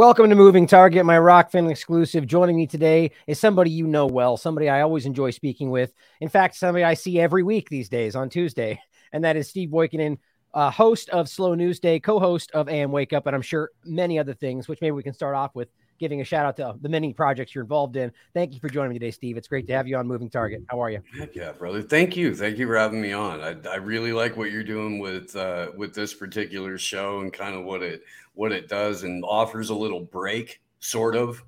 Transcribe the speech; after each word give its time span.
Welcome 0.00 0.30
to 0.30 0.34
Moving 0.34 0.66
Target, 0.66 1.04
my 1.04 1.18
rock 1.18 1.50
Rokfin 1.52 1.70
exclusive. 1.70 2.26
Joining 2.26 2.56
me 2.56 2.66
today 2.66 3.10
is 3.26 3.38
somebody 3.38 3.70
you 3.70 3.86
know 3.86 4.06
well, 4.06 4.38
somebody 4.38 4.66
I 4.66 4.80
always 4.80 5.04
enjoy 5.04 5.28
speaking 5.28 5.68
with. 5.68 5.92
In 6.22 6.30
fact, 6.30 6.54
somebody 6.54 6.84
I 6.84 6.94
see 6.94 7.20
every 7.20 7.42
week 7.42 7.68
these 7.68 7.90
days 7.90 8.16
on 8.16 8.30
Tuesday, 8.30 8.80
and 9.12 9.22
that 9.24 9.36
is 9.36 9.50
Steve 9.50 9.68
Poikonen, 9.68 10.16
uh, 10.54 10.70
host 10.70 11.10
of 11.10 11.28
Slow 11.28 11.54
News 11.54 11.80
Day, 11.80 12.00
co-host 12.00 12.50
of 12.52 12.70
AM 12.70 12.92
Wake 12.92 13.12
Up, 13.12 13.26
and 13.26 13.36
I'm 13.36 13.42
sure 13.42 13.72
many 13.84 14.18
other 14.18 14.32
things. 14.32 14.68
Which 14.68 14.80
maybe 14.80 14.92
we 14.92 15.02
can 15.02 15.12
start 15.12 15.36
off 15.36 15.54
with 15.54 15.68
giving 16.00 16.20
a 16.22 16.24
shout 16.24 16.46
out 16.46 16.56
to 16.56 16.74
the 16.80 16.88
many 16.88 17.12
projects 17.12 17.54
you're 17.54 17.62
involved 17.62 17.94
in. 17.94 18.10
Thank 18.34 18.54
you 18.54 18.58
for 18.58 18.68
joining 18.68 18.90
me 18.90 18.98
today, 18.98 19.10
Steve. 19.10 19.36
It's 19.36 19.46
great 19.46 19.66
to 19.68 19.74
have 19.74 19.86
you 19.86 19.96
on 19.98 20.08
Moving 20.08 20.30
Target. 20.30 20.62
How 20.68 20.82
are 20.82 20.90
you? 20.90 21.02
Heck 21.16 21.36
yeah, 21.36 21.52
brother. 21.52 21.82
Thank 21.82 22.16
you. 22.16 22.34
Thank 22.34 22.58
you 22.58 22.66
for 22.66 22.76
having 22.76 23.00
me 23.00 23.12
on. 23.12 23.40
I, 23.40 23.54
I 23.70 23.76
really 23.76 24.12
like 24.12 24.36
what 24.36 24.50
you're 24.50 24.64
doing 24.64 24.98
with 24.98 25.36
uh, 25.36 25.68
with 25.76 25.94
this 25.94 26.14
particular 26.14 26.78
show 26.78 27.20
and 27.20 27.32
kind 27.32 27.54
of 27.54 27.64
what 27.64 27.82
it 27.82 28.02
what 28.34 28.50
it 28.50 28.68
does 28.68 29.04
and 29.04 29.22
offers 29.24 29.68
a 29.68 29.74
little 29.74 30.00
break, 30.00 30.60
sort 30.80 31.14
of, 31.14 31.44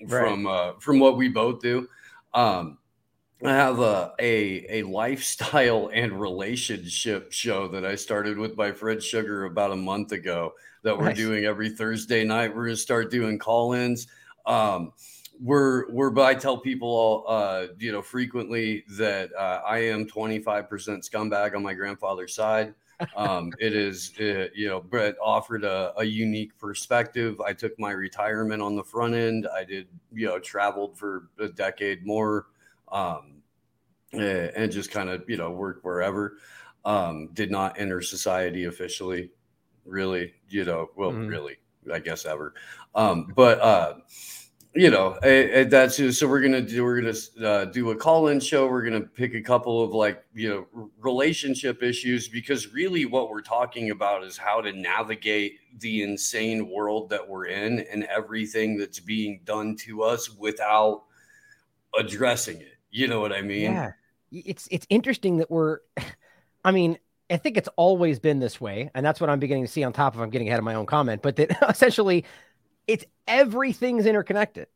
right. 0.00 0.08
from 0.08 0.46
uh, 0.46 0.72
from 0.80 0.98
what 0.98 1.16
we 1.16 1.28
both 1.28 1.60
do. 1.60 1.86
Um, 2.34 2.78
I 3.44 3.50
have 3.52 3.80
a, 3.80 4.12
a 4.18 4.80
a 4.80 4.82
lifestyle 4.84 5.90
and 5.92 6.18
relationship 6.18 7.30
show 7.30 7.68
that 7.68 7.84
I 7.84 7.96
started 7.96 8.38
with 8.38 8.56
my 8.56 8.72
friend 8.72 9.02
Sugar 9.02 9.44
about 9.44 9.72
a 9.72 9.76
month 9.76 10.12
ago 10.12 10.54
that 10.82 10.96
we're 10.96 11.06
nice. 11.06 11.16
doing 11.16 11.44
every 11.44 11.70
Thursday 11.70 12.24
night. 12.24 12.54
We're 12.54 12.66
gonna 12.66 12.76
start 12.76 13.10
doing 13.10 13.38
call-ins. 13.38 14.06
Um, 14.46 14.92
we're 15.40 15.90
we're 15.90 16.10
but 16.10 16.24
I 16.24 16.34
tell 16.34 16.58
people 16.58 17.24
uh, 17.26 17.66
you 17.78 17.92
know 17.92 18.02
frequently 18.02 18.84
that 18.96 19.30
uh, 19.34 19.60
I 19.66 19.78
am 19.78 20.06
25% 20.06 20.68
scumbag 20.68 21.56
on 21.56 21.62
my 21.62 21.74
grandfather's 21.74 22.34
side. 22.34 22.74
Um, 23.16 23.52
it 23.58 23.74
is, 23.74 24.12
it, 24.18 24.52
you 24.54 24.68
know, 24.68 24.80
Brett 24.80 25.16
offered 25.22 25.64
a, 25.64 25.92
a, 25.96 26.04
unique 26.04 26.56
perspective. 26.58 27.40
I 27.40 27.52
took 27.52 27.78
my 27.78 27.90
retirement 27.90 28.62
on 28.62 28.76
the 28.76 28.84
front 28.84 29.14
end. 29.14 29.48
I 29.52 29.64
did, 29.64 29.88
you 30.12 30.26
know, 30.26 30.38
traveled 30.38 30.96
for 30.96 31.28
a 31.38 31.48
decade 31.48 32.06
more 32.06 32.46
um, 32.90 33.42
and 34.12 34.70
just 34.70 34.90
kind 34.90 35.08
of, 35.08 35.28
you 35.28 35.36
know, 35.36 35.50
worked 35.50 35.84
wherever. 35.84 36.36
Um, 36.84 37.28
did 37.32 37.50
not 37.50 37.78
enter 37.78 38.02
society 38.02 38.64
officially, 38.64 39.30
really, 39.84 40.34
you 40.48 40.64
know, 40.64 40.90
well, 40.96 41.12
mm-hmm. 41.12 41.26
really, 41.26 41.56
I 41.92 41.98
guess 41.98 42.26
ever. 42.26 42.54
Um, 42.94 43.32
but, 43.34 43.60
uh, 43.60 43.94
you 44.74 44.90
know 44.90 45.18
that's 45.20 45.96
so 46.18 46.26
we're 46.26 46.40
gonna 46.40 46.62
do 46.62 46.82
we're 46.82 47.00
gonna 47.00 47.46
uh, 47.46 47.64
do 47.66 47.90
a 47.90 47.96
call-in 47.96 48.40
show 48.40 48.66
we're 48.66 48.82
gonna 48.82 49.02
pick 49.02 49.34
a 49.34 49.42
couple 49.42 49.82
of 49.82 49.92
like 49.92 50.24
you 50.34 50.48
know 50.48 50.90
relationship 50.98 51.82
issues 51.82 52.28
because 52.28 52.72
really 52.72 53.04
what 53.04 53.28
we're 53.28 53.42
talking 53.42 53.90
about 53.90 54.24
is 54.24 54.38
how 54.38 54.60
to 54.62 54.72
navigate 54.72 55.58
the 55.80 56.02
insane 56.02 56.70
world 56.70 57.10
that 57.10 57.26
we're 57.26 57.46
in 57.46 57.80
and 57.80 58.04
everything 58.04 58.78
that's 58.78 59.00
being 59.00 59.40
done 59.44 59.76
to 59.76 60.02
us 60.02 60.30
without 60.30 61.04
addressing 61.98 62.58
it 62.58 62.78
you 62.90 63.06
know 63.06 63.20
what 63.20 63.32
i 63.32 63.42
mean 63.42 63.72
yeah 63.72 63.92
it's 64.30 64.68
it's 64.70 64.86
interesting 64.88 65.36
that 65.36 65.50
we're 65.50 65.80
i 66.64 66.70
mean 66.70 66.98
I 67.32 67.36
think 67.38 67.56
it's 67.56 67.68
always 67.76 68.18
been 68.18 68.38
this 68.38 68.60
way, 68.60 68.90
and 68.94 69.04
that's 69.04 69.20
what 69.20 69.30
I'm 69.30 69.38
beginning 69.38 69.64
to 69.64 69.70
see. 69.70 69.82
On 69.84 69.92
top 69.92 70.14
of 70.14 70.20
I'm 70.20 70.30
getting 70.30 70.48
ahead 70.48 70.58
of 70.58 70.64
my 70.64 70.74
own 70.74 70.86
comment, 70.86 71.22
but 71.22 71.36
that 71.36 71.56
essentially 71.68 72.24
it's 72.86 73.04
everything's 73.26 74.06
interconnected. 74.06 74.68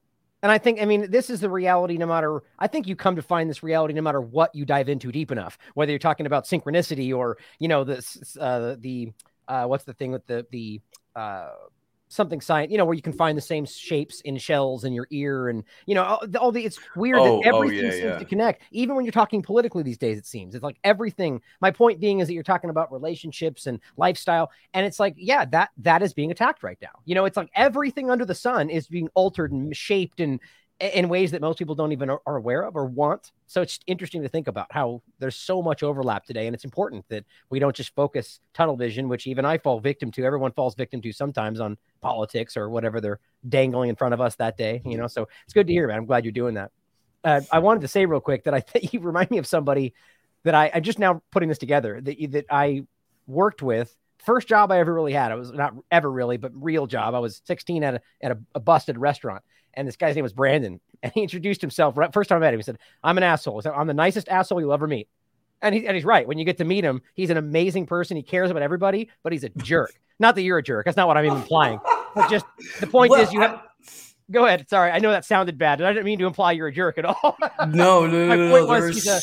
And 0.43 0.53
I 0.53 0.59
think, 0.59 0.81
I 0.81 0.85
mean, 0.85 1.11
this 1.11 1.31
is 1.31 1.41
the 1.41 1.51
reality 1.51 1.97
no 1.97 2.07
matter, 2.07 2.43
I 2.59 2.67
think 2.67 2.87
you 2.87 2.95
come 2.95 3.17
to 3.17 3.23
find 3.23 3.49
this 3.49 3.63
reality 3.63 3.95
no 3.95 4.03
matter 4.03 4.21
what 4.21 4.55
you 4.55 4.65
dive 4.65 4.89
into 4.89 5.11
deep 5.11 5.33
enough, 5.33 5.59
whether 5.75 5.91
you're 5.91 5.99
talking 5.99 6.27
about 6.27 6.45
synchronicity 6.45 7.13
or, 7.13 7.39
you 7.59 7.69
know, 7.69 7.85
this, 7.85 8.37
uh, 8.39 8.77
the, 8.79 9.13
uh, 9.49 9.65
what's 9.65 9.85
the 9.85 9.95
thing 9.95 10.13
with 10.13 10.27
the, 10.27 10.47
the, 10.51 10.81
uh, 11.17 11.49
something 12.09 12.41
science, 12.41 12.71
you 12.71 12.79
know, 12.79 12.85
where 12.85 12.95
you 12.95 13.03
can 13.03 13.13
find 13.13 13.37
the 13.37 13.43
same 13.43 13.65
shapes 13.65 14.21
in 14.23 14.37
shells 14.39 14.85
in 14.85 14.93
your 14.93 15.07
ear, 15.11 15.49
and 15.49 15.65
you 15.87 15.95
know, 15.95 16.05
all, 16.05 16.23
all 16.39 16.53
the 16.53 16.65
it's 16.65 16.79
weird 16.95 17.19
oh, 17.19 17.41
that 17.43 17.49
everything 17.49 17.81
oh, 17.81 17.83
yeah, 17.83 17.91
seems 17.91 18.03
yeah. 18.05 18.19
to 18.19 18.25
connect. 18.25 18.63
Even 18.71 18.97
when 18.97 19.05
you're 19.05 19.13
talking 19.13 19.43
politically 19.43 19.83
these 19.83 19.99
days, 19.99 20.19
it 20.19 20.27
seems 20.27 20.55
it's 20.55 20.65
like 20.65 20.79
everything. 20.85 21.41
My 21.61 21.71
point 21.71 22.01
being 22.01 22.21
is 22.21 22.29
that 22.29 22.35
you're 22.35 22.43
talking 22.43 22.71
about 22.71 22.93
relationships 22.93 23.67
and 23.67 23.81
lifestyle, 23.97 24.51
and 24.75 24.87
it's 24.87 25.01
like, 25.01 25.15
yeah, 25.17 25.45
that 25.47 25.71
that 25.79 26.03
is 26.03 26.13
being 26.13 26.31
attacked 26.31 26.63
right 26.63 26.79
now. 26.81 27.01
You 27.05 27.15
know, 27.15 27.25
it's 27.25 27.37
like 27.37 27.51
everything 27.55 28.11
under 28.11 28.25
the 28.25 28.35
sun 28.35 28.71
is 28.71 28.87
being 28.89 29.09
altered 29.15 29.53
and 29.53 29.77
shaped 29.77 30.21
and 30.21 30.41
in 30.79 31.09
ways 31.09 31.31
that 31.31 31.41
most 31.41 31.59
people 31.59 31.75
don't 31.75 31.93
even 31.93 32.11
are, 32.11 32.21
aware 32.27 32.63
of 32.63 32.77
or 32.77 32.85
want. 32.85 33.33
So 33.47 33.63
it's 33.63 33.81
interesting 33.87 34.23
to 34.23 34.29
think 34.29 34.47
about 34.47 34.67
how 34.71 35.03
there's 35.19 35.37
so 35.37 35.63
much 35.63 35.83
overlap 35.83 36.25
today. 36.27 36.47
And 36.47 36.55
it's 36.55 36.65
important 36.65 37.07
that 37.09 37.25
we 37.49 37.59
don't 37.59 37.75
just 37.75 37.95
focus 37.95 38.41
tunnel 38.53 38.77
vision, 38.77 39.09
which 39.09 39.27
even 39.27 39.47
I 39.47 39.57
fall 39.57 39.81
victim 39.81 40.11
to. 40.13 40.25
Everyone 40.25 40.53
falls 40.53 40.75
victim 40.75 41.01
to 41.01 41.13
sometimes 41.13 41.61
on 41.61 41.79
politics 42.03 42.57
or 42.57 42.69
whatever 42.69 43.01
they're 43.01 43.21
dangling 43.49 43.89
in 43.89 43.97
front 43.97 44.13
of 44.13 44.21
us 44.21 44.37
that 44.37 44.59
day, 44.59 44.83
you 44.85 44.99
know? 44.99 45.07
So 45.07 45.29
it's 45.45 45.55
good 45.55 45.67
to 45.67 45.73
hear, 45.73 45.89
man. 45.89 45.99
I'm 45.99 46.07
glad 46.07 46.25
you're 46.25 46.33
doing 46.33 46.55
that. 46.55 46.71
Uh, 47.25 47.41
I 47.51 47.61
wanted 47.61 47.81
to 47.81 47.89
say 47.89 48.05
real 48.05 48.21
quick 48.21 48.45
that 48.45 48.55
I 48.55 48.61
think 48.61 48.93
you 48.93 49.01
remind 49.01 49.31
me 49.31 49.39
of 49.39 49.47
somebody 49.47 49.95
that 50.45 50.55
I, 50.55 50.71
I'm 50.75 50.83
just 50.83 50.99
now 50.99 51.23
putting 51.31 51.49
this 51.49 51.59
together 51.59 52.01
that, 52.03 52.33
that 52.33 52.47
I 52.51 52.85
worked 53.27 53.63
with 53.63 53.97
first 54.19 54.47
job 54.47 54.71
I 54.71 54.79
ever 54.81 54.93
really 54.93 55.13
had. 55.13 55.33
It 55.33 55.37
was 55.37 55.53
not 55.53 55.75
ever 55.91 56.11
really, 56.11 56.37
but 56.37 56.53
real 56.55 56.87
job. 56.87 57.15
I 57.15 57.19
was 57.19 57.41
16 57.45 57.83
at 57.83 57.95
a, 57.95 58.01
at 58.21 58.33
a, 58.33 58.39
a 58.57 58.61
busted 58.61 58.99
restaurant 58.99 59.43
and 59.77 59.87
this 59.87 59.97
guy's 59.97 60.15
name 60.15 60.23
was 60.23 60.33
Brandon. 60.33 60.81
And 61.03 61.13
he 61.13 61.23
introduced 61.23 61.61
himself 61.61 61.97
right 61.97 62.13
first 62.13 62.31
time 62.31 62.37
I 62.37 62.41
met 62.41 62.55
him. 62.55 62.59
He 62.59 62.65
said, 62.65 62.79
I'm 63.05 63.19
an 63.19 63.23
asshole. 63.23 63.61
Said, 63.61 63.75
I'm 63.77 63.87
the 63.87 63.95
nicest 63.95 64.29
asshole 64.29 64.61
you'll 64.61 64.73
ever 64.73 64.87
meet. 64.87 65.09
And, 65.63 65.75
he, 65.75 65.87
and 65.87 65.95
he's 65.95 66.05
right. 66.05 66.27
When 66.27 66.39
you 66.39 66.45
get 66.45 66.59
to 66.59 66.65
meet 66.65 66.85
him, 66.85 67.03
he's 67.15 67.31
an 67.31 67.37
amazing 67.37 67.87
person. 67.87 68.17
He 68.17 68.23
cares 68.23 68.51
about 68.51 68.63
everybody, 68.63 69.11
but 69.23 69.33
he's 69.33 69.45
a 69.45 69.51
jerk. 69.51 69.95
not 70.19 70.35
that 70.35 70.43
you're 70.43 70.59
a 70.59 70.63
jerk. 70.63 70.87
That's 70.87 70.97
not 70.97 71.07
what 71.07 71.17
I'm 71.17 71.25
even 71.25 71.39
implying. 71.39 71.79
But 72.15 72.31
just 72.31 72.47
the 72.81 72.87
point 72.87 73.11
well, 73.11 73.21
is, 73.21 73.33
you 73.33 73.41
have. 73.41 73.63
Go 74.31 74.47
ahead. 74.47 74.69
Sorry, 74.69 74.91
I 74.91 74.99
know 74.99 75.11
that 75.13 75.25
sounded 75.25 75.57
bad. 75.59 75.81
and 75.81 75.87
I 75.87 75.93
didn't 75.93 76.07
mean 76.07 76.19
to 76.19 76.27
imply 76.27 76.53
you're 76.53 76.69
a 76.69 76.73
jerk 76.73 76.99
at 76.99 77.05
all. 77.05 77.37
no, 77.69 78.07
no, 78.07 78.07
no, 78.09 78.37
no. 78.37 78.67
Was, 78.67 78.95
he's, 78.95 79.07
a, 79.07 79.21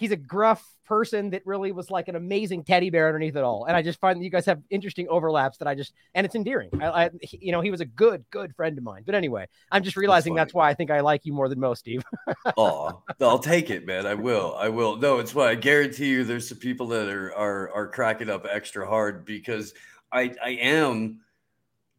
he's 0.00 0.12
a 0.12 0.16
gruff 0.16 0.66
person 0.86 1.28
that 1.28 1.42
really 1.44 1.72
was 1.72 1.90
like 1.90 2.08
an 2.08 2.16
amazing 2.16 2.64
teddy 2.64 2.88
bear 2.88 3.06
underneath 3.06 3.36
it 3.36 3.44
all. 3.44 3.66
And 3.66 3.76
I 3.76 3.82
just 3.82 4.00
find 4.00 4.18
that 4.18 4.24
you 4.24 4.30
guys 4.30 4.46
have 4.46 4.62
interesting 4.70 5.06
overlaps 5.10 5.58
that 5.58 5.68
I 5.68 5.74
just, 5.74 5.92
and 6.14 6.24
it's 6.24 6.34
endearing. 6.34 6.70
I, 6.80 6.86
I 7.04 7.10
you 7.22 7.52
know, 7.52 7.60
he 7.60 7.70
was 7.70 7.82
a 7.82 7.84
good, 7.84 8.24
good 8.30 8.56
friend 8.56 8.78
of 8.78 8.82
mine. 8.82 9.02
But 9.04 9.14
anyway, 9.14 9.46
I'm 9.70 9.82
just 9.82 9.98
realizing 9.98 10.34
that's, 10.34 10.48
that's 10.48 10.54
why 10.54 10.70
I 10.70 10.74
think 10.74 10.90
I 10.90 11.00
like 11.00 11.26
you 11.26 11.34
more 11.34 11.50
than 11.50 11.60
most, 11.60 11.80
Steve. 11.80 12.02
oh, 12.56 13.02
I'll 13.20 13.38
take 13.38 13.68
it, 13.68 13.86
man. 13.86 14.06
I 14.06 14.14
will. 14.14 14.56
I 14.58 14.70
will. 14.70 14.96
No, 14.96 15.18
it's 15.18 15.34
why 15.34 15.50
I 15.50 15.54
guarantee 15.54 16.08
you 16.08 16.24
there's 16.24 16.48
some 16.48 16.58
people 16.58 16.86
that 16.88 17.06
are, 17.06 17.34
are, 17.34 17.70
are 17.70 17.88
cracking 17.88 18.30
up 18.30 18.46
extra 18.50 18.88
hard 18.88 19.26
because 19.26 19.74
I, 20.10 20.34
I 20.42 20.52
am 20.52 21.20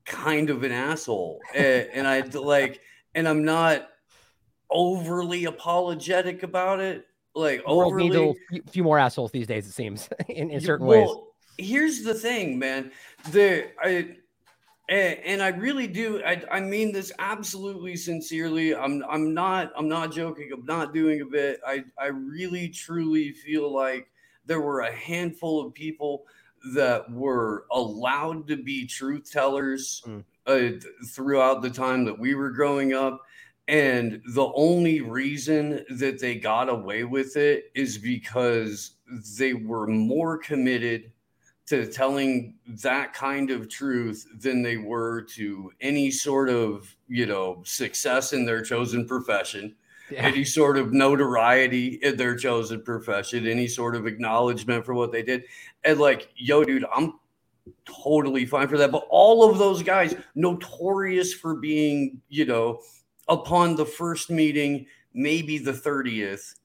kind 0.06 0.50
of 0.50 0.63
an 0.63 0.72
asshole 0.72 1.39
and, 1.53 1.88
and 1.94 2.07
I 2.07 2.22
like, 2.22 2.81
and 3.13 3.28
I'm 3.28 3.45
not 3.45 3.88
overly 4.72 5.45
apologetic 5.45 6.42
about 6.42 6.80
it 6.80 7.06
like 7.36 7.62
overly 7.66 8.10
need 8.10 8.36
a 8.68 8.72
few 8.72 8.83
more 8.83 9.00
assholes 9.00 9.31
these 9.31 9.48
days. 9.48 9.68
It 9.68 9.72
seems 9.72 10.10
in, 10.28 10.51
in 10.51 10.62
certain 10.62 10.86
well, 10.86 11.00
ways. 11.57 11.68
Here's 11.69 12.04
the 12.04 12.13
thing, 12.13 12.57
man. 12.57 12.92
The 13.31 13.69
I 13.80 14.16
and 14.89 15.42
I 15.42 15.50
really 15.50 15.88
do. 15.88 16.22
I, 16.25 16.44
I 16.51 16.60
mean 16.60 16.92
this 16.92 17.12
absolutely 17.19 17.95
sincerely. 17.95 18.75
I'm 18.75 19.04
I'm 19.10 19.33
not 19.33 19.72
I'm 19.75 19.88
not 19.88 20.12
joking. 20.12 20.50
I'm 20.54 20.66
not 20.66 20.94
doing 20.94 21.22
a 21.22 21.25
bit. 21.25 21.62
I 21.66 21.86
I 21.98 22.07
really 22.07 22.68
truly 22.68 23.31
feel 23.31 23.74
like 23.74 24.10
there 24.45 24.62
were 24.62 24.81
a 24.81 24.92
handful 24.92 25.66
of 25.66 25.74
people 25.74 26.25
that 26.74 27.10
were 27.12 27.66
allowed 27.72 28.48
to 28.48 28.57
be 28.57 28.86
truth 28.86 29.31
tellers 29.31 30.04
mm. 30.06 30.24
uh, 30.45 30.78
throughout 31.10 31.62
the 31.62 31.69
time 31.69 32.06
that 32.06 32.18
we 32.18 32.36
were 32.36 32.51
growing 32.51 32.94
up 32.94 33.22
and 33.68 34.22
the 34.34 34.52
only 34.56 35.02
reason 35.02 35.86
that 35.90 36.19
they 36.19 36.36
got 36.36 36.69
away 36.69 37.04
with 37.04 37.38
it 37.38 37.72
is 37.75 37.98
because 37.98 38.92
they 39.38 39.54
were 39.54 39.88
more 39.88 40.38
committed 40.38 41.12
to 41.68 41.86
telling 41.86 42.56
that 42.68 43.13
kind 43.13 43.50
of 43.50 43.69
truth 43.69 44.28
than 44.40 44.62
they 44.62 44.75
were 44.75 45.22
to 45.22 45.72
any 45.80 46.12
sort 46.12 46.50
of, 46.50 46.94
you 47.08 47.25
know, 47.25 47.62
success 47.63 48.34
in 48.34 48.46
their 48.46 48.62
chosen 48.62 49.08
profession, 49.08 49.74
yeah. 50.10 50.24
any 50.24 50.44
sort 50.44 50.78
of 50.78 50.92
notoriety 50.92 52.00
in 52.02 52.18
their 52.18 52.36
chosen 52.36 52.81
profession, 52.81 53.48
any 53.48 53.68
sort 53.68 53.96
of 53.96 54.06
acknowledgement 54.06 54.86
for 54.86 54.94
what 54.94 55.14
they 55.14 55.24
did. 55.24 55.46
And 55.86 55.98
like, 55.98 56.30
yo, 56.36 56.66
dude, 56.66 56.86
I'm 56.94 57.14
totally 57.86 58.46
fine 58.46 58.68
for 58.68 58.78
that. 58.78 58.92
But 58.92 59.07
all 59.10 59.50
of 59.50 59.57
those 59.57 59.81
guys, 59.81 60.16
notorious 60.36 61.34
for 61.34 61.56
being, 61.56 62.22
you 62.28 62.46
know, 62.46 62.81
upon 63.27 63.75
the 63.75 63.85
first 63.85 64.29
meeting, 64.29 64.85
maybe 65.13 65.57
the 65.57 65.73
30th. 65.73 66.56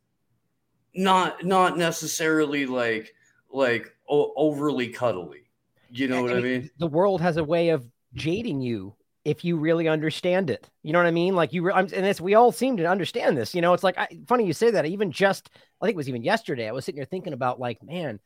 Not 0.95 1.45
not 1.45 1.77
necessarily 1.77 2.65
like 2.65 3.15
like 3.51 3.95
o- 4.09 4.33
overly 4.37 4.89
cuddly. 4.89 5.43
You 5.91 6.09
know 6.09 6.23
what 6.23 6.33
I 6.33 6.41
mean? 6.41 6.71
The 6.79 6.87
world 6.87 7.21
has 7.21 7.37
a 7.37 7.45
way 7.45 7.69
of 7.69 7.87
jading 8.15 8.61
you 8.61 8.95
if 9.27 9.45
you 9.45 9.57
really 9.57 9.89
understand 9.89 10.51
it. 10.51 10.71
You 10.83 10.93
know 10.93 11.01
what 11.01 11.07
I 11.07 11.11
mean? 11.11 11.35
Like 11.35 11.53
you, 11.53 11.63
re- 11.63 11.73
I'm, 11.73 11.89
and 11.93 12.05
this, 12.07 12.21
we 12.21 12.35
all 12.35 12.53
seem 12.53 12.77
to 12.77 12.87
understand 12.87 13.37
this. 13.37 13.55
You 13.55 13.61
know, 13.61 13.75
it's 13.75 13.83
like 13.83 13.99
I, 13.99 14.07
funny 14.27 14.47
you 14.47 14.53
say 14.53 14.71
that. 14.71 14.87
Even 14.87 15.11
just, 15.11 15.51
I 15.81 15.87
think 15.87 15.95
it 15.95 15.97
was 15.97 16.09
even 16.09 16.23
yesterday. 16.23 16.69
I 16.69 16.73
was 16.73 16.85
sitting 16.85 16.99
here 16.99 17.07
thinking 17.07 17.33
about 17.33 17.59
like, 17.59 17.83
man, 17.83 18.21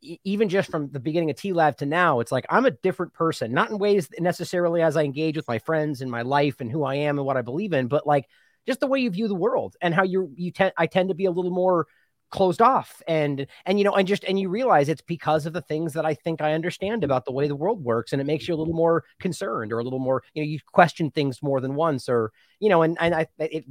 even 0.00 0.48
just 0.48 0.70
from 0.70 0.90
the 0.90 1.00
beginning 1.00 1.30
of 1.30 1.36
TLAV 1.36 1.76
to 1.78 1.86
now, 1.86 2.20
it's 2.20 2.32
like 2.32 2.46
I'm 2.50 2.66
a 2.66 2.70
different 2.70 3.12
person, 3.12 3.52
not 3.52 3.70
in 3.70 3.78
ways 3.78 4.08
necessarily 4.18 4.82
as 4.82 4.96
I 4.96 5.04
engage 5.04 5.36
with 5.36 5.48
my 5.48 5.58
friends 5.58 6.00
and 6.00 6.10
my 6.10 6.22
life 6.22 6.60
and 6.60 6.70
who 6.70 6.84
I 6.84 6.96
am 6.96 7.18
and 7.18 7.26
what 7.26 7.36
I 7.36 7.42
believe 7.42 7.72
in, 7.72 7.88
but 7.88 8.06
like 8.06 8.26
just 8.66 8.80
the 8.80 8.86
way 8.86 9.00
you 9.00 9.10
view 9.10 9.28
the 9.28 9.34
world 9.34 9.76
and 9.80 9.94
how 9.94 10.02
you 10.02 10.32
you 10.36 10.50
tend 10.50 10.72
I 10.76 10.86
tend 10.86 11.08
to 11.10 11.14
be 11.14 11.26
a 11.26 11.30
little 11.30 11.52
more 11.52 11.86
closed 12.30 12.60
off 12.60 13.00
and 13.06 13.46
and 13.66 13.78
you 13.78 13.84
know 13.84 13.94
and 13.94 14.08
just 14.08 14.24
and 14.24 14.38
you 14.38 14.48
realize 14.48 14.88
it's 14.88 15.02
because 15.02 15.46
of 15.46 15.52
the 15.52 15.60
things 15.60 15.92
that 15.92 16.04
I 16.04 16.14
think 16.14 16.42
I 16.42 16.54
understand 16.54 17.04
about 17.04 17.24
the 17.24 17.32
way 17.32 17.46
the 17.46 17.54
world 17.54 17.84
works 17.84 18.12
and 18.12 18.20
it 18.20 18.24
makes 18.24 18.48
you 18.48 18.54
a 18.54 18.56
little 18.56 18.74
more 18.74 19.04
concerned 19.20 19.72
or 19.72 19.78
a 19.78 19.84
little 19.84 20.00
more 20.00 20.24
you 20.34 20.42
know 20.42 20.46
you 20.46 20.58
question 20.72 21.10
things 21.12 21.40
more 21.40 21.60
than 21.60 21.76
once 21.76 22.08
or 22.08 22.32
you 22.58 22.68
know 22.68 22.82
and 22.82 22.96
and 23.00 23.14
I 23.14 23.26
it 23.38 23.64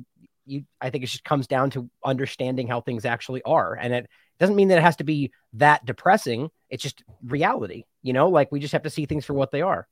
you 0.46 0.66
I 0.82 0.90
think 0.90 1.04
it 1.04 1.08
just 1.08 1.24
comes 1.24 1.48
down 1.48 1.70
to 1.72 1.90
understanding 2.04 2.68
how 2.68 2.82
things 2.82 3.06
actually 3.06 3.42
are. 3.44 3.76
And 3.76 3.94
it 3.94 4.08
doesn't 4.40 4.56
mean 4.56 4.68
that 4.70 4.78
it 4.78 4.84
has 4.84 4.98
to 4.98 5.04
be 5.04 5.32
that 5.54 5.86
depressing. 5.86 6.50
It's 6.70 6.84
just 6.84 7.04
reality 7.24 7.84
you 8.02 8.14
know 8.14 8.30
like 8.30 8.52
we 8.52 8.60
just 8.60 8.74
have 8.74 8.84
to 8.84 8.90
see 8.90 9.06
things 9.06 9.26
for 9.26 9.34
what 9.34 9.52
they 9.52 9.62
are. 9.62 9.88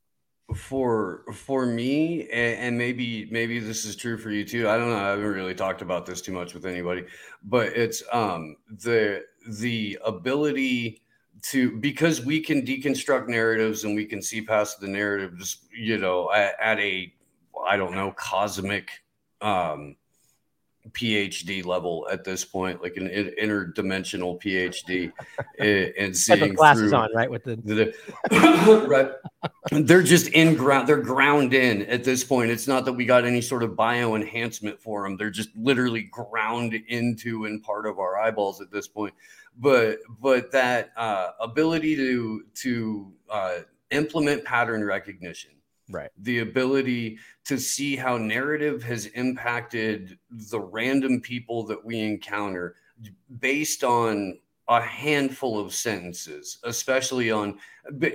For 0.54 1.24
for 1.32 1.64
me 1.64 2.28
and, 2.30 2.58
and, 2.58 2.78
maybe 2.78 3.26
maybe 3.30 3.58
this 3.58 3.86
is 3.86 3.96
true 3.96 4.18
for 4.18 4.30
you 4.30 4.44
too. 4.44 4.68
I 4.68 4.76
don't 4.76 4.90
know. 4.90 4.96
I 4.96 5.08
haven't 5.08 5.24
really 5.24 5.54
talked 5.54 5.80
about 5.80 6.04
this 6.04 6.20
too 6.20 6.32
much 6.32 6.52
with 6.52 6.66
anybody 6.66 7.06
but 7.44 7.68
it's 7.68 8.02
um 8.12 8.56
the 8.68 9.22
the 9.46 9.98
ability 10.04 11.02
to 11.42 11.76
because 11.78 12.24
we 12.24 12.40
can 12.40 12.62
deconstruct 12.62 13.28
narratives 13.28 13.84
and 13.84 13.94
we 13.94 14.06
can 14.06 14.22
see 14.22 14.40
past 14.40 14.80
the 14.80 14.88
narratives 14.88 15.66
you 15.76 15.98
know 15.98 16.32
at, 16.32 16.54
at 16.60 16.78
a 16.80 17.12
i 17.66 17.76
don't 17.76 17.94
know 17.94 18.12
cosmic 18.12 18.90
um 19.42 19.94
PhD 20.92 21.64
level 21.64 22.06
at 22.10 22.24
this 22.24 22.44
point, 22.44 22.82
like 22.82 22.96
an 22.96 23.08
interdimensional 23.08 24.40
PhD, 24.40 25.12
and 25.98 26.16
seeing 26.16 26.54
glasses 26.54 26.90
through 26.90 26.98
on, 26.98 27.10
right? 27.14 27.30
With 27.30 27.44
the, 27.44 27.56
the 28.30 28.86
right, 28.88 29.10
they're 29.70 30.02
just 30.02 30.28
in 30.28 30.54
ground, 30.54 30.86
they're 30.86 30.96
ground 30.96 31.54
in 31.54 31.82
at 31.86 32.04
this 32.04 32.22
point. 32.22 32.50
It's 32.50 32.68
not 32.68 32.84
that 32.84 32.92
we 32.92 33.06
got 33.06 33.24
any 33.24 33.40
sort 33.40 33.62
of 33.62 33.76
bio 33.76 34.14
enhancement 34.14 34.80
for 34.80 35.02
them; 35.02 35.16
they're 35.16 35.30
just 35.30 35.56
literally 35.56 36.02
ground 36.02 36.74
into 36.88 37.46
and 37.46 37.62
part 37.62 37.86
of 37.86 37.98
our 37.98 38.18
eyeballs 38.18 38.60
at 38.60 38.70
this 38.70 38.86
point. 38.86 39.14
But 39.58 39.98
but 40.20 40.50
that 40.52 40.90
uh, 40.96 41.30
ability 41.40 41.96
to 41.96 42.44
to 42.54 43.12
uh, 43.30 43.54
implement 43.90 44.44
pattern 44.44 44.84
recognition 44.84 45.52
right. 45.88 46.10
the 46.18 46.40
ability 46.40 47.18
to 47.44 47.58
see 47.58 47.96
how 47.96 48.16
narrative 48.16 48.82
has 48.82 49.06
impacted 49.06 50.18
the 50.30 50.60
random 50.60 51.20
people 51.20 51.64
that 51.64 51.84
we 51.84 52.00
encounter 52.00 52.76
based 53.40 53.84
on 53.84 54.38
a 54.68 54.80
handful 54.80 55.58
of 55.58 55.74
sentences, 55.74 56.58
especially 56.64 57.30
on 57.30 57.58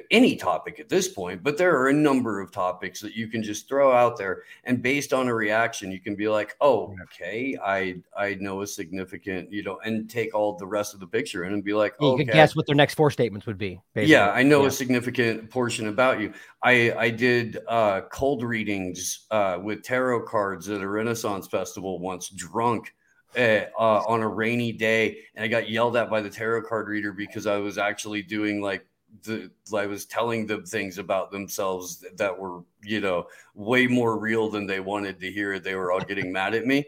any 0.09 0.35
topic 0.35 0.79
at 0.79 0.89
this 0.89 1.07
point. 1.07 1.43
But 1.43 1.57
there 1.57 1.77
are 1.77 1.89
a 1.89 1.93
number 1.93 2.41
of 2.41 2.51
topics 2.51 2.99
that 3.01 3.13
you 3.13 3.27
can 3.27 3.43
just 3.43 3.67
throw 3.67 3.91
out 3.91 4.17
there, 4.17 4.43
and 4.63 4.81
based 4.81 5.13
on 5.13 5.27
a 5.27 5.33
reaction, 5.33 5.91
you 5.91 5.99
can 5.99 6.15
be 6.15 6.27
like, 6.27 6.55
"Oh, 6.59 6.95
okay, 7.03 7.55
I 7.63 8.01
I 8.17 8.35
know 8.35 8.61
a 8.61 8.67
significant," 8.67 9.51
you 9.51 9.61
know, 9.61 9.79
and 9.85 10.09
take 10.09 10.33
all 10.33 10.57
the 10.57 10.65
rest 10.65 10.95
of 10.95 10.99
the 10.99 11.07
picture 11.07 11.43
in 11.43 11.53
and 11.53 11.63
be 11.63 11.73
like, 11.73 11.93
"Oh, 11.99 12.17
you 12.17 12.25
can 12.25 12.33
guess 12.33 12.55
what 12.55 12.65
their 12.65 12.75
next 12.75 12.95
four 12.95 13.11
statements 13.11 13.45
would 13.45 13.59
be." 13.59 13.79
Basically. 13.93 14.11
Yeah, 14.11 14.31
I 14.31 14.41
know 14.41 14.61
yeah. 14.61 14.69
a 14.69 14.71
significant 14.71 15.51
portion 15.51 15.87
about 15.87 16.19
you. 16.19 16.33
I 16.63 16.91
I 16.93 17.09
did 17.11 17.59
uh, 17.67 18.01
cold 18.11 18.43
readings 18.43 19.27
uh, 19.29 19.59
with 19.61 19.83
tarot 19.83 20.23
cards 20.23 20.67
at 20.69 20.81
a 20.81 20.87
Renaissance 20.87 21.47
festival 21.47 21.99
once, 21.99 22.29
drunk 22.29 22.93
uh, 23.37 23.65
uh, 23.77 24.03
on 24.07 24.21
a 24.21 24.27
rainy 24.27 24.71
day, 24.71 25.19
and 25.35 25.43
I 25.43 25.47
got 25.47 25.69
yelled 25.69 25.95
at 25.95 26.09
by 26.09 26.21
the 26.21 26.29
tarot 26.29 26.63
card 26.63 26.87
reader 26.87 27.13
because 27.13 27.45
I 27.45 27.57
was 27.57 27.77
actually 27.77 28.21
doing 28.23 28.61
like 28.61 28.85
the 29.23 29.51
I 29.75 29.85
was 29.85 30.05
telling 30.05 30.45
them 30.45 30.65
things 30.65 30.97
about 30.97 31.31
themselves 31.31 32.03
that 32.15 32.37
were 32.37 32.63
you 32.83 33.01
know 33.01 33.27
way 33.53 33.87
more 33.87 34.17
real 34.17 34.49
than 34.49 34.65
they 34.65 34.79
wanted 34.79 35.19
to 35.19 35.31
hear. 35.31 35.59
They 35.59 35.75
were 35.75 35.91
all 35.91 36.01
getting 36.01 36.31
mad 36.31 36.55
at 36.55 36.65
me, 36.65 36.85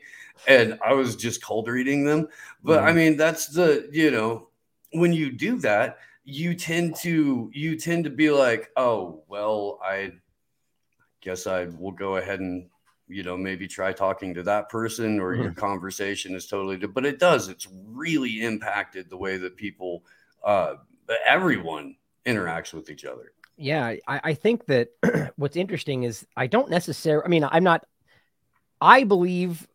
and 0.47 0.79
I 0.83 0.93
was 0.93 1.15
just 1.15 1.43
cold 1.43 1.67
reading 1.67 2.05
them. 2.05 2.27
But 2.63 2.79
mm-hmm. 2.79 2.87
I 2.87 2.93
mean, 2.93 3.17
that's 3.17 3.47
the 3.47 3.89
you 3.91 4.11
know 4.11 4.49
when 4.93 5.13
you 5.13 5.31
do 5.31 5.57
that, 5.59 5.99
you 6.23 6.53
tend 6.53 6.95
to 6.97 7.51
you 7.53 7.75
tend 7.77 8.03
to 8.05 8.09
be 8.09 8.31
like, 8.31 8.71
oh 8.75 9.23
well, 9.27 9.79
I 9.83 10.13
guess 11.21 11.47
I 11.47 11.65
will 11.65 11.91
go 11.91 12.17
ahead 12.17 12.39
and 12.39 12.67
you 13.11 13.23
know 13.23 13.37
maybe 13.37 13.67
try 13.67 13.91
talking 13.91 14.33
to 14.33 14.43
that 14.43 14.69
person 14.69 15.19
or 15.19 15.33
mm-hmm. 15.33 15.43
your 15.43 15.51
conversation 15.53 16.35
is 16.35 16.47
totally 16.47 16.75
different 16.75 16.95
but 16.95 17.05
it 17.05 17.19
does 17.19 17.49
it's 17.49 17.67
really 17.87 18.43
impacted 18.43 19.09
the 19.09 19.17
way 19.17 19.37
that 19.37 19.55
people 19.55 20.03
uh 20.43 20.75
everyone 21.25 21.95
interacts 22.25 22.73
with 22.73 22.89
each 22.89 23.05
other 23.05 23.33
yeah 23.57 23.85
i, 24.07 24.21
I 24.23 24.33
think 24.33 24.65
that 24.67 24.89
what's 25.35 25.55
interesting 25.55 26.03
is 26.03 26.25
i 26.37 26.47
don't 26.47 26.69
necessarily 26.69 27.25
i 27.25 27.27
mean 27.27 27.43
i'm 27.43 27.63
not 27.63 27.85
i 28.79 29.03
believe 29.03 29.67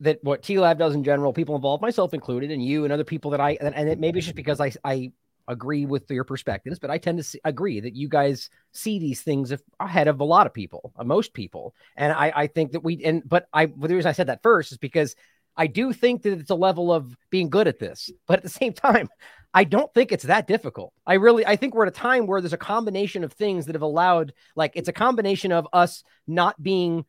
that 0.00 0.22
what 0.22 0.42
TLAV 0.42 0.76
does 0.76 0.94
in 0.94 1.04
general, 1.04 1.32
people 1.32 1.54
involved, 1.54 1.80
myself 1.80 2.12
included, 2.14 2.50
and 2.50 2.62
you 2.62 2.84
and 2.84 2.92
other 2.92 3.04
people 3.04 3.30
that 3.30 3.40
I, 3.40 3.56
and, 3.60 3.74
and 3.74 3.88
it 3.88 3.98
maybe 3.98 4.18
it's 4.18 4.26
just 4.26 4.36
because 4.36 4.60
I, 4.60 4.72
I 4.84 5.12
agree 5.48 5.86
with 5.86 6.10
your 6.10 6.24
perspectives, 6.24 6.78
but 6.78 6.90
I 6.90 6.98
tend 6.98 7.18
to 7.18 7.24
see, 7.24 7.40
agree 7.44 7.80
that 7.80 7.94
you 7.94 8.08
guys 8.08 8.50
see 8.72 8.98
these 8.98 9.22
things 9.22 9.52
ahead 9.80 10.08
of 10.08 10.20
a 10.20 10.24
lot 10.24 10.46
of 10.46 10.54
people, 10.54 10.92
uh, 10.96 11.04
most 11.04 11.34
people. 11.34 11.74
And 11.96 12.12
I, 12.12 12.32
I 12.34 12.46
think 12.46 12.72
that 12.72 12.80
we, 12.80 13.04
and, 13.04 13.22
but 13.26 13.46
I, 13.52 13.66
well, 13.66 13.88
the 13.88 13.94
reason 13.94 14.08
I 14.08 14.12
said 14.12 14.28
that 14.28 14.42
first 14.42 14.72
is 14.72 14.78
because 14.78 15.14
I 15.56 15.66
do 15.66 15.92
think 15.92 16.22
that 16.22 16.38
it's 16.38 16.50
a 16.50 16.54
level 16.54 16.92
of 16.92 17.16
being 17.30 17.50
good 17.50 17.68
at 17.68 17.78
this, 17.78 18.10
but 18.26 18.38
at 18.38 18.42
the 18.42 18.48
same 18.48 18.72
time, 18.74 19.08
I 19.52 19.64
don't 19.64 19.92
think 19.94 20.10
it's 20.10 20.24
that 20.24 20.48
difficult. 20.48 20.92
I 21.06 21.14
really, 21.14 21.46
I 21.46 21.56
think 21.56 21.74
we're 21.74 21.86
at 21.86 21.96
a 21.96 21.96
time 21.96 22.26
where 22.26 22.40
there's 22.40 22.52
a 22.52 22.58
combination 22.58 23.22
of 23.22 23.32
things 23.32 23.66
that 23.66 23.76
have 23.76 23.82
allowed, 23.82 24.32
like, 24.56 24.72
it's 24.74 24.88
a 24.88 24.92
combination 24.92 25.52
of 25.52 25.68
us 25.72 26.02
not 26.26 26.60
being 26.60 27.04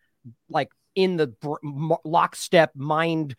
like 0.50 0.70
in 0.96 1.18
the 1.18 1.34
lockstep 2.04 2.72
mind 2.76 3.36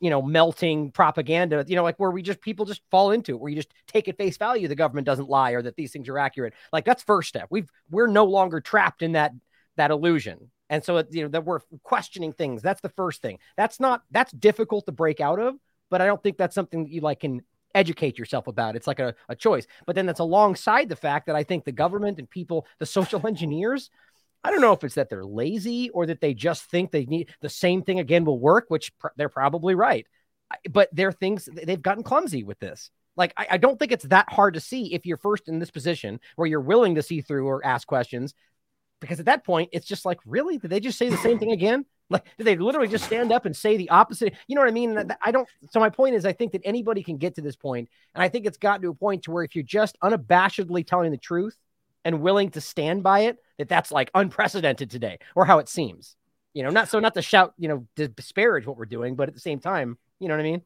you 0.00 0.10
know, 0.10 0.22
melting 0.22 0.90
propaganda, 0.90 1.64
you 1.66 1.76
know, 1.76 1.82
like 1.82 1.98
where 1.98 2.10
we 2.10 2.22
just 2.22 2.40
people 2.40 2.64
just 2.64 2.82
fall 2.90 3.10
into 3.10 3.32
it, 3.32 3.40
where 3.40 3.50
you 3.50 3.56
just 3.56 3.72
take 3.86 4.08
at 4.08 4.16
face 4.16 4.36
value 4.36 4.68
the 4.68 4.74
government 4.74 5.06
doesn't 5.06 5.28
lie 5.28 5.52
or 5.52 5.62
that 5.62 5.76
these 5.76 5.92
things 5.92 6.08
are 6.08 6.18
accurate. 6.18 6.54
Like 6.72 6.84
that's 6.84 7.02
first 7.02 7.28
step. 7.28 7.48
We've 7.50 7.70
we're 7.90 8.06
no 8.06 8.24
longer 8.24 8.60
trapped 8.60 9.02
in 9.02 9.12
that 9.12 9.32
that 9.76 9.90
illusion. 9.90 10.50
And 10.70 10.84
so 10.84 11.02
you 11.10 11.22
know 11.22 11.28
that 11.28 11.44
we're 11.44 11.60
questioning 11.82 12.32
things. 12.32 12.62
That's 12.62 12.80
the 12.80 12.88
first 12.88 13.22
thing. 13.22 13.38
That's 13.56 13.80
not 13.80 14.02
that's 14.10 14.32
difficult 14.32 14.86
to 14.86 14.92
break 14.92 15.20
out 15.20 15.38
of, 15.38 15.56
but 15.90 16.00
I 16.00 16.06
don't 16.06 16.22
think 16.22 16.38
that's 16.38 16.54
something 16.54 16.84
that 16.84 16.90
you 16.90 17.00
like 17.00 17.20
can 17.20 17.42
educate 17.74 18.18
yourself 18.18 18.46
about. 18.46 18.76
It's 18.76 18.86
like 18.86 19.00
a, 19.00 19.14
a 19.28 19.34
choice. 19.34 19.66
But 19.86 19.96
then 19.96 20.06
that's 20.06 20.20
alongside 20.20 20.88
the 20.88 20.96
fact 20.96 21.26
that 21.26 21.36
I 21.36 21.42
think 21.42 21.64
the 21.64 21.72
government 21.72 22.18
and 22.18 22.30
people, 22.30 22.66
the 22.78 22.86
social 22.86 23.26
engineers, 23.26 23.90
I 24.44 24.50
don't 24.50 24.60
know 24.60 24.72
if 24.72 24.84
it's 24.84 24.96
that 24.96 25.08
they're 25.08 25.24
lazy 25.24 25.88
or 25.90 26.06
that 26.06 26.20
they 26.20 26.34
just 26.34 26.64
think 26.64 26.90
they 26.92 27.06
need 27.06 27.30
the 27.40 27.48
same 27.48 27.82
thing 27.82 27.98
again 27.98 28.26
will 28.26 28.38
work, 28.38 28.66
which 28.68 28.96
pr- 28.98 29.08
they're 29.16 29.30
probably 29.30 29.74
right. 29.74 30.06
But 30.70 30.90
they're 30.92 31.12
things 31.12 31.48
they've 31.50 31.80
gotten 31.80 32.04
clumsy 32.04 32.44
with 32.44 32.60
this. 32.60 32.90
Like, 33.16 33.32
I, 33.36 33.46
I, 33.52 33.56
don't 33.56 33.78
think 33.78 33.92
it's 33.92 34.04
that 34.06 34.30
hard 34.30 34.54
to 34.54 34.60
see 34.60 34.92
if 34.92 35.06
you're 35.06 35.16
first 35.16 35.48
in 35.48 35.60
this 35.60 35.70
position 35.70 36.20
where 36.36 36.46
you're 36.46 36.60
willing 36.60 36.96
to 36.96 37.02
see 37.02 37.22
through 37.22 37.46
or 37.46 37.64
ask 37.64 37.86
questions. 37.86 38.34
Because 39.00 39.18
at 39.20 39.26
that 39.26 39.44
point, 39.44 39.70
it's 39.72 39.86
just 39.86 40.04
like, 40.04 40.18
really? 40.26 40.58
Did 40.58 40.70
they 40.70 40.80
just 40.80 40.98
say 40.98 41.08
the 41.08 41.16
same 41.16 41.38
thing 41.38 41.52
again? 41.52 41.86
Like, 42.10 42.26
did 42.36 42.46
they 42.46 42.56
literally 42.56 42.88
just 42.88 43.06
stand 43.06 43.32
up 43.32 43.46
and 43.46 43.56
say 43.56 43.78
the 43.78 43.88
opposite? 43.88 44.34
You 44.46 44.54
know 44.54 44.60
what 44.60 44.68
I 44.68 44.72
mean? 44.72 45.10
I 45.22 45.30
don't. 45.30 45.48
So, 45.70 45.80
my 45.80 45.88
point 45.88 46.14
is, 46.14 46.26
I 46.26 46.32
think 46.32 46.52
that 46.52 46.60
anybody 46.62 47.02
can 47.02 47.16
get 47.16 47.34
to 47.36 47.40
this 47.40 47.56
point, 47.56 47.88
And 48.14 48.22
I 48.22 48.28
think 48.28 48.44
it's 48.44 48.58
gotten 48.58 48.82
to 48.82 48.90
a 48.90 48.94
point 48.94 49.22
to 49.22 49.30
where 49.30 49.42
if 49.42 49.54
you're 49.54 49.64
just 49.64 49.96
unabashedly 50.02 50.86
telling 50.86 51.12
the 51.12 51.16
truth, 51.16 51.56
and 52.04 52.20
willing 52.20 52.50
to 52.50 52.60
stand 52.60 53.02
by 53.02 53.20
it, 53.20 53.38
that 53.58 53.68
that's 53.68 53.92
like 53.92 54.10
unprecedented 54.14 54.90
today, 54.90 55.18
or 55.34 55.44
how 55.44 55.58
it 55.58 55.68
seems. 55.68 56.16
You 56.52 56.62
know, 56.62 56.70
not 56.70 56.88
so 56.88 57.00
not 57.00 57.14
to 57.14 57.22
shout, 57.22 57.54
you 57.58 57.68
know, 57.68 57.86
to 57.96 58.08
disparage 58.08 58.66
what 58.66 58.76
we're 58.76 58.84
doing, 58.84 59.16
but 59.16 59.28
at 59.28 59.34
the 59.34 59.40
same 59.40 59.58
time, 59.58 59.98
you 60.20 60.28
know 60.28 60.34
what 60.34 60.40
I 60.40 60.44
mean? 60.44 60.62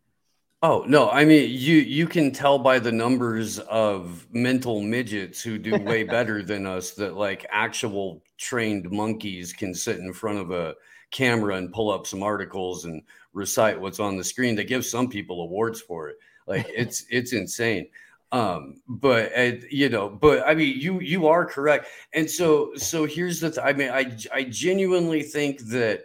Oh 0.61 0.85
no, 0.89 1.09
I 1.09 1.25
mean 1.25 1.51
you 1.51 1.77
you 1.77 2.07
can 2.09 2.33
tell 2.33 2.59
by 2.59 2.81
the 2.81 2.91
numbers 2.91 3.61
of 3.61 4.27
mental 4.33 4.81
midgets 4.81 5.41
who 5.41 5.57
do 5.57 5.79
way 5.79 6.03
better 6.05 6.43
than 6.43 6.67
us 6.67 6.93
that 6.93 7.15
like 7.15 7.47
actual 7.51 8.23
trained 8.39 8.91
monkeys 8.91 9.53
can 9.53 9.73
sit 9.73 9.99
in 9.99 10.13
front 10.13 10.39
of 10.39 10.51
a 10.51 10.75
camera 11.13 11.55
and 11.55 11.73
pull 11.73 11.91
up 11.91 12.07
some 12.07 12.25
articles 12.25 12.85
and 12.87 13.03
recite 13.33 13.81
what's 13.81 14.01
on 14.01 14.17
the 14.17 14.25
screen. 14.25 14.57
They 14.57 14.65
give 14.65 14.85
some 14.85 15.09
people 15.09 15.43
awards 15.43 15.81
for 15.81 16.09
it. 16.09 16.17
Like 16.49 16.67
it's 16.77 17.05
it's 17.09 17.33
insane 17.33 17.89
um 18.33 18.83
but 18.87 19.33
uh, 19.37 19.53
you 19.71 19.89
know 19.89 20.09
but 20.09 20.47
i 20.47 20.55
mean 20.55 20.79
you 20.79 21.01
you 21.01 21.27
are 21.27 21.47
correct. 21.47 21.87
And 22.13 22.31
so 22.31 22.75
so 22.77 23.07
here's 23.07 23.41
the 23.41 23.51
th- 23.51 23.65
i 23.65 23.73
mean 23.73 23.89
i 23.91 24.17
i 24.33 24.45
genuinely 24.45 25.23
think 25.23 25.61
that 25.71 26.05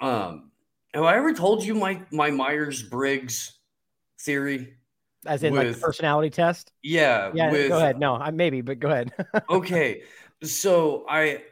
um 0.00 0.50
have 0.92 1.04
i 1.04 1.16
ever 1.16 1.32
told 1.32 1.64
you 1.64 1.74
my 1.74 2.02
my 2.10 2.30
myers-briggs 2.30 3.58
theory? 4.20 4.76
As 5.26 5.42
in 5.42 5.52
with, 5.52 5.62
like 5.68 5.74
the 5.74 5.80
personality 5.80 6.30
test? 6.30 6.72
Yeah 6.82 7.32
yeah 7.34 7.50
with, 7.50 7.68
go 7.68 7.78
ahead. 7.78 7.98
No 7.98 8.14
i 8.14 8.30
maybe 8.30 8.60
but 8.60 8.78
go 8.78 8.88
ahead. 8.88 9.12
Okay 9.50 10.02
so 10.42 11.06
i 11.08 11.42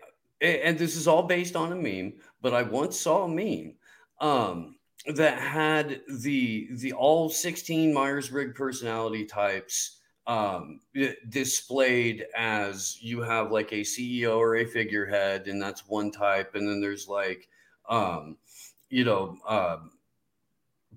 and 0.40 0.78
this 0.78 0.94
is 0.94 1.08
all 1.08 1.22
based 1.22 1.56
on 1.56 1.72
a 1.72 1.76
meme 1.76 2.12
but 2.42 2.52
i 2.54 2.62
once 2.62 3.00
saw 3.00 3.24
a 3.24 3.28
meme 3.28 3.74
um 4.20 4.75
that 5.14 5.38
had 5.38 6.00
the 6.08 6.68
the 6.72 6.92
all 6.92 7.28
16 7.28 7.94
Myers-Briggs 7.94 8.56
personality 8.56 9.24
types 9.24 9.98
um, 10.26 10.80
displayed 11.28 12.26
as 12.36 12.98
you 13.00 13.20
have 13.20 13.52
like 13.52 13.72
a 13.72 13.82
CEO 13.82 14.38
or 14.38 14.56
a 14.56 14.64
figurehead, 14.64 15.46
and 15.46 15.62
that's 15.62 15.86
one 15.86 16.10
type, 16.10 16.54
and 16.54 16.68
then 16.68 16.80
there's 16.80 17.06
like, 17.06 17.48
um, 17.88 18.36
you 18.90 19.04
know, 19.04 19.36
uh, 19.46 19.78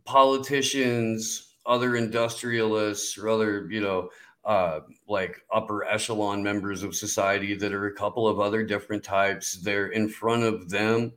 politicians, 0.03 1.53
other 1.65 1.95
industrialists, 1.95 3.17
or 3.17 3.29
other, 3.29 3.67
you 3.69 3.81
know, 3.81 4.09
uh, 4.45 4.79
like 5.07 5.43
upper 5.53 5.83
echelon 5.85 6.41
members 6.41 6.81
of 6.81 6.95
society 6.95 7.53
that 7.53 7.73
are 7.73 7.85
a 7.85 7.93
couple 7.93 8.27
of 8.27 8.39
other 8.39 8.63
different 8.63 9.03
types. 9.03 9.53
They're 9.53 9.89
in 9.89 10.09
front 10.09 10.43
of 10.43 10.69
them 10.69 11.13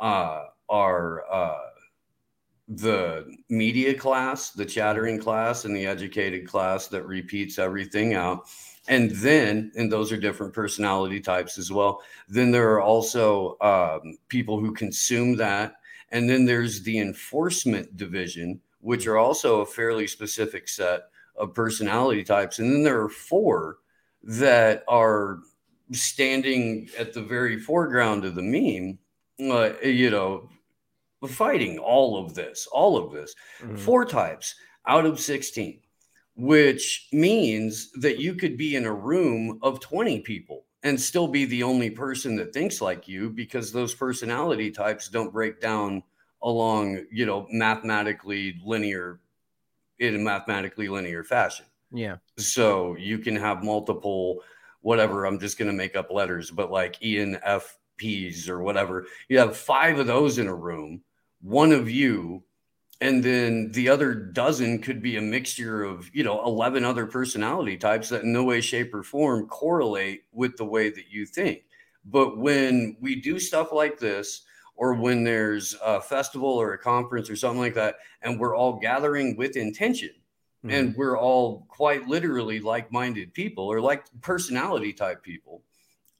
uh, 0.00 0.46
are 0.68 1.24
uh, 1.30 1.58
the 2.68 3.36
media 3.48 3.94
class, 3.94 4.50
the 4.50 4.64
chattering 4.64 5.18
class, 5.18 5.64
and 5.64 5.74
the 5.74 5.86
educated 5.86 6.46
class 6.46 6.86
that 6.88 7.06
repeats 7.06 7.58
everything 7.58 8.14
out. 8.14 8.48
And 8.88 9.10
then, 9.10 9.72
and 9.76 9.90
those 9.90 10.10
are 10.10 10.16
different 10.16 10.52
personality 10.52 11.20
types 11.20 11.58
as 11.58 11.70
well. 11.70 12.02
Then 12.28 12.50
there 12.50 12.72
are 12.72 12.80
also 12.80 13.56
um, 13.60 14.18
people 14.28 14.58
who 14.58 14.72
consume 14.72 15.36
that. 15.36 15.76
And 16.10 16.28
then 16.28 16.44
there's 16.44 16.82
the 16.82 16.98
enforcement 16.98 17.96
division, 17.96 18.60
which 18.80 19.06
are 19.06 19.18
also 19.18 19.60
a 19.60 19.66
fairly 19.66 20.06
specific 20.06 20.68
set 20.68 21.02
of 21.36 21.54
personality 21.54 22.24
types. 22.24 22.58
And 22.58 22.72
then 22.72 22.82
there 22.82 23.00
are 23.00 23.08
four 23.08 23.78
that 24.24 24.84
are 24.88 25.38
standing 25.92 26.88
at 26.98 27.12
the 27.12 27.22
very 27.22 27.58
foreground 27.58 28.24
of 28.24 28.34
the 28.34 28.42
meme, 28.42 28.98
uh, 29.50 29.72
you 29.82 30.10
know, 30.10 30.48
fighting 31.30 31.78
all 31.78 32.22
of 32.22 32.34
this, 32.34 32.66
all 32.70 32.96
of 32.96 33.12
this. 33.12 33.34
Mm-hmm. 33.62 33.76
Four 33.76 34.04
types 34.04 34.54
out 34.86 35.06
of 35.06 35.20
16, 35.20 35.80
which 36.36 37.08
means 37.12 37.90
that 37.92 38.18
you 38.18 38.34
could 38.34 38.56
be 38.56 38.76
in 38.76 38.86
a 38.86 38.92
room 38.92 39.58
of 39.62 39.80
20 39.80 40.20
people 40.20 40.64
and 40.82 41.00
still 41.00 41.28
be 41.28 41.44
the 41.44 41.62
only 41.62 41.90
person 41.90 42.36
that 42.36 42.52
thinks 42.52 42.80
like 42.80 43.06
you 43.06 43.30
because 43.30 43.70
those 43.70 43.94
personality 43.94 44.70
types 44.70 45.08
don't 45.08 45.32
break 45.32 45.60
down 45.60 46.02
along, 46.42 47.04
you 47.12 47.24
know, 47.24 47.46
mathematically 47.50 48.60
linear 48.64 49.20
in 50.00 50.16
a 50.16 50.18
mathematically 50.18 50.88
linear 50.88 51.22
fashion. 51.22 51.66
Yeah. 51.92 52.16
So 52.38 52.96
you 52.96 53.18
can 53.18 53.36
have 53.36 53.62
multiple, 53.62 54.42
whatever, 54.80 55.24
I'm 55.24 55.38
just 55.38 55.58
going 55.58 55.70
to 55.70 55.76
make 55.76 55.94
up 55.94 56.10
letters, 56.10 56.50
but 56.50 56.72
like 56.72 56.98
ENFPs 57.00 58.48
or 58.48 58.62
whatever. 58.62 59.06
You 59.28 59.38
have 59.38 59.56
five 59.56 59.98
of 59.98 60.06
those 60.08 60.38
in 60.38 60.48
a 60.48 60.54
room, 60.54 61.02
one 61.42 61.72
of 61.72 61.90
you, 61.90 62.44
and 63.00 63.22
then 63.22 63.72
the 63.72 63.88
other 63.88 64.14
dozen 64.14 64.80
could 64.80 65.02
be 65.02 65.16
a 65.16 65.22
mixture 65.22 65.82
of, 65.82 66.08
you 66.14 66.22
know, 66.22 66.44
11 66.44 66.84
other 66.84 67.06
personality 67.06 67.76
types 67.76 68.08
that 68.10 68.22
in 68.22 68.32
no 68.32 68.44
way, 68.44 68.60
shape, 68.60 68.94
or 68.94 69.02
form 69.02 69.48
correlate 69.48 70.22
with 70.32 70.56
the 70.56 70.64
way 70.64 70.88
that 70.88 71.10
you 71.10 71.26
think. 71.26 71.64
But 72.04 72.38
when 72.38 72.96
we 73.00 73.16
do 73.16 73.38
stuff 73.38 73.72
like 73.72 73.98
this, 73.98 74.42
or 74.76 74.94
when 74.94 75.22
there's 75.22 75.76
a 75.84 76.00
festival 76.00 76.48
or 76.48 76.72
a 76.72 76.78
conference 76.78 77.28
or 77.28 77.36
something 77.36 77.60
like 77.60 77.74
that, 77.74 77.96
and 78.22 78.38
we're 78.40 78.56
all 78.56 78.78
gathering 78.78 79.36
with 79.36 79.56
intention. 79.56 80.10
Mm-hmm. 80.64 80.74
And 80.74 80.96
we're 80.96 81.18
all 81.18 81.66
quite 81.68 82.06
literally 82.06 82.60
like-minded 82.60 83.34
people 83.34 83.64
or 83.64 83.80
like 83.80 84.04
personality 84.20 84.92
type 84.92 85.22
people. 85.22 85.62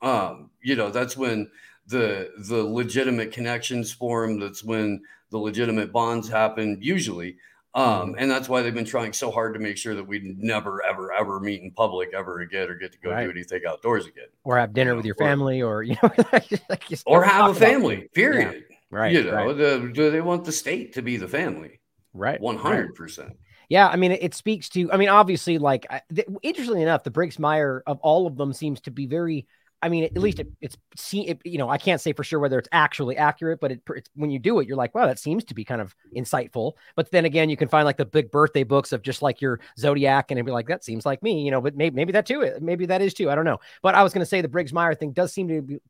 Um, 0.00 0.50
you 0.60 0.74
know, 0.74 0.90
that's 0.90 1.16
when 1.16 1.48
the 1.86 2.30
the 2.38 2.62
legitimate 2.62 3.32
connections 3.32 3.92
form. 3.92 4.38
That's 4.38 4.62
when 4.62 5.02
the 5.30 5.38
legitimate 5.38 5.92
bonds 5.92 6.28
happen. 6.28 6.78
Usually, 6.80 7.36
um, 7.74 7.84
mm-hmm. 7.84 8.14
and 8.18 8.30
that's 8.30 8.48
why 8.48 8.62
they've 8.62 8.74
been 8.74 8.84
trying 8.84 9.12
so 9.12 9.30
hard 9.30 9.54
to 9.54 9.60
make 9.60 9.78
sure 9.78 9.94
that 9.94 10.06
we 10.06 10.20
never, 10.36 10.84
ever, 10.84 11.12
ever 11.12 11.40
meet 11.40 11.62
in 11.62 11.70
public 11.70 12.12
ever 12.12 12.40
again, 12.40 12.68
or 12.68 12.74
get 12.74 12.92
to 12.92 12.98
go 12.98 13.10
right. 13.10 13.24
do 13.24 13.30
anything 13.30 13.62
outdoors 13.66 14.06
again, 14.06 14.26
or 14.44 14.58
have 14.58 14.74
dinner 14.74 14.90
you 14.90 14.92
know, 14.92 14.96
with 14.96 15.06
your 15.06 15.14
family, 15.14 15.62
or, 15.62 15.76
or 15.76 15.82
you 15.82 15.96
know, 16.02 16.10
like 16.32 16.90
you 16.90 16.96
or 17.06 17.24
have 17.24 17.50
a 17.50 17.54
family. 17.54 18.08
Period. 18.14 18.64
Yeah. 18.68 18.76
Right. 18.90 19.12
You 19.12 19.24
know, 19.24 19.32
right. 19.32 19.56
The, 19.56 19.90
do 19.94 20.10
they 20.10 20.20
want 20.20 20.44
the 20.44 20.52
state 20.52 20.92
to 20.94 21.02
be 21.02 21.16
the 21.16 21.28
family? 21.28 21.80
Right. 22.12 22.38
One 22.38 22.58
hundred 22.58 22.94
percent. 22.94 23.38
Yeah, 23.70 23.88
I 23.88 23.96
mean, 23.96 24.12
it, 24.12 24.22
it, 24.22 24.34
speaks 24.34 24.68
to. 24.70 24.92
I 24.92 24.98
mean, 24.98 25.08
obviously, 25.08 25.56
like, 25.56 25.86
th- 26.14 26.28
interestingly 26.42 26.82
enough, 26.82 27.04
the 27.04 27.10
Briggs 27.10 27.38
Meyer 27.38 27.82
of 27.86 27.98
all 28.00 28.26
of 28.26 28.36
them 28.36 28.52
seems 28.52 28.82
to 28.82 28.90
be 28.90 29.06
very 29.06 29.46
I 29.82 29.88
mean, 29.88 30.04
at 30.04 30.16
least 30.16 30.38
hmm. 30.38 30.48
it, 30.60 30.76
it's 30.94 31.12
it, 31.12 31.40
you 31.44 31.58
know, 31.58 31.68
I 31.68 31.76
can't 31.76 32.00
say 32.00 32.12
for 32.12 32.22
sure 32.22 32.38
whether 32.38 32.58
it's 32.58 32.68
actually 32.72 33.16
accurate, 33.16 33.60
but 33.60 33.72
it, 33.72 33.82
it's 33.88 34.08
when 34.14 34.30
you 34.30 34.38
do 34.38 34.60
it, 34.60 34.68
you're 34.68 34.76
like, 34.76 34.94
wow, 34.94 35.06
that 35.06 35.18
seems 35.18 35.44
to 35.44 35.54
be 35.54 35.64
kind 35.64 35.80
of 35.80 35.94
insightful. 36.16 36.74
But 36.94 37.10
then 37.10 37.24
again, 37.24 37.50
you 37.50 37.56
can 37.56 37.68
find 37.68 37.84
like 37.84 37.96
the 37.96 38.04
big 38.04 38.30
birthday 38.30 38.62
books 38.62 38.92
of 38.92 39.02
just 39.02 39.22
like 39.22 39.40
your 39.40 39.60
zodiac, 39.78 40.30
and 40.30 40.38
it'd 40.38 40.46
be 40.46 40.52
like, 40.52 40.68
that 40.68 40.84
seems 40.84 41.04
like 41.04 41.22
me, 41.22 41.42
you 41.42 41.50
know. 41.50 41.60
But 41.60 41.76
maybe 41.76 41.96
maybe 41.96 42.12
that 42.12 42.26
too, 42.26 42.56
maybe 42.60 42.86
that 42.86 43.02
is 43.02 43.12
too. 43.12 43.30
I 43.30 43.34
don't 43.34 43.44
know. 43.44 43.58
But 43.82 43.94
I 43.94 44.02
was 44.02 44.12
going 44.12 44.22
to 44.22 44.26
say 44.26 44.40
the 44.40 44.48
Briggs 44.48 44.72
Meyer 44.72 44.94
thing 44.94 45.12
does 45.12 45.32
seem 45.32 45.48
to 45.48 45.62
be, 45.62 45.80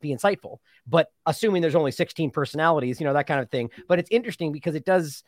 be 0.00 0.14
insightful, 0.14 0.58
but 0.86 1.12
assuming 1.26 1.62
there's 1.62 1.74
only 1.74 1.92
16 1.92 2.30
personalities, 2.30 3.00
you 3.00 3.06
know, 3.06 3.12
that 3.12 3.26
kind 3.26 3.40
of 3.40 3.50
thing. 3.50 3.70
But 3.86 3.98
it's 3.98 4.10
interesting 4.10 4.50
because 4.50 4.74
it 4.74 4.84
does, 4.84 5.22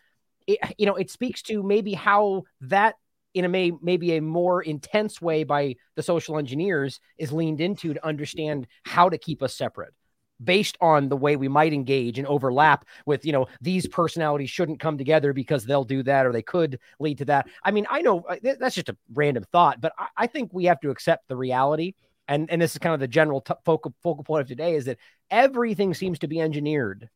it, 0.47 0.59
you 0.79 0.87
know, 0.87 0.97
it 0.97 1.11
speaks 1.11 1.43
to 1.43 1.62
maybe 1.62 1.95
how 1.95 2.45
that 2.62 2.97
in 3.34 3.44
a 3.44 3.49
may, 3.49 3.72
maybe 3.82 4.16
a 4.16 4.22
more 4.22 4.62
intense 4.62 5.20
way 5.20 5.44
by 5.44 5.76
the 5.96 6.02
social 6.02 6.38
engineers 6.38 7.00
is 7.18 7.32
leaned 7.32 7.60
into 7.60 7.94
to 7.94 8.06
understand 8.06 8.66
how 8.84 9.08
to 9.08 9.18
keep 9.18 9.42
us 9.42 9.54
separate 9.54 9.94
based 10.42 10.76
on 10.80 11.08
the 11.08 11.16
way 11.16 11.37
we 11.37 11.49
might 11.49 11.72
engage 11.72 12.18
and 12.18 12.26
overlap 12.26 12.87
with 13.04 13.25
you 13.26 13.32
know 13.32 13.46
these 13.60 13.87
personalities 13.87 14.50
shouldn't 14.50 14.80
come 14.80 14.96
together 14.96 15.32
because 15.32 15.64
they'll 15.64 15.84
do 15.84 16.02
that 16.02 16.26
or 16.26 16.32
they 16.32 16.42
could 16.42 16.78
lead 16.99 17.18
to 17.18 17.26
that. 17.26 17.46
I 17.62 17.70
mean 17.70 17.87
i 17.90 18.00
know 18.00 18.20
uh, 18.20 18.37
that's 18.58 18.75
just 18.75 18.88
a 18.88 18.96
random 19.12 19.44
thought 19.52 19.80
but 19.80 19.92
i, 19.99 20.06
I 20.16 20.26
think 20.26 20.50
we 20.52 20.64
have 20.64 20.80
to 20.80 20.90
accept 20.90 21.28
the 21.28 21.37
reality. 21.37 21.94
And 22.28 22.50
and 22.50 22.62
this 22.62 22.72
is 22.72 22.78
kind 22.78 22.94
of 22.94 23.00
the 23.00 23.08
general 23.08 23.40
t- 23.40 23.54
focal 23.64 23.92
focal 24.02 24.25
point 24.25 24.42
of 24.42 24.49
today 24.49 24.76
is 24.76 24.84
that 24.84 24.99
everything 25.30 25.94
seems 25.94 26.20
to 26.20 26.28
be 26.28 26.40
engineered 26.40 27.08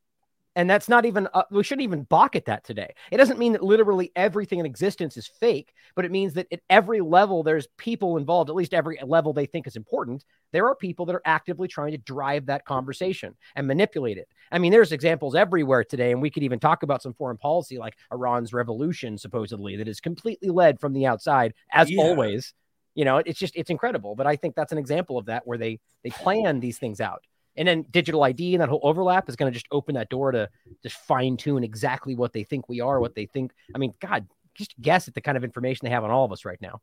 and 0.55 0.69
that's 0.69 0.87
not 0.87 1.05
even, 1.05 1.27
uh, 1.33 1.43
we 1.51 1.63
shouldn't 1.63 1.83
even 1.83 2.03
balk 2.03 2.35
at 2.35 2.45
that 2.45 2.63
today. 2.63 2.93
It 3.11 3.17
doesn't 3.17 3.39
mean 3.39 3.53
that 3.53 3.63
literally 3.63 4.11
everything 4.15 4.59
in 4.59 4.65
existence 4.65 5.17
is 5.17 5.27
fake, 5.27 5.73
but 5.95 6.05
it 6.05 6.11
means 6.11 6.33
that 6.33 6.47
at 6.51 6.61
every 6.69 7.01
level, 7.01 7.43
there's 7.43 7.67
people 7.77 8.17
involved, 8.17 8.49
at 8.49 8.55
least 8.55 8.73
every 8.73 8.97
level 9.03 9.33
they 9.33 9.45
think 9.45 9.67
is 9.67 9.75
important. 9.75 10.23
There 10.51 10.67
are 10.67 10.75
people 10.75 11.05
that 11.07 11.15
are 11.15 11.21
actively 11.25 11.67
trying 11.67 11.91
to 11.91 11.97
drive 11.97 12.45
that 12.45 12.65
conversation 12.65 13.35
and 13.55 13.67
manipulate 13.67 14.17
it. 14.17 14.29
I 14.51 14.59
mean, 14.59 14.71
there's 14.71 14.91
examples 14.91 15.35
everywhere 15.35 15.83
today, 15.83 16.11
and 16.11 16.21
we 16.21 16.29
could 16.29 16.43
even 16.43 16.59
talk 16.59 16.83
about 16.83 17.01
some 17.01 17.13
foreign 17.13 17.37
policy 17.37 17.77
like 17.77 17.97
Iran's 18.11 18.53
revolution, 18.53 19.17
supposedly, 19.17 19.75
that 19.77 19.87
is 19.87 19.99
completely 19.99 20.49
led 20.49 20.79
from 20.79 20.93
the 20.93 21.05
outside, 21.05 21.53
as 21.71 21.91
yeah. 21.91 22.01
always. 22.01 22.53
You 22.93 23.03
know, 23.03 23.17
it's 23.17 23.37
just, 23.37 23.57
it's 23.57 23.69
incredible. 23.69 24.15
But 24.15 24.25
I 24.25 24.37
think 24.37 24.55
that's 24.55 24.71
an 24.71 24.77
example 24.77 25.17
of 25.17 25.25
that 25.25 25.45
where 25.45 25.57
they, 25.57 25.81
they 26.03 26.11
plan 26.11 26.61
these 26.61 26.77
things 26.77 27.01
out 27.01 27.23
and 27.57 27.67
then 27.67 27.85
digital 27.89 28.23
ID 28.23 28.55
and 28.55 28.61
that 28.61 28.69
whole 28.69 28.81
overlap 28.83 29.29
is 29.29 29.35
going 29.35 29.51
to 29.51 29.53
just 29.53 29.67
open 29.71 29.95
that 29.95 30.09
door 30.09 30.31
to 30.31 30.49
just 30.83 30.97
fine 30.97 31.37
tune 31.37 31.63
exactly 31.63 32.15
what 32.15 32.33
they 32.33 32.43
think 32.43 32.67
we 32.67 32.81
are, 32.81 32.99
what 32.99 33.15
they 33.15 33.25
think. 33.25 33.51
I 33.73 33.77
mean, 33.77 33.93
God, 33.99 34.27
just 34.53 34.79
guess 34.81 35.07
at 35.07 35.13
the 35.13 35.21
kind 35.21 35.37
of 35.37 35.43
information 35.43 35.85
they 35.85 35.91
have 35.91 36.03
on 36.03 36.11
all 36.11 36.25
of 36.25 36.31
us 36.31 36.45
right 36.45 36.61
now. 36.61 36.81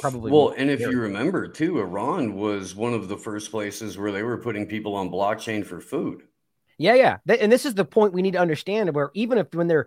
Probably 0.00 0.32
well, 0.32 0.54
and 0.56 0.70
if 0.70 0.80
you 0.80 0.98
remember 0.98 1.46
too, 1.46 1.78
Iran 1.78 2.34
was 2.34 2.74
one 2.74 2.94
of 2.94 3.08
the 3.08 3.16
first 3.16 3.50
places 3.52 3.96
where 3.96 4.10
they 4.10 4.24
were 4.24 4.38
putting 4.38 4.66
people 4.66 4.96
on 4.96 5.08
blockchain 5.08 5.64
for 5.64 5.80
food. 5.80 6.22
Yeah, 6.78 6.94
yeah, 6.94 7.18
and 7.28 7.52
this 7.52 7.64
is 7.64 7.74
the 7.74 7.84
point 7.84 8.12
we 8.12 8.22
need 8.22 8.32
to 8.32 8.40
understand. 8.40 8.92
Where 8.92 9.10
even 9.14 9.38
if 9.38 9.54
when 9.54 9.68
they're 9.68 9.86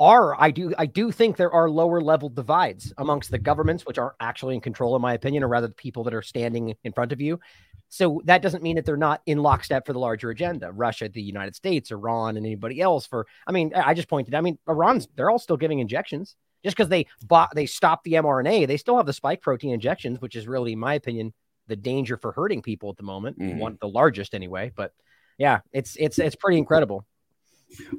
are 0.00 0.40
I 0.40 0.50
do 0.50 0.72
I 0.78 0.86
do 0.86 1.10
think 1.10 1.36
there 1.36 1.52
are 1.52 1.68
lower 1.68 2.00
level 2.00 2.28
divides 2.28 2.92
amongst 2.98 3.30
the 3.30 3.38
governments 3.38 3.84
which 3.84 3.98
aren't 3.98 4.14
actually 4.20 4.54
in 4.54 4.60
control 4.60 4.94
in 4.94 5.02
my 5.02 5.14
opinion 5.14 5.42
or 5.42 5.48
rather 5.48 5.66
the 5.66 5.74
people 5.74 6.04
that 6.04 6.14
are 6.14 6.22
standing 6.22 6.74
in 6.84 6.92
front 6.92 7.12
of 7.12 7.20
you 7.20 7.40
so 7.88 8.20
that 8.24 8.42
doesn't 8.42 8.62
mean 8.62 8.76
that 8.76 8.84
they're 8.84 8.96
not 8.96 9.22
in 9.26 9.38
lockstep 9.38 9.86
for 9.86 9.92
the 9.92 9.98
larger 9.98 10.30
agenda. 10.30 10.70
Russia, 10.72 11.08
the 11.08 11.22
United 11.22 11.54
States, 11.54 11.90
Iran, 11.90 12.36
and 12.36 12.44
anybody 12.44 12.80
else. 12.80 13.06
For 13.06 13.26
I 13.46 13.52
mean, 13.52 13.72
I 13.74 13.94
just 13.94 14.08
pointed. 14.08 14.34
I 14.34 14.40
mean, 14.40 14.58
Iran's 14.68 15.08
they're 15.16 15.30
all 15.30 15.38
still 15.38 15.56
giving 15.56 15.78
injections. 15.78 16.36
Just 16.64 16.76
because 16.76 16.88
they 16.88 17.06
bought, 17.22 17.54
they 17.54 17.66
stopped 17.66 18.02
the 18.02 18.14
mRNA, 18.14 18.66
they 18.66 18.76
still 18.76 18.96
have 18.96 19.06
the 19.06 19.12
spike 19.12 19.40
protein 19.40 19.72
injections, 19.72 20.20
which 20.20 20.34
is 20.34 20.48
really, 20.48 20.72
in 20.72 20.78
my 20.80 20.94
opinion, 20.94 21.32
the 21.68 21.76
danger 21.76 22.16
for 22.16 22.32
hurting 22.32 22.62
people 22.62 22.90
at 22.90 22.96
the 22.96 23.04
moment. 23.04 23.38
Mm-hmm. 23.38 23.58
One, 23.58 23.78
the 23.80 23.88
largest 23.88 24.34
anyway. 24.34 24.72
But 24.74 24.92
yeah, 25.38 25.60
it's 25.72 25.96
it's 25.96 26.18
it's 26.18 26.36
pretty 26.36 26.58
incredible. 26.58 27.06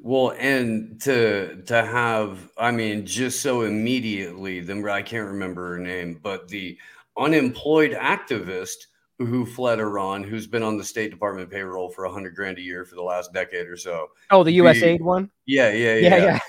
Well, 0.01 0.33
and 0.37 0.99
to 1.01 1.61
to 1.67 1.85
have, 1.85 2.49
I 2.57 2.71
mean, 2.71 3.05
just 3.05 3.41
so 3.41 3.61
immediately, 3.61 4.59
then 4.59 4.87
I 4.87 5.01
can't 5.01 5.27
remember 5.27 5.69
her 5.69 5.79
name, 5.79 6.19
but 6.21 6.47
the 6.47 6.77
unemployed 7.17 7.91
activist 7.91 8.87
who 9.19 9.45
fled 9.45 9.79
Iran, 9.79 10.23
who's 10.23 10.47
been 10.47 10.63
on 10.63 10.77
the 10.77 10.83
State 10.83 11.11
Department 11.11 11.49
payroll 11.49 11.89
for 11.89 12.05
a 12.05 12.11
hundred 12.11 12.35
grand 12.35 12.57
a 12.57 12.61
year 12.61 12.85
for 12.85 12.95
the 12.95 13.03
last 13.03 13.33
decade 13.33 13.67
or 13.67 13.77
so. 13.77 14.07
Oh, 14.31 14.43
the 14.43 14.57
USAID 14.57 15.01
one. 15.01 15.29
Yeah, 15.45 15.71
yeah, 15.71 15.95
yeah, 15.95 16.07
yeah. 16.09 16.17
yeah. 16.17 16.39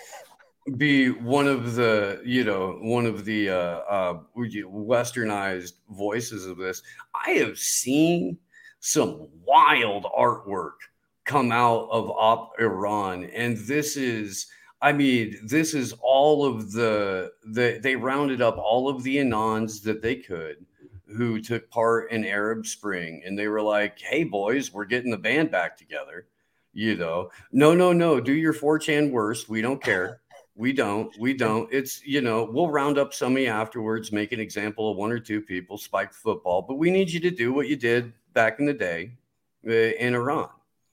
Be 0.77 1.11
one 1.11 1.49
of 1.49 1.75
the, 1.75 2.23
you 2.25 2.45
know, 2.45 2.79
one 2.81 3.07
of 3.07 3.25
the 3.25 3.51
uh, 3.51 3.55
uh, 3.55 4.21
westernized 4.37 5.73
voices 5.91 6.47
of 6.47 6.59
this. 6.59 6.83
I 7.27 7.31
have 7.33 7.59
seen 7.59 8.39
some 8.79 9.27
wild 9.45 10.05
artwork 10.17 10.75
come 11.25 11.51
out 11.51 11.89
of 11.91 12.11
Op 12.11 12.53
Iran, 12.61 13.25
and 13.25 13.57
this 13.59 13.97
is 13.97 14.47
I 14.83 14.93
mean, 14.93 15.37
this 15.45 15.75
is 15.75 15.93
all 16.01 16.47
of 16.47 16.73
the 16.73 17.33
the 17.47 17.81
they 17.83 17.97
rounded 17.97 18.41
up 18.41 18.57
all 18.57 18.89
of 18.89 19.03
the 19.03 19.17
Anons 19.17 19.83
that 19.83 20.03
they 20.03 20.17
could 20.17 20.65
who 21.17 21.41
took 21.41 21.71
part 21.71 22.11
in 22.11 22.25
Arab 22.25 22.67
Spring, 22.67 23.23
and 23.25 23.39
they 23.39 23.49
were 23.49 23.63
like, 23.63 23.99
"Hey, 23.99 24.25
boys, 24.25 24.73
we're 24.73 24.85
getting 24.85 25.11
the 25.11 25.19
band 25.19 25.51
back 25.51 25.77
together." 25.77 26.27
You 26.73 26.97
know, 26.97 27.31
no, 27.53 27.75
no, 27.75 27.93
no, 27.93 28.21
do 28.21 28.33
your 28.33 28.53
4chan 28.55 29.11
worst. 29.11 29.49
We 29.49 29.61
don't 29.61 29.83
care. 29.83 30.21
We 30.55 30.73
don't. 30.73 31.17
We 31.19 31.35
don't. 31.35 31.73
It's 31.73 32.05
you 32.05 32.21
know, 32.21 32.45
we'll 32.45 32.71
round 32.71 32.99
up 32.99 33.15
some 33.15 33.37
of 33.37 33.43
you 33.43 33.49
afterwards, 33.49 34.13
make 34.13 34.33
an 34.33 34.41
example 34.41 34.91
of 34.91 34.97
one 34.97 35.11
or 35.11 35.19
two 35.19 35.41
people, 35.41 35.79
spike 35.79 36.13
football, 36.13 36.63
but 36.63 36.77
we 36.77 36.91
need 36.91 37.11
you 37.11 37.21
to 37.21 37.31
do 37.31 37.53
what 37.53 37.69
you 37.69 37.77
did 37.77 38.13
back 38.35 38.61
in 38.61 38.67
the 38.67 38.75
day 38.75 39.13
uh, 39.67 39.73
in 39.73 40.15
Iran. 40.15 40.49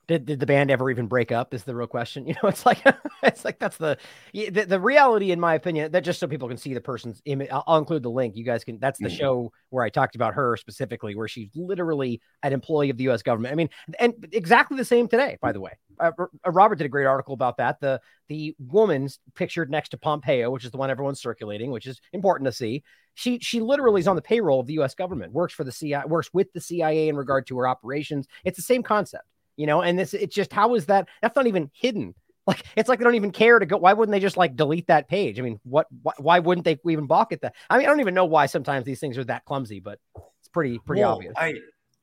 Did, 0.07 0.25
did 0.25 0.39
the 0.39 0.45
band 0.45 0.71
ever 0.71 0.89
even 0.89 1.07
break 1.07 1.33
up? 1.33 1.53
Is 1.53 1.63
the 1.63 1.75
real 1.75 1.87
question. 1.87 2.25
You 2.27 2.33
know, 2.43 2.49
it's 2.49 2.65
like 2.65 2.81
it's 3.23 3.45
like 3.45 3.57
that's 3.57 3.77
the, 3.77 3.97
the 4.33 4.65
the 4.67 4.79
reality, 4.79 5.31
in 5.31 5.39
my 5.39 5.55
opinion. 5.55 5.91
That 5.91 6.03
just 6.03 6.19
so 6.19 6.27
people 6.27 6.47
can 6.47 6.57
see 6.57 6.73
the 6.73 6.81
person's 6.81 7.21
image. 7.25 7.49
I'll, 7.51 7.63
I'll 7.67 7.77
include 7.77 8.03
the 8.03 8.11
link. 8.11 8.35
You 8.35 8.43
guys 8.43 8.63
can. 8.63 8.79
That's 8.79 8.99
the 8.99 9.07
mm-hmm. 9.07 9.17
show 9.17 9.53
where 9.69 9.83
I 9.83 9.89
talked 9.89 10.15
about 10.15 10.33
her 10.33 10.57
specifically, 10.57 11.15
where 11.15 11.27
she's 11.27 11.49
literally 11.55 12.21
an 12.43 12.51
employee 12.53 12.89
of 12.89 12.97
the 12.97 13.05
U.S. 13.05 13.21
government. 13.21 13.53
I 13.53 13.55
mean, 13.55 13.69
and 13.99 14.13
exactly 14.33 14.77
the 14.77 14.85
same 14.85 15.07
today. 15.07 15.37
By 15.41 15.51
the 15.51 15.61
way, 15.61 15.71
uh, 15.99 16.11
uh, 16.19 16.51
Robert 16.51 16.75
did 16.75 16.85
a 16.85 16.89
great 16.89 17.05
article 17.05 17.33
about 17.33 17.57
that. 17.57 17.79
The 17.79 18.01
the 18.27 18.55
woman's 18.59 19.19
pictured 19.35 19.71
next 19.71 19.89
to 19.89 19.97
Pompeo, 19.97 20.51
which 20.51 20.65
is 20.65 20.71
the 20.71 20.77
one 20.77 20.89
everyone's 20.89 21.21
circulating, 21.21 21.71
which 21.71 21.87
is 21.87 22.01
important 22.11 22.45
to 22.47 22.51
see. 22.51 22.83
She 23.15 23.39
she 23.39 23.61
literally 23.61 24.01
is 24.01 24.07
on 24.07 24.15
the 24.15 24.21
payroll 24.21 24.59
of 24.59 24.67
the 24.67 24.73
U.S. 24.73 24.95
government, 24.95 25.31
works 25.33 25.53
for 25.53 25.63
the 25.63 25.71
CIA, 25.71 26.03
works 26.05 26.29
with 26.33 26.51
the 26.53 26.61
CIA 26.61 27.07
in 27.07 27.15
regard 27.15 27.47
to 27.47 27.57
her 27.57 27.67
operations. 27.67 28.27
It's 28.43 28.57
the 28.57 28.63
same 28.63 28.83
concept 28.83 29.25
you 29.57 29.65
know, 29.65 29.81
and 29.81 29.99
this 29.99 30.13
it's 30.13 30.33
just 30.33 30.53
how 30.53 30.75
is 30.75 30.85
that 30.85 31.09
that's 31.21 31.35
not 31.35 31.47
even 31.47 31.69
hidden. 31.73 32.15
Like 32.47 32.63
it's 32.77 32.87
like 32.87 32.99
they 32.99 33.03
don't 33.03 33.15
even 33.15 33.31
care 33.31 33.59
to 33.59 33.65
go. 33.65 33.75
Why 33.75 33.91
wouldn't 33.91 34.13
they 34.13 34.21
just 34.21 34.37
like 34.37 34.55
delete 34.55 34.87
that 34.87 35.09
page? 35.09 35.37
I 35.37 35.41
mean, 35.41 35.59
what 35.63 35.87
why, 36.01 36.13
why 36.17 36.39
wouldn't 36.39 36.63
they 36.63 36.77
even 36.89 37.05
balk 37.05 37.33
at 37.33 37.41
that? 37.41 37.55
I 37.69 37.77
mean, 37.77 37.85
I 37.85 37.89
don't 37.89 37.99
even 37.99 38.13
know 38.13 38.23
why 38.23 38.45
sometimes 38.45 38.85
these 38.85 39.01
things 39.01 39.17
are 39.17 39.25
that 39.25 39.43
clumsy, 39.43 39.81
but 39.81 39.99
it's 40.39 40.47
pretty 40.47 40.79
pretty 40.79 41.01
well, 41.01 41.15
obvious. 41.15 41.33
I 41.35 41.55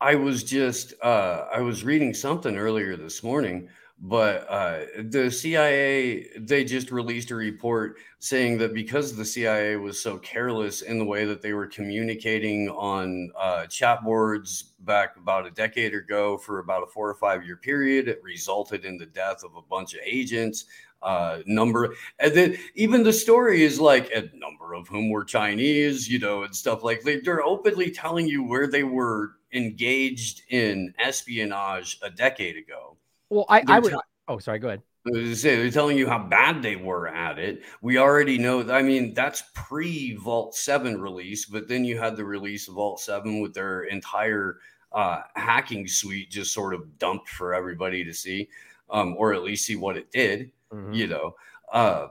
I 0.02 0.16
was 0.16 0.44
just 0.44 0.92
uh 1.02 1.46
I 1.50 1.62
was 1.62 1.82
reading 1.82 2.12
something 2.12 2.58
earlier 2.58 2.94
this 2.94 3.22
morning 3.22 3.70
but 4.00 4.46
uh, 4.50 4.80
the 5.04 5.30
CIA 5.30 6.28
they 6.38 6.64
just 6.64 6.90
released 6.90 7.30
a 7.30 7.34
report 7.34 7.96
saying 8.18 8.58
that 8.58 8.74
because 8.74 9.14
the 9.14 9.24
CIA 9.24 9.76
was 9.76 10.00
so 10.00 10.18
careless 10.18 10.82
in 10.82 10.98
the 10.98 11.04
way 11.04 11.24
that 11.24 11.40
they 11.40 11.52
were 11.52 11.66
communicating 11.66 12.68
on 12.70 13.30
uh, 13.38 13.66
chat 13.66 14.02
boards 14.04 14.74
back 14.80 15.16
about 15.16 15.46
a 15.46 15.50
decade 15.52 15.94
ago 15.94 16.36
for 16.36 16.58
about 16.58 16.82
a 16.82 16.86
four 16.86 17.08
or 17.08 17.14
five 17.14 17.44
year 17.46 17.56
period, 17.56 18.08
it 18.08 18.20
resulted 18.22 18.84
in 18.84 18.98
the 18.98 19.06
death 19.06 19.44
of 19.44 19.54
a 19.56 19.62
bunch 19.62 19.94
of 19.94 20.00
agents. 20.04 20.64
Uh, 21.02 21.40
number 21.44 21.94
and 22.18 22.32
then 22.32 22.56
even 22.76 23.02
the 23.02 23.12
story 23.12 23.62
is 23.62 23.78
like 23.78 24.10
a 24.12 24.22
number 24.34 24.72
of 24.72 24.88
whom 24.88 25.10
were 25.10 25.24
Chinese, 25.24 26.08
you 26.08 26.18
know, 26.18 26.44
and 26.44 26.56
stuff 26.56 26.82
like 26.82 27.02
they, 27.02 27.20
they're 27.20 27.44
openly 27.44 27.90
telling 27.90 28.26
you 28.26 28.42
where 28.42 28.66
they 28.66 28.84
were 28.84 29.32
engaged 29.52 30.42
in 30.48 30.94
espionage 30.98 31.98
a 32.02 32.08
decade 32.08 32.56
ago 32.56 32.96
well, 33.34 33.46
I, 33.48 33.64
I 33.66 33.80
would. 33.80 33.92
T- 33.92 33.98
oh, 34.28 34.38
sorry. 34.38 34.60
Go 34.60 34.68
ahead. 34.68 34.82
Say 35.36 35.56
they're 35.56 35.70
telling 35.70 35.98
you 35.98 36.08
how 36.08 36.18
bad 36.18 36.62
they 36.62 36.76
were 36.76 37.08
at 37.08 37.38
it. 37.38 37.62
We 37.82 37.98
already 37.98 38.38
know. 38.38 38.70
I 38.72 38.80
mean, 38.80 39.12
that's 39.12 39.42
pre 39.54 40.14
Vault 40.14 40.54
Seven 40.54 41.00
release, 41.00 41.44
but 41.44 41.68
then 41.68 41.84
you 41.84 41.98
had 41.98 42.16
the 42.16 42.24
release 42.24 42.68
of 42.68 42.74
Vault 42.74 43.00
Seven 43.00 43.40
with 43.40 43.52
their 43.52 43.82
entire 43.82 44.60
uh, 44.92 45.22
hacking 45.34 45.88
suite 45.88 46.30
just 46.30 46.54
sort 46.54 46.72
of 46.72 46.98
dumped 46.98 47.28
for 47.28 47.54
everybody 47.54 48.04
to 48.04 48.14
see, 48.14 48.48
um, 48.88 49.16
or 49.18 49.34
at 49.34 49.42
least 49.42 49.66
see 49.66 49.76
what 49.76 49.96
it 49.96 50.10
did. 50.12 50.52
Mm-hmm. 50.72 50.92
You 50.94 51.06
know, 51.08 51.34
uh, 51.72 52.06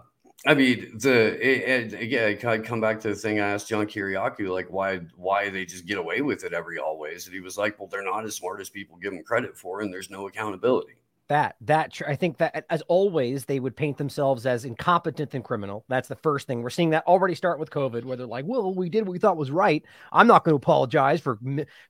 I 0.46 0.54
mean, 0.54 0.98
the 1.00 1.36
it, 1.42 1.94
it, 1.94 2.02
again, 2.02 2.38
I 2.46 2.58
come 2.58 2.82
back 2.82 3.00
to 3.02 3.08
the 3.10 3.16
thing 3.16 3.40
I 3.40 3.54
asked 3.54 3.70
John 3.70 3.88
Kiriakou, 3.88 4.52
like 4.52 4.68
why 4.70 4.98
why 5.16 5.50
they 5.50 5.66
just 5.66 5.88
get 5.88 5.98
away 5.98 6.22
with 6.22 6.44
it 6.44 6.54
every 6.54 6.78
always, 6.80 7.26
and 7.26 7.34
he 7.34 7.40
was 7.40 7.58
like, 7.58 7.80
well, 7.80 7.88
they're 7.88 8.04
not 8.04 8.26
as 8.26 8.36
smart 8.36 8.60
as 8.60 8.70
people 8.70 8.98
give 8.98 9.14
them 9.14 9.24
credit 9.24 9.58
for, 9.58 9.82
and 9.82 9.92
there's 9.92 10.12
no 10.12 10.28
accountability 10.28 10.98
that 11.30 11.56
that 11.62 12.00
i 12.08 12.16
think 12.16 12.38
that 12.38 12.66
as 12.70 12.82
always 12.84 13.46
they 13.46 13.60
would 13.60 13.76
paint 13.76 13.98
themselves 13.98 14.46
as 14.46 14.66
incompetent 14.66 15.34
and 15.34 15.44
criminal. 15.44 15.86
That's 15.88 16.08
the 16.08 16.16
first 16.18 16.48
thing. 16.48 16.62
We're 16.62 16.70
seeing 16.70 16.90
that 16.92 17.06
already 17.08 17.36
start 17.36 17.60
with 17.60 17.70
covid 17.70 18.04
where 18.04 18.18
they're 18.18 18.28
like 18.28 18.46
well 18.46 18.74
we 18.74 18.90
did 18.90 19.06
what 19.06 19.14
we 19.14 19.20
thought 19.20 19.38
was 19.38 19.52
right. 19.52 19.84
I'm 20.12 20.28
not 20.28 20.44
going 20.44 20.54
to 20.54 20.58
apologize 20.58 21.22
for 21.22 21.40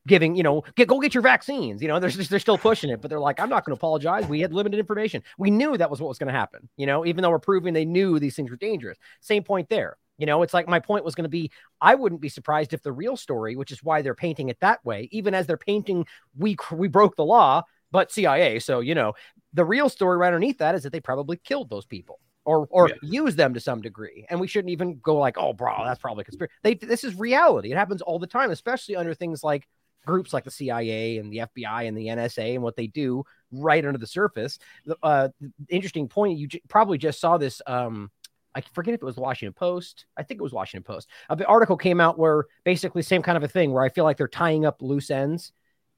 giving 0.08 0.36
you 0.36 0.44
know 0.44 0.64
get 0.76 0.88
go 0.88 1.00
get 1.00 1.14
your 1.14 1.24
vaccines. 1.24 1.82
You 1.82 1.88
know 1.88 2.00
they're, 2.00 2.12
they're 2.12 2.40
still 2.40 2.58
pushing 2.58 2.90
it 2.90 3.02
but 3.02 3.10
they're 3.10 3.20
like 3.20 3.40
i'm 3.40 3.50
not 3.50 3.66
going 3.66 3.76
to 3.76 3.80
apologize. 3.80 4.28
We 4.28 4.42
had 4.42 4.54
limited 4.54 4.80
information. 4.80 5.24
We 5.38 5.52
knew 5.52 5.78
that 5.78 5.90
was 5.90 6.00
what 6.00 6.10
was 6.10 6.20
going 6.20 6.32
to 6.32 6.40
happen 6.40 6.70
you 6.78 6.86
know 6.86 7.06
even 7.06 7.22
though 7.22 7.32
we're 7.32 7.40
proving 7.40 7.74
they 7.74 7.86
knew 7.86 8.20
these 8.20 8.36
things 8.36 8.52
were 8.52 8.58
dangerous. 8.58 8.98
Same 9.22 9.44
point 9.44 9.70
there. 9.70 9.98
You 10.18 10.28
know, 10.28 10.44
it's 10.44 10.54
like 10.54 10.68
my 10.68 10.80
point 10.80 11.04
was 11.04 11.16
going 11.16 11.24
to 11.24 11.30
be 11.30 11.52
I 11.82 11.96
wouldn't 11.96 12.22
be 12.22 12.30
surprised 12.30 12.74
if 12.74 12.84
the 12.84 12.92
real 12.92 13.18
story, 13.18 13.56
which 13.56 13.72
is 13.72 13.84
why 13.84 14.02
they're 14.02 14.14
painting 14.14 14.50
it 14.50 14.60
that 14.62 14.86
way, 14.86 15.10
even 15.12 15.34
as 15.34 15.48
they're 15.48 15.58
painting 15.58 16.06
we 16.38 16.56
we 16.72 16.88
broke 16.88 17.16
the 17.16 17.26
law, 17.26 17.64
but 17.94 18.12
CIA. 18.12 18.60
So, 18.60 18.82
you 18.82 18.96
know, 18.96 19.14
the 19.54 19.64
real 19.64 19.88
story 19.88 20.18
right 20.18 20.28
underneath 20.28 20.58
that 20.58 20.76
is 20.76 20.84
that 20.84 20.92
they 20.92 21.00
probably 21.00 21.38
killed 21.38 21.70
those 21.70 21.86
people 21.86 22.20
or 22.44 22.68
or 22.72 22.90
yeah. 22.90 22.96
use 23.04 23.36
them 23.38 23.54
to 23.54 23.60
some 23.60 23.82
degree. 23.82 24.26
And 24.30 24.42
we 24.42 24.48
shouldn't 24.48 24.72
even 24.72 25.00
go 25.02 25.16
like, 25.16 25.38
oh, 25.38 25.54
bro, 25.54 25.86
that's 25.86 26.02
probably 26.02 26.26
conspiracy. 26.26 26.54
They 26.64 26.74
this 26.74 27.06
is 27.06 27.16
reality. 27.16 27.72
It 27.72 27.78
happens 27.78 28.02
all 28.02 28.20
the 28.20 28.28
time, 28.28 28.52
especially 28.52 28.98
under 28.98 29.14
things 29.14 29.44
like 29.44 29.68
groups 30.06 30.34
like 30.34 30.44
the 30.44 30.52
CIA 30.52 31.20
and 31.20 31.32
the 31.32 31.38
FBI 31.38 31.88
and 31.88 31.98
the 31.98 32.08
NSA 32.08 32.56
and 32.56 32.64
what 32.64 32.76
they 32.76 32.88
do 32.88 33.24
right 33.52 33.86
under 33.86 34.00
the 34.00 34.08
surface. 34.08 34.60
The 34.86 34.98
uh, 35.02 35.30
interesting 35.70 36.10
point. 36.10 36.40
You 36.40 36.48
j- 36.48 36.62
probably 36.68 36.98
just 36.98 37.22
saw 37.22 37.38
this. 37.38 37.62
Um, 37.68 38.12
I 38.56 38.62
forget 38.74 38.96
if 38.96 39.02
it 39.02 39.06
was 39.06 39.16
the 39.16 39.22
Washington 39.22 39.54
Post. 39.54 40.08
I 40.18 40.24
think 40.24 40.40
it 40.40 40.44
was 40.44 40.52
Washington 40.52 40.84
Post. 40.84 41.10
The 41.36 41.46
article 41.46 41.78
came 41.78 42.02
out 42.02 42.20
where 42.20 42.46
basically 42.64 43.04
same 43.04 43.22
kind 43.22 43.38
of 43.38 43.44
a 43.44 43.48
thing 43.48 43.72
where 43.72 43.84
I 43.84 43.90
feel 43.90 44.04
like 44.04 44.18
they're 44.18 44.28
tying 44.28 44.66
up 44.66 44.82
loose 44.82 45.10
ends 45.12 45.54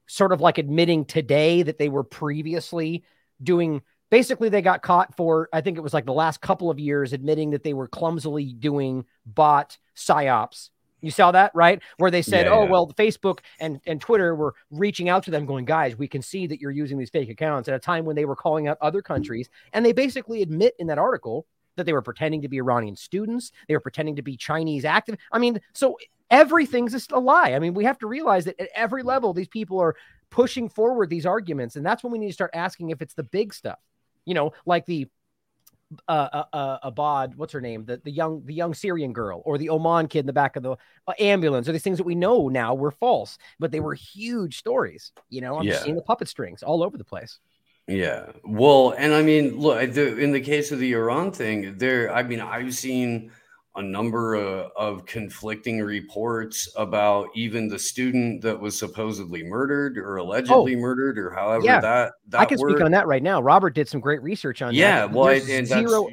sort 0.07 0.31
of 0.31 0.41
like 0.41 0.57
admitting 0.57 1.05
today 1.05 1.63
that 1.63 1.77
they 1.77 1.89
were 1.89 2.03
previously 2.03 3.03
doing 3.41 3.81
basically 4.09 4.49
they 4.49 4.61
got 4.61 4.81
caught 4.81 5.15
for 5.15 5.49
i 5.51 5.61
think 5.61 5.77
it 5.77 5.81
was 5.81 5.93
like 5.93 6.05
the 6.05 6.13
last 6.13 6.41
couple 6.41 6.69
of 6.69 6.79
years 6.79 7.13
admitting 7.13 7.51
that 7.51 7.63
they 7.63 7.73
were 7.73 7.87
clumsily 7.87 8.53
doing 8.53 9.05
bot 9.25 9.77
psyops. 9.95 10.69
You 11.01 11.11
saw 11.11 11.31
that 11.31 11.51
right? 11.53 11.81
Where 11.97 12.09
they 12.09 12.21
said 12.21 12.45
yeah, 12.45 12.53
oh 12.53 12.63
yeah. 12.63 12.69
well 12.69 12.87
facebook 12.93 13.39
and, 13.59 13.79
and 13.85 13.99
twitter 13.99 14.35
were 14.35 14.55
reaching 14.71 15.09
out 15.09 15.23
to 15.23 15.31
them 15.31 15.45
going 15.45 15.65
guys 15.65 15.97
we 15.97 16.07
can 16.07 16.21
see 16.21 16.47
that 16.47 16.59
you're 16.59 16.71
using 16.71 16.97
these 16.97 17.09
fake 17.09 17.29
accounts 17.29 17.67
at 17.67 17.75
a 17.75 17.79
time 17.79 18.05
when 18.05 18.15
they 18.15 18.25
were 18.25 18.35
calling 18.35 18.67
out 18.67 18.77
other 18.81 19.01
countries 19.01 19.49
and 19.73 19.85
they 19.85 19.91
basically 19.91 20.41
admit 20.41 20.73
in 20.79 20.87
that 20.87 20.97
article 20.97 21.45
that 21.75 21.85
they 21.85 21.93
were 21.93 22.01
pretending 22.01 22.41
to 22.41 22.47
be 22.47 22.57
iranian 22.57 22.95
students 22.95 23.51
they 23.67 23.73
were 23.73 23.79
pretending 23.79 24.15
to 24.15 24.21
be 24.21 24.37
chinese 24.37 24.85
active 24.85 25.17
i 25.31 25.39
mean 25.39 25.59
so 25.73 25.97
everything's 26.29 26.91
just 26.91 27.11
a 27.11 27.19
lie. 27.19 27.53
I 27.53 27.59
mean, 27.59 27.73
we 27.73 27.83
have 27.85 27.99
to 27.99 28.07
realize 28.07 28.45
that 28.45 28.59
at 28.59 28.69
every 28.75 29.03
level, 29.03 29.33
these 29.33 29.47
people 29.47 29.79
are 29.79 29.95
pushing 30.29 30.69
forward 30.69 31.09
these 31.09 31.25
arguments. 31.25 31.75
And 31.75 31.85
that's 31.85 32.03
when 32.03 32.11
we 32.11 32.19
need 32.19 32.27
to 32.27 32.33
start 32.33 32.51
asking 32.53 32.89
if 32.89 33.01
it's 33.01 33.13
the 33.13 33.23
big 33.23 33.53
stuff, 33.53 33.79
you 34.25 34.33
know, 34.33 34.53
like 34.65 34.85
the 34.85 35.07
uh, 36.07 36.29
uh, 36.33 36.43
uh, 36.51 36.77
Abad, 36.83 37.35
what's 37.35 37.53
her 37.53 37.61
name? 37.61 37.85
The 37.85 38.01
the 38.03 38.11
young 38.11 38.43
the 38.43 38.55
young 38.55 38.73
Syrian 38.73 39.13
girl, 39.13 39.43
or 39.45 39.59
the 39.59 39.67
Omran 39.67 40.09
kid 40.09 40.21
in 40.21 40.25
the 40.25 40.33
back 40.33 40.55
of 40.55 40.63
the 40.63 40.71
uh, 41.07 41.13
ambulance, 41.19 41.69
or 41.69 41.73
these 41.73 41.83
things 41.83 41.99
that 41.99 42.05
we 42.05 42.15
know 42.15 42.49
now 42.49 42.73
were 42.73 42.89
false, 42.89 43.37
but 43.59 43.71
they 43.71 43.79
were 43.79 43.93
huge 43.93 44.57
stories. 44.57 45.11
You 45.29 45.41
know, 45.41 45.57
I'm 45.57 45.65
yeah. 45.65 45.77
seeing 45.77 45.95
the 45.95 46.01
puppet 46.01 46.27
strings 46.27 46.63
all 46.63 46.81
over 46.81 46.97
the 46.97 47.03
place. 47.03 47.39
Yeah, 47.87 48.31
well, 48.43 48.95
and 48.97 49.13
I 49.13 49.21
mean, 49.21 49.59
look, 49.59 49.93
the, 49.93 50.17
in 50.17 50.31
the 50.31 50.41
case 50.41 50.71
of 50.71 50.79
the 50.79 50.93
Iran 50.93 51.31
thing, 51.31 51.77
there, 51.77 52.11
I 52.11 52.23
mean, 52.23 52.41
I've 52.41 52.73
seen 52.73 53.31
a 53.75 53.81
number 53.81 54.35
of, 54.35 54.71
of, 54.75 55.05
conflicting 55.05 55.81
reports 55.81 56.67
about 56.77 57.27
even 57.35 57.67
the 57.67 57.77
student 57.77 58.41
that 58.41 58.59
was 58.59 58.77
supposedly 58.77 59.43
murdered 59.43 59.97
or 59.97 60.17
oh. 60.17 60.23
allegedly 60.23 60.75
oh, 60.75 60.79
murdered 60.79 61.19
or 61.19 61.29
however 61.29 61.65
yeah. 61.65 61.81
that, 61.81 62.13
that 62.29 62.41
I 62.41 62.45
can 62.45 62.57
speak 62.57 62.81
on 62.81 62.91
that 62.91 63.05
right 63.05 63.21
now. 63.21 63.41
Robert 63.41 63.75
did 63.75 63.87
some 63.87 63.99
great 63.99 64.23
research 64.23 64.61
on 64.61 64.73
yeah, 64.73 65.01
that. 65.01 65.11
well, 65.11 65.27
and 65.27 65.67
zero. 65.67 66.09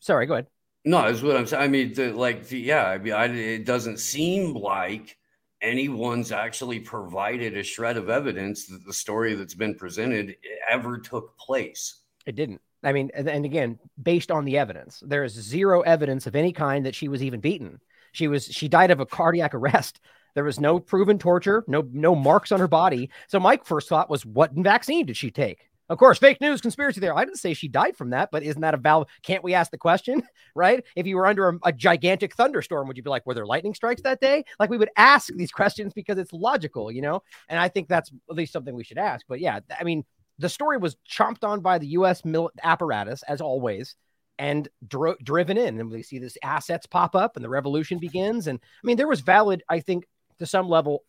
Sorry, 0.00 0.26
go 0.26 0.34
ahead. 0.34 0.46
No, 0.84 1.06
is 1.06 1.22
what 1.22 1.36
I'm 1.36 1.46
saying. 1.46 1.62
I 1.62 1.68
mean, 1.68 1.92
the, 1.94 2.12
like, 2.12 2.46
the, 2.46 2.58
yeah, 2.58 2.84
I 2.86 2.98
mean, 2.98 3.12
I, 3.14 3.26
it 3.26 3.66
doesn't 3.66 3.98
seem 3.98 4.54
like 4.54 5.16
anyone's 5.62 6.32
actually 6.32 6.80
provided 6.80 7.56
a 7.56 7.62
shred 7.62 7.96
of 7.96 8.08
evidence 8.10 8.66
that 8.66 8.84
the 8.84 8.92
story 8.92 9.34
that's 9.34 9.54
been 9.54 9.74
presented 9.74 10.36
ever 10.68 10.98
took 10.98 11.36
place. 11.38 12.02
It 12.26 12.36
didn't. 12.36 12.60
I 12.82 12.92
mean, 12.92 13.10
and, 13.14 13.44
again, 13.44 13.78
based 14.02 14.30
on 14.30 14.44
the 14.44 14.56
evidence, 14.56 15.02
there 15.06 15.24
is 15.24 15.32
zero 15.32 15.82
evidence 15.82 16.26
of 16.26 16.34
any 16.34 16.52
kind 16.52 16.86
that 16.86 16.94
she 16.94 17.08
was 17.08 17.22
even 17.22 17.40
beaten. 17.40 17.80
She 18.12 18.26
was 18.26 18.46
she 18.46 18.68
died 18.68 18.90
of 18.90 19.00
a 19.00 19.06
cardiac 19.06 19.54
arrest. 19.54 20.00
There 20.34 20.44
was 20.44 20.60
no 20.60 20.80
proven 20.80 21.18
torture, 21.18 21.64
no 21.66 21.86
no 21.92 22.14
marks 22.14 22.52
on 22.52 22.60
her 22.60 22.68
body. 22.68 23.10
So 23.28 23.38
my 23.38 23.58
first 23.64 23.88
thought 23.88 24.10
was, 24.10 24.24
what 24.24 24.52
vaccine 24.52 25.06
did 25.06 25.16
she 25.16 25.30
take? 25.30 25.69
Of 25.90 25.98
course, 25.98 26.18
fake 26.18 26.40
news, 26.40 26.60
conspiracy 26.60 27.00
there. 27.00 27.18
I 27.18 27.24
didn't 27.24 27.40
say 27.40 27.52
she 27.52 27.66
died 27.66 27.96
from 27.96 28.10
that, 28.10 28.30
but 28.30 28.44
isn't 28.44 28.62
that 28.62 28.74
a 28.74 28.76
valve? 28.76 29.08
Can't 29.24 29.42
we 29.42 29.54
ask 29.54 29.72
the 29.72 29.76
question, 29.76 30.22
right? 30.54 30.84
If 30.94 31.04
you 31.04 31.16
were 31.16 31.26
under 31.26 31.48
a, 31.48 31.58
a, 31.64 31.72
gigantic 31.72 32.32
thunderstorm, 32.36 32.86
would 32.86 32.96
you 32.96 33.02
be 33.02 33.10
like, 33.10 33.26
were 33.26 33.34
there 33.34 33.44
lightning 33.44 33.74
strikes 33.74 34.00
that 34.02 34.20
day? 34.20 34.44
Like 34.60 34.70
we 34.70 34.78
would 34.78 34.90
ask 34.96 35.34
these 35.34 35.50
questions 35.50 35.92
because 35.92 36.16
it's 36.16 36.32
logical, 36.32 36.92
you 36.92 37.02
know? 37.02 37.24
And 37.48 37.58
I 37.58 37.66
think 37.66 37.88
that's 37.88 38.12
at 38.30 38.36
least 38.36 38.52
something 38.52 38.72
we 38.72 38.84
should 38.84 38.98
ask. 38.98 39.26
But 39.28 39.40
yeah, 39.40 39.58
I 39.78 39.82
mean, 39.82 40.04
the 40.38 40.48
story 40.48 40.78
was 40.78 40.96
chomped 41.10 41.42
on 41.42 41.60
by 41.60 41.78
the 41.78 41.88
U.S. 41.88 42.24
Mil- 42.24 42.52
apparatus, 42.62 43.24
as 43.24 43.40
always. 43.40 43.96
and 44.38 44.68
dro- 44.86 45.16
driven 45.24 45.58
in. 45.58 45.80
And 45.80 45.90
we 45.90 46.04
see 46.04 46.20
this 46.20 46.38
assets 46.44 46.86
pop 46.86 47.16
up 47.16 47.34
and 47.34 47.44
the 47.44 47.48
revolution 47.48 47.98
begins. 47.98 48.46
And 48.46 48.60
I 48.62 48.86
mean, 48.86 48.96
there 48.96 49.08
was 49.08 49.22
valid, 49.22 49.64
I 49.68 49.80
think, 49.80 50.04
to 50.38 50.46
some 50.46 50.68
level, 50.68 51.02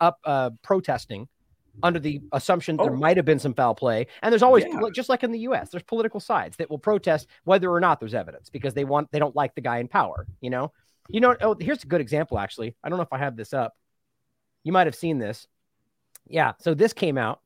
up 0.00 0.18
uh, 0.24 0.50
protesting 0.62 1.28
under 1.82 1.98
the 1.98 2.22
assumption 2.32 2.76
oh. 2.78 2.84
there 2.84 2.92
might 2.92 3.16
have 3.16 3.26
been 3.26 3.38
some 3.38 3.54
foul 3.54 3.74
play. 3.74 4.06
And 4.22 4.32
there's 4.32 4.42
always, 4.42 4.64
yeah. 4.64 4.80
just 4.94 5.08
like 5.08 5.24
in 5.24 5.32
the 5.32 5.40
U.S., 5.40 5.70
there's 5.70 5.82
political 5.82 6.20
sides 6.20 6.56
that 6.58 6.70
will 6.70 6.78
protest 6.78 7.26
whether 7.44 7.70
or 7.70 7.80
not 7.80 8.00
there's 8.00 8.14
evidence 8.14 8.50
because 8.50 8.74
they 8.74 8.84
want 8.84 9.10
they 9.12 9.18
don't 9.18 9.36
like 9.36 9.54
the 9.54 9.60
guy 9.60 9.78
in 9.78 9.88
power. 9.88 10.26
You 10.40 10.50
know, 10.50 10.72
you 11.08 11.20
know. 11.20 11.36
Oh, 11.40 11.56
here's 11.58 11.84
a 11.84 11.86
good 11.86 12.00
example. 12.00 12.38
Actually, 12.38 12.74
I 12.82 12.88
don't 12.88 12.98
know 12.98 13.04
if 13.04 13.12
I 13.12 13.18
have 13.18 13.36
this 13.36 13.52
up. 13.52 13.76
You 14.62 14.72
might 14.72 14.86
have 14.86 14.94
seen 14.94 15.18
this. 15.18 15.46
Yeah. 16.28 16.52
So 16.60 16.74
this 16.74 16.92
came 16.92 17.18
out. 17.18 17.40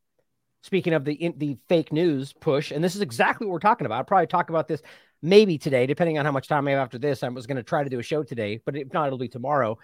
Speaking 0.62 0.92
of 0.92 1.04
the 1.04 1.14
in, 1.14 1.34
the 1.38 1.56
fake 1.68 1.92
news 1.92 2.32
push, 2.32 2.72
and 2.72 2.82
this 2.82 2.96
is 2.96 3.00
exactly 3.00 3.46
what 3.46 3.52
we're 3.52 3.60
talking 3.60 3.86
about. 3.86 3.98
I'll 3.98 4.04
probably 4.04 4.26
talk 4.26 4.50
about 4.50 4.66
this 4.66 4.82
maybe 5.22 5.58
today, 5.58 5.86
depending 5.86 6.18
on 6.18 6.24
how 6.24 6.32
much 6.32 6.48
time 6.48 6.66
I 6.66 6.72
have 6.72 6.80
after 6.80 6.98
this. 6.98 7.22
I 7.22 7.28
was 7.28 7.46
going 7.46 7.56
to 7.56 7.62
try 7.62 7.84
to 7.84 7.90
do 7.90 7.98
a 7.98 8.02
show 8.02 8.22
today, 8.22 8.60
but 8.64 8.76
if 8.76 8.92
not, 8.92 9.06
it'll 9.06 9.18
be 9.18 9.28
tomorrow 9.28 9.78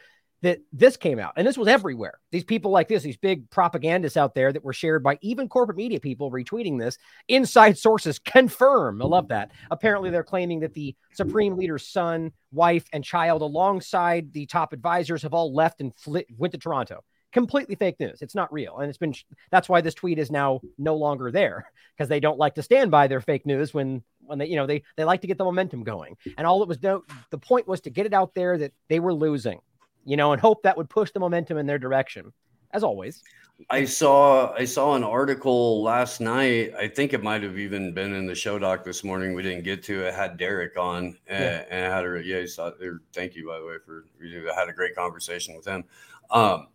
that 0.44 0.60
this 0.74 0.98
came 0.98 1.18
out 1.18 1.32
and 1.36 1.46
this 1.46 1.56
was 1.56 1.68
everywhere. 1.68 2.20
These 2.30 2.44
people 2.44 2.70
like 2.70 2.86
this, 2.86 3.02
these 3.02 3.16
big 3.16 3.48
propagandists 3.48 4.18
out 4.18 4.34
there 4.34 4.52
that 4.52 4.62
were 4.62 4.74
shared 4.74 5.02
by 5.02 5.18
even 5.22 5.48
corporate 5.48 5.78
media 5.78 5.98
people 5.98 6.30
retweeting 6.30 6.78
this. 6.78 6.98
Inside 7.28 7.78
sources 7.78 8.18
confirm. 8.18 9.00
I 9.00 9.06
love 9.06 9.28
that. 9.28 9.52
Apparently, 9.70 10.10
they're 10.10 10.22
claiming 10.22 10.60
that 10.60 10.74
the 10.74 10.94
supreme 11.14 11.56
leader's 11.56 11.88
son, 11.88 12.30
wife, 12.52 12.84
and 12.92 13.02
child, 13.02 13.40
alongside 13.40 14.34
the 14.34 14.44
top 14.44 14.74
advisors, 14.74 15.22
have 15.22 15.32
all 15.32 15.54
left 15.54 15.80
and 15.80 15.96
flit, 15.96 16.26
went 16.36 16.52
to 16.52 16.58
Toronto. 16.58 17.02
Completely 17.32 17.74
fake 17.74 17.98
news. 17.98 18.20
It's 18.20 18.34
not 18.34 18.52
real, 18.52 18.78
and 18.78 18.88
it's 18.90 18.98
been. 18.98 19.14
That's 19.50 19.68
why 19.68 19.80
this 19.80 19.94
tweet 19.94 20.18
is 20.18 20.30
now 20.30 20.60
no 20.76 20.94
longer 20.94 21.32
there 21.32 21.64
because 21.96 22.08
they 22.08 22.20
don't 22.20 22.38
like 22.38 22.54
to 22.56 22.62
stand 22.62 22.90
by 22.92 23.08
their 23.08 23.20
fake 23.20 23.44
news 23.44 23.74
when 23.74 24.04
when 24.20 24.38
they 24.38 24.46
you 24.46 24.54
know 24.54 24.66
they 24.66 24.84
they 24.96 25.02
like 25.02 25.22
to 25.22 25.26
get 25.26 25.38
the 25.38 25.44
momentum 25.44 25.82
going. 25.82 26.16
And 26.38 26.46
all 26.46 26.62
it 26.62 26.68
was 26.68 26.80
no, 26.80 27.02
the 27.30 27.38
point 27.38 27.66
was 27.66 27.80
to 27.80 27.90
get 27.90 28.06
it 28.06 28.12
out 28.12 28.34
there 28.34 28.56
that 28.58 28.72
they 28.88 29.00
were 29.00 29.12
losing 29.12 29.58
you 30.04 30.16
know, 30.16 30.32
and 30.32 30.40
hope 30.40 30.62
that 30.62 30.76
would 30.76 30.88
push 30.88 31.10
the 31.10 31.20
momentum 31.20 31.58
in 31.58 31.66
their 31.66 31.78
direction, 31.78 32.32
as 32.72 32.82
always. 32.82 33.22
I 33.70 33.84
saw 33.84 34.52
I 34.52 34.64
saw 34.64 34.94
an 34.94 35.04
article 35.04 35.82
last 35.82 36.20
night. 36.20 36.74
I 36.76 36.88
think 36.88 37.12
it 37.12 37.22
might 37.22 37.42
have 37.42 37.56
even 37.56 37.94
been 37.94 38.12
in 38.12 38.26
the 38.26 38.34
show 38.34 38.58
doc 38.58 38.84
this 38.84 39.04
morning. 39.04 39.32
We 39.32 39.42
didn't 39.42 39.62
get 39.62 39.82
to. 39.84 40.06
It 40.06 40.14
had 40.14 40.36
Derek 40.36 40.76
on, 40.76 41.16
and, 41.28 41.44
yeah. 41.44 41.64
and 41.70 41.86
I 41.86 41.96
had 41.96 42.04
a 42.04 42.22
Yeah, 42.24 42.40
he 42.40 42.46
saw. 42.48 42.72
Thank 43.12 43.36
you 43.36 43.46
by 43.46 43.58
the 43.58 43.66
way 43.66 43.76
for. 43.84 44.06
I 44.20 44.58
had 44.58 44.68
a 44.68 44.72
great 44.72 44.96
conversation 44.96 45.56
with 45.56 45.66
him. 45.66 45.84
Um, 46.30 46.66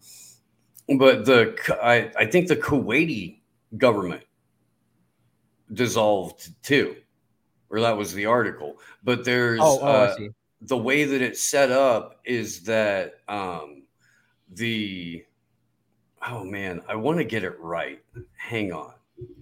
but 0.98 1.26
the 1.26 1.56
I 1.84 2.12
I 2.18 2.26
think 2.26 2.48
the 2.48 2.56
Kuwaiti 2.56 3.42
government 3.78 4.24
dissolved 5.74 6.50
too, 6.64 6.96
or 7.70 7.82
that 7.82 7.98
was 7.98 8.14
the 8.14 8.26
article. 8.26 8.78
But 9.04 9.26
there's 9.26 9.60
oh, 9.62 9.80
oh 9.82 9.86
uh, 9.86 10.16
the 10.62 10.78
way 10.78 11.06
that 11.06 11.22
it's 11.22 11.42
set 11.42 11.72
up 11.72 12.20
is 12.26 12.62
that 12.64 13.16
um, 13.28 13.84
the 14.52 15.24
oh 16.28 16.44
man, 16.44 16.82
I 16.88 16.96
want 16.96 17.18
to 17.20 17.24
get 17.24 17.44
it 17.44 17.60
right. 17.60 18.02
Hang 18.36 18.74
on, 18.74 18.94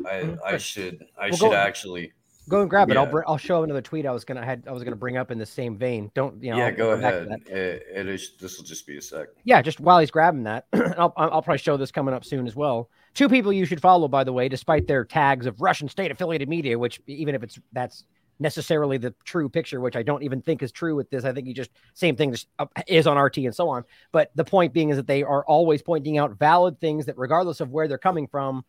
I, 0.06 0.38
I 0.46 0.58
should 0.58 1.06
I 1.20 1.30
well, 1.30 1.38
should 1.38 1.52
go, 1.52 1.54
actually 1.54 2.14
go 2.50 2.62
and 2.62 2.70
grab 2.70 2.90
yeah. 2.90 2.96
it. 2.96 2.98
I'll 2.98 3.06
br- 3.06 3.24
I'll 3.28 3.38
show 3.38 3.64
another 3.64 3.82
tweet 3.82 4.06
I 4.06 4.12
was 4.12 4.24
gonna 4.24 4.44
had 4.44 4.64
I 4.68 4.72
was 4.72 4.84
gonna 4.84 4.96
bring 4.96 5.18
up 5.18 5.32
in 5.32 5.38
the 5.38 5.46
same 5.46 5.78
vein. 5.78 6.12
Don't 6.14 6.42
you 6.42 6.52
know? 6.52 6.58
Yeah, 6.58 6.66
I'll 6.66 6.76
go 6.76 6.92
ahead. 6.92 7.30
It, 7.48 7.86
it 7.94 8.08
is. 8.08 8.34
This 8.40 8.58
will 8.58 8.66
just 8.66 8.86
be 8.88 8.98
a 8.98 9.02
sec. 9.02 9.28
Yeah, 9.44 9.62
just 9.62 9.80
while 9.80 10.00
he's 10.00 10.12
grabbing 10.12 10.44
that, 10.44 10.68
I'll 10.98 11.14
I'll 11.18 11.42
probably 11.42 11.58
show 11.58 11.78
this 11.78 11.92
coming 11.92 12.14
up 12.14 12.26
soon 12.26 12.48
as 12.48 12.56
well. 12.56 12.90
Two 13.14 13.30
people 13.30 13.52
you 13.52 13.66
should 13.66 13.82
follow, 13.82 14.08
by 14.08 14.24
the 14.24 14.34
way, 14.34 14.48
despite 14.48 14.88
their 14.88 15.04
tags 15.04 15.46
of 15.46 15.60
Russian 15.62 15.90
state 15.90 16.12
affiliated 16.12 16.48
media, 16.48 16.78
which 16.78 17.02
even 17.08 17.36
if 17.36 17.44
it's 17.44 17.60
that's 17.74 18.04
necessarily 18.40 18.98
the 18.98 19.14
true 19.24 19.50
picture, 19.50 19.82
which 19.82 19.96
I 19.96 20.04
don't 20.04 20.24
even 20.24 20.42
think 20.42 20.62
is 20.62 20.72
true 20.72 20.96
with 20.96 21.10
this. 21.10 21.26
I 21.26 21.34
think 21.34 21.48
you 21.48 21.54
just 21.54 21.72
same 21.94 22.16
thing 22.16 22.36
uh, 22.60 22.66
is 22.88 23.08
on 23.08 23.18
RT 23.18 23.38
and 23.38 23.56
so 23.56 23.70
on. 23.70 23.84
But 24.12 24.32
the 24.36 24.46
point 24.46 24.74
being 24.74 24.90
is 24.90 24.98
that 24.98 25.08
they 25.08 25.24
are 25.24 25.46
always 25.46 25.82
pointing 25.82 26.18
out 26.18 26.38
valid 26.38 26.80
things 26.80 27.06
that, 27.06 27.18
regardless 27.18 27.62
of 27.62 27.72
where 27.72 27.88
they're 27.88 27.98
coming 27.98 28.28
from, 28.28 28.64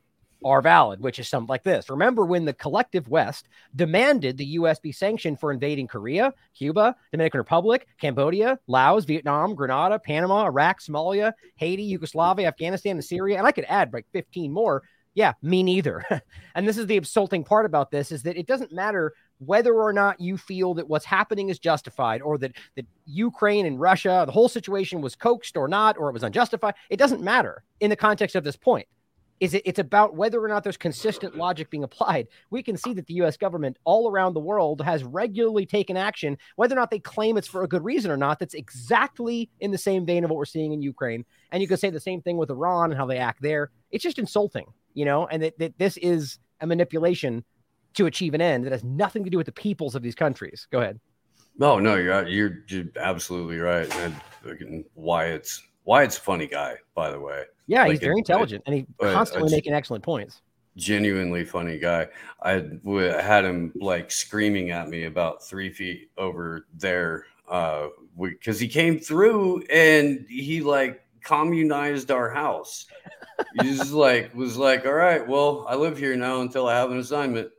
are 0.45 0.63
valid, 0.63 1.01
which 1.01 1.19
is 1.19 1.29
something 1.29 1.49
like 1.49 1.65
this. 1.65 1.91
Remember 1.91 2.25
when 2.25 2.45
the 2.45 2.53
collective 2.53 3.09
West 3.09 3.49
demanded 3.75 4.37
the 4.37 4.45
US 4.47 4.79
be 4.79 4.93
sanctioned 4.93 5.41
for 5.41 5.53
invading 5.53 5.89
Korea, 5.89 6.33
Cuba, 6.55 6.95
Dominican 7.11 7.39
Republic, 7.39 7.89
Cambodia, 8.01 8.59
Laos, 8.67 9.05
Vietnam, 9.05 9.55
Grenada, 9.55 9.99
Panama, 9.99 10.45
Iraq, 10.45 10.81
Somalia, 10.81 11.33
Haiti, 11.57 11.83
Yugoslavia, 11.83 12.47
Afghanistan, 12.47 12.97
and 12.97 13.05
Syria. 13.05 13.39
And 13.39 13.47
I 13.47 13.53
could 13.53 13.67
add 13.69 13.93
like 13.93 14.07
15 14.13 14.53
more. 14.53 14.83
Yeah, 15.19 15.33
me 15.43 15.65
neither. 15.65 16.05
and 16.55 16.69
this 16.69 16.79
is 16.79 16.87
the 16.87 16.97
insulting 16.97 17.43
part 17.43 17.67
about 17.67 17.91
this 17.91 18.13
is 18.13 18.23
that 18.23 18.37
it 18.37 18.47
doesn't 18.47 18.71
matter 18.71 19.15
whether 19.39 19.75
or 19.75 19.93
not 19.93 20.21
you 20.21 20.37
feel 20.37 20.75
that 20.75 20.89
what's 20.89 21.05
happening 21.05 21.49
is 21.49 21.59
justified 21.59 22.23
or 22.23 22.39
that 22.39 22.53
that 22.77 22.87
Ukraine 23.05 23.67
and 23.67 23.81
Russia, 23.81 24.23
the 24.27 24.33
whole 24.33 24.49
situation 24.49 25.01
was 25.01 25.17
coaxed 25.17 25.57
or 25.57 25.67
not, 25.67 25.99
or 25.99 26.09
it 26.09 26.13
was 26.13 26.23
unjustified, 26.23 26.75
it 26.89 26.99
doesn't 26.99 27.21
matter 27.21 27.65
in 27.81 27.91
the 27.91 27.97
context 27.97 28.37
of 28.37 28.45
this 28.45 28.55
point. 28.55 28.87
Is 29.41 29.55
it 29.55 29.63
it's 29.65 29.81
about 29.81 30.15
whether 30.15 30.41
or 30.41 30.47
not 30.47 30.63
there's 30.63 30.77
consistent 30.77 31.37
logic 31.37 31.69
being 31.69 31.83
applied. 31.83 32.29
We 32.51 32.63
can 32.63 32.77
see 32.77 32.95
that 32.95 33.09
the 33.09 33.15
US 33.15 33.37
government 33.37 33.77
all 33.83 34.09
around 34.09 34.35
the 34.35 34.41
world 34.41 34.81
has 34.83 35.03
regularly 35.03 35.67
taken 35.67 35.97
action, 35.97 36.39
whether 36.55 36.77
or 36.77 36.79
not 36.79 36.93
they 36.93 37.01
claim 37.01 37.37
it's 37.37 37.49
for 37.49 37.65
a 37.65 37.69
good 37.69 37.83
reason 37.83 38.13
or 38.13 38.17
not, 38.17 38.39
that's 38.39 38.55
exactly 38.55 39.51
in 39.59 39.73
the 39.73 39.79
same 39.79 40.07
vein 40.07 40.23
of 40.23 40.31
what 40.31 40.37
we're 40.37 40.45
seeing 40.45 40.73
in 40.73 40.81
Ukraine. 40.81 41.25
And 41.51 41.61
you 41.61 41.67
can 41.67 41.77
say 41.77 41.91
the 41.91 41.99
same 41.99 42.23
thing 42.23 42.37
with 42.37 42.51
Iran 42.51 42.93
and 42.93 42.99
how 42.99 43.07
they 43.07 43.19
act 43.19 43.43
there. 43.43 43.73
It's 43.91 44.05
just 44.05 44.21
insulting, 44.21 44.67
you 44.99 45.05
know, 45.05 45.29
and 45.29 45.45
that, 45.45 45.57
that 45.61 45.79
this 45.79 45.97
is 45.99 46.41
a 46.61 46.67
manipulation 46.67 47.45
to 47.95 48.07
achieve 48.07 48.35
an 48.35 48.41
end 48.41 48.67
that 48.67 48.73
has 48.73 48.83
nothing 48.83 49.23
to 49.23 49.31
do 49.31 49.37
with 49.37 49.47
the 49.47 49.53
peoples 49.53 49.95
of 49.95 50.03
these 50.03 50.17
countries. 50.17 50.67
Go 50.73 50.81
ahead. 50.81 50.99
No, 51.57 51.79
no, 51.79 51.95
you're 51.95 52.27
you're, 52.27 52.65
you're 52.67 52.87
absolutely 52.97 53.59
right. 53.59 53.89
And 53.97 54.85
Wyatt's 54.97 55.63
Wyatt's 55.85 56.19
a 56.19 56.21
funny 56.21 56.49
guy, 56.49 56.75
by 56.97 57.11
the 57.13 57.21
way. 57.21 57.45
Yeah, 57.69 57.83
like 57.83 57.93
he's 57.93 58.01
very 58.01 58.17
it, 58.17 58.19
intelligent, 58.19 58.65
it, 58.67 58.71
and 58.71 58.75
he's 58.77 59.13
constantly 59.15 59.53
making 59.53 59.73
excellent 59.73 60.03
points. 60.03 60.43
Genuinely 60.77 61.45
funny 61.45 61.79
guy. 61.79 62.09
I 62.43 62.65
had 63.23 63.45
him 63.45 63.73
like 63.77 64.11
screaming 64.11 64.71
at 64.71 64.89
me 64.89 65.05
about 65.05 65.45
three 65.45 65.73
feet 65.73 66.11
over 66.19 66.67
there 66.75 67.25
uh 67.49 67.89
because 68.21 68.61
he 68.61 68.69
came 68.69 68.99
through 68.99 69.63
and 69.71 70.27
he 70.29 70.61
like 70.61 71.03
communized 71.29 72.11
our 72.11 72.31
house. 72.31 72.87
he 73.61 73.69
just 73.69 73.93
like 73.93 74.35
was 74.35 74.57
like, 74.57 74.87
all 74.87 74.95
right, 74.95 75.27
well, 75.27 75.67
I 75.69 75.75
live 75.75 75.99
here 75.99 76.17
now 76.17 76.41
until 76.41 76.67
I 76.67 76.75
have 76.77 76.91
an 76.91 76.99
assignment. 76.99 77.51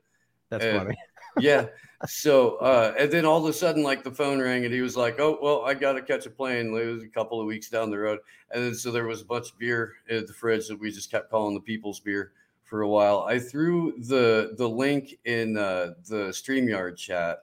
That's 0.49 0.65
and, 0.65 0.77
funny. 0.79 0.95
yeah. 1.39 1.67
So, 2.07 2.55
uh, 2.55 2.93
and 2.97 3.11
then 3.11 3.25
all 3.25 3.37
of 3.37 3.49
a 3.49 3.53
sudden, 3.53 3.83
like 3.83 4.03
the 4.03 4.11
phone 4.11 4.39
rang, 4.39 4.65
and 4.65 4.73
he 4.73 4.81
was 4.81 4.95
like, 4.95 5.19
"Oh, 5.19 5.37
well, 5.41 5.63
I 5.65 5.73
got 5.73 5.93
to 5.93 6.01
catch 6.01 6.25
a 6.25 6.29
plane." 6.29 6.67
It 6.67 6.85
was 6.85 7.03
a 7.03 7.09
couple 7.09 7.39
of 7.39 7.45
weeks 7.45 7.69
down 7.69 7.91
the 7.91 7.97
road, 7.97 8.19
and 8.51 8.63
then 8.63 8.73
so 8.73 8.89
there 8.91 9.05
was 9.05 9.21
a 9.21 9.25
bunch 9.25 9.51
of 9.51 9.59
beer 9.59 9.95
in 10.09 10.25
the 10.25 10.33
fridge 10.33 10.67
that 10.69 10.79
we 10.79 10.91
just 10.91 11.11
kept 11.11 11.29
calling 11.29 11.53
the 11.53 11.61
people's 11.61 11.99
beer 11.99 12.31
for 12.63 12.81
a 12.81 12.87
while. 12.87 13.25
I 13.27 13.37
threw 13.37 13.93
the 13.97 14.55
the 14.57 14.67
link 14.67 15.15
in 15.25 15.57
uh, 15.57 15.95
the 16.07 16.29
Streamyard 16.29 16.95
chat, 16.95 17.39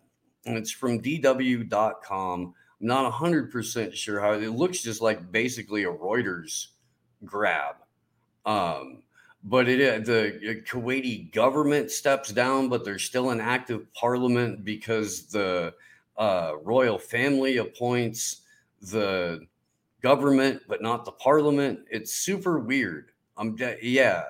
and 0.46 0.56
it's 0.56 0.70
from 0.70 1.02
DW.com. 1.02 2.54
Not 2.86 3.12
hundred 3.12 3.50
percent 3.50 3.96
sure 3.96 4.20
how 4.20 4.34
it 4.34 4.48
looks. 4.50 4.80
Just 4.80 5.00
like 5.00 5.32
basically 5.32 5.82
a 5.82 5.88
Reuters 5.92 6.68
grab. 7.24 7.74
Um, 8.46 9.02
but 9.42 9.68
it 9.68 10.04
the 10.04 10.62
Kuwaiti 10.68 11.32
government 11.32 11.90
steps 11.90 12.32
down, 12.32 12.68
but 12.68 12.84
there's 12.84 13.02
still 13.02 13.30
an 13.30 13.40
active 13.40 13.92
parliament 13.92 14.64
because 14.64 15.26
the 15.26 15.74
uh, 16.16 16.52
royal 16.62 16.98
family 16.98 17.56
appoints 17.56 18.42
the 18.80 19.44
government, 20.00 20.62
but 20.68 20.80
not 20.80 21.04
the 21.04 21.12
parliament. 21.12 21.80
It's 21.90 22.12
super 22.12 22.60
weird. 22.60 23.10
I'm 23.36 23.56
yeah. 23.82 24.22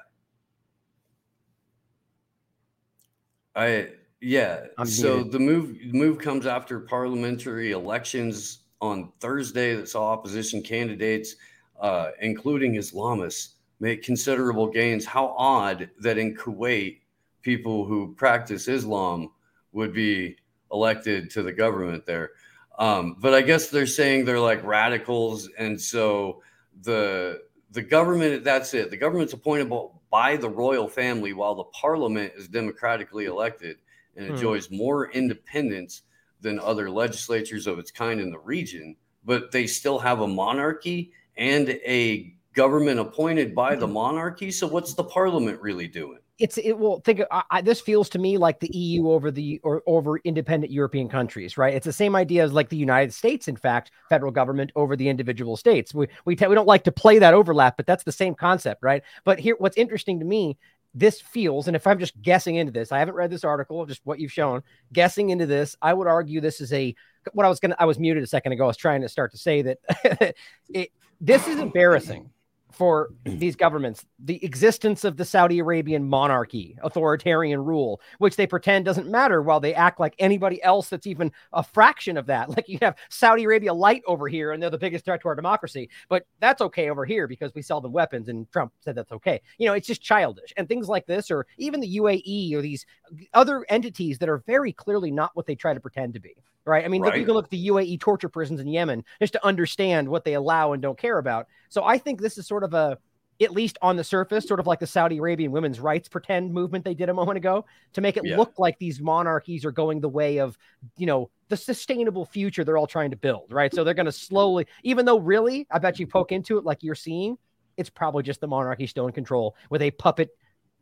I 3.55 3.88
yeah. 4.20 4.66
I'm 4.79 4.87
so 4.87 5.22
the 5.22 5.38
move 5.38 5.76
move 5.92 6.18
comes 6.18 6.46
after 6.46 6.81
parliamentary 6.81 7.72
elections 7.72 8.61
on 8.81 9.12
Thursday 9.20 9.74
that 9.74 9.88
saw 9.88 10.11
opposition 10.12 10.62
candidates, 10.62 11.37
uh, 11.81 12.11
including 12.20 12.74
Islamists 12.74 13.55
make 13.81 14.02
considerable 14.02 14.68
gains. 14.68 15.05
How 15.05 15.35
odd 15.37 15.90
that 16.00 16.18
in 16.18 16.35
Kuwait, 16.35 17.00
people 17.42 17.85
who 17.85 18.14
practice 18.14 18.68
Islam 18.68 19.31
would 19.72 19.92
be 19.92 20.37
elected 20.72 21.31
to 21.31 21.42
the 21.42 21.52
government 21.52 22.07
there. 22.07 22.31
Um, 22.79 23.16
but 23.20 23.35
I 23.35 23.42
guess 23.42 23.70
they're 23.70 23.87
saying 23.87 24.24
they're 24.24 24.40
like 24.40 24.62
radicals, 24.64 25.48
and 25.59 25.81
so 25.81 26.42
the 26.83 27.42
the 27.70 27.83
government 27.83 28.44
that's 28.44 28.74
it. 28.74 28.90
The 28.90 28.96
government's 28.96 29.33
appointed 29.33 29.72
by 30.11 30.37
the 30.37 30.48
royal 30.48 30.88
family, 30.88 31.33
while 31.33 31.55
the 31.55 31.64
parliament 31.64 32.33
is 32.37 32.48
democratically 32.48 33.26
elected 33.26 33.76
and 34.16 34.26
hmm. 34.26 34.35
enjoys 34.35 34.70
more 34.70 35.11
independence 35.11 36.02
than 36.40 36.59
other 36.61 36.90
legislatures 36.90 37.66
of 37.66 37.79
its 37.79 37.90
kind 37.90 38.20
in 38.20 38.31
the 38.31 38.38
region. 38.38 38.96
But 39.24 39.50
they 39.50 39.66
still 39.66 39.98
have 39.98 40.20
a 40.20 40.29
monarchy 40.29 41.12
and 41.37 41.68
a 41.68 42.35
government 42.52 43.00
appointed 43.00 43.55
by 43.55 43.74
the 43.74 43.87
mm-hmm. 43.87 43.94
monarchy. 43.94 44.50
So 44.50 44.66
what's 44.66 44.94
the 44.94 45.05
parliament 45.05 45.61
really 45.61 45.88
doing? 45.88 46.18
it's 46.38 46.59
it 46.59 46.79
will 46.79 47.00
think 47.00 47.22
I, 47.31 47.42
I, 47.50 47.61
this 47.62 47.81
feels 47.81 48.09
to 48.11 48.18
me 48.18 48.37
like 48.37 48.61
the 48.61 48.68
EU 48.76 49.11
over 49.11 49.31
the 49.31 49.61
or 49.62 49.83
over 49.87 50.18
independent 50.18 50.70
European 50.72 51.09
countries, 51.09 51.57
right? 51.57 51.74
It's 51.74 51.87
the 51.87 51.92
same 51.92 52.14
idea 52.14 52.44
as 52.44 52.52
like 52.52 52.68
the 52.68 52.76
United 52.76 53.14
States, 53.14 53.48
in 53.48 53.57
fact, 53.57 53.90
federal 54.09 54.33
government 54.33 54.70
over 54.76 54.96
the 54.96 55.09
individual 55.09 55.57
states. 55.57 55.94
We 55.94 56.09
we 56.24 56.35
we 56.35 56.55
don't 56.55 56.66
like 56.66 56.85
to 56.85 56.92
play 56.92 57.18
that 57.18 57.33
overlap, 57.33 57.76
but 57.76 57.87
that's 57.87 58.05
the 58.05 58.12
same 58.12 58.35
concept, 58.35 58.83
right? 58.83 59.02
But 59.24 59.38
here, 59.38 59.57
what's 59.59 59.76
interesting 59.76 60.18
to 60.20 60.26
me, 60.26 60.59
this 60.94 61.20
feels, 61.20 61.66
and 61.66 61.77
if 61.77 61.87
I'm 61.87 61.99
just 61.99 62.20
guessing 62.22 62.57
into 62.57 62.72
this, 62.72 62.92
I 62.92 62.99
haven't 62.99 63.14
read 63.14 63.31
this 63.31 63.44
article, 63.44 63.85
just 63.87 64.01
what 64.05 64.18
you've 64.18 64.33
shown. 64.33 64.62
Guessing 64.92 65.31
into 65.31 65.46
this, 65.46 65.77
I 65.83 65.92
would 65.92 66.07
argue 66.07 66.40
this 66.40 66.61
is 66.61 66.72
a 66.72 66.94
what 67.33 67.44
I 67.44 67.49
was 67.49 67.61
gonna. 67.61 67.77
I 67.79 67.85
was 67.85 67.99
muted 67.99 68.22
a 68.22 68.27
second 68.27 68.53
ago. 68.53 68.64
I 68.64 68.68
was 68.68 68.77
trying 68.77 69.03
to 69.03 69.09
start 69.09 69.33
to 69.33 69.38
say 69.38 69.62
that 69.62 69.79
it, 70.68 70.90
this 71.20 71.46
is 71.49 71.59
embarrassing 71.59 72.31
for 72.77 73.11
these 73.25 73.57
governments 73.57 74.05
the 74.19 74.45
existence 74.45 75.05
of 75.05 75.17
the 75.17 75.25
Saudi 75.25 75.59
Arabian 75.59 76.05
monarchy, 76.05 76.77
authoritarian 76.83 77.65
rule, 77.65 78.01
which 78.19 78.37
they 78.37 78.47
pretend 78.47 78.85
doesn't 78.85 79.09
matter 79.09 79.43
while 79.43 79.61
they 79.61 79.75
act 79.75 80.01
like 80.01 80.15
anybody 80.19 80.62
else 80.62 80.89
that's 80.89 81.07
even 81.07 81.33
a 81.53 81.62
fraction 81.62 82.17
of 82.17 82.27
that. 82.27 82.49
Like 82.57 82.69
you 82.71 82.79
have 82.81 82.97
Saudi 83.11 83.45
Arabia 83.45 83.75
light 83.75 84.03
over 84.07 84.29
here 84.29 84.53
and 84.53 84.62
they're 84.62 84.71
the 84.71 84.79
biggest 84.79 85.05
threat 85.05 85.21
to 85.21 85.29
our 85.29 85.35
democracy, 85.35 85.91
but 86.09 86.27
that's 86.41 86.62
okay 86.62 86.89
over 86.89 87.05
here 87.05 87.27
because 87.27 87.55
we 87.55 87.61
sell 87.61 87.83
them 87.83 87.93
weapons 87.93 88.29
and 88.29 88.51
Trump 88.51 88.73
said 88.81 88.95
that's 88.95 89.12
okay. 89.12 89.43
You 89.59 89.67
know, 89.67 89.75
it's 89.75 89.87
just 89.87 90.01
childish. 90.01 90.55
And 90.57 90.67
things 90.67 90.89
like 90.89 91.07
this, 91.07 91.31
or 91.31 91.47
even 91.59 91.81
the 91.81 91.99
UAE 91.99 92.55
or 92.55 92.62
these 92.62 92.87
other 93.35 93.67
entities 93.69 94.19
that 94.19 94.31
are 94.31 94.39
very 94.39 94.73
clearly 94.73 95.11
not 95.11 95.33
what 95.35 95.45
they 95.45 95.55
try 95.55 95.75
to 95.75 95.81
pretend 95.81 96.15
to 96.15 96.21
be 96.21 96.35
right? 96.66 96.85
I 96.85 96.88
mean, 96.88 97.02
right. 97.02 97.09
Look, 97.09 97.18
you 97.18 97.24
can 97.24 97.35
look 97.35 97.46
at 97.46 97.50
the 97.50 97.68
UAE 97.68 98.00
torture 98.00 98.29
prisons 98.29 98.61
in 98.61 98.66
Yemen 98.66 99.05
just 99.20 99.33
to 99.35 99.46
understand 99.46 100.09
what 100.09 100.24
they 100.24 100.35
allow 100.35 100.72
and 100.72 100.83
don't 100.83 100.98
care 100.98 101.18
about. 101.18 101.46
So 101.68 101.85
I 101.85 101.98
think 101.98 102.20
this 102.20 102.37
is 102.37 102.46
sort 102.46 102.64
of 102.64 102.74
a, 102.74 102.98
at 103.40 103.52
least 103.52 103.79
on 103.83 103.96
the 103.96 104.05
surface, 104.05 104.46
sort 104.46 104.61
of 104.61 104.66
like 104.66 104.81
the 104.81 104.87
Saudi 104.87 105.18
Arabian 105.18 105.52
women's 105.52 105.79
rights 105.79 106.09
pretend 106.09 106.52
movement 106.52 106.85
they 106.85 106.94
did 106.94 107.09
a 107.09 107.14
moment 107.14 107.37
ago 107.37 107.64
to 107.92 108.00
make 108.00 108.16
it 108.16 108.24
yeah. 108.24 108.37
look 108.37 108.59
like 108.59 108.79
these 108.79 109.00
monarchies 109.00 109.64
are 109.64 109.72
going 109.72 110.00
the 110.00 110.09
way 110.09 110.38
of, 110.38 110.59
you 110.96 111.07
know, 111.07 111.31
the 111.48 111.57
sustainable 111.57 112.24
future 112.24 112.64
they're 112.64 112.79
all 112.79 112.87
trying 112.87 113.11
to 113.11 113.16
build, 113.16 113.52
right? 113.52 113.72
So 113.72 113.85
they're 113.85 113.94
going 113.94 114.07
to 114.07 114.12
slowly, 114.12 114.66
even 114.83 115.05
though 115.05 115.18
really, 115.18 115.66
I 115.70 115.79
bet 115.79 116.00
you 116.00 116.07
poke 116.07 116.33
into 116.33 116.59
it 116.59 116.64
like 116.64 116.83
you're 116.83 116.94
seeing, 116.94 117.37
it's 117.76 117.90
probably 117.90 118.22
just 118.22 118.40
the 118.40 118.48
monarchy 118.48 118.87
still 118.87 119.07
in 119.07 119.12
control 119.12 119.55
with 119.70 119.83
a 119.83 119.90
puppet 119.92 120.31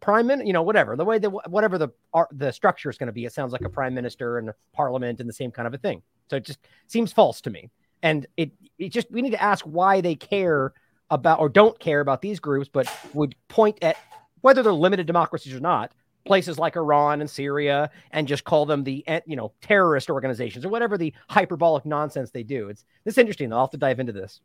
prime 0.05 0.27
minister, 0.27 0.47
you 0.47 0.53
know, 0.53 0.63
whatever 0.63 0.97
the 0.97 1.05
way 1.05 1.19
that 1.19 1.31
whatever 1.31 1.79
the 1.79 1.89
the 2.33 2.53
structure 2.53 2.91
is 2.91 2.99
going 2.99 3.07
to 3.07 3.13
be, 3.13 3.25
it 3.25 3.33
sounds 3.33 3.53
like 3.53 3.63
a 3.63 3.71
prime 3.71 3.95
minister 3.95 4.37
and 4.37 4.53
parliament 4.75 5.19
and 5.19 5.29
the 5.29 5.33
same 5.33 5.51
kind 5.51 5.67
of 5.67 5.73
a 5.73 5.79
thing. 5.79 6.03
So 6.29 6.37
it 6.37 6.45
just 6.45 6.59
seems 6.89 7.11
false 7.11 7.41
to 7.41 7.51
me. 7.51 7.71
And 8.03 8.27
it 8.37 8.53
it 8.79 8.91
just 8.91 9.11
we 9.11 9.23
need 9.23 9.31
to 9.31 9.43
ask 9.43 9.65
why 9.65 10.03
they 10.03 10.15
care 10.15 10.75
about 11.11 11.41
or 11.41 11.49
don't 11.49 11.79
care 11.79 12.01
about 12.01 12.21
these 12.21 12.39
groups, 12.39 12.69
but 12.71 12.87
would 13.15 13.35
point 13.49 13.79
at 13.81 13.97
whether 14.43 14.63
they're 14.63 14.75
limited 14.75 15.07
democracies 15.07 15.55
or 15.55 15.61
not, 15.61 15.93
places 16.27 16.59
like 16.59 16.77
Iran 16.77 17.23
and 17.23 17.31
Syria, 17.31 17.91
and 18.11 18.29
just 18.29 18.45
call 18.45 18.67
them 18.67 18.85
the 18.85 19.03
eh, 19.09 19.21
you 19.27 19.37
know 19.37 19.53
terrorist 19.63 20.11
organizations 20.11 20.67
or 20.67 20.69
whatever 20.69 20.99
the 20.99 21.15
hyperbolic 21.31 21.87
nonsense 21.87 22.31
they 22.31 22.43
do. 22.43 22.69
It's 22.69 22.85
this 23.05 23.17
interesting. 23.17 23.55
I'll 23.55 23.61
have 23.61 23.71
to 23.71 23.79
dive 23.79 24.01
into 24.01 24.13
this. 24.13 24.43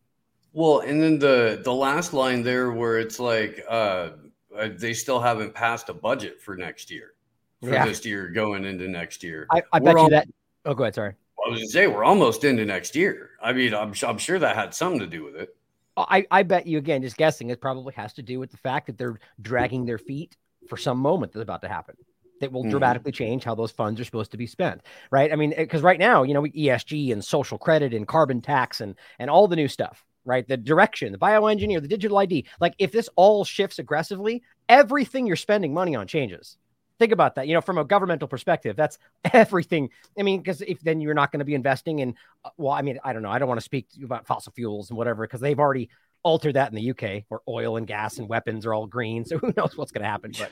Well, 0.54 0.80
and 0.80 1.04
then 1.04 1.20
the 1.20 1.60
the 1.66 1.74
last 1.74 2.14
line 2.14 2.44
there 2.44 2.72
where 2.72 2.98
it's 2.98 3.20
like 3.20 3.62
uh 3.68 4.12
uh, 4.58 4.70
they 4.76 4.94
still 4.94 5.20
haven't 5.20 5.54
passed 5.54 5.90
a 5.90 5.94
budget 5.94 6.42
for 6.42 6.56
next 6.56 6.92
year, 6.92 7.14
for 7.62 7.72
yeah. 7.72 7.86
this 7.86 8.06
year 8.06 8.30
going 8.30 8.66
into 8.66 8.88
next 8.88 9.24
year. 9.24 9.48
I, 9.52 9.64
I 9.74 9.80
bet 9.80 9.98
you 9.98 10.10
that. 10.10 10.28
Oh, 10.66 10.74
go 10.74 10.84
ahead. 10.84 10.96
Sorry. 10.96 11.14
I 11.14 11.50
was 11.50 11.60
going 11.60 11.68
to 11.68 11.72
say 11.72 11.88
we're 11.88 12.04
almost 12.04 12.44
into 12.44 12.66
next 12.66 12.96
year. 12.96 13.32
I 13.42 13.54
mean, 13.54 13.74
I'm, 13.74 13.94
I'm 14.06 14.18
sure 14.18 14.40
that 14.40 14.56
had 14.56 14.74
something 14.74 15.00
to 15.00 15.08
do 15.08 15.24
with 15.24 15.36
it. 15.36 15.56
I, 15.98 16.26
I 16.32 16.44
bet 16.44 16.66
you 16.68 16.78
again, 16.78 17.02
just 17.02 17.18
guessing, 17.18 17.50
it 17.50 17.60
probably 17.60 17.94
has 17.96 18.14
to 18.14 18.22
do 18.22 18.40
with 18.40 18.52
the 18.52 18.58
fact 18.58 18.88
that 18.88 18.98
they're 18.98 19.20
dragging 19.42 19.86
their 19.86 19.98
feet 19.98 20.38
for 20.68 20.78
some 20.78 20.98
moment 20.98 21.34
that's 21.34 21.44
about 21.44 21.62
to 21.62 21.68
happen 21.68 21.96
that 22.40 22.52
will 22.52 22.62
mm-hmm. 22.62 22.72
dramatically 22.72 23.12
change 23.12 23.44
how 23.44 23.56
those 23.56 23.72
funds 23.72 24.00
are 24.00 24.06
supposed 24.06 24.32
to 24.32 24.38
be 24.38 24.48
spent 24.48 24.82
right 25.12 25.32
i 25.32 25.36
mean 25.36 25.54
because 25.58 25.82
right 25.82 26.00
now 26.00 26.24
you 26.24 26.34
know 26.34 26.44
esg 26.44 27.12
and 27.12 27.24
social 27.24 27.58
credit 27.58 27.94
and 27.94 28.08
carbon 28.08 28.42
tax 28.42 28.82
and 28.82 28.96
and 29.18 29.30
all 29.30 29.48
the 29.48 29.56
new 29.56 29.68
stuff 29.68 30.06
right? 30.26 30.48
The 30.48 30.58
direction, 30.58 31.12
the 31.12 31.18
bioengineer, 31.18 31.82
the 31.82 31.88
digital 31.88 32.18
ID. 32.18 32.46
Like 32.60 32.76
if 32.78 32.92
this 32.92 33.10
all 33.16 33.44
shifts 33.46 33.80
aggressively, 33.80 34.44
everything 34.68 35.26
you're 35.26 35.36
spending 35.36 35.74
money 35.74 35.96
on 35.96 36.08
changes. 36.08 36.58
Think 37.00 37.14
about 37.14 37.36
that. 37.36 37.48
You 37.48 37.54
know, 37.54 37.62
from 37.62 37.78
a 37.78 37.86
governmental 37.86 38.28
perspective, 38.28 38.76
that's 38.76 38.98
everything. 39.34 39.90
I 40.18 40.24
mean, 40.24 40.42
because 40.42 40.62
if 40.62 40.82
then 40.82 41.00
you're 41.00 41.14
not 41.14 41.32
going 41.32 41.40
to 41.40 41.46
be 41.46 41.56
investing 41.56 42.00
in, 42.00 42.16
uh, 42.44 42.50
well, 42.58 42.74
I 42.74 42.82
mean, 42.82 43.00
I 43.04 43.14
don't 43.14 43.24
know. 43.24 43.32
I 43.32 43.40
don't 43.40 43.48
want 43.48 43.60
to 43.60 43.66
speak 43.66 43.88
about 44.04 44.28
fossil 44.28 44.52
fuels 44.52 44.90
and 44.90 44.98
whatever 44.98 45.26
because 45.26 45.40
they've 45.40 45.60
already 45.60 45.90
altered 46.24 46.56
that 46.56 46.70
in 46.70 46.76
the 46.76 46.92
UK, 46.92 47.24
where 47.30 47.40
oil 47.48 47.78
and 47.78 47.88
gas 47.88 48.18
and 48.18 48.28
weapons 48.28 48.66
are 48.66 48.74
all 48.74 48.86
green. 48.86 49.24
So 49.30 49.38
who 49.38 49.54
knows 49.56 49.78
what's 49.78 49.92
going 49.92 50.04
to 50.04 50.10
happen? 50.10 50.34
But 50.38 50.52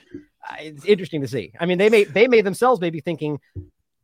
uh, 0.50 0.56
it's 0.60 0.86
interesting 0.86 1.22
to 1.22 1.28
see. 1.28 1.52
I 1.60 1.66
mean, 1.66 1.78
they 1.78 1.90
may 1.90 2.06
they 2.06 2.28
may 2.28 2.42
themselves 2.42 2.80
may 2.80 2.90
be 2.90 3.02
thinking 3.02 3.40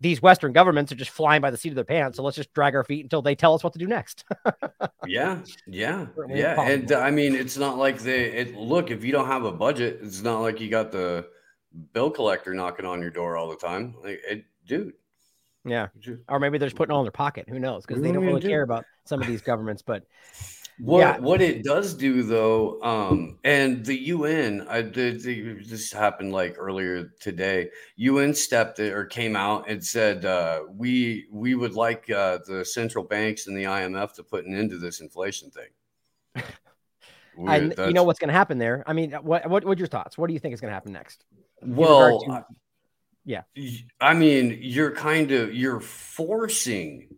these 0.04 0.22
Western 0.22 0.52
governments 0.52 0.92
are 0.92 0.96
just 0.96 1.12
flying 1.12 1.42
by 1.42 1.50
the 1.50 1.56
seat 1.56 1.70
of 1.70 1.76
their 1.76 1.86
pants. 1.86 2.18
So 2.18 2.24
let's 2.24 2.36
just 2.36 2.54
drag 2.54 2.76
our 2.76 2.84
feet 2.84 3.06
until 3.06 3.22
they 3.22 3.36
tell 3.36 3.54
us 3.54 3.64
what 3.64 3.72
to 3.74 3.80
do 3.80 3.88
next. 3.88 4.26
yeah, 5.08 5.40
yeah, 5.66 6.08
yeah. 6.28 6.62
And 6.62 6.92
I 6.92 7.10
mean, 7.10 7.34
it's 7.34 7.58
not 7.58 7.78
like 7.78 8.00
they 8.00 8.26
it, 8.26 8.56
look 8.56 8.92
if 8.92 9.06
you 9.06 9.14
don't 9.14 9.28
have 9.28 9.46
a 9.46 9.52
budget, 9.52 10.00
it's 10.04 10.22
not 10.22 10.42
like 10.42 10.60
you 10.60 10.70
got 10.70 10.92
the 10.92 11.26
bill 11.94 12.12
collector 12.12 12.54
knocking 12.54 12.86
on 12.86 13.02
your 13.02 13.12
door 13.12 13.38
all 13.38 13.50
the 13.50 13.56
time. 13.56 13.96
Like, 14.04 14.22
it, 14.30 14.46
dude. 14.68 14.94
Yeah, 15.66 15.88
or 16.28 16.42
maybe 16.42 16.58
they're 16.58 16.68
just 16.68 16.76
putting 16.76 16.92
it 16.92 16.96
all 16.96 17.02
in 17.02 17.06
their 17.06 17.12
pocket. 17.12 17.48
Who 17.48 17.58
knows? 17.58 17.86
Because 17.86 18.04
they 18.04 18.12
don't 18.12 18.26
really 18.26 18.42
do? 18.42 18.50
care 18.50 18.64
about 18.64 18.84
some 19.06 19.22
of 19.22 19.28
these 19.28 19.42
governments. 19.42 19.82
But 19.82 20.04
what 20.80 21.00
yeah. 21.00 21.18
what 21.20 21.42
it 21.42 21.64
does 21.64 21.94
do 21.94 22.24
though, 22.24 22.82
um, 22.82 23.38
and 23.44 23.86
the 23.86 23.98
UN, 24.08 24.66
I 24.68 24.82
did 24.82 25.22
this 25.22 25.92
happened 25.92 26.32
like 26.32 26.56
earlier 26.58 27.12
today. 27.20 27.70
UN 27.98 28.34
stepped 28.34 28.80
or 28.80 29.06
came 29.06 29.36
out 29.36 29.70
and 29.70 29.84
said 29.84 30.26
uh, 30.26 30.62
we 30.76 31.28
we 31.32 31.54
would 31.54 31.74
like 31.74 32.10
uh, 32.10 32.40
the 32.48 32.66
central 32.66 33.04
banks 33.04 33.48
and 33.48 33.56
the 33.56 33.66
IMF 33.66 34.14
to 34.14 34.24
put 34.24 34.46
an 34.46 34.56
end 34.56 34.72
to 34.72 34.78
this 34.80 35.00
inflation 35.00 35.52
thing. 35.52 36.44
and 37.48 37.76
you 37.78 37.94
know 37.94 38.04
what's 38.04 38.20
going 38.20 38.30
to 38.30 38.34
happen 38.34 38.58
there? 38.58 38.84
I 38.88 38.94
mean, 38.94 39.12
what 39.12 39.48
what 39.48 39.64
what 39.64 39.78
your 39.78 39.88
thoughts? 39.88 40.18
What 40.18 40.28
do 40.28 40.34
you 40.34 40.40
think 40.40 40.56
is 40.56 40.62
going 40.62 40.72
to 40.72 40.76
happen 40.76 40.94
next? 40.94 41.24
Well, 41.62 42.20
to, 42.22 42.46
yeah, 43.26 43.44
I 44.02 44.16
mean, 44.16 44.58
you're 44.60 44.92
kind 44.92 45.32
of 45.32 45.54
you're 45.54 45.80
forcing 45.80 47.16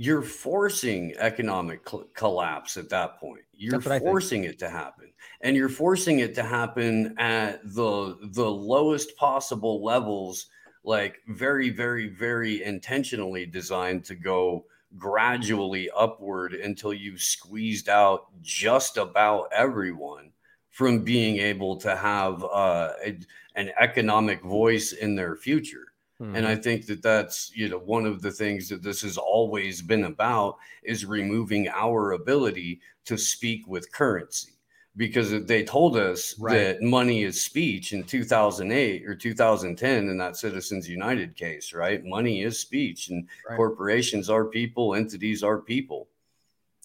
you're 0.00 0.22
forcing 0.22 1.14
economic 1.18 1.86
cl- 1.86 2.06
collapse 2.14 2.78
at 2.78 2.88
that 2.88 3.20
point. 3.20 3.42
You're 3.52 3.82
forcing 3.82 4.44
it 4.44 4.58
to 4.60 4.70
happen. 4.70 5.12
And 5.42 5.54
you're 5.54 5.68
forcing 5.68 6.20
it 6.20 6.34
to 6.36 6.42
happen 6.42 7.14
at 7.18 7.60
the 7.62 8.16
the 8.32 8.50
lowest 8.50 9.14
possible 9.18 9.84
levels 9.84 10.46
like 10.84 11.18
very 11.28 11.68
very 11.68 12.08
very 12.08 12.62
intentionally 12.64 13.44
designed 13.44 14.06
to 14.06 14.14
go 14.14 14.64
gradually 14.96 15.90
upward 15.94 16.54
until 16.54 16.94
you've 16.94 17.20
squeezed 17.20 17.90
out 17.90 18.28
just 18.40 18.96
about 18.96 19.50
everyone 19.52 20.32
from 20.70 21.04
being 21.04 21.36
able 21.36 21.76
to 21.76 21.94
have 21.94 22.42
uh, 22.42 22.92
a, 23.04 23.18
an 23.54 23.70
economic 23.78 24.42
voice 24.42 24.92
in 24.92 25.14
their 25.14 25.36
future 25.36 25.89
Mm-hmm. 26.20 26.36
And 26.36 26.46
I 26.46 26.52
mm-hmm. 26.52 26.62
think 26.62 26.86
that 26.86 27.02
that's, 27.02 27.50
you 27.54 27.68
know, 27.68 27.78
one 27.78 28.04
of 28.04 28.20
the 28.20 28.30
things 28.30 28.68
that 28.68 28.82
this 28.82 29.00
has 29.02 29.16
always 29.16 29.80
been 29.80 30.04
about 30.04 30.58
is 30.82 31.06
removing 31.06 31.68
our 31.68 32.12
ability 32.12 32.80
to 33.06 33.16
speak 33.16 33.66
with 33.66 33.90
currency. 33.92 34.52
Because 34.96 35.46
they 35.46 35.62
told 35.62 35.96
us 35.96 36.34
right. 36.38 36.54
that 36.54 36.82
money 36.82 37.22
is 37.22 37.40
speech 37.40 37.92
in 37.92 38.02
2008 38.02 39.06
or 39.06 39.14
2010 39.14 40.08
in 40.08 40.18
that 40.18 40.36
Citizens 40.36 40.88
United 40.88 41.36
case, 41.36 41.72
right? 41.72 42.04
Money 42.04 42.42
is 42.42 42.58
speech, 42.58 43.08
and 43.08 43.26
right. 43.48 43.56
corporations 43.56 44.28
are 44.28 44.46
people, 44.46 44.96
entities 44.96 45.44
are 45.44 45.58
people. 45.58 46.08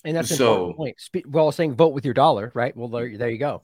And 0.05 0.15
that's 0.15 0.33
so. 0.33 0.73
Point. 0.73 0.95
Well, 1.27 1.51
saying 1.51 1.73
vote 1.73 1.93
with 1.93 2.05
your 2.05 2.13
dollar, 2.13 2.51
right? 2.53 2.77
Well, 2.77 2.89
there, 2.89 3.17
there 3.17 3.31
you 3.31 3.39
go 3.39 3.63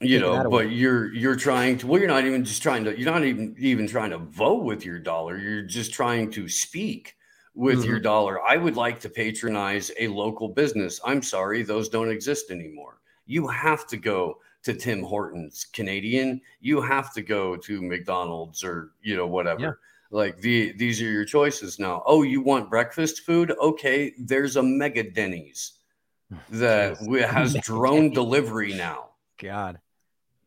you 0.00 0.20
know 0.20 0.48
but 0.48 0.70
you're 0.70 1.12
you're 1.12 1.36
trying 1.36 1.76
to 1.76 1.86
well 1.86 1.98
you're 1.98 2.08
not 2.08 2.24
even 2.24 2.44
just 2.44 2.62
trying 2.62 2.84
to 2.84 2.96
you're 2.96 3.10
not 3.10 3.24
even 3.24 3.54
even 3.58 3.86
trying 3.86 4.10
to 4.10 4.18
vote 4.18 4.64
with 4.64 4.84
your 4.84 4.98
dollar. 4.98 5.36
You're 5.36 5.62
just 5.62 5.92
trying 5.92 6.30
to 6.32 6.48
speak 6.48 7.16
with 7.54 7.80
mm-hmm. 7.80 7.90
your 7.90 8.00
dollar. 8.00 8.40
I 8.42 8.56
would 8.56 8.76
like 8.76 9.00
to 9.00 9.08
patronize 9.08 9.90
a 9.98 10.06
local 10.08 10.48
business. 10.48 11.00
I'm 11.04 11.22
sorry 11.22 11.62
those 11.62 11.88
don't 11.88 12.10
exist 12.10 12.50
anymore. 12.50 13.00
You 13.26 13.48
have 13.48 13.86
to 13.88 13.96
go 13.96 14.38
to 14.62 14.72
tim 14.72 15.02
hortons 15.02 15.66
canadian. 15.72 16.40
You 16.60 16.80
have 16.80 17.12
to 17.14 17.22
go 17.22 17.56
to 17.56 17.82
mcdonald's 17.82 18.62
or 18.62 18.92
you 19.02 19.16
know 19.16 19.26
whatever. 19.26 19.60
Yeah. 19.60 19.72
like 20.16 20.38
the 20.38 20.72
these 20.74 21.02
are 21.02 21.10
your 21.10 21.24
choices 21.24 21.80
now. 21.80 22.04
Oh 22.06 22.22
you 22.22 22.40
want 22.40 22.70
breakfast 22.70 23.22
food? 23.22 23.52
Okay 23.60 24.14
there's 24.16 24.54
a 24.54 24.62
mega 24.62 25.02
denny's 25.10 25.72
that 26.50 26.98
has 27.30 27.54
drone 27.54 28.10
delivery 28.10 28.74
now. 28.74 29.06
God 29.40 29.80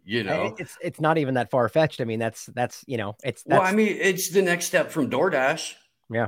you 0.05 0.23
know 0.23 0.55
it's 0.57 0.77
it's 0.81 0.99
not 0.99 1.17
even 1.17 1.35
that 1.35 1.49
far 1.51 1.67
fetched 1.69 2.01
i 2.01 2.03
mean 2.03 2.19
that's 2.19 2.47
that's 2.47 2.83
you 2.87 2.97
know 2.97 3.15
it's 3.23 3.43
that's, 3.43 3.59
well 3.59 3.67
i 3.67 3.73
mean 3.73 3.97
it's 3.99 4.29
the 4.29 4.41
next 4.41 4.65
step 4.65 4.91
from 4.91 5.09
doordash 5.09 5.73
yeah 6.09 6.27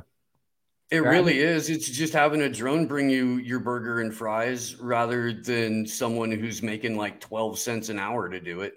it 0.91 0.99
right. 0.99 1.11
really 1.11 1.39
is 1.39 1.69
it's 1.69 1.89
just 1.89 2.13
having 2.13 2.41
a 2.41 2.49
drone 2.49 2.85
bring 2.85 3.09
you 3.09 3.37
your 3.37 3.59
burger 3.59 4.01
and 4.01 4.13
fries 4.13 4.75
rather 4.79 5.33
than 5.33 5.87
someone 5.87 6.31
who's 6.31 6.61
making 6.61 6.97
like 6.97 7.19
12 7.19 7.57
cents 7.57 7.89
an 7.89 7.99
hour 7.99 8.29
to 8.29 8.39
do 8.39 8.61
it 8.61 8.73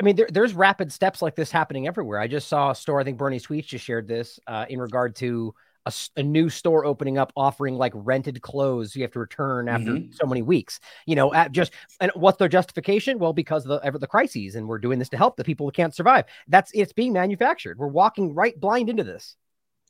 I 0.00 0.02
mean, 0.02 0.16
there, 0.16 0.28
there's 0.30 0.54
rapid 0.54 0.92
steps 0.92 1.22
like 1.22 1.36
this 1.36 1.52
happening 1.52 1.86
everywhere. 1.86 2.18
I 2.18 2.26
just 2.26 2.48
saw 2.48 2.72
a 2.72 2.74
store. 2.74 3.00
I 3.00 3.04
think 3.04 3.16
Bernie 3.16 3.38
Tweets 3.38 3.66
just 3.66 3.84
shared 3.84 4.08
this 4.08 4.40
uh, 4.46 4.66
in 4.68 4.80
regard 4.80 5.14
to 5.16 5.54
a, 5.86 5.92
a, 6.16 6.22
new 6.22 6.48
store 6.48 6.84
opening 6.84 7.18
up 7.18 7.32
offering 7.36 7.74
like 7.76 7.92
rented 7.94 8.40
clothes 8.42 8.96
you 8.96 9.02
have 9.02 9.12
to 9.12 9.18
return 9.18 9.68
after 9.68 9.92
mm-hmm. 9.92 10.12
so 10.12 10.26
many 10.26 10.42
weeks. 10.42 10.80
You 11.06 11.16
know 11.16 11.32
at 11.34 11.52
just 11.52 11.72
and 12.00 12.10
what's 12.14 12.38
their 12.38 12.48
justification? 12.48 13.18
Well 13.18 13.32
because 13.32 13.64
of 13.64 13.68
the 13.68 13.86
ever 13.86 13.98
the 13.98 14.06
crises 14.06 14.54
and 14.54 14.66
we're 14.66 14.78
doing 14.78 14.98
this 14.98 15.08
to 15.10 15.16
help 15.16 15.36
the 15.36 15.44
people 15.44 15.66
who 15.66 15.72
can't 15.72 15.94
survive. 15.94 16.24
That's 16.48 16.70
it's 16.74 16.92
being 16.92 17.12
manufactured. 17.12 17.78
We're 17.78 17.88
walking 17.88 18.34
right 18.34 18.58
blind 18.58 18.88
into 18.88 19.04
this. 19.04 19.36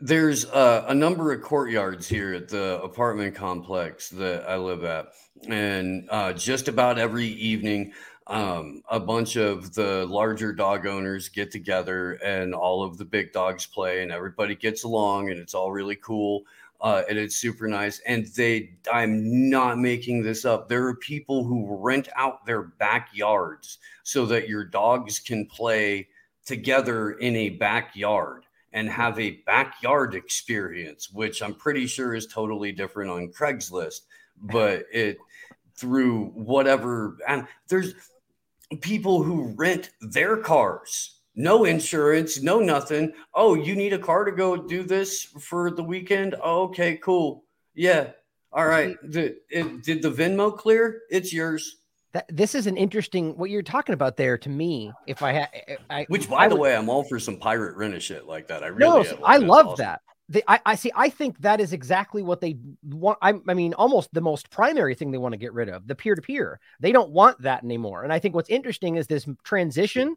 There's 0.01 0.45
uh, 0.47 0.85
a 0.89 0.95
number 0.95 1.33
of 1.33 1.41
courtyards 1.43 2.09
here 2.09 2.35
at 2.35 2.49
the 2.49 2.83
apartment 2.83 3.37
complex 3.37 4.09
that 4.11 4.45
i 4.49 4.57
live 4.57 4.83
at 4.83 5.07
and 5.49 6.09
uh, 6.11 6.33
just 6.33 6.67
about 6.67 6.99
every 6.99 7.27
evening 7.27 7.93
um, 8.27 8.83
a 8.91 8.99
bunch 8.99 9.37
of 9.37 9.75
the 9.75 10.07
larger 10.07 10.53
dog 10.53 10.87
owners 10.87 11.29
get 11.29 11.51
together 11.51 12.13
and 12.25 12.55
all 12.55 12.83
of 12.83 12.97
the 12.97 13.05
big 13.05 13.33
dogs 13.33 13.67
play 13.67 14.03
and 14.03 14.11
everybody 14.11 14.55
gets 14.55 14.85
along 14.85 15.31
and 15.31 15.39
it's 15.39 15.55
all 15.55 15.71
really 15.71 15.97
cool 15.97 16.45
uh, 16.81 17.03
and 17.09 17.19
it's 17.19 17.37
super 17.37 17.67
nice. 17.67 18.01
And 18.01 18.27
they 18.27 18.75
i'm 18.93 19.49
not 19.49 19.79
making 19.79 20.23
this 20.23 20.45
up. 20.45 20.69
There 20.69 20.87
are 20.87 20.97
people 20.97 21.45
who 21.45 21.77
rent 21.81 22.09
out 22.17 22.45
their 22.45 22.63
backyards 22.63 23.79
so 24.03 24.27
that 24.27 24.49
your 24.49 24.65
dogs 24.65 25.19
can 25.19 25.47
play 25.47 26.09
together 26.45 27.13
in 27.13 27.37
a 27.37 27.51
backyard 27.51 28.45
and 28.73 28.89
have 28.89 29.19
a 29.19 29.43
backyard 29.47 30.15
experience 30.15 31.11
which 31.11 31.43
i'm 31.43 31.55
pretty 31.55 31.87
sure 31.87 32.15
is 32.15 32.27
totally 32.27 32.73
different 32.73 33.11
on 33.11 33.29
craigslist 33.29 34.01
but 34.43 34.85
it 34.93 35.17
through 35.75 36.27
whatever 36.35 37.17
and 37.29 37.47
there's 37.69 37.95
people 38.79 39.23
who 39.23 39.55
rent 39.57 39.91
their 40.01 40.37
cars, 40.37 41.21
no 41.35 41.65
insurance, 41.65 42.43
no 42.43 42.61
nothing. 42.61 43.13
Oh, 43.35 43.55
you 43.55 43.75
need 43.75 43.93
a 43.93 43.99
car 43.99 44.25
to 44.25 44.33
go 44.33 44.57
do 44.57 44.83
this 44.83 45.23
for 45.23 45.71
the 45.71 45.83
weekend? 45.83 46.35
Oh, 46.43 46.65
okay, 46.65 46.97
cool. 46.97 47.45
Yeah. 47.75 48.11
All 48.53 48.67
right. 48.67 48.97
Did, 49.11 49.37
it, 49.51 49.83
did 49.83 50.03
the 50.03 50.11
Venmo 50.11 50.57
clear? 50.57 51.03
It's 51.11 51.33
yours. 51.33 51.79
That, 52.13 52.27
this 52.29 52.55
is 52.55 52.69
an 52.69 52.77
interesting 52.77 53.37
what 53.37 53.51
you're 53.51 53.63
talking 53.63 53.93
about 53.93 54.17
there 54.17 54.39
to 54.39 54.49
me. 54.49 54.93
If 55.09 55.23
I 55.23 55.33
had, 55.33 56.07
which 56.07 56.31
by 56.31 56.45
I 56.45 56.49
the 56.49 56.55
would, 56.55 56.63
way, 56.63 56.77
I'm 56.77 56.89
all 56.89 57.03
for 57.03 57.19
some 57.19 57.39
pirate 57.39 57.77
rent 57.77 58.01
shit 58.01 58.27
like 58.29 58.47
that. 58.47 58.63
I 58.63 58.69
really, 58.69 59.03
no, 59.03 59.19
I 59.25 59.39
love 59.39 59.67
awesome. 59.67 59.85
that. 59.85 60.01
I, 60.49 60.61
I 60.65 60.75
see. 60.75 60.91
I 60.95 61.11
think 61.11 61.39
that 61.41 61.61
is 61.61 61.73
exactly 61.73 62.23
what 62.23 62.41
they 62.41 62.57
want. 62.83 63.19
I, 63.21 63.35
I 63.47 63.55
mean, 63.55 63.75
almost 63.75 64.13
the 64.13 64.21
most 64.21 64.51
primary 64.51 64.95
thing 64.95 65.11
they 65.11 65.19
want 65.19 65.33
to 65.33 65.39
get 65.39 65.53
rid 65.53 65.69
of 65.69 65.87
the 65.87 65.95
peer 65.95 66.15
to 66.15 66.23
peer. 66.23 66.61
They 66.81 66.93
don't 66.93 67.11
want 67.11 67.43
that 67.43 67.63
anymore. 67.63 68.05
And 68.05 68.13
I 68.13 68.19
think 68.19 68.35
what's 68.35 68.49
interesting 68.49 68.97
is 68.97 69.07
this 69.07 69.27
transition 69.43 70.17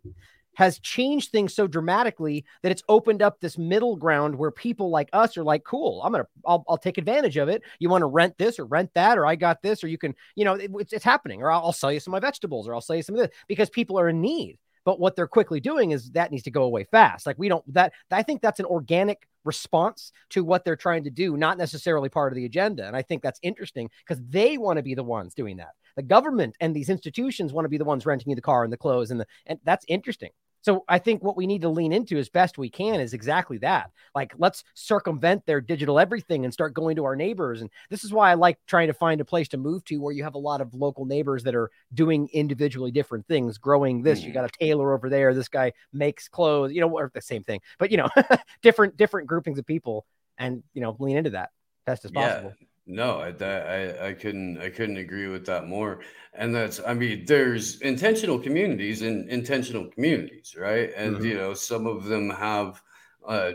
has 0.56 0.80
changed 0.80 1.32
things 1.32 1.54
so 1.54 1.68
dramatically 1.68 2.44
that 2.64 2.72
it's 2.72 2.82
opened 2.90 3.22
up 3.22 3.40
this 3.40 3.60
middle 3.60 3.96
ground 3.96 4.36
where 4.36 4.50
people 4.50 4.90
like 4.90 5.10
us 5.14 5.38
are 5.38 5.44
like, 5.44 5.64
cool, 5.64 6.02
I'm 6.02 6.12
gonna, 6.12 6.28
I'll, 6.48 6.66
I'll 6.68 6.80
take 6.80 6.98
advantage 6.98 7.38
of 7.38 7.48
it. 7.48 7.62
You 7.78 7.90
want 7.90 8.02
to 8.02 8.08
rent 8.08 8.36
this 8.40 8.58
or 8.58 8.66
rent 8.66 8.90
that, 8.96 9.20
or 9.20 9.26
I 9.26 9.36
got 9.36 9.62
this, 9.62 9.84
or 9.84 9.88
you 9.88 10.00
can, 10.00 10.16
you 10.36 10.46
know, 10.46 10.56
it, 10.56 10.72
it's, 10.74 10.94
it's 10.94 11.06
happening, 11.06 11.44
or 11.44 11.52
I'll, 11.52 11.66
I'll 11.66 11.74
sell 11.74 11.92
you 11.92 12.00
some 12.00 12.12
of 12.12 12.24
my 12.24 12.26
vegetables, 12.26 12.68
or 12.68 12.74
I'll 12.74 12.82
sell 12.82 12.96
you 12.96 13.04
some 13.04 13.14
of 13.14 13.22
this 13.22 13.30
because 13.48 13.70
people 13.70 14.00
are 14.00 14.10
in 14.10 14.20
need. 14.20 14.58
But 14.84 15.02
what 15.02 15.16
they're 15.18 15.28
quickly 15.28 15.60
doing 15.60 15.92
is 15.92 16.12
that 16.12 16.32
needs 16.32 16.44
to 16.44 16.50
go 16.52 16.64
away 16.64 16.86
fast. 16.86 17.28
Like 17.28 17.38
we 17.38 17.50
don't 17.50 17.74
that 17.74 17.92
I 18.10 18.24
think 18.24 18.42
that's 18.42 18.62
an 18.62 18.66
organic 18.66 19.28
response 19.48 20.12
to 20.30 20.44
what 20.44 20.64
they're 20.64 20.76
trying 20.76 21.04
to 21.06 21.10
do, 21.10 21.38
not 21.38 21.58
necessarily 21.58 22.10
part 22.10 22.32
of 22.32 22.36
the 22.36 22.46
agenda. 22.46 22.86
And 22.86 22.96
I 22.96 23.02
think 23.02 23.24
that's 23.24 23.40
interesting 23.42 23.90
because 24.06 24.24
they 24.30 24.58
want 24.58 24.78
to 24.78 24.84
be 24.84 24.94
the 24.94 25.04
ones 25.04 25.34
doing 25.34 25.58
that. 25.58 25.72
The 25.96 26.04
government 26.04 26.56
and 26.60 26.76
these 26.76 26.90
institutions 26.90 27.54
want 27.54 27.66
to 27.66 27.70
be 27.70 27.80
the 27.80 27.86
ones 27.86 28.06
renting 28.06 28.30
you 28.30 28.36
the 28.36 28.42
car 28.42 28.64
and 28.64 28.72
the 28.72 28.78
clothes 28.78 29.10
and 29.10 29.20
the 29.20 29.26
and 29.48 29.60
that's 29.64 29.86
interesting. 29.88 30.30
So 30.68 30.84
I 30.90 31.00
think 31.00 31.24
what 31.24 31.38
we 31.38 31.48
need 31.48 31.62
to 31.62 31.70
lean 31.70 31.94
into 31.94 32.18
as 32.18 32.28
best 32.28 32.58
we 32.58 32.70
can 32.70 33.00
is 33.00 33.14
exactly 33.14 33.58
that. 33.60 33.90
Like 34.14 34.34
let's 34.38 34.66
circumvent 34.74 35.46
their 35.46 35.62
digital 35.62 35.98
everything 35.98 36.44
and 36.44 36.54
start 36.54 36.74
going 36.74 36.98
to 36.98 37.06
our 37.06 37.16
neighbors. 37.16 37.62
And 37.62 37.70
this 37.90 38.04
is 38.04 38.12
why 38.12 38.32
I 38.32 38.34
like 38.34 38.58
trying 38.68 38.88
to 38.88 38.94
find 38.94 39.22
a 39.22 39.24
place 39.24 39.48
to 39.48 39.58
move 39.58 39.86
to 39.86 39.96
where 39.96 40.12
you 40.12 40.26
have 40.26 40.36
a 40.36 40.38
lot 40.38 40.60
of 40.60 40.74
local 40.74 41.06
neighbors 41.06 41.42
that 41.44 41.56
are 41.56 41.72
doing 41.94 42.28
individually 42.34 42.92
different 42.92 43.26
things, 43.30 43.58
growing 43.58 44.02
this. 44.04 44.24
You 44.24 44.32
mm. 44.32 44.34
got 44.34 44.44
a 44.44 44.50
tailor 44.60 44.94
over 44.94 45.10
there. 45.10 45.34
This 45.34 45.48
guy 45.48 45.72
makes 45.94 46.28
clothes, 46.28 46.74
you 46.74 46.82
know, 46.82 46.90
or 46.90 47.10
the 47.14 47.22
same 47.22 47.44
thing, 47.44 47.62
but 47.80 47.90
you 47.90 47.96
know, 47.96 48.10
different 48.62 48.98
different 48.98 49.26
groupings 49.26 49.58
of 49.58 49.66
people 49.66 50.06
and 50.38 50.64
you 50.74 50.82
know, 50.82 50.98
lean 51.00 51.16
into 51.16 51.30
that 51.30 51.52
best 51.86 52.04
as 52.04 52.12
possible. 52.12 52.54
No, 52.88 53.20
I, 53.20 53.34
I 53.44 54.08
I 54.08 54.14
couldn't 54.14 54.60
I 54.60 54.70
couldn't 54.70 54.98
agree 54.98 55.28
with 55.28 55.46
that 55.48 55.68
more. 55.68 56.00
And 56.34 56.56
that's 56.56 56.80
I 56.86 56.94
mean, 56.94 57.26
there's 57.26 57.82
intentional 57.82 58.40
communities 58.40 59.02
and 59.02 59.30
intentional 59.30 59.88
communities, 59.88 60.56
right? 60.58 60.92
And 60.96 61.18
mm-hmm. 61.18 61.26
you 61.26 61.34
know, 61.36 61.54
some 61.54 61.86
of 61.86 62.06
them 62.06 62.30
have 62.30 62.82
uh, 63.28 63.54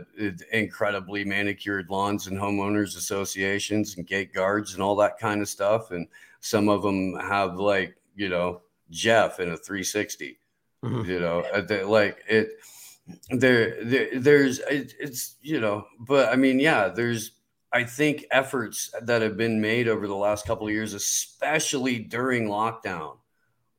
incredibly 0.52 1.24
manicured 1.24 1.88
lawns 1.88 2.26
and 2.26 2.38
homeowners 2.38 2.98
associations 2.98 3.96
and 3.96 4.06
gate 4.06 4.34
guards 4.34 4.74
and 4.74 4.82
all 4.82 4.96
that 4.96 5.18
kind 5.18 5.40
of 5.40 5.48
stuff. 5.48 5.92
And 5.92 6.06
some 6.40 6.68
of 6.68 6.82
them 6.82 7.14
have 7.18 7.56
like 7.56 7.96
you 8.14 8.28
know 8.28 8.60
Jeff 8.90 9.40
in 9.40 9.48
a 9.48 9.56
360. 9.56 10.38
Mm-hmm. 10.84 11.10
You 11.10 11.20
know, 11.20 11.62
they, 11.62 11.84
like 11.84 12.22
it. 12.28 12.50
There, 13.30 13.82
there, 13.84 14.20
there's 14.20 14.60
it, 14.60 14.94
it's 15.00 15.36
you 15.40 15.58
know, 15.58 15.86
but 15.98 16.28
I 16.28 16.36
mean, 16.36 16.60
yeah, 16.60 16.88
there's 16.88 17.32
I 17.72 17.84
think 17.84 18.26
efforts 18.30 18.94
that 19.02 19.22
have 19.22 19.36
been 19.36 19.60
made 19.60 19.88
over 19.88 20.06
the 20.06 20.14
last 20.14 20.46
couple 20.46 20.66
of 20.66 20.72
years, 20.72 20.92
especially 20.92 21.98
during 21.98 22.46
lockdown, 22.46 23.16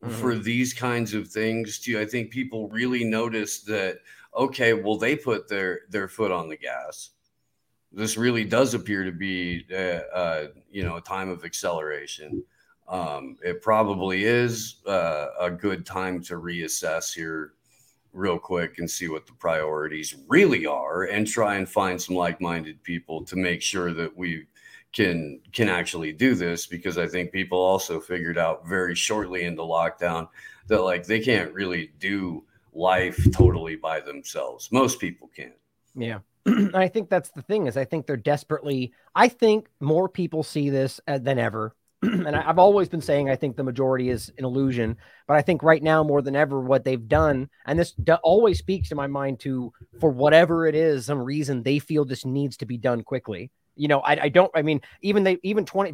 mm-hmm. 0.04 0.10
for 0.10 0.36
these 0.36 0.74
kinds 0.74 1.14
of 1.14 1.28
things, 1.28 1.80
to 1.80 2.00
I 2.00 2.06
think 2.06 2.32
people 2.32 2.70
really 2.70 3.04
noticed 3.04 3.68
that 3.68 4.00
okay, 4.36 4.74
well 4.74 4.98
they 4.98 5.16
put 5.16 5.48
their 5.48 5.82
their 5.90 6.08
foot 6.08 6.32
on 6.32 6.50
the 6.50 6.58
gas. 6.58 7.12
This 7.92 8.18
really 8.18 8.44
does 8.44 8.74
appear 8.74 9.04
to 9.04 9.12
be, 9.12 9.68
uh, 9.72 10.02
uh, 10.16 10.48
you 10.72 10.84
know, 10.84 10.96
a 10.96 11.02
time 11.02 11.30
of 11.30 11.46
acceleration. 11.46 12.44
Um, 12.88 13.38
it 13.44 13.62
probably 13.62 14.26
is 14.26 14.78
uh, 14.88 15.28
a 15.40 15.52
good 15.52 15.86
time 15.86 16.20
to 16.24 16.36
reassess 16.36 17.14
here 17.14 17.54
real 18.14 18.38
quick 18.38 18.78
and 18.78 18.90
see 18.90 19.10
what 19.10 19.26
the 19.26 19.34
priorities 19.34 20.16
really 20.28 20.66
are 20.66 21.04
and 21.04 21.28
try 21.28 21.56
and 21.56 21.68
find 21.68 22.02
some 22.02 22.16
like-minded 22.16 22.82
people 22.84 23.26
to 23.26 23.36
make 23.36 23.62
sure 23.62 23.94
that 23.94 24.16
we 24.16 24.46
can 24.94 25.40
can 25.52 25.70
actually 25.70 26.14
do 26.14 26.36
this 26.36 26.68
because 26.68 26.98
I 26.98 27.08
think 27.08 27.32
people 27.32 27.58
also 27.58 28.00
figured 28.00 28.38
out 28.38 28.68
very 28.68 28.94
shortly 28.96 29.44
into 29.44 29.64
lockdown 29.64 30.30
that 30.68 30.82
like 30.82 31.06
they 31.06 31.20
can't 31.20 31.52
really 31.52 31.92
do 32.00 32.44
life 32.74 33.20
totally 33.34 33.76
by 33.76 34.00
themselves. 34.00 34.72
Most 34.72 35.00
people 35.00 35.30
can't. 35.36 35.54
Yeah. 35.96 36.20
I 36.74 36.88
think 36.88 37.10
that's 37.10 37.30
the 37.32 37.42
thing 37.42 37.68
is 37.68 37.76
I 37.76 37.86
think 37.86 38.06
they're 38.06 38.18
desperately 38.18 38.94
I 39.16 39.28
think 39.28 39.68
more 39.80 40.08
people 40.08 40.44
see 40.44 40.70
this 40.70 41.02
uh, 41.08 41.18
than 41.18 41.40
ever 41.40 41.76
and 42.26 42.36
I, 42.36 42.42
have 42.42 42.60
always 42.60 42.90
been 42.90 43.02
saying 43.02 43.30
I 43.30 43.36
think 43.36 43.56
the 43.56 43.64
majority 43.64 44.10
is 44.10 44.32
an 44.38 44.44
illusion, 44.44 44.98
but 45.28 45.38
I 45.38 45.42
think 45.42 45.64
right 45.64 45.82
now 45.82 46.04
more 46.04 46.22
than 46.22 46.36
ever, 46.36 46.60
what 46.60 46.84
they've 46.84 47.08
done, 47.08 47.50
and 47.66 47.80
this 47.80 47.94
do, 47.94 48.14
always 48.16 48.58
speaks 48.58 48.90
to 48.90 48.96
my 48.96 49.08
mind 49.08 49.40
to 49.42 49.72
for 50.00 50.10
whatever 50.10 50.68
it 50.68 50.76
is, 50.76 51.06
some 51.06 51.22
reason 51.22 51.64
they 51.64 51.80
feel 51.80 52.04
this 52.04 52.26
needs 52.26 52.58
to 52.58 52.66
be 52.66 52.78
done 52.78 53.04
quickly. 53.04 53.52
You 53.76 53.88
know, 53.88 54.02
I, 54.02 54.24
I 54.24 54.30
don't. 54.30 54.52
I 54.54 54.62
mean, 54.62 54.82
even 55.02 55.24
they 55.24 55.38
even 55.44 55.66
twenty 55.66 55.94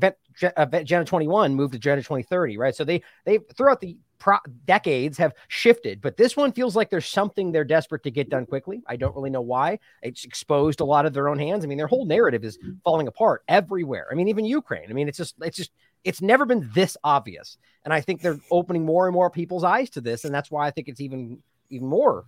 uh, 0.58 0.66
Gen 0.84 1.06
twenty 1.06 1.28
one 1.28 1.54
moved 1.56 1.74
to 1.74 1.80
Gen 1.80 2.02
twenty 2.02 2.24
thirty, 2.24 2.58
right? 2.58 2.76
So 2.76 2.84
they 2.84 3.04
they 3.26 3.40
throughout 3.56 3.80
the 3.80 3.98
pro- 4.20 4.38
decades 4.66 5.18
have 5.18 5.34
shifted, 5.48 6.02
but 6.02 6.18
this 6.18 6.36
one 6.36 6.52
feels 6.52 6.76
like 6.76 6.90
there's 6.90 7.08
something 7.08 7.52
they're 7.52 7.64
desperate 7.64 8.04
to 8.04 8.12
get 8.12 8.30
done 8.30 8.46
quickly. 8.46 8.82
I 8.86 8.98
don't 8.98 9.16
really 9.16 9.30
know 9.30 9.42
why. 9.42 9.80
It's 10.04 10.26
exposed 10.26 10.82
a 10.82 10.86
lot 10.86 11.06
of 11.06 11.14
their 11.14 11.30
own 11.30 11.40
hands. 11.40 11.64
I 11.64 11.68
mean, 11.68 11.78
their 11.78 11.88
whole 11.88 12.06
narrative 12.06 12.44
is 12.44 12.60
falling 12.84 13.08
apart 13.08 13.44
everywhere. 13.48 14.08
I 14.12 14.16
mean, 14.16 14.28
even 14.28 14.46
Ukraine. 14.46 14.90
I 14.90 14.94
mean, 14.94 15.08
it's 15.08 15.18
just 15.18 15.36
it's 15.42 15.58
just 15.58 15.72
it's 16.04 16.22
never 16.22 16.46
been 16.46 16.70
this 16.74 16.98
obvious. 17.04 17.58
And 17.84 17.94
I 17.94 18.02
think 18.02 18.22
they're 18.22 18.40
opening 18.52 18.86
more 18.86 19.08
and 19.08 19.14
more 19.14 19.30
people's 19.30 19.64
eyes 19.64 19.90
to 19.92 20.02
this. 20.02 20.26
And 20.26 20.34
that's 20.34 20.52
why 20.52 20.68
I 20.68 20.72
think 20.72 20.88
it's 20.88 21.02
even 21.02 21.42
even 21.70 21.88
more 21.88 22.26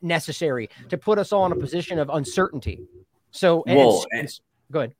necessary 0.00 0.70
to 0.88 0.96
put 0.96 1.18
us 1.18 1.32
all 1.32 1.46
in 1.46 1.52
a 1.52 1.56
position 1.56 1.98
of 1.98 2.08
uncertainty. 2.10 2.80
So, 3.30 3.62
well, 3.66 4.06
it's, 4.10 4.24
it's, 4.24 4.40
good. 4.70 4.94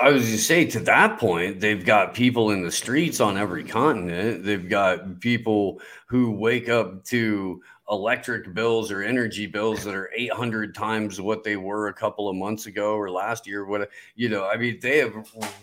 I 0.00 0.10
was 0.10 0.24
to 0.30 0.38
say 0.38 0.64
to 0.66 0.80
that 0.80 1.18
point, 1.18 1.60
they've 1.60 1.84
got 1.84 2.14
people 2.14 2.50
in 2.50 2.62
the 2.62 2.72
streets 2.72 3.20
on 3.20 3.36
every 3.36 3.64
continent. 3.64 4.44
They've 4.44 4.68
got 4.68 5.20
people 5.20 5.80
who 6.06 6.30
wake 6.30 6.68
up 6.68 7.04
to 7.06 7.62
electric 7.90 8.54
bills 8.54 8.90
or 8.90 9.02
energy 9.02 9.46
bills 9.46 9.84
that 9.84 9.94
are 9.94 10.10
800 10.16 10.74
times 10.74 11.20
what 11.20 11.44
they 11.44 11.56
were 11.56 11.88
a 11.88 11.92
couple 11.92 12.28
of 12.28 12.36
months 12.36 12.66
ago 12.66 12.94
or 12.94 13.10
last 13.10 13.46
year 13.46 13.66
what 13.66 13.90
you 14.14 14.28
know 14.28 14.46
i 14.46 14.56
mean 14.56 14.78
they 14.80 14.98
have 14.98 15.12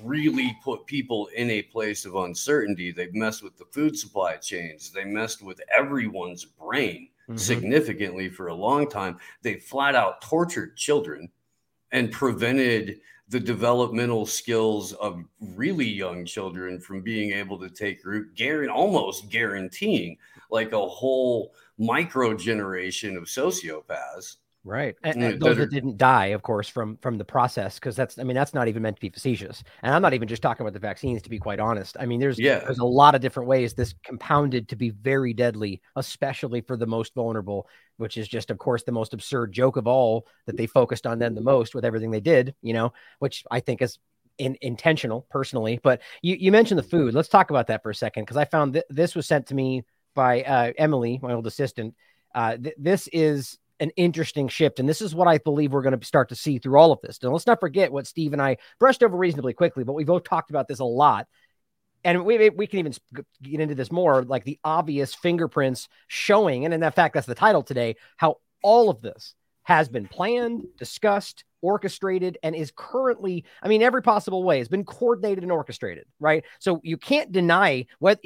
really 0.04 0.56
put 0.64 0.86
people 0.86 1.28
in 1.36 1.50
a 1.50 1.62
place 1.64 2.06
of 2.06 2.16
uncertainty. 2.16 2.92
They've 2.92 3.14
messed 3.14 3.44
with 3.44 3.58
the 3.58 3.66
food 3.66 3.98
supply 3.98 4.36
chains. 4.38 4.92
They 4.92 5.04
messed 5.04 5.44
with 5.44 5.60
everyone's 5.76 6.46
brain 6.46 7.10
mm-hmm. 7.24 7.38
significantly 7.38 8.30
for 8.30 8.48
a 8.48 8.54
long 8.54 8.90
time. 8.90 9.18
They 9.42 9.56
flat 9.56 9.96
out 9.96 10.22
tortured 10.22 10.78
children 10.78 11.30
and 11.92 12.12
prevented 12.12 13.00
the 13.30 13.40
developmental 13.40 14.26
skills 14.26 14.94
of 14.94 15.24
really 15.40 15.88
young 15.88 16.26
children 16.26 16.80
from 16.80 17.02
being 17.02 17.32
able 17.32 17.60
to 17.60 17.70
take 17.70 18.04
root, 18.04 18.34
guaranteeing, 18.36 18.76
almost 18.76 19.30
guaranteeing 19.30 20.18
like 20.50 20.72
a 20.72 20.88
whole 20.88 21.54
micro 21.80 22.36
generation 22.36 23.18
of 23.18 23.24
sociopaths 23.24 24.36
Right. 24.66 24.96
And, 25.04 25.24
and 25.24 25.42
those 25.42 25.56
that 25.58 25.72
didn't 25.72 25.98
die, 25.98 26.28
of 26.28 26.44
course, 26.44 26.68
from 26.68 26.98
from 26.98 27.18
the 27.18 27.24
process, 27.24 27.76
because 27.76 27.96
that's 27.96 28.20
I 28.20 28.24
mean, 28.24 28.36
that's 28.36 28.54
not 28.54 28.68
even 28.68 28.84
meant 28.84 28.98
to 28.98 29.02
be 29.02 29.10
facetious. 29.10 29.64
And 29.82 29.96
I'm 29.96 30.02
not 30.02 30.14
even 30.14 30.28
just 30.28 30.42
talking 30.42 30.66
about 30.66 30.74
the 30.74 30.80
vaccines, 30.80 31.22
to 31.22 31.30
be 31.30 31.40
quite 31.40 31.62
honest. 31.62 31.96
I 31.98 32.06
mean, 32.06 32.20
there's 32.20 32.38
yeah. 32.38 32.60
there's 32.60 32.80
a 32.80 32.86
lot 32.86 33.16
of 33.16 33.22
different 33.22 33.48
ways 33.48 33.74
this 33.74 33.96
compounded 34.04 34.68
to 34.70 34.76
be 34.76 34.90
very 34.90 35.34
deadly, 35.34 35.82
especially 35.96 36.60
for 36.60 36.76
the 36.76 36.86
most 36.86 37.16
vulnerable, 37.16 37.70
which 37.98 38.18
is 38.18 38.28
just, 38.28 38.52
of 38.52 38.58
course, 38.58 38.84
the 38.84 38.92
most 38.92 39.14
absurd 39.14 39.54
joke 39.54 39.78
of 39.78 39.88
all 39.88 40.28
that 40.46 40.58
they 40.58 40.68
focused 40.68 41.08
on 41.08 41.20
them 41.20 41.36
the 41.36 41.42
most 41.42 41.74
with 41.74 41.86
everything 41.86 42.12
they 42.12 42.20
did, 42.20 42.54
you 42.62 42.74
know, 42.74 42.92
which 43.20 43.46
I 43.50 43.62
think 43.62 43.82
is 43.82 43.98
in, 44.38 44.58
intentional 44.60 45.26
personally. 45.30 45.80
But 45.82 46.02
you, 46.22 46.36
you 46.36 46.52
mentioned 46.52 46.80
the 46.80 46.84
food. 46.84 47.14
Let's 47.14 47.30
talk 47.30 47.50
about 47.50 47.68
that 47.68 47.82
for 47.82 47.92
a 47.92 47.96
second, 47.96 48.24
because 48.24 48.38
I 48.38 48.44
found 48.44 48.74
that 48.74 48.86
this 48.90 49.16
was 49.16 49.26
sent 49.26 49.48
to 49.48 49.56
me 49.56 49.86
by 50.16 50.44
uh, 50.44 50.74
Emily, 50.78 51.20
my 51.22 51.34
old 51.34 51.48
assistant. 51.48 51.96
Uh, 52.34 52.58
th- 52.58 52.76
this 52.78 53.08
is 53.12 53.58
an 53.80 53.92
interesting 53.96 54.48
shift. 54.48 54.80
And 54.80 54.90
this 54.90 55.02
is 55.02 55.16
what 55.16 55.28
I 55.28 55.38
believe 55.38 55.72
we're 55.72 55.82
going 55.82 55.98
to 55.98 56.06
start 56.06 56.30
to 56.30 56.36
see 56.36 56.60
through 56.60 56.78
all 56.78 56.92
of 56.92 57.00
this. 57.02 57.20
And 57.22 57.32
let's 57.32 57.48
not 57.48 57.60
forget 57.60 57.92
what 57.92 58.08
Steve 58.08 58.34
and 58.34 58.42
I 58.42 58.58
brushed 58.80 59.04
over 59.04 59.16
reasonably 59.16 59.54
quickly, 59.54 59.84
but 59.84 59.94
we've 59.94 60.06
both 60.06 60.24
talked 60.24 60.50
about 60.50 60.68
this 60.68 60.80
a 60.80 60.86
lot. 60.86 61.28
And 62.04 62.24
we, 62.26 62.50
we 62.50 62.68
can 62.68 62.80
even 62.80 62.94
get 63.42 63.60
into 63.60 63.76
this 63.76 63.92
more 63.92 64.24
like 64.24 64.46
the 64.46 64.60
obvious 64.64 65.14
fingerprints 65.14 65.90
showing, 66.08 66.64
and 66.64 66.74
in 66.74 66.80
that 66.80 66.96
fact, 66.96 67.14
that's 67.14 67.28
the 67.28 67.36
title 67.36 67.62
today, 67.62 67.98
how 68.16 68.38
all 68.64 68.90
of 68.90 69.02
this 69.02 69.36
has 69.64 69.90
been 69.90 70.08
planned, 70.08 70.66
discussed, 70.78 71.44
orchestrated 71.62 72.38
and 72.44 72.56
is 72.56 72.72
currently, 72.76 73.44
I 73.62 73.68
mean, 73.68 73.82
every 73.82 74.02
possible 74.02 74.44
way 74.44 74.60
has 74.60 74.68
been 74.68 74.86
coordinated 74.86 75.44
and 75.44 75.52
orchestrated, 75.52 76.06
right? 76.20 76.44
So 76.60 76.80
you 76.84 76.98
can't 76.98 77.32
deny 77.32 77.86
what 78.00 78.20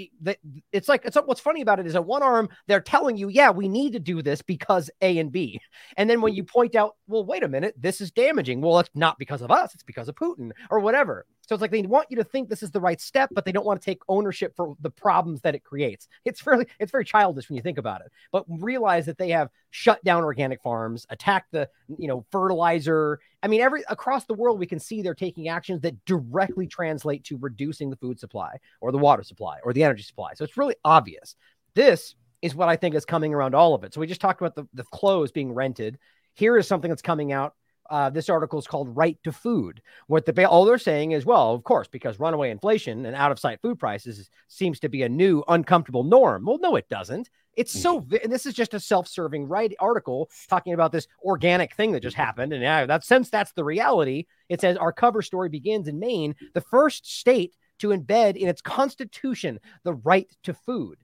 it's 0.71 0.89
like. 0.89 1.05
It's 1.05 1.17
what's 1.25 1.41
funny 1.41 1.61
about 1.61 1.79
it 1.79 1.87
is 1.87 1.95
at 1.95 2.05
one 2.05 2.23
arm 2.23 2.49
they're 2.67 2.81
telling 2.81 3.17
you, 3.17 3.29
yeah, 3.29 3.49
we 3.49 3.67
need 3.67 3.93
to 3.93 3.99
do 3.99 4.21
this 4.21 4.41
because 4.41 4.89
A 5.01 5.17
and 5.17 5.31
B, 5.31 5.59
and 5.97 6.09
then 6.09 6.21
when 6.21 6.33
you 6.33 6.43
point 6.43 6.75
out, 6.75 6.95
well, 7.07 7.25
wait 7.25 7.43
a 7.43 7.47
minute, 7.47 7.75
this 7.77 8.01
is 8.01 8.11
damaging. 8.11 8.61
Well, 8.61 8.79
it's 8.79 8.89
not 8.95 9.19
because 9.19 9.41
of 9.41 9.51
us; 9.51 9.73
it's 9.73 9.83
because 9.83 10.09
of 10.09 10.15
Putin 10.15 10.51
or 10.69 10.79
whatever. 10.79 11.25
So 11.47 11.55
it's 11.55 11.61
like 11.61 11.71
they 11.71 11.81
want 11.81 12.07
you 12.09 12.15
to 12.17 12.23
think 12.23 12.47
this 12.47 12.63
is 12.63 12.71
the 12.71 12.79
right 12.79 13.01
step, 13.01 13.29
but 13.33 13.43
they 13.43 13.51
don't 13.51 13.65
want 13.65 13.81
to 13.81 13.85
take 13.85 14.01
ownership 14.07 14.55
for 14.55 14.77
the 14.79 14.89
problems 14.89 15.41
that 15.41 15.55
it 15.55 15.63
creates. 15.63 16.07
It's 16.23 16.39
fairly, 16.39 16.67
it's 16.79 16.91
very 16.91 17.03
childish 17.03 17.49
when 17.49 17.57
you 17.57 17.61
think 17.61 17.77
about 17.77 18.01
it. 18.01 18.11
But 18.31 18.45
realize 18.47 19.05
that 19.07 19.17
they 19.17 19.29
have 19.31 19.49
shut 19.69 20.01
down 20.05 20.23
organic 20.23 20.61
farms, 20.61 21.05
attacked 21.09 21.51
the, 21.51 21.69
you 21.97 22.07
know, 22.07 22.25
fertilizer. 22.31 23.19
I 23.41 23.47
mean, 23.47 23.61
every 23.61 23.83
across 23.89 24.25
the 24.25 24.33
world, 24.33 24.59
we 24.59 24.65
can 24.65 24.79
see 24.79 25.01
they're 25.01 25.13
taking 25.13 25.49
actions 25.49 25.81
that 25.81 26.05
directly 26.05 26.65
translate 26.65 27.25
to 27.25 27.37
reducing 27.37 27.89
the 27.89 27.97
food 27.97 28.19
supply 28.19 28.57
or 28.79 28.91
the 28.91 28.97
water 28.97 29.23
supply 29.23 29.57
or 29.63 29.73
the 29.73 29.83
energy 29.83 30.03
supply. 30.03 30.33
So 30.35 30.43
it's 30.43 30.57
really 30.57 30.75
obvious. 30.85 31.35
This 31.73 32.15
is 32.41 32.55
what 32.55 32.69
I 32.69 32.75
think 32.75 32.95
is 32.95 33.05
coming 33.05 33.33
around 33.33 33.55
all 33.55 33.73
of 33.73 33.83
it. 33.83 33.93
So 33.93 33.99
we 33.99 34.07
just 34.07 34.21
talked 34.21 34.41
about 34.41 34.55
the, 34.55 34.65
the 34.73 34.83
clothes 34.83 35.31
being 35.31 35.53
rented. 35.53 35.97
Here 36.35 36.57
is 36.57 36.67
something 36.67 36.89
that's 36.89 37.01
coming 37.01 37.31
out 37.31 37.55
uh, 37.89 38.09
this 38.09 38.29
article 38.29 38.59
is 38.59 38.67
called 38.67 38.95
Right 38.95 39.17
to 39.23 39.31
Food. 39.31 39.81
What 40.07 40.25
the 40.25 40.49
all 40.49 40.65
they're 40.65 40.77
saying 40.77 41.11
is, 41.11 41.25
well, 41.25 41.53
of 41.53 41.63
course, 41.63 41.87
because 41.87 42.19
runaway 42.19 42.49
inflation 42.49 43.05
and 43.05 43.15
out 43.15 43.31
of 43.31 43.39
sight 43.39 43.61
food 43.61 43.79
prices 43.79 44.29
seems 44.47 44.79
to 44.79 44.89
be 44.89 45.03
a 45.03 45.09
new 45.09 45.43
uncomfortable 45.47 46.03
norm. 46.03 46.45
Well, 46.45 46.59
no, 46.59 46.75
it 46.75 46.89
doesn't. 46.89 47.29
It's 47.55 47.71
so, 47.71 48.01
mm-hmm. 48.01 48.15
and 48.23 48.31
this 48.31 48.45
is 48.45 48.53
just 48.53 48.73
a 48.73 48.79
self 48.79 49.07
serving 49.07 49.47
right 49.47 49.73
article 49.79 50.29
talking 50.49 50.73
about 50.73 50.91
this 50.91 51.07
organic 51.23 51.75
thing 51.75 51.91
that 51.91 52.01
just 52.01 52.15
happened. 52.15 52.53
And 52.53 52.61
yeah, 52.61 52.85
that 52.85 53.03
since 53.03 53.29
that's 53.29 53.53
the 53.53 53.63
reality, 53.63 54.25
it 54.49 54.61
says 54.61 54.77
our 54.77 54.91
cover 54.93 55.21
story 55.21 55.49
begins 55.49 55.87
in 55.87 55.99
Maine, 55.99 56.35
the 56.53 56.61
first 56.61 57.05
state 57.19 57.55
to 57.79 57.89
embed 57.89 58.35
in 58.35 58.47
its 58.47 58.61
constitution 58.61 59.59
the 59.83 59.93
right 59.93 60.31
to 60.43 60.53
food. 60.53 60.97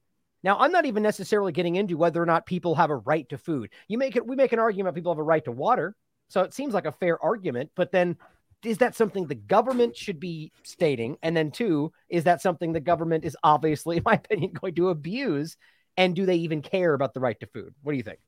Now, 0.43 0.57
I'm 0.57 0.71
not 0.71 0.85
even 0.85 1.03
necessarily 1.03 1.51
getting 1.51 1.75
into 1.75 1.97
whether 1.97 2.21
or 2.21 2.25
not 2.25 2.45
people 2.45 2.75
have 2.75 2.89
a 2.89 2.95
right 2.95 3.27
to 3.29 3.37
food. 3.37 3.71
You 3.87 3.97
make 3.97 4.15
it, 4.15 4.25
we 4.25 4.35
make 4.35 4.53
an 4.53 4.59
argument 4.59 4.95
people 4.95 5.11
have 5.11 5.19
a 5.19 5.23
right 5.23 5.43
to 5.45 5.51
water. 5.51 5.95
So 6.29 6.41
it 6.41 6.53
seems 6.53 6.73
like 6.73 6.85
a 6.85 6.91
fair 6.91 7.21
argument, 7.21 7.71
but 7.75 7.91
then 7.91 8.17
is 8.63 8.77
that 8.79 8.95
something 8.95 9.25
the 9.25 9.35
government 9.35 9.95
should 9.95 10.19
be 10.19 10.51
stating? 10.63 11.17
And 11.21 11.35
then 11.35 11.51
two, 11.51 11.91
is 12.09 12.25
that 12.25 12.41
something 12.41 12.71
the 12.71 12.79
government 12.79 13.25
is 13.25 13.35
obviously, 13.43 13.97
in 13.97 14.03
my 14.05 14.13
opinion, 14.13 14.53
going 14.61 14.75
to 14.75 14.89
abuse? 14.89 15.57
And 15.99 16.15
do 16.15 16.25
they 16.25 16.37
even 16.37 16.61
care 16.61 16.95
about 16.95 17.13
the 17.13 17.19
right 17.19 17.39
to 17.39 17.45
food? 17.45 17.75
What 17.83 17.91
do 17.91 17.97
you 17.97 18.03
think? 18.03 18.19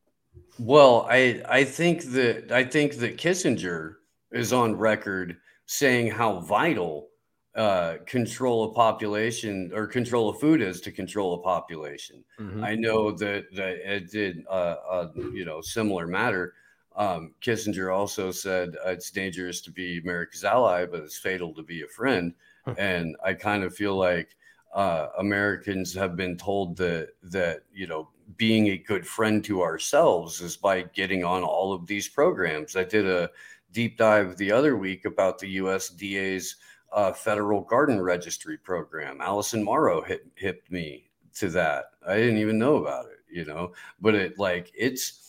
Well, 0.59 1.07
I 1.09 1.41
I 1.47 1.63
think 1.63 2.03
that 2.11 2.51
I 2.51 2.63
think 2.63 2.97
that 2.97 3.17
Kissinger 3.17 3.95
is 4.31 4.53
on 4.53 4.75
record 4.75 5.37
saying 5.65 6.11
how 6.11 6.39
vital 6.41 7.07
uh, 7.55 7.95
control 8.05 8.63
of 8.65 8.75
population 8.75 9.71
or 9.73 9.87
control 9.87 10.29
of 10.29 10.39
food 10.39 10.61
is 10.61 10.81
to 10.81 10.91
control 10.91 11.33
a 11.33 11.39
population. 11.39 12.23
Mm-hmm. 12.39 12.63
I 12.63 12.75
know 12.75 13.11
that 13.11 13.45
that 13.55 13.95
it 13.95 14.11
did 14.11 14.43
uh, 14.49 14.75
a 14.91 15.09
you 15.33 15.45
know 15.45 15.61
similar 15.61 16.05
matter 16.05 16.53
um, 16.95 17.33
Kissinger 17.41 17.95
also 17.95 18.31
said 18.31 18.75
uh, 18.85 18.89
it's 18.89 19.11
dangerous 19.11 19.61
to 19.61 19.71
be 19.71 19.99
America's 19.99 20.43
ally, 20.43 20.85
but 20.85 21.01
it's 21.01 21.17
fatal 21.17 21.53
to 21.55 21.63
be 21.63 21.83
a 21.83 21.87
friend. 21.87 22.33
and 22.77 23.15
I 23.25 23.33
kind 23.33 23.63
of 23.63 23.75
feel 23.75 23.95
like 23.95 24.35
uh, 24.73 25.07
Americans 25.17 25.93
have 25.93 26.15
been 26.15 26.37
told 26.37 26.77
that 26.77 27.09
that 27.23 27.63
you 27.73 27.87
know 27.87 28.09
being 28.37 28.69
a 28.69 28.77
good 28.77 29.05
friend 29.05 29.43
to 29.43 29.61
ourselves 29.61 30.41
is 30.41 30.55
by 30.55 30.81
getting 30.81 31.23
on 31.23 31.43
all 31.43 31.73
of 31.73 31.85
these 31.87 32.07
programs. 32.07 32.75
I 32.75 32.83
did 32.83 33.05
a 33.05 33.29
deep 33.71 33.97
dive 33.97 34.37
the 34.37 34.51
other 34.51 34.77
week 34.77 35.05
about 35.05 35.39
the 35.39 35.57
USDA's 35.57 36.55
uh, 36.91 37.13
federal 37.13 37.61
garden 37.61 38.01
registry 38.01 38.57
program. 38.57 39.19
Allison 39.21 39.63
Morrow 39.63 40.01
hit 40.01 40.25
hit 40.35 40.63
me 40.69 41.09
to 41.35 41.49
that. 41.49 41.85
I 42.07 42.15
didn't 42.17 42.39
even 42.39 42.57
know 42.57 42.77
about 42.77 43.05
it, 43.05 43.19
you 43.29 43.45
know, 43.45 43.73
but 43.99 44.15
it 44.15 44.37
like 44.37 44.71
it's 44.75 45.21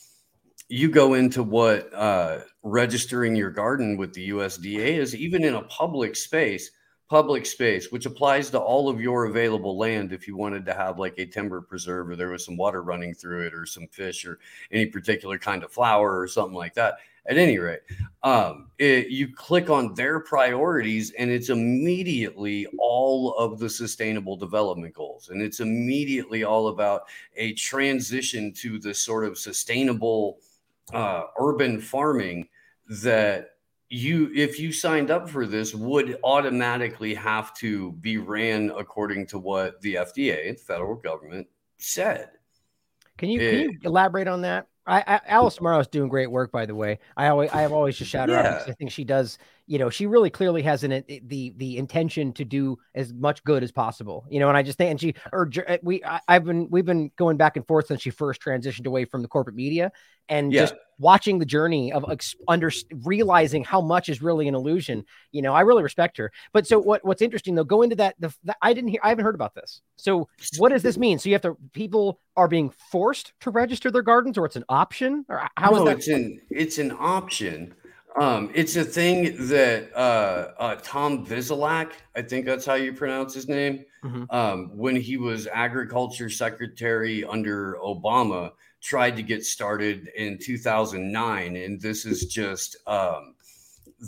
you 0.68 0.88
go 0.88 1.14
into 1.14 1.43
what 1.43 1.93
uh, 1.93 2.40
registering 2.62 3.36
your 3.36 3.51
garden 3.51 3.97
with 3.97 4.14
the 4.14 4.30
USDA 4.30 4.97
is, 4.97 5.14
even 5.14 5.45
in 5.45 5.55
a 5.55 5.64
public 5.64 6.16
space, 6.16 6.70
public 7.12 7.44
space, 7.44 7.92
which 7.92 8.06
applies 8.06 8.48
to 8.48 8.58
all 8.58 8.88
of 8.88 8.98
your 8.98 9.26
available 9.26 9.76
land. 9.76 10.14
If 10.14 10.26
you 10.26 10.34
wanted 10.34 10.64
to 10.64 10.72
have 10.72 10.98
like 10.98 11.18
a 11.18 11.26
timber 11.26 11.60
preserve 11.60 12.08
or 12.08 12.16
there 12.16 12.30
was 12.30 12.42
some 12.42 12.56
water 12.56 12.82
running 12.82 13.12
through 13.12 13.46
it 13.46 13.52
or 13.52 13.66
some 13.66 13.86
fish 13.88 14.24
or 14.24 14.38
any 14.70 14.86
particular 14.86 15.36
kind 15.36 15.62
of 15.62 15.70
flower 15.70 16.18
or 16.18 16.26
something 16.26 16.54
like 16.54 16.72
that. 16.72 16.94
At 17.26 17.36
any 17.36 17.58
rate, 17.58 17.80
um, 18.22 18.70
it, 18.78 19.08
you 19.08 19.28
click 19.28 19.68
on 19.68 19.92
their 19.92 20.20
priorities 20.20 21.10
and 21.18 21.30
it's 21.30 21.50
immediately 21.50 22.66
all 22.78 23.34
of 23.34 23.58
the 23.58 23.68
sustainable 23.68 24.38
development 24.38 24.94
goals. 24.94 25.28
And 25.28 25.42
it's 25.42 25.60
immediately 25.60 26.44
all 26.44 26.68
about 26.68 27.02
a 27.36 27.52
transition 27.52 28.54
to 28.54 28.78
the 28.78 28.94
sort 28.94 29.26
of 29.26 29.36
sustainable 29.36 30.38
uh, 30.94 31.24
urban 31.38 31.78
farming 31.78 32.48
that 32.88 33.51
you 33.93 34.30
if 34.34 34.59
you 34.59 34.72
signed 34.72 35.11
up 35.11 35.28
for 35.28 35.47
this 35.47 35.74
would 35.74 36.18
automatically 36.24 37.14
have 37.14 37.53
to 37.55 37.93
be 37.93 38.16
ran 38.16 38.72
according 38.76 39.26
to 39.26 39.38
what 39.38 39.80
the 39.82 39.97
FDA, 39.97 40.57
the 40.57 40.62
federal 40.62 40.95
government, 40.95 41.47
said. 41.78 42.30
Can 43.18 43.28
you, 43.28 43.40
it, 43.40 43.51
can 43.51 43.61
eh. 43.61 43.62
you 43.62 43.78
elaborate 43.84 44.28
on 44.28 44.43
that? 44.43 44.66
I, 44.86 45.05
I 45.07 45.20
Alice 45.26 45.61
Morrow 45.61 45.78
is 45.78 45.86
doing 45.86 46.09
great 46.09 46.30
work, 46.30 46.51
by 46.51 46.66
the 46.66 46.74
way. 46.74 46.99
I 47.16 47.28
always 47.28 47.51
I 47.51 47.61
have 47.61 47.72
always 47.72 47.97
just 47.97 48.11
shout 48.11 48.28
her 48.28 48.34
yeah. 48.34 48.61
out. 48.62 48.68
I 48.68 48.72
think 48.72 48.90
she 48.90 49.05
does. 49.05 49.38
You 49.66 49.78
know, 49.78 49.90
she 49.90 50.07
really 50.07 50.30
clearly 50.30 50.62
has 50.62 50.82
an 50.82 51.05
the 51.07 51.53
the 51.57 51.76
intention 51.76 52.32
to 52.32 52.45
do 52.45 52.78
as 52.95 53.12
much 53.12 53.45
good 53.45 53.62
as 53.62 53.70
possible. 53.70 54.24
You 54.28 54.40
know, 54.40 54.49
and 54.49 54.57
I 54.57 54.62
just 54.62 54.78
think 54.78 54.90
and 54.90 55.01
she 55.01 55.14
or 55.32 55.49
we 55.82 56.03
I, 56.05 56.20
have 56.28 56.45
been 56.45 56.68
we've 56.70 56.84
been 56.84 57.12
going 57.16 57.36
back 57.36 57.57
and 57.57 57.66
forth 57.66 57.86
since 57.86 58.03
she 58.03 58.11
first 58.11 58.40
transitioned 58.43 58.86
away 58.86 59.05
from 59.05 59.22
the 59.22 59.28
corporate 59.28 59.55
media, 59.55 59.93
and 60.28 60.53
yeah. 60.53 60.62
just 60.62 60.74
watching 61.03 61.38
the 61.38 61.44
journey 61.44 61.92
of 61.92 62.05
under 62.46 62.70
realizing 63.03 63.64
how 63.64 63.80
much 63.80 64.09
is 64.09 64.22
really 64.22 64.46
an 64.48 64.55
illusion. 64.55 65.05
You 65.32 65.42
know, 65.42 65.53
I 65.53 65.62
really 65.62 65.82
respect 65.82 66.16
her. 66.16 66.32
But 66.53 66.66
so 66.66 66.78
what 66.78 67.05
what's 67.05 67.20
interesting 67.20 67.55
though, 67.57 67.64
go 67.64 67.82
into 67.82 67.96
that. 67.96 68.14
The, 68.20 68.32
the 68.44 68.57
I 68.62 68.72
didn't 68.72 68.90
hear. 68.90 69.00
I 69.03 69.09
haven't 69.11 69.24
heard 69.24 69.34
about 69.34 69.55
this. 69.55 69.82
So 69.96 70.28
what 70.59 70.70
does 70.70 70.82
this 70.82 70.96
mean? 70.96 71.18
So 71.18 71.28
you 71.28 71.34
have 71.34 71.42
to 71.42 71.57
people 71.72 72.20
are 72.36 72.48
being 72.48 72.70
forced 72.70 73.32
to 73.40 73.50
register 73.50 73.90
their 73.90 74.03
gardens, 74.03 74.38
or 74.38 74.46
it's 74.46 74.57
an 74.57 74.64
option, 74.68 75.26
or 75.28 75.48
how 75.57 75.70
no, 75.70 75.78
is 75.78 75.84
that? 75.84 75.96
It's 75.98 76.09
an 76.09 76.40
it's 76.50 76.78
an 76.78 76.96
option. 76.98 77.74
Um, 78.20 78.50
it's 78.55 78.76
a 78.76 78.84
thing 78.84 79.48
that 79.48 79.90
uh, 79.96 80.53
uh, 80.59 80.76
Tom 80.82 81.24
Vizelak, 81.24 81.92
I 82.14 82.20
think 82.20 82.44
that's 82.44 82.66
how 82.66 82.74
you 82.74 82.92
pronounce 82.92 83.32
his 83.32 83.48
name, 83.48 83.86
mm-hmm. 84.05 84.24
um, 84.28 84.70
when 84.76 84.96
he 84.96 85.16
was 85.16 85.46
agriculture 85.46 86.28
secretary 86.28 87.24
under 87.24 87.78
Obama, 87.82 88.50
tried 88.83 89.16
to 89.16 89.22
get 89.22 89.45
started 89.45 90.09
in 90.16 90.37
2009, 90.39 91.57
and 91.57 91.80
this 91.80 92.05
is 92.05 92.26
just 92.26 92.76
um, 92.87 93.35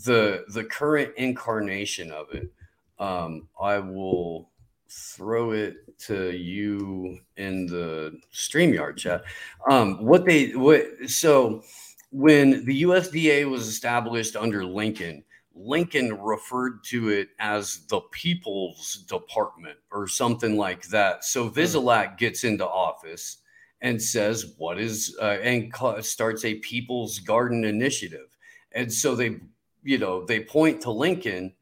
the 0.04 0.44
the 0.48 0.64
current 0.64 1.12
incarnation 1.16 2.10
of 2.10 2.26
it. 2.32 2.50
Um, 2.98 3.48
I 3.60 3.78
will 3.78 4.50
throw 4.90 5.52
it 5.52 5.76
to 5.98 6.30
you 6.30 7.18
in 7.36 7.66
the 7.66 8.18
Streamyard 8.32 8.96
chat. 8.96 9.22
Um, 9.68 10.04
what 10.04 10.24
they 10.24 10.50
what 10.56 10.84
so 11.06 11.62
when 12.10 12.64
the 12.64 12.82
USDA 12.82 13.48
was 13.48 13.66
established 13.66 14.36
under 14.36 14.64
Lincoln, 14.64 15.24
Lincoln 15.54 16.20
referred 16.20 16.82
to 16.84 17.10
it 17.10 17.28
as 17.38 17.86
the 17.86 18.00
People's 18.10 19.04
Department 19.08 19.78
or 19.92 20.08
something 20.08 20.56
like 20.56 20.88
that. 20.88 21.24
So 21.24 21.48
hmm. 21.48 22.16
Gets 22.18 22.44
into 22.44 22.66
office 22.66 23.38
and 23.84 24.00
says, 24.02 24.54
"What 24.56 24.80
is?" 24.80 25.14
Uh, 25.20 25.36
and 25.42 25.72
starts 26.00 26.44
a 26.44 26.54
People's 26.56 27.18
Garden 27.20 27.64
Initiative, 27.64 28.36
and 28.72 28.90
so 28.92 29.14
they, 29.14 29.36
you 29.84 29.98
know, 29.98 30.24
they 30.24 30.40
point 30.40 30.80
to 30.82 30.90
Lincoln, 30.90 31.52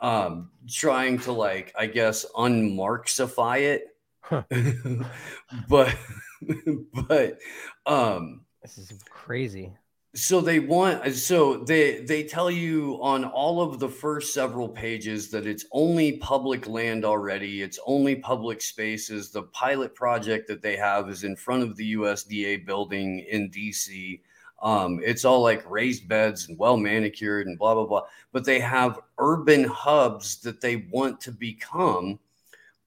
um, 0.00 0.50
trying 0.68 1.18
to 1.20 1.32
like, 1.32 1.74
I 1.78 1.86
guess, 1.86 2.24
unmarxify 2.34 3.60
it, 3.60 3.84
huh. 4.20 4.42
but, 5.68 5.94
but, 7.08 7.38
um, 7.84 8.46
this 8.62 8.78
is 8.78 8.92
crazy 9.10 9.74
so 10.16 10.40
they 10.40 10.60
want 10.60 11.14
so 11.14 11.58
they 11.58 12.00
they 12.00 12.22
tell 12.22 12.50
you 12.50 12.98
on 13.02 13.22
all 13.22 13.60
of 13.60 13.78
the 13.78 13.88
first 13.88 14.32
several 14.32 14.66
pages 14.66 15.30
that 15.30 15.46
it's 15.46 15.66
only 15.72 16.16
public 16.16 16.66
land 16.66 17.04
already 17.04 17.60
it's 17.60 17.78
only 17.86 18.16
public 18.16 18.62
spaces. 18.62 19.30
The 19.30 19.42
pilot 19.42 19.94
project 19.94 20.48
that 20.48 20.62
they 20.62 20.76
have 20.76 21.10
is 21.10 21.22
in 21.22 21.36
front 21.36 21.62
of 21.62 21.76
the 21.76 21.94
usda 21.94 22.64
building 22.64 23.26
in 23.30 23.50
dc 23.50 24.20
um, 24.62 25.00
it's 25.04 25.26
all 25.26 25.42
like 25.42 25.70
raised 25.70 26.08
beds 26.08 26.48
and 26.48 26.58
well 26.58 26.78
manicured 26.78 27.46
and 27.46 27.58
blah 27.58 27.74
blah 27.74 27.84
blah. 27.86 28.02
But 28.32 28.46
they 28.46 28.58
have 28.60 28.98
urban 29.18 29.64
hubs 29.64 30.40
that 30.40 30.62
they 30.62 30.88
want 30.90 31.20
to 31.20 31.30
become 31.30 32.18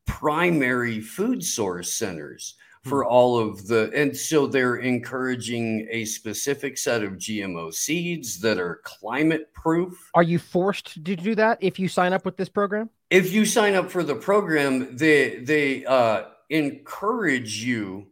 primary 0.08 1.00
food 1.00 1.44
source 1.44 1.94
centers 1.94 2.56
for 2.84 3.04
hmm. 3.04 3.10
all 3.10 3.40
of 3.40 3.68
the 3.68 3.92
and 3.96 4.16
so 4.16 4.48
they're 4.48 4.78
encouraging 4.78 5.88
a 5.92 6.06
specific 6.06 6.78
set 6.78 7.04
of 7.04 7.14
GMO 7.14 7.74
seeds 7.74 8.40
that 8.40 8.58
are 8.58 8.82
climate 8.84 9.54
proof. 9.54 10.10
Are 10.14 10.24
you 10.24 10.40
forced 10.40 10.94
to 10.94 11.16
do 11.16 11.36
that 11.36 11.58
if 11.62 11.80
you 11.80 11.88
sign 11.88 12.14
up 12.14 12.26
with 12.26 12.38
this 12.38 12.50
program? 12.50 12.90
If 13.10 13.34
you 13.34 13.46
sign 13.46 13.76
up 13.76 13.92
for 13.92 14.04
the 14.04 14.16
program, 14.16 14.96
they 14.96 15.40
they 15.40 15.86
uh, 15.86 16.26
encourage 16.50 17.64
you 17.64 18.08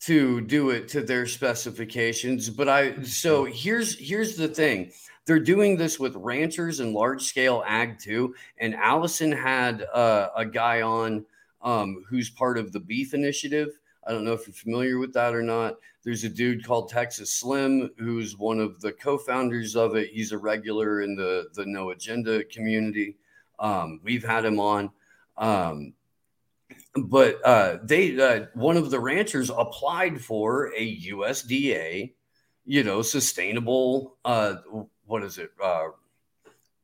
to 0.00 0.40
do 0.42 0.70
it 0.70 0.88
to 0.88 1.02
their 1.02 1.26
specifications. 1.26 2.50
But 2.50 2.68
I 2.68 3.02
so 3.02 3.44
here's 3.44 3.98
here's 3.98 4.36
the 4.36 4.48
thing. 4.48 4.92
They're 5.26 5.40
doing 5.40 5.76
this 5.76 5.98
with 5.98 6.14
ranchers 6.14 6.78
and 6.78 6.92
large 6.92 7.24
scale 7.24 7.64
ag 7.66 7.98
too. 7.98 8.34
And 8.58 8.76
Allison 8.76 9.32
had 9.32 9.82
uh, 9.92 10.28
a 10.36 10.44
guy 10.44 10.82
on 10.82 11.24
um, 11.62 12.04
who's 12.08 12.30
part 12.30 12.58
of 12.58 12.72
the 12.72 12.78
beef 12.78 13.12
initiative 13.12 13.70
I 14.06 14.12
don't 14.12 14.24
know 14.24 14.32
if 14.32 14.46
you're 14.46 14.54
familiar 14.54 14.98
with 14.98 15.12
that 15.14 15.34
or 15.34 15.42
not. 15.42 15.76
There's 16.04 16.24
a 16.24 16.28
dude 16.28 16.64
called 16.64 16.88
Texas 16.88 17.30
Slim 17.30 17.90
who's 17.98 18.36
one 18.36 18.60
of 18.60 18.80
the 18.80 18.92
co-founders 18.92 19.74
of 19.74 19.96
it. 19.96 20.10
He's 20.10 20.32
a 20.32 20.38
regular 20.38 21.02
in 21.02 21.16
the 21.16 21.48
the 21.54 21.66
No 21.66 21.90
Agenda 21.90 22.44
community. 22.44 23.16
Um, 23.58 24.00
we've 24.04 24.24
had 24.24 24.44
him 24.44 24.60
on. 24.60 24.90
Um, 25.36 25.94
but 26.96 27.44
uh, 27.44 27.78
they 27.82 28.18
uh, 28.20 28.46
one 28.54 28.76
of 28.76 28.90
the 28.90 29.00
ranchers 29.00 29.50
applied 29.50 30.20
for 30.20 30.72
a 30.76 31.00
USDA, 31.00 32.12
you 32.64 32.84
know, 32.84 33.02
sustainable. 33.02 34.16
Uh, 34.24 34.56
what 35.04 35.22
is 35.22 35.38
it? 35.38 35.50
Uh, 35.62 35.88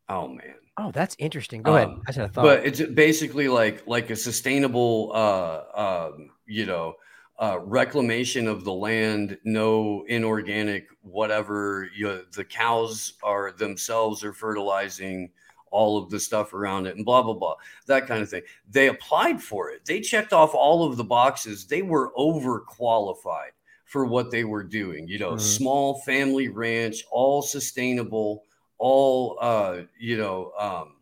oh 0.08 0.28
man. 0.28 0.54
Oh, 0.78 0.90
that's 0.90 1.16
interesting. 1.18 1.62
Go 1.62 1.72
um, 1.72 1.76
ahead. 1.76 1.98
I 2.08 2.12
said 2.12 2.32
thought. 2.32 2.42
But 2.42 2.66
it's 2.66 2.80
basically 2.80 3.48
like 3.48 3.86
like 3.86 4.10
a 4.10 4.16
sustainable, 4.16 5.12
uh, 5.14 6.08
um, 6.10 6.30
you 6.46 6.66
know, 6.66 6.94
uh, 7.42 7.58
reclamation 7.64 8.46
of 8.46 8.62
the 8.62 8.72
land, 8.72 9.36
no 9.42 10.04
inorganic 10.06 10.86
whatever. 11.02 11.88
You 11.94 12.24
the 12.32 12.44
cows 12.44 13.14
are 13.24 13.50
themselves 13.50 14.22
are 14.22 14.32
fertilizing 14.32 15.30
all 15.72 15.98
of 15.98 16.08
the 16.08 16.20
stuff 16.20 16.54
around 16.54 16.86
it 16.86 16.94
and 16.94 17.04
blah 17.04 17.20
blah 17.20 17.34
blah 17.34 17.56
that 17.86 18.06
kind 18.06 18.22
of 18.22 18.30
thing. 18.30 18.42
They 18.70 18.86
applied 18.86 19.42
for 19.42 19.70
it. 19.70 19.84
They 19.84 20.00
checked 20.00 20.32
off 20.32 20.54
all 20.54 20.84
of 20.84 20.96
the 20.96 21.02
boxes. 21.04 21.66
They 21.66 21.82
were 21.82 22.12
overqualified 22.16 23.50
for 23.86 24.04
what 24.04 24.30
they 24.30 24.44
were 24.44 24.62
doing. 24.62 25.08
You 25.08 25.18
know, 25.18 25.30
mm-hmm. 25.32 25.40
small 25.40 26.00
family 26.02 26.48
ranch, 26.48 27.02
all 27.10 27.42
sustainable, 27.42 28.44
all 28.78 29.36
uh, 29.40 29.80
you 29.98 30.16
know. 30.16 30.52
Um, 30.56 30.94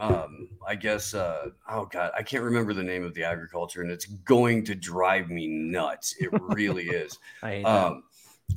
um, 0.00 0.48
I 0.66 0.74
guess, 0.74 1.14
uh, 1.14 1.50
oh 1.68 1.86
God, 1.86 2.12
I 2.16 2.22
can't 2.22 2.44
remember 2.44 2.74
the 2.74 2.82
name 2.82 3.04
of 3.04 3.14
the 3.14 3.24
agriculture, 3.24 3.82
and 3.82 3.90
it's 3.90 4.06
going 4.06 4.64
to 4.64 4.74
drive 4.74 5.30
me 5.30 5.46
nuts. 5.46 6.14
It 6.18 6.30
really 6.32 6.84
is. 6.88 7.18
Um, 7.64 8.04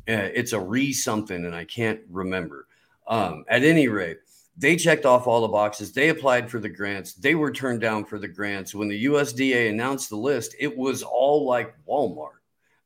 eh, 0.07 0.29
it's 0.33 0.53
a 0.53 0.59
re 0.59 0.91
something, 0.93 1.45
and 1.45 1.55
I 1.55 1.65
can't 1.65 2.01
remember. 2.09 2.67
Um, 3.07 3.45
at 3.47 3.63
any 3.63 3.87
rate, 3.87 4.17
they 4.57 4.75
checked 4.75 5.05
off 5.05 5.25
all 5.25 5.41
the 5.41 5.47
boxes. 5.47 5.93
They 5.93 6.09
applied 6.09 6.51
for 6.51 6.59
the 6.59 6.69
grants. 6.69 7.13
They 7.13 7.35
were 7.35 7.51
turned 7.51 7.81
down 7.81 8.05
for 8.05 8.19
the 8.19 8.27
grants. 8.27 8.75
When 8.75 8.89
the 8.89 9.05
USDA 9.05 9.69
announced 9.69 10.09
the 10.09 10.17
list, 10.17 10.55
it 10.59 10.75
was 10.77 11.01
all 11.01 11.45
like 11.47 11.73
Walmart 11.87 12.38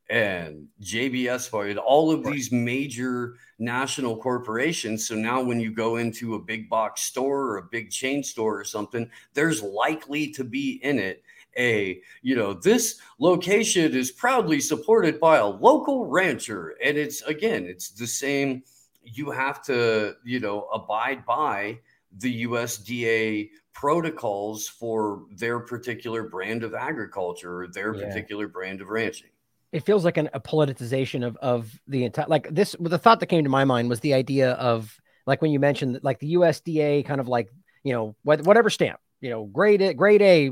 and 0.10 0.68
JBS 0.82 1.50
Ford, 1.50 1.78
all 1.78 2.12
of 2.12 2.24
these 2.24 2.52
major 2.52 3.36
national 3.58 4.18
corporations. 4.18 5.08
So 5.08 5.16
now 5.16 5.42
when 5.42 5.60
you 5.60 5.72
go 5.72 5.96
into 5.98 6.36
a 6.36 6.40
big 6.40 6.70
box 6.70 7.02
store 7.02 7.44
or 7.44 7.58
a 7.58 7.64
big 7.64 7.90
chain 7.90 8.24
store 8.24 8.60
or 8.60 8.64
something, 8.66 9.10
there's 9.34 9.62
likely 9.62 10.32
to 10.32 10.44
be 10.44 10.80
in 10.84 11.00
it 11.00 11.24
a, 11.58 12.02
you 12.22 12.36
know, 12.36 12.54
this 12.54 13.00
location 13.20 13.94
is 13.94 14.12
proudly 14.12 14.60
supported 14.60 15.20
by 15.20 15.38
a 15.38 15.46
local 15.46 16.06
rancher. 16.06 16.76
And 16.84 16.98
it's 16.98 17.22
again, 17.24 17.66
it's 17.66 17.90
the 17.90 18.08
same. 18.08 18.64
You 19.04 19.32
have 19.32 19.62
to, 19.64 20.16
you 20.24 20.40
know, 20.40 20.68
abide 20.74 21.26
by 21.26 21.80
the 22.18 22.46
USDA 22.46 23.50
protocols 23.74 24.68
for 24.68 25.26
their 25.38 25.60
particular 25.60 26.24
brand 26.24 26.64
of 26.64 26.74
agriculture 26.74 27.62
or 27.62 27.68
their 27.68 27.96
yeah. 27.96 28.08
particular 28.08 28.48
brand 28.48 28.82
of 28.82 28.90
ranching 28.90 29.30
it 29.74 29.84
feels 29.84 30.06
like 30.06 30.18
an, 30.18 30.30
a 30.34 30.40
politicization 30.40 31.26
of 31.26 31.36
of 31.38 31.80
the 31.88 32.06
entire 32.06 32.28
like 32.30 32.48
this 32.50 32.76
the 32.80 33.00
thought 33.00 33.20
that 33.20 33.26
came 33.26 33.44
to 33.44 33.50
my 33.50 33.66
mind 33.66 33.90
was 33.90 34.00
the 34.00 34.14
idea 34.14 34.52
of 34.52 34.98
like 35.26 35.42
when 35.42 35.52
you 35.52 35.60
mentioned 35.60 36.00
like 36.04 36.20
the 36.20 36.36
USDA 36.36 37.06
kind 37.06 37.20
of 37.20 37.28
like 37.28 37.50
you 37.84 37.92
know 37.92 38.16
whatever 38.24 38.70
stamp 38.70 39.00
you 39.20 39.32
know 39.32 39.46
grade 39.46 39.82
A, 39.82 39.94
grade 39.94 40.22
A 40.22 40.52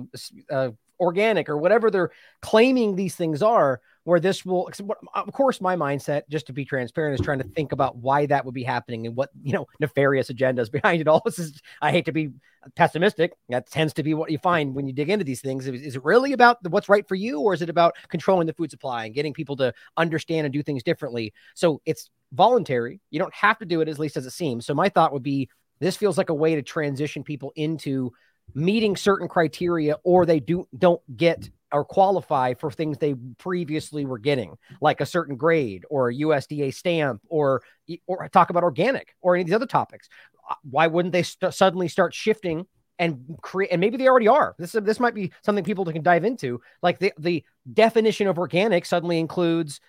uh, 0.49 0.71
organic 0.99 1.49
or 1.49 1.57
whatever 1.57 1.89
they're 1.89 2.11
claiming 2.41 2.95
these 2.95 3.15
things 3.15 3.41
are 3.41 3.79
where 4.03 4.19
this 4.19 4.45
will 4.45 4.69
of 5.13 5.31
course 5.33 5.61
my 5.61 5.75
mindset 5.75 6.23
just 6.29 6.47
to 6.47 6.53
be 6.53 6.65
transparent 6.65 7.19
is 7.19 7.23
trying 7.23 7.37
to 7.37 7.43
think 7.43 7.71
about 7.71 7.97
why 7.97 8.25
that 8.25 8.45
would 8.45 8.53
be 8.53 8.63
happening 8.63 9.05
and 9.05 9.15
what 9.15 9.29
you 9.43 9.53
know 9.53 9.67
nefarious 9.79 10.29
agendas 10.31 10.71
behind 10.81 11.01
it 11.01 11.07
all. 11.07 11.21
This 11.23 11.39
is 11.39 11.61
i 11.81 11.91
hate 11.91 12.05
to 12.05 12.11
be 12.11 12.31
pessimistic. 12.75 13.33
That 13.49 13.69
tends 13.69 13.93
to 13.93 14.03
be 14.03 14.13
what 14.13 14.31
you 14.31 14.37
find 14.37 14.75
when 14.75 14.87
you 14.87 14.93
dig 14.93 15.09
into 15.09 15.25
these 15.25 15.41
things. 15.41 15.67
Is, 15.67 15.95
it 15.95 16.03
really 16.03 16.33
about 16.33 16.57
what's 16.69 16.89
right 16.89 17.07
for 17.07 17.15
you 17.15 17.39
or 17.39 17.53
is 17.53 17.61
it 17.61 17.69
about 17.69 17.95
controlling 18.09 18.47
the 18.47 18.53
food 18.53 18.71
supply 18.71 19.05
and 19.05 19.15
getting 19.15 19.33
people 19.33 19.55
to 19.57 19.73
understand 19.97 20.45
and 20.45 20.53
do 20.53 20.61
things 20.63 20.83
differently? 20.83 21.33
So 21.55 21.81
it's 21.85 22.09
voluntary. 22.31 23.01
You 23.09 23.19
don't 23.19 23.33
have 23.33 23.57
to 23.59 23.65
do 23.65 23.81
it 23.81 23.87
at 23.87 23.99
least 23.99 24.17
as 24.17 24.25
it 24.25 24.31
seems. 24.31 24.65
So 24.65 24.73
my 24.73 24.89
thought 24.89 25.13
would 25.13 25.23
be 25.23 25.49
this 25.79 25.97
feels 25.97 26.17
like 26.17 26.29
a 26.29 26.35
way 26.35 26.55
to 26.55 26.61
transition 26.61 27.23
people 27.23 27.51
into 27.55 28.11
meeting 28.53 28.95
certain 28.95 29.27
criteria 29.27 29.95
or 30.03 30.25
they 30.25 30.39
do 30.39 30.65
don't 30.77 31.01
get 31.15 31.49
or 31.71 31.85
qualify 31.85 32.53
for 32.53 32.71
things 32.71 32.97
they 32.97 33.15
previously 33.37 34.05
were 34.05 34.19
getting, 34.19 34.57
like 34.81 35.01
a 35.01 35.05
certain 35.05 35.35
grade 35.35 35.85
or 35.89 36.09
a 36.09 36.15
USDA 36.15 36.73
stamp, 36.73 37.21
or 37.27 37.61
or 38.07 38.27
talk 38.29 38.49
about 38.49 38.63
organic 38.63 39.15
or 39.21 39.35
any 39.35 39.41
of 39.41 39.47
these 39.47 39.55
other 39.55 39.65
topics. 39.65 40.09
Uh, 40.49 40.55
why 40.69 40.87
wouldn't 40.87 41.13
they 41.13 41.23
st- 41.23 41.53
suddenly 41.53 41.87
start 41.87 42.13
shifting 42.13 42.65
and 42.99 43.37
create? 43.41 43.71
And 43.71 43.79
maybe 43.79 43.97
they 43.97 44.07
already 44.07 44.27
are. 44.27 44.55
This 44.57 44.73
this 44.73 44.99
might 44.99 45.15
be 45.15 45.31
something 45.43 45.63
people 45.63 45.85
can 45.85 46.03
dive 46.03 46.25
into. 46.25 46.61
Like 46.81 46.99
the 46.99 47.13
the 47.17 47.43
definition 47.73 48.27
of 48.27 48.37
organic 48.37 48.85
suddenly 48.85 49.19
includes 49.19 49.79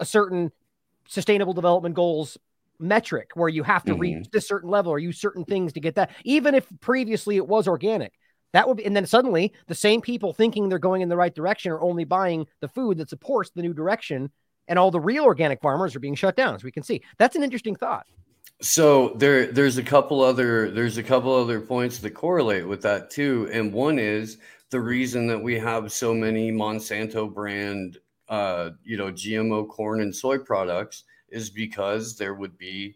a 0.00 0.04
certain 0.04 0.52
sustainable 1.08 1.52
development 1.52 1.94
goals 1.94 2.38
metric 2.78 3.30
where 3.34 3.48
you 3.48 3.62
have 3.62 3.84
to 3.84 3.92
mm-hmm. 3.92 4.00
reach 4.00 4.30
this 4.32 4.48
certain 4.48 4.68
level 4.68 4.92
or 4.92 4.98
use 4.98 5.20
certain 5.20 5.44
things 5.44 5.72
to 5.72 5.80
get 5.80 5.94
that 5.94 6.10
even 6.24 6.54
if 6.54 6.66
previously 6.80 7.36
it 7.36 7.46
was 7.46 7.68
organic 7.68 8.12
that 8.52 8.68
would 8.68 8.76
be, 8.76 8.84
and 8.84 8.94
then 8.94 9.06
suddenly 9.06 9.52
the 9.66 9.74
same 9.74 10.00
people 10.00 10.32
thinking 10.32 10.68
they're 10.68 10.78
going 10.78 11.02
in 11.02 11.08
the 11.08 11.16
right 11.16 11.34
direction 11.34 11.72
are 11.72 11.80
only 11.80 12.04
buying 12.04 12.46
the 12.60 12.68
food 12.68 12.98
that 12.98 13.10
supports 13.10 13.50
the 13.50 13.62
new 13.62 13.72
direction, 13.72 14.30
and 14.68 14.78
all 14.78 14.90
the 14.90 15.00
real 15.00 15.24
organic 15.24 15.60
farmers 15.60 15.96
are 15.96 16.00
being 16.00 16.14
shut 16.14 16.36
down, 16.36 16.54
as 16.54 16.64
we 16.64 16.72
can 16.72 16.82
see. 16.82 17.02
That's 17.18 17.36
an 17.36 17.42
interesting 17.42 17.74
thought. 17.74 18.06
So 18.60 19.08
there, 19.16 19.46
there's 19.46 19.78
a 19.78 19.82
couple 19.82 20.22
other, 20.22 20.70
there's 20.70 20.98
a 20.98 21.02
couple 21.02 21.34
other 21.34 21.60
points 21.60 21.98
that 21.98 22.10
correlate 22.10 22.66
with 22.66 22.82
that 22.82 23.10
too, 23.10 23.48
and 23.52 23.72
one 23.72 23.98
is 23.98 24.38
the 24.70 24.80
reason 24.80 25.26
that 25.26 25.42
we 25.42 25.58
have 25.58 25.92
so 25.92 26.14
many 26.14 26.52
Monsanto 26.52 27.32
brand, 27.32 27.98
uh, 28.28 28.70
you 28.84 28.96
know, 28.96 29.10
GMO 29.10 29.68
corn 29.68 30.00
and 30.00 30.14
soy 30.14 30.38
products 30.38 31.04
is 31.28 31.50
because 31.50 32.16
there 32.16 32.34
would 32.34 32.56
be 32.56 32.94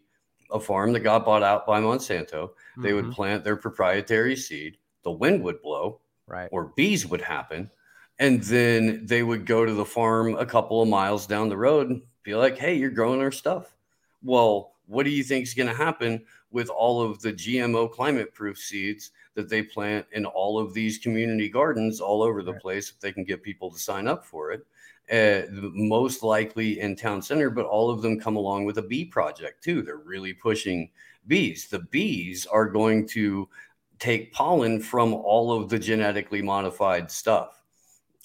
a 0.51 0.59
farm 0.59 0.93
that 0.93 1.01
got 1.01 1.25
bought 1.25 1.43
out 1.43 1.67
by 1.67 1.81
Monsanto. 1.81 2.51
They 2.77 2.89
mm-hmm. 2.89 2.95
would 2.95 3.11
plant 3.11 3.43
their 3.43 3.57
proprietary 3.57 4.35
seed 4.35 4.77
the 5.03 5.11
wind 5.11 5.43
would 5.43 5.61
blow, 5.61 5.99
right, 6.27 6.49
or 6.51 6.73
bees 6.75 7.05
would 7.05 7.21
happen, 7.21 7.69
and 8.19 8.41
then 8.43 9.05
they 9.05 9.23
would 9.23 9.45
go 9.45 9.65
to 9.65 9.73
the 9.73 9.85
farm 9.85 10.35
a 10.35 10.45
couple 10.45 10.81
of 10.81 10.89
miles 10.89 11.27
down 11.27 11.49
the 11.49 11.57
road 11.57 11.89
and 11.89 12.01
be 12.23 12.35
like, 12.35 12.57
"Hey, 12.57 12.75
you're 12.75 12.89
growing 12.89 13.21
our 13.21 13.31
stuff." 13.31 13.75
Well, 14.23 14.73
what 14.87 15.03
do 15.03 15.09
you 15.09 15.23
think 15.23 15.43
is 15.43 15.53
going 15.53 15.69
to 15.69 15.75
happen 15.75 16.25
with 16.51 16.69
all 16.69 17.01
of 17.01 17.21
the 17.21 17.33
GMO 17.33 17.91
climate 17.91 18.33
proof 18.33 18.57
seeds 18.57 19.11
that 19.35 19.49
they 19.49 19.61
plant 19.61 20.05
in 20.13 20.25
all 20.25 20.57
of 20.57 20.73
these 20.73 20.97
community 20.97 21.49
gardens 21.49 21.99
all 21.99 22.23
over 22.23 22.41
the 22.41 22.53
place 22.53 22.89
if 22.89 22.99
they 22.99 23.11
can 23.11 23.23
get 23.23 23.43
people 23.43 23.69
to 23.69 23.77
sign 23.77 24.07
up 24.07 24.25
for 24.25 24.51
it. 24.51 24.65
Uh, 25.09 25.43
most 25.73 26.21
likely 26.21 26.81
in 26.81 26.93
town 26.93 27.21
center, 27.21 27.49
but 27.49 27.65
all 27.65 27.89
of 27.89 28.01
them 28.01 28.19
come 28.19 28.35
along 28.35 28.65
with 28.65 28.77
a 28.77 28.81
bee 28.81 29.05
project 29.05 29.63
too. 29.63 29.81
They're 29.81 29.97
really 29.97 30.33
pushing 30.33 30.89
bees. 31.27 31.67
The 31.69 31.79
bees 31.79 32.45
are 32.45 32.65
going 32.65 33.07
to 33.09 33.47
take 33.99 34.33
pollen 34.33 34.79
from 34.79 35.13
all 35.13 35.51
of 35.51 35.69
the 35.69 35.79
genetically 35.79 36.41
modified 36.41 37.09
stuff. 37.11 37.63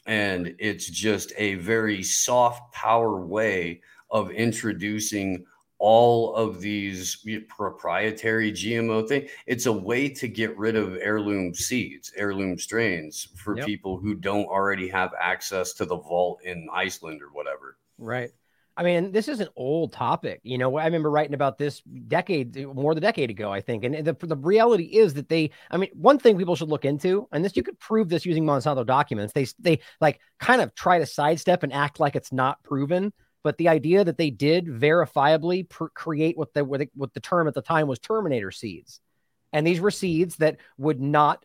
And 0.07 0.55
it's 0.59 0.89
just 0.89 1.33
a 1.37 1.55
very 1.55 2.03
soft 2.03 2.73
power 2.73 3.25
way 3.25 3.83
of 4.11 4.31
introducing 4.31 5.47
all 5.79 6.35
of 6.37 6.61
these 6.61 7.27
proprietary 7.49 8.53
GMO 8.53 9.07
thing. 9.09 9.29
It's 9.47 9.67
a 9.67 9.73
way 9.73 10.09
to 10.11 10.29
get 10.29 10.57
rid 10.57 10.77
of 10.77 10.97
heirloom 11.01 11.55
seeds, 11.55 12.13
heirloom 12.17 12.57
strains 12.57 13.27
for 13.35 13.57
yep. 13.57 13.67
people 13.67 13.99
who 13.99 14.15
don't 14.15 14.47
already 14.47 14.89
have 14.89 15.11
access 15.21 15.73
to 15.75 15.85
the 15.85 15.97
vault 15.97 16.41
in 16.45 16.69
Iceland 16.73 17.21
or 17.21 17.33
whatever. 17.33 17.79
Right. 17.99 18.31
I 18.77 18.83
mean, 18.83 19.13
this 19.13 19.29
is 19.29 19.41
an 19.41 19.49
old 19.55 19.93
topic. 19.93 20.41
You 20.43 20.57
know, 20.57 20.77
I 20.77 20.87
remember 20.87 21.11
writing 21.11 21.35
about 21.35 21.59
this 21.59 21.83
decade, 21.83 22.57
eh, 22.57 22.65
more 22.65 22.95
than 22.95 23.05
a 23.05 23.07
decade 23.07 23.31
ago, 23.31 23.53
I 23.53 23.61
think. 23.61 23.85
And 23.85 24.05
the, 24.05 24.15
the 24.15 24.37
reality 24.37 24.85
is 24.85 25.15
that 25.15 25.29
they, 25.29 25.51
I 25.71 25.77
mean, 25.77 25.91
one 25.93 26.19
thing 26.19 26.39
people 26.39 26.57
should 26.57 26.71
look 26.71 26.85
into, 26.85 27.29
and 27.33 27.45
this 27.45 27.57
you 27.57 27.63
could 27.63 27.79
prove 27.79 28.09
this 28.09 28.25
using 28.25 28.45
Monsanto 28.45 28.87
documents. 28.87 29.35
They 29.35 29.47
they 29.59 29.81
like 30.01 30.21
kind 30.41 30.63
of 30.63 30.75
try 30.75 30.99
to 30.99 31.07
sidestep 31.07 31.63
and 31.63 31.73
act 31.73 32.01
like 32.01 32.17
it's 32.17 32.33
not 32.33 32.63
proven. 32.63 33.13
But 33.45 33.59
the 33.59 33.69
idea 33.69 34.05
that 34.05 34.19
they 34.19 34.31
did 34.31 34.67
verifiably 34.67 35.69
pr- 35.69 35.87
create 35.95 36.39
what 36.39 36.55
the, 36.55 36.65
what 36.65 36.81
the 36.81 36.89
what 36.95 37.13
the 37.13 37.21
term 37.21 37.49
at 37.49 37.55
the 37.55 37.63
time 37.63 37.89
was 37.89 37.99
Terminator 37.99 38.53
seeds, 38.53 39.01
and 39.53 39.67
these 39.67 39.81
were 39.81 39.91
seeds 39.91 40.37
that 40.37 40.59
would 40.79 41.01
not 41.01 41.45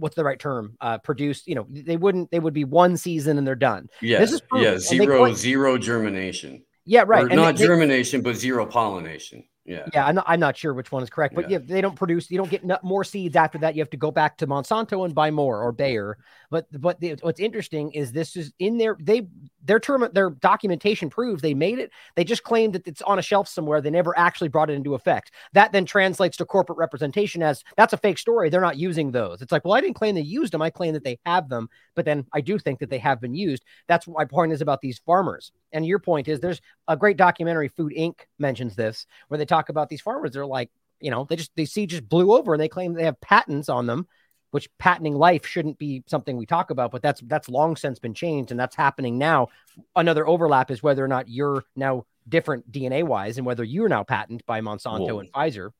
what's 0.00 0.16
the 0.16 0.24
right 0.24 0.38
term? 0.38 0.76
Uh, 0.80 0.98
produced, 0.98 1.46
you 1.46 1.54
know, 1.54 1.66
they 1.70 1.96
wouldn't, 1.96 2.30
they 2.30 2.40
would 2.40 2.54
be 2.54 2.64
one 2.64 2.96
season 2.96 3.38
and 3.38 3.46
they're 3.46 3.54
done. 3.54 3.88
Yeah. 4.00 4.18
This 4.18 4.32
is 4.32 4.42
yeah. 4.54 4.78
Zero, 4.78 5.32
zero 5.32 5.78
germination. 5.78 6.64
Yeah. 6.84 7.04
Right. 7.06 7.24
Or 7.24 7.36
not 7.36 7.56
they, 7.56 7.66
germination, 7.66 8.22
but 8.22 8.34
zero 8.34 8.66
pollination. 8.66 9.44
Yeah. 9.64 9.86
Yeah. 9.92 10.06
I'm 10.06 10.16
not, 10.16 10.24
I'm 10.26 10.40
not 10.40 10.56
sure 10.56 10.74
which 10.74 10.90
one 10.90 11.02
is 11.02 11.10
correct, 11.10 11.34
but 11.34 11.48
yeah. 11.48 11.58
yeah, 11.58 11.64
they 11.66 11.80
don't 11.80 11.94
produce, 11.94 12.30
you 12.30 12.38
don't 12.38 12.50
get 12.50 12.64
more 12.82 13.04
seeds 13.04 13.36
after 13.36 13.58
that. 13.58 13.76
You 13.76 13.82
have 13.82 13.90
to 13.90 13.96
go 13.96 14.10
back 14.10 14.38
to 14.38 14.46
Monsanto 14.46 15.04
and 15.04 15.14
buy 15.14 15.30
more 15.30 15.62
or 15.62 15.70
Bayer. 15.70 16.18
But, 16.50 16.66
but 16.80 17.00
the, 17.00 17.16
what's 17.20 17.40
interesting 17.40 17.92
is 17.92 18.12
this 18.12 18.36
is 18.36 18.52
in 18.58 18.76
their 18.76 18.96
They, 19.00 19.28
their 19.64 19.78
term, 19.78 20.08
their 20.12 20.30
documentation 20.30 21.08
proves 21.08 21.42
they 21.42 21.54
made 21.54 21.78
it. 21.78 21.90
They 22.16 22.24
just 22.24 22.42
claimed 22.42 22.72
that 22.74 22.86
it's 22.86 23.02
on 23.02 23.18
a 23.18 23.22
shelf 23.22 23.48
somewhere. 23.48 23.80
They 23.80 23.90
never 23.90 24.18
actually 24.18 24.48
brought 24.48 24.70
it 24.70 24.74
into 24.74 24.94
effect. 24.94 25.30
That 25.52 25.72
then 25.72 25.84
translates 25.84 26.36
to 26.38 26.44
corporate 26.44 26.78
representation 26.78 27.42
as 27.42 27.62
that's 27.76 27.92
a 27.92 27.96
fake 27.96 28.18
story. 28.18 28.50
They're 28.50 28.60
not 28.60 28.76
using 28.76 29.12
those. 29.12 29.42
It's 29.42 29.52
like, 29.52 29.64
well, 29.64 29.74
I 29.74 29.80
didn't 29.80 29.94
claim 29.94 30.14
they 30.14 30.22
used 30.22 30.52
them. 30.52 30.62
I 30.62 30.70
claim 30.70 30.94
that 30.94 31.04
they 31.04 31.18
have 31.24 31.48
them. 31.48 31.68
But 31.94 32.04
then 32.04 32.26
I 32.32 32.40
do 32.40 32.58
think 32.58 32.80
that 32.80 32.90
they 32.90 32.98
have 32.98 33.20
been 33.20 33.34
used. 33.34 33.64
That's 33.86 34.08
my 34.08 34.24
point 34.24 34.52
is 34.52 34.60
about 34.60 34.80
these 34.80 34.98
farmers. 34.98 35.52
And 35.72 35.86
your 35.86 36.00
point 36.00 36.26
is 36.26 36.40
there's 36.40 36.60
a 36.88 36.96
great 36.96 37.16
documentary, 37.16 37.68
Food 37.68 37.92
Inc. 37.96 38.20
mentions 38.38 38.74
this, 38.74 39.06
where 39.28 39.38
they 39.38 39.44
talk 39.44 39.68
about 39.68 39.88
these 39.88 40.00
farmers. 40.00 40.32
They're 40.32 40.46
like, 40.46 40.70
you 41.00 41.10
know, 41.10 41.24
they 41.24 41.36
just 41.36 41.50
they 41.56 41.64
see 41.64 41.86
just 41.86 42.08
blew 42.08 42.32
over 42.32 42.52
and 42.52 42.60
they 42.60 42.68
claim 42.68 42.92
they 42.92 43.04
have 43.04 43.20
patents 43.20 43.68
on 43.68 43.86
them, 43.86 44.06
which 44.50 44.68
patenting 44.78 45.14
life 45.14 45.46
shouldn't 45.46 45.78
be 45.78 46.02
something 46.06 46.36
we 46.36 46.46
talk 46.46 46.70
about, 46.70 46.90
but 46.90 47.02
that's 47.02 47.20
that's 47.22 47.48
long 47.48 47.76
since 47.76 47.98
been 47.98 48.14
changed 48.14 48.50
and 48.50 48.58
that's 48.58 48.76
happening 48.76 49.18
now. 49.18 49.48
Another 49.94 50.26
overlap 50.26 50.70
is 50.70 50.82
whether 50.82 51.04
or 51.04 51.08
not 51.08 51.28
you're 51.28 51.64
now 51.76 52.04
different 52.28 52.70
DNA 52.70 53.04
wise 53.04 53.38
and 53.38 53.46
whether 53.46 53.64
you're 53.64 53.88
now 53.88 54.02
patented 54.02 54.44
by 54.46 54.60
Monsanto 54.60 55.08
Whoa. 55.08 55.18
and 55.20 55.32
Pfizer. 55.32 55.70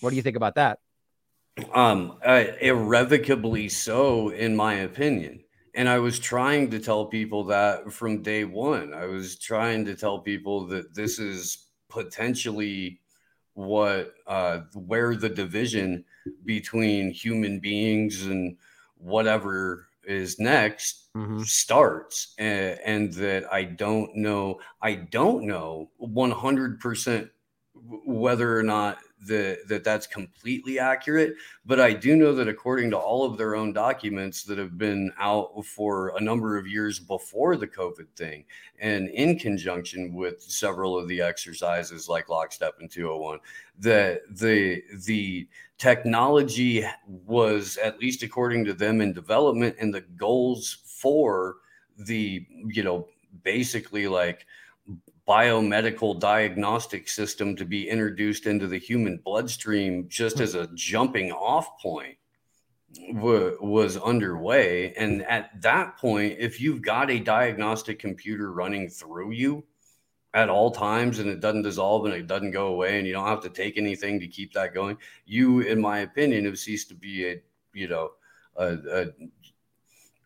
What 0.00 0.10
do 0.10 0.16
you 0.16 0.22
think 0.22 0.36
about 0.36 0.54
that? 0.56 0.78
Um, 1.74 2.18
uh, 2.24 2.44
irrevocably 2.60 3.68
so, 3.68 4.28
in 4.28 4.54
my 4.54 4.74
opinion. 4.74 5.42
And 5.74 5.88
I 5.88 5.98
was 5.98 6.18
trying 6.18 6.70
to 6.70 6.78
tell 6.78 7.06
people 7.06 7.44
that 7.44 7.92
from 7.92 8.22
day 8.22 8.44
one. 8.44 8.94
I 8.94 9.06
was 9.06 9.38
trying 9.38 9.84
to 9.86 9.94
tell 9.94 10.18
people 10.18 10.66
that 10.68 10.94
this 10.94 11.18
is 11.18 11.66
potentially 11.88 13.00
what 13.58 14.14
uh, 14.28 14.60
where 14.72 15.16
the 15.16 15.28
division 15.28 16.04
between 16.44 17.10
human 17.10 17.58
beings 17.58 18.24
and 18.24 18.56
whatever 18.98 19.88
is 20.04 20.38
next 20.38 21.08
mm-hmm. 21.16 21.42
starts 21.42 22.34
and, 22.38 22.78
and, 22.84 23.12
that 23.14 23.52
i 23.52 23.64
don't 23.64 24.14
know 24.14 24.60
i 24.80 24.94
don't 24.94 25.44
know 25.44 25.90
100% 26.00 27.30
whether 28.06 28.56
or 28.56 28.62
not 28.62 28.98
that 29.26 29.66
that 29.66 29.82
that's 29.82 30.06
completely 30.06 30.78
accurate 30.78 31.34
but 31.66 31.80
i 31.80 31.92
do 31.92 32.16
know 32.16 32.34
that 32.34 32.48
according 32.48 32.90
to 32.90 32.96
all 32.96 33.24
of 33.24 33.36
their 33.36 33.56
own 33.56 33.72
documents 33.72 34.44
that 34.44 34.58
have 34.58 34.78
been 34.78 35.12
out 35.18 35.64
for 35.64 36.16
a 36.16 36.20
number 36.20 36.56
of 36.56 36.66
years 36.66 36.98
before 37.00 37.56
the 37.56 37.66
covid 37.66 38.06
thing 38.16 38.44
and 38.80 39.08
in 39.10 39.38
conjunction 39.38 40.14
with 40.14 40.40
several 40.40 40.96
of 40.96 41.08
the 41.08 41.20
exercises 41.20 42.08
like 42.08 42.28
lockstep 42.28 42.74
and 42.80 42.90
201 42.90 43.38
that 43.78 44.20
the 44.30 44.82
the 45.06 45.48
technology 45.78 46.84
was 47.06 47.76
at 47.78 47.98
least 48.00 48.22
according 48.22 48.64
to 48.64 48.72
them 48.72 49.00
in 49.00 49.12
development 49.12 49.74
and 49.80 49.92
the 49.92 50.00
goals 50.00 50.78
for 50.84 51.56
the 51.98 52.46
you 52.66 52.82
know 52.82 53.08
basically 53.42 54.06
like 54.06 54.46
biomedical 55.28 56.18
diagnostic 56.18 57.08
system 57.08 57.54
to 57.56 57.64
be 57.64 57.88
introduced 57.88 58.46
into 58.46 58.66
the 58.66 58.78
human 58.78 59.18
bloodstream 59.18 60.06
just 60.08 60.36
hmm. 60.36 60.42
as 60.42 60.54
a 60.54 60.68
jumping 60.74 61.30
off 61.32 61.78
point 61.80 62.16
w- 63.14 63.58
was 63.60 63.96
underway. 63.98 64.94
And 64.94 65.22
at 65.26 65.60
that 65.62 65.98
point 65.98 66.36
if 66.38 66.60
you've 66.60 66.82
got 66.82 67.10
a 67.10 67.18
diagnostic 67.18 67.98
computer 67.98 68.52
running 68.52 68.88
through 68.88 69.32
you 69.32 69.64
at 70.34 70.48
all 70.48 70.70
times 70.70 71.18
and 71.18 71.28
it 71.28 71.40
doesn't 71.40 71.62
dissolve 71.62 72.04
and 72.04 72.14
it 72.14 72.26
doesn't 72.26 72.50
go 72.50 72.68
away 72.68 72.98
and 72.98 73.06
you 73.06 73.12
don't 73.12 73.26
have 73.26 73.42
to 73.42 73.48
take 73.48 73.78
anything 73.78 74.20
to 74.20 74.26
keep 74.26 74.52
that 74.52 74.74
going 74.74 74.94
you 75.24 75.60
in 75.60 75.80
my 75.80 76.00
opinion 76.00 76.44
have 76.44 76.58
ceased 76.58 76.90
to 76.90 76.94
be 76.94 77.26
a 77.26 77.40
you 77.72 77.88
know 77.88 78.10
a, 78.58 78.76
a 78.92 79.06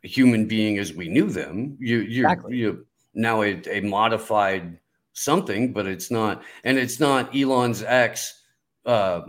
human 0.02 0.46
being 0.46 0.78
as 0.78 0.92
we 0.92 1.08
knew 1.08 1.30
them. 1.30 1.76
You 1.80 2.00
you're 2.00 2.30
exactly. 2.30 2.56
you 2.56 2.86
now 3.14 3.42
a, 3.42 3.60
a 3.68 3.80
modified 3.80 4.78
something, 5.12 5.72
but 5.72 5.86
it's 5.86 6.10
not. 6.10 6.42
And 6.64 6.78
it's 6.78 7.00
not 7.00 7.34
Elon's 7.34 7.82
ex 7.82 8.42
uh, 8.86 9.22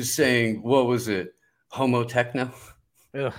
saying, 0.00 0.62
what 0.62 0.86
was 0.86 1.08
it? 1.08 1.34
Homo 1.68 2.04
techno? 2.04 2.50
Ugh. 3.14 3.32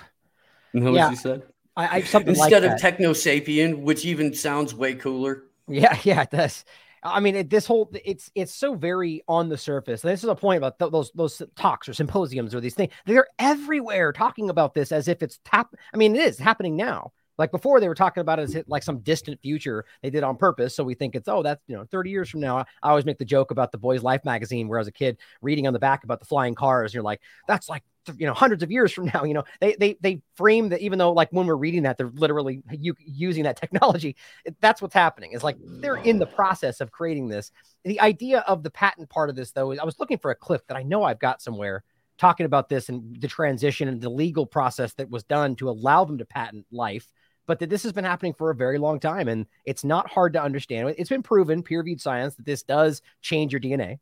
know 0.74 0.94
yeah. 0.94 1.08
what 1.08 1.10
she 1.12 1.16
said? 1.16 1.44
I, 1.78 1.98
I 1.98 2.02
something 2.02 2.30
instead 2.30 2.64
like 2.64 2.74
of 2.74 2.80
techno 2.80 3.12
sapien, 3.12 3.82
which 3.82 4.06
even 4.06 4.34
sounds 4.34 4.74
way 4.74 4.96
cooler. 4.96 5.44
Yeah, 5.68 5.98
yeah, 6.04 6.22
it 6.22 6.32
does. 6.32 6.64
I 7.04 7.20
mean, 7.20 7.36
it, 7.36 7.50
this 7.50 7.68
whole 7.68 7.92
it's 8.04 8.32
it's 8.34 8.54
so 8.54 8.74
very 8.74 9.22
on 9.28 9.50
the 9.50 9.58
surface. 9.58 10.02
This 10.02 10.24
is 10.24 10.30
a 10.30 10.36
point 10.36 10.58
about 10.58 10.80
th- 10.80 10.92
those 10.92 11.12
those 11.14 11.42
talks 11.56 11.88
or 11.88 11.94
symposiums 11.94 12.56
or 12.56 12.62
these 12.62 12.74
things. 12.74 12.94
They're 13.06 13.28
everywhere 13.38 14.12
talking 14.12 14.50
about 14.50 14.74
this 14.74 14.92
as 14.92 15.08
if 15.08 15.22
it's 15.22 15.40
tap. 15.46 15.76
I 15.94 15.98
mean, 15.98 16.16
it 16.16 16.22
is 16.22 16.40
happening 16.40 16.76
now. 16.76 17.12
Like 17.38 17.52
before, 17.52 17.80
they 17.80 17.88
were 17.88 17.96
talking 17.96 18.22
about 18.22 18.40
it 18.40 18.44
as 18.44 18.58
like 18.68 18.84
some 18.84 19.00
distant 19.00 19.42
future 19.42 19.86
they 20.02 20.10
did 20.10 20.24
on 20.24 20.38
purpose. 20.38 20.76
So 20.76 20.84
we 20.84 20.94
think 20.94 21.16
it's, 21.16 21.28
oh, 21.28 21.44
that's, 21.44 21.62
you 21.68 21.76
know, 21.76 21.86
30 21.92 22.10
years 22.10 22.30
from 22.30 22.40
now. 22.40 22.60
I 22.82 22.90
always 22.90 23.06
make 23.06 23.18
the 23.18 23.26
joke 23.26 23.52
about 23.52 23.72
the 23.72 23.78
Boys 23.78 24.04
Life 24.04 24.24
magazine 24.24 24.68
where 24.68 24.80
I 24.80 24.82
was 24.82 24.88
a 24.88 24.94
kid 24.94 25.18
reading 25.42 25.68
on 25.68 25.74
the 25.74 25.80
back 25.80 26.04
about 26.04 26.20
the 26.20 26.26
flying 26.26 26.56
cars. 26.56 26.94
You're 26.94 27.04
like, 27.04 27.22
that's 27.48 27.68
like, 27.68 27.84
you 28.18 28.28
know, 28.28 28.34
hundreds 28.34 28.62
of 28.62 28.72
years 28.72 28.92
from 28.92 29.06
now, 29.14 29.24
you 29.24 29.34
know, 29.34 29.44
they, 29.60 29.76
they, 29.80 29.98
they 30.00 30.22
frame 30.36 30.70
that 30.70 30.82
even 30.82 31.00
though 31.00 31.12
like 31.12 31.30
when 31.32 31.48
we're 31.48 31.56
reading 31.56 31.84
that, 31.84 31.98
they're 31.98 32.12
literally 32.14 32.62
u- 32.72 32.96
using 33.00 33.44
that 33.44 33.58
technology. 33.58 34.16
That's 34.62 34.82
what's 34.82 34.94
happening. 34.94 35.32
It's 35.34 35.44
like 35.44 35.58
they're 35.60 35.98
in 35.98 36.20
the 36.20 36.28
process 36.28 36.82
of 36.82 36.92
creating 36.92 37.28
this. 37.28 37.52
The 37.84 38.00
idea 38.00 38.40
of 38.42 38.64
the 38.64 38.72
patent 38.72 39.10
part 39.10 39.30
of 39.30 39.36
this, 39.36 39.52
though, 39.52 39.72
is 39.72 39.80
I 39.80 39.86
was 39.86 40.00
looking 40.00 40.18
for 40.18 40.32
a 40.32 40.36
clip 40.36 40.68
that 40.68 40.78
I 40.78 40.84
know 40.84 41.04
I've 41.04 41.20
got 41.20 41.42
somewhere 41.42 41.84
talking 42.18 42.46
about 42.46 42.70
this 42.70 42.90
and 42.90 43.20
the 43.20 43.28
transition 43.28 43.88
and 43.88 44.02
the 44.02 44.10
legal 44.10 44.46
process 44.46 44.94
that 44.94 45.10
was 45.10 45.24
done 45.24 45.56
to 45.58 45.70
allow 45.70 46.06
them 46.06 46.18
to 46.18 46.26
patent 46.26 46.66
life 46.72 47.08
but 47.46 47.60
that 47.60 47.70
this 47.70 47.84
has 47.84 47.94
been 47.94 48.04
happening 48.04 48.34
for 48.34 48.50
a 48.50 48.56
very 48.56 48.78
long 48.78 49.00
time 49.00 49.28
and 49.28 49.46
it's 49.66 49.84
not 49.84 50.10
hard 50.10 50.34
to 50.34 50.42
understand. 50.42 50.96
It's 50.98 51.10
been 51.10 51.24
proven, 51.24 51.64
peer 51.64 51.80
reviewed 51.80 52.02
science, 52.02 52.36
that 52.36 52.46
this 52.46 52.64
does 52.64 53.02
change 53.22 53.52
your 53.52 53.62
DNA. 53.62 54.00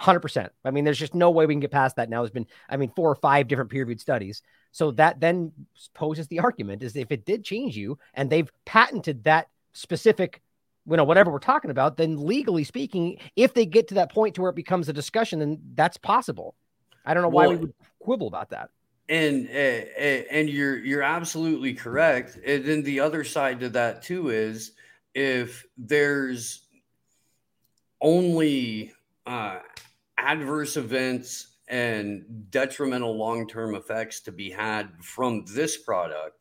100%. 0.00 0.48
I 0.64 0.70
mean, 0.70 0.84
there's 0.84 0.98
just 0.98 1.14
no 1.14 1.30
way 1.30 1.46
we 1.46 1.54
can 1.54 1.60
get 1.60 1.72
past 1.72 1.96
that 1.96 2.08
now. 2.08 2.22
There's 2.22 2.30
been, 2.30 2.46
I 2.68 2.76
mean, 2.76 2.92
four 2.94 3.10
or 3.10 3.16
five 3.16 3.48
different 3.48 3.70
peer 3.70 3.80
reviewed 3.82 4.00
studies. 4.00 4.42
So 4.70 4.92
that 4.92 5.18
then 5.18 5.52
poses 5.94 6.28
the 6.28 6.38
argument 6.38 6.82
is 6.82 6.94
if 6.94 7.10
it 7.10 7.24
did 7.24 7.44
change 7.44 7.76
you 7.76 7.98
and 8.14 8.30
they've 8.30 8.50
patented 8.64 9.24
that 9.24 9.48
specific, 9.72 10.40
you 10.88 10.96
know, 10.96 11.04
whatever 11.04 11.32
we're 11.32 11.40
talking 11.40 11.72
about, 11.72 11.96
then 11.96 12.24
legally 12.24 12.62
speaking, 12.62 13.18
if 13.34 13.54
they 13.54 13.66
get 13.66 13.88
to 13.88 13.94
that 13.94 14.12
point 14.12 14.36
to 14.36 14.42
where 14.42 14.50
it 14.50 14.56
becomes 14.56 14.88
a 14.88 14.92
discussion, 14.92 15.40
then 15.40 15.58
that's 15.74 15.96
possible. 15.96 16.54
I 17.04 17.12
don't 17.12 17.24
know 17.24 17.28
why 17.28 17.48
well, 17.48 17.56
we 17.56 17.60
would 17.62 17.74
quibble 17.98 18.28
about 18.28 18.50
that 18.50 18.70
and 19.08 19.48
and 19.48 20.50
you're 20.50 20.78
you're 20.78 21.02
absolutely 21.02 21.74
correct. 21.74 22.38
And 22.44 22.64
then 22.64 22.82
the 22.82 23.00
other 23.00 23.24
side 23.24 23.60
to 23.60 23.68
that 23.70 24.02
too 24.02 24.30
is 24.30 24.72
if 25.14 25.66
there's 25.76 26.62
only 28.00 28.92
uh, 29.26 29.58
adverse 30.18 30.76
events 30.76 31.56
and 31.68 32.50
detrimental 32.50 33.16
long-term 33.16 33.74
effects 33.74 34.20
to 34.20 34.32
be 34.32 34.50
had 34.50 34.88
from 35.02 35.44
this 35.46 35.76
product 35.76 36.38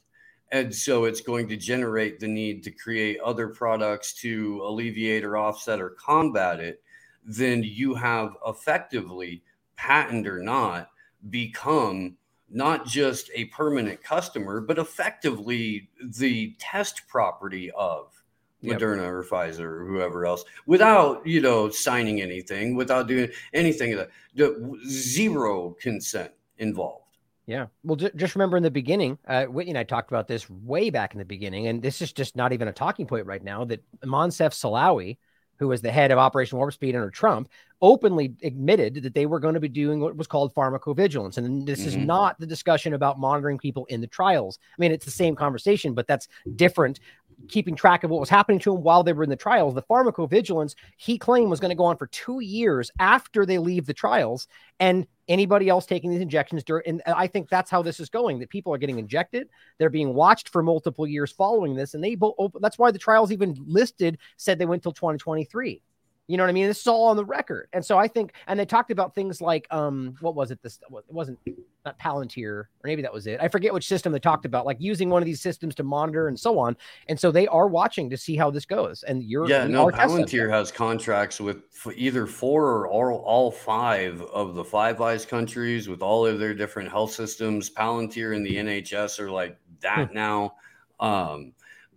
and 0.51 0.73
so 0.73 1.03
it's 1.03 1.19
going 1.19 1.49
to 1.49 1.57
generate 1.57 2.19
the 2.19 2.27
need 2.27 2.63
to 2.63 2.71
create 2.71 3.19
other 3.19 3.49
products 3.49 4.13
to 4.13 4.61
alleviate 4.63 5.25
or 5.25 5.35
offset 5.35 5.81
or 5.81 5.89
combat 5.91 6.61
it 6.61 6.81
then 7.25 7.61
you 7.61 7.93
have 7.93 8.37
effectively 8.45 9.43
patent 9.75 10.25
or 10.25 10.41
not 10.41 10.89
become 11.29 12.15
not 12.49 12.85
just 12.85 13.29
a 13.33 13.45
permanent 13.45 14.01
customer 14.03 14.61
but 14.61 14.77
effectively 14.77 15.89
the 16.01 16.55
test 16.59 17.07
property 17.07 17.71
of 17.71 18.17
yep. 18.61 18.79
Moderna 18.79 19.03
or 19.03 19.23
Pfizer 19.23 19.59
or 19.59 19.85
whoever 19.85 20.25
else 20.25 20.43
without, 20.65 21.25
you 21.25 21.41
know, 21.41 21.69
signing 21.69 22.21
anything, 22.21 22.75
without 22.75 23.07
doing 23.07 23.29
anything 23.53 23.93
of 23.93 23.99
that. 23.99 24.87
Zero 24.87 25.75
consent 25.79 26.31
involved. 26.57 27.03
Yeah. 27.45 27.67
Well, 27.83 27.95
j- 27.95 28.11
just 28.15 28.35
remember 28.35 28.57
in 28.57 28.63
the 28.63 28.71
beginning, 28.71 29.17
uh, 29.27 29.45
Whitney 29.45 29.71
and 29.71 29.77
I 29.77 29.83
talked 29.83 30.11
about 30.11 30.27
this 30.27 30.49
way 30.49 30.89
back 30.89 31.13
in 31.13 31.19
the 31.19 31.25
beginning, 31.25 31.67
and 31.67 31.81
this 31.81 32.01
is 32.01 32.11
just 32.11 32.35
not 32.35 32.51
even 32.51 32.67
a 32.67 32.73
talking 32.73 33.07
point 33.07 33.25
right 33.25 33.43
now 33.43 33.63
that 33.65 33.81
Moncef 34.03 34.51
Slaoui, 34.51 35.17
who 35.57 35.67
was 35.67 35.81
the 35.81 35.91
head 35.91 36.11
of 36.11 36.17
Operation 36.17 36.57
Warp 36.57 36.73
Speed 36.73 36.95
under 36.95 37.09
Trump, 37.09 37.49
openly 37.81 38.33
admitted 38.43 38.95
that 39.03 39.13
they 39.13 39.25
were 39.25 39.39
going 39.39 39.53
to 39.53 39.59
be 39.59 39.67
doing 39.67 39.99
what 39.99 40.15
was 40.15 40.27
called 40.27 40.53
pharmacovigilance. 40.53 41.37
And 41.37 41.67
this 41.67 41.79
mm-hmm. 41.79 41.87
is 41.89 41.97
not 41.97 42.39
the 42.39 42.47
discussion 42.47 42.93
about 42.93 43.19
monitoring 43.19 43.57
people 43.57 43.85
in 43.85 44.01
the 44.01 44.07
trials. 44.07 44.59
I 44.77 44.81
mean, 44.81 44.91
it's 44.91 45.05
the 45.05 45.11
same 45.11 45.35
conversation, 45.35 45.93
but 45.93 46.07
that's 46.07 46.27
different 46.55 46.99
keeping 47.47 47.75
track 47.75 48.03
of 48.03 48.09
what 48.09 48.19
was 48.19 48.29
happening 48.29 48.59
to 48.59 48.75
him 48.75 48.81
while 48.81 49.03
they 49.03 49.13
were 49.13 49.23
in 49.23 49.29
the 49.29 49.35
trials. 49.35 49.73
The 49.73 49.83
pharmacovigilance 49.83 50.75
he 50.97 51.17
claimed 51.17 51.49
was 51.49 51.59
going 51.59 51.69
to 51.69 51.75
go 51.75 51.85
on 51.85 51.97
for 51.97 52.07
two 52.07 52.39
years 52.39 52.91
after 52.99 53.45
they 53.45 53.57
leave 53.57 53.85
the 53.85 53.93
trials, 53.93 54.47
and 54.79 55.05
anybody 55.27 55.69
else 55.69 55.85
taking 55.85 56.09
these 56.09 56.21
injections 56.21 56.63
during. 56.63 56.83
And 56.87 57.01
I 57.05 57.27
think 57.27 57.49
that's 57.49 57.69
how 57.69 57.81
this 57.81 57.99
is 57.99 58.09
going. 58.09 58.39
That 58.39 58.49
people 58.49 58.73
are 58.73 58.77
getting 58.77 58.99
injected, 58.99 59.49
they're 59.77 59.89
being 59.89 60.13
watched 60.13 60.49
for 60.49 60.63
multiple 60.63 61.07
years 61.07 61.31
following 61.31 61.75
this, 61.75 61.93
and 61.93 62.03
they 62.03 62.15
both. 62.15 62.35
That's 62.59 62.77
why 62.77 62.91
the 62.91 62.99
trials 62.99 63.31
even 63.31 63.55
listed 63.65 64.17
said 64.37 64.59
they 64.59 64.65
went 64.65 64.83
till 64.83 64.93
2023. 64.93 65.81
You 66.27 66.35
know 66.35 66.43
what 66.43 66.49
I 66.49 66.53
mean? 66.53 66.67
This 66.67 66.81
is 66.81 66.87
all 66.87 67.05
on 67.05 67.15
the 67.15 67.23
record. 67.23 67.69
And 67.71 67.85
so 67.85 67.97
I 67.97 68.07
think, 68.07 68.33
and 68.47 68.59
they 68.59 68.65
talked 68.65 68.91
about 68.91 69.15
things 69.15 69.41
like, 69.41 69.65
um, 69.71 70.15
what 70.19 70.35
was 70.35 70.51
it? 70.51 70.61
This 70.61 70.79
it 70.85 71.13
wasn't 71.13 71.39
not 71.85 71.97
Palantir, 71.99 72.45
or 72.45 72.69
maybe 72.83 73.01
that 73.01 73.13
was 73.13 73.27
it. 73.27 73.39
I 73.41 73.47
forget 73.47 73.73
which 73.73 73.87
system 73.87 74.11
they 74.11 74.19
talked 74.19 74.45
about, 74.45 74.65
like 74.65 74.75
using 74.79 75.09
one 75.09 75.21
of 75.21 75.25
these 75.25 75.41
systems 75.41 75.73
to 75.75 75.83
monitor 75.83 76.27
and 76.27 76.37
so 76.37 76.59
on. 76.59 76.75
And 77.07 77.17
so 77.17 77.31
they 77.31 77.47
are 77.47 77.67
watching 77.67 78.09
to 78.09 78.17
see 78.17 78.35
how 78.35 78.51
this 78.51 78.65
goes. 78.65 79.03
And 79.03 79.23
you're 79.23 79.47
yeah, 79.47 79.65
no, 79.67 79.87
Palantir 79.87 80.49
has 80.49 80.69
contracts 80.69 81.39
with 81.39 81.63
either 81.95 82.27
four 82.27 82.87
or 82.87 82.87
all, 82.89 83.23
all 83.23 83.51
five 83.51 84.21
of 84.21 84.55
the 84.55 84.65
Five 84.65 84.99
Eyes 84.99 85.25
countries 85.25 85.87
with 85.87 86.01
all 86.01 86.25
of 86.25 86.39
their 86.39 86.53
different 86.53 86.89
health 86.89 87.13
systems. 87.13 87.69
Palantir 87.69 88.35
and 88.35 88.45
the 88.45 88.57
NHS 88.57 89.19
are 89.19 89.31
like 89.31 89.57
that 89.79 90.09
hmm. 90.09 90.13
now. 90.13 90.55
Um, 90.99 91.53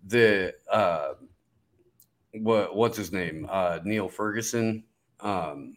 the 0.06 0.54
uh, 0.70 1.14
what 2.32 2.74
what's 2.76 2.96
his 2.96 3.12
name? 3.12 3.46
Uh, 3.48 3.80
Neil 3.84 4.08
Ferguson 4.08 4.84
um, 5.20 5.76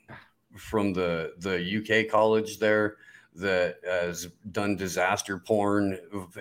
from 0.57 0.93
the 0.93 1.33
the 1.39 1.57
UK 1.79 2.11
college 2.11 2.59
there 2.59 2.97
that 3.35 3.77
has 3.83 4.27
done 4.51 4.75
disaster 4.75 5.39
porn 5.39 5.97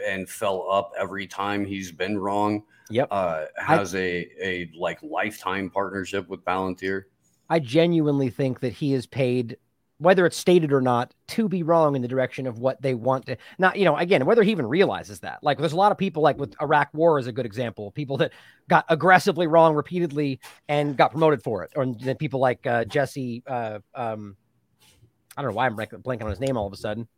and 0.06 0.28
fell 0.28 0.70
up 0.70 0.92
every 0.98 1.26
time 1.26 1.64
he's 1.64 1.90
been 1.90 2.18
wrong. 2.18 2.62
Yep. 2.90 3.08
Uh, 3.10 3.44
has 3.56 3.94
I, 3.94 3.98
a 3.98 4.30
a 4.40 4.70
like 4.78 5.02
lifetime 5.02 5.70
partnership 5.70 6.28
with 6.28 6.44
Palantir. 6.44 7.04
I 7.48 7.58
genuinely 7.58 8.30
think 8.30 8.60
that 8.60 8.72
he 8.72 8.94
is 8.94 9.06
paid 9.06 9.56
whether 10.02 10.26
it's 10.26 10.36
stated 10.36 10.72
or 10.72 10.80
not, 10.80 11.14
to 11.28 11.48
be 11.48 11.62
wrong 11.62 11.94
in 11.96 12.02
the 12.02 12.08
direction 12.08 12.46
of 12.46 12.58
what 12.58 12.80
they 12.82 12.94
want 12.94 13.26
to. 13.26 13.36
Not, 13.58 13.76
you 13.76 13.84
know, 13.84 13.96
again, 13.96 14.26
whether 14.26 14.42
he 14.42 14.50
even 14.50 14.66
realizes 14.66 15.20
that. 15.20 15.38
Like, 15.42 15.58
there's 15.58 15.72
a 15.72 15.76
lot 15.76 15.92
of 15.92 15.98
people, 15.98 16.22
like 16.22 16.38
with 16.38 16.54
Iraq 16.60 16.88
War, 16.92 17.18
is 17.18 17.26
a 17.26 17.32
good 17.32 17.46
example. 17.46 17.92
People 17.92 18.16
that 18.18 18.32
got 18.68 18.84
aggressively 18.88 19.46
wrong 19.46 19.74
repeatedly 19.74 20.40
and 20.68 20.96
got 20.96 21.12
promoted 21.12 21.42
for 21.42 21.62
it, 21.62 21.70
or 21.76 21.86
then 21.86 22.16
people 22.16 22.40
like 22.40 22.66
uh, 22.66 22.84
Jesse. 22.84 23.42
Uh, 23.46 23.78
um, 23.94 24.36
I 25.36 25.42
don't 25.42 25.52
know 25.52 25.56
why 25.56 25.66
I'm 25.66 25.76
blanking 25.76 26.24
on 26.24 26.30
his 26.30 26.40
name 26.40 26.56
all 26.56 26.66
of 26.66 26.72
a 26.72 26.76
sudden. 26.76 27.08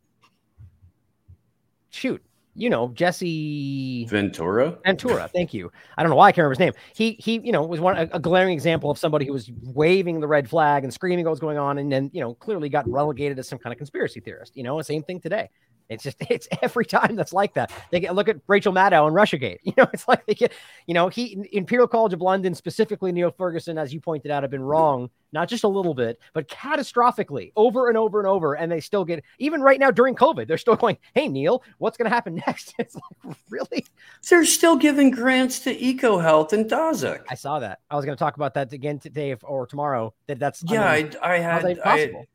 Shoot, 1.89 2.23
you 2.55 2.69
know, 2.69 2.89
Jesse 2.89 4.05
Ventura. 4.05 4.77
Ventura, 4.85 5.27
thank 5.27 5.53
you. 5.53 5.71
I 5.97 6.03
don't 6.03 6.09
know 6.09 6.15
why 6.15 6.27
I 6.27 6.31
can't 6.31 6.45
remember 6.47 6.53
his 6.53 6.59
name. 6.59 6.73
He 6.95 7.17
he, 7.19 7.45
you 7.45 7.51
know, 7.51 7.63
was 7.63 7.81
one 7.81 7.97
a, 7.97 8.09
a, 8.13 8.19
glaring 8.19 8.53
example 8.53 8.89
of 8.89 8.97
somebody 8.97 9.25
who 9.25 9.33
was 9.33 9.51
waving 9.61 10.21
the 10.21 10.27
red 10.27 10.49
flag 10.49 10.83
and 10.83 10.93
screaming 10.93 11.25
what 11.25 11.31
was 11.31 11.39
going 11.39 11.57
on, 11.57 11.77
and 11.77 11.91
then 11.91 12.09
you 12.13 12.21
know 12.21 12.33
clearly 12.35 12.69
got 12.69 12.89
relegated 12.89 13.37
as 13.39 13.47
some 13.47 13.59
kind 13.59 13.73
of 13.73 13.77
conspiracy 13.77 14.21
theorist. 14.21 14.55
You 14.55 14.63
know, 14.63 14.81
same 14.81 15.03
thing 15.03 15.19
today. 15.19 15.49
It's 15.89 16.03
just 16.03 16.17
it's 16.29 16.47
every 16.61 16.85
time 16.85 17.15
that's 17.15 17.33
like 17.33 17.53
that. 17.55 17.71
They 17.91 17.99
get 17.99 18.15
look 18.15 18.29
at 18.29 18.37
Rachel 18.47 18.73
Maddow 18.73 19.07
and 19.07 19.15
Russiagate. 19.15 19.59
You 19.65 19.73
know, 19.77 19.89
it's 19.93 20.07
like 20.07 20.25
they 20.25 20.35
get, 20.35 20.53
you 20.85 20.93
know, 20.93 21.09
he 21.09 21.49
Imperial 21.51 21.87
College 21.87 22.13
of 22.13 22.21
London, 22.21 22.53
specifically 22.53 23.11
Neil 23.11 23.31
Ferguson, 23.31 23.77
as 23.77 23.93
you 23.93 23.99
pointed 23.99 24.31
out, 24.31 24.43
have 24.43 24.51
been 24.51 24.61
wrong, 24.61 25.09
not 25.33 25.49
just 25.49 25.63
a 25.63 25.67
little 25.67 25.93
bit, 25.93 26.19
but 26.33 26.47
catastrophically 26.47 27.51
over 27.55 27.89
and 27.89 27.97
over 27.97 28.19
and 28.19 28.27
over. 28.27 28.53
And 28.53 28.71
they 28.71 28.79
still 28.79 29.03
get 29.03 29.23
even 29.39 29.61
right 29.61 29.79
now 29.79 29.91
during 29.91 30.15
COVID, 30.15 30.47
they're 30.47 30.57
still 30.57 30.75
going, 30.75 30.97
Hey 31.13 31.27
Neil, 31.27 31.63
what's 31.79 31.97
gonna 31.97 32.11
happen 32.11 32.35
next? 32.47 32.73
It's 32.77 32.95
like 32.95 33.35
really 33.49 33.85
they're 34.29 34.45
still 34.45 34.77
giving 34.77 35.09
grants 35.11 35.59
to 35.61 35.75
EcoHealth 35.75 36.53
and 36.53 36.69
Daszak. 36.69 37.23
I 37.29 37.35
saw 37.35 37.59
that. 37.59 37.79
I 37.89 37.95
was 37.95 38.05
gonna 38.05 38.15
talk 38.15 38.35
about 38.35 38.53
that 38.53 38.71
again 38.71 38.99
today 38.99 39.35
or 39.43 39.65
tomorrow. 39.67 40.13
That 40.27 40.39
that's 40.39 40.63
yeah, 40.63 40.87
I, 40.87 41.03
mean, 41.03 41.13
I, 41.21 41.33
I 41.33 41.37
had 41.39 41.79
I, 41.83 42.25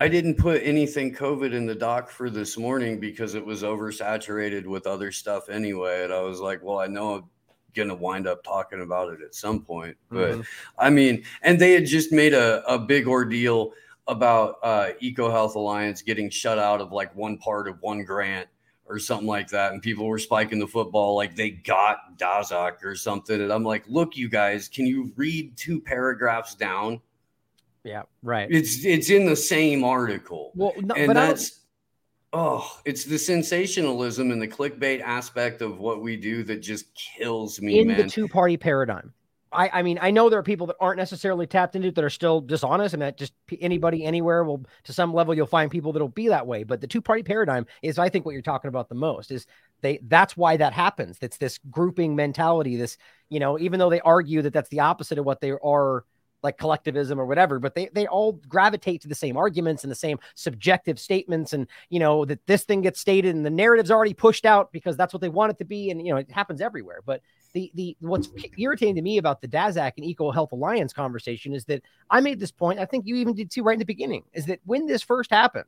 I 0.00 0.08
didn't 0.08 0.36
put 0.36 0.62
anything 0.64 1.14
COVID 1.14 1.52
in 1.52 1.66
the 1.66 1.74
doc 1.74 2.08
for 2.08 2.30
this 2.30 2.56
morning 2.56 2.98
because 2.98 3.34
it 3.34 3.44
was 3.44 3.62
oversaturated 3.62 4.64
with 4.64 4.86
other 4.86 5.12
stuff 5.12 5.48
anyway. 5.48 6.04
And 6.04 6.12
I 6.12 6.22
was 6.22 6.40
like, 6.40 6.62
well, 6.62 6.78
I 6.78 6.86
know 6.86 7.14
I'm 7.14 7.24
going 7.74 7.88
to 7.88 7.94
wind 7.94 8.26
up 8.26 8.42
talking 8.42 8.80
about 8.80 9.12
it 9.12 9.20
at 9.22 9.34
some 9.34 9.60
point. 9.60 9.96
But 10.10 10.32
mm-hmm. 10.32 10.40
I 10.78 10.88
mean, 10.88 11.24
and 11.42 11.60
they 11.60 11.72
had 11.72 11.86
just 11.86 12.12
made 12.12 12.32
a, 12.32 12.64
a 12.66 12.78
big 12.78 13.06
ordeal 13.06 13.72
about 14.06 14.56
uh, 14.62 14.90
Eco 15.00 15.30
Health 15.30 15.54
Alliance 15.54 16.00
getting 16.00 16.30
shut 16.30 16.58
out 16.58 16.80
of 16.80 16.92
like 16.92 17.14
one 17.14 17.36
part 17.36 17.68
of 17.68 17.80
one 17.82 18.04
grant 18.04 18.48
or 18.86 18.98
something 18.98 19.26
like 19.26 19.48
that. 19.48 19.72
And 19.72 19.82
people 19.82 20.06
were 20.06 20.18
spiking 20.18 20.58
the 20.58 20.66
football 20.66 21.14
like 21.14 21.36
they 21.36 21.50
got 21.50 22.18
Daszak 22.18 22.82
or 22.82 22.96
something. 22.96 23.40
And 23.40 23.52
I'm 23.52 23.64
like, 23.64 23.84
look, 23.86 24.16
you 24.16 24.30
guys, 24.30 24.68
can 24.68 24.86
you 24.86 25.12
read 25.16 25.56
two 25.56 25.80
paragraphs 25.80 26.54
down? 26.54 27.00
Yeah, 27.84 28.02
right. 28.22 28.48
It's 28.50 28.84
it's 28.84 29.10
in 29.10 29.26
the 29.26 29.36
same 29.36 29.84
article. 29.84 30.52
Well, 30.54 30.72
no, 30.80 30.94
and 30.94 31.14
that's 31.14 31.60
oh, 32.32 32.80
it's 32.86 33.04
the 33.04 33.18
sensationalism 33.18 34.30
and 34.30 34.40
the 34.40 34.48
clickbait 34.48 35.02
aspect 35.02 35.60
of 35.60 35.78
what 35.78 36.02
we 36.02 36.16
do 36.16 36.42
that 36.44 36.62
just 36.62 36.86
kills 36.94 37.60
me. 37.60 37.78
In 37.80 37.88
man. 37.88 37.98
the 37.98 38.04
two 38.04 38.26
party 38.26 38.56
paradigm. 38.56 39.12
I, 39.54 39.70
I 39.72 39.82
mean, 39.82 39.98
I 40.02 40.10
know 40.10 40.28
there 40.28 40.38
are 40.38 40.42
people 40.42 40.66
that 40.66 40.76
aren't 40.80 40.98
necessarily 40.98 41.46
tapped 41.46 41.76
into 41.76 41.88
it 41.88 41.94
that 41.94 42.04
are 42.04 42.10
still 42.10 42.40
dishonest, 42.40 42.94
and 42.94 43.02
that 43.02 43.16
just 43.16 43.34
anybody 43.60 44.04
anywhere 44.04 44.44
will, 44.44 44.64
to 44.84 44.92
some 44.92 45.14
level, 45.14 45.34
you'll 45.34 45.46
find 45.46 45.70
people 45.70 45.92
that'll 45.92 46.08
be 46.08 46.28
that 46.28 46.46
way. 46.46 46.64
But 46.64 46.80
the 46.80 46.86
two 46.86 47.00
party 47.00 47.22
paradigm 47.22 47.66
is, 47.82 47.98
I 47.98 48.08
think, 48.08 48.24
what 48.24 48.32
you're 48.32 48.42
talking 48.42 48.68
about 48.68 48.88
the 48.88 48.94
most. 48.94 49.30
Is 49.30 49.46
they 49.80 50.00
that's 50.02 50.36
why 50.36 50.56
that 50.56 50.72
happens. 50.72 51.18
It's 51.20 51.36
this 51.36 51.58
grouping 51.70 52.16
mentality. 52.16 52.76
This, 52.76 52.96
you 53.28 53.38
know, 53.40 53.58
even 53.58 53.78
though 53.78 53.90
they 53.90 54.00
argue 54.00 54.42
that 54.42 54.52
that's 54.52 54.70
the 54.70 54.80
opposite 54.80 55.18
of 55.18 55.24
what 55.24 55.40
they 55.40 55.52
are 55.52 56.04
like 56.44 56.58
collectivism 56.58 57.18
or 57.18 57.26
whatever, 57.26 57.58
but 57.58 57.74
they 57.74 57.88
they 57.92 58.06
all 58.06 58.34
gravitate 58.48 59.00
to 59.02 59.08
the 59.08 59.14
same 59.14 59.36
arguments 59.36 59.82
and 59.82 59.90
the 59.90 59.96
same 59.96 60.18
subjective 60.36 61.00
statements, 61.00 61.52
and 61.52 61.66
you 61.88 61.98
know 61.98 62.24
that 62.24 62.46
this 62.46 62.62
thing 62.64 62.82
gets 62.82 63.00
stated 63.00 63.34
and 63.34 63.44
the 63.44 63.50
narrative's 63.50 63.90
already 63.90 64.14
pushed 64.14 64.44
out 64.44 64.70
because 64.70 64.96
that's 64.96 65.12
what 65.12 65.20
they 65.20 65.28
want 65.28 65.50
it 65.50 65.58
to 65.58 65.64
be, 65.64 65.90
and 65.90 66.06
you 66.06 66.12
know 66.12 66.18
it 66.18 66.30
happens 66.30 66.60
everywhere. 66.60 67.00
But 67.04 67.22
the 67.54 67.72
the 67.74 67.96
what's 68.00 68.28
irritating 68.58 68.94
to 68.96 69.02
me 69.02 69.18
about 69.18 69.40
the 69.40 69.48
Daszak 69.48 69.94
and 69.96 70.04
Eco 70.04 70.30
Health 70.30 70.52
Alliance 70.52 70.92
conversation 70.92 71.54
is 71.54 71.64
that 71.64 71.82
I 72.10 72.20
made 72.20 72.38
this 72.38 72.52
point. 72.52 72.78
I 72.78 72.84
think 72.84 73.06
you 73.06 73.16
even 73.16 73.34
did 73.34 73.50
too 73.50 73.62
right 73.62 73.72
in 73.72 73.78
the 73.80 73.84
beginning. 73.84 74.24
Is 74.34 74.46
that 74.46 74.60
when 74.64 74.86
this 74.86 75.02
first 75.02 75.30
happened, 75.30 75.64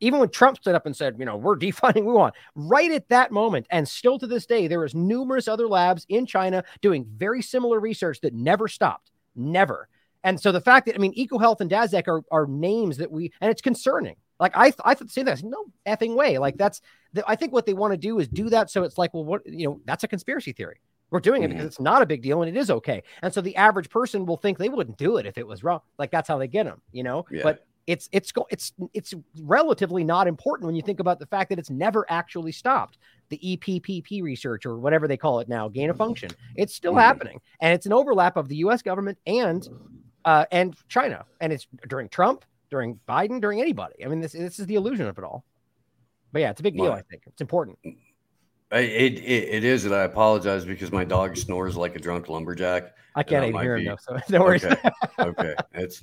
even 0.00 0.18
when 0.18 0.30
Trump 0.30 0.56
stood 0.56 0.74
up 0.74 0.86
and 0.86 0.96
said, 0.96 1.16
you 1.18 1.24
know, 1.24 1.36
we're 1.36 1.56
defunding 1.56 2.04
we 2.04 2.12
want, 2.12 2.34
right 2.54 2.90
at 2.90 3.08
that 3.10 3.30
moment, 3.30 3.66
and 3.70 3.86
still 3.86 4.18
to 4.18 4.26
this 4.26 4.46
day, 4.46 4.66
there 4.66 4.84
is 4.84 4.94
numerous 4.94 5.46
other 5.46 5.68
labs 5.68 6.06
in 6.08 6.26
China 6.26 6.64
doing 6.80 7.06
very 7.16 7.42
similar 7.42 7.78
research 7.78 8.20
that 8.22 8.34
never 8.34 8.66
stopped, 8.66 9.10
never. 9.36 9.88
And 10.24 10.40
so 10.40 10.52
the 10.52 10.60
fact 10.60 10.86
that 10.86 10.94
I 10.94 10.98
mean, 10.98 11.14
EcoHealth 11.14 11.60
and 11.60 11.70
Daszak 11.70 12.08
are, 12.08 12.22
are 12.30 12.46
names 12.46 12.98
that 12.98 13.10
we 13.10 13.32
and 13.40 13.50
it's 13.50 13.62
concerning. 13.62 14.16
Like 14.38 14.56
I 14.56 14.72
I 14.84 14.94
thought 14.94 15.06
the 15.06 15.08
say 15.08 15.22
that 15.22 15.42
no 15.42 15.66
effing 15.86 16.14
way. 16.14 16.38
Like 16.38 16.56
that's 16.56 16.80
the, 17.12 17.24
I 17.26 17.36
think 17.36 17.52
what 17.52 17.66
they 17.66 17.74
want 17.74 17.92
to 17.92 17.96
do 17.96 18.18
is 18.18 18.28
do 18.28 18.48
that 18.50 18.70
so 18.70 18.82
it's 18.84 18.98
like 18.98 19.14
well 19.14 19.24
what 19.24 19.46
you 19.46 19.66
know 19.66 19.80
that's 19.84 20.04
a 20.04 20.08
conspiracy 20.08 20.52
theory. 20.52 20.80
We're 21.10 21.20
doing 21.20 21.42
it 21.42 21.46
mm-hmm. 21.48 21.58
because 21.58 21.66
it's 21.66 21.80
not 21.80 22.02
a 22.02 22.06
big 22.06 22.22
deal 22.22 22.42
and 22.42 22.54
it 22.54 22.58
is 22.58 22.70
okay. 22.70 23.02
And 23.22 23.34
so 23.34 23.40
the 23.40 23.56
average 23.56 23.90
person 23.90 24.26
will 24.26 24.36
think 24.36 24.58
they 24.58 24.68
wouldn't 24.68 24.96
do 24.96 25.16
it 25.16 25.26
if 25.26 25.38
it 25.38 25.46
was 25.46 25.64
wrong. 25.64 25.80
Like 25.98 26.10
that's 26.10 26.28
how 26.28 26.38
they 26.38 26.46
get 26.46 26.64
them, 26.64 26.80
you 26.92 27.02
know. 27.02 27.26
Yeah. 27.30 27.42
But 27.42 27.66
it's 27.86 28.08
it's 28.12 28.32
it's 28.50 28.72
it's 28.94 29.14
relatively 29.40 30.04
not 30.04 30.28
important 30.28 30.66
when 30.66 30.76
you 30.76 30.82
think 30.82 31.00
about 31.00 31.18
the 31.18 31.26
fact 31.26 31.48
that 31.50 31.58
it's 31.58 31.70
never 31.70 32.06
actually 32.08 32.52
stopped 32.52 32.98
the 33.30 33.38
EPPP 33.38 34.22
research 34.22 34.64
or 34.64 34.78
whatever 34.78 35.08
they 35.08 35.16
call 35.16 35.40
it 35.40 35.48
now, 35.48 35.68
gain 35.68 35.90
of 35.90 35.96
function. 35.96 36.30
It's 36.56 36.74
still 36.74 36.92
mm-hmm. 36.92 37.00
happening, 37.00 37.40
and 37.60 37.74
it's 37.74 37.86
an 37.86 37.92
overlap 37.92 38.36
of 38.36 38.48
the 38.48 38.56
U.S. 38.56 38.82
government 38.82 39.18
and 39.26 39.66
uh, 40.24 40.44
and 40.50 40.76
China. 40.88 41.24
And 41.40 41.52
it's 41.52 41.66
during 41.88 42.08
Trump, 42.08 42.44
during 42.70 42.98
Biden, 43.08 43.40
during 43.40 43.60
anybody. 43.60 44.04
I 44.04 44.08
mean, 44.08 44.20
this 44.20 44.32
this 44.32 44.58
is 44.58 44.66
the 44.66 44.76
illusion 44.76 45.06
of 45.06 45.18
it 45.18 45.24
all. 45.24 45.44
But 46.32 46.42
yeah, 46.42 46.50
it's 46.50 46.60
a 46.60 46.62
big 46.62 46.76
deal. 46.76 46.92
I 46.92 47.02
think 47.02 47.22
it's 47.26 47.40
important. 47.40 47.78
It, 47.82 47.98
it 48.72 49.22
it 49.22 49.64
is, 49.64 49.84
and 49.84 49.94
I 49.94 50.02
apologize 50.02 50.64
because 50.64 50.92
my 50.92 51.04
dog 51.04 51.36
snores 51.36 51.76
like 51.76 51.96
a 51.96 51.98
drunk 51.98 52.28
lumberjack. 52.28 52.94
I 53.16 53.24
can't 53.24 53.44
even 53.44 53.60
hear 53.60 53.76
be... 53.76 53.86
him 53.86 53.96
though, 54.06 54.18
so 54.18 54.22
no 54.38 54.44
worries. 54.44 54.64
Okay, 54.64 54.90
okay. 55.18 55.54
it's 55.74 56.00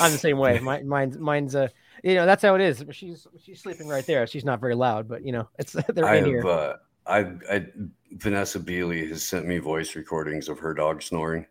I'm 0.00 0.12
the 0.12 0.18
same 0.18 0.38
way. 0.38 0.58
My, 0.62 0.82
mine's 0.82 1.18
mine's 1.18 1.54
a 1.54 1.64
uh, 1.64 1.68
you 2.02 2.14
know 2.14 2.24
that's 2.24 2.42
how 2.42 2.54
it 2.54 2.62
is. 2.62 2.82
She's 2.92 3.26
she's 3.42 3.60
sleeping 3.60 3.88
right 3.88 4.06
there. 4.06 4.26
She's 4.26 4.44
not 4.44 4.60
very 4.60 4.74
loud, 4.74 5.06
but 5.08 5.24
you 5.24 5.32
know 5.32 5.48
it's 5.58 5.72
they're 5.72 6.06
I 6.06 6.16
in 6.16 6.24
have, 6.24 6.32
here. 6.32 6.46
Uh, 6.46 6.76
I, 7.06 7.18
I 7.50 7.66
Vanessa 8.12 8.60
Beeley 8.60 9.08
has 9.08 9.22
sent 9.22 9.46
me 9.46 9.58
voice 9.58 9.96
recordings 9.96 10.48
of 10.48 10.58
her 10.58 10.72
dog 10.72 11.02
snoring 11.02 11.46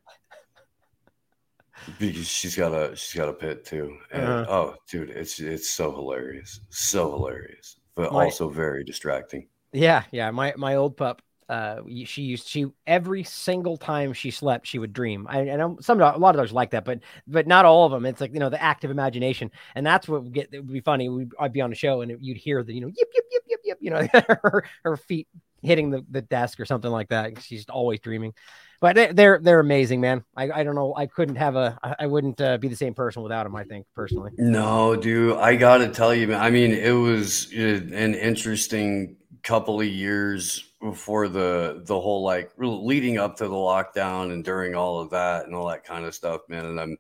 because 1.99 2.27
she's 2.27 2.55
got 2.55 2.73
a 2.73 2.95
she's 2.95 3.17
got 3.17 3.29
a 3.29 3.33
pit 3.33 3.65
too. 3.65 3.97
And, 4.11 4.25
uh-huh. 4.25 4.45
Oh, 4.49 4.75
dude, 4.89 5.09
it's 5.09 5.39
it's 5.39 5.69
so 5.69 5.91
hilarious, 5.91 6.59
so 6.69 7.11
hilarious, 7.11 7.77
but 7.95 8.11
my, 8.11 8.25
also 8.25 8.49
very 8.49 8.83
distracting. 8.83 9.47
Yeah, 9.73 10.03
yeah. 10.11 10.31
My 10.31 10.53
my 10.57 10.75
old 10.75 10.97
pup, 10.97 11.21
uh, 11.49 11.81
she 12.05 12.23
used 12.23 12.47
she 12.47 12.67
every 12.85 13.23
single 13.23 13.77
time 13.77 14.13
she 14.13 14.31
slept, 14.31 14.67
she 14.67 14.79
would 14.79 14.93
dream. 14.93 15.27
I, 15.29 15.39
I 15.49 15.55
know 15.55 15.77
some 15.79 16.01
a 16.01 16.17
lot 16.17 16.35
of 16.35 16.39
dogs 16.39 16.51
like 16.51 16.71
that, 16.71 16.85
but 16.85 16.99
but 17.27 17.47
not 17.47 17.65
all 17.65 17.85
of 17.85 17.91
them. 17.91 18.05
It's 18.05 18.21
like 18.21 18.33
you 18.33 18.39
know 18.39 18.49
the 18.49 18.61
active 18.61 18.91
imagination, 18.91 19.51
and 19.75 19.85
that's 19.85 20.07
what 20.07 20.23
would 20.23 20.33
get. 20.33 20.49
It 20.51 20.59
would 20.59 20.73
be 20.73 20.81
funny. 20.81 21.09
We'd, 21.09 21.31
I'd 21.39 21.53
be 21.53 21.61
on 21.61 21.71
a 21.71 21.75
show, 21.75 22.01
and 22.01 22.15
you'd 22.19 22.37
hear 22.37 22.63
the 22.63 22.73
you 22.73 22.81
know 22.81 22.87
yip 22.87 23.09
yip 23.13 23.25
yip 23.31 23.43
yip 23.47 23.59
yip. 23.63 23.77
You 23.81 23.89
know 23.91 24.07
her 24.13 24.63
her 24.83 24.97
feet 24.97 25.27
hitting 25.61 25.89
the, 25.89 26.05
the 26.09 26.21
desk 26.21 26.59
or 26.59 26.65
something 26.65 26.91
like 26.91 27.09
that. 27.09 27.41
She's 27.41 27.67
always 27.69 27.99
dreaming, 27.99 28.33
but 28.79 28.95
they, 28.95 29.11
they're 29.11 29.39
they're 29.41 29.59
amazing, 29.59 30.01
man. 30.01 30.23
I, 30.35 30.51
I 30.51 30.63
don't 30.63 30.75
know. 30.75 30.93
I 30.95 31.05
couldn't 31.07 31.35
have 31.35 31.55
a. 31.55 31.77
I 31.99 32.07
wouldn't 32.07 32.39
uh, 32.41 32.57
be 32.57 32.67
the 32.67 32.75
same 32.75 32.93
person 32.93 33.23
without 33.23 33.43
them. 33.43 33.55
I 33.55 33.63
think 33.63 33.85
personally. 33.95 34.31
No, 34.37 34.95
dude. 34.95 35.37
I 35.37 35.55
gotta 35.55 35.89
tell 35.89 36.13
you, 36.13 36.27
man. 36.27 36.41
I 36.41 36.49
mean, 36.49 36.71
it 36.71 36.91
was 36.91 37.51
uh, 37.53 37.81
an 37.93 38.13
interesting 38.13 39.17
couple 39.43 39.79
of 39.79 39.87
years 39.87 40.65
before 40.81 41.27
the 41.27 41.81
the 41.85 41.99
whole 41.99 42.21
like 42.21 42.51
leading 42.57 43.17
up 43.17 43.37
to 43.37 43.47
the 43.47 43.53
lockdown 43.53 44.31
and 44.31 44.43
during 44.43 44.75
all 44.75 44.99
of 44.99 45.09
that 45.09 45.45
and 45.45 45.55
all 45.55 45.67
that 45.67 45.83
kind 45.83 46.05
of 46.05 46.13
stuff, 46.13 46.41
man. 46.47 46.65
And 46.65 46.79
I'm 46.79 46.97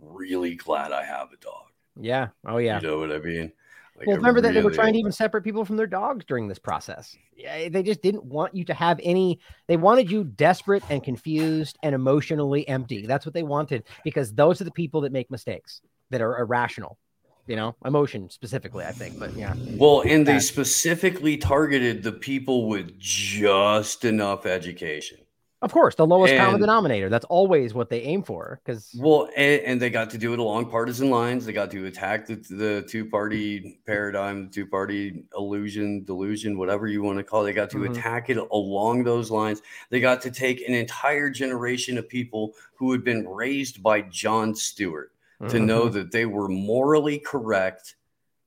really 0.00 0.54
glad 0.54 0.92
I 0.92 1.04
have 1.04 1.32
a 1.32 1.36
dog. 1.36 1.66
Yeah. 2.00 2.28
Oh 2.46 2.58
yeah. 2.58 2.80
You 2.80 2.88
know 2.88 2.98
what 2.98 3.12
I 3.12 3.18
mean? 3.18 3.52
Like 3.96 4.08
well, 4.08 4.16
remember 4.16 4.40
really, 4.40 4.54
that 4.54 4.60
they 4.60 4.64
were 4.64 4.72
trying 4.72 4.94
to 4.94 4.98
even 4.98 5.12
separate 5.12 5.42
people 5.42 5.64
from 5.64 5.76
their 5.76 5.86
dogs 5.86 6.24
during 6.24 6.48
this 6.48 6.58
process. 6.58 7.16
Yeah, 7.36 7.52
eh, 7.52 7.68
they 7.68 7.82
just 7.82 8.02
didn't 8.02 8.24
want 8.24 8.54
you 8.54 8.64
to 8.64 8.74
have 8.74 8.98
any. 9.02 9.38
They 9.68 9.76
wanted 9.76 10.10
you 10.10 10.24
desperate 10.24 10.82
and 10.90 11.02
confused 11.02 11.78
and 11.82 11.94
emotionally 11.94 12.66
empty. 12.68 13.06
That's 13.06 13.24
what 13.24 13.34
they 13.34 13.44
wanted 13.44 13.84
because 14.02 14.34
those 14.34 14.60
are 14.60 14.64
the 14.64 14.72
people 14.72 15.02
that 15.02 15.12
make 15.12 15.30
mistakes 15.30 15.80
that 16.10 16.20
are 16.20 16.38
irrational 16.38 16.98
you 17.46 17.56
know, 17.56 17.74
emotion 17.84 18.30
specifically, 18.30 18.84
I 18.84 18.92
think. 18.92 19.18
But 19.18 19.34
yeah. 19.36 19.54
Well, 19.76 20.02
and 20.06 20.26
they 20.26 20.38
specifically 20.38 21.36
targeted 21.36 22.02
the 22.02 22.12
people 22.12 22.68
with 22.68 22.98
just 22.98 24.04
enough 24.04 24.46
education. 24.46 25.18
Of 25.64 25.72
course, 25.72 25.94
the 25.94 26.06
lowest 26.06 26.34
and, 26.34 26.44
common 26.44 26.60
denominator. 26.60 27.08
That's 27.08 27.24
always 27.24 27.72
what 27.72 27.88
they 27.88 28.02
aim 28.02 28.22
for. 28.22 28.60
Because 28.62 28.94
well, 28.98 29.30
and, 29.34 29.62
and, 29.62 29.80
they 29.80 29.88
got 29.88 30.10
to 30.10 30.18
do 30.18 30.34
it 30.34 30.38
along 30.38 30.70
partisan 30.70 31.08
lines. 31.08 31.46
They 31.46 31.54
got 31.54 31.70
to 31.70 31.86
attack 31.86 32.26
the, 32.26 32.34
the 32.34 32.86
two 32.86 33.06
party 33.06 33.80
paradigm, 33.86 34.44
the 34.44 34.50
two 34.50 34.66
party 34.66 35.24
illusion, 35.34 36.04
delusion, 36.04 36.58
whatever 36.58 36.86
you 36.86 37.02
want 37.02 37.16
to 37.16 37.24
call 37.24 37.40
it. 37.40 37.44
They 37.46 37.52
got 37.54 37.70
to 37.70 37.78
mm-hmm. 37.78 37.94
attack 37.94 38.28
it 38.28 38.36
along 38.36 39.04
those 39.04 39.30
lines. 39.30 39.62
They 39.88 40.00
got 40.00 40.20
to 40.20 40.30
take 40.30 40.60
an 40.68 40.74
entire 40.74 41.30
generation 41.30 41.96
of 41.96 42.10
people 42.10 42.52
who 42.74 42.92
had 42.92 43.02
been 43.02 43.26
raised 43.26 43.82
by 43.82 44.02
Jon 44.02 44.54
Stewart 44.54 45.12
to 45.40 45.56
mm-hmm. 45.56 45.64
know 45.64 45.88
that 45.88 46.12
they 46.12 46.26
were 46.26 46.48
morally 46.48 47.18
correct, 47.18 47.96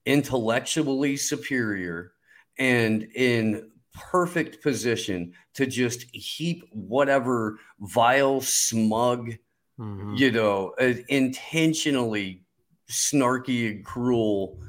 intellectually 0.05 1.17
superior, 1.17 2.11
and 2.59 3.07
in 3.15 3.71
perfect 3.97 4.61
position 4.61 5.33
to 5.55 5.65
just 5.65 6.03
heap 6.13 6.63
whatever 6.71 7.59
vile, 7.79 8.41
smug, 8.41 9.33
mm-hmm. 9.79 10.13
you 10.15 10.31
know, 10.31 10.73
uh, 10.79 10.93
intentionally 11.09 12.43
snarky 12.89 13.71
and 13.71 13.85
cruel 13.85 14.59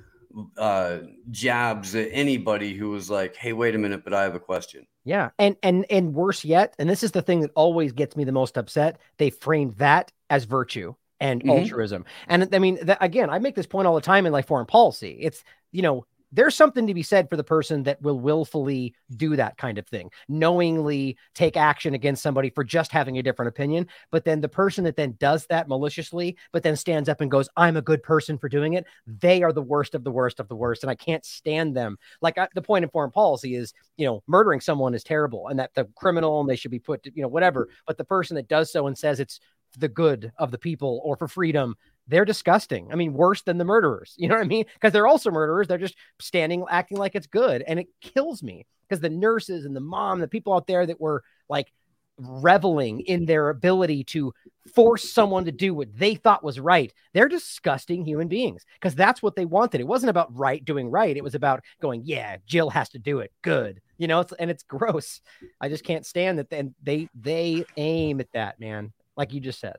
uh, 0.56 0.98
jabs 1.30 1.94
at 1.94 2.08
anybody 2.12 2.74
who 2.74 2.90
was 2.90 3.10
like, 3.10 3.36
"Hey, 3.36 3.52
wait 3.52 3.74
a 3.74 3.78
minute, 3.78 4.04
but 4.04 4.14
I 4.14 4.22
have 4.22 4.34
a 4.34 4.40
question." 4.40 4.86
Yeah, 5.04 5.30
and 5.38 5.56
and 5.62 5.86
and 5.90 6.14
worse 6.14 6.44
yet, 6.44 6.74
and 6.78 6.88
this 6.88 7.02
is 7.02 7.12
the 7.12 7.22
thing 7.22 7.40
that 7.40 7.50
always 7.54 7.92
gets 7.92 8.16
me 8.16 8.24
the 8.24 8.32
most 8.32 8.58
upset. 8.58 8.98
They 9.18 9.30
framed 9.30 9.76
that 9.76 10.12
as 10.30 10.44
virtue 10.44 10.94
and 11.20 11.40
mm-hmm. 11.40 11.50
altruism. 11.50 12.04
And 12.28 12.54
I 12.54 12.58
mean, 12.58 12.78
that, 12.82 12.98
again, 13.00 13.30
I 13.30 13.38
make 13.38 13.54
this 13.54 13.66
point 13.66 13.86
all 13.86 13.94
the 13.94 14.00
time 14.00 14.26
in 14.26 14.32
like 14.32 14.46
foreign 14.46 14.66
policy. 14.66 15.18
It's, 15.20 15.42
you 15.72 15.82
know, 15.82 16.06
there's 16.32 16.54
something 16.54 16.86
to 16.86 16.94
be 16.94 17.02
said 17.02 17.28
for 17.28 17.36
the 17.36 17.44
person 17.44 17.82
that 17.84 18.00
will 18.02 18.20
willfully 18.20 18.94
do 19.16 19.36
that 19.36 19.56
kind 19.56 19.78
of 19.78 19.86
thing, 19.86 20.10
knowingly 20.28 21.16
take 21.34 21.56
action 21.56 21.94
against 21.94 22.22
somebody 22.22 22.50
for 22.50 22.64
just 22.64 22.92
having 22.92 23.18
a 23.18 23.22
different 23.22 23.48
opinion. 23.48 23.86
But 24.10 24.24
then 24.24 24.40
the 24.40 24.48
person 24.48 24.84
that 24.84 24.96
then 24.96 25.16
does 25.18 25.46
that 25.46 25.68
maliciously, 25.68 26.36
but 26.52 26.62
then 26.62 26.76
stands 26.76 27.08
up 27.08 27.20
and 27.20 27.30
goes, 27.30 27.48
I'm 27.56 27.76
a 27.76 27.82
good 27.82 28.02
person 28.02 28.38
for 28.38 28.48
doing 28.48 28.74
it, 28.74 28.86
they 29.06 29.42
are 29.42 29.52
the 29.52 29.62
worst 29.62 29.94
of 29.94 30.04
the 30.04 30.10
worst 30.10 30.40
of 30.40 30.48
the 30.48 30.56
worst. 30.56 30.82
And 30.82 30.90
I 30.90 30.94
can't 30.94 31.24
stand 31.24 31.76
them. 31.76 31.96
Like 32.20 32.38
I, 32.38 32.48
the 32.54 32.62
point 32.62 32.84
in 32.84 32.90
foreign 32.90 33.10
policy 33.10 33.54
is, 33.54 33.72
you 33.96 34.06
know, 34.06 34.22
murdering 34.26 34.60
someone 34.60 34.94
is 34.94 35.04
terrible 35.04 35.48
and 35.48 35.58
that 35.58 35.74
the 35.74 35.88
criminal 35.96 36.40
and 36.40 36.48
they 36.48 36.56
should 36.56 36.70
be 36.70 36.78
put 36.78 37.02
to, 37.04 37.12
you 37.14 37.22
know, 37.22 37.28
whatever. 37.28 37.64
Mm-hmm. 37.64 37.74
But 37.86 37.98
the 37.98 38.04
person 38.04 38.36
that 38.36 38.48
does 38.48 38.70
so 38.72 38.86
and 38.86 38.96
says 38.96 39.20
it's 39.20 39.40
the 39.76 39.88
good 39.88 40.32
of 40.38 40.50
the 40.50 40.58
people 40.58 41.00
or 41.04 41.16
for 41.16 41.28
freedom, 41.28 41.76
they're 42.08 42.24
disgusting. 42.24 42.88
I 42.90 42.96
mean, 42.96 43.12
worse 43.12 43.42
than 43.42 43.58
the 43.58 43.64
murderers. 43.64 44.14
You 44.16 44.28
know 44.28 44.34
what 44.34 44.44
I 44.44 44.48
mean? 44.48 44.64
Because 44.74 44.92
they're 44.92 45.06
also 45.06 45.30
murderers. 45.30 45.68
They're 45.68 45.78
just 45.78 45.96
standing, 46.18 46.64
acting 46.68 46.98
like 46.98 47.14
it's 47.14 47.26
good. 47.26 47.62
And 47.66 47.78
it 47.78 47.88
kills 48.00 48.42
me 48.42 48.66
because 48.88 49.00
the 49.00 49.10
nurses 49.10 49.64
and 49.64 49.76
the 49.76 49.80
mom, 49.80 50.20
the 50.20 50.28
people 50.28 50.54
out 50.54 50.66
there 50.66 50.86
that 50.86 51.00
were 51.00 51.22
like 51.48 51.72
reveling 52.16 53.00
in 53.00 53.26
their 53.26 53.48
ability 53.48 54.02
to 54.02 54.32
force 54.74 55.12
someone 55.12 55.44
to 55.44 55.52
do 55.52 55.72
what 55.72 55.96
they 55.96 56.14
thought 56.14 56.42
was 56.42 56.58
right, 56.58 56.92
they're 57.12 57.28
disgusting 57.28 58.04
human 58.04 58.26
beings 58.26 58.64
because 58.74 58.94
that's 58.94 59.22
what 59.22 59.36
they 59.36 59.44
wanted. 59.44 59.80
It 59.80 59.86
wasn't 59.86 60.10
about 60.10 60.36
right 60.36 60.64
doing 60.64 60.90
right. 60.90 61.16
It 61.16 61.24
was 61.24 61.34
about 61.34 61.62
going, 61.80 62.02
yeah, 62.04 62.38
Jill 62.46 62.70
has 62.70 62.88
to 62.90 62.98
do 62.98 63.20
it. 63.20 63.32
Good. 63.42 63.80
You 63.98 64.08
know, 64.08 64.20
it's, 64.20 64.32
and 64.32 64.50
it's 64.50 64.62
gross. 64.64 65.20
I 65.60 65.68
just 65.68 65.84
can't 65.84 66.06
stand 66.06 66.38
that. 66.38 66.52
And 66.52 66.74
they, 66.82 67.08
they 67.14 67.64
aim 67.76 68.20
at 68.20 68.32
that, 68.32 68.58
man 68.58 68.92
like 69.18 69.34
you 69.34 69.40
just 69.40 69.60
said. 69.60 69.76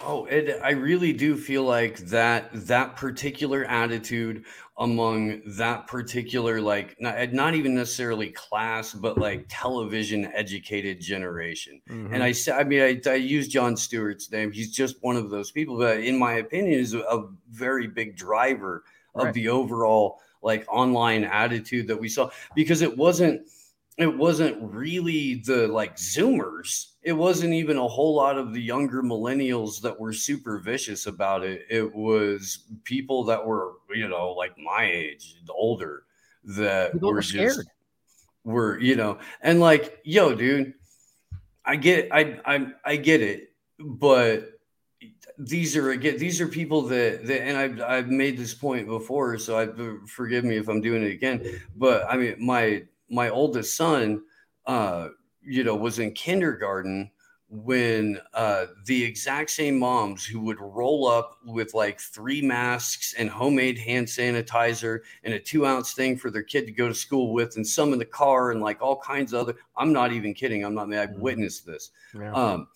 Oh, 0.00 0.26
and 0.26 0.62
I 0.62 0.70
really 0.70 1.12
do 1.12 1.36
feel 1.36 1.62
like 1.62 1.98
that 2.06 2.50
that 2.66 2.96
particular 2.96 3.64
attitude 3.64 4.44
among 4.76 5.40
that 5.46 5.86
particular 5.86 6.60
like 6.60 6.96
not, 7.00 7.32
not 7.32 7.54
even 7.54 7.74
necessarily 7.74 8.30
class, 8.30 8.92
but 8.92 9.16
like 9.16 9.46
television 9.48 10.26
educated 10.34 11.00
generation. 11.00 11.80
Mm-hmm. 11.88 12.14
And 12.14 12.22
I 12.22 12.32
said, 12.32 12.58
I 12.58 12.64
mean, 12.64 12.82
I, 12.82 13.10
I 13.10 13.14
use 13.14 13.46
Jon 13.46 13.76
Stewart's 13.76 14.30
name. 14.32 14.50
He's 14.50 14.72
just 14.72 14.96
one 15.00 15.16
of 15.16 15.30
those 15.30 15.50
people 15.50 15.76
that, 15.78 16.00
in 16.00 16.18
my 16.18 16.34
opinion, 16.34 16.78
is 16.80 16.94
a, 16.94 17.00
a 17.00 17.28
very 17.50 17.86
big 17.86 18.16
driver 18.16 18.84
of 19.14 19.26
right. 19.26 19.34
the 19.34 19.48
overall 19.48 20.20
like 20.42 20.66
online 20.68 21.24
attitude 21.24 21.86
that 21.86 21.98
we 21.98 22.08
saw 22.08 22.30
because 22.54 22.82
it 22.82 22.96
wasn't 22.96 23.48
it 23.96 24.16
wasn't 24.18 24.56
really 24.60 25.36
the 25.36 25.68
like 25.68 25.96
zoomers. 25.96 26.92
It 27.02 27.12
wasn't 27.12 27.52
even 27.54 27.76
a 27.76 27.86
whole 27.86 28.14
lot 28.14 28.38
of 28.38 28.52
the 28.52 28.60
younger 28.60 29.02
millennials 29.02 29.80
that 29.82 29.98
were 29.98 30.12
super 30.12 30.58
vicious 30.58 31.06
about 31.06 31.44
it. 31.44 31.62
It 31.70 31.94
was 31.94 32.64
people 32.82 33.24
that 33.24 33.44
were 33.44 33.74
you 33.94 34.08
know 34.08 34.32
like 34.32 34.58
my 34.58 34.84
age 34.84 35.36
older 35.48 36.04
that 36.44 36.92
people 36.92 37.10
were, 37.10 37.16
were 37.16 37.22
scared. 37.22 37.54
just, 37.54 37.68
were 38.44 38.78
you 38.78 38.96
know 38.96 39.18
and 39.40 39.60
like 39.60 39.98
yo 40.04 40.34
dude 40.34 40.74
i 41.64 41.76
get 41.76 42.08
i 42.12 42.38
i 42.44 42.66
i 42.84 42.96
get 42.96 43.22
it 43.22 43.52
but 43.78 44.50
these 45.38 45.76
are 45.76 45.90
again 45.90 46.18
these 46.18 46.40
are 46.40 46.46
people 46.46 46.82
that, 46.82 47.26
that 47.26 47.42
and 47.42 47.56
I've, 47.56 47.80
I've 47.80 48.08
made 48.08 48.36
this 48.36 48.54
point 48.54 48.86
before 48.86 49.38
so 49.38 49.58
i 49.58 50.06
forgive 50.06 50.44
me 50.44 50.56
if 50.56 50.68
i'm 50.68 50.80
doing 50.80 51.02
it 51.02 51.12
again 51.12 51.60
but 51.74 52.04
i 52.08 52.16
mean 52.16 52.36
my 52.38 52.84
my 53.14 53.30
oldest 53.30 53.76
son, 53.76 54.22
uh, 54.66 55.08
you 55.42 55.64
know, 55.64 55.76
was 55.76 55.98
in 55.98 56.12
kindergarten 56.12 57.10
when 57.48 58.18
uh, 58.32 58.66
the 58.86 59.04
exact 59.04 59.50
same 59.50 59.78
moms 59.78 60.24
who 60.24 60.40
would 60.40 60.60
roll 60.60 61.06
up 61.06 61.38
with 61.44 61.72
like 61.72 62.00
three 62.00 62.42
masks 62.42 63.14
and 63.16 63.30
homemade 63.30 63.78
hand 63.78 64.06
sanitizer 64.06 65.00
and 65.22 65.34
a 65.34 65.38
two 65.38 65.64
ounce 65.64 65.92
thing 65.92 66.16
for 66.16 66.30
their 66.30 66.42
kid 66.42 66.66
to 66.66 66.72
go 66.72 66.88
to 66.88 66.94
school 66.94 67.32
with, 67.32 67.56
and 67.56 67.66
some 67.66 67.92
in 67.92 67.98
the 67.98 68.04
car 68.04 68.50
and 68.50 68.60
like 68.60 68.82
all 68.82 68.96
kinds 68.96 69.32
of 69.32 69.40
other. 69.42 69.54
I'm 69.76 69.92
not 69.92 70.12
even 70.12 70.34
kidding. 70.34 70.64
I'm 70.64 70.74
not. 70.74 70.92
I've 70.92 71.10
mm-hmm. 71.10 71.20
witnessed 71.20 71.64
this. 71.64 71.90
Yeah. 72.14 72.32
Um, 72.32 72.68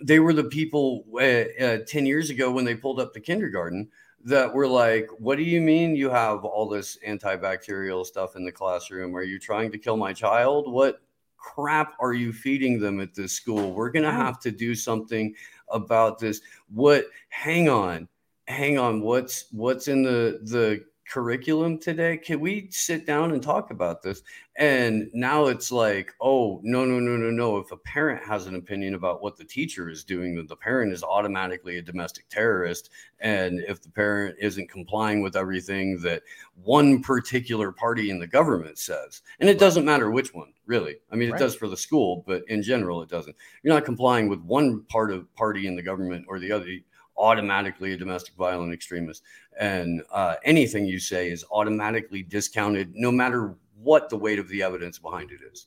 they 0.00 0.18
were 0.20 0.34
the 0.34 0.44
people 0.44 1.04
uh, 1.14 1.64
uh, 1.64 1.78
10 1.86 2.06
years 2.06 2.30
ago 2.30 2.50
when 2.50 2.64
they 2.64 2.74
pulled 2.74 3.00
up 3.00 3.12
the 3.12 3.20
kindergarten 3.20 3.88
that 4.24 4.52
were 4.52 4.66
like, 4.68 5.08
What 5.18 5.36
do 5.36 5.44
you 5.44 5.60
mean 5.60 5.96
you 5.96 6.10
have 6.10 6.44
all 6.44 6.68
this 6.68 6.98
antibacterial 7.06 8.04
stuff 8.04 8.36
in 8.36 8.44
the 8.44 8.52
classroom? 8.52 9.16
Are 9.16 9.22
you 9.22 9.38
trying 9.38 9.70
to 9.72 9.78
kill 9.78 9.96
my 9.96 10.12
child? 10.12 10.70
What 10.70 11.00
crap 11.36 11.94
are 12.00 12.12
you 12.12 12.32
feeding 12.32 12.80
them 12.80 13.00
at 13.00 13.14
this 13.14 13.32
school? 13.32 13.72
We're 13.72 13.90
going 13.90 14.04
to 14.04 14.12
have 14.12 14.40
to 14.40 14.50
do 14.50 14.74
something 14.74 15.34
about 15.70 16.18
this. 16.18 16.40
What, 16.72 17.06
hang 17.28 17.68
on. 17.68 18.08
hang 18.48 18.78
on, 18.78 19.02
what's 19.02 19.44
what's 19.52 19.88
in 19.88 20.02
the 20.02 20.40
the 20.44 20.82
curriculum 21.08 21.78
today? 21.78 22.16
Can 22.16 22.40
we 22.40 22.68
sit 22.70 23.06
down 23.06 23.32
and 23.32 23.42
talk 23.42 23.70
about 23.70 24.02
this? 24.02 24.22
And 24.56 25.08
now 25.14 25.46
it's 25.46 25.70
like, 25.70 26.12
oh, 26.20 26.60
no, 26.64 26.84
no, 26.84 26.98
no, 26.98 27.16
no, 27.16 27.30
no. 27.30 27.58
If 27.58 27.70
a 27.70 27.76
parent 27.76 28.24
has 28.26 28.46
an 28.46 28.56
opinion 28.56 28.94
about 28.94 29.22
what 29.22 29.36
the 29.36 29.44
teacher 29.44 29.88
is 29.88 30.02
doing, 30.02 30.34
then 30.34 30.46
the 30.46 30.56
parent 30.56 30.92
is 30.92 31.04
automatically 31.04 31.78
a 31.78 31.82
domestic 31.82 32.28
terrorist. 32.28 32.90
And 33.20 33.60
if 33.60 33.80
the 33.80 33.90
parent 33.90 34.36
isn't 34.40 34.68
complying 34.68 35.22
with 35.22 35.36
everything 35.36 36.00
that 36.02 36.22
one 36.62 37.02
particular 37.02 37.70
party 37.70 38.10
in 38.10 38.18
the 38.18 38.26
government 38.26 38.78
says, 38.78 39.22
and 39.38 39.48
it 39.48 39.60
doesn't 39.60 39.84
matter 39.84 40.10
which 40.10 40.34
one, 40.34 40.52
really. 40.66 40.96
I 41.12 41.16
mean, 41.16 41.28
it 41.28 41.32
right. 41.32 41.40
does 41.40 41.54
for 41.54 41.68
the 41.68 41.76
school, 41.76 42.24
but 42.26 42.42
in 42.48 42.62
general, 42.62 43.02
it 43.02 43.08
doesn't. 43.08 43.36
You're 43.62 43.74
not 43.74 43.84
complying 43.84 44.28
with 44.28 44.40
one 44.40 44.82
part 44.88 45.12
of 45.12 45.32
party 45.36 45.68
in 45.68 45.76
the 45.76 45.82
government 45.82 46.26
or 46.28 46.40
the 46.40 46.50
other 46.50 46.66
automatically 47.18 47.92
a 47.92 47.96
domestic 47.96 48.34
violent 48.34 48.72
extremist. 48.72 49.22
And 49.58 50.02
uh, 50.12 50.36
anything 50.44 50.86
you 50.86 50.98
say 50.98 51.30
is 51.30 51.44
automatically 51.50 52.22
discounted, 52.22 52.92
no 52.94 53.10
matter 53.10 53.54
what 53.80 54.08
the 54.08 54.16
weight 54.16 54.38
of 54.38 54.48
the 54.48 54.62
evidence 54.62 54.98
behind 54.98 55.30
it 55.30 55.40
is. 55.52 55.66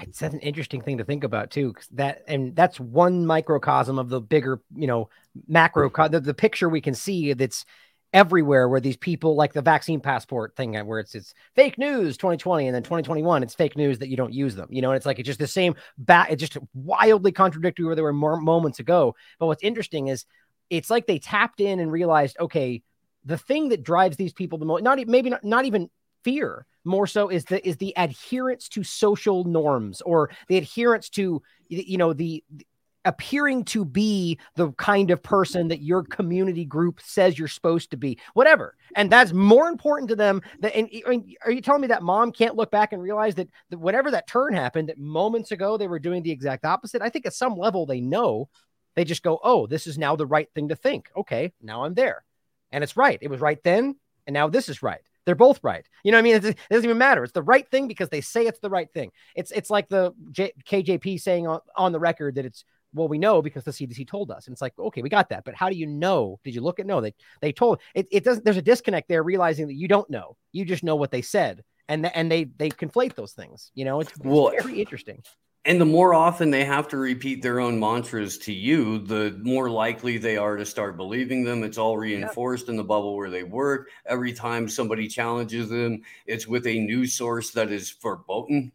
It's 0.00 0.22
an 0.22 0.38
interesting 0.40 0.80
thing 0.80 0.98
to 0.98 1.04
think 1.04 1.22
about 1.22 1.50
too. 1.50 1.74
That 1.92 2.22
and 2.26 2.56
that's 2.56 2.80
one 2.80 3.26
microcosm 3.26 3.98
of 3.98 4.08
the 4.08 4.20
bigger, 4.20 4.62
you 4.74 4.86
know, 4.86 5.10
macro 5.48 5.90
the, 6.08 6.20
the 6.20 6.32
picture 6.32 6.68
we 6.68 6.80
can 6.80 6.94
see 6.94 7.34
that's 7.34 7.66
everywhere 8.12 8.68
where 8.68 8.80
these 8.80 8.96
people 8.96 9.36
like 9.36 9.52
the 9.52 9.62
vaccine 9.62 10.00
passport 10.00 10.54
thing 10.54 10.74
where 10.86 10.98
it's 10.98 11.14
it's 11.14 11.32
fake 11.54 11.78
news 11.78 12.16
2020 12.18 12.66
and 12.66 12.74
then 12.74 12.82
2021 12.82 13.42
it's 13.42 13.54
fake 13.54 13.74
news 13.74 13.98
that 13.98 14.08
you 14.08 14.18
don't 14.18 14.34
use 14.34 14.54
them 14.54 14.68
you 14.70 14.82
know 14.82 14.90
and 14.90 14.96
it's 14.98 15.06
like 15.06 15.18
it's 15.18 15.26
just 15.26 15.38
the 15.38 15.46
same 15.46 15.74
bat 15.96 16.26
it's 16.30 16.40
just 16.40 16.58
wildly 16.74 17.32
contradictory 17.32 17.86
where 17.86 17.94
they 17.94 18.02
were 18.02 18.12
more 18.12 18.38
moments 18.38 18.80
ago 18.80 19.14
but 19.38 19.46
what's 19.46 19.62
interesting 19.62 20.08
is 20.08 20.26
it's 20.72 20.90
like 20.90 21.06
they 21.06 21.18
tapped 21.18 21.60
in 21.60 21.80
and 21.80 21.92
realized, 21.92 22.36
okay, 22.40 22.82
the 23.24 23.36
thing 23.36 23.68
that 23.68 23.82
drives 23.82 24.16
these 24.16 24.32
people 24.32 24.58
the 24.58 24.64
most, 24.64 24.82
not 24.82 24.98
maybe 25.06 25.30
not, 25.30 25.44
not 25.44 25.66
even 25.66 25.90
fear, 26.24 26.66
more 26.84 27.06
so 27.06 27.28
is 27.28 27.44
the 27.44 27.66
is 27.66 27.76
the 27.76 27.92
adherence 27.96 28.68
to 28.68 28.82
social 28.82 29.44
norms 29.44 30.00
or 30.00 30.30
the 30.48 30.56
adherence 30.56 31.08
to 31.10 31.42
you 31.68 31.98
know 31.98 32.12
the, 32.12 32.42
the 32.50 32.66
appearing 33.04 33.64
to 33.64 33.84
be 33.84 34.38
the 34.54 34.70
kind 34.72 35.10
of 35.10 35.22
person 35.22 35.68
that 35.68 35.82
your 35.82 36.04
community 36.04 36.64
group 36.64 37.00
says 37.02 37.38
you're 37.38 37.48
supposed 37.48 37.90
to 37.90 37.96
be, 37.96 38.16
whatever. 38.34 38.76
And 38.94 39.10
that's 39.10 39.32
more 39.32 39.68
important 39.68 40.08
to 40.10 40.16
them. 40.16 40.40
That, 40.60 40.76
and, 40.76 40.88
and, 41.08 41.36
are 41.44 41.50
you 41.50 41.60
telling 41.60 41.80
me 41.80 41.88
that 41.88 42.04
mom 42.04 42.30
can't 42.30 42.54
look 42.54 42.70
back 42.70 42.92
and 42.92 43.02
realize 43.02 43.34
that, 43.34 43.48
that 43.70 43.78
whatever 43.78 44.12
that 44.12 44.28
turn 44.28 44.54
happened, 44.54 44.88
that 44.88 44.98
moments 44.98 45.50
ago 45.50 45.76
they 45.76 45.88
were 45.88 45.98
doing 45.98 46.22
the 46.22 46.30
exact 46.30 46.64
opposite? 46.64 47.02
I 47.02 47.08
think 47.08 47.26
at 47.26 47.34
some 47.34 47.56
level 47.56 47.86
they 47.86 48.00
know 48.00 48.48
they 48.96 49.04
just 49.04 49.22
go, 49.22 49.38
oh, 49.42 49.66
this 49.66 49.86
is 49.86 49.98
now 49.98 50.16
the 50.16 50.26
right 50.26 50.48
thing 50.54 50.68
to 50.68 50.76
think. 50.76 51.10
Okay, 51.16 51.52
now 51.62 51.84
I'm 51.84 51.94
there. 51.94 52.24
And 52.70 52.82
it's 52.82 52.96
right. 52.96 53.18
It 53.20 53.30
was 53.30 53.40
right 53.40 53.62
then. 53.62 53.96
And 54.26 54.34
now 54.34 54.48
this 54.48 54.68
is 54.68 54.82
right. 54.82 55.00
They're 55.24 55.34
both 55.34 55.60
right. 55.62 55.86
You 56.02 56.10
know 56.10 56.16
what 56.16 56.20
I 56.20 56.22
mean? 56.22 56.34
It 56.36 56.58
doesn't 56.70 56.84
even 56.84 56.98
matter. 56.98 57.22
It's 57.22 57.32
the 57.32 57.42
right 57.42 57.68
thing 57.70 57.86
because 57.86 58.08
they 58.08 58.20
say 58.20 58.46
it's 58.46 58.58
the 58.58 58.70
right 58.70 58.92
thing. 58.92 59.12
It's 59.36 59.52
it's 59.52 59.70
like 59.70 59.88
the 59.88 60.12
J- 60.30 60.52
KJP 60.66 61.20
saying 61.20 61.46
on, 61.46 61.60
on 61.76 61.92
the 61.92 62.00
record 62.00 62.34
that 62.36 62.44
it's 62.44 62.64
well, 62.94 63.08
we 63.08 63.18
know 63.18 63.40
because 63.40 63.64
the 63.64 63.70
CDC 63.70 64.06
told 64.06 64.30
us. 64.30 64.46
And 64.46 64.52
it's 64.52 64.60
like, 64.60 64.78
okay, 64.78 65.00
we 65.00 65.08
got 65.08 65.30
that. 65.30 65.44
But 65.44 65.54
how 65.54 65.70
do 65.70 65.76
you 65.76 65.86
know? 65.86 66.38
Did 66.44 66.54
you 66.54 66.60
look 66.60 66.78
at 66.78 66.86
no? 66.86 67.00
They 67.00 67.14
they 67.40 67.52
told 67.52 67.80
it, 67.94 68.08
it 68.10 68.24
doesn't 68.24 68.44
there's 68.44 68.56
a 68.56 68.62
disconnect 68.62 69.08
there, 69.08 69.22
realizing 69.22 69.68
that 69.68 69.74
you 69.74 69.88
don't 69.88 70.10
know. 70.10 70.36
You 70.50 70.64
just 70.64 70.84
know 70.84 70.96
what 70.96 71.10
they 71.10 71.22
said. 71.22 71.62
And 71.88 72.04
and 72.14 72.30
they 72.30 72.44
they 72.44 72.70
conflate 72.70 73.14
those 73.14 73.32
things. 73.32 73.70
You 73.74 73.84
know, 73.84 74.00
it's, 74.00 74.10
it's 74.10 74.20
well, 74.24 74.50
very 74.50 74.80
interesting. 74.80 75.22
And 75.64 75.80
the 75.80 75.86
more 75.86 76.12
often 76.12 76.50
they 76.50 76.64
have 76.64 76.88
to 76.88 76.96
repeat 76.96 77.40
their 77.40 77.60
own 77.60 77.78
mantras 77.78 78.36
to 78.38 78.52
you, 78.52 78.98
the 78.98 79.38
more 79.42 79.70
likely 79.70 80.18
they 80.18 80.36
are 80.36 80.56
to 80.56 80.66
start 80.66 80.96
believing 80.96 81.44
them. 81.44 81.62
It's 81.62 81.78
all 81.78 81.96
reinforced 81.96 82.68
in 82.68 82.76
the 82.76 82.82
bubble 82.82 83.14
where 83.16 83.30
they 83.30 83.44
work. 83.44 83.88
Every 84.04 84.32
time 84.32 84.68
somebody 84.68 85.06
challenges 85.06 85.68
them, 85.68 86.02
it's 86.26 86.48
with 86.48 86.66
a 86.66 86.80
new 86.80 87.06
source 87.06 87.52
that 87.52 87.70
is 87.70 87.92
verboten. 87.92 88.72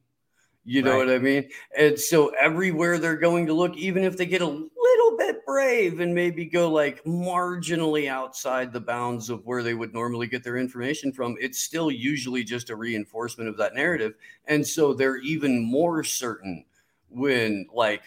You 0.64 0.82
know 0.82 0.98
right. 1.00 1.08
what 1.08 1.16
I 1.16 1.20
mean? 1.20 1.50
And 1.78 2.00
so 2.00 2.30
everywhere 2.40 3.00
they're 3.00 3.18
going 3.18 3.48
to 3.48 3.54
look, 3.54 3.76
even 3.76 4.04
if 4.06 4.16
they 4.16 4.26
get 4.26 4.42
a 4.42 4.46
little 4.46 5.18
bit 5.18 5.46
brave 5.46 6.00
and 6.00 6.16
maybe 6.16 6.46
go 6.46 6.70
like 6.70 7.04
marginally 7.04 8.08
outside 8.08 8.72
the 8.72 8.80
bounds 8.80 9.30
of 9.30 9.46
where 9.46 9.64
they 9.64 9.74
would 9.74 9.94
normally 9.94 10.28
get 10.28 10.44
their 10.44 10.58
information 10.58 11.12
from, 11.12 11.36
it's 11.40 11.60
still 11.60 11.92
usually 11.92 12.46
just 12.46 12.70
a 12.70 12.76
reinforcement 12.78 13.50
of 13.50 13.58
that 13.58 13.76
narrative. 13.76 14.14
And 14.46 14.66
so 14.66 14.94
they're 14.94 15.18
even 15.18 15.62
more 15.62 16.04
certain 16.04 16.64
when 17.10 17.66
like 17.74 18.04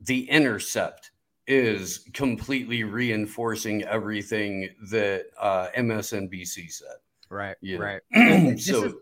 the 0.00 0.28
intercept 0.30 1.10
is 1.46 2.06
completely 2.14 2.84
reinforcing 2.84 3.82
everything 3.82 4.68
that 4.90 5.26
uh, 5.38 5.68
MSNBC 5.76 6.70
said. 6.70 6.96
Right. 7.28 7.56
You 7.60 7.78
know? 7.78 7.98
Right. 8.14 8.58
so. 8.60 8.84
Is, 8.84 8.94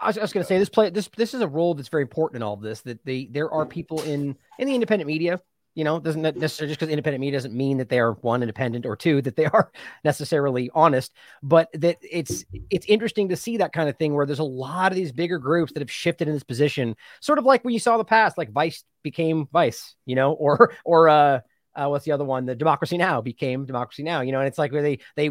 I 0.00 0.08
was, 0.08 0.18
was 0.18 0.32
going 0.32 0.42
to 0.42 0.48
say 0.48 0.58
this 0.58 0.68
play 0.68 0.90
this 0.90 1.08
this 1.16 1.32
is 1.32 1.40
a 1.40 1.48
role 1.48 1.74
that's 1.74 1.88
very 1.88 2.02
important 2.02 2.36
in 2.36 2.42
all 2.42 2.54
of 2.54 2.60
this. 2.60 2.80
That 2.80 3.04
they 3.04 3.26
there 3.30 3.50
are 3.50 3.64
people 3.64 4.02
in 4.02 4.36
in 4.58 4.66
the 4.66 4.74
independent 4.74 5.06
media 5.06 5.40
you 5.74 5.84
know, 5.84 5.98
doesn't 5.98 6.22
necessarily 6.22 6.70
just 6.70 6.80
because 6.80 6.90
independent 6.90 7.20
media 7.20 7.38
doesn't 7.38 7.54
mean 7.54 7.78
that 7.78 7.88
they 7.88 7.98
are 7.98 8.12
one 8.14 8.42
independent 8.42 8.84
or 8.84 8.96
two 8.96 9.22
that 9.22 9.36
they 9.36 9.46
are 9.52 9.70
necessarily 10.04 10.70
honest, 10.74 11.12
but 11.42 11.68
that 11.74 11.98
it's 12.02 12.44
it's 12.70 12.86
interesting 12.86 13.28
to 13.30 13.36
see 13.36 13.56
that 13.56 13.72
kind 13.72 13.88
of 13.88 13.96
thing 13.96 14.14
where 14.14 14.26
there's 14.26 14.38
a 14.38 14.44
lot 14.44 14.92
of 14.92 14.96
these 14.96 15.12
bigger 15.12 15.38
groups 15.38 15.72
that 15.72 15.80
have 15.80 15.90
shifted 15.90 16.28
in 16.28 16.34
this 16.34 16.42
position, 16.42 16.94
sort 17.20 17.38
of 17.38 17.44
like 17.44 17.64
when 17.64 17.74
you 17.74 17.80
saw 17.80 17.96
the 17.96 18.04
past, 18.04 18.36
like 18.36 18.52
Vice 18.52 18.84
became 19.02 19.48
Vice, 19.52 19.94
you 20.04 20.14
know, 20.14 20.32
or 20.32 20.74
or 20.84 21.08
uh, 21.08 21.40
uh, 21.74 21.86
what's 21.86 22.04
the 22.04 22.12
other 22.12 22.24
one? 22.24 22.44
The 22.44 22.54
Democracy 22.54 22.98
Now 22.98 23.22
became 23.22 23.64
Democracy 23.64 24.02
Now. 24.02 24.20
You 24.20 24.32
know, 24.32 24.40
and 24.40 24.48
it's 24.48 24.58
like 24.58 24.72
where 24.72 24.82
they 24.82 24.98
they 25.16 25.28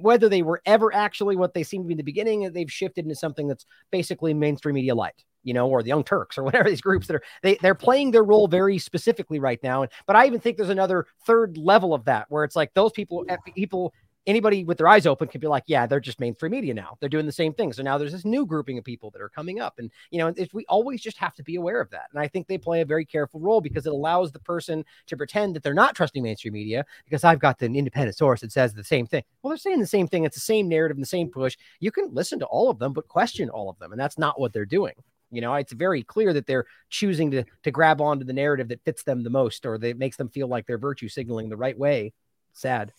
whether 0.00 0.28
they 0.28 0.42
were 0.42 0.62
ever 0.64 0.94
actually 0.94 1.36
what 1.36 1.54
they 1.54 1.64
seemed 1.64 1.84
to 1.84 1.88
be 1.88 1.94
in 1.94 1.98
the 1.98 2.04
beginning, 2.04 2.52
they've 2.52 2.70
shifted 2.70 3.04
into 3.04 3.16
something 3.16 3.48
that's 3.48 3.66
basically 3.90 4.32
mainstream 4.32 4.74
media 4.74 4.94
light 4.94 5.24
you 5.42 5.54
know, 5.54 5.68
or 5.68 5.82
the 5.82 5.88
Young 5.88 6.04
Turks 6.04 6.38
or 6.38 6.42
whatever 6.44 6.68
these 6.68 6.80
groups 6.80 7.06
that 7.06 7.16
are 7.16 7.22
they 7.42 7.56
they're 7.62 7.74
playing 7.74 8.10
their 8.10 8.24
role 8.24 8.48
very 8.48 8.78
specifically 8.78 9.38
right 9.38 9.62
now. 9.62 9.82
And 9.82 9.90
But 10.06 10.16
I 10.16 10.26
even 10.26 10.40
think 10.40 10.56
there's 10.56 10.68
another 10.68 11.06
third 11.26 11.56
level 11.56 11.94
of 11.94 12.04
that 12.04 12.26
where 12.28 12.44
it's 12.44 12.56
like 12.56 12.74
those 12.74 12.92
people 12.92 13.24
people 13.54 13.92
anybody 14.26 14.64
with 14.64 14.78
their 14.78 14.88
eyes 14.88 15.06
open 15.06 15.28
can 15.28 15.40
be 15.40 15.46
like, 15.46 15.64
yeah, 15.66 15.86
they're 15.86 16.00
just 16.00 16.20
mainstream 16.20 16.52
media 16.52 16.74
now. 16.74 16.96
They're 17.00 17.08
doing 17.08 17.26
the 17.26 17.32
same 17.32 17.52
thing. 17.52 17.72
So 17.72 17.82
now 17.82 17.98
there's 17.98 18.12
this 18.12 18.24
new 18.24 18.46
grouping 18.46 18.78
of 18.78 18.84
people 18.84 19.10
that 19.10 19.22
are 19.22 19.28
coming 19.28 19.60
up. 19.60 19.78
And, 19.78 19.90
you 20.10 20.18
know, 20.18 20.32
if 20.36 20.54
we 20.54 20.64
always 20.66 21.00
just 21.00 21.16
have 21.18 21.34
to 21.34 21.42
be 21.42 21.56
aware 21.56 21.80
of 21.80 21.90
that. 21.90 22.06
And 22.12 22.20
I 22.20 22.28
think 22.28 22.46
they 22.46 22.58
play 22.58 22.80
a 22.80 22.86
very 22.86 23.04
careful 23.04 23.40
role 23.40 23.60
because 23.60 23.86
it 23.86 23.92
allows 23.92 24.32
the 24.32 24.38
person 24.38 24.84
to 25.06 25.16
pretend 25.16 25.56
that 25.56 25.62
they're 25.62 25.74
not 25.74 25.94
trusting 25.94 26.22
mainstream 26.22 26.54
media 26.54 26.84
because 27.04 27.24
I've 27.24 27.40
got 27.40 27.60
an 27.62 27.76
independent 27.76 28.16
source 28.16 28.40
that 28.42 28.52
says 28.52 28.74
the 28.74 28.84
same 28.84 29.06
thing. 29.06 29.24
Well, 29.42 29.50
they're 29.50 29.58
saying 29.58 29.80
the 29.80 29.86
same 29.86 30.06
thing. 30.06 30.24
It's 30.24 30.36
the 30.36 30.40
same 30.40 30.68
narrative 30.68 30.96
and 30.96 31.02
the 31.02 31.08
same 31.08 31.28
push. 31.28 31.56
You 31.80 31.90
can 31.90 32.12
listen 32.12 32.38
to 32.40 32.46
all 32.46 32.70
of 32.70 32.78
them, 32.78 32.92
but 32.92 33.08
question 33.08 33.50
all 33.50 33.68
of 33.68 33.78
them. 33.78 33.92
And 33.92 34.00
that's 34.00 34.18
not 34.18 34.40
what 34.40 34.52
they're 34.52 34.64
doing. 34.64 34.94
You 35.32 35.40
know, 35.40 35.54
it's 35.54 35.72
very 35.72 36.02
clear 36.02 36.32
that 36.32 36.46
they're 36.46 36.66
choosing 36.90 37.30
to 37.32 37.44
to 37.64 37.70
grab 37.70 38.00
onto 38.00 38.24
the 38.24 38.32
narrative 38.32 38.68
that 38.68 38.84
fits 38.84 39.02
them 39.02 39.24
the 39.24 39.30
most, 39.30 39.66
or 39.66 39.78
that 39.78 39.98
makes 39.98 40.16
them 40.16 40.28
feel 40.28 40.46
like 40.46 40.66
they're 40.66 40.78
virtue 40.78 41.08
signaling 41.08 41.48
the 41.48 41.56
right 41.56 41.78
way. 41.78 42.12
Sad. 42.52 42.92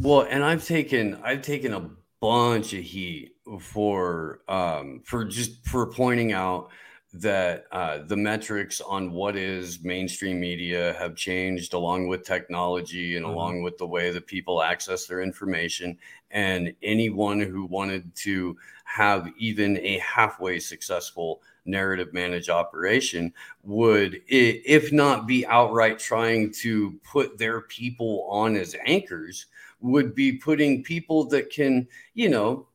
Well, 0.00 0.26
and 0.28 0.44
I've 0.44 0.64
taken 0.64 1.18
I've 1.22 1.42
taken 1.42 1.72
a 1.72 1.90
bunch 2.20 2.72
of 2.72 2.82
heat 2.82 3.36
for 3.60 4.40
um 4.48 5.02
for 5.04 5.24
just 5.24 5.66
for 5.66 5.86
pointing 5.86 6.32
out 6.32 6.70
that 7.14 7.64
uh, 7.72 7.98
the 8.06 8.16
metrics 8.16 8.80
on 8.82 9.12
what 9.12 9.34
is 9.34 9.82
mainstream 9.82 10.38
media 10.38 10.94
have 10.98 11.16
changed 11.16 11.72
along 11.72 12.06
with 12.06 12.22
technology 12.22 13.16
and 13.16 13.24
mm-hmm. 13.24 13.34
along 13.34 13.62
with 13.62 13.78
the 13.78 13.86
way 13.86 14.10
that 14.10 14.26
people 14.26 14.62
access 14.62 15.06
their 15.06 15.22
information. 15.22 15.96
And 16.30 16.74
anyone 16.82 17.40
who 17.40 17.64
wanted 17.64 18.14
to 18.16 18.56
have 18.88 19.30
even 19.36 19.76
a 19.78 19.98
halfway 19.98 20.58
successful 20.58 21.42
narrative 21.66 22.14
manage 22.14 22.48
operation 22.48 23.32
would, 23.62 24.22
if 24.26 24.92
not 24.92 25.26
be 25.26 25.46
outright 25.46 25.98
trying 25.98 26.50
to 26.50 26.98
put 27.04 27.36
their 27.36 27.60
people 27.60 28.26
on 28.30 28.56
as 28.56 28.74
anchors, 28.86 29.46
would 29.80 30.14
be 30.14 30.32
putting 30.32 30.82
people 30.82 31.24
that 31.24 31.50
can, 31.50 31.86
you 32.14 32.30
know, 32.30 32.66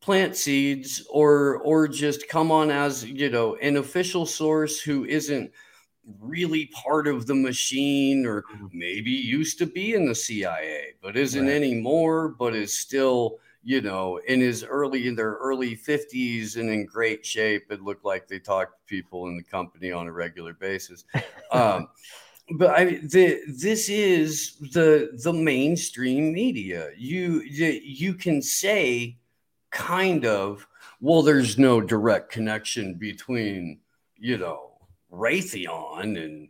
plant 0.00 0.36
seeds 0.36 1.04
or 1.10 1.56
or 1.58 1.88
just 1.88 2.28
come 2.28 2.52
on 2.52 2.70
as 2.70 3.06
you 3.06 3.30
know 3.30 3.56
an 3.56 3.78
official 3.78 4.26
source 4.26 4.78
who 4.78 5.06
isn't 5.06 5.50
really 6.20 6.66
part 6.66 7.08
of 7.08 7.26
the 7.26 7.34
machine 7.34 8.26
or 8.26 8.42
mm-hmm. 8.42 8.66
maybe 8.74 9.10
used 9.10 9.56
to 9.56 9.64
be 9.64 9.94
in 9.94 10.04
the 10.04 10.14
CIA 10.14 10.88
but 11.00 11.16
isn't 11.16 11.46
right. 11.46 11.54
anymore 11.54 12.28
but 12.28 12.54
is 12.54 12.78
still 12.78 13.38
you 13.64 13.80
know, 13.80 14.20
in 14.26 14.40
his 14.40 14.62
early 14.62 15.08
in 15.08 15.16
their 15.16 15.32
early 15.34 15.74
50s 15.74 16.56
and 16.56 16.68
in 16.68 16.84
great 16.84 17.24
shape. 17.24 17.64
It 17.70 17.82
looked 17.82 18.04
like 18.04 18.28
they 18.28 18.38
talked 18.38 18.78
to 18.78 18.84
people 18.86 19.26
in 19.26 19.36
the 19.36 19.42
company 19.42 19.90
on 19.90 20.06
a 20.06 20.12
regular 20.12 20.52
basis. 20.52 21.04
Um, 21.50 21.88
but 22.58 22.70
I 22.70 22.84
the 23.02 23.40
this 23.48 23.88
is 23.88 24.56
the 24.72 25.18
the 25.24 25.32
mainstream 25.32 26.32
media. 26.32 26.90
You 26.96 27.40
you 27.40 28.14
can 28.14 28.42
say 28.42 29.16
kind 29.70 30.26
of 30.26 30.66
well, 31.00 31.22
there's 31.22 31.58
no 31.58 31.80
direct 31.80 32.30
connection 32.30 32.94
between 32.94 33.80
you 34.16 34.36
know 34.36 34.72
Raytheon 35.10 36.22
and 36.22 36.48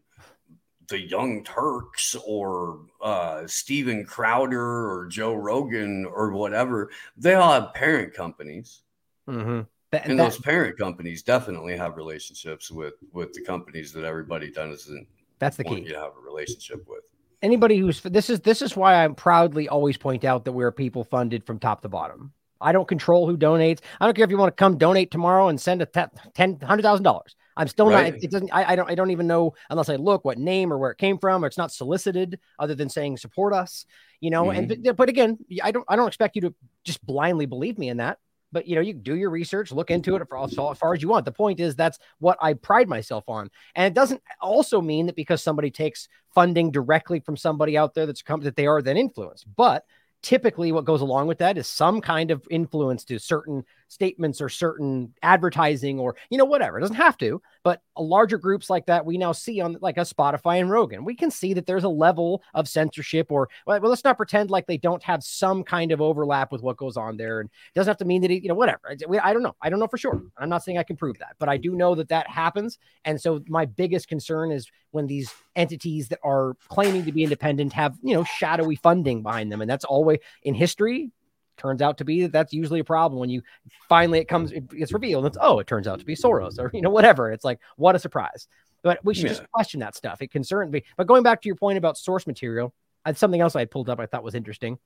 the 0.88 1.00
Young 1.00 1.44
Turks 1.44 2.16
or 2.26 2.80
uh, 3.02 3.46
Steven 3.46 4.04
Crowder 4.04 4.90
or 4.90 5.06
Joe 5.06 5.34
Rogan 5.34 6.06
or 6.06 6.32
whatever, 6.32 6.90
they 7.16 7.34
all 7.34 7.52
have 7.52 7.74
parent 7.74 8.14
companies. 8.14 8.82
Mm-hmm. 9.28 9.62
That, 9.90 10.06
and 10.06 10.18
that, 10.18 10.24
those 10.24 10.38
parent 10.38 10.76
companies 10.76 11.22
definitely 11.22 11.76
have 11.76 11.96
relationships 11.96 12.70
with 12.70 12.94
with 13.12 13.32
the 13.32 13.42
companies 13.42 13.92
that 13.92 14.04
everybody 14.04 14.50
doesn't. 14.50 15.06
That's 15.38 15.56
the 15.56 15.64
key. 15.64 15.84
You 15.86 15.94
have 15.94 16.12
a 16.16 16.20
relationship 16.20 16.84
with 16.88 17.04
anybody 17.44 17.76
who's 17.76 18.00
this 18.00 18.30
is 18.30 18.40
this 18.40 18.62
is 18.62 18.74
why 18.74 19.04
I 19.04 19.08
proudly 19.08 19.68
always 19.68 19.96
point 19.96 20.24
out 20.24 20.44
that 20.46 20.52
we're 20.52 20.72
people 20.72 21.04
funded 21.04 21.44
from 21.44 21.58
top 21.58 21.82
to 21.82 21.88
bottom. 21.88 22.32
I 22.64 22.72
don't 22.72 22.88
control 22.88 23.28
who 23.28 23.36
donates. 23.36 23.80
I 24.00 24.06
don't 24.06 24.14
care 24.14 24.24
if 24.24 24.30
you 24.30 24.38
want 24.38 24.56
to 24.56 24.60
come 24.60 24.78
donate 24.78 25.10
tomorrow 25.10 25.48
and 25.48 25.60
send 25.60 25.82
a 25.82 25.86
ten 25.86 26.58
hundred 26.60 26.82
thousand 26.82 27.04
dollars. 27.04 27.36
I'm 27.56 27.68
still 27.68 27.88
right. 27.88 28.12
not. 28.12 28.22
It, 28.24 28.30
doesn't. 28.30 28.50
I, 28.52 28.72
I, 28.72 28.76
don't. 28.76 28.90
I 28.90 28.94
don't 28.94 29.10
even 29.12 29.26
know 29.26 29.54
unless 29.70 29.88
I 29.88 29.96
look 29.96 30.24
what 30.24 30.38
name 30.38 30.72
or 30.72 30.78
where 30.78 30.90
it 30.90 30.98
came 30.98 31.18
from. 31.18 31.44
Or 31.44 31.46
it's 31.46 31.58
not 31.58 31.70
solicited, 31.70 32.40
other 32.58 32.74
than 32.74 32.88
saying 32.88 33.18
support 33.18 33.52
us. 33.52 33.86
You 34.20 34.30
know. 34.30 34.46
Mm-hmm. 34.46 34.72
And 34.72 34.96
but 34.96 35.08
again, 35.08 35.38
I 35.62 35.70
don't. 35.70 35.84
I 35.88 35.94
don't 35.94 36.08
expect 36.08 36.34
you 36.36 36.42
to 36.42 36.54
just 36.82 37.04
blindly 37.06 37.46
believe 37.46 37.78
me 37.78 37.90
in 37.90 37.98
that 37.98 38.18
but 38.54 38.68
you 38.68 38.76
know, 38.76 38.80
you 38.80 38.94
do 38.94 39.16
your 39.16 39.30
research, 39.30 39.72
look 39.72 39.90
into 39.90 40.14
it 40.14 40.22
for 40.28 40.38
as 40.38 40.54
far 40.54 40.94
as 40.94 41.02
you 41.02 41.08
want. 41.08 41.24
The 41.26 41.32
point 41.32 41.58
is 41.58 41.74
that's 41.74 41.98
what 42.20 42.38
I 42.40 42.54
pride 42.54 42.88
myself 42.88 43.24
on. 43.28 43.50
And 43.74 43.86
it 43.86 43.94
doesn't 43.94 44.22
also 44.40 44.80
mean 44.80 45.06
that 45.06 45.16
because 45.16 45.42
somebody 45.42 45.70
takes 45.70 46.08
funding 46.34 46.70
directly 46.70 47.18
from 47.18 47.36
somebody 47.36 47.76
out 47.76 47.94
there 47.94 48.06
that's 48.06 48.22
come 48.22 48.40
that 48.42 48.54
they 48.56 48.66
are 48.66 48.80
then 48.80 48.96
influenced. 48.96 49.44
But 49.56 49.84
typically 50.24 50.72
what 50.72 50.86
goes 50.86 51.02
along 51.02 51.26
with 51.26 51.38
that 51.38 51.58
is 51.58 51.68
some 51.68 52.00
kind 52.00 52.30
of 52.30 52.48
influence 52.50 53.04
to 53.04 53.18
certain 53.18 53.62
statements 53.94 54.40
or 54.40 54.48
certain 54.48 55.14
advertising 55.22 55.98
or 55.98 56.16
you 56.28 56.36
know 56.36 56.44
whatever. 56.44 56.78
It 56.78 56.82
doesn't 56.82 56.96
have 56.96 57.16
to 57.18 57.40
but 57.62 57.80
larger 57.96 58.36
groups 58.36 58.68
like 58.68 58.86
that 58.86 59.06
we 59.06 59.16
now 59.16 59.32
see 59.32 59.60
on 59.60 59.76
like 59.80 59.96
a 59.96 60.00
spotify 60.00 60.60
and 60.60 60.70
rogan. 60.70 61.04
We 61.04 61.14
can 61.14 61.30
see 61.30 61.54
that 61.54 61.64
there's 61.64 61.84
a 61.84 61.88
level 61.88 62.42
of 62.52 62.68
censorship 62.68 63.30
or 63.30 63.48
well 63.66 63.80
let's 63.80 64.04
not 64.04 64.16
pretend 64.16 64.50
like 64.50 64.66
they 64.66 64.76
don't 64.76 65.02
have 65.02 65.22
some 65.22 65.62
kind 65.62 65.92
of 65.92 66.00
overlap 66.00 66.52
with 66.52 66.62
what 66.62 66.76
goes 66.76 66.96
on 66.96 67.16
there. 67.16 67.40
And 67.40 67.48
it 67.48 67.78
doesn't 67.78 67.90
have 67.90 67.96
to 67.98 68.04
mean 68.04 68.22
that 68.22 68.30
it, 68.30 68.42
you 68.42 68.48
know 68.48 68.54
whatever. 68.54 68.80
I, 68.90 69.30
I 69.30 69.32
don't 69.32 69.42
know. 69.42 69.56
I 69.62 69.70
don't 69.70 69.78
know 69.78 69.86
for 69.86 69.98
sure. 69.98 70.20
I'm 70.36 70.48
not 70.48 70.62
saying 70.62 70.78
i 70.78 70.82
can 70.82 70.96
prove 70.96 71.18
that 71.18 71.36
but 71.38 71.48
i 71.48 71.56
do 71.56 71.74
know 71.74 71.94
that 71.94 72.08
that 72.08 72.28
happens. 72.28 72.78
And 73.04 73.20
so 73.20 73.42
my 73.48 73.64
biggest 73.64 74.08
concern 74.08 74.50
is 74.50 74.70
when 74.90 75.06
these 75.06 75.32
entities 75.56 76.08
that 76.08 76.18
are 76.22 76.56
claiming 76.68 77.04
to 77.04 77.12
be 77.12 77.22
independent 77.22 77.72
have 77.72 77.96
you 78.02 78.14
know 78.14 78.24
shadowy 78.24 78.76
funding 78.76 79.22
behind 79.22 79.50
them. 79.50 79.60
And 79.60 79.70
that's 79.70 79.84
always 79.84 80.18
in 80.42 80.54
history 80.54 81.12
turns 81.56 81.82
out 81.82 81.98
to 81.98 82.04
be 82.04 82.22
that 82.22 82.32
that's 82.32 82.52
usually 82.52 82.80
a 82.80 82.84
problem 82.84 83.20
when 83.20 83.30
you 83.30 83.42
finally 83.88 84.18
it 84.18 84.26
comes 84.26 84.52
it 84.52 84.68
gets 84.70 84.92
revealed 84.92 85.26
it's 85.26 85.38
oh 85.40 85.58
it 85.58 85.66
turns 85.66 85.86
out 85.86 85.98
to 85.98 86.04
be 86.04 86.14
soros 86.14 86.58
or 86.58 86.70
you 86.72 86.82
know 86.82 86.90
whatever. 86.90 87.32
It's 87.32 87.44
like 87.44 87.60
what 87.76 87.94
a 87.94 87.98
surprise. 87.98 88.48
But 88.82 89.02
we 89.02 89.14
should 89.14 89.24
yeah. 89.24 89.30
just 89.30 89.50
question 89.50 89.80
that 89.80 89.94
stuff. 89.94 90.20
It 90.20 90.30
concerns 90.30 90.72
me 90.72 90.84
but 90.96 91.06
going 91.06 91.22
back 91.22 91.42
to 91.42 91.48
your 91.48 91.56
point 91.56 91.78
about 91.78 91.98
source 91.98 92.26
material 92.26 92.74
that's 93.04 93.20
something 93.20 93.40
else 93.40 93.54
i 93.54 93.66
pulled 93.66 93.90
up 93.90 94.00
i 94.00 94.06
thought 94.06 94.24
was 94.24 94.34
interesting. 94.34 94.78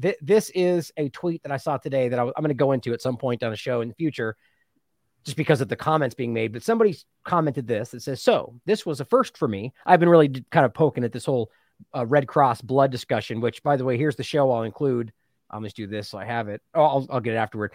Th- 0.00 0.18
this 0.20 0.50
is 0.54 0.92
a 0.96 1.08
tweet 1.08 1.42
that 1.42 1.52
i 1.52 1.56
saw 1.56 1.76
today 1.76 2.08
that 2.08 2.18
I 2.18 2.22
am 2.22 2.32
going 2.36 2.48
to 2.48 2.54
go 2.54 2.72
into 2.72 2.92
at 2.92 3.02
some 3.02 3.16
point 3.16 3.42
on 3.42 3.52
a 3.52 3.56
show 3.56 3.80
in 3.80 3.88
the 3.88 3.94
future 3.94 4.36
just 5.24 5.36
because 5.36 5.60
of 5.60 5.68
the 5.68 5.76
comments 5.76 6.14
being 6.14 6.32
made 6.32 6.52
but 6.52 6.62
somebody 6.62 6.96
commented 7.24 7.66
this 7.66 7.90
that 7.90 8.02
says 8.02 8.22
so 8.22 8.54
this 8.66 8.84
was 8.86 9.00
a 9.00 9.04
first 9.04 9.36
for 9.36 9.48
me. 9.48 9.72
I've 9.84 10.00
been 10.00 10.08
really 10.08 10.44
kind 10.50 10.66
of 10.66 10.74
poking 10.74 11.04
at 11.04 11.12
this 11.12 11.24
whole 11.24 11.50
uh, 11.94 12.06
red 12.06 12.26
cross 12.26 12.60
blood 12.60 12.90
discussion 12.90 13.40
which 13.40 13.62
by 13.62 13.76
the 13.76 13.84
way 13.84 13.96
here's 13.96 14.16
the 14.16 14.22
show 14.22 14.50
i'll 14.50 14.62
include 14.62 15.12
I'll 15.50 15.60
just 15.60 15.76
do 15.76 15.86
this 15.86 16.08
so 16.08 16.18
I 16.18 16.24
have 16.24 16.48
it. 16.48 16.62
Oh, 16.74 16.84
I'll, 16.84 17.06
I'll 17.10 17.20
get 17.20 17.34
it 17.34 17.38
afterward. 17.38 17.72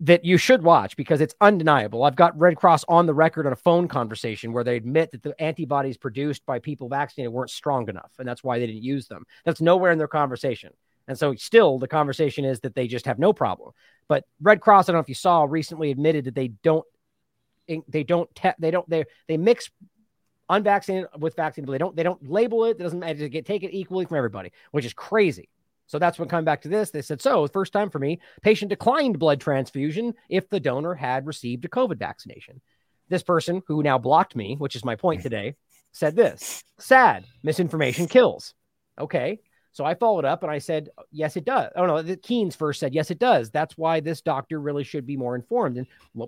That 0.00 0.24
you 0.24 0.36
should 0.36 0.62
watch 0.62 0.96
because 0.96 1.20
it's 1.20 1.34
undeniable. 1.40 2.04
I've 2.04 2.14
got 2.14 2.38
Red 2.38 2.56
Cross 2.56 2.84
on 2.88 3.06
the 3.06 3.14
record 3.14 3.46
on 3.46 3.52
a 3.52 3.56
phone 3.56 3.88
conversation 3.88 4.52
where 4.52 4.62
they 4.62 4.76
admit 4.76 5.10
that 5.10 5.22
the 5.22 5.34
antibodies 5.42 5.96
produced 5.96 6.46
by 6.46 6.60
people 6.60 6.88
vaccinated 6.88 7.32
weren't 7.32 7.50
strong 7.50 7.88
enough, 7.88 8.12
and 8.18 8.28
that's 8.28 8.44
why 8.44 8.58
they 8.58 8.66
didn't 8.66 8.84
use 8.84 9.08
them. 9.08 9.24
That's 9.44 9.60
nowhere 9.60 9.90
in 9.90 9.98
their 9.98 10.06
conversation. 10.06 10.72
And 11.08 11.18
so, 11.18 11.34
still, 11.34 11.78
the 11.78 11.88
conversation 11.88 12.44
is 12.44 12.60
that 12.60 12.74
they 12.74 12.86
just 12.86 13.06
have 13.06 13.18
no 13.18 13.32
problem. 13.32 13.72
But 14.06 14.24
Red 14.40 14.60
Cross, 14.60 14.88
I 14.88 14.92
don't 14.92 14.98
know 14.98 15.02
if 15.02 15.08
you 15.08 15.14
saw, 15.16 15.44
recently 15.44 15.90
admitted 15.90 16.26
that 16.26 16.34
they 16.34 16.48
don't, 16.48 16.84
they 17.88 18.04
don't, 18.04 18.32
te- 18.34 18.50
they 18.58 18.70
don't, 18.70 18.88
they 18.88 19.04
they 19.26 19.36
mix 19.36 19.70
unvaccinated 20.48 21.08
with 21.18 21.34
vaccinated, 21.34 21.74
they 21.74 21.78
don't, 21.78 21.96
they 21.96 22.02
don't 22.02 22.30
label 22.30 22.66
it. 22.66 22.72
It 22.72 22.78
doesn't 22.78 23.00
matter. 23.00 23.18
To 23.18 23.28
get 23.28 23.46
take 23.46 23.64
it 23.64 23.74
equally 23.74 24.04
from 24.04 24.16
everybody, 24.16 24.52
which 24.70 24.84
is 24.84 24.92
crazy. 24.92 25.48
So 25.88 25.98
that's 25.98 26.18
when 26.18 26.28
coming 26.28 26.44
back 26.44 26.62
to 26.62 26.68
this, 26.68 26.90
they 26.90 27.02
said, 27.02 27.20
so 27.20 27.46
first 27.48 27.72
time 27.72 27.90
for 27.90 27.98
me, 27.98 28.20
patient 28.42 28.68
declined 28.68 29.18
blood 29.18 29.40
transfusion 29.40 30.14
if 30.28 30.48
the 30.48 30.60
donor 30.60 30.94
had 30.94 31.26
received 31.26 31.64
a 31.64 31.68
COVID 31.68 31.98
vaccination. 31.98 32.60
This 33.08 33.22
person 33.22 33.62
who 33.66 33.82
now 33.82 33.98
blocked 33.98 34.36
me, 34.36 34.54
which 34.56 34.76
is 34.76 34.84
my 34.84 34.94
point 34.94 35.22
today, 35.22 35.56
said 35.92 36.14
this 36.14 36.62
sad 36.78 37.24
misinformation 37.42 38.06
kills. 38.06 38.54
Okay. 39.00 39.40
So 39.72 39.84
I 39.84 39.94
followed 39.94 40.24
up 40.24 40.42
and 40.42 40.50
I 40.52 40.58
said, 40.58 40.88
yes, 41.10 41.36
it 41.36 41.44
does. 41.44 41.70
Oh, 41.76 41.86
no, 41.86 42.02
the 42.02 42.16
Keynes 42.16 42.56
first 42.56 42.80
said, 42.80 42.94
yes, 42.94 43.10
it 43.10 43.18
does. 43.18 43.50
That's 43.50 43.78
why 43.78 44.00
this 44.00 44.20
doctor 44.20 44.60
really 44.60 44.84
should 44.84 45.06
be 45.06 45.16
more 45.16 45.36
informed 45.36 45.78
and 45.78 45.86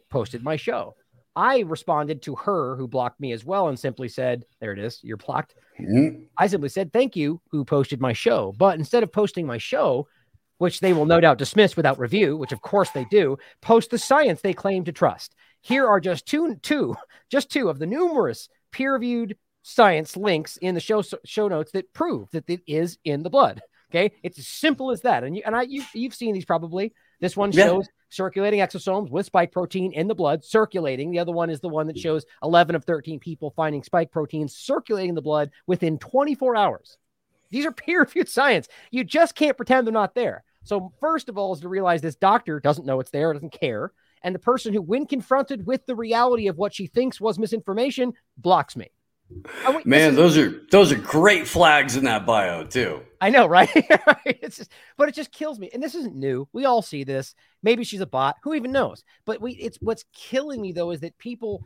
posted 0.08 0.42
my 0.42 0.56
show. 0.56 0.94
I 1.36 1.60
responded 1.60 2.22
to 2.22 2.34
her 2.36 2.76
who 2.76 2.88
blocked 2.88 3.20
me 3.20 3.32
as 3.32 3.44
well 3.44 3.68
and 3.68 3.78
simply 3.78 4.08
said, 4.08 4.44
There 4.60 4.72
it 4.72 4.78
is, 4.78 5.00
you're 5.02 5.16
blocked. 5.16 5.54
Mm-hmm. 5.78 6.24
I 6.36 6.46
simply 6.46 6.68
said, 6.68 6.92
Thank 6.92 7.16
you, 7.16 7.40
who 7.50 7.64
posted 7.64 8.00
my 8.00 8.12
show. 8.12 8.54
But 8.58 8.78
instead 8.78 9.02
of 9.02 9.12
posting 9.12 9.46
my 9.46 9.58
show, 9.58 10.08
which 10.58 10.80
they 10.80 10.92
will 10.92 11.06
no 11.06 11.20
doubt 11.20 11.38
dismiss 11.38 11.76
without 11.76 11.98
review, 11.98 12.36
which 12.36 12.52
of 12.52 12.60
course 12.60 12.90
they 12.90 13.06
do, 13.10 13.38
post 13.62 13.90
the 13.90 13.98
science 13.98 14.40
they 14.40 14.52
claim 14.52 14.84
to 14.84 14.92
trust. 14.92 15.34
Here 15.62 15.86
are 15.86 16.00
just 16.00 16.26
two, 16.26 16.56
two, 16.56 16.96
just 17.30 17.50
two 17.50 17.68
of 17.68 17.78
the 17.78 17.86
numerous 17.86 18.48
peer-reviewed 18.72 19.36
science 19.62 20.16
links 20.16 20.56
in 20.58 20.74
the 20.74 20.80
show 20.80 21.02
show 21.24 21.48
notes 21.48 21.72
that 21.72 21.92
prove 21.92 22.30
that 22.32 22.48
it 22.48 22.60
is 22.66 22.98
in 23.04 23.22
the 23.22 23.30
blood. 23.30 23.60
Okay, 23.90 24.12
it's 24.22 24.38
as 24.38 24.46
simple 24.46 24.90
as 24.90 25.02
that. 25.02 25.24
And 25.24 25.36
you 25.36 25.42
and 25.44 25.56
I, 25.56 25.62
you, 25.62 25.82
you've 25.94 26.14
seen 26.14 26.34
these 26.34 26.44
probably. 26.44 26.92
This 27.20 27.36
one 27.36 27.52
shows 27.52 27.84
yeah. 27.86 28.04
circulating 28.08 28.60
exosomes 28.60 29.10
with 29.10 29.26
spike 29.26 29.52
protein 29.52 29.92
in 29.92 30.08
the 30.08 30.14
blood 30.14 30.44
circulating. 30.44 31.10
The 31.10 31.18
other 31.18 31.32
one 31.32 31.50
is 31.50 31.60
the 31.60 31.68
one 31.68 31.86
that 31.86 31.96
mm. 31.96 32.02
shows 32.02 32.24
11 32.42 32.74
of 32.74 32.84
13 32.84 33.20
people 33.20 33.50
finding 33.50 33.82
spike 33.82 34.10
proteins 34.10 34.56
circulating 34.56 35.10
in 35.10 35.14
the 35.14 35.22
blood 35.22 35.50
within 35.66 35.98
24 35.98 36.56
hours. 36.56 36.96
These 37.50 37.66
are 37.66 37.72
peer 37.72 38.00
reviewed 38.00 38.28
science. 38.28 38.68
You 38.90 39.04
just 39.04 39.34
can't 39.34 39.56
pretend 39.56 39.86
they're 39.86 39.92
not 39.92 40.14
there. 40.14 40.44
So, 40.64 40.92
first 41.00 41.28
of 41.28 41.38
all, 41.38 41.54
is 41.54 41.60
to 41.60 41.68
realize 41.68 42.02
this 42.02 42.16
doctor 42.16 42.60
doesn't 42.60 42.86
know 42.86 43.00
it's 43.00 43.10
there, 43.10 43.32
doesn't 43.32 43.52
care. 43.52 43.92
And 44.22 44.34
the 44.34 44.38
person 44.38 44.74
who, 44.74 44.82
when 44.82 45.06
confronted 45.06 45.66
with 45.66 45.86
the 45.86 45.94
reality 45.94 46.48
of 46.48 46.58
what 46.58 46.74
she 46.74 46.86
thinks 46.86 47.20
was 47.20 47.38
misinformation, 47.38 48.12
blocks 48.36 48.76
me. 48.76 48.90
Oh, 49.64 49.80
Man, 49.84 50.16
those 50.16 50.36
are 50.36 50.62
those 50.70 50.92
are 50.92 50.96
great 50.96 51.46
flags 51.46 51.96
in 51.96 52.04
that 52.04 52.26
bio 52.26 52.64
too. 52.64 53.02
I 53.20 53.30
know, 53.30 53.46
right? 53.48 53.70
it's 54.24 54.56
just, 54.56 54.72
but 54.96 55.08
it 55.08 55.14
just 55.14 55.32
kills 55.32 55.58
me. 55.58 55.70
And 55.72 55.82
this 55.82 55.94
isn't 55.94 56.16
new. 56.16 56.48
We 56.52 56.64
all 56.64 56.82
see 56.82 57.04
this. 57.04 57.34
Maybe 57.62 57.84
she's 57.84 58.00
a 58.00 58.06
bot. 58.06 58.36
Who 58.42 58.54
even 58.54 58.72
knows? 58.72 59.04
But 59.24 59.40
we, 59.40 59.52
it's 59.52 59.78
what's 59.80 60.04
killing 60.14 60.60
me 60.60 60.72
though 60.72 60.90
is 60.90 61.00
that 61.00 61.18
people 61.18 61.62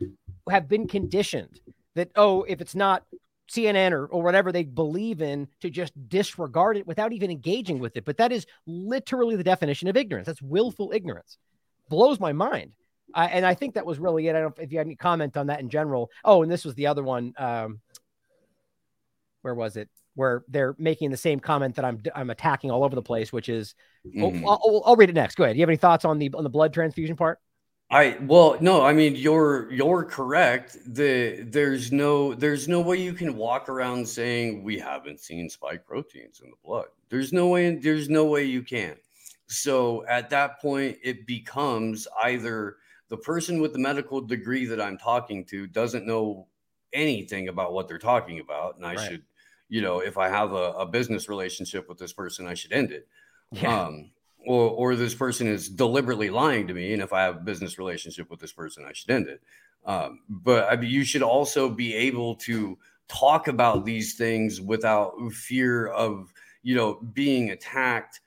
have 0.49 0.67
been 0.67 0.87
conditioned 0.87 1.59
that 1.95 2.11
oh, 2.15 2.43
if 2.43 2.59
it's 2.61 2.75
not 2.75 3.05
CNN 3.49 3.91
or, 3.91 4.07
or 4.07 4.23
whatever 4.23 4.51
they 4.51 4.63
believe 4.63 5.21
in, 5.21 5.47
to 5.61 5.69
just 5.69 5.93
disregard 6.09 6.77
it 6.77 6.87
without 6.87 7.13
even 7.13 7.31
engaging 7.31 7.79
with 7.79 7.95
it. 7.95 8.05
But 8.05 8.17
that 8.17 8.31
is 8.31 8.45
literally 8.65 9.35
the 9.35 9.43
definition 9.43 9.87
of 9.87 9.95
ignorance. 9.97 10.25
That's 10.25 10.41
willful 10.41 10.91
ignorance. 10.93 11.37
Blows 11.89 12.19
my 12.19 12.33
mind. 12.33 12.73
I, 13.13 13.27
and 13.27 13.45
I 13.45 13.53
think 13.53 13.75
that 13.75 13.85
was 13.85 13.99
really 13.99 14.27
it. 14.27 14.31
I 14.31 14.41
don't 14.41 14.57
know 14.57 14.63
if 14.63 14.71
you 14.71 14.79
had 14.79 14.87
any 14.87 14.95
comment 14.95 15.37
on 15.37 15.47
that 15.47 15.59
in 15.59 15.69
general. 15.69 16.09
Oh, 16.23 16.41
and 16.43 16.51
this 16.51 16.65
was 16.65 16.73
the 16.73 16.87
other 16.87 17.03
one. 17.03 17.33
Um, 17.37 17.79
where 19.41 19.53
was 19.53 19.77
it? 19.77 19.89
Where 20.15 20.43
they're 20.47 20.75
making 20.77 21.11
the 21.11 21.17
same 21.17 21.39
comment 21.39 21.75
that 21.75 21.85
I'm 21.85 22.01
I'm 22.15 22.29
attacking 22.29 22.71
all 22.71 22.83
over 22.83 22.95
the 22.95 23.01
place, 23.01 23.31
which 23.33 23.49
is, 23.49 23.75
mm. 24.05 24.43
oh, 24.45 24.49
I'll, 24.49 24.83
I'll, 24.85 24.95
read 24.95 25.09
it 25.09 25.15
next. 25.15 25.35
Go 25.35 25.43
ahead. 25.43 25.55
Do 25.55 25.59
you 25.59 25.63
have 25.63 25.69
any 25.69 25.77
thoughts 25.77 26.05
on 26.05 26.19
the 26.19 26.31
on 26.33 26.43
the 26.43 26.49
blood 26.49 26.73
transfusion 26.73 27.15
part? 27.15 27.39
I 27.91 28.17
well, 28.21 28.57
no, 28.61 28.83
I 28.83 28.93
mean 28.93 29.15
you're 29.15 29.71
you're 29.71 30.03
correct. 30.03 30.77
The 30.87 31.43
there's 31.43 31.91
no 31.91 32.33
there's 32.33 32.67
no 32.67 32.81
way 32.81 32.97
you 32.97 33.13
can 33.13 33.35
walk 33.35 33.69
around 33.69 34.07
saying 34.07 34.63
we 34.63 34.79
haven't 34.79 35.19
seen 35.19 35.49
spike 35.49 35.85
proteins 35.85 36.41
in 36.43 36.49
the 36.49 36.57
blood. 36.63 36.87
There's 37.09 37.31
no 37.31 37.47
way 37.47 37.75
there's 37.75 38.09
no 38.09 38.25
way 38.25 38.45
you 38.45 38.63
can. 38.63 38.95
So 39.47 40.05
at 40.07 40.29
that 40.31 40.59
point, 40.59 40.97
it 41.03 41.27
becomes 41.27 42.07
either 42.23 42.77
the 43.09 43.17
person 43.17 43.61
with 43.61 43.73
the 43.73 43.79
medical 43.79 44.21
degree 44.21 44.65
that 44.65 44.81
I'm 44.81 44.97
talking 44.97 45.45
to 45.45 45.67
doesn't 45.67 46.07
know 46.07 46.47
anything 46.93 47.49
about 47.49 47.73
what 47.73 47.87
they're 47.87 47.99
talking 47.99 48.39
about. 48.39 48.77
And 48.77 48.85
I 48.85 48.95
right. 48.95 49.11
should, 49.11 49.23
you 49.69 49.81
know, 49.81 49.99
if 49.99 50.17
I 50.17 50.29
have 50.29 50.51
a, 50.51 50.73
a, 50.73 50.85
business 50.85 51.27
relationship 51.27 51.89
with 51.89 51.97
this 51.97 52.13
person, 52.13 52.47
I 52.47 52.53
should 52.53 52.71
end 52.71 52.91
it. 52.91 53.07
Yeah. 53.51 53.85
Um, 53.85 54.11
or, 54.45 54.69
or 54.69 54.95
this 54.95 55.15
person 55.15 55.47
is 55.47 55.69
deliberately 55.69 56.29
lying 56.29 56.67
to 56.67 56.73
me. 56.73 56.93
And 56.93 57.01
if 57.01 57.13
I 57.13 57.23
have 57.23 57.37
a 57.37 57.41
business 57.41 57.79
relationship 57.79 58.29
with 58.29 58.39
this 58.39 58.51
person, 58.51 58.85
I 58.87 58.93
should 58.93 59.09
end 59.09 59.27
it. 59.27 59.41
Um, 59.85 60.21
but 60.29 60.67
I 60.71 60.75
mean, 60.75 60.89
you 60.89 61.03
should 61.03 61.23
also 61.23 61.69
be 61.69 61.95
able 61.95 62.35
to 62.35 62.77
talk 63.07 63.47
about 63.47 63.85
these 63.85 64.15
things 64.15 64.61
without 64.61 65.13
fear 65.31 65.87
of, 65.87 66.31
you 66.63 66.75
know, 66.75 66.95
being 67.13 67.51
attacked 67.51 68.19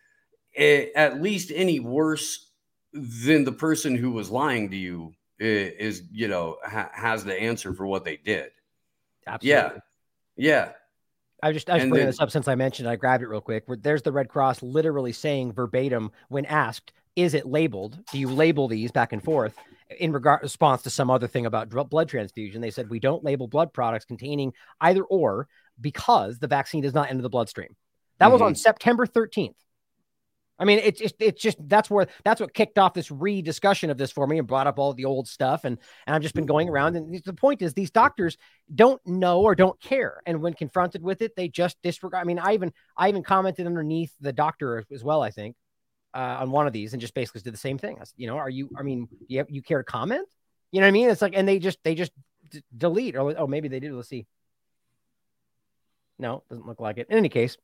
at 0.56 1.23
least 1.23 1.52
any 1.55 1.78
worse 1.78 2.51
than 2.93 3.44
the 3.44 3.52
person 3.52 3.94
who 3.94 4.10
was 4.10 4.31
lying 4.31 4.70
to 4.70 4.77
you 4.77 5.12
is, 5.39 6.02
you 6.10 6.27
know 6.27 6.56
ha- 6.65 6.90
has 6.93 7.24
the 7.24 7.35
answer 7.35 7.73
for 7.73 7.86
what 7.86 8.05
they 8.05 8.16
did. 8.16 8.51
Absolutely. 9.27 9.81
Yeah. 10.36 10.66
Yeah. 10.66 10.73
I 11.43 11.52
just 11.52 11.70
I 11.70 11.74
was 11.74 11.82
bringing 11.82 11.98
then- 11.98 12.06
this 12.06 12.20
up 12.20 12.31
since 12.31 12.48
I 12.48 12.55
mentioned. 12.55 12.89
it. 12.89 12.93
I 12.93 12.97
grabbed 12.97 13.23
it 13.23 13.28
real 13.28 13.40
quick. 13.40 13.65
There's 13.69 14.02
the 14.02 14.12
Red 14.12 14.28
Cross 14.28 14.62
literally 14.62 15.12
saying 15.12 15.52
verbatim 15.52 16.10
when 16.28 16.44
asked, 16.47 16.93
"Is 17.16 17.35
it 17.35 17.47
labeled? 17.47 17.98
Do 18.10 18.19
you 18.19 18.28
label 18.28 18.69
these 18.69 18.90
back 18.90 19.12
and 19.12 19.23
forth?" 19.23 19.56
In 19.98 20.12
regard 20.12 20.43
response 20.43 20.82
to 20.82 20.90
some 20.90 21.10
other 21.10 21.27
thing 21.27 21.47
about 21.47 21.70
blood 21.70 22.09
transfusion, 22.09 22.60
they 22.60 22.70
said 22.70 22.90
we 22.90 23.01
don't 23.01 23.24
label 23.24 23.47
blood 23.48 23.73
products 23.73 24.05
containing 24.05 24.52
either 24.81 25.02
or 25.02 25.48
because 25.81 26.39
the 26.39 26.47
vaccine 26.47 26.82
does 26.82 26.93
not 26.93 27.09
enter 27.09 27.23
the 27.23 27.31
bloodstream. 27.31 27.74
That 28.19 28.32
was 28.32 28.43
on 28.43 28.52
mm-hmm. 28.52 28.56
September 28.56 29.06
13th. 29.06 29.55
I 30.59 30.64
mean, 30.64 30.80
it's 30.82 31.01
just 31.01 31.14
it's 31.20 31.40
just 31.40 31.56
that's 31.68 31.89
where 31.89 32.09
that's 32.24 32.40
what 32.40 32.52
kicked 32.52 32.78
off 32.78 32.93
this 32.93 33.10
re-discussion 33.10 33.90
of 33.90 33.98
this 33.98 34.10
for 34.10 34.26
me 34.26 34.39
and 34.39 34.47
brought 34.47 34.66
up 34.66 34.78
all 34.78 34.93
the 34.93 35.05
old 35.05 35.28
stuff 35.28 35.64
and 35.64 35.78
and 36.06 36.16
I've 36.16 36.22
just 36.22 36.35
been 36.35 36.47
going 36.47 36.68
around 36.68 36.97
and 36.97 37.22
the 37.24 37.32
point 37.32 37.62
is 37.62 37.74
these 37.74 37.93
doctors 37.93 38.36
don't 38.74 39.01
know 39.06 39.40
or 39.43 39.55
don't 39.55 39.80
care 39.80 40.20
and 40.26 40.43
when 40.43 40.55
confronted 40.55 41.02
with 41.02 41.22
it 41.22 41.36
they 41.36 41.48
just 41.48 41.76
disregard. 41.82 42.22
I 42.22 42.24
mean, 42.24 42.40
I 42.40 42.55
even 42.55 42.72
I 42.97 43.09
even 43.09 43.22
commented 43.22 43.66
underneath 43.66 44.12
the 44.20 44.32
doctor 44.32 44.85
as 44.93 45.05
well. 45.05 45.22
I 45.22 45.30
think 45.30 45.55
uh, 46.14 46.39
on 46.40 46.51
one 46.51 46.66
of 46.66 46.72
these 46.72 46.93
and 46.93 47.01
just 47.01 47.14
basically 47.14 47.43
did 47.43 47.55
the 47.55 47.59
same 47.59 47.78
thing. 47.78 47.97
I 48.01 48.05
said, 48.05 48.14
you 48.16 48.26
know, 48.26 48.36
are 48.36 48.51
you? 48.51 48.70
I 48.76 48.82
mean, 48.82 49.09
you 49.28 49.39
have, 49.39 49.51
you 49.51 49.62
care 49.62 49.78
to 49.78 49.85
comment? 49.85 50.26
You 50.72 50.80
know 50.80 50.86
what 50.86 50.89
I 50.89 50.93
mean? 50.93 51.10
It's 51.10 51.22
like 51.22 51.35
and 51.36 51.47
they 51.47 51.59
just 51.59 51.78
they 51.85 51.94
just 51.94 52.12
d- 52.51 52.62
delete 52.76 53.16
or 53.16 53.39
oh 53.39 53.47
maybe 53.47 53.68
they 53.68 53.80
do. 53.80 53.97
Let's 53.97 54.09
see. 54.09 54.26
No, 56.18 56.43
doesn't 56.51 56.66
look 56.66 56.80
like 56.80 56.98
it. 56.98 57.06
In 57.10 57.16
any 57.16 57.28
case, 57.28 57.56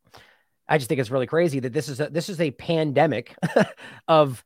I 0.68 0.78
just 0.78 0.88
think 0.88 1.00
it's 1.00 1.10
really 1.10 1.26
crazy 1.26 1.60
that 1.60 1.72
this 1.72 1.88
is 1.88 2.00
a 2.00 2.08
this 2.08 2.28
is 2.28 2.40
a 2.40 2.50
pandemic 2.52 3.36
of 4.08 4.44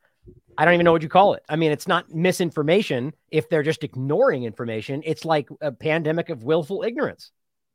I 0.57 0.65
don't 0.65 0.75
even 0.75 0.85
know 0.85 0.93
what 0.93 1.03
you 1.03 1.09
call 1.09 1.35
it. 1.35 1.45
I 1.49 1.55
mean, 1.55 1.71
it's 1.71 1.87
not 1.87 2.13
misinformation 2.13 3.15
if 3.31 3.49
they're 3.49 3.63
just 3.63 3.85
ignoring 3.85 4.43
information. 4.43 5.03
It's 5.05 5.25
like 5.25 5.49
a 5.61 5.71
pandemic 5.71 6.31
of 6.31 6.43
willful 6.43 6.83
ignorance. 6.83 7.31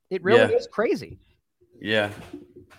It 0.09 0.21
really 0.23 0.51
Yeah. 0.51 0.57
is 0.57 0.67
crazy. 0.67 1.19
Yeah. 1.81 2.11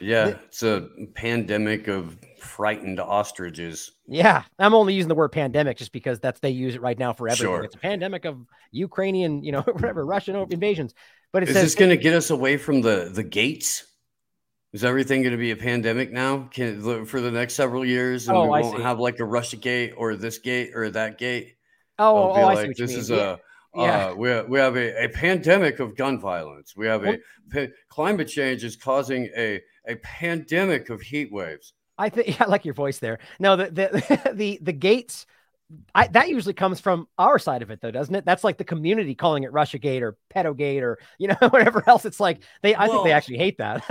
Yeah. 0.00 0.26
The- 0.26 0.38
It's 0.48 0.62
a 0.62 0.88
pandemic 1.14 1.88
of 1.88 2.18
frightened 2.38 3.00
ostriches. 3.00 3.92
Yeah, 4.06 4.42
I'm 4.58 4.74
only 4.74 4.92
using 4.92 5.08
the 5.08 5.14
word 5.14 5.32
pandemic 5.32 5.78
just 5.78 5.92
because 5.92 6.20
that's 6.20 6.40
they 6.40 6.50
use 6.50 6.74
it 6.74 6.82
right 6.82 6.98
now 6.98 7.14
for 7.14 7.26
everything. 7.26 7.46
Sure. 7.46 7.64
It's 7.64 7.74
a 7.74 7.78
pandemic 7.78 8.26
of 8.26 8.44
Ukrainian, 8.70 9.42
you 9.42 9.52
know, 9.52 9.62
whatever 9.72 10.04
Russian 10.04 10.36
invasions. 10.50 10.92
But 11.32 11.42
it 11.44 11.48
Is 11.48 11.54
says 11.54 11.64
this 11.64 11.74
going 11.74 11.90
to 11.90 11.96
get 11.96 12.12
us 12.12 12.28
away 12.28 12.58
from 12.58 12.82
the 12.82 13.10
the 13.12 13.22
gates? 13.22 13.86
Is 14.74 14.82
everything 14.82 15.22
going 15.22 15.30
to 15.32 15.38
be 15.38 15.52
a 15.52 15.56
pandemic 15.56 16.10
now? 16.12 16.48
Can 16.50 17.06
for 17.06 17.20
the 17.20 17.30
next 17.30 17.54
several 17.54 17.84
years, 17.84 18.26
and 18.26 18.36
Oh, 18.36 18.42
we 18.50 18.60
won't 18.60 18.82
have 18.82 18.98
like 18.98 19.20
a 19.20 19.24
Russia 19.24 19.56
gate 19.56 19.94
or 19.96 20.16
this 20.16 20.38
gate 20.38 20.72
or 20.74 20.90
that 20.90 21.16
gate? 21.16 21.54
oh, 22.00 22.32
oh, 22.32 22.44
I 22.48 22.64
see 22.66 22.72
this 22.76 22.90
mean. 22.90 22.98
is 22.98 23.10
Yeah. 23.10 23.36
a 23.76 23.80
yeah. 23.80 24.06
uh, 24.08 24.14
we 24.16 24.28
have, 24.30 24.48
we 24.48 24.58
have 24.58 24.76
a, 24.76 25.04
a 25.04 25.08
pandemic 25.10 25.78
of 25.78 25.96
gun 25.96 26.18
violence. 26.18 26.74
We 26.76 26.86
have 26.88 27.04
a 27.04 27.18
pa- 27.52 27.72
climate 27.88 28.26
change 28.26 28.64
is 28.64 28.74
causing 28.74 29.30
a 29.36 29.62
a 29.86 29.94
pandemic 29.96 30.90
of 30.90 31.00
heat 31.00 31.30
waves. 31.32 31.72
I 31.96 32.08
think 32.08 32.40
I 32.40 32.46
like 32.46 32.64
your 32.64 32.74
voice 32.74 32.98
there. 32.98 33.20
No, 33.38 33.54
the 33.54 33.66
the 33.70 34.32
the, 34.34 34.58
the 34.60 34.72
gates. 34.72 35.24
I, 35.94 36.08
that 36.08 36.28
usually 36.28 36.54
comes 36.54 36.78
from 36.78 37.08
our 37.18 37.38
side 37.38 37.62
of 37.62 37.70
it, 37.70 37.80
though, 37.80 37.90
doesn't 37.90 38.14
it? 38.14 38.24
That's 38.24 38.44
like 38.44 38.58
the 38.58 38.64
community 38.64 39.14
calling 39.14 39.44
it 39.44 39.52
Russia 39.52 39.78
Gate 39.78 40.02
or 40.02 40.16
Pedo 40.34 40.56
Gate 40.56 40.82
or 40.82 40.98
you 41.18 41.28
know 41.28 41.36
whatever 41.50 41.82
else. 41.86 42.04
It's 42.04 42.20
like 42.20 42.42
they. 42.62 42.76
I 42.76 42.86
think 42.86 43.04
they 43.04 43.12
actually 43.12 43.38
hate 43.38 43.58
that. 43.58 43.82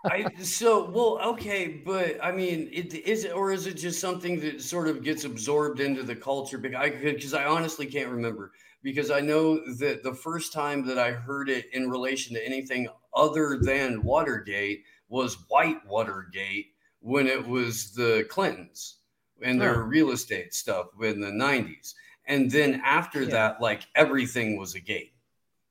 I 0.04 0.30
so 0.42 0.88
well 0.90 1.18
okay, 1.32 1.82
but 1.84 2.22
I 2.22 2.30
mean, 2.30 2.68
it, 2.72 2.94
is 2.94 3.24
it 3.24 3.32
or 3.32 3.52
is 3.52 3.66
it 3.66 3.74
just 3.74 4.00
something 4.00 4.38
that 4.40 4.62
sort 4.62 4.88
of 4.88 5.02
gets 5.02 5.24
absorbed 5.24 5.80
into 5.80 6.02
the 6.02 6.14
culture? 6.14 6.58
Because 6.58 6.80
I 6.80 6.90
because 6.90 7.34
I 7.34 7.44
honestly 7.44 7.86
can't 7.86 8.10
remember 8.10 8.52
because 8.82 9.10
I 9.10 9.20
know 9.20 9.56
that 9.78 10.04
the 10.04 10.14
first 10.14 10.52
time 10.52 10.86
that 10.86 10.98
I 10.98 11.10
heard 11.10 11.48
it 11.48 11.66
in 11.72 11.90
relation 11.90 12.34
to 12.34 12.46
anything 12.46 12.88
other 13.14 13.58
than 13.60 14.04
Watergate 14.04 14.84
was 15.08 15.36
Whitewatergate 15.50 16.66
when 17.00 17.26
it 17.26 17.44
was 17.46 17.92
the 17.92 18.26
Clintons 18.30 18.95
and 19.42 19.60
their 19.60 19.82
real 19.82 20.10
estate 20.10 20.54
stuff 20.54 20.86
in 21.00 21.20
the 21.20 21.30
'90s, 21.30 21.94
and 22.26 22.50
then 22.50 22.80
after 22.84 23.22
Yeah. 23.22 23.30
that, 23.30 23.60
like 23.60 23.82
everything 23.94 24.56
was 24.58 24.74
a 24.74 24.80
gate. 24.80 25.12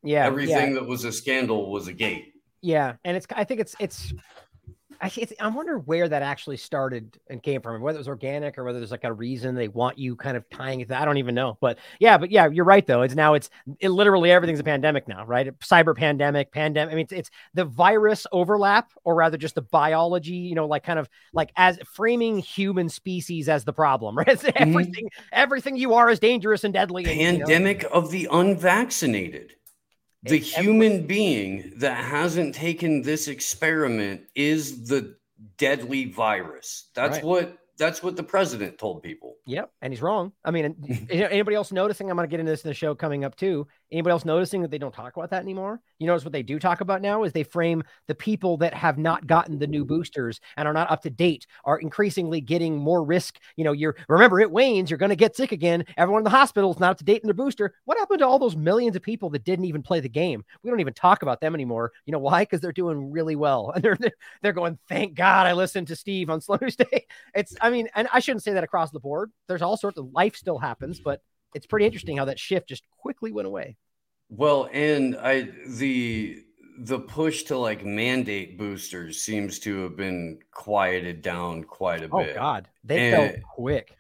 yeah, 0.03 0.25
everything 0.25 0.73
yeah, 0.73 0.79
that 0.79 0.87
was 0.87 1.03
a 1.03 1.11
scandal 1.11 1.71
was 1.71 1.87
a 1.87 1.93
gate. 1.93 2.33
yeah. 2.61 2.95
And 3.03 3.17
it's. 3.17 3.25
I 3.31 3.43
think 3.43 3.59
it's 3.59 3.75
it's. 3.79 4.13
I, 5.01 5.11
I 5.39 5.47
wonder 5.47 5.79
where 5.79 6.07
that 6.07 6.21
actually 6.21 6.57
started 6.57 7.19
and 7.29 7.41
came 7.41 7.61
from, 7.61 7.81
whether 7.81 7.97
it 7.97 7.99
was 7.99 8.07
organic 8.07 8.57
or 8.57 8.63
whether 8.63 8.79
there's 8.79 8.91
like 8.91 9.03
a 9.03 9.13
reason 9.13 9.55
they 9.55 9.67
want 9.67 9.97
you 9.97 10.15
kind 10.15 10.37
of 10.37 10.49
tying 10.49 10.81
it. 10.81 10.89
to- 10.89 10.99
I 10.99 11.05
don't 11.05 11.17
even 11.17 11.35
know, 11.35 11.57
but 11.61 11.77
yeah, 11.99 12.17
but 12.17 12.31
yeah, 12.31 12.47
you're 12.47 12.65
right 12.65 12.85
though. 12.85 13.01
It's 13.01 13.15
now 13.15 13.33
it's 13.33 13.49
it 13.79 13.89
literally 13.89 14.31
everything's 14.31 14.59
a 14.59 14.63
pandemic 14.63 15.07
now, 15.07 15.25
right? 15.25 15.57
Cyber 15.59 15.95
pandemic, 15.95 16.51
pandemic. 16.51 16.91
I 16.91 16.95
mean, 16.95 17.03
it's, 17.03 17.13
it's 17.13 17.29
the 17.53 17.65
virus 17.65 18.27
overlap, 18.31 18.91
or 19.03 19.15
rather 19.15 19.37
just 19.37 19.55
the 19.55 19.61
biology. 19.61 20.33
You 20.33 20.55
know, 20.55 20.67
like 20.67 20.83
kind 20.83 20.99
of 20.99 21.09
like 21.33 21.51
as 21.55 21.79
framing 21.85 22.39
human 22.39 22.89
species 22.89 23.49
as 23.49 23.65
the 23.65 23.73
problem, 23.73 24.17
right? 24.17 24.27
It's 24.27 24.43
mm-hmm. 24.43 24.69
everything, 24.69 25.09
everything 25.31 25.77
you 25.77 25.93
are 25.93 26.09
is 26.09 26.19
dangerous 26.19 26.63
and 26.63 26.73
deadly. 26.73 27.05
and, 27.05 27.19
you 27.19 27.31
know, 27.39 27.45
pandemic 27.45 27.85
of 27.91 28.11
the 28.11 28.27
unvaccinated. 28.31 29.55
The 30.25 30.37
It's 30.37 30.57
every- 30.57 30.71
human 30.71 31.05
being 31.07 31.73
that 31.77 32.03
hasn't 32.03 32.55
taken 32.55 33.01
this 33.03 33.27
experiment 33.27 34.21
is 34.33 34.87
the 34.87 35.15
deadly 35.57 36.05
virus. 36.05 36.89
That's 36.95 37.17
Right. 37.17 37.23
what 37.23 37.57
that's 37.77 38.01
what 38.01 38.15
the 38.15 38.23
president 38.23 38.77
told 38.77 39.03
people. 39.03 39.35
Yep, 39.47 39.69
and 39.81 39.91
he's 39.91 40.01
wrong. 40.01 40.31
I 40.45 40.51
mean, 40.51 40.63
and- 40.63 40.77
you 41.11 41.19
know, 41.19 41.25
anybody 41.27 41.57
else 41.57 41.73
noticing? 41.73 42.09
I'm 42.09 42.15
going 42.15 42.25
to 42.25 42.31
get 42.31 42.39
into 42.39 42.49
this 42.53 42.63
in 42.63 42.69
the 42.69 42.73
show 42.73 42.95
coming 42.95 43.25
up 43.25 43.35
too. 43.35 43.67
Anybody 43.91 44.11
else 44.11 44.25
noticing 44.25 44.61
that 44.61 44.71
they 44.71 44.77
don't 44.77 44.93
talk 44.93 45.15
about 45.15 45.29
that 45.29 45.43
anymore? 45.43 45.79
You 45.99 46.07
notice 46.07 46.25
what 46.25 46.33
they 46.33 46.43
do 46.43 46.59
talk 46.59 46.81
about 46.81 47.01
now 47.01 47.23
is 47.23 47.31
they 47.31 47.43
frame 47.43 47.83
the 48.07 48.15
people 48.15 48.57
that 48.57 48.73
have 48.73 48.97
not 48.97 49.27
gotten 49.27 49.59
the 49.59 49.67
new 49.67 49.85
mm. 49.85 49.87
boosters 49.87 50.41
and 50.57 50.67
are 50.67 50.73
not 50.73 50.89
up 50.89 51.03
to 51.03 51.09
date 51.09 51.45
are 51.63 51.77
increasingly 51.77 52.41
getting 52.41 52.77
more 52.77 53.03
risk. 53.03 53.39
You 53.55 53.63
know, 53.63 53.73
you're 53.73 53.95
remember 54.09 54.39
it 54.39 54.51
wanes, 54.51 54.89
you're 54.89 54.97
going 54.97 55.09
to 55.09 55.15
get 55.15 55.35
sick 55.35 55.51
again. 55.51 55.85
Everyone 55.97 56.21
in 56.21 56.25
the 56.25 56.29
hospital 56.31 56.71
is 56.71 56.79
not 56.79 56.91
up 56.91 56.97
to 56.97 57.03
date 57.03 57.21
in 57.21 57.27
their 57.27 57.35
booster. 57.35 57.75
What 57.85 57.97
happened 57.97 58.19
to 58.19 58.27
all 58.27 58.39
those 58.39 58.55
millions 58.55 58.95
of 58.95 59.03
people 59.03 59.29
that 59.31 59.43
didn't 59.43 59.65
even 59.65 59.83
play 59.83 59.99
the 59.99 60.09
game? 60.09 60.43
We 60.63 60.69
don't 60.69 60.79
even 60.79 60.93
talk 60.93 61.21
about 61.21 61.39
them 61.39 61.53
anymore. 61.53 61.91
You 62.05 62.11
know 62.11 62.19
why? 62.19 62.41
Because 62.41 62.61
they're 62.61 62.71
doing 62.71 63.11
really 63.11 63.35
well, 63.35 63.71
and 63.75 63.83
they're 63.83 63.97
they're, 64.41 64.53
going. 64.53 64.79
Thank 64.89 65.15
God 65.15 65.47
I 65.47 65.53
listened 65.53 65.87
to 65.87 65.95
Steve 65.95 66.29
on 66.29 66.41
Slow 66.45 66.57
Day. 66.57 67.05
It's, 67.33 67.55
I 67.61 67.69
mean, 67.69 67.87
and 67.95 68.07
I 68.11 68.19
shouldn't 68.19 68.43
say 68.43 68.53
that 68.53 68.63
across 68.63 68.91
the 68.91 68.99
board. 68.99 69.31
There's 69.47 69.61
all 69.61 69.77
sorts 69.77 69.97
of 69.97 70.11
life 70.11 70.35
still 70.35 70.57
happens, 70.57 70.99
but 70.99 71.21
it's 71.55 71.65
pretty 71.65 71.85
interesting 71.85 72.17
how 72.17 72.25
that 72.25 72.37
shift 72.39 72.69
just 72.69 72.83
quickly 72.91 73.31
went 73.31 73.47
away. 73.47 73.77
Well, 74.29 74.69
and 74.71 75.15
I 75.17 75.49
the 75.67 76.43
the 76.79 76.99
push 76.99 77.43
to 77.43 77.57
like 77.57 77.85
mandate 77.85 78.57
boosters 78.57 79.21
seems 79.21 79.59
to 79.59 79.83
have 79.83 79.95
been 79.95 80.39
quieted 80.51 81.21
down 81.21 81.63
quite 81.63 82.03
a 82.03 82.09
Oh 82.11 82.19
bit. 82.19 82.31
Oh 82.31 82.39
God, 82.39 82.67
they 82.83 83.13
And- 83.13 83.33
fell 83.33 83.41
quick. 83.55 83.97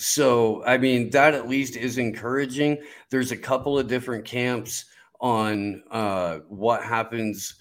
So, 0.00 0.64
I 0.64 0.76
mean, 0.76 1.10
that 1.10 1.34
at 1.34 1.48
least 1.48 1.76
is 1.76 1.98
encouraging. 1.98 2.78
There's 3.10 3.30
a 3.30 3.36
couple 3.36 3.78
of 3.78 3.86
different 3.86 4.24
camps 4.24 4.86
on 5.20 5.84
uh, 5.90 6.38
what 6.48 6.82
happens, 6.82 7.54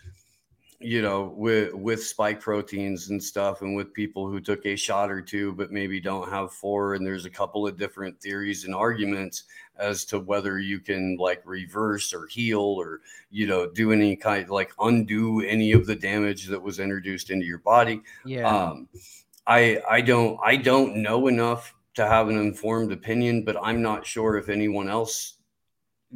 you 0.84 1.01
know, 1.01 1.34
with 1.35 1.73
with 1.73 2.03
spike 2.03 2.39
proteins 2.39 3.10
and 3.10 3.23
stuff, 3.23 3.61
and 3.61 3.76
with 3.76 3.93
people 3.93 4.27
who 4.27 4.39
took 4.39 4.65
a 4.65 4.76
shot 4.76 5.10
or 5.10 5.22
two, 5.22 5.53
but 5.53 5.72
maybe 5.72 5.99
don't 5.99 6.30
have 6.30 6.51
four. 6.51 6.95
And 6.95 7.05
there's 7.05 7.26
a 7.26 7.30
couple 7.30 7.65
of 7.65 7.77
different 7.77 8.19
theories 8.19 8.65
and 8.65 8.76
arguments 8.76 9.43
as 9.77 10.05
to 10.05 10.19
whether 10.19 10.60
you 10.60 10.80
can 10.80 11.18
like 11.18 11.41
reverse 11.45 12.14
or 12.14 12.27
heal 12.27 12.60
or 12.61 13.01
you 13.31 13.47
know 13.47 13.69
do 13.69 13.91
any 13.91 14.15
kind 14.15 14.49
like 14.49 14.72
undo 14.80 15.41
any 15.41 15.72
of 15.72 15.85
the 15.88 15.95
damage 15.95 16.45
that 16.45 16.61
was 16.61 16.80
introduced 16.80 17.30
into 17.31 17.45
your 17.45 17.57
body 17.60 18.01
Yeah, 18.23 18.47
um 18.47 18.88
i 19.47 19.81
i 19.89 19.99
don't 19.99 20.39
i 20.43 20.55
don't 20.55 20.95
know 20.97 21.27
enough 21.27 21.73
to 21.95 22.05
have 22.05 22.30
an 22.30 22.38
informed 22.38 22.91
opinion 22.91 23.43
but 23.43 23.57
i'm 23.64 23.81
not 23.81 24.05
sure 24.05 24.38
if 24.38 24.47
anyone 24.47 24.88
else 24.88 25.38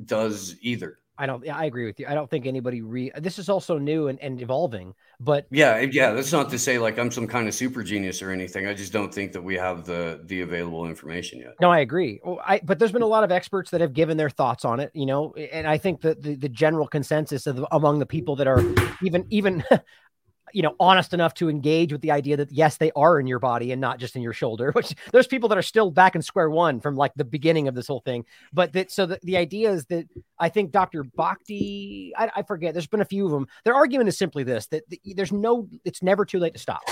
does 0.05 0.55
either 0.61 0.99
I 1.17 1.25
don't. 1.25 1.47
I 1.49 1.65
agree 1.65 1.85
with 1.85 1.99
you. 1.99 2.07
I 2.07 2.13
don't 2.13 2.29
think 2.29 2.45
anybody 2.45 2.81
re. 2.81 3.11
This 3.17 3.39
is 3.39 3.49
also 3.49 3.77
new 3.77 4.07
and, 4.07 4.19
and 4.21 4.41
evolving, 4.41 4.93
but 5.19 5.47
yeah 5.49 5.79
yeah 5.79 6.11
that's 6.11 6.31
not 6.31 6.49
to 6.49 6.59
say 6.59 6.77
like 6.77 6.99
i'm 6.99 7.09
some 7.09 7.27
kind 7.27 7.47
of 7.47 7.53
super 7.53 7.81
genius 7.81 8.21
or 8.21 8.29
anything 8.31 8.67
i 8.67 8.73
just 8.73 8.93
don't 8.93 9.13
think 9.13 9.31
that 9.31 9.41
we 9.41 9.55
have 9.55 9.83
the 9.85 10.21
the 10.25 10.41
available 10.41 10.85
information 10.85 11.39
yet 11.39 11.55
No, 11.59 11.71
I 11.71 11.79
agree. 11.79 12.19
Well, 12.23 12.39
I 12.45 12.59
but 12.63 12.77
there's 12.77 12.91
been 12.91 13.01
a 13.01 13.07
lot 13.07 13.23
of 13.23 13.31
experts 13.31 13.71
that 13.71 13.81
have 13.81 13.93
given 13.93 14.17
their 14.17 14.29
thoughts 14.29 14.63
on 14.65 14.79
it, 14.79 14.91
you 14.93 15.05
know, 15.05 15.33
and 15.33 15.67
I 15.67 15.77
think 15.77 16.01
that 16.01 16.21
the, 16.21 16.35
the 16.35 16.49
general 16.49 16.87
consensus 16.87 17.47
of, 17.47 17.65
among 17.71 17.99
the 17.99 18.05
people 18.05 18.35
that 18.35 18.47
are 18.47 18.63
even 19.01 19.25
even 19.29 19.63
you 20.53 20.61
know 20.61 20.75
honest 20.79 21.13
enough 21.13 21.33
to 21.35 21.49
engage 21.49 21.91
with 21.91 22.01
the 22.01 22.11
idea 22.11 22.37
that 22.37 22.51
yes, 22.51 22.77
they 22.77 22.91
are 22.95 23.19
in 23.19 23.27
your 23.27 23.39
body 23.39 23.71
and 23.71 23.81
not 23.81 23.99
just 23.99 24.15
in 24.15 24.21
your 24.21 24.33
shoulder. 24.33 24.71
Which 24.75 24.95
there's 25.11 25.27
people 25.27 25.49
that 25.49 25.57
are 25.57 25.63
still 25.63 25.91
back 25.91 26.15
in 26.15 26.21
square 26.21 26.49
one 26.49 26.79
from 26.79 26.95
like 26.95 27.13
the 27.15 27.25
beginning 27.25 27.67
of 27.67 27.75
this 27.75 27.87
whole 27.87 28.01
thing. 28.01 28.25
But 28.53 28.73
that 28.73 28.91
so 28.91 29.05
the, 29.05 29.19
the 29.23 29.37
idea 29.37 29.71
is 29.71 29.85
that 29.85 30.07
I 30.39 30.49
think 30.49 30.71
Dr. 30.71 31.03
Bhakdi, 31.03 32.11
I, 32.17 32.31
I 32.37 32.41
forget, 32.43 32.73
there's 32.73 32.87
been 32.87 33.01
a 33.01 33.05
few 33.05 33.25
of 33.25 33.31
them. 33.31 33.47
Their 33.63 33.75
argument 33.75 34.09
is 34.09 34.17
simply 34.17 34.43
this: 34.43 34.67
that 34.67 34.89
the, 34.89 34.99
there's 35.15 35.31
no, 35.31 35.67
it's 35.85 36.03
never 36.03 36.25
too 36.25 36.39
late 36.39 36.53
to 36.53 36.59
stop, 36.59 36.83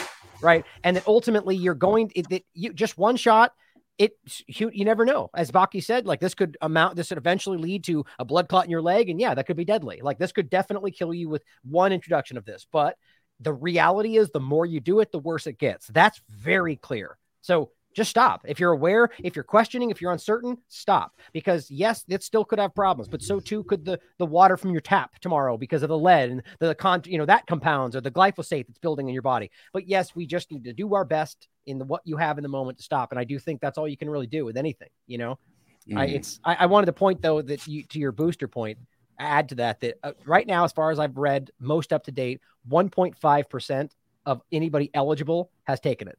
right? 0.42 0.66
And 0.84 0.98
that 0.98 1.08
ultimately 1.08 1.56
you're 1.56 1.76
going 1.76 2.12
it, 2.16 2.30
that 2.30 2.44
you 2.54 2.74
just 2.74 2.98
one 2.98 3.16
shot 3.16 3.54
it 3.98 4.18
you, 4.48 4.70
you 4.74 4.86
never 4.86 5.06
know. 5.06 5.30
As 5.34 5.52
Bhakdi 5.52 5.84
said, 5.84 6.06
like 6.06 6.20
this 6.20 6.34
could 6.34 6.58
amount, 6.62 6.96
this 6.96 7.10
could 7.10 7.18
eventually 7.18 7.58
lead 7.58 7.84
to 7.86 8.06
a 8.20 8.26
blood 8.26 8.50
clot 8.50 8.66
in 8.66 8.72
your 8.72 8.82
leg, 8.82 9.10
and 9.10 9.20
yeah, 9.20 9.34
that 9.34 9.46
could 9.48 9.58
be 9.58 9.66
deadly. 9.66 10.02
Like 10.02 10.18
this 10.18 10.32
could 10.32 10.50
definitely 10.50 10.92
kill 10.92 11.14
you 11.14 11.30
with 11.30 11.44
one 11.64 11.94
introduction 11.94 12.38
of 12.38 12.46
this. 12.46 12.68
But 12.72 12.98
the 13.40 13.54
reality 13.54 14.18
is, 14.18 14.30
the 14.32 14.40
more 14.40 14.66
you 14.66 14.80
do 14.80 15.00
it, 15.00 15.12
the 15.12 15.20
worse 15.20 15.48
it 15.48 15.60
gets. 15.60 15.88
That's 15.88 16.22
very 16.30 16.76
clear. 16.76 17.18
So 17.42 17.72
just 17.96 18.10
stop. 18.10 18.42
If 18.46 18.60
you're 18.60 18.74
aware, 18.74 19.10
if 19.24 19.36
you're 19.36 19.44
questioning, 19.44 19.90
if 19.90 20.02
you're 20.02 20.12
uncertain, 20.12 20.58
stop. 20.68 21.14
Because 21.32 21.72
yes, 21.72 22.04
it 22.10 22.24
still 22.24 22.44
could 22.44 22.60
have 22.60 22.76
problems, 22.76 23.08
but 23.08 23.22
so 23.22 23.40
too 23.40 23.64
could 23.64 23.86
the 23.86 24.00
the 24.20 24.26
water 24.26 24.58
from 24.58 24.72
your 24.72 24.82
tap 24.82 25.18
tomorrow 25.20 25.58
because 25.58 25.82
of 25.82 25.90
the 25.90 25.98
lead 25.98 26.30
and 26.30 26.44
the 26.60 26.76
con 26.76 27.02
you 27.06 27.18
know 27.18 27.26
that 27.26 27.48
compounds 27.48 27.96
or 27.96 28.02
the 28.02 28.12
glyphosate 28.12 28.68
that's 28.68 28.80
building 28.80 29.08
in 29.08 29.14
your 29.14 29.22
body. 29.22 29.50
But 29.72 29.88
yes, 29.88 30.14
we 30.14 30.28
just 30.28 30.52
need 30.52 30.66
to 30.66 30.74
do 30.74 30.94
our 30.94 31.06
best 31.06 31.48
in 31.66 31.80
the 31.80 31.86
what 31.86 32.02
you 32.04 32.18
have 32.18 32.38
in 32.38 32.44
the 32.44 32.50
moment 32.50 32.78
to 32.80 32.84
stop. 32.84 33.12
And 33.12 33.20
I 33.20 33.24
do 33.24 33.40
think 33.40 33.62
that's 33.62 33.78
all 33.78 33.88
you 33.88 33.98
can 33.98 34.10
really 34.10 34.28
do 34.28 34.44
with 34.44 34.58
anything, 34.58 34.90
you 35.08 35.18
know. 35.18 35.40
Mm. 35.90 35.98
I 35.98 36.06
it's 36.08 36.40
I, 36.44 36.56
I, 36.56 36.66
wanted 36.66 36.88
to 36.88 36.94
point 36.94 37.22
though 37.22 37.42
that 37.42 37.66
you 37.68 37.84
to 37.84 38.00
your 38.00 38.12
booster 38.12 38.48
point, 38.48 38.78
add 39.20 39.50
to 39.50 39.56
that 39.56 39.82
that 39.82 39.98
uh, 40.04 40.12
right 40.26 40.48
now, 40.48 40.64
as 40.64 40.72
far 40.72 40.92
as 40.92 41.00
I've 41.00 41.18
read, 41.18 41.52
most 41.60 41.94
up 41.94 42.04
to 42.06 42.12
date, 42.12 42.42
1.5 42.70 43.50
percent 43.50 43.96
of 44.26 44.42
anybody 44.52 44.90
eligible 44.94 45.52
has 45.64 45.80
taken 45.80 46.08
it. 46.08 46.18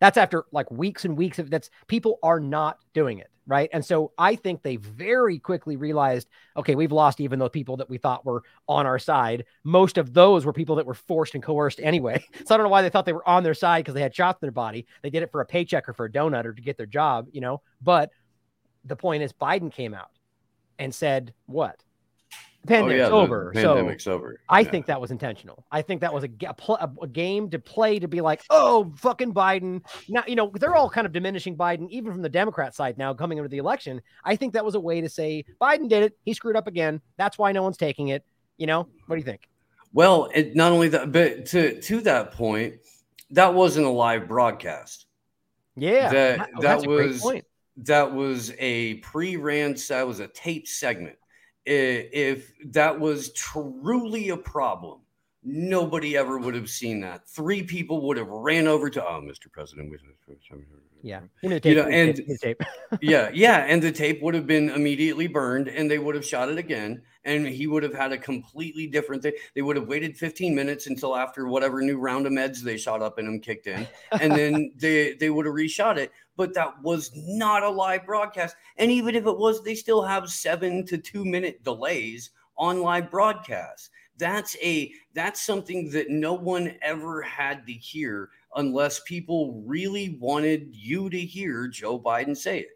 That's 0.00 0.16
after 0.16 0.44
like 0.50 0.70
weeks 0.70 1.04
and 1.04 1.16
weeks 1.16 1.38
of 1.38 1.50
that's 1.50 1.70
people 1.86 2.18
are 2.22 2.40
not 2.40 2.78
doing 2.94 3.18
it. 3.18 3.28
Right. 3.46 3.68
And 3.72 3.84
so 3.84 4.12
I 4.16 4.36
think 4.36 4.62
they 4.62 4.76
very 4.76 5.40
quickly 5.40 5.74
realized, 5.74 6.28
okay, 6.56 6.76
we've 6.76 6.92
lost 6.92 7.20
even 7.20 7.40
those 7.40 7.50
people 7.50 7.76
that 7.78 7.90
we 7.90 7.98
thought 7.98 8.24
were 8.24 8.44
on 8.68 8.86
our 8.86 8.98
side. 8.98 9.44
Most 9.64 9.98
of 9.98 10.14
those 10.14 10.46
were 10.46 10.52
people 10.52 10.76
that 10.76 10.86
were 10.86 10.94
forced 10.94 11.34
and 11.34 11.42
coerced 11.42 11.80
anyway. 11.80 12.24
So 12.46 12.54
I 12.54 12.58
don't 12.58 12.64
know 12.64 12.70
why 12.70 12.82
they 12.82 12.90
thought 12.90 13.06
they 13.06 13.12
were 13.12 13.28
on 13.28 13.42
their 13.42 13.54
side 13.54 13.80
because 13.80 13.94
they 13.94 14.02
had 14.02 14.14
shots 14.14 14.38
in 14.40 14.46
their 14.46 14.52
body. 14.52 14.86
They 15.02 15.10
did 15.10 15.24
it 15.24 15.32
for 15.32 15.40
a 15.40 15.46
paycheck 15.46 15.88
or 15.88 15.92
for 15.92 16.06
a 16.06 16.10
donut 16.10 16.44
or 16.44 16.52
to 16.52 16.62
get 16.62 16.76
their 16.76 16.86
job, 16.86 17.26
you 17.32 17.40
know. 17.40 17.60
But 17.82 18.10
the 18.84 18.96
point 18.96 19.22
is, 19.24 19.32
Biden 19.32 19.72
came 19.72 19.94
out 19.94 20.10
and 20.78 20.94
said, 20.94 21.34
what? 21.46 21.82
Oh, 22.60 22.66
the 22.66 22.74
pandemic's 22.74 23.08
oh, 23.10 23.16
yeah, 23.16 23.22
over. 23.22 23.52
Pandemic's 23.54 24.04
so 24.04 24.12
over. 24.12 24.40
I 24.48 24.64
think 24.64 24.86
that 24.86 25.00
was 25.00 25.10
intentional. 25.10 25.64
I 25.70 25.82
think 25.82 26.02
that 26.02 26.12
was 26.12 26.24
a, 26.24 26.30
a, 26.46 26.90
a, 27.02 27.06
game 27.06 27.48
to 27.50 27.58
play 27.58 27.98
to 27.98 28.06
be 28.06 28.20
like, 28.20 28.42
oh, 28.50 28.92
fucking 28.96 29.32
Biden. 29.32 29.82
Now, 30.08 30.24
you 30.26 30.36
know, 30.36 30.52
they're 30.54 30.76
all 30.76 30.90
kind 30.90 31.06
of 31.06 31.12
diminishing 31.12 31.56
Biden, 31.56 31.88
even 31.88 32.12
from 32.12 32.22
the 32.22 32.28
Democrat 32.28 32.74
side 32.74 32.98
now 32.98 33.14
coming 33.14 33.38
into 33.38 33.48
the 33.48 33.58
election. 33.58 34.02
I 34.24 34.36
think 34.36 34.52
that 34.52 34.64
was 34.64 34.74
a 34.74 34.80
way 34.80 35.00
to 35.00 35.08
say 35.08 35.44
Biden 35.60 35.88
did 35.88 36.02
it. 36.02 36.18
He 36.24 36.34
screwed 36.34 36.56
up 36.56 36.66
again. 36.66 37.00
That's 37.16 37.38
why 37.38 37.52
no 37.52 37.62
one's 37.62 37.78
taking 37.78 38.08
it. 38.08 38.24
You 38.58 38.66
know, 38.66 38.86
what 39.06 39.16
do 39.16 39.20
you 39.20 39.24
think? 39.24 39.48
Well, 39.92 40.28
it, 40.34 40.54
not 40.54 40.70
only 40.70 40.88
that, 40.90 41.12
but 41.12 41.46
to 41.46 41.80
to 41.80 42.00
that 42.02 42.32
point, 42.32 42.74
that 43.30 43.54
wasn't 43.54 43.86
a 43.86 43.90
live 43.90 44.28
broadcast. 44.28 45.06
Yeah, 45.76 46.10
that 46.10 46.50
oh, 46.56 46.60
that 46.60 46.86
was 46.86 47.24
that 47.78 48.12
was 48.12 48.52
a 48.58 48.94
pre-ran. 48.96 49.76
That 49.88 50.06
was 50.06 50.20
a 50.20 50.28
tape 50.28 50.68
segment 50.68 51.16
if 51.66 52.52
that 52.72 52.98
was 52.98 53.32
truly 53.32 54.30
a 54.30 54.36
problem, 54.36 55.00
nobody 55.42 56.16
ever 56.16 56.38
would 56.38 56.54
have 56.54 56.70
seen 56.70 57.00
that. 57.00 57.28
Three 57.28 57.62
people 57.62 58.06
would 58.08 58.16
have 58.16 58.28
ran 58.28 58.66
over 58.66 58.90
to, 58.90 59.04
oh, 59.04 59.20
Mr. 59.22 59.50
President. 59.50 59.92
Yeah. 61.02 61.20
You 61.42 61.74
know, 61.74 61.82
and 61.84 62.20
yeah, 63.00 63.30
yeah. 63.32 63.64
And 63.66 63.82
the 63.82 63.92
tape 63.92 64.22
would 64.22 64.34
have 64.34 64.46
been 64.46 64.70
immediately 64.70 65.28
burned 65.28 65.68
and 65.68 65.90
they 65.90 65.98
would 65.98 66.14
have 66.14 66.24
shot 66.24 66.48
it 66.48 66.58
again. 66.58 67.02
And 67.24 67.46
he 67.46 67.66
would 67.66 67.82
have 67.82 67.94
had 67.94 68.12
a 68.12 68.18
completely 68.18 68.86
different 68.86 69.22
thing. 69.22 69.34
They 69.54 69.62
would 69.62 69.76
have 69.76 69.86
waited 69.88 70.16
15 70.16 70.54
minutes 70.54 70.86
until 70.86 71.16
after 71.16 71.46
whatever 71.46 71.82
new 71.82 71.98
round 71.98 72.26
of 72.26 72.32
meds 72.32 72.60
they 72.60 72.78
shot 72.78 73.02
up 73.02 73.18
in 73.18 73.26
him 73.26 73.40
kicked 73.40 73.66
in. 73.66 73.86
And 74.12 74.32
then 74.32 74.72
they, 74.76 75.14
they 75.14 75.30
would 75.30 75.46
have 75.46 75.54
reshot 75.54 75.96
it 75.98 76.12
but 76.40 76.54
that 76.54 76.80
was 76.82 77.10
not 77.14 77.62
a 77.62 77.68
live 77.68 78.06
broadcast. 78.06 78.56
And 78.78 78.90
even 78.90 79.14
if 79.14 79.26
it 79.26 79.36
was, 79.36 79.62
they 79.62 79.74
still 79.74 80.00
have 80.00 80.30
seven 80.30 80.86
to 80.86 80.96
two 80.96 81.22
minute 81.22 81.62
delays 81.64 82.30
on 82.56 82.80
live 82.80 83.10
broadcasts. 83.10 83.90
That's 84.16 84.56
a 84.62 84.90
that's 85.12 85.42
something 85.42 85.90
that 85.90 86.08
no 86.08 86.32
one 86.32 86.76
ever 86.80 87.20
had 87.20 87.66
to 87.66 87.72
hear 87.74 88.30
unless 88.56 89.00
people 89.00 89.62
really 89.66 90.16
wanted 90.20 90.68
you 90.72 91.10
to 91.10 91.18
hear 91.18 91.68
Joe 91.68 91.98
Biden 91.98 92.36
say 92.36 92.60
it. 92.60 92.68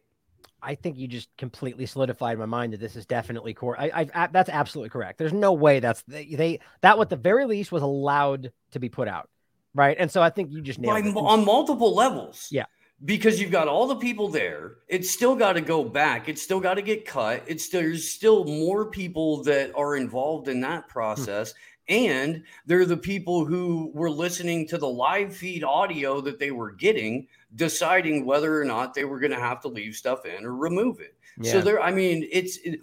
I 0.63 0.75
think 0.75 0.97
you 0.97 1.07
just 1.07 1.29
completely 1.37 1.85
solidified 1.85 2.39
my 2.39 2.47
mind 2.47 2.73
that 2.73 2.81
this 2.81 2.97
is 2.97 3.05
definitely 3.05 3.53
core. 3.53 3.79
I, 3.79 4.09
I, 4.15 4.27
that's 4.29 4.49
absolutely 4.49 4.89
correct. 4.89 5.19
There's 5.19 5.33
no 5.33 5.53
way 5.53 5.81
that's 5.81 6.03
they, 6.03 6.25
they 6.25 6.61
that 6.81 6.99
at 6.99 7.11
the 7.11 7.17
very 7.17 7.45
least 7.45 7.71
was 7.71 7.83
allowed 7.83 8.51
to 8.71 8.81
be 8.81 8.89
put 8.89 9.07
out, 9.07 9.29
right? 9.75 9.97
And 9.99 10.11
so 10.11 10.23
I 10.23 10.31
think 10.31 10.51
you 10.53 10.63
just 10.63 10.79
nailed 10.79 11.17
on 11.17 11.45
multiple 11.45 11.95
levels. 11.95 12.49
Yeah, 12.51 12.65
because 13.05 13.41
you've 13.41 13.51
got 13.51 13.69
all 13.69 13.87
the 13.87 13.97
people 13.97 14.29
there. 14.29 14.77
It's 14.89 15.11
still 15.11 15.37
got 15.37 15.55
to 15.55 15.61
go 15.61 15.85
back. 15.85 16.29
It's 16.29 16.41
still 16.41 16.61
got 16.61 16.75
to 16.75 16.83
get 16.83 17.05
cut. 17.05 17.43
It's 17.47 17.65
still, 17.65 17.83
there's 17.83 18.11
still 18.11 18.45
more 18.45 18.87
people 18.87 19.43
that 19.45 19.73
are 19.75 19.97
involved 19.97 20.49
in 20.49 20.61
that 20.63 20.89
process. 20.89 21.53
Hmm. 21.53 21.57
And 21.89 22.43
they're 22.67 22.87
the 22.87 22.97
people 22.97 23.45
who 23.45 23.91
were 23.95 24.11
listening 24.11 24.67
to 24.69 24.79
the 24.79 24.89
live 24.89 25.37
feed 25.37 25.65
audio 25.65 26.21
that 26.23 26.39
they 26.39 26.51
were 26.51 26.73
getting, 26.73 27.29
deciding 27.55 28.25
whether 28.25 28.61
or 28.61 28.65
not 28.65 28.95
they 28.95 29.05
were 29.05 29.21
going 29.21 29.33
to 29.33 29.41
have 29.41 29.61
to 29.63 29.69
leave 29.69 29.95
stuff 29.95 30.25
in 30.25 30.45
or 30.45 30.55
remove 30.55 31.01
it. 31.01 31.15
Yeah. 31.39 31.53
So 31.53 31.61
there, 31.61 31.83
I 31.83 31.91
mean, 31.91 32.27
it's 32.33 32.59
it, 32.59 32.81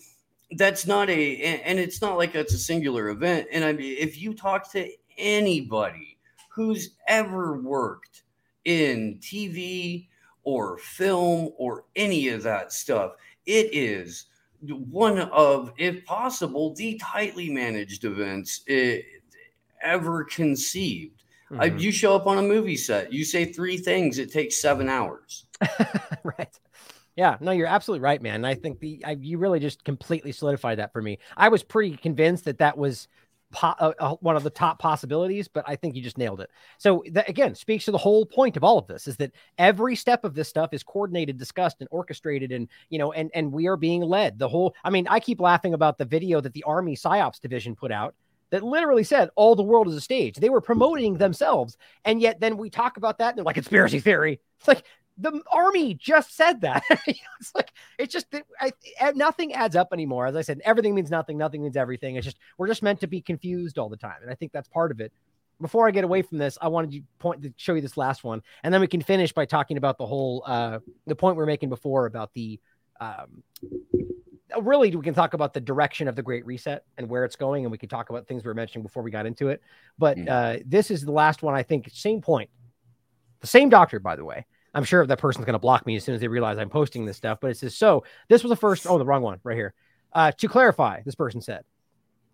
that's 0.52 0.86
not 0.86 1.10
a, 1.10 1.38
and 1.64 1.80
it's 1.80 2.02
not 2.02 2.18
like 2.18 2.36
it's 2.36 2.54
a 2.54 2.60
singular 2.60 3.10
event. 3.10 3.48
And 3.52 3.64
I 3.64 3.74
mean, 3.74 3.96
if 3.98 4.22
you 4.22 4.34
talk 4.34 4.72
to 4.74 4.88
anybody 5.18 6.18
who's 6.50 6.92
ever 7.08 7.58
worked 7.58 8.24
in 8.66 9.18
TV 9.20 10.08
or 10.44 10.78
film 10.78 11.50
or 11.58 11.86
any 11.96 12.30
of 12.30 12.44
that 12.44 12.72
stuff. 12.72 13.14
It 13.46 13.74
is 13.74 14.26
one 14.70 15.20
of, 15.20 15.72
if 15.78 16.06
possible, 16.06 16.74
the 16.76 17.00
tightly 17.02 17.50
managed 17.50 18.06
events 18.06 18.62
it, 18.68 19.06
ever 19.82 20.24
conceived. 20.24 21.24
Mm-hmm. 21.52 21.62
I, 21.62 21.66
you 21.66 21.92
show 21.92 22.16
up 22.16 22.28
on 22.28 22.38
a 22.38 22.42
movie 22.42 22.78
set, 22.78 23.12
you 23.12 23.26
say 23.26 23.46
three 23.46 23.78
things, 23.78 24.20
it 24.20 24.32
takes 24.32 24.62
seven 24.62 24.88
hours. 24.88 25.46
right. 26.24 26.60
Yeah, 27.18 27.38
no, 27.42 27.52
you're 27.52 27.68
absolutely 27.68 28.04
right, 28.04 28.22
man. 28.22 28.46
I 28.46 28.56
think 28.56 28.80
the 28.80 29.04
I, 29.06 29.18
you 29.20 29.38
really 29.38 29.60
just 29.60 29.84
completely 29.84 30.32
solidified 30.32 30.80
that 30.80 30.94
for 30.94 31.02
me. 31.02 31.20
I 31.36 31.50
was 31.50 31.62
pretty 31.62 31.98
convinced 31.98 32.46
that 32.46 32.60
that 32.60 32.78
was 32.78 33.10
po- 33.52 33.76
uh, 33.80 33.94
uh, 34.00 34.16
one 34.16 34.36
of 34.36 34.44
the 34.44 34.50
top 34.50 34.80
possibilities, 34.80 35.48
but 35.48 35.64
I 35.68 35.76
think 35.76 35.96
you 35.96 36.02
just 36.02 36.18
nailed 36.18 36.42
it. 36.42 36.50
So 36.78 37.04
that 37.12 37.30
again 37.30 37.56
speaks 37.56 37.86
to 37.86 37.92
the 37.92 37.98
whole 37.98 38.26
point 38.26 38.58
of 38.58 38.64
all 38.64 38.78
of 38.78 38.88
this 38.88 39.08
is 39.08 39.18
that 39.18 39.32
every 39.58 39.96
step 39.96 40.24
of 40.24 40.34
this 40.34 40.50
stuff 40.50 40.74
is 40.74 40.84
coordinated, 40.84 41.38
discussed, 41.38 41.78
and 41.80 41.88
orchestrated, 41.92 42.52
and 42.52 42.68
you 42.90 43.00
know, 43.00 43.12
and 43.12 43.30
and 43.34 43.52
we 43.52 43.68
are 43.68 43.78
being 43.78 44.02
led. 44.02 44.40
The 44.40 44.50
whole, 44.50 44.76
I 44.84 44.90
mean, 44.90 45.08
I 45.08 45.20
keep 45.20 45.40
laughing 45.40 45.74
about 45.74 45.98
the 45.98 46.06
video 46.06 46.42
that 46.42 46.54
the 46.54 46.64
Army 46.64 46.96
PSYOPs 46.96 47.40
division 47.40 47.76
put 47.76 47.92
out 47.92 48.16
that 48.52 48.64
literally 48.64 49.04
said 49.04 49.30
all 49.36 49.56
the 49.56 49.64
world 49.64 49.88
is 49.88 49.96
a 49.96 50.02
stage. 50.02 50.36
They 50.36 50.50
were 50.50 50.62
promoting 50.62 51.18
themselves, 51.18 51.78
and 52.06 52.22
yet 52.22 52.40
then 52.40 52.58
we 52.58 52.70
talk 52.70 52.98
about 52.98 53.18
that 53.20 53.30
and 53.30 53.38
they're 53.38 53.46
like 53.46 53.56
conspiracy 53.56 54.00
theory. 54.00 54.40
It's 54.60 54.68
like 54.68 54.84
the 55.22 55.42
army 55.52 55.94
just 55.94 56.36
said 56.36 56.62
that. 56.62 56.84
it's 57.08 57.54
like 57.56 57.72
it's 57.98 58.12
just 58.12 58.28
I, 58.60 58.72
nothing 59.14 59.54
adds 59.54 59.76
up 59.76 59.90
anymore. 59.94 60.28
As 60.28 60.36
I 60.36 60.42
said, 60.42 60.62
everything 60.66 60.96
means 60.96 61.12
nothing. 61.12 61.38
Nothing 61.38 61.62
means 61.62 61.78
everything. 61.78 62.16
It's 62.16 62.26
just 62.26 62.40
we're 62.58 62.68
just 62.68 62.84
meant 62.84 63.00
to 63.02 63.08
be 63.08 63.22
confused 63.22 63.78
all 63.78 63.90
the 63.90 63.98
time, 63.98 64.18
and 64.22 64.32
I 64.32 64.36
think 64.36 64.52
that's 64.52 64.68
part 64.68 64.92
of 64.92 65.00
it. 65.00 65.14
Before 65.62 65.88
I 65.88 65.92
get 65.92 66.04
away 66.04 66.24
from 66.24 66.40
this, 66.40 66.58
I 66.60 66.70
wanted 66.70 66.92
to 66.92 67.02
point 67.20 67.44
to 67.44 67.54
show 67.56 67.76
you 67.76 67.82
this 67.82 67.96
last 67.96 68.24
one, 68.24 68.42
and 68.64 68.74
then 68.74 68.82
we 68.82 68.88
can 68.88 69.02
finish 69.02 69.32
by 69.32 69.46
talking 69.46 69.78
about 69.78 69.98
the 69.98 70.06
whole 70.06 70.44
uh, 70.46 70.80
the 71.06 71.16
point 71.16 71.38
we 71.38 71.44
are 71.44 71.48
making 71.48 71.70
before 71.70 72.08
about 72.08 72.34
the. 72.34 72.60
Um, 73.00 73.44
really, 74.60 74.94
we 74.96 75.04
can 75.04 75.14
talk 75.14 75.34
about 75.34 75.54
the 75.54 75.62
direction 75.62 76.08
of 76.08 76.16
the 76.16 76.24
Great 76.24 76.46
Reset 76.46 76.84
and 76.98 77.08
where 77.08 77.26
it's 77.26 77.36
going, 77.36 77.64
and 77.64 77.72
we 77.72 77.78
can 77.78 77.90
talk 77.90 78.10
about 78.10 78.28
things 78.28 78.44
we 78.44 78.48
were 78.48 78.56
mentioning 78.56 78.84
before 78.84 79.04
we 79.04 79.12
got 79.12 79.26
into 79.26 79.50
it. 79.50 79.62
But 79.98 80.18
mm. 80.18 80.28
uh, 80.30 80.64
this 80.66 80.92
is 80.92 81.06
the 81.06 81.12
last 81.12 81.44
one. 81.44 81.54
I 81.54 81.64
think 81.64 81.90
same 81.94 82.22
point. 82.22 82.50
The 83.42 83.48
same 83.48 83.70
doctor, 83.70 84.00
by 84.00 84.16
the 84.16 84.26
way, 84.26 84.46
I'm 84.74 84.84
sure 84.84 85.06
that 85.06 85.20
person's 85.20 85.46
going 85.46 85.54
to 85.54 85.60
block 85.60 85.86
me 85.86 85.96
as 85.96 86.04
soon 86.04 86.16
as 86.16 86.22
they 86.22 86.28
realize 86.28 86.58
I'm 86.58 86.70
posting 86.70 87.06
this 87.06 87.18
stuff. 87.18 87.40
But 87.42 87.52
it 87.52 87.58
says, 87.58 87.76
so 87.76 88.04
this 88.30 88.44
was 88.44 88.50
the 88.50 88.56
first, 88.56 88.88
oh, 88.88 88.98
the 88.98 89.06
wrong 89.06 89.22
one 89.22 89.40
right 89.44 89.58
here. 89.58 89.74
Uh, 90.14 90.32
to 90.32 90.48
clarify, 90.48 91.02
this 91.04 91.16
person 91.16 91.42
said, 91.42 91.64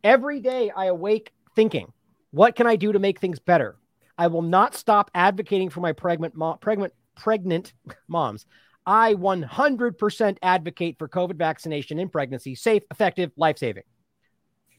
every 0.03 0.39
day 0.39 0.71
I 0.75 0.85
awake 0.85 1.31
thinking, 1.55 1.91
what 2.31 2.55
can 2.55 2.67
I 2.67 2.75
do 2.75 2.91
to 2.91 2.99
make 2.99 3.19
things 3.19 3.39
better? 3.39 3.77
I 4.17 4.27
will 4.27 4.41
not 4.41 4.75
stop 4.75 5.11
advocating 5.13 5.69
for 5.69 5.79
my 5.79 5.93
pregnant, 5.93 6.35
mo- 6.35 6.57
pregnant, 6.59 6.93
pregnant 7.15 7.73
moms. 8.07 8.45
I 8.85 9.15
100% 9.15 10.37
advocate 10.41 10.97
for 10.97 11.09
COVID 11.09 11.35
vaccination 11.35 11.99
in 11.99 12.09
pregnancy, 12.09 12.55
safe, 12.55 12.83
effective, 12.89 13.31
life 13.35 13.57
saving. 13.57 13.83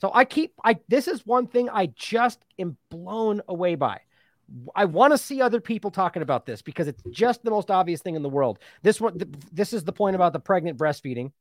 So 0.00 0.10
I 0.14 0.24
keep, 0.24 0.54
I, 0.64 0.78
this 0.88 1.08
is 1.08 1.26
one 1.26 1.46
thing 1.46 1.68
I 1.68 1.86
just 1.94 2.44
am 2.58 2.76
blown 2.88 3.42
away 3.48 3.74
by. 3.74 4.00
I 4.74 4.86
want 4.86 5.12
to 5.12 5.18
see 5.18 5.42
other 5.42 5.60
people 5.60 5.90
talking 5.90 6.22
about 6.22 6.46
this 6.46 6.62
because 6.62 6.88
it's 6.88 7.02
just 7.10 7.44
the 7.44 7.50
most 7.50 7.70
obvious 7.70 8.00
thing 8.00 8.14
in 8.14 8.22
the 8.22 8.28
world. 8.28 8.58
This 8.82 9.00
one, 9.00 9.20
this 9.52 9.72
is 9.72 9.84
the 9.84 9.92
point 9.92 10.16
about 10.16 10.32
the 10.32 10.40
pregnant 10.40 10.78
breastfeeding, 10.78 11.32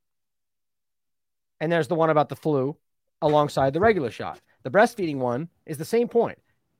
and 1.60 1.72
there's 1.72 1.88
the 1.88 1.94
one 1.94 2.10
about 2.10 2.28
the 2.28 2.36
flu 2.36 2.76
alongside 3.22 3.72
the 3.72 3.80
regular 3.80 4.10
shot. 4.10 4.40
The 4.62 4.70
breastfeeding 4.70 5.16
one 5.16 5.48
is 5.64 5.78
the 5.78 5.84
same 5.84 6.08
point. 6.08 6.38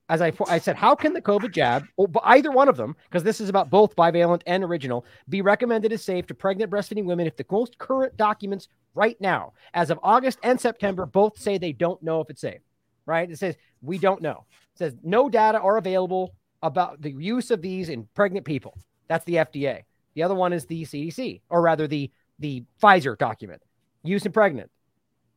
as 0.08 0.22
I, 0.22 0.32
I 0.48 0.58
said, 0.58 0.76
how 0.76 0.94
can 0.94 1.12
the 1.12 1.20
COVID 1.20 1.52
jab, 1.52 1.86
oh, 1.98 2.08
or 2.14 2.22
either 2.24 2.50
one 2.50 2.68
of 2.68 2.76
them, 2.76 2.96
because 3.04 3.22
this 3.22 3.40
is 3.40 3.48
about 3.48 3.68
both 3.70 3.94
bivalent 3.94 4.42
and 4.46 4.64
original, 4.64 5.04
be 5.28 5.42
recommended 5.42 5.92
as 5.92 6.02
safe 6.02 6.26
to 6.26 6.34
pregnant 6.34 6.70
breastfeeding 6.70 7.04
women 7.04 7.26
if 7.26 7.36
the 7.36 7.44
most 7.50 7.78
current 7.78 8.16
documents 8.16 8.68
right 8.94 9.20
now, 9.20 9.52
as 9.74 9.90
of 9.90 10.00
August 10.02 10.38
and 10.42 10.58
September, 10.58 11.04
both 11.04 11.38
say 11.38 11.58
they 11.58 11.72
don't 11.72 12.02
know 12.02 12.20
if 12.20 12.30
it's 12.30 12.40
safe, 12.40 12.60
right? 13.08 13.30
It 13.30 13.38
says, 13.38 13.56
we 13.80 13.98
don't 13.98 14.20
know. 14.22 14.44
It 14.74 14.78
says, 14.78 14.94
no 15.02 15.28
data 15.28 15.58
are 15.58 15.78
available 15.78 16.34
about 16.62 17.00
the 17.00 17.10
use 17.10 17.50
of 17.50 17.62
these 17.62 17.88
in 17.88 18.06
pregnant 18.14 18.44
people. 18.44 18.76
That's 19.08 19.24
the 19.24 19.36
FDA. 19.36 19.84
The 20.14 20.22
other 20.22 20.34
one 20.34 20.52
is 20.52 20.66
the 20.66 20.84
CDC, 20.84 21.40
or 21.48 21.62
rather 21.62 21.86
the, 21.86 22.10
the 22.38 22.64
Pfizer 22.82 23.16
document, 23.16 23.62
use 24.04 24.26
in 24.26 24.32
pregnant. 24.32 24.70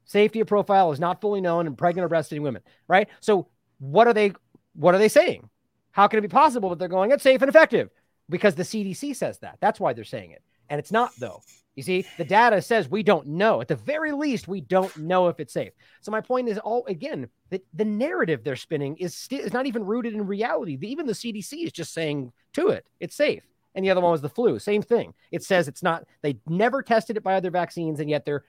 Safety 0.04 0.42
of 0.42 0.48
profile 0.48 0.92
is 0.92 1.00
not 1.00 1.22
fully 1.22 1.40
known 1.40 1.68
in 1.68 1.76
pregnant 1.76 2.12
or 2.12 2.14
breastfeeding 2.14 2.42
women, 2.42 2.62
right? 2.88 3.08
So 3.22 3.48
what 3.80 4.08
are 4.08 4.14
they 4.14 4.34
what 4.74 4.96
are 4.96 4.98
they 4.98 5.10
saying? 5.10 5.50
How 5.92 6.08
can 6.08 6.20
it 6.20 6.22
be 6.22 6.28
possible 6.28 6.70
that 6.70 6.80
they're 6.80 6.88
going, 6.88 7.12
it's 7.12 7.24
safe 7.24 7.42
and 7.42 7.50
effective? 7.50 7.90
Because 8.30 8.56
the 8.56 8.64
CDC 8.64 9.16
says 9.16 9.40
that. 9.40 9.58
That's 9.60 9.80
why 9.80 9.94
they're 9.94 10.04
saying 10.04 10.32
it. 10.32 10.42
And 10.70 10.80
it's 10.80 10.92
not, 10.92 11.12
though. 11.20 11.42
You 11.82 12.04
see, 12.04 12.08
the 12.18 12.26
data 12.26 12.62
says 12.62 12.88
we 12.88 13.02
don't 13.02 13.26
know. 13.26 13.60
At 13.60 13.68
the 13.68 13.76
very 13.76 14.12
least, 14.12 14.48
we 14.48 14.62
don't 14.62 14.96
know 14.98 15.30
if 15.30 15.40
it's 15.40 15.52
safe. 15.52 15.72
So 16.02 16.12
my 16.12 16.22
point 16.22 16.48
is 16.48 16.60
all 16.60 16.86
again 16.86 17.28
that 17.50 17.66
the 17.74 17.86
narrative 17.86 18.44
they're 18.44 18.56
spinning 18.56 18.98
is 18.98 19.16
still 19.16 19.40
is 19.40 19.52
not 19.52 19.66
even 19.66 19.84
rooted 19.84 20.14
in 20.14 20.28
reality. 20.28 20.78
Even 20.80 21.08
the 21.08 21.14
CDC 21.14 21.66
is 21.66 21.72
just 21.72 21.92
saying 21.92 22.34
to 22.54 22.70
it, 22.70 22.86
it's 23.00 23.16
safe. 23.16 23.42
And 23.74 23.84
the 23.84 23.90
other 23.90 24.02
one 24.02 24.12
was 24.12 24.22
the 24.22 24.30
flu. 24.30 24.60
Same 24.60 24.84
thing. 24.84 25.16
It 25.32 25.44
says 25.44 25.68
it's 25.68 25.82
not. 25.82 26.06
They 26.22 26.38
never 26.48 26.84
tested 26.84 27.18
it 27.18 27.24
by 27.24 27.34
other 27.34 27.50
vaccines, 27.50 28.00
and 28.00 28.12
yet 28.12 28.26
they're 28.26 28.44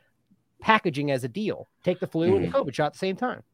packaging 0.60 1.10
as 1.10 1.24
a 1.24 1.28
deal. 1.28 1.68
Take 1.84 2.00
the 2.00 2.06
flu 2.06 2.26
mm-hmm. 2.26 2.44
and 2.44 2.52
the 2.52 2.58
COVID 2.58 2.74
shot 2.74 2.86
at 2.86 2.92
the 2.92 2.98
same 2.98 3.16
time. 3.16 3.42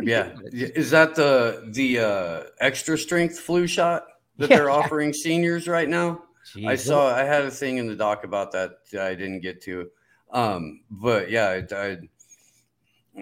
Yeah, 0.00 0.32
is 0.52 0.92
that 0.92 1.14
the 1.14 1.68
the 1.72 1.98
uh, 1.98 2.42
extra 2.60 2.96
strength 2.96 3.40
flu 3.40 3.66
shot 3.66 4.04
that 4.36 4.48
yeah. 4.48 4.56
they're 4.56 4.70
offering 4.70 5.12
seniors 5.12 5.66
right 5.66 5.88
now? 5.88 6.22
Jeez. 6.54 6.68
I 6.68 6.76
saw 6.76 7.14
I 7.14 7.24
had 7.24 7.44
a 7.44 7.50
thing 7.50 7.78
in 7.78 7.86
the 7.86 7.96
doc 7.96 8.24
about 8.24 8.52
that, 8.52 8.78
I 8.92 9.14
didn't 9.14 9.40
get 9.40 9.62
to, 9.62 9.90
um, 10.32 10.80
but 10.90 11.30
yeah, 11.30 11.62
I, 11.72 11.98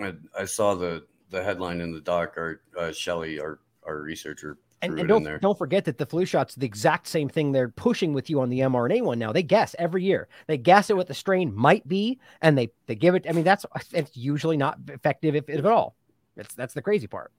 I, 0.03 0.15
I 0.39 0.45
saw 0.45 0.75
the 0.75 1.07
the 1.31 1.43
headline 1.43 1.81
in 1.81 1.93
the 1.93 2.01
doc. 2.01 2.35
Our 2.37 2.61
uh, 2.79 2.93
Shelly, 2.93 3.41
our 3.41 3.61
our 3.87 4.01
researcher, 4.01 4.59
and, 4.83 4.99
and 4.99 5.09
don't 5.09 5.41
don't 5.41 5.59
forget 5.59 5.85
that 5.87 5.99
the 5.99 6.07
flu 6.07 6.25
shot's 6.25 6.55
the 6.55 6.67
exact 6.67 7.07
same 7.07 7.29
thing 7.29 7.53
they're 7.53 7.69
pushing 7.69 8.13
with 8.13 8.31
you 8.31 8.41
on 8.41 8.51
the 8.51 8.61
mRNA 8.61 9.03
one 9.03 9.19
now. 9.19 9.33
They 9.33 9.43
guess 9.43 9.75
every 9.79 10.05
year. 10.05 10.29
They 10.47 10.59
guess 10.59 10.91
at 10.91 10.97
what 10.97 11.09
the 11.09 11.15
strain 11.15 11.55
might 11.55 11.87
be, 11.89 12.19
and 12.43 12.57
they 12.57 12.71
they 12.87 12.95
give 12.95 13.15
it. 13.15 13.27
I 13.29 13.33
mean, 13.33 13.45
that's 13.45 13.67
it's 13.93 14.17
usually 14.17 14.57
not 14.57 14.79
effective 14.89 15.35
if, 15.35 15.49
if 15.49 15.59
at 15.59 15.67
all. 15.67 15.97
That's 16.37 16.55
that's 16.55 16.75
the 16.75 16.83
crazy 16.83 17.07
part. 17.07 17.33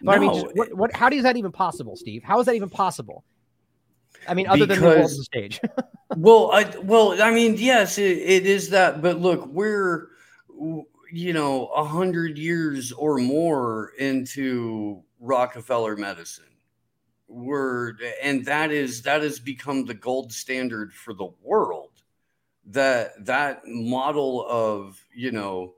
But 0.00 0.12
no, 0.12 0.16
I 0.16 0.18
mean, 0.18 0.42
just, 0.42 0.56
what, 0.56 0.74
what? 0.74 0.96
How 0.96 1.08
is 1.08 1.22
that 1.24 1.36
even 1.36 1.52
possible, 1.52 1.96
Steve? 1.96 2.22
How 2.22 2.40
is 2.40 2.46
that 2.46 2.54
even 2.54 2.70
possible? 2.70 3.24
I 4.28 4.34
mean, 4.34 4.46
other 4.46 4.66
because, 4.66 4.80
than 4.80 5.02
the 5.02 5.08
the 5.08 5.24
stage. 5.24 5.60
well, 6.16 6.50
I 6.52 6.64
well, 6.82 7.20
I 7.22 7.30
mean, 7.30 7.56
yes, 7.58 7.98
it, 7.98 8.18
it 8.18 8.46
is 8.46 8.70
that. 8.70 9.02
But 9.02 9.20
look, 9.20 9.46
we're 9.46 10.08
you 11.10 11.32
know 11.32 11.66
a 11.68 11.84
hundred 11.84 12.38
years 12.38 12.92
or 12.92 13.18
more 13.18 13.92
into 13.98 15.02
Rockefeller 15.20 15.96
medicine. 15.96 16.44
We're 17.28 17.94
and 18.22 18.44
that 18.46 18.70
is 18.70 19.02
that 19.02 19.22
has 19.22 19.38
become 19.38 19.84
the 19.84 19.94
gold 19.94 20.32
standard 20.32 20.92
for 20.92 21.14
the 21.14 21.28
world. 21.42 21.90
That 22.66 23.24
that 23.26 23.62
model 23.66 24.46
of 24.48 25.02
you 25.14 25.32
know 25.32 25.74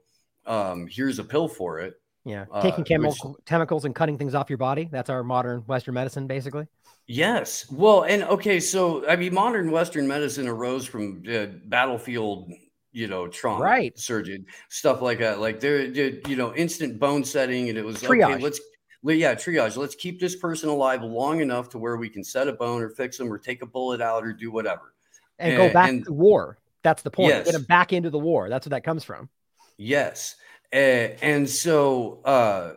um, 0.47 0.87
here's 0.87 1.19
a 1.19 1.25
pill 1.25 1.49
for 1.49 1.81
it 1.81 2.01
yeah, 2.27 2.45
uh, 2.51 2.61
taking 2.61 2.83
uh, 2.83 2.85
chemical, 2.85 3.33
which, 3.35 3.45
chemicals 3.47 3.85
and 3.85 3.95
cutting 3.95 4.19
things 4.19 4.35
off 4.35 4.51
your 4.51 4.57
body. 4.57 4.89
That's 4.91 5.09
our 5.09 5.23
modern 5.23 5.61
Western 5.61 5.95
medicine, 5.95 6.27
basically. 6.27 6.67
Yes. 7.07 7.71
Well, 7.71 8.03
and 8.03 8.25
okay, 8.25 8.59
so 8.59 9.09
I 9.09 9.17
mean, 9.17 9.33
modern 9.33 9.71
Western 9.71 10.09
medicine 10.09 10.49
arose 10.49 10.87
from 10.87 11.23
uh, 11.31 11.47
battlefield, 11.67 12.51
you 12.93 13.07
know, 13.07 13.29
trauma, 13.29 13.63
right? 13.63 13.99
Surgeon 13.99 14.45
stuff 14.69 15.03
like 15.03 15.19
that. 15.21 15.41
Like 15.41 15.61
there, 15.61 15.85
you 15.85 16.37
know, 16.37 16.55
instant 16.55 16.99
bone 16.99 17.25
setting, 17.25 17.69
and 17.69 17.79
it 17.79 17.85
was 17.85 17.97
triage. 17.99 18.35
okay. 18.35 18.43
Let's 18.43 18.61
yeah, 19.05 19.35
triage. 19.35 19.77
Let's 19.77 19.95
keep 19.95 20.19
this 20.19 20.35
person 20.35 20.69
alive 20.69 21.03
long 21.03 21.41
enough 21.41 21.69
to 21.71 21.79
where 21.79 21.97
we 21.97 22.09
can 22.09 22.25
set 22.25 22.49
a 22.49 22.53
bone 22.53 22.83
or 22.83 22.91
fix 22.91 23.19
them 23.19 23.33
or 23.33 23.39
take 23.39 23.63
a 23.63 23.67
bullet 23.67 24.01
out 24.01 24.25
or 24.25 24.33
do 24.33 24.51
whatever, 24.51 24.95
and, 25.39 25.53
and 25.53 25.63
go 25.63 25.73
back 25.73 25.89
and, 25.89 26.05
to 26.07 26.13
war. 26.13 26.59
That's 26.83 27.03
the 27.03 27.11
point. 27.11 27.29
Yes. 27.29 27.47
Get 27.47 27.53
them 27.53 27.65
back 27.65 27.93
into 27.93 28.11
the 28.11 28.19
war. 28.19 28.49
That's 28.49 28.67
what 28.67 28.71
that 28.71 28.85
comes 28.85 29.05
from. 29.05 29.29
Yes. 29.77 30.37
Uh, 30.73 31.15
and 31.23 31.49
so 31.49 32.21
uh, 32.25 32.75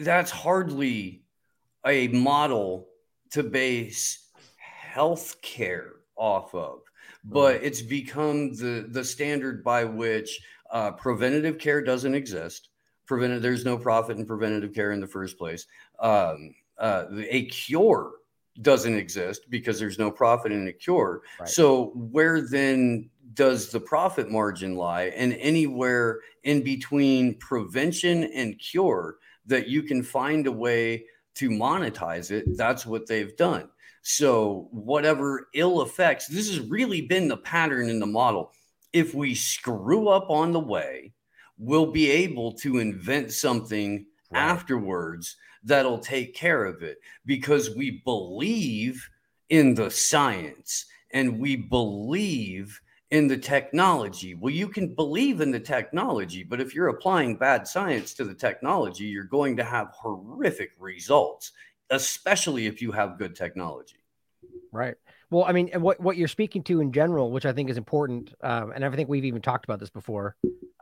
that's 0.00 0.30
hardly 0.30 1.22
a 1.84 2.08
model 2.08 2.85
to 3.30 3.42
base 3.42 4.28
healthcare 4.94 5.90
off 6.16 6.54
of, 6.54 6.80
but 7.24 7.62
it's 7.62 7.82
become 7.82 8.54
the 8.54 8.86
the 8.88 9.04
standard 9.04 9.62
by 9.62 9.84
which 9.84 10.40
uh, 10.70 10.92
preventative 10.92 11.58
care 11.58 11.82
doesn't 11.82 12.14
exist. 12.14 12.68
Preventive, 13.06 13.42
there's 13.42 13.64
no 13.64 13.78
profit 13.78 14.18
in 14.18 14.26
preventative 14.26 14.74
care 14.74 14.92
in 14.92 15.00
the 15.00 15.06
first 15.06 15.38
place. 15.38 15.66
Um, 16.00 16.54
uh, 16.78 17.04
a 17.30 17.46
cure 17.46 18.12
doesn't 18.62 18.94
exist 18.94 19.42
because 19.50 19.78
there's 19.78 19.98
no 19.98 20.10
profit 20.10 20.52
in 20.52 20.66
a 20.68 20.72
cure. 20.72 21.22
Right. 21.38 21.48
So 21.48 21.92
where 21.94 22.40
then 22.40 23.10
does 23.34 23.70
the 23.70 23.80
profit 23.80 24.30
margin 24.30 24.76
lie? 24.76 25.04
And 25.16 25.34
anywhere 25.34 26.20
in 26.44 26.62
between 26.62 27.34
prevention 27.34 28.24
and 28.24 28.58
cure 28.58 29.16
that 29.46 29.68
you 29.68 29.82
can 29.82 30.02
find 30.02 30.46
a 30.46 30.52
way 30.52 31.04
to 31.36 31.50
monetize 31.50 32.30
it, 32.30 32.56
that's 32.56 32.84
what 32.86 33.06
they've 33.06 33.36
done. 33.36 33.68
So 34.02 34.68
whatever 34.70 35.48
ill 35.54 35.82
effects, 35.82 36.26
this 36.28 36.48
has 36.48 36.60
really 36.60 37.02
been 37.02 37.28
the 37.28 37.36
pattern 37.36 37.88
in 37.88 37.98
the 37.98 38.06
model. 38.06 38.52
If 38.92 39.14
we 39.14 39.34
screw 39.34 40.08
up 40.08 40.30
on 40.30 40.52
the 40.52 40.60
way, 40.60 41.12
we'll 41.58 41.90
be 41.90 42.10
able 42.10 42.52
to 42.52 42.78
invent 42.78 43.32
something 43.32 44.06
right. 44.30 44.40
afterwards 44.40 45.36
that'll 45.64 45.98
take 45.98 46.34
care 46.34 46.64
of 46.64 46.82
it 46.82 46.98
because 47.24 47.74
we 47.74 48.02
believe 48.04 49.08
in 49.48 49.74
the 49.74 49.90
science 49.90 50.86
and 51.10 51.38
we 51.38 51.56
believe 51.56 52.80
in 53.10 53.28
the 53.28 53.36
technology. 53.36 54.34
Well, 54.34 54.52
you 54.52 54.68
can 54.68 54.94
believe 54.94 55.40
in 55.40 55.50
the 55.50 55.60
technology, 55.60 56.42
but 56.42 56.60
if 56.60 56.74
you're 56.74 56.88
applying 56.88 57.36
bad 57.36 57.66
science 57.66 58.14
to 58.14 58.24
the 58.24 58.34
technology, 58.34 59.04
you're 59.04 59.24
going 59.24 59.56
to 59.56 59.64
have 59.64 59.88
horrific 59.88 60.72
results, 60.78 61.52
especially 61.90 62.66
if 62.66 62.82
you 62.82 62.92
have 62.92 63.18
good 63.18 63.36
technology. 63.36 63.98
Right. 64.72 64.96
Well, 65.30 65.44
I 65.44 65.52
mean, 65.52 65.70
what 65.80 66.00
what 66.00 66.16
you're 66.16 66.28
speaking 66.28 66.62
to 66.64 66.80
in 66.80 66.92
general, 66.92 67.30
which 67.30 67.46
I 67.46 67.52
think 67.52 67.70
is 67.70 67.76
important, 67.76 68.32
um, 68.42 68.72
and 68.72 68.84
I 68.84 68.90
think 68.90 69.08
we've 69.08 69.24
even 69.24 69.42
talked 69.42 69.64
about 69.64 69.80
this 69.80 69.90
before. 69.90 70.36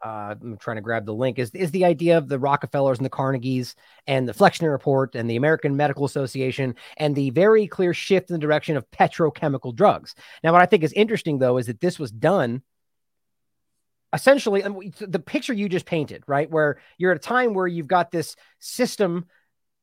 Uh, 0.05 0.35
I'm 0.39 0.59
trying 0.59 0.77
to 0.77 0.83
grab 0.83 1.07
the 1.07 1.15
link. 1.15 1.39
Is 1.39 1.51
is 1.53 1.71
the 1.71 1.87
idea 1.87 2.19
of 2.19 2.29
the 2.29 2.39
Rockefellers 2.39 2.99
and 2.99 3.07
the 3.07 3.11
Carnegies 3.11 3.75
and 4.07 4.29
the 4.29 4.35
Flexner 4.35 4.71
Report 4.71 5.15
and 5.15 5.29
the 5.31 5.37
American 5.37 5.77
Medical 5.77 6.05
Association 6.05 6.75
and 6.99 7.17
the 7.17 7.31
very 7.31 7.67
clear 7.67 7.95
shift 7.95 8.29
in 8.29 8.35
the 8.35 8.41
direction 8.41 8.77
of 8.77 8.91
petrochemical 8.91 9.75
drugs. 9.75 10.15
Now, 10.43 10.53
what 10.53 10.61
I 10.61 10.67
think 10.67 10.83
is 10.85 10.93
interesting 10.93 11.39
though 11.39 11.57
is 11.57 11.67
that 11.67 11.81
this 11.81 11.99
was 11.99 12.11
done 12.11 12.63
essentially 14.13 14.63
the 15.01 15.19
picture 15.19 15.55
you 15.55 15.69
just 15.69 15.87
painted, 15.87 16.23
right? 16.27 16.51
Where 16.51 16.79
you're 16.99 17.11
at 17.13 17.17
a 17.17 17.21
time 17.21 17.55
where 17.55 17.67
you've 17.67 17.89
got 17.89 18.11
this 18.11 18.37
system 18.61 19.27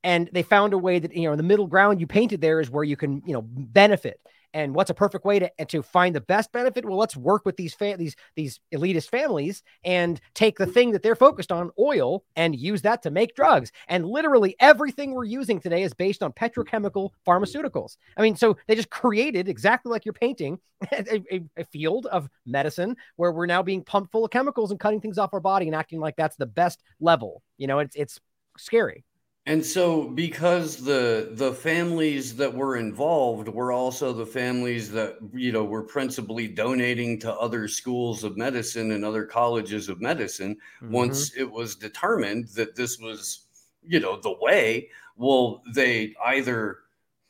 and 0.04 0.30
they 0.32 0.44
found 0.44 0.74
a 0.74 0.78
way 0.78 1.00
that 1.00 1.16
you 1.16 1.30
know 1.30 1.36
the 1.36 1.44
middle 1.44 1.68
ground 1.68 2.00
you 2.00 2.08
painted 2.08 2.42
there 2.42 2.60
is 2.60 2.70
where 2.70 2.84
you 2.84 2.96
can 2.96 3.24
you 3.26 3.34
know 3.34 3.42
benefit 3.42 4.20
and 4.54 4.76
what's 4.76 4.90
a 4.90 4.94
perfect 4.94 5.26
way 5.26 5.40
to 5.40 5.52
to 5.68 5.82
find 5.82 6.16
the 6.16 6.22
best 6.22 6.52
benefit? 6.52 6.86
Well 6.86 6.98
let's 6.98 7.18
work 7.18 7.46
with 7.46 7.58
these 7.58 7.74
fa- 7.74 7.96
these 7.98 8.16
these 8.36 8.60
elitist 8.74 9.10
families 9.10 9.64
and 9.84 10.20
take 10.34 10.58
the 10.58 10.66
thing 10.66 10.92
that 10.92 11.04
they're 11.04 11.16
focused 11.16 11.52
on 11.52 11.72
oil 11.80 12.24
and 12.36 12.56
use 12.56 12.82
that 12.84 13.02
to 13.04 13.12
make 13.12 13.36
drugs. 13.36 13.72
And 13.88 14.06
literally 14.06 14.56
everything 14.60 15.14
we're 15.14 15.26
using 15.26 15.60
today 15.60 15.84
is 15.84 15.94
based 15.94 16.24
on 16.24 16.34
petrochemical 16.34 17.12
pharmaceuticals. 17.28 17.98
I 18.18 18.22
mean 18.22 18.36
so 18.36 18.58
they 18.68 18.76
just 18.76 18.90
created 18.90 19.48
exactly 19.48 19.92
like 19.92 20.06
you're 20.06 20.14
painting 20.14 20.60
a, 20.92 21.24
a, 21.32 21.42
a 21.58 21.66
field 21.66 22.06
of 22.08 22.30
medicine 22.46 22.96
where 23.16 23.32
we're 23.32 23.46
now 23.46 23.62
being 23.62 23.84
pumped 23.84 24.12
full 24.12 24.26
of 24.26 24.32
chemicals 24.32 24.72
and 24.72 24.80
cutting 24.80 25.02
things 25.02 25.18
off 25.18 25.34
our 25.34 25.40
body 25.40 25.68
and 25.68 25.76
acting 25.76 26.00
like 26.00 26.16
that's 26.16 26.36
the 26.36 26.46
best 26.46 26.84
level. 27.00 27.42
You 27.58 27.68
know 27.68 27.80
it's 27.80 27.96
it's 27.96 28.20
scary 28.58 29.06
and 29.48 29.66
so 29.66 30.08
because 30.10 30.78
the 30.78 31.30
the 31.34 31.52
families 31.52 32.36
that 32.36 32.54
were 32.54 32.78
involved 32.78 33.48
were 33.48 33.72
also 33.72 34.14
the 34.14 34.26
families 34.26 34.92
that 34.92 35.18
you 35.34 35.52
know 35.52 35.64
were 35.64 35.84
principally 35.84 36.48
donating 36.48 37.20
to 37.20 37.34
other 37.34 37.68
schools 37.68 38.24
of 38.24 38.38
medicine 38.38 38.92
and 38.92 39.04
other 39.04 39.26
colleges 39.26 39.90
of 39.90 40.00
medicine 40.00 40.56
mm-hmm. 40.82 40.94
once 40.94 41.36
it 41.36 41.50
was 41.50 41.76
determined 41.76 42.48
that 42.50 42.76
this 42.76 43.00
was 43.00 43.48
you 43.84 44.00
know 44.00 44.20
the 44.20 44.36
way 44.42 44.88
well 45.16 45.64
they 45.74 46.14
either 46.26 46.78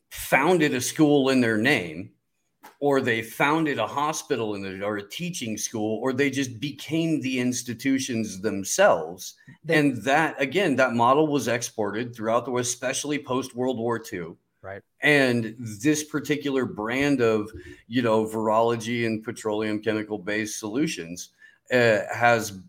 founded 0.09 0.73
a 0.73 0.81
school 0.81 1.29
in 1.29 1.39
their 1.39 1.57
name 1.57 2.11
or 2.81 2.99
they 2.99 3.21
founded 3.21 3.77
a 3.77 3.85
hospital 3.85 4.55
in 4.55 4.63
the, 4.63 4.83
or 4.83 4.97
a 4.97 5.07
teaching 5.07 5.55
school, 5.55 5.99
or 6.01 6.13
they 6.13 6.31
just 6.31 6.59
became 6.59 7.21
the 7.21 7.39
institutions 7.39 8.41
themselves. 8.41 9.35
They, 9.63 9.77
and 9.77 9.97
that, 9.97 10.41
again, 10.41 10.75
that 10.77 10.93
model 10.93 11.27
was 11.27 11.47
exported 11.47 12.15
throughout 12.15 12.43
the 12.43 12.51
West, 12.51 12.73
especially 12.73 13.23
post 13.23 13.55
World 13.55 13.77
War 13.77 14.01
II. 14.11 14.33
Right. 14.63 14.81
And 15.01 15.55
this 15.59 16.03
particular 16.03 16.65
brand 16.65 17.21
of, 17.21 17.51
you 17.87 18.01
know, 18.01 18.25
virology 18.25 19.05
and 19.05 19.23
petroleum 19.23 19.79
chemical 19.79 20.17
based 20.17 20.59
solutions 20.59 21.29
uh, 21.71 21.99
has 22.11 22.59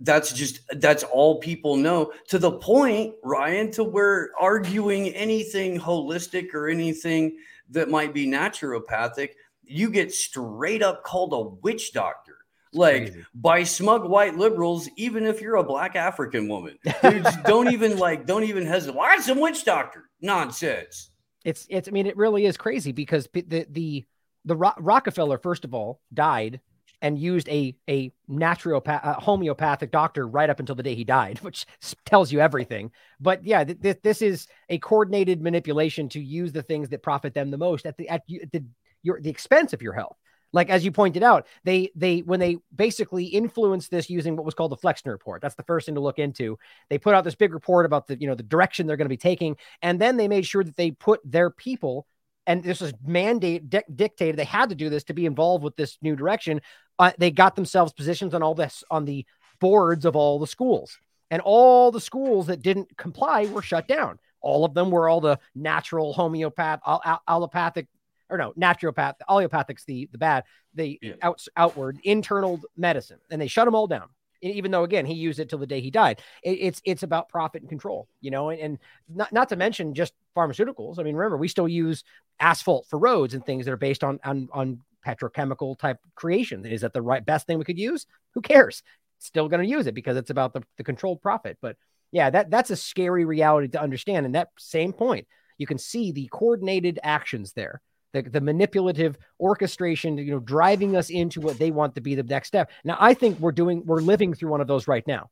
that's 0.00 0.32
just 0.32 0.60
that's 0.80 1.04
all 1.04 1.38
people 1.38 1.76
know 1.76 2.12
to 2.26 2.36
the 2.36 2.50
point 2.50 3.14
ryan 3.22 3.70
to 3.70 3.84
where 3.84 4.30
arguing 4.36 5.10
anything 5.10 5.78
holistic 5.78 6.52
or 6.54 6.68
anything 6.68 7.36
that 7.72 7.90
might 7.90 8.14
be 8.14 8.26
naturopathic 8.26 9.30
you 9.64 9.90
get 9.90 10.12
straight 10.12 10.82
up 10.82 11.04
called 11.04 11.32
a 11.32 11.40
witch 11.62 11.92
doctor. 11.92 12.36
Like 12.74 13.12
Crazy. 13.12 13.24
by 13.34 13.64
smug 13.64 14.08
white 14.08 14.36
liberals 14.36 14.88
even 14.96 15.26
if 15.26 15.42
you're 15.42 15.56
a 15.56 15.64
black 15.64 15.94
african 15.94 16.48
woman. 16.48 16.78
Don't 17.44 17.70
even 17.70 17.98
like 17.98 18.24
don't 18.24 18.44
even 18.44 18.64
hesitate. 18.64 18.96
Why 18.96 19.18
some 19.18 19.40
witch 19.40 19.64
doctor? 19.64 20.08
Nonsense. 20.22 21.10
It's 21.44 21.66
it's 21.68 21.88
i 21.88 21.90
mean 21.90 22.06
it 22.06 22.16
really 22.16 22.46
is 22.46 22.56
crazy 22.56 22.92
because 22.92 23.28
the 23.34 23.66
the 23.68 24.04
the 24.46 24.56
Ro- 24.56 24.72
rockefeller 24.78 25.36
first 25.38 25.64
of 25.66 25.74
all 25.74 26.00
died 26.14 26.60
and 27.02 27.18
used 27.18 27.48
a 27.48 27.76
a 27.90 28.10
naturopath 28.30 29.04
a 29.04 29.14
homeopathic 29.14 29.90
doctor 29.90 30.26
right 30.26 30.48
up 30.48 30.60
until 30.60 30.76
the 30.76 30.82
day 30.82 30.94
he 30.94 31.04
died 31.04 31.38
which 31.42 31.66
tells 32.06 32.32
you 32.32 32.40
everything. 32.40 32.90
But 33.20 33.44
yeah 33.44 33.64
th- 33.64 33.80
th- 33.82 33.98
this 34.02 34.22
is 34.22 34.46
a 34.70 34.78
coordinated 34.78 35.42
manipulation 35.42 36.08
to 36.10 36.20
use 36.20 36.52
the 36.52 36.62
things 36.62 36.88
that 36.90 37.02
profit 37.02 37.34
them 37.34 37.50
the 37.50 37.58
most 37.58 37.84
at 37.84 37.98
the 37.98 38.08
at, 38.08 38.22
at 38.40 38.52
the 38.52 38.64
your 39.02 39.20
the 39.20 39.30
expense 39.30 39.72
of 39.72 39.82
your 39.82 39.92
health. 39.92 40.16
Like 40.54 40.68
as 40.70 40.84
you 40.84 40.92
pointed 40.92 41.22
out 41.22 41.46
they 41.64 41.90
they 41.94 42.20
when 42.20 42.40
they 42.40 42.58
basically 42.74 43.24
influenced 43.24 43.90
this 43.90 44.08
using 44.08 44.36
what 44.36 44.44
was 44.44 44.54
called 44.54 44.70
the 44.70 44.76
flexner 44.76 45.12
report 45.12 45.42
that's 45.42 45.54
the 45.54 45.64
first 45.64 45.86
thing 45.86 45.96
to 45.96 46.00
look 46.00 46.18
into. 46.18 46.58
They 46.88 46.98
put 46.98 47.14
out 47.14 47.24
this 47.24 47.34
big 47.34 47.52
report 47.52 47.84
about 47.84 48.06
the 48.06 48.18
you 48.20 48.28
know 48.28 48.34
the 48.34 48.42
direction 48.42 48.86
they're 48.86 48.96
going 48.96 49.06
to 49.06 49.08
be 49.08 49.16
taking 49.16 49.56
and 49.82 50.00
then 50.00 50.16
they 50.16 50.28
made 50.28 50.46
sure 50.46 50.62
that 50.62 50.76
they 50.76 50.92
put 50.92 51.20
their 51.24 51.50
people 51.50 52.06
and 52.46 52.62
this 52.62 52.80
was 52.80 52.92
mandate 53.04 53.70
di- 53.70 53.84
dictated 53.94 54.36
they 54.36 54.44
had 54.44 54.68
to 54.68 54.74
do 54.74 54.90
this 54.90 55.04
to 55.04 55.14
be 55.14 55.26
involved 55.26 55.62
with 55.62 55.76
this 55.76 55.98
new 56.02 56.16
direction 56.16 56.60
uh, 56.98 57.12
they 57.18 57.30
got 57.30 57.56
themselves 57.56 57.92
positions 57.92 58.34
on 58.34 58.42
all 58.42 58.54
this 58.54 58.84
on 58.90 59.04
the 59.04 59.26
boards 59.62 60.04
of 60.04 60.16
all 60.16 60.38
the 60.38 60.46
schools. 60.46 60.98
And 61.30 61.40
all 61.40 61.90
the 61.90 62.00
schools 62.00 62.48
that 62.48 62.60
didn't 62.60 62.96
comply 62.98 63.46
were 63.46 63.62
shut 63.62 63.88
down. 63.88 64.18
All 64.42 64.64
of 64.64 64.74
them 64.74 64.90
were 64.90 65.08
all 65.08 65.20
the 65.20 65.38
natural 65.54 66.12
homeopath 66.12 66.80
all- 66.84 67.22
allopathic 67.26 67.86
or 68.28 68.36
no 68.38 68.52
naturopath 68.52 69.14
allopathics 69.28 69.84
the 69.84 70.08
the 70.10 70.18
bad 70.18 70.44
the 70.74 70.98
yeah. 71.00 71.12
out, 71.22 71.44
outward 71.56 71.98
internal 72.02 72.60
medicine 72.76 73.18
and 73.30 73.40
they 73.40 73.46
shut 73.46 73.66
them 73.66 73.74
all 73.74 73.86
down 73.86 74.08
even 74.42 74.70
though 74.70 74.84
again 74.84 75.06
he 75.06 75.14
used 75.14 75.38
it 75.38 75.48
till 75.48 75.58
the 75.58 75.66
day 75.66 75.80
he 75.80 75.90
died. 75.90 76.20
It, 76.42 76.58
it's 76.60 76.82
it's 76.84 77.02
about 77.02 77.28
profit 77.28 77.62
and 77.62 77.68
control 77.68 78.08
you 78.20 78.30
know 78.30 78.50
and, 78.50 78.60
and 78.60 78.78
not, 79.08 79.32
not 79.32 79.48
to 79.50 79.56
mention 79.56 79.94
just 79.94 80.12
pharmaceuticals. 80.36 80.98
I 80.98 81.02
mean 81.02 81.16
remember 81.16 81.36
we 81.36 81.48
still 81.48 81.68
use 81.68 82.04
asphalt 82.40 82.86
for 82.88 82.98
roads 82.98 83.34
and 83.34 83.44
things 83.44 83.64
that 83.64 83.72
are 83.72 83.76
based 83.76 84.04
on 84.04 84.18
on 84.24 84.48
on 84.52 84.80
petrochemical 85.06 85.76
type 85.78 85.98
creation 86.14 86.64
is 86.64 86.82
that 86.82 86.92
the 86.92 87.02
right 87.02 87.24
best 87.24 87.46
thing 87.46 87.58
we 87.58 87.64
could 87.64 87.78
use? 87.78 88.06
Who 88.34 88.40
cares? 88.40 88.82
Still 89.18 89.48
going 89.48 89.62
to 89.62 89.68
use 89.68 89.86
it 89.86 89.94
because 89.94 90.16
it's 90.16 90.30
about 90.30 90.52
the, 90.52 90.62
the 90.76 90.84
controlled 90.84 91.22
profit. 91.22 91.58
But 91.60 91.76
yeah 92.10 92.28
that 92.30 92.50
that's 92.50 92.70
a 92.70 92.76
scary 92.76 93.24
reality 93.24 93.68
to 93.68 93.80
understand. 93.80 94.26
And 94.26 94.34
that 94.34 94.50
same 94.58 94.92
point 94.92 95.26
you 95.58 95.66
can 95.66 95.78
see 95.78 96.12
the 96.12 96.28
coordinated 96.32 96.98
actions 97.02 97.52
there 97.52 97.80
the, 98.12 98.22
the 98.22 98.40
manipulative 98.40 99.16
orchestration, 99.40 100.18
you 100.18 100.32
know, 100.32 100.38
driving 100.38 100.96
us 100.96 101.10
into 101.10 101.40
what 101.40 101.58
they 101.58 101.70
want 101.70 101.94
to 101.94 102.00
be 102.00 102.14
the 102.14 102.22
next 102.22 102.48
step. 102.48 102.70
Now, 102.84 102.96
I 103.00 103.14
think 103.14 103.38
we're 103.38 103.52
doing, 103.52 103.84
we're 103.84 104.00
living 104.00 104.34
through 104.34 104.50
one 104.50 104.60
of 104.60 104.66
those 104.66 104.86
right 104.88 105.06
now. 105.06 105.30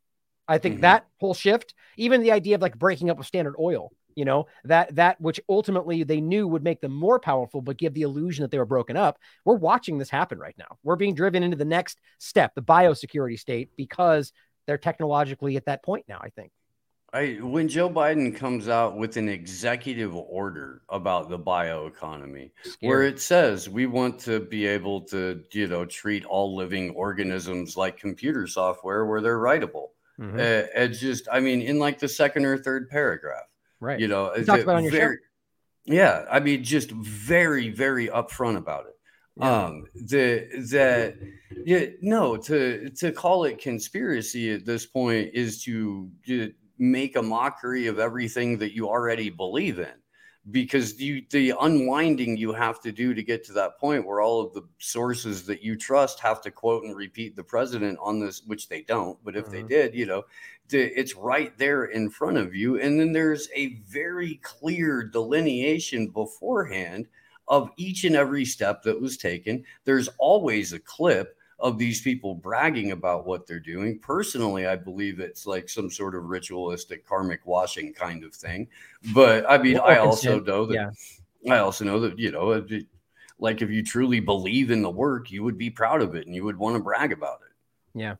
I 0.49 0.59
think 0.59 0.77
mm-hmm. 0.77 0.83
that 0.83 1.07
whole 1.19 1.35
shift, 1.35 1.75
even 1.97 2.23
the 2.23 2.33
idea 2.33 2.57
of 2.57 2.63
like 2.63 2.79
breaking 2.79 3.11
up 3.11 3.19
with 3.19 3.27
Standard 3.27 3.55
Oil, 3.59 3.93
you 4.17 4.25
know, 4.25 4.47
that 4.65 4.97
that 4.97 5.21
which 5.21 5.41
ultimately 5.49 6.03
they 6.03 6.21
knew 6.21 6.49
would 6.49 6.65
make 6.65 6.81
them 6.81 6.93
more 6.93 7.21
powerful, 7.21 7.61
but 7.61 7.79
give 7.79 7.95
the 7.95 8.03
illusion 8.03 8.43
that 8.43 8.51
they 8.51 8.59
were 8.59 8.67
broken 8.67 8.97
up. 8.97 9.19
We're 9.45 9.55
watching 9.55 9.99
this 9.99 10.11
happen 10.11 10.39
right 10.39 10.57
now. 10.59 10.79
We're 10.83 10.97
being 10.97 11.15
driven 11.15 11.45
into 11.45 11.57
the 11.57 11.65
next 11.65 12.01
step, 12.19 12.55
the 12.55 12.63
biosecurity 12.63 13.39
state, 13.39 13.71
because 13.77 14.33
they're 14.67 14.79
technologically 14.79 15.57
at 15.57 15.67
that 15.67 15.85
point 15.85 16.07
now. 16.09 16.19
I 16.21 16.31
think. 16.31 16.51
I 17.13 17.39
when 17.41 17.69
Joe 17.69 17.91
Biden 17.91 18.35
comes 18.35 18.69
out 18.69 18.97
with 18.97 19.17
an 19.17 19.29
executive 19.29 20.15
order 20.15 20.83
about 20.89 21.29
the 21.29 21.39
bioeconomy, 21.39 22.51
where 22.81 23.03
it 23.03 23.21
says 23.21 23.69
we 23.69 23.87
want 23.87 24.19
to 24.21 24.41
be 24.41 24.67
able 24.67 25.03
to, 25.03 25.43
you 25.53 25.67
know, 25.67 25.85
treat 25.85 26.25
all 26.25 26.55
living 26.55 26.91
organisms 26.91 27.77
like 27.77 27.97
computer 27.97 28.47
software 28.47 29.07
where 29.07 29.21
they're 29.21 29.39
writable. 29.39 29.89
Mm-hmm. 30.21 30.39
Uh, 30.39 30.69
it's 30.83 31.01
just, 31.01 31.27
I 31.33 31.41
mean, 31.41 31.63
in 31.63 31.79
like 31.79 31.99
the 31.99 32.09
second 32.09 32.45
or 32.45 32.59
third 32.59 32.89
paragraph, 32.91 33.47
right? 33.81 33.99
You 33.99 34.07
know, 34.07 34.35
you 34.37 34.45
talked 34.45 34.63
about 34.63 34.77
on 34.77 34.85
your 34.85 34.93
very, 34.93 35.17
show. 35.17 35.93
Yeah, 35.95 36.25
I 36.31 36.41
mean, 36.41 36.63
just 36.63 36.91
very, 36.91 37.71
very 37.71 38.09
upfront 38.09 38.57
about 38.57 38.87
it. 38.87 38.97
Yeah. 39.37 39.65
Um, 39.65 39.85
the 39.95 40.49
that 40.71 41.17
yeah, 41.65 41.87
no, 42.03 42.37
to 42.37 42.91
to 42.91 43.13
call 43.13 43.45
it 43.45 43.59
conspiracy 43.59 44.53
at 44.53 44.67
this 44.67 44.87
point 44.87 45.31
is 45.33 45.65
to 45.65 46.11
make 46.81 47.15
a 47.15 47.23
mockery 47.23 47.87
of 47.87 48.01
everything 48.01 48.59
that 48.59 48.75
you 48.75 48.89
already 48.89 49.31
believe 49.31 49.79
in. 49.79 49.93
Because 50.51 50.99
you 50.99 51.23
the 51.31 51.53
unwinding 51.61 52.39
you 52.39 52.55
have 52.55 52.81
to 52.81 52.91
do 52.91 53.13
to 53.13 53.23
get 53.23 53.45
to 53.45 53.53
that 53.53 53.79
point 53.79 54.07
where 54.07 54.23
all 54.23 54.41
of 54.41 54.55
the 54.55 54.63
sources 54.79 55.45
that 55.45 55.63
you 55.63 55.77
trust 55.77 56.19
have 56.19 56.41
to 56.41 56.51
quote 56.51 56.83
and 56.85 56.97
repeat 56.97 57.37
the 57.37 57.45
president 57.45 57.99
on 58.01 58.21
this 58.21 58.43
which 58.47 58.67
they 58.67 58.81
don't 58.81 59.19
but 59.23 59.37
if 59.37 59.45
mm-hmm. 59.45 59.53
they 59.53 59.63
did 59.65 59.95
you 59.95 60.07
know 60.07 60.25
it's 60.73 61.17
right 61.17 61.57
there 61.59 61.85
in 61.85 62.11
front 62.11 62.37
of 62.37 62.55
you. 62.55 62.81
And 62.81 62.99
then 62.99 63.13
there's 63.13 63.49
a 63.55 63.77
very 63.89 64.37
clear 64.37 65.03
delineation 65.03 66.09
beforehand 66.09 67.09
of 67.49 67.71
each 67.77 68.05
and 68.05 68.15
every 68.15 68.45
step 68.45 68.83
that 68.85 69.01
was 69.01 69.17
taken. 69.17 69.65
There's 69.85 70.09
always 70.19 70.73
a 70.73 70.79
clip 70.79 71.37
of 71.61 71.79
these 71.79 72.01
people 72.01 72.35
bragging 72.35 72.93
about 72.93 73.27
what 73.27 73.47
they're 73.47 73.61
doing. 73.61 73.99
Personally, 73.99 74.67
I 74.67 74.77
believe 74.77 75.21
it's 75.21 75.47
like 75.47 75.69
some 75.69 75.91
sort 75.91 76.15
of 76.15 76.25
ritualistic 76.25 77.07
karmic 77.07 77.47
washing 77.47 77.93
kind 77.93 78.25
of 78.25 78.35
thing. 78.35 78.69
But 79.15 79.49
I 79.49 79.59
mean, 79.59 79.79
I 79.79 79.99
also 79.99 80.41
know 80.41 80.67
that 80.67 80.75
yeah. 81.43 81.55
I 81.55 81.59
also 81.59 81.85
know 81.85 82.01
that, 82.01 82.19
you 82.19 82.33
know, 82.33 82.53
uh, 82.53 82.63
like 83.39 83.63
if 83.63 83.71
you 83.71 83.83
truly 83.83 84.21
believe 84.21 84.71
in 84.71 84.83
the 84.83 84.91
work, 84.91 85.31
you 85.31 85.43
would 85.43 85.59
be 85.59 85.71
proud 85.71 86.03
of 86.03 86.15
it 86.15 86.27
and 86.27 86.35
you 86.35 86.45
would 86.45 86.57
want 86.57 86.77
to 86.77 86.83
brag 86.83 87.13
about 87.13 87.41
it. 87.43 87.99
Yeah. 87.99 88.17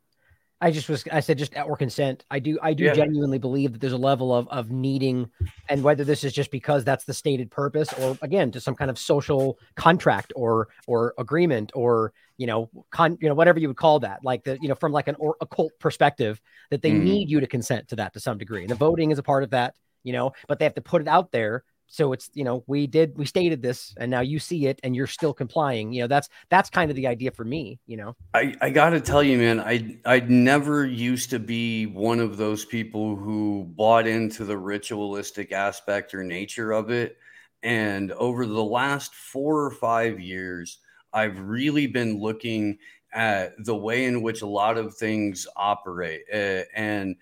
I 0.63 0.71
just 0.71 0.91
was 0.91 1.05
I 1.11 1.21
said 1.21 1.39
just 1.39 1.57
or 1.57 1.77
consent. 1.77 2.25
I 2.31 2.39
do 2.39 2.59
I 2.63 2.75
do 2.75 2.85
yeah. 2.85 2.93
genuinely 2.93 3.39
believe 3.39 3.73
that 3.73 3.81
there's 3.81 3.95
a 3.95 3.99
level 3.99 4.35
of 4.35 4.47
of 4.49 4.71
needing 4.71 5.31
and 5.71 5.83
whether 5.83 6.05
this 6.05 6.23
is 6.23 6.35
just 6.35 6.51
because 6.51 6.85
that's 6.85 7.05
the 7.05 7.15
stated 7.15 7.51
purpose 7.51 7.91
or 7.95 8.19
again 8.21 8.51
to 8.53 8.61
some 8.61 8.75
kind 8.75 8.91
of 8.91 8.99
social 8.99 9.59
contract 9.77 10.35
or 10.37 10.69
or 10.87 11.15
agreement 11.17 11.73
or 11.75 12.13
you 12.41 12.47
know 12.47 12.71
con 12.91 13.19
you 13.21 13.29
know 13.29 13.35
whatever 13.35 13.61
you 13.61 13.69
would 13.69 13.77
call 13.77 14.01
that 14.01 14.21
like 14.25 14.43
the 14.45 14.59
you 14.63 14.69
know 14.69 14.75
from 14.75 14.93
like 14.93 15.09
an 15.09 15.17
or, 15.19 15.37
occult 15.43 15.73
perspective 15.79 16.41
that 16.71 16.81
they 16.81 16.91
mm. 16.91 17.03
need 17.03 17.29
you 17.29 17.39
to 17.39 17.47
consent 17.47 17.87
to 17.89 17.97
that 17.97 18.15
to 18.15 18.21
some 18.21 18.39
degree. 18.39 18.63
And 18.63 18.71
the 18.71 18.77
voting 18.77 19.11
is 19.11 19.19
a 19.19 19.23
part 19.23 19.43
of 19.45 19.51
that, 19.51 19.75
you 20.05 20.15
know, 20.15 20.33
but 20.49 20.59
they 20.59 20.65
have 20.65 20.75
to 20.75 20.81
put 20.81 21.03
it 21.03 21.09
out 21.09 21.33
there 21.33 21.65
so 21.87 22.13
it's 22.13 22.31
you 22.33 22.45
know 22.45 22.65
we 22.67 22.87
did 22.87 23.19
we 23.19 23.27
stated 23.27 23.61
this 23.61 23.93
and 23.99 24.11
now 24.11 24.21
you 24.21 24.39
see 24.39 24.69
it 24.69 24.81
and 24.85 24.95
you're 24.97 25.09
still 25.09 25.35
complying 25.35 25.93
you 25.93 26.01
know 26.01 26.07
that's 26.07 26.29
that's 26.49 26.71
kind 26.71 26.89
of 26.89 26.97
the 26.97 27.09
idea 27.09 27.33
for 27.33 27.45
me 27.45 27.81
you 27.89 27.97
know 27.97 28.15
i 28.33 28.55
i 28.61 28.71
gotta 28.71 29.01
tell 29.01 29.25
you 29.25 29.37
man 29.37 29.59
i 29.59 29.99
i 30.05 30.21
never 30.21 30.87
used 30.87 31.31
to 31.31 31.41
be 31.41 31.87
one 31.87 32.21
of 32.21 32.37
those 32.37 32.65
people 32.65 33.17
who 33.17 33.65
bought 33.75 34.07
into 34.07 34.45
the 34.45 34.57
ritualistic 34.57 35.51
aspect 35.51 36.15
or 36.15 36.23
nature 36.23 36.71
of 36.71 36.91
it 36.91 37.19
and 37.65 38.13
over 38.13 38.47
the 38.47 38.63
last 38.63 39.13
four 39.13 39.65
or 39.65 39.73
five 39.73 40.21
years 40.21 40.79
i've 41.13 41.39
really 41.41 41.87
been 41.87 42.21
looking 42.21 42.79
at 43.13 43.53
the 43.65 43.75
way 43.75 44.05
in 44.05 44.23
which 44.23 44.43
a 44.43 44.47
lot 44.47 44.79
of 44.79 44.95
things 44.95 45.47
operate 45.57 46.23
uh, 46.33 46.63
and 46.75 47.17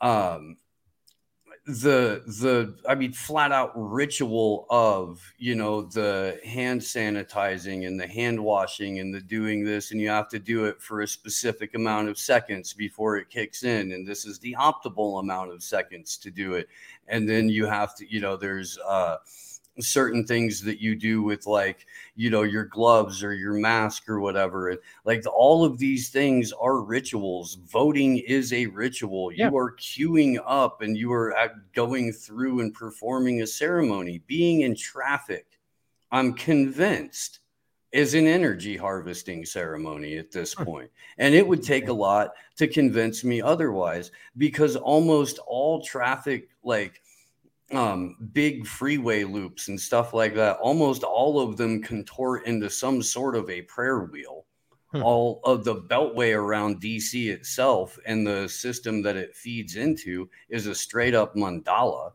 um 0.00 0.56
the 1.66 2.22
the 2.26 2.76
i 2.86 2.94
mean 2.94 3.10
flat 3.10 3.50
out 3.50 3.72
ritual 3.74 4.66
of 4.68 5.22
you 5.38 5.54
know 5.54 5.80
the 5.80 6.38
hand 6.44 6.78
sanitizing 6.78 7.86
and 7.86 7.98
the 7.98 8.06
hand 8.06 8.38
washing 8.38 8.98
and 8.98 9.14
the 9.14 9.20
doing 9.20 9.64
this 9.64 9.90
and 9.90 9.98
you 9.98 10.10
have 10.10 10.28
to 10.28 10.38
do 10.38 10.66
it 10.66 10.80
for 10.82 11.00
a 11.00 11.08
specific 11.08 11.74
amount 11.74 12.06
of 12.06 12.18
seconds 12.18 12.74
before 12.74 13.16
it 13.16 13.30
kicks 13.30 13.64
in 13.64 13.92
and 13.92 14.06
this 14.06 14.26
is 14.26 14.38
the 14.40 14.54
optimal 14.58 15.20
amount 15.20 15.50
of 15.50 15.62
seconds 15.62 16.18
to 16.18 16.30
do 16.30 16.54
it. 16.54 16.68
And 17.08 17.28
then 17.28 17.48
you 17.48 17.66
have 17.66 17.94
to 17.96 18.12
you 18.12 18.20
know 18.20 18.36
there's 18.36 18.78
uh 18.78 19.16
certain 19.80 20.26
things 20.26 20.60
that 20.62 20.80
you 20.80 20.94
do 20.94 21.22
with 21.22 21.46
like 21.46 21.86
you 22.14 22.30
know 22.30 22.42
your 22.42 22.64
gloves 22.64 23.24
or 23.24 23.34
your 23.34 23.54
mask 23.54 24.08
or 24.08 24.20
whatever 24.20 24.68
and 24.68 24.78
like 25.04 25.24
all 25.32 25.64
of 25.64 25.78
these 25.78 26.10
things 26.10 26.52
are 26.52 26.80
rituals. 26.80 27.58
Voting 27.66 28.18
is 28.18 28.52
a 28.52 28.66
ritual. 28.66 29.32
Yeah. 29.32 29.50
you 29.50 29.56
are 29.56 29.74
queuing 29.76 30.38
up 30.46 30.82
and 30.82 30.96
you 30.96 31.12
are 31.12 31.36
uh, 31.36 31.48
going 31.74 32.12
through 32.12 32.60
and 32.60 32.72
performing 32.72 33.42
a 33.42 33.46
ceremony. 33.46 34.22
Being 34.26 34.62
in 34.62 34.76
traffic 34.76 35.46
i'm 36.12 36.32
convinced 36.34 37.40
is 37.94 38.14
an 38.14 38.26
energy 38.26 38.76
harvesting 38.76 39.44
ceremony 39.46 40.16
at 40.16 40.32
this 40.32 40.52
point. 40.52 40.90
And 41.18 41.32
it 41.32 41.46
would 41.46 41.62
take 41.62 41.86
a 41.86 41.92
lot 41.92 42.32
to 42.56 42.66
convince 42.66 43.22
me 43.22 43.40
otherwise 43.40 44.10
because 44.36 44.74
almost 44.74 45.38
all 45.46 45.80
traffic, 45.80 46.48
like 46.64 47.00
um, 47.76 48.16
big 48.32 48.66
freeway 48.66 49.24
loops 49.24 49.68
and 49.68 49.80
stuff 49.80 50.12
like 50.14 50.34
that, 50.34 50.56
almost 50.58 51.02
all 51.02 51.40
of 51.40 51.56
them 51.56 51.82
contort 51.82 52.46
into 52.46 52.70
some 52.70 53.02
sort 53.02 53.36
of 53.36 53.48
a 53.50 53.62
prayer 53.62 54.00
wheel. 54.00 54.46
Hmm. 54.92 55.02
All 55.02 55.40
of 55.44 55.64
the 55.64 55.76
beltway 55.76 56.36
around 56.36 56.80
DC 56.80 57.28
itself 57.30 57.98
and 58.06 58.26
the 58.26 58.48
system 58.48 59.02
that 59.02 59.16
it 59.16 59.34
feeds 59.34 59.76
into 59.76 60.28
is 60.48 60.66
a 60.66 60.74
straight 60.74 61.14
up 61.14 61.34
mandala. 61.34 62.12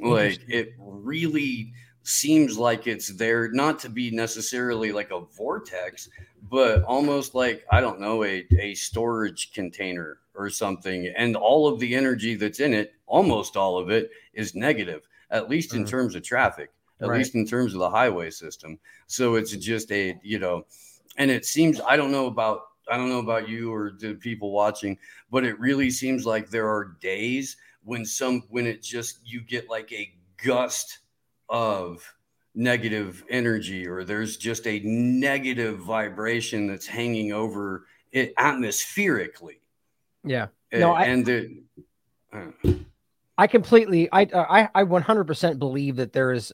like 0.00 0.40
it 0.48 0.74
really 0.78 1.72
seems 2.02 2.56
like 2.56 2.86
it's 2.86 3.08
there 3.08 3.50
not 3.52 3.78
to 3.80 3.88
be 3.88 4.10
necessarily 4.10 4.92
like 4.92 5.10
a 5.10 5.20
vortex, 5.20 6.08
but 6.50 6.82
almost 6.84 7.34
like 7.34 7.64
I 7.70 7.80
don't 7.80 8.00
know 8.00 8.24
a, 8.24 8.46
a 8.58 8.74
storage 8.74 9.52
container 9.52 10.18
or 10.38 10.48
something. 10.48 11.12
And 11.16 11.36
all 11.36 11.66
of 11.66 11.80
the 11.80 11.94
energy 11.94 12.36
that's 12.36 12.60
in 12.60 12.72
it, 12.72 12.94
almost 13.06 13.56
all 13.56 13.76
of 13.76 13.90
it, 13.90 14.10
is 14.32 14.54
negative, 14.54 15.06
at 15.30 15.50
least 15.50 15.74
in 15.74 15.80
mm-hmm. 15.80 15.90
terms 15.90 16.14
of 16.14 16.22
traffic, 16.22 16.70
at 17.00 17.08
right. 17.08 17.18
least 17.18 17.34
in 17.34 17.46
terms 17.46 17.74
of 17.74 17.80
the 17.80 17.90
highway 17.90 18.30
system. 18.30 18.78
So 19.08 19.34
it's 19.34 19.54
just 19.56 19.90
a 19.92 20.18
you 20.22 20.38
know, 20.38 20.64
and 21.16 21.30
it 21.30 21.44
seems 21.44 21.80
I 21.86 21.96
don't 21.96 22.12
know 22.12 22.26
about 22.26 22.62
I 22.90 22.96
don't 22.96 23.10
know 23.10 23.18
about 23.18 23.48
you 23.48 23.72
or 23.74 23.92
the 23.98 24.14
people 24.14 24.52
watching, 24.52 24.96
but 25.30 25.44
it 25.44 25.58
really 25.58 25.90
seems 25.90 26.24
like 26.24 26.48
there 26.48 26.68
are 26.68 26.96
days 27.00 27.56
when 27.84 28.06
some 28.06 28.44
when 28.48 28.66
it 28.66 28.82
just 28.82 29.18
you 29.24 29.40
get 29.40 29.68
like 29.68 29.92
a 29.92 30.14
gust 30.42 31.00
of 31.48 32.14
negative 32.54 33.24
energy 33.30 33.86
or 33.86 34.04
there's 34.04 34.36
just 34.36 34.66
a 34.66 34.80
negative 34.80 35.78
vibration 35.78 36.66
that's 36.66 36.86
hanging 36.86 37.32
over 37.32 37.86
it 38.12 38.34
atmospherically. 38.36 39.60
Yeah. 40.24 40.48
No, 40.72 40.92
I, 40.92 41.04
and 41.04 41.24
the, 41.24 41.62
uh, 42.32 42.72
I 43.38 43.46
completely, 43.46 44.08
I, 44.12 44.22
I, 44.22 44.68
I 44.74 44.84
100% 44.84 45.58
believe 45.58 45.96
that 45.96 46.12
there 46.12 46.32
is 46.32 46.52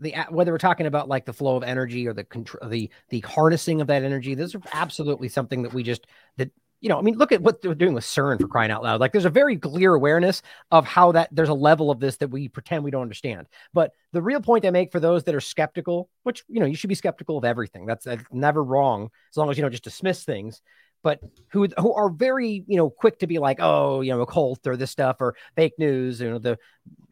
the 0.00 0.14
whether 0.30 0.50
we're 0.50 0.58
talking 0.58 0.86
about 0.86 1.08
like 1.08 1.24
the 1.24 1.32
flow 1.32 1.56
of 1.56 1.62
energy 1.62 2.08
or 2.08 2.12
the 2.12 2.24
control, 2.24 2.68
the 2.68 2.90
the 3.10 3.20
harnessing 3.20 3.80
of 3.80 3.86
that 3.86 4.02
energy. 4.02 4.34
Those 4.34 4.54
are 4.54 4.60
absolutely 4.72 5.28
something 5.28 5.62
that 5.62 5.72
we 5.72 5.84
just 5.84 6.06
that 6.38 6.50
you 6.82 6.88
know, 6.88 6.98
I 6.98 7.02
mean, 7.02 7.16
look 7.16 7.30
at 7.30 7.40
what 7.40 7.62
they're 7.62 7.76
doing 7.76 7.94
with 7.94 8.02
CERN 8.02 8.40
for 8.40 8.48
crying 8.48 8.72
out 8.72 8.82
loud. 8.82 9.00
Like, 9.00 9.12
there's 9.12 9.24
a 9.24 9.30
very 9.30 9.56
clear 9.56 9.94
awareness 9.94 10.42
of 10.72 10.84
how 10.84 11.12
that 11.12 11.28
there's 11.30 11.48
a 11.48 11.54
level 11.54 11.92
of 11.92 12.00
this 12.00 12.16
that 12.16 12.28
we 12.28 12.48
pretend 12.48 12.82
we 12.82 12.90
don't 12.90 13.02
understand. 13.02 13.46
But 13.72 13.92
the 14.10 14.20
real 14.20 14.40
point 14.40 14.66
I 14.66 14.70
make 14.70 14.90
for 14.90 14.98
those 14.98 15.22
that 15.24 15.34
are 15.34 15.40
skeptical, 15.40 16.10
which 16.24 16.42
you 16.48 16.58
know, 16.58 16.66
you 16.66 16.74
should 16.74 16.88
be 16.88 16.96
skeptical 16.96 17.38
of 17.38 17.44
everything. 17.44 17.86
That's, 17.86 18.04
that's 18.04 18.24
never 18.32 18.64
wrong, 18.64 19.10
as 19.30 19.36
long 19.36 19.48
as 19.48 19.56
you 19.56 19.62
don't 19.62 19.70
just 19.70 19.84
dismiss 19.84 20.24
things. 20.24 20.60
But 21.02 21.20
who 21.48 21.68
who 21.78 21.92
are 21.94 22.08
very 22.08 22.64
you 22.66 22.76
know 22.76 22.90
quick 22.90 23.18
to 23.20 23.26
be 23.26 23.38
like, 23.38 23.58
oh, 23.60 24.00
you 24.00 24.12
know, 24.12 24.20
a 24.20 24.26
cult 24.26 24.66
or 24.66 24.76
this 24.76 24.90
stuff 24.90 25.16
or 25.20 25.34
fake 25.56 25.74
news, 25.78 26.20
you 26.20 26.30
know, 26.30 26.38
the 26.38 26.58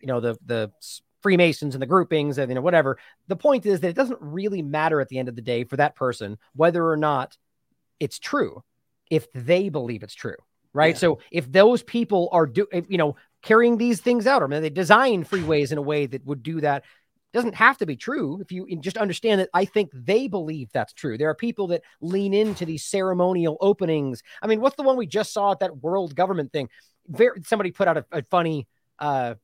you 0.00 0.06
know 0.06 0.20
the 0.20 0.36
the 0.46 0.70
Freemasons 1.22 1.74
and 1.74 1.82
the 1.82 1.86
groupings 1.86 2.38
and 2.38 2.50
you 2.50 2.54
know 2.54 2.60
whatever. 2.60 2.98
The 3.28 3.36
point 3.36 3.66
is 3.66 3.80
that 3.80 3.88
it 3.88 3.96
doesn't 3.96 4.20
really 4.20 4.62
matter 4.62 5.00
at 5.00 5.08
the 5.08 5.18
end 5.18 5.28
of 5.28 5.36
the 5.36 5.42
day 5.42 5.64
for 5.64 5.76
that 5.76 5.94
person 5.94 6.38
whether 6.54 6.88
or 6.88 6.96
not 6.96 7.36
it's 7.98 8.18
true 8.18 8.62
if 9.10 9.30
they 9.32 9.68
believe 9.68 10.02
it's 10.02 10.14
true, 10.14 10.36
right? 10.72 10.94
Yeah. 10.94 11.00
So 11.00 11.18
if 11.30 11.50
those 11.50 11.82
people 11.82 12.28
are 12.32 12.46
do 12.46 12.66
you 12.88 12.98
know 12.98 13.16
carrying 13.42 13.78
these 13.78 14.00
things 14.00 14.26
out, 14.26 14.42
or 14.42 14.48
maybe 14.48 14.62
they 14.62 14.70
design 14.70 15.24
freeways 15.24 15.72
in 15.72 15.78
a 15.78 15.82
way 15.82 16.06
that 16.06 16.24
would 16.26 16.42
do 16.42 16.60
that. 16.60 16.84
Doesn't 17.32 17.54
have 17.54 17.78
to 17.78 17.86
be 17.86 17.96
true 17.96 18.40
if 18.40 18.50
you 18.50 18.66
just 18.80 18.96
understand 18.96 19.40
that 19.40 19.50
I 19.54 19.64
think 19.64 19.90
they 19.94 20.26
believe 20.26 20.70
that's 20.72 20.92
true. 20.92 21.16
There 21.16 21.30
are 21.30 21.34
people 21.34 21.68
that 21.68 21.82
lean 22.00 22.34
into 22.34 22.64
these 22.64 22.84
ceremonial 22.84 23.56
openings. 23.60 24.22
I 24.42 24.48
mean, 24.48 24.60
what's 24.60 24.76
the 24.76 24.82
one 24.82 24.96
we 24.96 25.06
just 25.06 25.32
saw 25.32 25.52
at 25.52 25.60
that 25.60 25.76
world 25.76 26.16
government 26.16 26.52
thing? 26.52 26.68
Very, 27.06 27.42
somebody 27.44 27.70
put 27.70 27.86
out 27.86 27.98
a, 27.98 28.04
a 28.10 28.22
funny, 28.24 28.66
uh, 28.98 29.34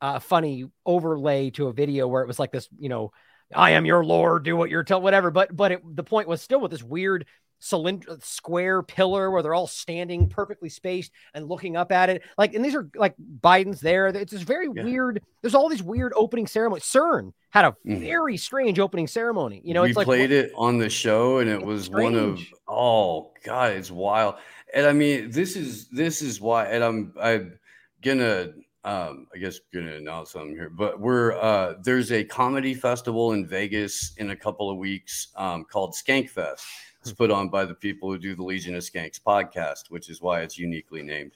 uh, 0.00 0.20
funny 0.20 0.64
overlay 0.86 1.50
to 1.50 1.68
a 1.68 1.72
video 1.72 2.08
where 2.08 2.22
it 2.22 2.26
was 2.26 2.38
like 2.38 2.50
this, 2.50 2.68
you 2.78 2.88
know, 2.88 3.12
I 3.54 3.72
am 3.72 3.84
your 3.84 4.04
lord, 4.04 4.44
do 4.44 4.56
what 4.56 4.70
you're 4.70 4.84
told, 4.84 5.02
whatever. 5.02 5.30
But 5.30 5.54
but 5.54 5.72
it, 5.72 5.96
the 5.96 6.02
point 6.02 6.28
was 6.28 6.40
still 6.40 6.60
with 6.60 6.70
this 6.70 6.82
weird 6.82 7.26
cylinder 7.62 8.18
square 8.20 8.82
pillar 8.82 9.30
where 9.30 9.42
they're 9.42 9.54
all 9.54 9.68
standing 9.68 10.28
perfectly 10.28 10.68
spaced 10.68 11.12
and 11.32 11.48
looking 11.48 11.76
up 11.76 11.92
at 11.92 12.10
it. 12.10 12.22
Like, 12.36 12.54
and 12.54 12.64
these 12.64 12.74
are 12.74 12.88
like 12.96 13.14
Biden's 13.40 13.80
there. 13.80 14.08
It's 14.08 14.32
just 14.32 14.44
very 14.44 14.68
yeah. 14.74 14.82
weird. 14.82 15.22
There's 15.40 15.54
all 15.54 15.68
these 15.68 15.82
weird 15.82 16.12
opening 16.16 16.46
ceremonies. 16.46 16.84
CERN 16.84 17.32
had 17.50 17.64
a 17.64 17.76
mm. 17.86 18.00
very 18.00 18.36
strange 18.36 18.78
opening 18.78 19.06
ceremony. 19.06 19.62
You 19.64 19.74
know, 19.74 19.82
we 19.82 19.90
it's 19.90 19.96
like 19.96 20.06
played 20.06 20.32
it 20.32 20.52
on 20.56 20.78
the 20.78 20.90
show, 20.90 21.38
and 21.38 21.48
it 21.48 21.62
was 21.62 21.84
strange. 21.84 22.14
one 22.14 22.14
of 22.16 22.40
oh 22.66 23.32
god, 23.44 23.72
it's 23.72 23.90
wild. 23.90 24.34
And 24.74 24.86
I 24.86 24.92
mean, 24.92 25.30
this 25.30 25.54
is 25.54 25.88
this 25.88 26.20
is 26.20 26.40
why, 26.40 26.66
and 26.66 26.82
I'm 26.82 27.14
I'm 27.20 27.58
gonna 28.02 28.52
um, 28.84 29.28
I 29.32 29.38
guess 29.38 29.60
gonna 29.72 29.94
announce 29.94 30.32
something 30.32 30.56
here, 30.56 30.70
but 30.70 30.98
we're 30.98 31.38
uh, 31.40 31.74
there's 31.82 32.10
a 32.10 32.24
comedy 32.24 32.74
festival 32.74 33.32
in 33.32 33.46
Vegas 33.46 34.14
in 34.16 34.30
a 34.30 34.36
couple 34.36 34.68
of 34.68 34.78
weeks 34.78 35.28
um, 35.36 35.64
called 35.64 35.94
Skankfest 35.94 36.64
it's 37.02 37.12
put 37.12 37.32
on 37.32 37.48
by 37.48 37.64
the 37.64 37.74
people 37.74 38.10
who 38.10 38.18
do 38.18 38.36
the 38.36 38.44
Legion 38.44 38.76
of 38.76 38.82
Skanks 38.82 39.20
podcast, 39.20 39.90
which 39.90 40.08
is 40.08 40.22
why 40.22 40.42
it's 40.42 40.56
uniquely 40.56 41.02
named 41.02 41.32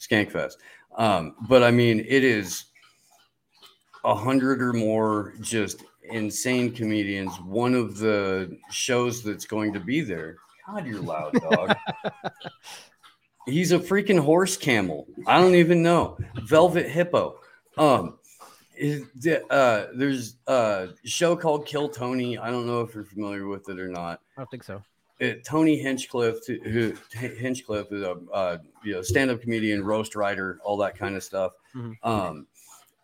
Skankfest. 0.00 0.54
Um, 0.96 1.34
but 1.46 1.62
I 1.62 1.70
mean, 1.70 2.00
it 2.00 2.24
is 2.24 2.64
a 4.02 4.14
hundred 4.14 4.62
or 4.62 4.72
more 4.72 5.34
just 5.42 5.84
insane 6.04 6.72
comedians. 6.72 7.38
One 7.40 7.74
of 7.74 7.98
the 7.98 8.56
shows 8.70 9.22
that's 9.22 9.44
going 9.44 9.74
to 9.74 9.80
be 9.80 10.00
there. 10.00 10.36
God, 10.66 10.86
you're 10.86 11.02
loud, 11.02 11.34
dog. 11.50 11.76
He's 13.46 13.72
a 13.72 13.78
freaking 13.78 14.20
horse 14.20 14.56
camel. 14.56 15.06
I 15.26 15.38
don't 15.38 15.54
even 15.54 15.82
know. 15.82 16.16
Velvet 16.44 16.88
hippo. 16.88 17.40
Um, 17.76 18.18
uh, 19.50 19.86
there's 19.94 20.36
a 20.46 20.88
show 21.04 21.36
called 21.36 21.66
Kill 21.66 21.90
Tony. 21.90 22.38
I 22.38 22.50
don't 22.50 22.66
know 22.66 22.80
if 22.80 22.94
you're 22.94 23.04
familiar 23.04 23.46
with 23.48 23.68
it 23.68 23.78
or 23.78 23.88
not. 23.88 24.22
I 24.36 24.40
don't 24.40 24.50
think 24.50 24.64
so 24.64 24.82
Tony 25.44 25.78
Hinchcliffe, 25.78 26.46
who 26.46 26.94
Hinchcliffe 27.12 27.92
is 27.92 28.02
a 28.02 28.16
uh, 28.32 28.58
you 28.82 28.94
know 28.94 29.02
stand-up 29.02 29.42
comedian, 29.42 29.84
roast 29.84 30.14
writer, 30.14 30.58
all 30.64 30.76
that 30.78 30.96
kind 30.96 31.16
of 31.16 31.22
stuff. 31.22 31.52
Mm-hmm. 31.74 32.08
Um, 32.08 32.46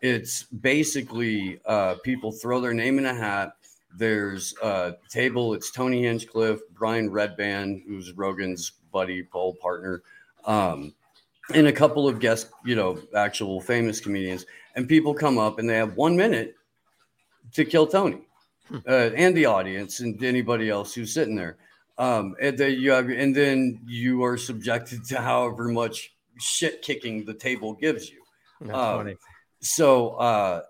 it's 0.01 0.43
basically 0.43 1.59
uh, 1.65 1.95
people 2.03 2.31
throw 2.31 2.59
their 2.59 2.73
name 2.73 2.97
in 2.97 3.05
a 3.05 3.13
hat. 3.13 3.53
There's 3.95 4.55
a 4.61 4.95
table. 5.09 5.53
It's 5.53 5.71
Tony 5.71 6.03
Hinchcliffe, 6.03 6.59
Brian 6.73 7.09
Redban, 7.09 7.83
who's 7.87 8.11
Rogan's 8.13 8.71
buddy, 8.91 9.23
pole 9.23 9.55
partner, 9.61 10.03
um, 10.45 10.93
and 11.53 11.67
a 11.67 11.71
couple 11.71 12.07
of 12.07 12.19
guest, 12.19 12.49
you 12.65 12.75
know, 12.75 12.99
actual 13.15 13.61
famous 13.61 13.99
comedians. 13.99 14.45
And 14.75 14.87
people 14.87 15.13
come 15.13 15.37
up 15.37 15.59
and 15.59 15.69
they 15.69 15.77
have 15.77 15.95
one 15.95 16.15
minute 16.15 16.55
to 17.53 17.65
kill 17.65 17.87
Tony 17.87 18.21
hmm. 18.67 18.77
uh, 18.87 19.09
and 19.15 19.35
the 19.35 19.45
audience 19.45 19.99
and 19.99 20.21
anybody 20.23 20.69
else 20.69 20.93
who's 20.93 21.13
sitting 21.13 21.35
there. 21.35 21.57
Um, 21.97 22.35
and 22.39 22.57
then 22.57 22.79
you 22.79 22.91
have, 22.91 23.09
and 23.09 23.35
then 23.35 23.79
you 23.85 24.23
are 24.23 24.37
subjected 24.37 25.03
to 25.05 25.19
however 25.19 25.67
much 25.67 26.13
shit 26.39 26.81
kicking 26.81 27.25
the 27.25 27.33
table 27.33 27.73
gives 27.73 28.09
you. 28.09 28.21
That's 28.61 28.77
um, 28.77 28.97
funny. 28.97 29.15
So 29.61 30.09
uh, 30.11 30.61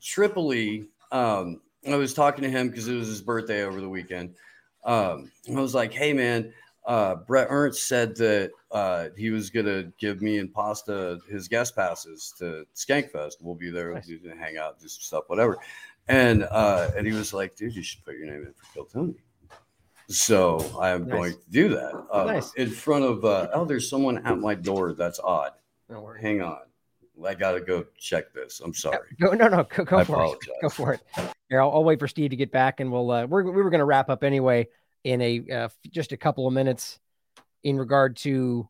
Tripoli, 0.00 0.86
um, 1.10 1.60
I 1.88 1.96
was 1.96 2.14
talking 2.14 2.42
to 2.44 2.50
him 2.50 2.68
because 2.68 2.88
it 2.88 2.94
was 2.94 3.08
his 3.08 3.22
birthday 3.22 3.64
over 3.64 3.80
the 3.80 3.88
weekend. 3.88 4.34
Um, 4.84 5.30
I 5.48 5.60
was 5.60 5.74
like, 5.74 5.92
"Hey, 5.92 6.12
man, 6.12 6.52
uh, 6.86 7.16
Brett 7.16 7.48
Ernst 7.50 7.88
said 7.88 8.16
that 8.16 8.50
uh, 8.70 9.08
he 9.16 9.30
was 9.30 9.50
gonna 9.50 9.92
give 9.98 10.22
me 10.22 10.38
and 10.38 10.52
Pasta 10.52 11.18
his 11.28 11.48
guest 11.48 11.74
passes 11.74 12.32
to 12.38 12.64
Skankfest. 12.74 13.34
We'll 13.40 13.54
be 13.54 13.70
there, 13.70 13.92
nice. 13.94 14.08
we'll 14.08 14.36
hang 14.36 14.58
out, 14.58 14.78
do 14.80 14.88
some 14.88 15.02
stuff, 15.02 15.24
whatever." 15.26 15.58
And 16.06 16.44
uh, 16.44 16.90
and 16.96 17.06
he 17.06 17.12
was 17.12 17.32
like, 17.32 17.56
"Dude, 17.56 17.74
you 17.74 17.82
should 17.82 18.04
put 18.04 18.16
your 18.16 18.26
name 18.26 18.46
in 18.46 18.52
for 18.52 18.72
Kill 18.74 18.84
Tony." 18.84 19.14
So 20.10 20.58
I 20.80 20.90
am 20.90 21.06
nice. 21.06 21.12
going 21.12 21.32
to 21.32 21.50
do 21.50 21.68
that 21.70 22.06
uh, 22.10 22.24
nice. 22.24 22.54
in 22.54 22.70
front 22.70 23.04
of. 23.04 23.24
Uh, 23.24 23.48
oh, 23.52 23.64
there's 23.64 23.90
someone 23.90 24.26
at 24.26 24.38
my 24.38 24.54
door. 24.54 24.94
That's 24.94 25.20
odd. 25.20 25.52
Hang 26.20 26.40
on. 26.40 26.58
I 27.26 27.34
got 27.34 27.52
to 27.52 27.60
go 27.60 27.84
check 27.98 28.32
this. 28.32 28.60
I'm 28.64 28.72
sorry. 28.72 29.16
No, 29.18 29.32
no, 29.32 29.48
no. 29.48 29.64
Go, 29.64 29.84
go 29.84 30.04
for 30.04 30.14
apologize. 30.14 30.48
it. 30.48 30.62
Go 30.62 30.68
for 30.68 30.92
it. 30.94 31.00
Here, 31.48 31.60
I'll, 31.60 31.72
I'll, 31.72 31.84
wait 31.84 31.98
for 31.98 32.08
Steve 32.08 32.30
to 32.30 32.36
get 32.36 32.52
back, 32.52 32.80
and 32.80 32.90
we'll. 32.92 33.10
Uh, 33.10 33.26
we're, 33.26 33.42
we 33.42 33.62
were 33.62 33.70
going 33.70 33.80
to 33.80 33.84
wrap 33.84 34.08
up 34.08 34.24
anyway 34.24 34.68
in 35.04 35.20
a 35.20 35.44
uh, 35.50 35.68
just 35.90 36.12
a 36.12 36.16
couple 36.16 36.46
of 36.46 36.52
minutes 36.52 36.98
in 37.62 37.76
regard 37.76 38.16
to. 38.18 38.68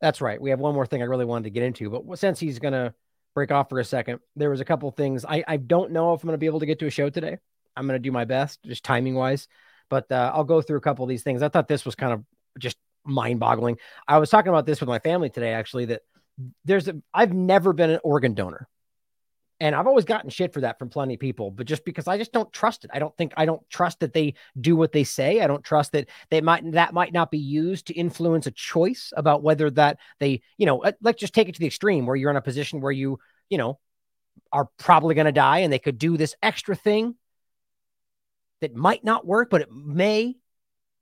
That's 0.00 0.20
right. 0.20 0.40
We 0.40 0.50
have 0.50 0.60
one 0.60 0.74
more 0.74 0.86
thing 0.86 1.02
I 1.02 1.06
really 1.06 1.26
wanted 1.26 1.44
to 1.44 1.50
get 1.50 1.62
into, 1.62 1.90
but 1.90 2.18
since 2.18 2.40
he's 2.40 2.58
going 2.58 2.72
to 2.72 2.94
break 3.34 3.52
off 3.52 3.68
for 3.68 3.78
a 3.78 3.84
second, 3.84 4.20
there 4.34 4.50
was 4.50 4.60
a 4.60 4.64
couple 4.64 4.90
things. 4.90 5.24
I 5.24 5.44
I 5.46 5.56
don't 5.56 5.92
know 5.92 6.12
if 6.14 6.22
I'm 6.22 6.26
going 6.26 6.34
to 6.34 6.38
be 6.38 6.46
able 6.46 6.60
to 6.60 6.66
get 6.66 6.80
to 6.80 6.86
a 6.86 6.90
show 6.90 7.08
today. 7.08 7.38
I'm 7.76 7.86
going 7.86 7.98
to 7.98 8.02
do 8.02 8.12
my 8.12 8.24
best, 8.24 8.62
just 8.64 8.84
timing 8.84 9.14
wise. 9.14 9.46
But 9.90 10.10
uh, 10.10 10.32
I'll 10.34 10.44
go 10.44 10.62
through 10.62 10.78
a 10.78 10.80
couple 10.80 11.04
of 11.04 11.10
these 11.10 11.22
things. 11.22 11.42
I 11.42 11.50
thought 11.50 11.68
this 11.68 11.84
was 11.84 11.94
kind 11.94 12.14
of 12.14 12.24
just 12.58 12.78
mind 13.04 13.40
boggling. 13.40 13.76
I 14.08 14.18
was 14.18 14.30
talking 14.30 14.48
about 14.48 14.64
this 14.64 14.80
with 14.80 14.88
my 14.88 15.00
family 15.00 15.28
today, 15.28 15.52
actually, 15.52 15.86
that 15.86 16.02
there's 16.64 16.88
a, 16.88 16.96
I've 17.12 17.34
never 17.34 17.72
been 17.72 17.90
an 17.90 18.00
organ 18.02 18.34
donor. 18.34 18.68
And 19.62 19.74
I've 19.74 19.86
always 19.86 20.06
gotten 20.06 20.30
shit 20.30 20.54
for 20.54 20.62
that 20.62 20.78
from 20.78 20.88
plenty 20.88 21.14
of 21.14 21.20
people, 21.20 21.50
but 21.50 21.66
just 21.66 21.84
because 21.84 22.08
I 22.08 22.16
just 22.16 22.32
don't 22.32 22.50
trust 22.50 22.86
it. 22.86 22.90
I 22.94 22.98
don't 22.98 23.14
think 23.18 23.34
I 23.36 23.44
don't 23.44 23.60
trust 23.68 24.00
that 24.00 24.14
they 24.14 24.32
do 24.58 24.74
what 24.74 24.92
they 24.92 25.04
say. 25.04 25.42
I 25.42 25.46
don't 25.46 25.62
trust 25.62 25.92
that 25.92 26.08
they 26.30 26.40
might 26.40 26.72
that 26.72 26.94
might 26.94 27.12
not 27.12 27.30
be 27.30 27.38
used 27.38 27.88
to 27.88 27.94
influence 27.94 28.46
a 28.46 28.52
choice 28.52 29.12
about 29.14 29.42
whether 29.42 29.70
that 29.72 29.98
they, 30.18 30.40
you 30.56 30.64
know, 30.64 30.82
let's 31.02 31.20
just 31.20 31.34
take 31.34 31.50
it 31.50 31.56
to 31.56 31.60
the 31.60 31.66
extreme 31.66 32.06
where 32.06 32.16
you're 32.16 32.30
in 32.30 32.38
a 32.38 32.42
position 32.42 32.80
where 32.80 32.90
you, 32.90 33.18
you 33.50 33.58
know, 33.58 33.78
are 34.50 34.70
probably 34.78 35.14
going 35.14 35.26
to 35.26 35.32
die 35.32 35.58
and 35.58 35.70
they 35.70 35.78
could 35.78 35.98
do 35.98 36.16
this 36.16 36.34
extra 36.42 36.74
thing 36.74 37.16
that 38.60 38.74
might 38.74 39.04
not 39.04 39.26
work, 39.26 39.50
but 39.50 39.62
it 39.62 39.72
may. 39.72 40.36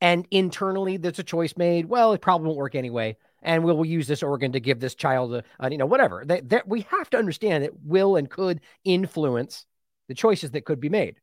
And 0.01 0.27
internally, 0.31 0.97
there's 0.97 1.19
a 1.19 1.25
choice 1.25 1.57
made. 1.57 1.87
Well, 1.87 2.13
it 2.13 2.21
probably 2.21 2.47
won't 2.47 2.59
work 2.59 2.75
anyway. 2.75 3.17
And 3.43 3.65
we'll, 3.65 3.85
use 3.85 4.09
this 4.09 4.23
organ 4.25 4.53
to 4.53 4.61
give 4.61 4.81
this 4.81 4.97
child 4.97 5.33
a, 5.33 5.45
a 5.61 5.71
you 5.71 5.79
know 5.79 5.87
whatever. 5.87 6.25
That, 6.25 6.49
that 6.49 6.69
we 6.69 6.83
have 6.91 7.09
to 7.11 7.19
understand 7.19 7.65
that 7.65 7.81
will 7.85 8.17
and 8.17 8.29
could 8.29 8.61
influence 8.85 9.65
the 10.09 10.15
choices 10.15 10.51
that 10.53 10.65
could 10.65 10.81
be 10.81 10.89
made. 10.89 11.21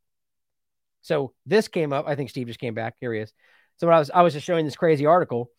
So 1.02 1.34
this 1.45 1.68
came 1.68 1.91
up. 1.91 2.06
I 2.07 2.16
think 2.16 2.30
steve 2.30 2.48
just 2.48 2.60
came 2.60 2.74
back. 2.74 2.95
Here 2.99 3.14
he 3.14 3.20
is. 3.20 3.34
So 3.78 3.88
when 3.88 3.95
i 3.95 3.99
was 3.99 4.10
i 4.12 4.22
was 4.22 4.34
just 4.34 4.45
showing 4.45 4.64
this 4.64 4.78
crazy 4.78 5.06
article 5.06 5.52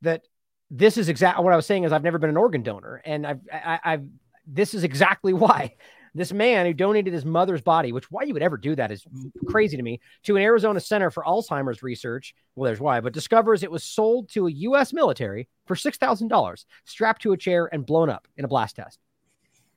that 0.00 0.22
this 0.70 0.96
is 0.96 1.08
exactly 1.08 1.44
what 1.44 1.52
i 1.52 1.56
was 1.56 1.66
saying 1.66 1.84
is 1.84 1.92
i've 1.92 2.02
never 2.02 2.18
been 2.18 2.30
an 2.30 2.36
organ 2.38 2.62
donor. 2.62 3.02
And 3.04 3.26
i've 3.26 3.40
I, 3.52 3.80
i've 3.84 4.04
this 4.46 4.72
is 4.72 4.84
exactly 4.84 5.32
why 5.34 5.74
this 6.18 6.32
man 6.32 6.66
who 6.66 6.72
donated 6.72 7.12
his 7.12 7.24
mother's 7.24 7.62
body, 7.62 7.92
which 7.92 8.10
why 8.10 8.22
you 8.22 8.32
would 8.32 8.42
ever 8.42 8.56
do 8.56 8.74
that 8.76 8.90
is 8.90 9.04
crazy 9.46 9.76
to 9.76 9.82
me, 9.82 10.00
to 10.24 10.36
an 10.36 10.42
Arizona 10.42 10.80
Center 10.80 11.10
for 11.10 11.24
Alzheimer's 11.24 11.82
Research. 11.82 12.34
Well, 12.54 12.66
there's 12.66 12.80
why, 12.80 13.00
but 13.00 13.12
discovers 13.12 13.62
it 13.62 13.70
was 13.70 13.84
sold 13.84 14.28
to 14.30 14.46
a 14.46 14.50
U.S. 14.50 14.92
military 14.92 15.48
for 15.66 15.76
$6,000, 15.76 16.64
strapped 16.84 17.22
to 17.22 17.32
a 17.32 17.36
chair 17.36 17.68
and 17.72 17.86
blown 17.86 18.10
up 18.10 18.26
in 18.36 18.44
a 18.44 18.48
blast 18.48 18.76
test. 18.76 18.98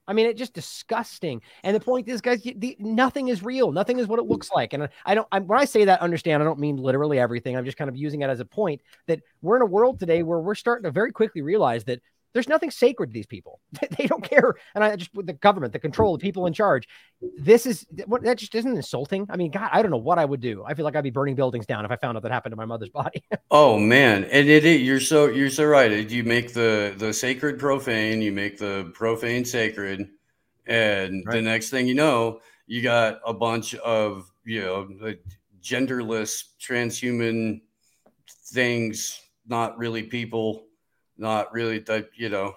I 0.08 0.14
mean, 0.14 0.26
it's 0.26 0.40
just 0.40 0.54
disgusting. 0.54 1.42
And 1.64 1.76
the 1.76 1.80
point 1.80 2.10
is, 2.10 2.22
guys, 2.22 2.42
the, 2.42 2.76
nothing 2.80 3.30
is 3.30 3.44
real. 3.44 3.72
Nothing 3.72 4.00
is 4.00 4.08
what 4.08 4.20
it 4.20 4.26
looks 4.26 4.52
like. 4.54 4.74
And 4.74 4.90
I, 5.06 5.16
don't, 5.16 5.28
I, 5.32 5.40
when 5.40 5.60
I 5.60 5.66
say 5.66 5.86
that, 5.86 6.02
understand, 6.02 6.42
I 6.42 6.46
don't 6.46 6.60
mean 6.60 6.76
literally 6.78 7.20
everything. 7.20 7.56
I'm 7.56 7.64
just 7.64 7.78
kind 7.78 7.88
of 7.88 7.96
using 7.96 8.22
it 8.22 8.30
as 8.30 8.40
a 8.40 8.46
point 8.46 8.82
that 9.08 9.22
we're 9.42 9.56
in 9.56 9.62
a 9.62 9.68
world 9.68 10.00
today 10.00 10.24
where 10.24 10.40
we're 10.40 10.56
starting 10.56 10.84
to 10.84 10.92
very 10.92 11.12
quickly 11.12 11.42
realize 11.42 11.86
that 11.86 12.02
there's 12.34 12.48
nothing 12.48 12.72
sacred 12.72 13.08
to 13.08 13.14
these 13.14 13.26
people. 13.26 13.60
they 13.98 14.08
don't 14.08 14.24
care. 14.24 14.56
And 14.74 14.84
I 14.84 14.96
just 14.96 15.14
with 15.14 15.28
the 15.28 15.34
government, 15.34 15.74
the 15.74 15.80
control, 15.80 16.18
the 16.18 16.22
people 16.22 16.46
in 16.46 16.54
charge. 16.54 16.88
This 17.38 17.66
is 17.66 17.86
what 18.06 18.24
that 18.24 18.38
just 18.38 18.56
isn't 18.56 18.76
insulting. 18.76 19.28
I 19.30 19.38
mean, 19.38 19.52
God, 19.52 19.70
I 19.72 19.82
don't 19.82 19.92
know 19.92 19.98
what 19.98 20.18
I 20.18 20.26
would 20.26 20.42
do. 20.42 20.64
I 20.66 20.74
feel 20.74 20.86
like 20.86 20.96
I'd 20.96 21.04
be 21.04 21.10
burning 21.10 21.36
buildings 21.36 21.66
down 21.66 21.86
if 21.86 21.92
I 21.92 21.98
found 21.98 22.18
out 22.18 22.24
that 22.24 22.32
happened 22.32 22.54
to 22.54 22.58
my 22.58 22.66
mother's 22.66 22.90
body. 22.94 23.24
oh 23.50 23.78
man, 23.78 24.24
and 24.26 24.50
it, 24.50 24.66
it, 24.66 24.82
you're 24.82 25.00
so 25.00 25.28
you're 25.28 25.50
so 25.50 25.66
right. 25.66 26.10
You 26.10 26.24
make 26.24 26.54
the 26.54 26.94
the 26.98 27.14
sacred 27.14 27.60
profane, 27.60 28.22
you 28.22 28.32
make 28.32 28.58
the 28.58 28.92
profane 28.94 29.46
sacred, 29.46 30.10
and 30.66 31.24
right. 31.26 31.36
the 31.36 31.42
next 31.42 31.70
thing 31.70 31.88
you 31.88 31.96
know, 31.96 32.42
you 32.68 32.82
got 32.82 33.20
a 33.26 33.34
bunch 33.34 33.76
of 33.76 34.32
you 34.46 34.62
know 34.62 34.88
genderless 35.62 36.46
transhuman 36.60 37.62
things, 38.52 39.22
not 39.48 39.78
really 39.78 40.04
people 40.04 40.66
not 41.22 41.54
really 41.54 41.80
the 41.80 42.08
you 42.16 42.30
know 42.30 42.56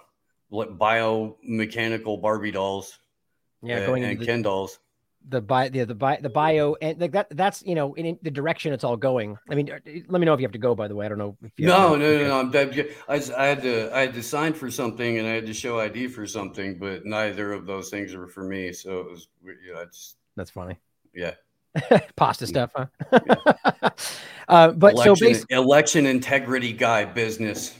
biomechanical 0.51 2.21
Barbie 2.21 2.51
dolls. 2.51 2.99
Yeah, 3.61 3.85
going 3.85 4.03
and, 4.03 4.19
the, 4.19 4.25
Ken 4.25 4.41
dolls. 4.41 4.79
The 5.27 5.41
bio, 5.41 5.69
the 5.69 5.85
the 5.85 5.95
bio, 5.95 6.17
the 6.21 6.29
bio, 6.29 6.75
and 6.81 6.99
like 6.99 7.13
that. 7.13 7.27
That's 7.31 7.63
you 7.65 7.75
know 7.75 7.93
in, 7.95 8.05
in, 8.05 8.19
the 8.21 8.29
direction 8.29 8.73
it's 8.73 8.83
all 8.83 8.97
going. 8.97 9.37
I 9.49 9.55
mean, 9.55 9.71
uh, 9.71 9.79
let 10.07 10.19
me 10.19 10.25
know 10.25 10.33
if 10.33 10.39
you 10.39 10.45
have 10.45 10.51
to 10.51 10.59
go. 10.59 10.75
By 10.75 10.87
the 10.87 10.95
way, 10.95 11.05
I 11.05 11.09
don't 11.09 11.17
know. 11.17 11.35
If 11.43 11.51
you 11.57 11.67
no, 11.67 11.95
no, 11.95 12.17
no, 12.17 12.27
no, 12.27 12.41
no. 12.43 12.85
I, 13.07 13.21
I 13.37 13.45
had 13.45 13.61
to 13.63 13.95
I 13.95 14.01
had 14.01 14.13
to 14.13 14.23
sign 14.23 14.53
for 14.53 14.69
something 14.69 15.17
and 15.17 15.27
I 15.27 15.31
had 15.31 15.45
to 15.47 15.53
show 15.53 15.79
ID 15.79 16.07
for 16.09 16.27
something, 16.27 16.77
but 16.77 17.05
neither 17.05 17.53
of 17.53 17.65
those 17.65 17.89
things 17.89 18.15
were 18.15 18.27
for 18.27 18.43
me. 18.43 18.71
So 18.71 18.99
it 18.99 19.09
was, 19.09 19.27
you 19.43 19.73
know, 19.73 19.81
it's 19.81 20.15
that's 20.35 20.51
funny. 20.51 20.77
Yeah. 21.13 21.33
Pasta 22.15 22.45
stuff, 22.45 22.71
huh? 22.75 22.85
Yeah. 23.11 23.89
uh, 24.47 24.71
but 24.71 24.93
election, 24.93 25.15
so 25.15 25.25
basically, 25.25 25.55
election 25.55 26.05
integrity 26.05 26.71
guy 26.71 27.05
business. 27.05 27.75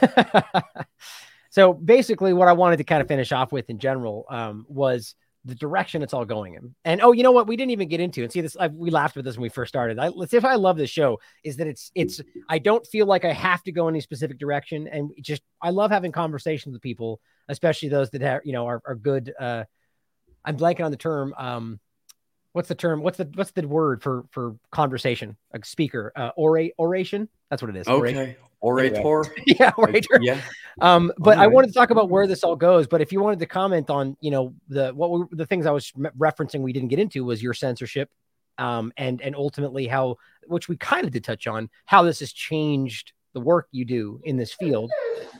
so 1.50 1.72
basically, 1.72 2.32
what 2.32 2.48
I 2.48 2.52
wanted 2.52 2.78
to 2.78 2.84
kind 2.84 3.02
of 3.02 3.08
finish 3.08 3.32
off 3.32 3.52
with 3.52 3.68
in 3.70 3.78
general 3.78 4.26
um, 4.30 4.66
was 4.68 5.14
the 5.44 5.54
direction 5.54 6.02
it's 6.02 6.12
all 6.12 6.24
going 6.24 6.54
in. 6.54 6.74
And 6.84 7.00
oh, 7.00 7.12
you 7.12 7.22
know 7.22 7.32
what? 7.32 7.46
We 7.46 7.56
didn't 7.56 7.70
even 7.70 7.88
get 7.88 8.00
into 8.00 8.22
and 8.22 8.30
see 8.30 8.40
this. 8.40 8.56
I, 8.58 8.68
we 8.68 8.90
laughed 8.90 9.16
with 9.16 9.24
this 9.24 9.36
when 9.36 9.42
we 9.42 9.48
first 9.48 9.70
started. 9.70 9.98
I, 9.98 10.08
let's 10.08 10.30
see 10.30 10.36
if 10.36 10.44
I 10.44 10.56
love 10.56 10.76
this 10.76 10.90
show 10.90 11.20
is 11.44 11.56
that 11.56 11.66
it's 11.66 11.90
it's. 11.94 12.20
I 12.48 12.58
don't 12.58 12.86
feel 12.86 13.06
like 13.06 13.24
I 13.24 13.32
have 13.32 13.62
to 13.64 13.72
go 13.72 13.88
any 13.88 14.00
specific 14.00 14.38
direction, 14.38 14.88
and 14.88 15.10
just 15.20 15.42
I 15.62 15.70
love 15.70 15.90
having 15.90 16.12
conversations 16.12 16.72
with 16.72 16.82
people, 16.82 17.20
especially 17.48 17.88
those 17.88 18.10
that 18.10 18.20
have 18.22 18.42
you 18.44 18.52
know 18.52 18.66
are, 18.66 18.82
are 18.86 18.94
good. 18.94 19.32
Uh, 19.38 19.64
I'm 20.44 20.56
blanking 20.56 20.84
on 20.84 20.90
the 20.90 20.96
term. 20.96 21.34
Um, 21.38 21.80
what's 22.58 22.68
the 22.68 22.74
term? 22.74 23.02
What's 23.02 23.18
the 23.18 23.30
what's 23.34 23.52
the 23.52 23.64
word 23.68 24.02
for 24.02 24.24
for 24.32 24.56
conversation? 24.72 25.36
A 25.52 25.64
speaker, 25.64 26.12
uh, 26.16 26.32
orate 26.36 26.72
oration. 26.76 27.28
That's 27.50 27.62
what 27.62 27.68
it 27.70 27.76
is. 27.76 27.86
Okay. 27.86 28.36
Orator. 28.60 29.24
yeah, 29.46 29.70
orator. 29.76 30.18
Yeah. 30.20 30.40
Um, 30.80 31.12
but 31.18 31.36
right. 31.36 31.44
I 31.44 31.46
wanted 31.46 31.68
to 31.68 31.72
talk 31.74 31.90
about 31.90 32.10
where 32.10 32.26
this 32.26 32.42
all 32.42 32.56
goes. 32.56 32.88
But 32.88 33.00
if 33.00 33.12
you 33.12 33.20
wanted 33.20 33.38
to 33.38 33.46
comment 33.46 33.90
on, 33.90 34.16
you 34.20 34.32
know, 34.32 34.54
the 34.68 34.90
what 34.92 35.10
were 35.12 35.28
the 35.30 35.46
things 35.46 35.66
I 35.66 35.70
was 35.70 35.92
referencing 36.18 36.62
we 36.62 36.72
didn't 36.72 36.88
get 36.88 36.98
into 36.98 37.24
was 37.24 37.40
your 37.40 37.54
censorship, 37.54 38.10
um, 38.58 38.92
and 38.96 39.22
and 39.22 39.36
ultimately 39.36 39.86
how, 39.86 40.16
which 40.48 40.68
we 40.68 40.76
kind 40.76 41.04
of 41.04 41.12
did 41.12 41.22
touch 41.22 41.46
on, 41.46 41.70
how 41.86 42.02
this 42.02 42.18
has 42.18 42.32
changed 42.32 43.12
the 43.38 43.44
work 43.44 43.68
you 43.70 43.84
do 43.84 44.20
in 44.24 44.36
this 44.36 44.52
field. 44.52 44.90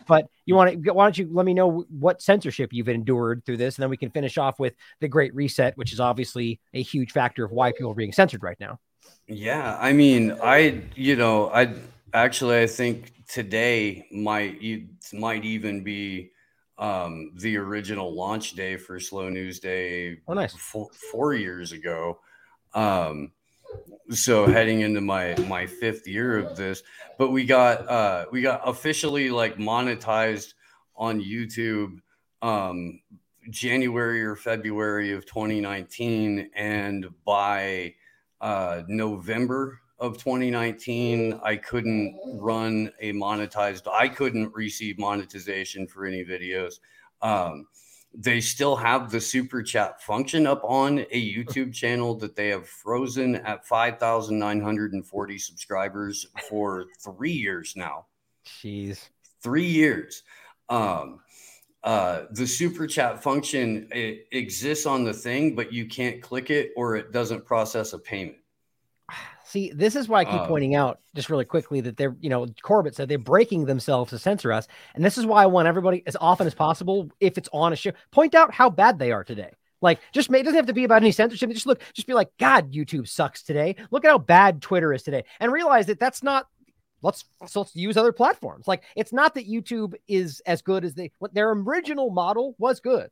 But 0.06 0.26
you 0.46 0.54
want 0.54 0.84
to 0.84 0.92
why 0.92 1.04
don't 1.04 1.18
you 1.18 1.28
let 1.30 1.44
me 1.44 1.54
know 1.54 1.84
what 1.90 2.22
censorship 2.22 2.70
you've 2.72 2.88
endured 2.88 3.44
through 3.44 3.58
this, 3.58 3.76
and 3.76 3.82
then 3.82 3.90
we 3.90 3.96
can 3.96 4.10
finish 4.10 4.38
off 4.38 4.58
with 4.58 4.74
the 5.00 5.08
Great 5.08 5.34
Reset, 5.34 5.76
which 5.76 5.92
is 5.92 6.00
obviously 6.00 6.60
a 6.72 6.82
huge 6.82 7.12
factor 7.12 7.44
of 7.44 7.52
why 7.52 7.72
people 7.72 7.90
are 7.92 7.94
being 7.94 8.12
censored 8.12 8.42
right 8.42 8.58
now. 8.58 8.78
Yeah, 9.26 9.76
I 9.78 9.92
mean, 9.92 10.38
I 10.42 10.82
you 10.94 11.16
know 11.16 11.50
I 11.50 11.74
Actually, 12.14 12.62
I 12.62 12.66
think 12.66 13.12
today 13.28 14.06
might 14.10 14.60
might 15.12 15.44
even 15.44 15.84
be 15.84 16.30
um, 16.78 17.32
the 17.36 17.56
original 17.58 18.14
launch 18.14 18.52
day 18.52 18.76
for 18.76 18.98
Slow 18.98 19.28
News 19.28 19.60
Day. 19.60 20.20
Oh, 20.26 20.32
nice. 20.32 20.54
Four, 20.54 20.88
four 21.12 21.34
years 21.34 21.72
ago. 21.72 22.18
Um, 22.72 23.32
so 24.10 24.46
heading 24.46 24.80
into 24.80 25.00
my 25.00 25.34
my 25.48 25.66
fifth 25.66 26.06
year 26.06 26.38
of 26.38 26.56
this, 26.56 26.82
but 27.18 27.30
we 27.30 27.44
got 27.44 27.88
uh, 27.88 28.26
we 28.30 28.40
got 28.40 28.62
officially 28.66 29.30
like 29.30 29.56
monetized 29.56 30.54
on 30.96 31.20
YouTube 31.20 32.00
um, 32.42 33.00
January 33.50 34.22
or 34.22 34.36
February 34.36 35.12
of 35.12 35.26
2019, 35.26 36.50
and 36.54 37.06
by 37.24 37.94
uh, 38.40 38.82
November 38.88 39.80
of 39.98 40.16
2019, 40.16 41.40
I 41.42 41.56
couldn't 41.56 42.18
run 42.40 42.92
a 43.00 43.12
monetized, 43.12 43.88
I 43.92 44.08
couldn't 44.08 44.54
receive 44.54 44.98
monetization 44.98 45.86
for 45.88 46.06
any 46.06 46.24
videos. 46.24 46.78
Um, 47.20 47.66
they 48.14 48.40
still 48.40 48.74
have 48.74 49.10
the 49.10 49.20
super 49.20 49.62
chat 49.62 50.02
function 50.02 50.46
up 50.46 50.62
on 50.64 51.00
a 51.10 51.34
YouTube 51.34 51.72
channel 51.74 52.14
that 52.16 52.34
they 52.34 52.48
have 52.48 52.68
frozen 52.68 53.36
at 53.36 53.66
5,940 53.66 55.38
subscribers 55.38 56.26
for 56.48 56.86
three 57.00 57.32
years 57.32 57.74
now. 57.76 58.06
Jeez. 58.46 59.08
Three 59.42 59.66
years. 59.66 60.22
Um, 60.68 61.20
uh, 61.84 62.24
the 62.32 62.46
super 62.46 62.86
chat 62.86 63.22
function 63.22 63.88
exists 63.92 64.84
on 64.84 65.04
the 65.04 65.12
thing, 65.12 65.54
but 65.54 65.72
you 65.72 65.86
can't 65.86 66.20
click 66.20 66.50
it 66.50 66.72
or 66.76 66.96
it 66.96 67.12
doesn't 67.12 67.44
process 67.44 67.92
a 67.92 67.98
payment. 67.98 68.38
See, 69.48 69.72
this 69.74 69.96
is 69.96 70.08
why 70.08 70.20
I 70.20 70.24
keep 70.26 70.42
uh, 70.42 70.46
pointing 70.46 70.74
out 70.74 71.00
just 71.14 71.30
really 71.30 71.46
quickly 71.46 71.80
that 71.80 71.96
they're, 71.96 72.14
you 72.20 72.28
know, 72.28 72.46
Corbett 72.62 72.94
said 72.94 73.08
they're 73.08 73.18
breaking 73.18 73.64
themselves 73.64 74.10
to 74.10 74.18
censor 74.18 74.52
us. 74.52 74.68
And 74.94 75.02
this 75.02 75.16
is 75.16 75.24
why 75.24 75.42
I 75.42 75.46
want 75.46 75.66
everybody 75.66 76.02
as 76.06 76.18
often 76.20 76.46
as 76.46 76.54
possible, 76.54 77.10
if 77.18 77.38
it's 77.38 77.48
on 77.50 77.72
a 77.72 77.76
show, 77.76 77.92
point 78.10 78.34
out 78.34 78.52
how 78.52 78.68
bad 78.68 78.98
they 78.98 79.10
are 79.10 79.24
today. 79.24 79.50
Like, 79.80 80.00
just 80.12 80.28
make, 80.28 80.40
it 80.40 80.44
doesn't 80.44 80.56
have 80.56 80.66
to 80.66 80.74
be 80.74 80.84
about 80.84 81.02
any 81.02 81.12
censorship. 81.12 81.50
Just 81.50 81.66
look, 81.66 81.80
just 81.94 82.06
be 82.06 82.12
like, 82.12 82.28
God, 82.38 82.72
YouTube 82.72 83.08
sucks 83.08 83.42
today. 83.42 83.76
Look 83.90 84.04
at 84.04 84.10
how 84.10 84.18
bad 84.18 84.60
Twitter 84.60 84.92
is 84.92 85.02
today. 85.02 85.24
And 85.40 85.50
realize 85.50 85.86
that 85.86 85.98
that's 85.98 86.22
not, 86.22 86.46
let's, 87.00 87.24
so 87.46 87.60
let's 87.60 87.74
use 87.74 87.96
other 87.96 88.12
platforms. 88.12 88.68
Like, 88.68 88.82
it's 88.96 89.14
not 89.14 89.34
that 89.34 89.48
YouTube 89.48 89.94
is 90.08 90.42
as 90.44 90.60
good 90.60 90.84
as 90.84 90.92
they, 90.92 91.10
what 91.20 91.32
their 91.32 91.52
original 91.52 92.10
model 92.10 92.54
was 92.58 92.80
good. 92.80 93.08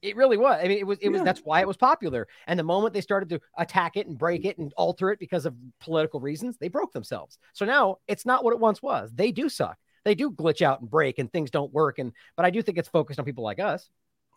It 0.00 0.16
really 0.16 0.36
was. 0.36 0.60
I 0.62 0.68
mean, 0.68 0.78
it 0.78 0.86
was. 0.86 0.98
It 1.00 1.08
was. 1.08 1.22
That's 1.22 1.40
why 1.40 1.60
it 1.60 1.66
was 1.66 1.76
popular. 1.76 2.28
And 2.46 2.58
the 2.58 2.64
moment 2.64 2.94
they 2.94 3.00
started 3.00 3.28
to 3.30 3.40
attack 3.56 3.96
it 3.96 4.06
and 4.06 4.16
break 4.16 4.44
it 4.44 4.58
and 4.58 4.72
alter 4.76 5.10
it 5.10 5.18
because 5.18 5.44
of 5.44 5.54
political 5.80 6.20
reasons, 6.20 6.56
they 6.56 6.68
broke 6.68 6.92
themselves. 6.92 7.38
So 7.52 7.64
now 7.64 7.96
it's 8.06 8.24
not 8.24 8.44
what 8.44 8.52
it 8.52 8.60
once 8.60 8.80
was. 8.80 9.10
They 9.12 9.32
do 9.32 9.48
suck. 9.48 9.76
They 10.04 10.14
do 10.14 10.30
glitch 10.30 10.62
out 10.62 10.80
and 10.80 10.88
break, 10.88 11.18
and 11.18 11.32
things 11.32 11.50
don't 11.50 11.72
work. 11.72 11.98
And 11.98 12.12
but 12.36 12.46
I 12.46 12.50
do 12.50 12.62
think 12.62 12.78
it's 12.78 12.88
focused 12.88 13.18
on 13.18 13.24
people 13.24 13.44
like 13.44 13.58
us. 13.58 13.90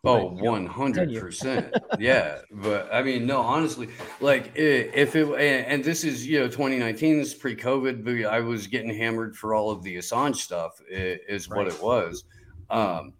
Oh, 0.04 0.18
Oh, 0.18 0.24
one 0.30 0.66
hundred 0.66 1.16
percent. 1.20 1.72
Yeah, 1.98 2.38
but 2.50 2.92
I 2.92 3.02
mean, 3.04 3.24
no, 3.24 3.40
honestly, 3.40 3.88
like 4.20 4.50
if 4.56 5.14
it 5.14 5.28
and 5.38 5.84
this 5.84 6.02
is 6.02 6.26
you 6.26 6.40
know 6.40 6.48
2019 6.48 7.18
this 7.18 7.28
is 7.28 7.34
pre-COVID, 7.34 8.04
but 8.04 8.28
I 8.28 8.40
was 8.40 8.66
getting 8.66 8.92
hammered 8.92 9.36
for 9.36 9.54
all 9.54 9.70
of 9.70 9.84
the 9.84 9.96
Assange 9.98 10.36
stuff 10.36 10.80
is 10.88 11.48
right. 11.48 11.58
what 11.58 11.68
it 11.68 11.80
was. 11.80 12.24
Um, 12.68 13.12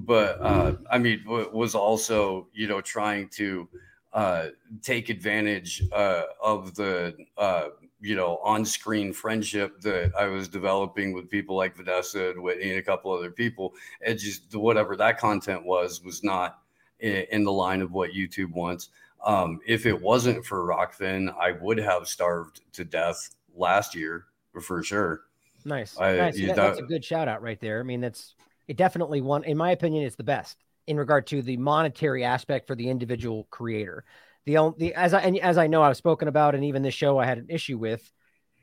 but 0.00 0.40
uh, 0.40 0.74
I 0.90 0.98
mean, 0.98 1.22
was 1.26 1.74
also 1.74 2.48
you 2.52 2.66
know 2.66 2.80
trying 2.80 3.28
to 3.30 3.68
uh, 4.12 4.46
take 4.82 5.08
advantage 5.08 5.82
uh, 5.92 6.22
of 6.42 6.74
the 6.74 7.16
uh, 7.36 7.68
you 8.00 8.16
know 8.16 8.38
on-screen 8.42 9.12
friendship 9.12 9.80
that 9.80 10.12
I 10.18 10.26
was 10.26 10.48
developing 10.48 11.12
with 11.12 11.30
people 11.30 11.56
like 11.56 11.76
Vanessa 11.76 12.30
and 12.30 12.42
Whitney 12.42 12.70
and 12.70 12.78
a 12.78 12.82
couple 12.82 13.12
other 13.12 13.30
people. 13.30 13.74
And 14.06 14.18
just 14.18 14.54
whatever 14.54 14.96
that 14.96 15.18
content 15.18 15.64
was 15.64 16.02
was 16.02 16.22
not 16.22 16.58
in, 17.00 17.26
in 17.30 17.44
the 17.44 17.52
line 17.52 17.82
of 17.82 17.92
what 17.92 18.12
YouTube 18.12 18.52
wants. 18.52 18.90
Um, 19.24 19.60
if 19.66 19.86
it 19.86 19.98
wasn't 19.98 20.44
for 20.44 20.66
Rokfin, 20.66 21.34
I 21.40 21.52
would 21.52 21.78
have 21.78 22.06
starved 22.06 22.60
to 22.74 22.84
death 22.84 23.34
last 23.56 23.94
year 23.94 24.26
for 24.60 24.82
sure. 24.82 25.22
Nice, 25.64 25.98
I, 25.98 26.16
nice. 26.16 26.38
That, 26.38 26.56
that's 26.56 26.78
a 26.78 26.82
good 26.82 27.02
shout 27.02 27.26
out 27.26 27.42
right 27.42 27.58
there. 27.58 27.80
I 27.80 27.84
mean, 27.84 28.02
that's 28.02 28.33
it. 28.68 28.76
Definitely 28.76 29.20
one, 29.20 29.44
in 29.44 29.56
my 29.56 29.70
opinion, 29.70 30.04
it's 30.04 30.16
the 30.16 30.24
best 30.24 30.56
in 30.86 30.96
regard 30.96 31.26
to 31.28 31.42
the 31.42 31.56
monetary 31.56 32.24
aspect 32.24 32.66
for 32.66 32.74
the 32.74 32.88
individual 32.88 33.46
creator. 33.50 34.04
The 34.46 34.72
the 34.76 34.94
as 34.94 35.14
I 35.14 35.20
and 35.20 35.38
as 35.38 35.56
I 35.56 35.66
know 35.66 35.82
I've 35.82 35.96
spoken 35.96 36.28
about, 36.28 36.54
and 36.54 36.64
even 36.64 36.82
this 36.82 36.94
show 36.94 37.18
I 37.18 37.26
had 37.26 37.38
an 37.38 37.46
issue 37.48 37.78
with. 37.78 38.10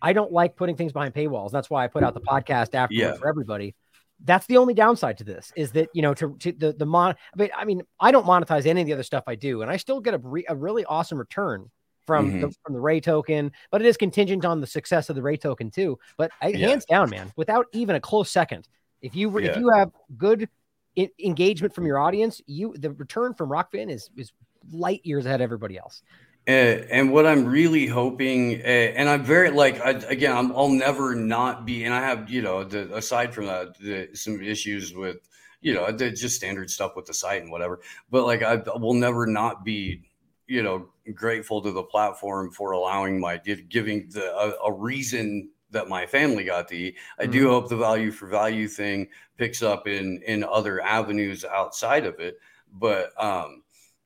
I 0.04 0.14
don't 0.14 0.32
like 0.32 0.56
putting 0.56 0.76
things 0.76 0.94
behind 0.94 1.14
paywalls. 1.14 1.52
That's 1.52 1.70
why 1.70 1.84
I 1.84 1.88
put 1.88 2.04
out 2.04 2.16
the 2.16 2.22
podcast 2.22 2.74
after 2.74 2.96
yeah. 2.96 3.14
for 3.14 3.30
everybody. 3.30 3.76
That's 4.24 4.48
the 4.48 4.58
only 4.58 4.74
downside 4.74 5.20
to 5.20 5.24
this 5.24 5.52
is 5.56 5.74
that 5.74 5.90
you 5.94 6.02
know 6.02 6.14
to, 6.16 6.36
to 6.40 6.52
the 6.52 6.74
the 6.74 6.86
mon. 6.86 7.16
I 7.36 7.38
mean, 7.38 7.50
I 7.56 7.66
mean, 7.66 7.82
I 8.00 8.12
don't 8.12 8.26
monetize 8.26 8.66
any 8.66 8.82
of 8.82 8.88
the 8.88 8.94
other 8.94 9.04
stuff 9.04 9.24
I 9.28 9.36
do, 9.36 9.62
and 9.62 9.70
I 9.70 9.78
still 9.78 10.00
get 10.00 10.16
a, 10.16 10.18
re, 10.18 10.44
a 10.48 10.56
really 10.56 10.86
awesome 10.86 11.18
return 11.18 11.70
from 12.06 12.30
mm-hmm. 12.30 12.42
the, 12.42 12.56
from 12.64 12.74
the 12.74 12.80
RAE 12.80 13.00
token, 13.00 13.52
but 13.72 13.82
it 13.82 13.88
is 13.88 13.98
contingent 13.98 14.44
on 14.44 14.60
the 14.60 14.68
success 14.68 15.10
of 15.10 15.16
the 15.16 15.22
RAE 15.22 15.38
token 15.38 15.70
too. 15.70 16.00
But 16.18 16.32
I, 16.42 16.48
yeah. 16.48 16.70
hands 16.70 16.86
down, 16.86 17.10
man, 17.10 17.32
without 17.36 17.68
even 17.74 17.96
a 17.96 18.00
close 18.00 18.32
second, 18.32 18.68
if 19.02 19.16
you 19.16 19.40
yeah. 19.40 19.50
if 19.50 19.58
you 19.58 19.70
have 19.70 19.92
good 20.18 20.50
I- 20.98 21.10
engagement 21.24 21.74
from 21.74 21.86
your 21.86 22.00
audience, 22.00 22.42
you 22.48 22.76
the 22.78 22.92
return 22.92 23.34
from 23.34 23.50
Rokfin 23.50 23.90
is 23.90 24.10
is 24.18 24.32
light 24.72 25.02
years 25.04 25.26
ahead 25.26 25.42
of 25.42 25.46
everybody 25.46 25.78
else. 25.78 26.04
Uh, 26.48 26.82
and 26.90 27.12
what 27.12 27.28
I'm 27.28 27.46
really 27.46 27.86
hoping, 27.86 28.62
and 28.62 29.08
I'm 29.08 29.24
very 29.24 29.52
like 29.52 29.80
I, 29.80 29.92
again, 29.92 30.36
i 30.36 30.42
will 30.42 30.70
never 30.70 31.14
not 31.14 31.66
be, 31.66 31.84
and 31.84 31.94
I 31.94 32.02
have 32.02 32.32
you 32.32 32.42
know, 32.42 32.64
the, 32.64 32.96
aside 32.96 33.32
from 33.32 33.46
that, 33.46 33.78
the, 33.78 34.10
some 34.16 34.42
issues 34.42 34.94
with 34.94 35.18
you 35.62 35.76
know, 35.76 35.92
the, 35.92 36.10
just 36.10 36.36
standard 36.36 36.72
stuff 36.72 36.96
with 36.96 37.06
the 37.06 37.14
site 37.14 37.44
and 37.44 37.52
whatever. 37.52 37.80
But 38.10 38.26
like 38.26 38.42
I 38.42 38.56
will 38.56 38.96
never 38.96 39.28
not 39.28 39.64
be 39.64 40.02
you 40.48 40.64
know 40.64 40.90
grateful 41.14 41.62
to 41.62 41.72
the 41.72 41.84
platform 41.84 42.52
for 42.52 42.72
allowing 42.72 43.20
my 43.20 43.38
giving 43.70 44.10
the 44.10 44.36
a, 44.36 44.70
a 44.70 44.74
reason 44.74 45.50
that 45.72 45.90
my 45.90 46.06
family 46.06 46.44
got 46.44 46.68
to 46.70 46.78
eat. 46.78 46.96
I 47.18 47.24
mm-hmm. 47.24 47.32
do 47.32 47.50
hope 47.50 47.70
the 47.70 47.78
value 47.78 48.12
for 48.12 48.28
value 48.28 48.68
thing 48.68 49.08
picks 49.38 49.62
up 49.64 49.88
in 49.88 50.22
in 50.24 50.44
other 50.44 50.82
avenues 50.82 51.44
outside 51.46 52.06
of 52.06 52.20
it. 52.20 52.40
But 52.74 53.12
um, 53.22 53.64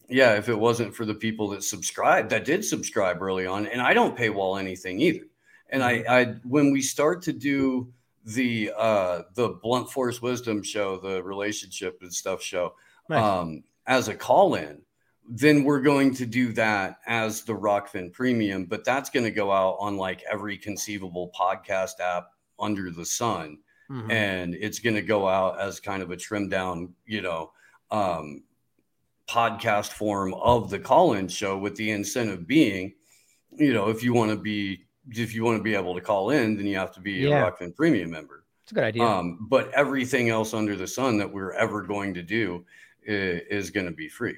yeah, 0.07 0.35
if 0.35 0.49
it 0.49 0.57
wasn't 0.57 0.95
for 0.95 1.05
the 1.05 1.15
people 1.15 1.49
that 1.49 1.63
subscribed, 1.63 2.29
that 2.29 2.45
did 2.45 2.63
subscribe 2.63 3.21
early 3.21 3.45
on, 3.45 3.67
and 3.67 3.81
I 3.81 3.93
don't 3.93 4.17
paywall 4.17 4.59
anything 4.59 4.99
either. 5.01 5.25
And 5.69 5.81
mm-hmm. 5.81 6.09
I, 6.09 6.19
I 6.19 6.25
when 6.43 6.71
we 6.71 6.81
start 6.81 7.21
to 7.23 7.33
do 7.33 7.91
the 8.25 8.71
uh 8.75 9.21
the 9.35 9.49
blunt 9.61 9.91
force 9.91 10.21
wisdom 10.21 10.63
show, 10.63 10.97
the 10.97 11.21
relationship 11.23 11.99
and 12.01 12.13
stuff 12.13 12.41
show, 12.41 12.73
nice. 13.09 13.23
um, 13.23 13.63
as 13.87 14.07
a 14.07 14.15
call 14.15 14.55
in, 14.55 14.81
then 15.27 15.64
we're 15.64 15.81
going 15.81 16.14
to 16.15 16.26
do 16.26 16.52
that 16.53 16.99
as 17.07 17.43
the 17.43 17.53
Rokfin 17.53 18.14
Premium, 18.14 18.65
but 18.65 18.85
that's 18.85 19.10
going 19.10 19.23
to 19.23 19.31
go 19.31 19.52
out 19.52 19.77
on 19.80 19.97
like 19.97 20.23
every 20.31 20.57
conceivable 20.57 21.31
podcast 21.38 21.99
app 21.99 22.27
under 22.60 22.91
the 22.91 23.06
sun. 23.06 23.60
Mm-hmm. 23.89 24.11
And 24.11 24.56
it's 24.56 24.80
going 24.80 24.95
to 24.95 25.02
go 25.02 25.27
out 25.27 25.60
as 25.60 25.80
kind 25.80 26.02
of 26.02 26.11
a 26.11 26.18
trimmed 26.18 26.52
down, 26.52 26.93
you 27.06 27.22
know, 27.22 27.52
um, 27.91 28.43
podcast 29.30 29.91
form 29.91 30.34
of 30.35 30.69
the 30.69 30.80
call 30.80 31.14
in 31.14 31.27
show 31.27 31.57
with 31.57 31.76
the 31.76 31.91
incentive 31.91 32.47
being, 32.47 32.93
you 33.52 33.73
know, 33.73 33.89
if 33.89 34.03
you 34.03 34.14
want 34.14 34.31
to 34.31 34.38
be, 34.38 34.85
if 35.10 35.34
you 35.35 35.43
want 35.43 35.57
to 35.57 35.64
be 35.64 35.76
able 35.76 35.95
to 35.95 36.02
call 36.02 36.31
in, 36.31 36.57
then 36.57 36.65
you 36.65 36.77
have 36.77 36.91
to 36.93 36.99
be 36.99 37.14
yeah. 37.14 37.45
a 37.45 37.52
Rokfin 37.52 37.76
Premium 37.76 38.11
member. 38.11 38.43
It's 38.64 38.72
a 38.72 38.76
good 38.76 38.84
idea. 38.84 39.03
Um, 39.03 39.47
but 39.49 39.72
everything 39.73 40.30
else 40.30 40.53
under 40.53 40.76
the 40.76 40.88
sun 40.88 41.18
that 41.19 41.31
we're 41.31 41.53
ever 41.53 41.84
going 41.84 42.15
to 42.15 42.23
do 42.23 42.65
is, 43.03 43.41
is 43.49 43.69
going 43.69 43.85
to 43.85 43.91
be 43.91 44.10
free. 44.10 44.38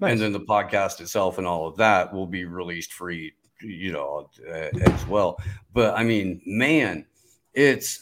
Nice. 0.00 0.12
And 0.12 0.20
then 0.20 0.32
the 0.32 0.40
podcast 0.40 1.00
itself 1.00 1.38
and 1.38 1.46
all 1.46 1.66
of 1.66 1.76
that 1.76 2.12
will 2.12 2.26
be 2.26 2.44
released 2.46 2.92
free, 2.92 3.34
you 3.60 3.92
know, 3.92 4.30
uh, 4.48 4.68
as 4.80 5.06
well. 5.06 5.38
But 5.74 5.94
I 5.94 6.04
mean, 6.04 6.40
man, 6.46 7.04
it's 7.52 8.00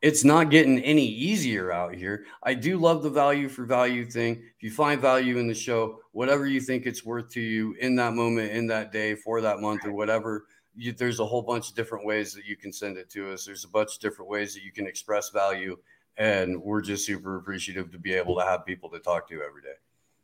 it's 0.00 0.24
not 0.24 0.48
getting 0.48 0.78
any 0.80 1.04
easier 1.04 1.70
out 1.70 1.94
here. 1.94 2.24
I 2.42 2.54
do 2.54 2.78
love 2.78 3.02
the 3.02 3.10
value 3.10 3.50
for 3.50 3.66
value 3.66 4.06
thing. 4.06 4.42
If 4.56 4.62
you 4.62 4.70
find 4.70 4.98
value 4.98 5.36
in 5.36 5.46
the 5.46 5.54
show, 5.54 6.00
whatever 6.12 6.46
you 6.46 6.60
think 6.60 6.86
it's 6.86 7.04
worth 7.04 7.30
to 7.32 7.40
you 7.40 7.74
in 7.80 7.96
that 7.96 8.14
moment, 8.14 8.52
in 8.52 8.66
that 8.68 8.92
day, 8.92 9.14
for 9.14 9.42
that 9.42 9.60
month, 9.60 9.84
or 9.84 9.92
whatever, 9.92 10.46
you, 10.74 10.92
there's 10.92 11.20
a 11.20 11.26
whole 11.26 11.42
bunch 11.42 11.68
of 11.68 11.74
different 11.74 12.06
ways 12.06 12.32
that 12.32 12.46
you 12.46 12.56
can 12.56 12.72
send 12.72 12.96
it 12.96 13.10
to 13.10 13.30
us. 13.30 13.44
There's 13.44 13.64
a 13.64 13.68
bunch 13.68 13.96
of 13.96 14.00
different 14.00 14.30
ways 14.30 14.54
that 14.54 14.62
you 14.62 14.72
can 14.72 14.86
express 14.86 15.28
value. 15.28 15.76
And 16.16 16.62
we're 16.62 16.80
just 16.80 17.04
super 17.04 17.36
appreciative 17.36 17.92
to 17.92 17.98
be 17.98 18.14
able 18.14 18.36
to 18.38 18.44
have 18.44 18.64
people 18.64 18.88
to 18.90 19.00
talk 19.00 19.28
to 19.28 19.42
every 19.42 19.60
day. 19.60 19.76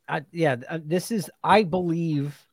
I, 0.09 0.23
yeah, 0.33 0.57
uh, 0.69 0.79
this 0.85 1.11
is, 1.11 1.31
I 1.43 1.63
believe, 1.63 2.47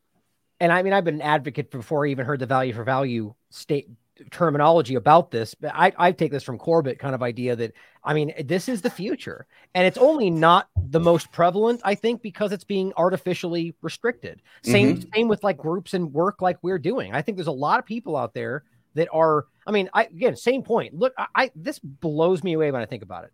and 0.60 0.72
I 0.72 0.82
mean, 0.82 0.94
I've 0.94 1.04
been 1.04 1.16
an 1.16 1.22
advocate 1.22 1.72
before 1.72 2.06
I 2.06 2.10
even 2.10 2.26
heard 2.26 2.40
the 2.40 2.46
value 2.46 2.74
for 2.74 2.84
value 2.84 3.34
state 3.50 3.90
terminology 4.32 4.96
about 4.96 5.32
this, 5.32 5.56
but 5.56 5.72
I, 5.74 5.92
I 5.98 6.12
take 6.12 6.32
this 6.32 6.44
from 6.44 6.58
Corbett 6.58 7.00
kind 7.00 7.16
of 7.16 7.24
idea 7.24 7.56
that, 7.56 7.74
I 8.04 8.14
mean, 8.14 8.34
this 8.46 8.70
is 8.70 8.82
the 8.82 8.90
future. 8.90 9.48
And 9.74 9.88
it's 9.88 9.98
only 9.98 10.30
not 10.30 10.68
the 10.78 11.00
most 11.00 11.32
prevalent, 11.32 11.82
I 11.84 11.96
think, 11.96 12.22
because 12.22 12.52
it's 12.52 12.64
being 12.64 12.94
artificially 12.96 13.76
restricted. 13.82 14.42
Same, 14.64 14.98
mm-hmm. 14.98 15.10
same 15.14 15.28
with 15.28 15.44
like 15.44 15.58
groups 15.58 15.94
and 15.94 16.14
work 16.14 16.42
like 16.42 16.58
we're 16.62 16.80
doing. 16.80 17.14
I 17.14 17.22
think 17.22 17.38
there's 17.38 17.48
a 17.48 17.52
lot 17.52 17.80
of 17.80 17.86
people 17.86 18.16
out 18.16 18.34
there 18.34 18.64
that 18.96 19.08
are, 19.12 19.48
I 19.66 19.72
mean, 19.72 19.90
I, 19.94 20.04
again, 20.04 20.36
same 20.36 20.62
point. 20.62 20.94
Look, 20.94 21.14
I, 21.18 21.28
I 21.36 21.52
this 21.56 21.80
blows 21.80 22.44
me 22.44 22.54
away 22.54 22.72
when 22.72 22.82
I 22.82 22.86
think 22.86 23.02
about 23.02 23.24
it. 23.24 23.32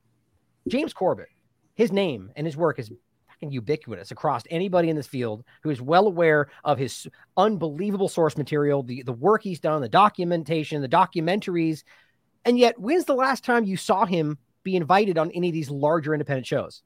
James 0.68 0.94
Corbett, 0.94 1.28
his 1.76 1.92
name 1.92 2.32
and 2.36 2.48
his 2.48 2.56
work 2.56 2.80
is 2.80 2.92
fucking 3.40 3.52
ubiquitous 3.52 4.12
across 4.12 4.44
anybody 4.50 4.90
in 4.90 4.96
this 4.96 5.08
field 5.08 5.44
who 5.64 5.70
is 5.70 5.82
well 5.82 6.08
aware 6.08 6.50
of 6.64 6.78
his 6.78 7.08
unbelievable 7.38 8.10
source 8.10 8.38
material, 8.38 8.84
the, 8.84 9.02
the 9.04 9.14
work 9.14 9.44
he's 9.44 9.60
done, 9.60 9.82
the 9.82 9.90
documentation, 9.90 10.82
the 10.82 10.90
documentaries. 10.90 11.84
And 12.46 12.58
yet, 12.58 12.80
when's 12.80 13.06
the 13.06 13.16
last 13.16 13.44
time 13.44 13.64
you 13.66 13.78
saw 13.78 14.06
him 14.06 14.38
be 14.64 14.76
invited 14.76 15.18
on 15.18 15.32
any 15.32 15.50
of 15.50 15.54
these 15.54 15.70
larger 15.70 16.14
independent 16.14 16.48
shows? 16.48 16.84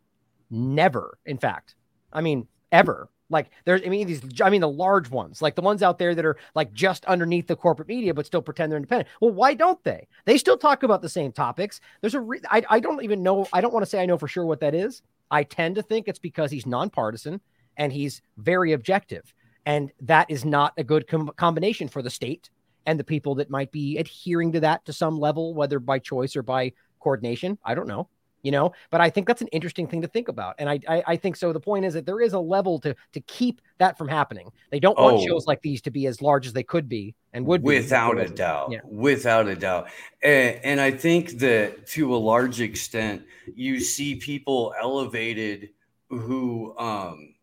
Never, 0.50 1.18
in 1.26 1.38
fact. 1.38 1.76
I 2.12 2.22
mean, 2.22 2.48
ever. 2.72 3.10
Like 3.30 3.50
there's, 3.66 3.82
I 3.84 3.90
mean, 3.90 4.06
these, 4.06 4.22
I 4.42 4.52
mean, 4.52 4.62
the 4.62 4.70
large 4.70 5.10
ones, 5.10 5.42
like 5.42 5.56
the 5.56 5.62
ones 5.62 5.82
out 5.82 5.98
there 5.98 6.14
that 6.14 6.26
are 6.26 6.38
like 6.54 6.72
just 6.72 7.04
underneath 7.06 7.48
the 7.48 7.56
corporate 7.56 7.88
media, 7.88 8.14
but 8.14 8.28
still 8.28 8.44
pretend 8.44 8.72
they're 8.72 8.78
independent. 8.78 9.10
Well, 9.22 9.32
why 9.32 9.56
don't 9.56 9.84
they? 9.84 10.08
They 10.26 10.38
still 10.38 10.58
talk 10.58 10.84
about 10.84 11.02
the 11.02 11.10
same 11.10 11.32
topics. 11.32 11.82
There's 12.02 12.14
a, 12.14 12.20
re- 12.20 12.42
I, 12.50 12.64
I 12.70 12.80
don't 12.80 13.04
even 13.04 13.24
know. 13.24 13.48
I 13.52 13.62
don't 13.62 13.74
want 13.74 13.84
to 13.86 13.90
say 13.90 14.04
I 14.04 14.06
know 14.06 14.20
for 14.20 14.28
sure 14.28 14.46
what 14.46 14.60
that 14.60 14.76
is, 14.76 15.02
I 15.32 15.44
tend 15.44 15.76
to 15.76 15.82
think 15.82 16.08
it's 16.08 16.20
because 16.20 16.52
he's 16.52 16.66
nonpartisan 16.66 17.42
and 17.78 17.92
he's 17.92 18.22
very 18.38 18.74
objective. 18.74 19.34
And 19.66 19.92
that 20.02 20.30
is 20.30 20.46
not 20.46 20.74
a 20.78 20.84
good 20.84 21.08
com- 21.08 21.32
combination 21.36 21.88
for 21.88 22.02
the 22.02 22.10
state 22.10 22.50
and 22.86 23.00
the 23.00 23.04
people 23.04 23.36
that 23.36 23.50
might 23.50 23.72
be 23.72 23.98
adhering 23.98 24.52
to 24.52 24.60
that 24.60 24.86
to 24.86 24.94
some 24.94 25.20
level, 25.20 25.54
whether 25.54 25.80
by 25.80 26.00
choice 26.00 26.36
or 26.36 26.44
by 26.44 26.74
coordination. 27.00 27.58
I 27.64 27.76
don't 27.76 27.88
know 27.88 28.10
you 28.44 28.52
know 28.52 28.72
but 28.92 29.02
i 29.02 29.10
think 29.10 29.28
that's 29.28 29.42
an 29.42 29.48
interesting 29.48 29.88
thing 29.88 30.02
to 30.02 30.08
think 30.08 30.28
about 30.28 30.56
and 30.60 30.70
I, 30.70 30.80
I, 30.88 31.04
I 31.08 31.16
think 31.16 31.36
so. 31.36 31.54
The 31.54 31.60
point 31.60 31.86
is 31.86 31.94
that 31.94 32.06
there 32.06 32.22
is 32.22 32.34
a 32.34 32.40
level 32.40 32.80
to 32.80 32.96
to 33.14 33.20
keep 33.22 33.62
that 33.78 33.98
from 33.98 34.08
happening. 34.08 34.52
They 34.72 34.80
don't 34.80 34.98
want 34.98 35.18
oh, 35.18 35.26
shows 35.26 35.48
like 35.48 35.62
these 35.62 35.82
to 35.84 35.92
be 35.92 36.08
as 36.08 36.22
large 36.22 36.48
as 36.48 36.54
they 36.54 36.64
could 36.64 36.88
be 36.88 37.16
and 37.34 37.46
would 37.46 37.64
without 37.64 38.20
a 38.20 38.30
doubt. 38.30 38.72
Yeah. 38.72 38.80
without 38.86 39.48
a 39.48 39.56
doubt. 39.56 39.90
And, 40.24 40.60
and 40.64 40.82
i 40.82 40.92
think 40.92 41.40
that 41.40 41.88
to 41.88 42.16
a 42.16 42.18
large 42.18 42.62
extent 42.62 43.24
you 43.56 43.80
see 43.80 44.16
people 44.16 44.74
elevated 44.80 45.70
who 46.10 46.78
um 46.78 47.36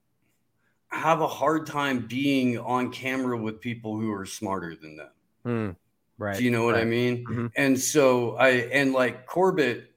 have 0.88 1.20
a 1.20 1.28
hard 1.28 1.66
time 1.66 2.06
being 2.06 2.58
on 2.58 2.90
camera 2.90 3.36
with 3.38 3.60
people 3.60 3.98
who 3.98 4.12
are 4.12 4.26
smarter 4.26 4.74
than 4.74 4.96
them. 4.96 5.10
Mm, 5.46 5.76
right. 6.18 6.36
Do 6.36 6.42
you 6.42 6.50
know 6.50 6.64
what 6.64 6.74
right. 6.74 6.82
i 6.82 6.84
mean? 6.84 7.24
Mm-hmm. 7.24 7.46
and 7.56 7.78
so 7.78 8.36
i 8.36 8.48
and 8.48 8.92
like 8.92 9.26
corbett 9.26 9.89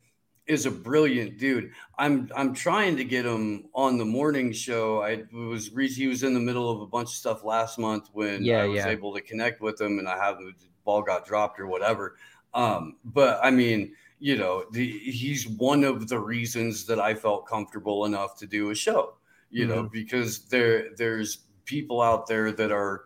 is 0.46 0.66
a 0.66 0.72
brilliant 0.72 1.38
dude. 1.38 1.72
I'm 1.98 2.30
I'm 2.36 2.54
trying 2.54 2.98
to 2.98 3.04
get 3.04 3.26
him 3.26 3.66
on 3.74 3.98
the 3.98 4.06
morning 4.06 4.52
show. 4.52 5.02
I 5.02 5.24
was 5.34 5.72
he 5.96 6.08
was 6.08 6.24
in 6.24 6.34
the 6.34 6.40
middle 6.40 6.70
of 6.70 6.82
a 6.82 6.88
bunch 6.88 7.10
of 7.10 7.16
stuff 7.16 7.44
last 7.44 7.80
month 7.80 8.10
when 8.14 8.44
yeah, 8.44 8.64
I 8.64 8.66
was 8.66 8.78
yeah. 8.78 8.90
able 8.90 9.14
to 9.14 9.22
connect 9.22 9.62
with 9.62 9.80
him, 9.80 10.00
and 10.00 10.08
I 10.08 10.18
have 10.18 10.38
the 10.38 10.54
ball 10.84 11.02
got 11.02 11.26
dropped 11.26 11.60
or 11.60 11.68
whatever. 11.68 12.18
Um, 12.54 12.98
but 13.06 13.40
I 13.42 13.52
mean, 13.52 13.96
you 14.20 14.38
know, 14.38 14.66
the, 14.72 14.88
he's 14.88 15.48
one 15.48 15.84
of 15.84 16.08
the 16.08 16.20
reasons 16.20 16.86
that 16.86 17.00
I 17.00 17.16
felt 17.16 17.48
comfortable 17.48 18.06
enough 18.06 18.38
to 18.40 18.48
do 18.48 18.70
a 18.70 18.76
show. 18.76 19.16
You 19.50 19.66
mm-hmm. 19.66 19.76
know, 19.76 19.90
because 19.92 20.46
there 20.46 20.90
there's 20.98 21.40
people 21.66 22.02
out 22.02 22.28
there 22.28 22.52
that 22.52 22.72
are 22.72 23.06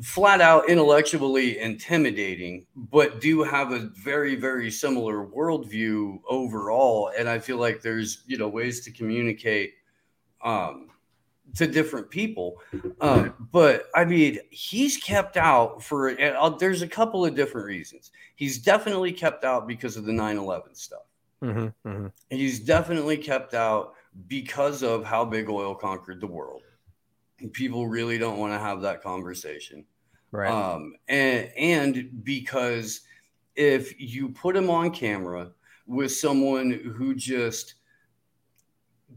flat 0.00 0.40
out 0.40 0.68
intellectually 0.68 1.58
intimidating, 1.58 2.66
but 2.74 3.20
do 3.20 3.42
have 3.42 3.72
a 3.72 3.90
very, 3.94 4.34
very 4.36 4.70
similar 4.70 5.26
worldview 5.26 6.18
overall. 6.28 7.10
And 7.16 7.28
I 7.28 7.38
feel 7.38 7.58
like 7.58 7.82
there's, 7.82 8.22
you 8.26 8.38
know, 8.38 8.48
ways 8.48 8.80
to 8.84 8.90
communicate 8.90 9.74
um, 10.40 10.88
to 11.56 11.66
different 11.66 12.08
people. 12.08 12.56
Um, 13.00 13.48
but 13.52 13.88
I 13.94 14.06
mean, 14.06 14.38
he's 14.50 14.96
kept 14.96 15.36
out 15.36 15.82
for, 15.82 16.18
uh, 16.18 16.48
there's 16.50 16.80
a 16.80 16.88
couple 16.88 17.26
of 17.26 17.34
different 17.34 17.66
reasons. 17.66 18.12
He's 18.34 18.58
definitely 18.58 19.12
kept 19.12 19.44
out 19.44 19.68
because 19.68 19.98
of 19.98 20.04
the 20.06 20.12
9 20.12 20.38
11 20.38 20.74
stuff. 20.74 21.02
Mm-hmm, 21.44 21.88
mm-hmm. 21.88 22.06
He's 22.30 22.60
definitely 22.60 23.18
kept 23.18 23.52
out 23.52 23.94
because 24.26 24.82
of 24.82 25.04
how 25.04 25.24
big 25.24 25.50
oil 25.50 25.74
conquered 25.74 26.20
the 26.20 26.26
world 26.26 26.62
people 27.50 27.88
really 27.88 28.18
don't 28.18 28.38
want 28.38 28.52
to 28.52 28.58
have 28.58 28.82
that 28.82 29.02
conversation. 29.02 29.84
Right. 30.30 30.50
Um, 30.50 30.94
and, 31.08 31.50
and 31.56 32.24
because 32.24 33.00
if 33.54 34.00
you 34.00 34.30
put 34.30 34.56
him 34.56 34.70
on 34.70 34.90
camera 34.90 35.52
with 35.86 36.12
someone 36.12 36.70
who 36.70 37.14
just 37.14 37.74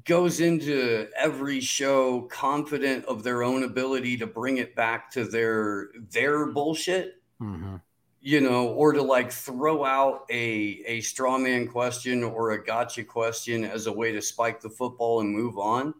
goes 0.03 0.41
into 0.41 1.07
every 1.15 1.61
show 1.61 2.23
confident 2.23 3.05
of 3.05 3.23
their 3.23 3.43
own 3.43 3.63
ability 3.63 4.17
to 4.17 4.27
bring 4.27 4.57
it 4.57 4.75
back 4.75 5.09
to 5.11 5.23
their 5.23 5.89
their 6.11 6.47
bullshit 6.47 7.21
mm-hmm. 7.41 7.77
you 8.19 8.41
know 8.41 8.67
or 8.69 8.91
to 8.91 9.01
like 9.01 9.31
throw 9.31 9.85
out 9.85 10.25
a 10.29 10.83
a 10.85 10.99
straw 11.01 11.37
man 11.37 11.67
question 11.67 12.23
or 12.23 12.51
a 12.51 12.63
gotcha 12.63 13.03
question 13.03 13.63
as 13.63 13.87
a 13.87 13.91
way 13.91 14.11
to 14.11 14.21
spike 14.21 14.59
the 14.59 14.69
football 14.69 15.21
and 15.21 15.29
move 15.29 15.57
on 15.57 15.93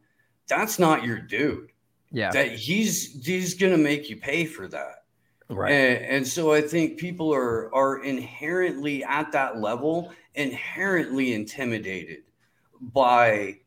that's 0.48 0.78
not 0.78 1.04
your 1.04 1.20
dude 1.20 1.72
yeah. 2.16 2.32
That 2.32 2.54
he's 2.54 3.26
he's 3.26 3.56
gonna 3.56 3.78
make 3.78 4.10
you 4.10 4.16
pay 4.16 4.46
for 4.46 4.68
that. 4.70 5.04
Right. 5.50 5.72
And, 5.72 6.06
and 6.06 6.28
so 6.28 6.54
I 6.54 6.62
think 6.62 6.98
people 6.98 7.34
are 7.34 7.74
are 7.76 8.04
inherently 8.04 9.04
at 9.04 9.34
that 9.34 9.60
level, 9.60 10.14
inherently 10.34 11.34
intimidated 11.34 12.24
by 12.80 13.58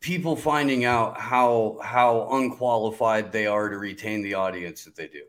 people 0.00 0.36
finding 0.36 0.86
out 0.86 1.20
how 1.20 1.78
how 1.82 2.28
unqualified 2.32 3.30
they 3.30 3.46
are 3.46 3.68
to 3.68 3.76
retain 3.76 4.22
the 4.22 4.32
audience 4.32 4.84
that 4.84 4.96
they 4.96 5.08
do. 5.08 5.22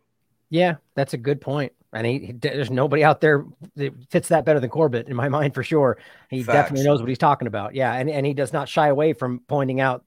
Yeah, 0.49 0.75
that's 0.95 1.13
a 1.13 1.17
good 1.17 1.41
point. 1.41 1.73
And 1.93 2.07
he, 2.07 2.19
he, 2.19 2.31
there's 2.31 2.71
nobody 2.71 3.03
out 3.03 3.19
there 3.19 3.45
that 3.75 3.93
fits 4.09 4.29
that 4.29 4.45
better 4.45 4.61
than 4.61 4.69
Corbett 4.69 5.09
in 5.09 5.17
my 5.17 5.27
mind 5.37 5.53
for 5.53 5.63
sure. 5.63 5.97
He 6.29 6.43
Facts. 6.43 6.55
definitely 6.55 6.85
knows 6.85 7.01
what 7.01 7.09
he's 7.09 7.17
talking 7.17 7.49
about. 7.49 7.75
Yeah, 7.75 7.93
and, 7.93 8.09
and 8.09 8.25
he 8.25 8.33
does 8.33 8.53
not 8.53 8.69
shy 8.69 8.87
away 8.87 9.11
from 9.11 9.41
pointing 9.47 9.81
out 9.81 10.05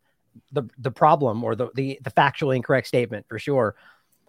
the 0.52 0.64
the 0.78 0.90
problem 0.90 1.44
or 1.44 1.54
the 1.54 1.68
the, 1.74 1.98
the 2.02 2.10
factually 2.10 2.56
incorrect 2.56 2.86
statement 2.86 3.26
for 3.28 3.38
sure. 3.38 3.74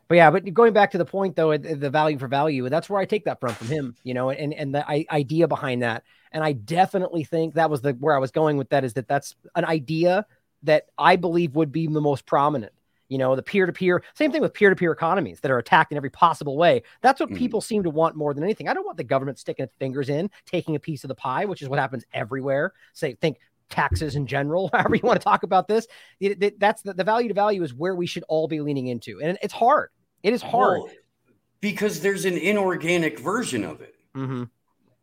But 0.08 0.16
yeah, 0.16 0.30
but 0.30 0.54
going 0.54 0.74
back 0.74 0.92
to 0.92 0.98
the 1.00 1.06
point 1.06 1.36
though, 1.36 1.58
the 1.58 1.90
value 1.90 2.20
for 2.20 2.28
value, 2.28 2.70
that's 2.70 2.90
where 2.90 3.02
I 3.02 3.06
take 3.06 3.26
that 3.26 3.40
from 3.40 3.54
from 3.54 3.68
him, 3.68 3.96
you 4.04 4.14
know, 4.14 4.30
and 4.30 4.54
and 4.54 4.74
the 4.74 4.88
idea 5.12 5.48
behind 5.48 5.82
that. 5.82 6.04
And 6.32 6.44
I 6.44 6.52
definitely 6.52 7.24
think 7.24 7.56
that 7.56 7.70
was 7.70 7.82
the 7.82 7.94
where 7.94 8.16
I 8.16 8.20
was 8.20 8.32
going 8.32 8.58
with 8.58 8.70
that 8.70 8.84
is 8.84 8.94
that 8.94 9.08
that's 9.08 9.36
an 9.56 9.66
idea 9.66 10.26
that 10.64 10.86
I 10.98 11.16
believe 11.16 11.56
would 11.56 11.72
be 11.72 11.88
the 11.88 12.02
most 12.02 12.26
prominent. 12.26 12.74
You 13.08 13.20
know, 13.20 13.36
the 13.36 13.44
peer 13.44 13.68
to 13.68 13.74
peer, 13.74 14.04
same 14.16 14.32
thing 14.32 14.42
with 14.42 14.54
peer 14.54 14.72
to 14.72 14.76
peer 14.76 14.92
economies 14.92 15.40
that 15.42 15.52
are 15.52 15.60
attacked 15.60 15.92
in 15.92 15.98
every 15.98 16.10
possible 16.10 16.58
way. 16.58 16.82
That's 17.02 17.20
what 17.20 17.30
mm-hmm. 17.30 17.38
people 17.38 17.62
seem 17.62 17.84
to 17.84 17.92
want 17.92 18.16
more 18.16 18.34
than 18.34 18.44
anything. 18.44 18.68
I 18.68 18.74
don't 18.74 18.86
want 18.86 18.98
the 18.98 19.04
government 19.04 19.38
sticking 19.38 19.64
its 19.64 19.76
fingers 19.78 20.10
in, 20.10 20.32
taking 20.48 20.76
a 20.76 20.80
piece 20.80 21.04
of 21.04 21.10
the 21.10 21.16
pie, 21.16 21.46
which 21.46 21.62
is 21.62 21.70
what 21.70 21.78
happens 21.78 22.04
everywhere. 22.14 22.74
Say, 22.94 23.14
think 23.14 23.38
taxes 23.70 24.16
in 24.16 24.28
general, 24.28 24.70
however 24.74 24.96
you 24.96 25.02
want 25.04 25.20
to 25.20 25.24
talk 25.24 25.44
about 25.44 25.68
this. 25.68 25.88
It, 26.20 26.42
it, 26.42 26.60
that's 26.60 26.82
the, 26.82 26.94
the 26.94 27.04
value 27.04 27.28
to 27.28 27.34
value 27.34 27.64
is 27.64 27.74
where 27.74 27.96
we 27.96 28.06
should 28.06 28.24
all 28.28 28.48
be 28.48 28.62
leaning 28.62 28.88
into. 28.88 29.22
And 29.22 29.38
it's 29.42 29.54
hard. 29.54 29.90
It 30.24 30.34
is 30.34 30.42
hard. 30.42 30.82
Well, 30.82 30.92
because 31.62 32.02
there's 32.02 32.26
an 32.26 32.38
inorganic 32.38 33.20
version 33.20 33.64
of 33.64 33.82
it. 33.82 33.96
Mm-hmm. 34.16 34.44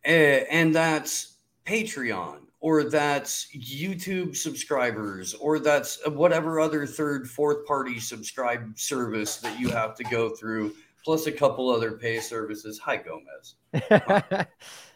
Uh, 0.05 0.09
and 0.09 0.75
that's 0.75 1.37
Patreon 1.65 2.39
or 2.61 2.85
that's 2.85 3.49
YouTube 3.57 4.37
subscribers 4.37 5.35
or 5.35 5.59
that's 5.59 5.99
whatever 6.09 6.61
other 6.61 6.87
third, 6.87 7.29
fourth 7.29 7.67
party 7.67 7.99
subscribe 7.99 8.79
service 8.79 9.37
that 9.37 9.59
you 9.59 9.69
have 9.71 9.97
to 9.97 10.05
go 10.05 10.31
through, 10.31 10.73
plus 11.05 11.27
a 11.27 11.33
couple 11.33 11.69
other 11.69 11.93
pay 11.93 12.21
services. 12.21 12.79
Hi, 12.79 12.97
Gomez. 12.97 13.57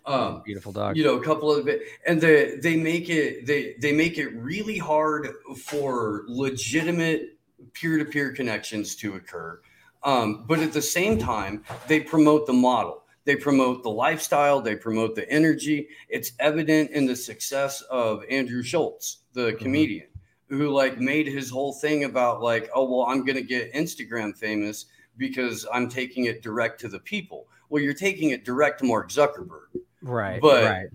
Um, 0.06 0.42
Beautiful 0.44 0.72
dog. 0.72 0.96
You 0.96 1.02
know, 1.02 1.16
a 1.16 1.22
couple 1.22 1.52
of 1.52 1.68
and 2.06 2.20
they 2.20 2.56
they 2.62 2.76
make 2.76 3.08
it 3.08 3.44
they 3.44 3.74
they 3.80 3.92
make 3.92 4.18
it 4.18 4.28
really 4.36 4.78
hard 4.78 5.28
for 5.64 6.24
legitimate 6.28 7.36
peer 7.72 7.98
to 7.98 8.04
peer 8.04 8.32
connections 8.32 8.94
to 8.96 9.14
occur. 9.14 9.60
Um, 10.04 10.44
but 10.46 10.60
at 10.60 10.72
the 10.72 10.82
same 10.82 11.18
time, 11.18 11.64
they 11.88 12.00
promote 12.00 12.46
the 12.46 12.52
model. 12.52 13.02
They 13.24 13.34
promote 13.34 13.82
the 13.82 13.90
lifestyle. 13.90 14.60
They 14.60 14.76
promote 14.76 15.16
the 15.16 15.28
energy. 15.28 15.88
It's 16.08 16.30
evident 16.38 16.92
in 16.92 17.06
the 17.06 17.16
success 17.16 17.80
of 17.82 18.22
Andrew 18.30 18.62
Schulz, 18.62 19.22
the 19.32 19.48
mm-hmm. 19.48 19.58
comedian, 19.58 20.06
who 20.48 20.68
like 20.68 21.00
made 21.00 21.26
his 21.26 21.50
whole 21.50 21.72
thing 21.72 22.04
about 22.04 22.40
like, 22.40 22.70
oh 22.72 22.88
well, 22.88 23.06
I'm 23.08 23.24
gonna 23.24 23.42
get 23.42 23.74
Instagram 23.74 24.36
famous 24.36 24.86
because 25.16 25.66
I'm 25.72 25.88
taking 25.88 26.26
it 26.26 26.42
direct 26.42 26.80
to 26.82 26.88
the 26.88 27.00
people. 27.00 27.48
Well, 27.68 27.82
you're 27.82 27.94
taking 27.94 28.30
it 28.30 28.44
direct 28.44 28.78
to 28.78 28.84
Mark 28.84 29.10
Zuckerberg 29.10 29.80
Right. 30.02 30.40
But 30.40 30.64
right. 30.64 30.86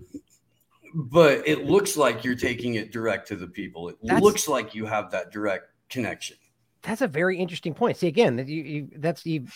but 0.94 1.46
it 1.46 1.64
looks 1.64 1.96
like 1.96 2.24
you're 2.24 2.36
taking 2.36 2.74
it 2.74 2.92
direct 2.92 3.28
to 3.28 3.36
the 3.36 3.46
people. 3.46 3.88
It 3.88 3.96
that's, 4.02 4.22
looks 4.22 4.48
like 4.48 4.74
you 4.74 4.86
have 4.86 5.10
that 5.10 5.30
direct 5.30 5.70
connection. 5.88 6.36
That's 6.82 7.02
a 7.02 7.08
very 7.08 7.38
interesting 7.38 7.74
point. 7.74 7.96
See, 7.96 8.08
again, 8.08 8.38
you, 8.46 8.62
you 8.62 8.88
that's 8.96 9.24
you 9.26 9.46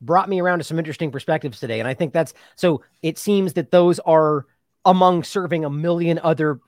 brought 0.00 0.28
me 0.28 0.40
around 0.40 0.58
to 0.58 0.64
some 0.64 0.78
interesting 0.78 1.10
perspectives 1.10 1.60
today, 1.60 1.80
and 1.80 1.88
I 1.88 1.94
think 1.94 2.12
that's 2.12 2.34
so. 2.56 2.82
It 3.02 3.18
seems 3.18 3.54
that 3.54 3.70
those 3.70 3.98
are 4.00 4.46
among 4.84 5.24
serving 5.24 5.64
a 5.64 5.70
million 5.70 6.20
other 6.22 6.60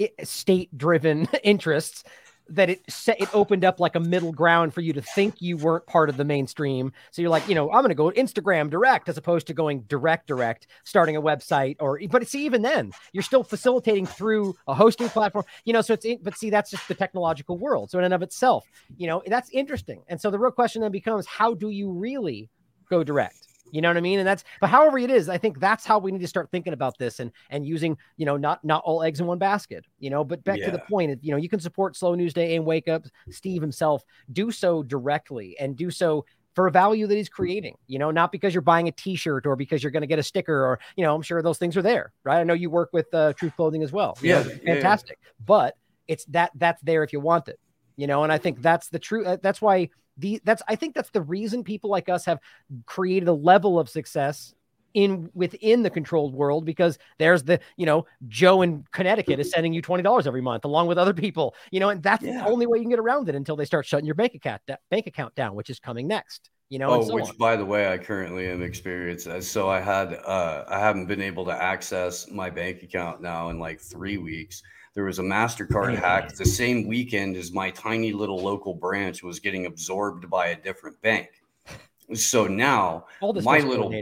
eh, 0.00 0.08
state-driven 0.24 1.28
interests 1.44 2.02
that 2.48 2.70
it 2.70 2.80
set 2.88 3.20
it 3.20 3.34
opened 3.34 3.64
up 3.64 3.80
like 3.80 3.94
a 3.94 4.00
middle 4.00 4.32
ground 4.32 4.72
for 4.72 4.80
you 4.80 4.92
to 4.92 5.02
think 5.02 5.40
you 5.40 5.56
weren't 5.56 5.86
part 5.86 6.08
of 6.08 6.16
the 6.16 6.24
mainstream. 6.24 6.92
So 7.10 7.22
you're 7.22 7.30
like, 7.30 7.48
you 7.48 7.54
know, 7.54 7.70
I'm 7.70 7.80
going 7.80 7.88
to 7.88 7.94
go 7.94 8.10
Instagram 8.10 8.70
direct 8.70 9.08
as 9.08 9.16
opposed 9.16 9.46
to 9.48 9.54
going 9.54 9.82
direct 9.82 10.26
direct, 10.26 10.66
starting 10.84 11.16
a 11.16 11.22
website 11.22 11.76
or 11.80 12.00
but 12.10 12.26
see 12.26 12.44
even 12.44 12.62
then 12.62 12.92
you're 13.12 13.22
still 13.22 13.42
facilitating 13.42 14.06
through 14.06 14.56
a 14.68 14.74
hosting 14.74 15.08
platform. 15.08 15.44
You 15.64 15.72
know, 15.72 15.80
so 15.80 15.94
it's 15.94 16.06
but 16.22 16.36
see 16.36 16.50
that's 16.50 16.70
just 16.70 16.86
the 16.88 16.94
technological 16.94 17.58
world. 17.58 17.90
So 17.90 17.98
in 17.98 18.04
and 18.04 18.14
of 18.14 18.22
itself, 18.22 18.66
you 18.96 19.06
know, 19.06 19.22
that's 19.26 19.50
interesting. 19.50 20.02
And 20.08 20.20
so 20.20 20.30
the 20.30 20.38
real 20.38 20.50
question 20.50 20.82
then 20.82 20.92
becomes 20.92 21.26
how 21.26 21.54
do 21.54 21.70
you 21.70 21.90
really 21.90 22.48
go 22.88 23.02
direct? 23.02 23.45
You 23.72 23.80
know 23.80 23.88
what 23.88 23.96
I 23.96 24.00
mean? 24.00 24.18
And 24.18 24.26
that's 24.26 24.44
but 24.60 24.70
however 24.70 24.98
it 24.98 25.10
is, 25.10 25.28
I 25.28 25.38
think 25.38 25.58
that's 25.60 25.84
how 25.84 25.98
we 25.98 26.12
need 26.12 26.20
to 26.20 26.28
start 26.28 26.50
thinking 26.50 26.72
about 26.72 26.98
this 26.98 27.20
and 27.20 27.32
and 27.50 27.66
using, 27.66 27.98
you 28.16 28.24
know, 28.24 28.36
not 28.36 28.64
not 28.64 28.82
all 28.84 29.02
eggs 29.02 29.20
in 29.20 29.26
one 29.26 29.38
basket, 29.38 29.84
you 29.98 30.10
know, 30.10 30.24
but 30.24 30.42
back 30.44 30.58
yeah. 30.58 30.66
to 30.66 30.72
the 30.72 30.82
point, 30.88 31.18
you 31.22 31.30
know, 31.32 31.36
you 31.36 31.48
can 31.48 31.60
support 31.60 31.96
Slow 31.96 32.14
News 32.14 32.32
Day 32.32 32.56
and 32.56 32.64
Wake 32.64 32.88
Up, 32.88 33.04
Steve 33.30 33.62
himself, 33.62 34.02
do 34.32 34.50
so 34.50 34.82
directly 34.82 35.56
and 35.58 35.76
do 35.76 35.90
so 35.90 36.24
for 36.54 36.66
a 36.68 36.70
value 36.70 37.06
that 37.06 37.14
he's 37.14 37.28
creating, 37.28 37.76
you 37.86 37.98
know, 37.98 38.10
not 38.10 38.32
because 38.32 38.54
you're 38.54 38.62
buying 38.62 38.88
a 38.88 38.92
t-shirt 38.92 39.46
or 39.46 39.56
because 39.56 39.82
you're 39.82 39.92
going 39.92 40.00
to 40.00 40.06
get 40.06 40.18
a 40.18 40.22
sticker 40.22 40.64
or, 40.64 40.80
you 40.96 41.04
know, 41.04 41.14
I'm 41.14 41.20
sure 41.20 41.42
those 41.42 41.58
things 41.58 41.76
are 41.76 41.82
there, 41.82 42.12
right? 42.24 42.40
I 42.40 42.44
know 42.44 42.54
you 42.54 42.70
work 42.70 42.88
with 42.94 43.12
uh, 43.12 43.34
Truth 43.34 43.56
Clothing 43.56 43.82
as 43.82 43.92
well. 43.92 44.16
Yeah, 44.22 44.42
know, 44.42 44.50
fantastic. 44.64 45.18
Yeah. 45.22 45.30
But 45.44 45.76
it's 46.08 46.24
that 46.26 46.52
that's 46.54 46.80
there 46.80 47.02
if 47.02 47.12
you 47.12 47.20
want 47.20 47.48
it, 47.48 47.60
you 47.96 48.06
know, 48.06 48.22
and 48.22 48.32
I 48.32 48.38
think 48.38 48.62
that's 48.62 48.88
the 48.88 48.98
true, 48.98 49.26
uh, 49.26 49.36
that's 49.42 49.60
why 49.60 49.90
the 50.16 50.40
that's 50.44 50.62
I 50.68 50.76
think 50.76 50.94
that's 50.94 51.10
the 51.10 51.22
reason 51.22 51.64
people 51.64 51.90
like 51.90 52.08
us 52.08 52.24
have 52.24 52.38
created 52.86 53.28
a 53.28 53.32
level 53.32 53.78
of 53.78 53.88
success 53.88 54.54
in 54.96 55.30
within 55.34 55.82
the 55.82 55.90
controlled 55.90 56.34
world 56.34 56.64
because 56.64 56.98
there's 57.18 57.42
the 57.42 57.60
you 57.76 57.84
know 57.84 58.06
Joe 58.28 58.62
in 58.62 58.84
Connecticut 58.92 59.38
is 59.38 59.50
sending 59.50 59.74
you 59.74 59.82
twenty 59.82 60.02
dollars 60.02 60.26
every 60.26 60.40
month 60.40 60.64
along 60.64 60.86
with 60.86 60.96
other 60.96 61.12
people 61.12 61.54
you 61.70 61.80
know 61.80 61.90
and 61.90 62.02
that's 62.02 62.24
yeah. 62.24 62.42
the 62.42 62.50
only 62.50 62.66
way 62.66 62.78
you 62.78 62.84
can 62.84 62.90
get 62.90 62.98
around 62.98 63.28
it 63.28 63.34
until 63.34 63.56
they 63.56 63.66
start 63.66 63.84
shutting 63.84 64.06
your 64.06 64.14
bank 64.14 64.34
account 64.34 64.62
bank 64.90 65.06
account 65.06 65.34
down 65.34 65.54
which 65.54 65.68
is 65.68 65.78
coming 65.78 66.08
next 66.08 66.48
you 66.70 66.78
know 66.78 66.88
oh 66.88 67.02
so 67.02 67.14
which 67.14 67.28
on. 67.28 67.36
by 67.36 67.56
the 67.56 67.64
way 67.64 67.92
I 67.92 67.98
currently 67.98 68.48
am 68.48 68.62
experiencing 68.62 69.42
so 69.42 69.68
I 69.68 69.80
had 69.80 70.14
uh 70.14 70.64
I 70.66 70.78
haven't 70.80 71.06
been 71.06 71.20
able 71.20 71.44
to 71.44 71.52
access 71.52 72.30
my 72.30 72.48
bank 72.48 72.82
account 72.82 73.20
now 73.20 73.50
in 73.50 73.58
like 73.58 73.80
three 73.80 74.16
weeks 74.16 74.62
there 74.96 75.04
was 75.04 75.18
a 75.18 75.22
MasterCard 75.22 75.94
hack 75.98 76.34
the 76.34 76.44
same 76.46 76.88
weekend 76.88 77.36
as 77.36 77.52
my 77.52 77.70
tiny 77.70 78.12
little 78.12 78.38
local 78.38 78.72
branch 78.72 79.22
was 79.22 79.38
getting 79.38 79.66
absorbed 79.66 80.28
by 80.30 80.46
a 80.48 80.56
different 80.56 81.00
bank. 81.02 81.28
So 82.14 82.46
now 82.46 83.04
my 83.20 83.58
little 83.58 83.94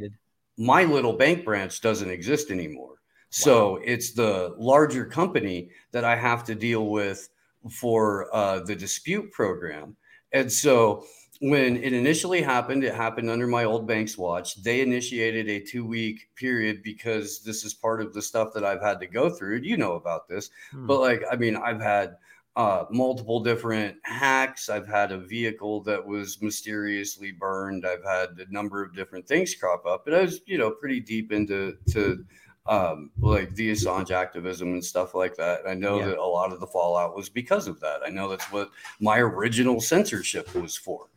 my 0.56 0.84
little 0.84 1.12
bank 1.12 1.44
branch 1.44 1.80
doesn't 1.80 2.08
exist 2.08 2.52
anymore. 2.52 3.00
So 3.30 3.80
it's 3.84 4.12
the 4.12 4.54
larger 4.56 5.04
company 5.04 5.70
that 5.90 6.04
I 6.04 6.14
have 6.14 6.44
to 6.44 6.54
deal 6.54 6.86
with 6.86 7.28
for 7.72 8.32
uh, 8.32 8.60
the 8.60 8.76
dispute 8.76 9.32
program. 9.32 9.96
And 10.32 10.50
so 10.50 11.06
when 11.40 11.76
it 11.76 11.92
initially 11.92 12.40
happened, 12.40 12.84
it 12.84 12.94
happened 12.94 13.28
under 13.28 13.46
my 13.46 13.64
old 13.64 13.86
bank's 13.86 14.16
watch. 14.16 14.62
They 14.62 14.80
initiated 14.80 15.48
a 15.48 15.60
two 15.60 15.84
week 15.84 16.28
period 16.36 16.82
because 16.82 17.40
this 17.40 17.64
is 17.64 17.74
part 17.74 18.00
of 18.00 18.14
the 18.14 18.22
stuff 18.22 18.52
that 18.54 18.64
I've 18.64 18.82
had 18.82 19.00
to 19.00 19.06
go 19.06 19.30
through. 19.30 19.56
You 19.56 19.76
know 19.76 19.94
about 19.94 20.28
this, 20.28 20.50
hmm. 20.70 20.86
but 20.86 21.00
like, 21.00 21.22
I 21.30 21.36
mean, 21.36 21.56
I've 21.56 21.80
had 21.80 22.16
uh, 22.56 22.84
multiple 22.90 23.40
different 23.40 23.96
hacks. 24.04 24.68
I've 24.68 24.86
had 24.86 25.10
a 25.10 25.18
vehicle 25.18 25.82
that 25.82 26.04
was 26.04 26.40
mysteriously 26.40 27.32
burned. 27.32 27.84
I've 27.84 28.04
had 28.04 28.38
a 28.38 28.52
number 28.52 28.82
of 28.82 28.94
different 28.94 29.26
things 29.26 29.54
crop 29.54 29.84
up, 29.86 30.04
but 30.04 30.14
I 30.14 30.22
was, 30.22 30.40
you 30.46 30.58
know, 30.58 30.70
pretty 30.70 31.00
deep 31.00 31.32
into 31.32 31.76
to 31.90 32.24
um, 32.66 33.10
like 33.20 33.54
the 33.54 33.72
Assange 33.72 34.10
activism 34.10 34.72
and 34.72 34.84
stuff 34.84 35.14
like 35.14 35.36
that. 35.36 35.60
I 35.66 35.74
know 35.74 35.98
yeah. 35.98 36.06
that 36.06 36.18
a 36.18 36.24
lot 36.24 36.52
of 36.52 36.60
the 36.60 36.66
fallout 36.66 37.14
was 37.14 37.28
because 37.28 37.66
of 37.66 37.80
that. 37.80 38.00
I 38.06 38.10
know 38.10 38.28
that's 38.28 38.50
what 38.50 38.70
my 39.00 39.18
original 39.18 39.80
censorship 39.80 40.54
was 40.54 40.76
for. 40.76 41.08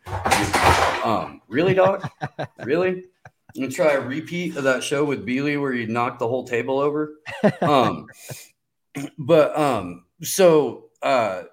Um, 1.03 1.41
really, 1.47 1.73
dog? 1.73 2.07
really? 2.63 3.05
I'm 3.55 3.61
gonna 3.61 3.71
try 3.71 3.93
a 3.93 4.01
repeat 4.01 4.57
of 4.57 4.65
that 4.65 4.83
show 4.83 5.05
with 5.05 5.25
Beely 5.25 5.59
where 5.59 5.73
you 5.73 5.87
knocked 5.87 6.19
the 6.19 6.27
whole 6.27 6.45
table 6.45 6.79
over. 6.79 7.15
Um, 7.61 8.07
but 9.17 9.57
um, 9.57 10.05
so 10.23 10.85
uh, 11.01 11.43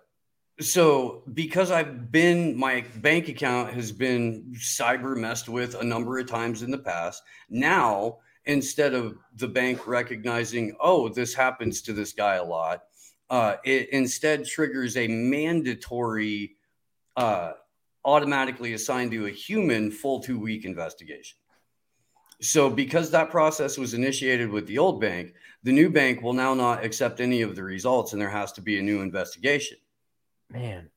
so 0.60 1.22
because 1.32 1.70
I've 1.70 2.10
been 2.10 2.56
my 2.56 2.84
bank 2.96 3.28
account 3.28 3.74
has 3.74 3.92
been 3.92 4.54
cyber 4.56 5.16
messed 5.16 5.48
with 5.48 5.74
a 5.74 5.84
number 5.84 6.18
of 6.18 6.26
times 6.26 6.62
in 6.62 6.70
the 6.70 6.78
past. 6.78 7.22
Now 7.50 8.18
instead 8.46 8.94
of 8.94 9.16
the 9.36 9.48
bank 9.48 9.86
recognizing, 9.86 10.76
oh, 10.80 11.08
this 11.08 11.34
happens 11.34 11.82
to 11.82 11.92
this 11.92 12.12
guy 12.12 12.34
a 12.34 12.44
lot, 12.44 12.84
uh, 13.30 13.56
it 13.64 13.88
instead 13.90 14.44
triggers 14.44 14.96
a 14.96 15.08
mandatory, 15.08 16.56
uh, 17.16 17.52
automatically 18.04 18.74
assigned 18.74 19.10
to 19.12 19.26
a 19.26 19.30
human 19.30 19.90
full 19.90 20.20
two 20.20 20.38
week 20.38 20.64
investigation. 20.64 21.38
So, 22.40 22.68
because 22.68 23.10
that 23.10 23.30
process 23.30 23.78
was 23.78 23.94
initiated 23.94 24.50
with 24.50 24.66
the 24.66 24.78
old 24.78 25.00
bank, 25.00 25.34
the 25.62 25.72
new 25.72 25.88
bank 25.88 26.20
will 26.20 26.34
now 26.34 26.52
not 26.52 26.84
accept 26.84 27.20
any 27.20 27.40
of 27.42 27.56
the 27.56 27.62
results, 27.62 28.12
and 28.12 28.20
there 28.20 28.28
has 28.28 28.52
to 28.52 28.60
be 28.60 28.78
a 28.78 28.82
new 28.82 29.00
investigation. 29.00 29.78
Man, 30.50 30.90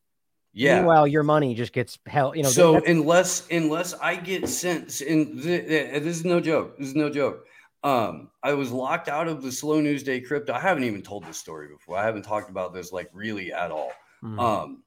yeah. 0.58 0.78
Meanwhile, 0.78 1.08
your 1.08 1.22
money 1.22 1.54
just 1.54 1.72
gets 1.72 2.00
held. 2.08 2.36
You 2.36 2.44
know. 2.44 2.50
So 2.50 2.84
unless 2.84 3.48
unless 3.52 3.94
I 3.94 4.16
get 4.16 4.50
sent, 4.50 5.02
and 5.02 5.40
this 5.40 6.18
is 6.18 6.26
no 6.26 6.40
joke. 6.40 6.78
This 6.80 6.88
is 6.88 6.96
no 6.96 7.12
joke. 7.12 7.46
Um, 7.84 8.32
I 8.42 8.54
was 8.54 8.72
locked 8.72 9.08
out 9.08 9.28
of 9.28 9.44
the 9.44 9.52
slow 9.52 9.80
news 9.80 10.02
day 10.02 10.20
crypto. 10.20 10.54
I 10.54 10.60
haven't 10.60 10.84
even 10.84 11.04
told 11.04 11.26
this 11.26 11.38
story 11.38 11.68
before. 11.68 11.98
I 11.98 12.04
haven't 12.04 12.24
talked 12.24 12.50
about 12.50 12.74
this 12.74 12.92
like 12.92 13.10
really 13.14 13.54
at 13.54 13.70
all. 13.70 13.92
Mm-hmm. 14.24 14.40
Um, 14.40 14.84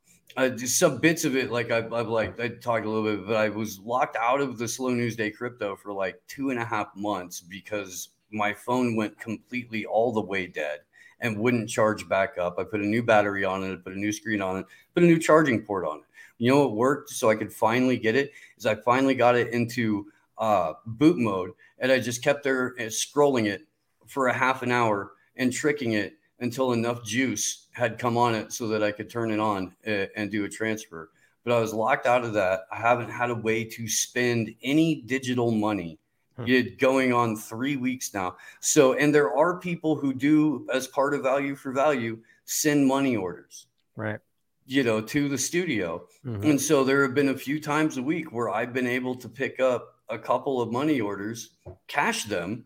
just 0.56 0.78
some 0.78 0.98
bits 0.98 1.24
of 1.24 1.36
it, 1.36 1.52
like 1.52 1.70
I've, 1.70 1.92
I've 1.92 2.08
like 2.08 2.40
I 2.40 2.48
talked 2.48 2.84
a 2.84 2.90
little 2.90 3.16
bit, 3.16 3.26
but 3.28 3.36
I 3.36 3.48
was 3.48 3.78
locked 3.78 4.16
out 4.16 4.40
of 4.40 4.58
the 4.58 4.66
slow 4.66 4.90
news 4.90 5.14
day 5.14 5.30
crypto 5.30 5.76
for 5.76 5.92
like 5.92 6.20
two 6.26 6.50
and 6.50 6.58
a 6.58 6.64
half 6.64 6.88
months 6.96 7.40
because 7.40 8.08
my 8.32 8.52
phone 8.52 8.96
went 8.96 9.18
completely 9.20 9.86
all 9.86 10.12
the 10.12 10.20
way 10.20 10.48
dead 10.48 10.80
and 11.20 11.38
wouldn't 11.38 11.68
charge 11.68 12.08
back 12.08 12.38
up. 12.38 12.58
I 12.58 12.64
put 12.64 12.80
a 12.80 12.86
new 12.86 13.02
battery 13.02 13.44
on 13.44 13.62
it, 13.62 13.84
put 13.84 13.94
a 13.94 13.98
new 13.98 14.12
screen 14.12 14.40
on 14.40 14.58
it, 14.58 14.66
put 14.94 15.02
a 15.02 15.06
new 15.06 15.18
charging 15.18 15.62
port 15.62 15.84
on 15.84 15.98
it. 15.98 16.04
You 16.38 16.50
know 16.50 16.60
what 16.60 16.76
worked 16.76 17.10
so 17.10 17.28
I 17.28 17.34
could 17.34 17.52
finally 17.52 17.98
get 17.98 18.16
it 18.16 18.32
is 18.56 18.64
I 18.64 18.74
finally 18.74 19.14
got 19.14 19.36
it 19.36 19.48
into 19.52 20.06
uh, 20.38 20.72
boot 20.86 21.18
mode 21.18 21.50
and 21.78 21.92
I 21.92 22.00
just 22.00 22.22
kept 22.24 22.42
there 22.42 22.74
uh, 22.78 22.84
scrolling 22.84 23.46
it 23.46 23.66
for 24.06 24.28
a 24.28 24.32
half 24.32 24.62
an 24.62 24.72
hour 24.72 25.12
and 25.36 25.52
tricking 25.52 25.92
it 25.92 26.14
until 26.40 26.72
enough 26.72 27.04
juice 27.04 27.68
had 27.72 27.98
come 27.98 28.16
on 28.16 28.34
it 28.34 28.52
so 28.52 28.68
that 28.68 28.82
I 28.82 28.90
could 28.90 29.10
turn 29.10 29.30
it 29.30 29.38
on 29.38 29.74
uh, 29.86 30.06
and 30.16 30.30
do 30.30 30.44
a 30.44 30.48
transfer. 30.48 31.10
But 31.44 31.52
I 31.52 31.60
was 31.60 31.72
locked 31.72 32.06
out 32.06 32.24
of 32.24 32.32
that. 32.34 32.62
I 32.72 32.76
haven't 32.76 33.10
had 33.10 33.30
a 33.30 33.34
way 33.34 33.64
to 33.64 33.88
spend 33.88 34.54
any 34.62 35.02
digital 35.02 35.50
money. 35.50 35.98
It 36.46 36.78
going 36.78 37.12
on 37.12 37.36
three 37.36 37.76
weeks 37.76 38.14
now. 38.14 38.36
So, 38.60 38.94
and 38.94 39.14
there 39.14 39.34
are 39.36 39.58
people 39.58 39.96
who 39.96 40.14
do, 40.14 40.66
as 40.72 40.86
part 40.86 41.14
of 41.14 41.22
value 41.22 41.54
for 41.54 41.72
value, 41.72 42.18
send 42.44 42.86
money 42.86 43.16
orders. 43.16 43.66
Right. 43.96 44.20
You 44.66 44.84
know, 44.84 45.00
to 45.00 45.28
the 45.28 45.38
studio. 45.38 46.06
Mm-hmm. 46.24 46.50
And 46.50 46.60
so 46.60 46.84
there 46.84 47.02
have 47.02 47.14
been 47.14 47.30
a 47.30 47.36
few 47.36 47.60
times 47.60 47.96
a 47.96 48.02
week 48.02 48.32
where 48.32 48.50
I've 48.50 48.72
been 48.72 48.86
able 48.86 49.14
to 49.16 49.28
pick 49.28 49.60
up 49.60 49.96
a 50.08 50.18
couple 50.18 50.60
of 50.60 50.70
money 50.70 51.00
orders, 51.00 51.50
cash 51.88 52.24
them, 52.24 52.64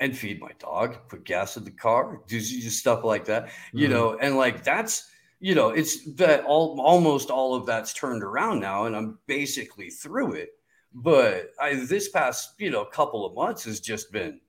and 0.00 0.16
feed 0.16 0.40
my 0.40 0.50
dog, 0.58 0.96
put 1.08 1.24
gas 1.24 1.56
in 1.56 1.64
the 1.64 1.70
car, 1.70 2.20
do 2.26 2.40
stuff 2.40 3.04
like 3.04 3.24
that, 3.26 3.50
you 3.72 3.86
mm-hmm. 3.86 3.94
know, 3.94 4.18
and 4.18 4.36
like 4.36 4.64
that's 4.64 5.08
you 5.42 5.56
know, 5.56 5.70
it's 5.70 6.04
that 6.14 6.44
all 6.44 6.80
almost 6.80 7.28
all 7.28 7.56
of 7.56 7.66
that's 7.66 7.92
turned 7.92 8.22
around 8.22 8.60
now, 8.60 8.84
and 8.84 8.94
I'm 8.94 9.18
basically 9.26 9.90
through 9.90 10.34
it. 10.34 10.50
But 10.94 11.50
I, 11.60 11.74
this 11.74 12.08
past 12.08 12.54
you 12.58 12.70
know 12.70 12.84
couple 12.84 13.24
of 13.24 13.34
months 13.34 13.64
has 13.64 13.80
just 13.80 14.12
been 14.12 14.40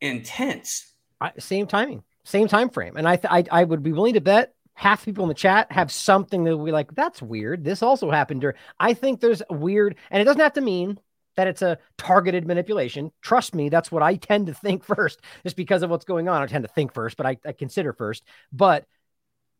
intense. 0.00 0.92
I, 1.20 1.32
same 1.38 1.66
timing, 1.66 2.04
same 2.24 2.48
time 2.48 2.70
frame, 2.70 2.96
and 2.96 3.08
I, 3.08 3.16
th- 3.16 3.30
I 3.30 3.60
I 3.60 3.64
would 3.64 3.82
be 3.82 3.92
willing 3.92 4.14
to 4.14 4.20
bet 4.20 4.54
half 4.74 5.04
people 5.04 5.24
in 5.24 5.28
the 5.28 5.34
chat 5.34 5.72
have 5.72 5.90
something 5.90 6.44
that 6.44 6.56
we 6.56 6.70
like. 6.70 6.94
That's 6.94 7.22
weird. 7.22 7.64
This 7.64 7.82
also 7.82 8.10
happened. 8.10 8.42
During, 8.42 8.56
I 8.78 8.94
think 8.94 9.20
there's 9.20 9.42
weird, 9.50 9.96
and 10.10 10.20
it 10.20 10.24
doesn't 10.24 10.40
have 10.40 10.52
to 10.54 10.60
mean 10.60 11.00
that 11.36 11.46
it's 11.46 11.62
a 11.62 11.78
targeted 11.98 12.46
manipulation. 12.46 13.10
Trust 13.22 13.54
me, 13.54 13.68
that's 13.68 13.92
what 13.92 14.02
I 14.02 14.16
tend 14.16 14.46
to 14.46 14.54
think 14.54 14.84
first, 14.96 15.20
just 15.42 15.56
because 15.56 15.82
of 15.82 15.90
what's 15.90 16.04
going 16.04 16.28
on. 16.28 16.42
I 16.42 16.46
tend 16.46 16.64
to 16.64 16.72
think 16.72 16.92
first, 16.92 17.16
but 17.16 17.26
I, 17.26 17.38
I 17.44 17.52
consider 17.52 17.92
first. 17.92 18.24
But 18.52 18.86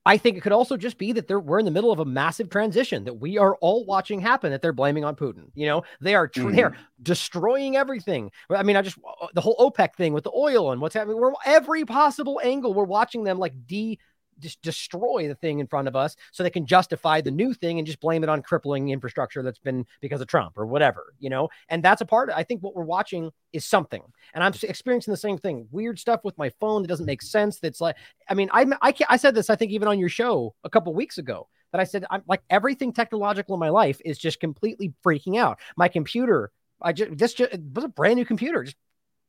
I 0.07 0.19
think 0.19 0.39
it 0.39 0.41
could 0.41 0.53
also 0.53 0.77
just 0.77 0.99
be 0.99 1.11
that 1.13 1.29
we're 1.29 1.59
in 1.59 1.65
the 1.65 1.73
middle 1.73 1.91
of 1.91 1.99
a 1.99 2.05
massive 2.05 2.49
transition 2.49 3.03
that 3.05 3.15
we 3.15 3.39
are 3.39 3.57
all 3.57 3.85
watching 3.85 4.21
happen 4.21 4.53
that 4.53 4.63
they're 4.63 4.73
blaming 4.73 5.05
on 5.05 5.17
Putin. 5.17 5.51
You 5.55 5.67
know, 5.67 5.83
they 6.01 6.15
are 6.15 6.29
tr- 6.29 6.43
mm-hmm. 6.43 6.55
they 6.55 6.63
are 6.63 6.71
mm-hmm. 6.71 7.03
destroying 7.03 7.77
everything. 7.77 8.31
I 8.49 8.63
mean, 8.63 8.77
I 8.77 8.83
just 8.83 8.99
the 9.35 9.41
whole 9.41 9.57
OPEC 9.57 9.97
thing 9.97 10.13
with 10.13 10.23
the 10.23 10.31
oil 10.33 10.71
and 10.71 10.81
what's 10.81 10.95
happening. 10.95 11.17
We're 11.17 11.33
every 11.45 11.85
possible 11.85 12.41
angle. 12.43 12.73
We're 12.73 12.85
watching 12.85 13.25
them 13.25 13.41
like 13.41 13.67
de 13.67 13.99
just 14.39 14.61
destroy 14.63 15.29
the 15.29 15.35
thing 15.35 15.59
in 15.59 15.67
front 15.67 15.89
of 15.89 15.97
us 15.97 16.17
so 16.33 16.43
they 16.43 16.51
can 16.51 16.67
justify 16.67 17.21
the 17.21 17.31
new 17.31 17.55
thing 17.55 17.79
and 17.79 17.87
just 17.87 18.01
blame 18.01 18.23
it 18.23 18.29
on 18.29 18.43
crippling 18.43 18.91
infrastructure 18.91 19.43
that's 19.43 19.59
been 19.59 19.85
because 20.01 20.21
of 20.21 20.27
Trump 20.27 20.57
or 20.57 20.67
whatever, 20.67 21.15
you 21.19 21.31
know? 21.31 21.49
And 21.69 21.83
that's 21.83 22.01
a 22.01 22.07
part, 22.07 22.31
of, 22.31 22.37
I 22.37 22.43
think 22.43 22.63
what 22.63 22.75
we're 22.75 22.85
watching 22.85 23.31
is 23.53 23.65
something. 23.65 24.03
And 24.35 24.45
I'm 24.45 24.53
experiencing 24.63 25.13
the 25.13 25.19
same 25.19 25.39
thing 25.39 25.69
weird 25.71 25.99
stuff 25.99 26.21
with 26.25 26.37
my 26.39 26.51
phone 26.61 26.83
that 26.83 26.89
doesn't 26.89 27.07
make 27.07 27.23
sense. 27.23 27.59
That's 27.59 27.81
like, 27.81 27.97
I 28.29 28.35
mean, 28.35 28.51
I, 28.53 28.67
I, 28.83 28.95
I 29.09 29.17
said 29.17 29.35
this, 29.35 29.51
I 29.51 29.57
think, 29.57 29.73
even 29.73 29.89
on 29.89 29.99
your 29.99 30.09
show 30.09 30.55
a 30.65 30.71
couple 30.71 30.93
weeks 30.95 31.19
ago 31.19 31.49
that 31.73 31.81
I 31.81 31.85
said, 31.85 32.05
I'm 32.11 32.23
like 32.29 32.43
everything 32.51 32.93
technological 32.93 33.55
in 33.55 33.61
my 33.61 33.71
life 33.71 34.01
is 34.05 34.19
just 34.19 34.41
completely 34.41 34.93
freaking 35.05 35.39
out. 35.39 35.59
My 35.77 35.89
computer, 35.89 36.51
I 36.81 36.93
just, 36.93 37.17
this 37.17 37.35
just, 37.35 37.53
was 37.75 37.85
a 37.85 37.89
brand 37.89 38.17
new 38.17 38.25
computer, 38.25 38.65
just 38.65 38.77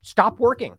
stopped 0.02 0.40
working. 0.40 0.76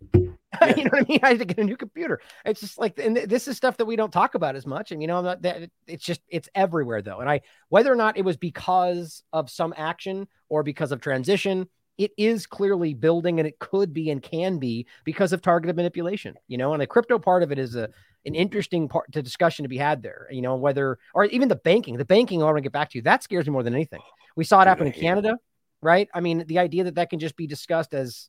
Yeah. 0.62 0.76
you 0.76 0.84
know 0.84 0.90
what 0.92 1.02
I 1.02 1.08
mean? 1.08 1.20
I 1.22 1.28
had 1.28 1.38
to 1.40 1.44
get 1.44 1.58
a 1.58 1.64
new 1.64 1.76
computer. 1.76 2.20
It's 2.44 2.60
just 2.60 2.78
like, 2.78 2.98
and 2.98 3.16
this 3.16 3.48
is 3.48 3.56
stuff 3.56 3.76
that 3.76 3.84
we 3.84 3.96
don't 3.96 4.12
talk 4.12 4.34
about 4.34 4.56
as 4.56 4.66
much. 4.66 4.92
And 4.92 5.02
you 5.02 5.08
know, 5.08 5.22
that 5.22 5.70
it's 5.86 6.04
just 6.04 6.20
it's 6.28 6.48
everywhere 6.54 7.02
though. 7.02 7.20
And 7.20 7.28
I, 7.28 7.42
whether 7.68 7.92
or 7.92 7.96
not 7.96 8.16
it 8.16 8.24
was 8.24 8.36
because 8.36 9.22
of 9.32 9.50
some 9.50 9.74
action 9.76 10.26
or 10.48 10.62
because 10.62 10.90
of 10.90 11.00
transition, 11.00 11.68
it 11.98 12.12
is 12.16 12.46
clearly 12.46 12.94
building, 12.94 13.40
and 13.40 13.48
it 13.48 13.58
could 13.58 13.92
be 13.92 14.10
and 14.10 14.22
can 14.22 14.58
be 14.58 14.86
because 15.04 15.32
of 15.32 15.42
targeted 15.42 15.76
manipulation. 15.76 16.34
You 16.46 16.56
know, 16.56 16.72
and 16.72 16.80
the 16.80 16.86
crypto 16.86 17.18
part 17.18 17.42
of 17.42 17.52
it 17.52 17.58
is 17.58 17.74
a 17.76 17.90
an 18.24 18.34
interesting 18.34 18.88
part 18.88 19.10
to 19.12 19.22
discussion 19.22 19.64
to 19.64 19.68
be 19.68 19.78
had 19.78 20.02
there. 20.02 20.28
You 20.30 20.42
know, 20.42 20.56
whether 20.56 20.98
or 21.12 21.24
even 21.26 21.48
the 21.48 21.56
banking, 21.56 21.96
the 21.96 22.04
banking. 22.04 22.40
I 22.40 22.46
want 22.46 22.56
to 22.56 22.62
get 22.62 22.72
back 22.72 22.90
to 22.90 22.98
you. 22.98 23.02
that 23.02 23.22
scares 23.22 23.46
me 23.46 23.52
more 23.52 23.62
than 23.62 23.74
anything. 23.74 24.00
We 24.36 24.44
saw 24.44 24.62
it 24.62 24.68
happen 24.68 24.86
in 24.86 24.92
Canada, 24.92 25.38
right? 25.82 26.08
I 26.14 26.20
mean, 26.20 26.44
the 26.46 26.60
idea 26.60 26.84
that 26.84 26.94
that 26.94 27.10
can 27.10 27.18
just 27.18 27.36
be 27.36 27.48
discussed 27.48 27.92
as, 27.92 28.28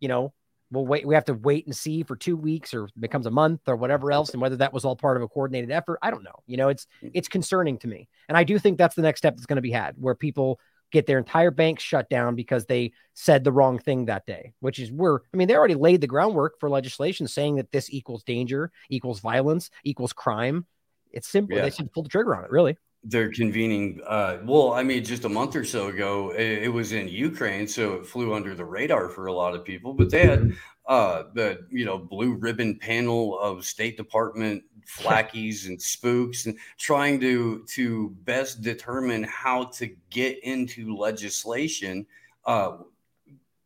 you 0.00 0.08
know, 0.08 0.32
we'll 0.74 0.86
wait. 0.86 1.06
We 1.06 1.14
have 1.14 1.24
to 1.26 1.34
wait 1.34 1.66
and 1.66 1.74
see 1.74 2.02
for 2.02 2.16
two 2.16 2.36
weeks 2.36 2.74
or 2.74 2.88
becomes 2.98 3.26
a 3.26 3.30
month 3.30 3.62
or 3.66 3.76
whatever 3.76 4.12
else, 4.12 4.30
and 4.30 4.42
whether 4.42 4.56
that 4.56 4.72
was 4.72 4.84
all 4.84 4.96
part 4.96 5.16
of 5.16 5.22
a 5.22 5.28
coordinated 5.28 5.70
effort. 5.70 5.98
I 6.02 6.10
don't 6.10 6.24
know. 6.24 6.42
You 6.46 6.56
know, 6.56 6.68
it's 6.68 6.86
mm. 7.02 7.10
it's 7.14 7.28
concerning 7.28 7.78
to 7.78 7.88
me, 7.88 8.08
and 8.28 8.36
I 8.36 8.44
do 8.44 8.58
think 8.58 8.78
that's 8.78 8.94
the 8.94 9.02
next 9.02 9.20
step 9.20 9.36
that's 9.36 9.46
going 9.46 9.56
to 9.56 9.62
be 9.62 9.70
had, 9.70 9.94
where 9.98 10.14
people 10.14 10.60
get 10.92 11.06
their 11.06 11.18
entire 11.18 11.50
bank 11.50 11.80
shut 11.80 12.08
down 12.08 12.36
because 12.36 12.66
they 12.66 12.92
said 13.14 13.42
the 13.42 13.52
wrong 13.52 13.78
thing 13.78 14.04
that 14.04 14.26
day, 14.26 14.52
which 14.60 14.78
is 14.78 14.92
we're. 14.92 15.20
I 15.32 15.36
mean 15.36 15.48
they 15.48 15.56
already 15.56 15.74
laid 15.74 16.00
the 16.00 16.06
groundwork 16.06 16.58
for 16.60 16.68
legislation 16.68 17.26
saying 17.28 17.56
that 17.56 17.72
this 17.72 17.90
equals 17.90 18.22
danger, 18.24 18.70
equals 18.90 19.20
violence, 19.20 19.70
equals 19.84 20.12
crime. 20.12 20.66
It's 21.12 21.28
simple. 21.28 21.56
Yeah. 21.56 21.62
They 21.62 21.70
should 21.70 21.92
pull 21.92 22.02
the 22.02 22.08
trigger 22.08 22.34
on 22.34 22.44
it, 22.44 22.50
really 22.50 22.76
they're 23.04 23.30
convening 23.30 24.00
uh, 24.06 24.38
well 24.44 24.72
i 24.72 24.82
mean 24.82 25.04
just 25.04 25.24
a 25.24 25.28
month 25.28 25.54
or 25.54 25.64
so 25.64 25.88
ago 25.88 26.30
it, 26.30 26.64
it, 26.64 26.68
was 26.68 26.92
in 26.92 27.08
ukraine 27.08 27.68
so 27.68 27.94
it 27.94 28.06
flew 28.06 28.34
under 28.34 28.54
the 28.54 28.64
radar 28.64 29.08
for 29.08 29.26
a 29.26 29.32
lot 29.32 29.54
of 29.54 29.64
people 29.64 29.92
but 29.92 30.10
they 30.10 30.26
had 30.26 30.52
uh, 30.86 31.24
the 31.32 31.66
you 31.70 31.84
know 31.84 31.98
blue 31.98 32.34
ribbon 32.34 32.78
panel 32.78 33.38
of 33.38 33.64
state 33.64 33.96
department 33.96 34.62
flackies 34.86 35.66
and 35.66 35.80
spooks 35.80 36.44
and 36.46 36.56
trying 36.78 37.18
to 37.18 37.64
to 37.66 38.10
best 38.24 38.60
determine 38.60 39.22
how 39.22 39.64
to 39.64 39.88
get 40.10 40.42
into 40.44 40.94
legislation 40.94 42.04
uh, 42.44 42.76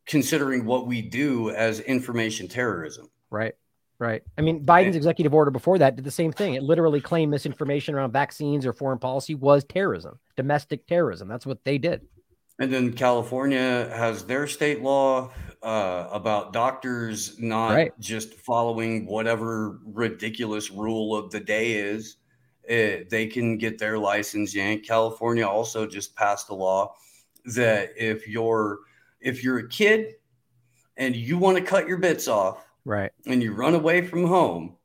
considering 0.05 0.65
what 0.65 0.87
we 0.87 1.01
do 1.01 1.49
as 1.51 1.81
information 1.81 2.47
terrorism. 2.47 3.09
Right 3.29 3.53
Right. 3.99 4.23
I 4.37 4.41
mean, 4.41 4.65
Biden's 4.65 4.95
executive 4.95 5.33
order 5.33 5.51
before 5.51 5.77
that 5.79 5.97
did 5.97 6.05
the 6.05 6.11
same 6.11 6.31
thing. 6.31 6.53
It 6.53 6.63
literally 6.63 7.01
claimed 7.01 7.31
misinformation 7.31 7.95
around 7.95 8.13
vaccines 8.13 8.65
or 8.65 8.71
foreign 8.71 8.97
policy 8.97 9.35
was 9.35 9.65
terrorism, 9.65 10.17
domestic 10.37 10.87
terrorism. 10.87 11.27
That's 11.27 11.45
what 11.45 11.61
they 11.65 11.77
did. 11.77 12.07
And 12.59 12.71
then 12.71 12.93
California 12.93 13.91
has 13.93 14.23
their 14.23 14.47
state 14.47 14.81
law 14.81 15.31
uh, 15.61 16.07
about 16.11 16.53
doctors 16.53 17.37
not 17.39 17.73
right. 17.73 17.91
just 17.99 18.33
following 18.35 19.05
whatever 19.05 19.79
ridiculous 19.85 20.71
rule 20.71 21.13
of 21.13 21.29
the 21.31 21.39
day 21.41 21.73
is. 21.73 22.17
it, 22.69 23.09
they 23.09 23.25
can 23.25 23.57
get 23.57 23.79
their 23.79 23.97
license 23.97 24.53
yanked. 24.53 24.87
California 24.87 25.45
also 25.45 25.85
just 25.87 26.15
passed 26.15 26.49
a 26.49 26.53
law 26.53 26.93
that 27.45 27.91
if 27.97 28.27
you're 28.27 28.79
if 29.19 29.43
you're 29.43 29.59
a 29.59 29.67
kid 29.67 30.15
and 30.95 31.15
you 31.15 31.37
want 31.37 31.57
to 31.57 31.63
cut 31.63 31.87
your 31.87 31.97
bits 31.97 32.27
off, 32.27 32.68
right, 32.89 33.11
and 33.25 33.41
you 33.41 33.53
run 33.53 33.75
away 33.75 34.05
from 34.05 34.25
home, 34.25 34.75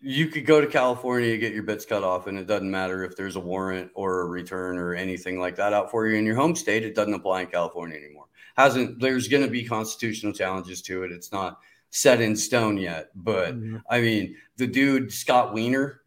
you 0.00 0.28
could 0.28 0.44
go 0.44 0.60
to 0.60 0.66
California, 0.66 1.36
get 1.38 1.54
your 1.54 1.62
bits 1.62 1.86
cut 1.86 2.04
off, 2.04 2.26
and 2.26 2.38
it 2.38 2.46
doesn't 2.46 2.70
matter 2.70 3.04
if 3.04 3.16
there's 3.16 3.36
a 3.36 3.40
warrant 3.40 3.90
or 3.94 4.20
a 4.20 4.26
return 4.26 4.76
or 4.76 4.94
anything 4.94 5.40
like 5.40 5.56
that 5.56 5.72
out 5.72 5.90
for 5.90 6.06
you 6.06 6.16
in 6.16 6.26
your 6.26 6.36
home 6.36 6.54
state. 6.54 6.84
It 6.84 6.94
doesn't 6.94 7.14
apply 7.14 7.42
in 7.42 7.46
California 7.46 7.96
anymore. 7.96 8.26
Hasn't 8.56 9.00
there's 9.00 9.28
going 9.28 9.42
to 9.42 9.50
be 9.50 9.64
constitutional 9.64 10.34
challenges 10.34 10.82
to 10.82 11.04
it. 11.04 11.10
It's 11.10 11.32
not 11.32 11.58
set 11.90 12.20
in 12.20 12.36
stone 12.36 12.76
yet, 12.76 13.10
but 13.14 13.54
mm-hmm. 13.54 13.78
I 13.88 14.00
mean, 14.02 14.36
the 14.58 14.66
dude 14.66 15.12
Scott 15.12 15.54
Wiener, 15.54 16.02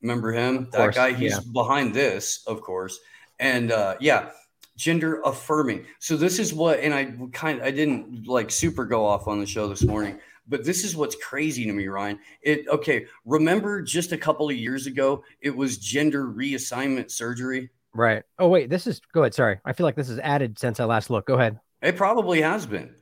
remember 0.00 0.30
him? 0.32 0.68
That 0.70 0.94
guy, 0.94 1.12
he's 1.12 1.32
yeah. 1.32 1.40
behind 1.52 1.92
this, 1.92 2.44
of 2.46 2.60
course, 2.60 3.00
and 3.40 3.72
uh, 3.72 3.96
yeah, 4.00 4.30
gender 4.76 5.20
affirming. 5.24 5.86
So 5.98 6.16
this 6.16 6.38
is 6.38 6.52
what, 6.52 6.80
and 6.80 6.94
I 6.94 7.14
kind, 7.32 7.60
of, 7.60 7.66
I 7.66 7.70
didn't 7.70 8.26
like 8.26 8.50
super 8.50 8.84
go 8.84 9.04
off 9.04 9.28
on 9.28 9.40
the 9.40 9.46
show 9.46 9.68
this 9.68 9.82
morning 9.82 10.18
but 10.46 10.64
this 10.64 10.84
is 10.84 10.96
what's 10.96 11.16
crazy 11.16 11.64
to 11.64 11.72
me, 11.72 11.86
Ryan. 11.86 12.18
It 12.42 12.68
okay. 12.68 13.06
Remember, 13.24 13.82
just 13.82 14.12
a 14.12 14.18
couple 14.18 14.48
of 14.48 14.56
years 14.56 14.86
ago, 14.86 15.24
it 15.40 15.54
was 15.54 15.78
gender 15.78 16.26
reassignment 16.26 17.10
surgery. 17.10 17.70
Right. 17.94 18.22
Oh 18.38 18.48
wait, 18.48 18.70
this 18.70 18.86
is 18.86 19.00
go 19.12 19.22
ahead. 19.22 19.34
Sorry, 19.34 19.58
I 19.64 19.72
feel 19.72 19.84
like 19.84 19.96
this 19.96 20.10
is 20.10 20.18
added 20.18 20.58
since 20.58 20.80
I 20.80 20.84
last 20.84 21.10
looked. 21.10 21.28
Go 21.28 21.34
ahead. 21.34 21.58
It 21.82 21.96
probably 21.96 22.42
has 22.42 22.66
been. 22.66 22.94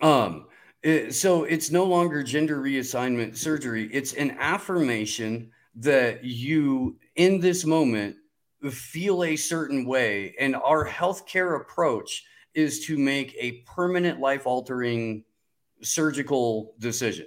Um, 0.00 0.46
it, 0.82 1.14
so 1.14 1.44
it's 1.44 1.70
no 1.70 1.84
longer 1.84 2.22
gender 2.22 2.60
reassignment 2.60 3.36
surgery. 3.36 3.88
It's 3.92 4.12
an 4.14 4.36
affirmation 4.38 5.50
that 5.76 6.24
you, 6.24 6.96
in 7.16 7.40
this 7.40 7.64
moment, 7.64 8.16
feel 8.70 9.24
a 9.24 9.36
certain 9.36 9.84
way, 9.84 10.34
and 10.38 10.56
our 10.56 10.86
healthcare 10.86 11.60
approach 11.60 12.24
is 12.54 12.86
to 12.86 12.98
make 12.98 13.36
a 13.38 13.62
permanent 13.62 14.20
life 14.20 14.46
altering 14.46 15.24
surgical 15.82 16.74
decision. 16.78 17.26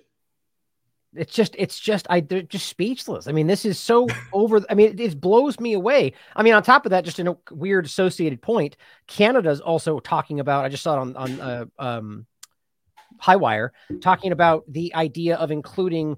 It's 1.14 1.34
just 1.34 1.56
it's 1.58 1.78
just 1.78 2.08
i 2.10 2.22
they're 2.22 2.42
just 2.42 2.68
speechless. 2.68 3.28
I 3.28 3.34
mean 3.34 3.48
this 3.48 3.66
is 3.66 3.78
so 3.78 4.08
over 4.34 4.62
i 4.70 4.74
mean 4.74 4.92
it, 4.92 5.00
it, 5.00 5.22
blows 5.22 5.60
me 5.60 5.74
away. 5.74 6.14
I 6.36 6.44
mean 6.44 6.54
on 6.54 6.64
top 6.64 6.86
of 6.86 6.92
that 6.92 7.04
just 7.04 7.20
in 7.20 7.28
a 7.28 7.38
weird 7.52 7.86
associated 7.86 8.42
point 8.42 8.78
canada's 9.08 9.60
also 9.60 10.00
talking 10.00 10.40
about 10.40 10.64
i 10.64 10.70
just 10.70 10.84
saw 10.84 10.96
it 10.96 11.00
on 11.00 11.16
on 11.18 11.42
uh, 11.42 11.66
um 11.80 12.26
highwire 13.22 13.70
talking 14.02 14.32
about 14.32 14.64
the 14.68 14.96
idea 14.96 15.36
of 15.36 15.52
including 15.52 16.18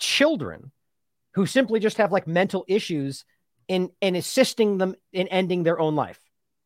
children 0.00 0.72
who 1.34 1.46
simply 1.46 1.78
just 1.78 1.96
have 1.96 2.12
like 2.12 2.26
mental 2.26 2.64
issues 2.66 3.24
in 3.68 3.90
in 4.00 4.16
assisting 4.16 4.78
them 4.78 4.94
in 5.12 5.28
ending 5.28 5.62
their 5.62 5.78
own 5.78 5.94
life. 5.94 6.20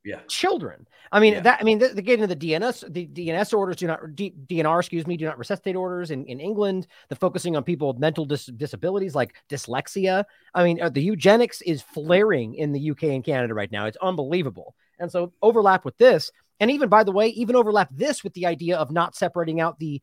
Yeah. 0.05 0.20
Children. 0.28 0.86
I 1.10 1.18
mean 1.18 1.35
yeah. 1.35 1.40
that 1.40 1.60
i 1.60 1.64
mean 1.64 1.78
the, 1.78 1.89
the 1.89 2.02
getting 2.02 2.23
into 2.23 2.35
the 2.35 2.52
dns 2.52 2.85
the 2.93 3.06
dns 3.09 3.52
orders 3.52 3.77
do 3.77 3.89
not 3.89 4.14
D, 4.14 4.32
dnr 4.47 4.78
excuse 4.78 5.06
me 5.06 5.16
do 5.16 5.24
not 5.24 5.39
resuscitate 5.39 5.74
orders 5.74 6.12
in, 6.12 6.24
in 6.27 6.39
england. 6.39 6.86
The 7.09 7.16
focusing 7.16 7.56
on 7.56 7.64
people 7.64 7.89
with 7.89 7.98
mental 7.98 8.24
dis- 8.24 8.47
disabilities 8.47 9.16
like 9.16 9.35
dyslexia. 9.48 10.24
I 10.55 10.62
mean 10.62 10.81
uh, 10.81 10.90
the 10.90 11.02
eugenics 11.02 11.60
is 11.62 11.82
flaring 11.82 12.55
in 12.55 12.73
the 12.73 12.90
uk 12.93 13.02
and 13.02 13.24
canada 13.24 13.52
right 13.52 13.70
now. 13.70 13.86
It's 13.86 13.97
unbelievable. 14.01 14.77
And 15.01 15.10
so 15.10 15.32
overlap 15.43 15.85
with 15.85 15.98
this. 15.98 16.31
And 16.60 16.70
even 16.70 16.89
by 16.89 17.02
the 17.02 17.12
way 17.12 17.28
even 17.28 17.56
overlap 17.56 17.89
this 17.90 18.23
with 18.23 18.35
the 18.35 18.47
idea 18.47 18.77
of 18.77 18.93
not 18.93 19.16
separating 19.16 19.60
out 19.60 19.81
the 19.81 20.01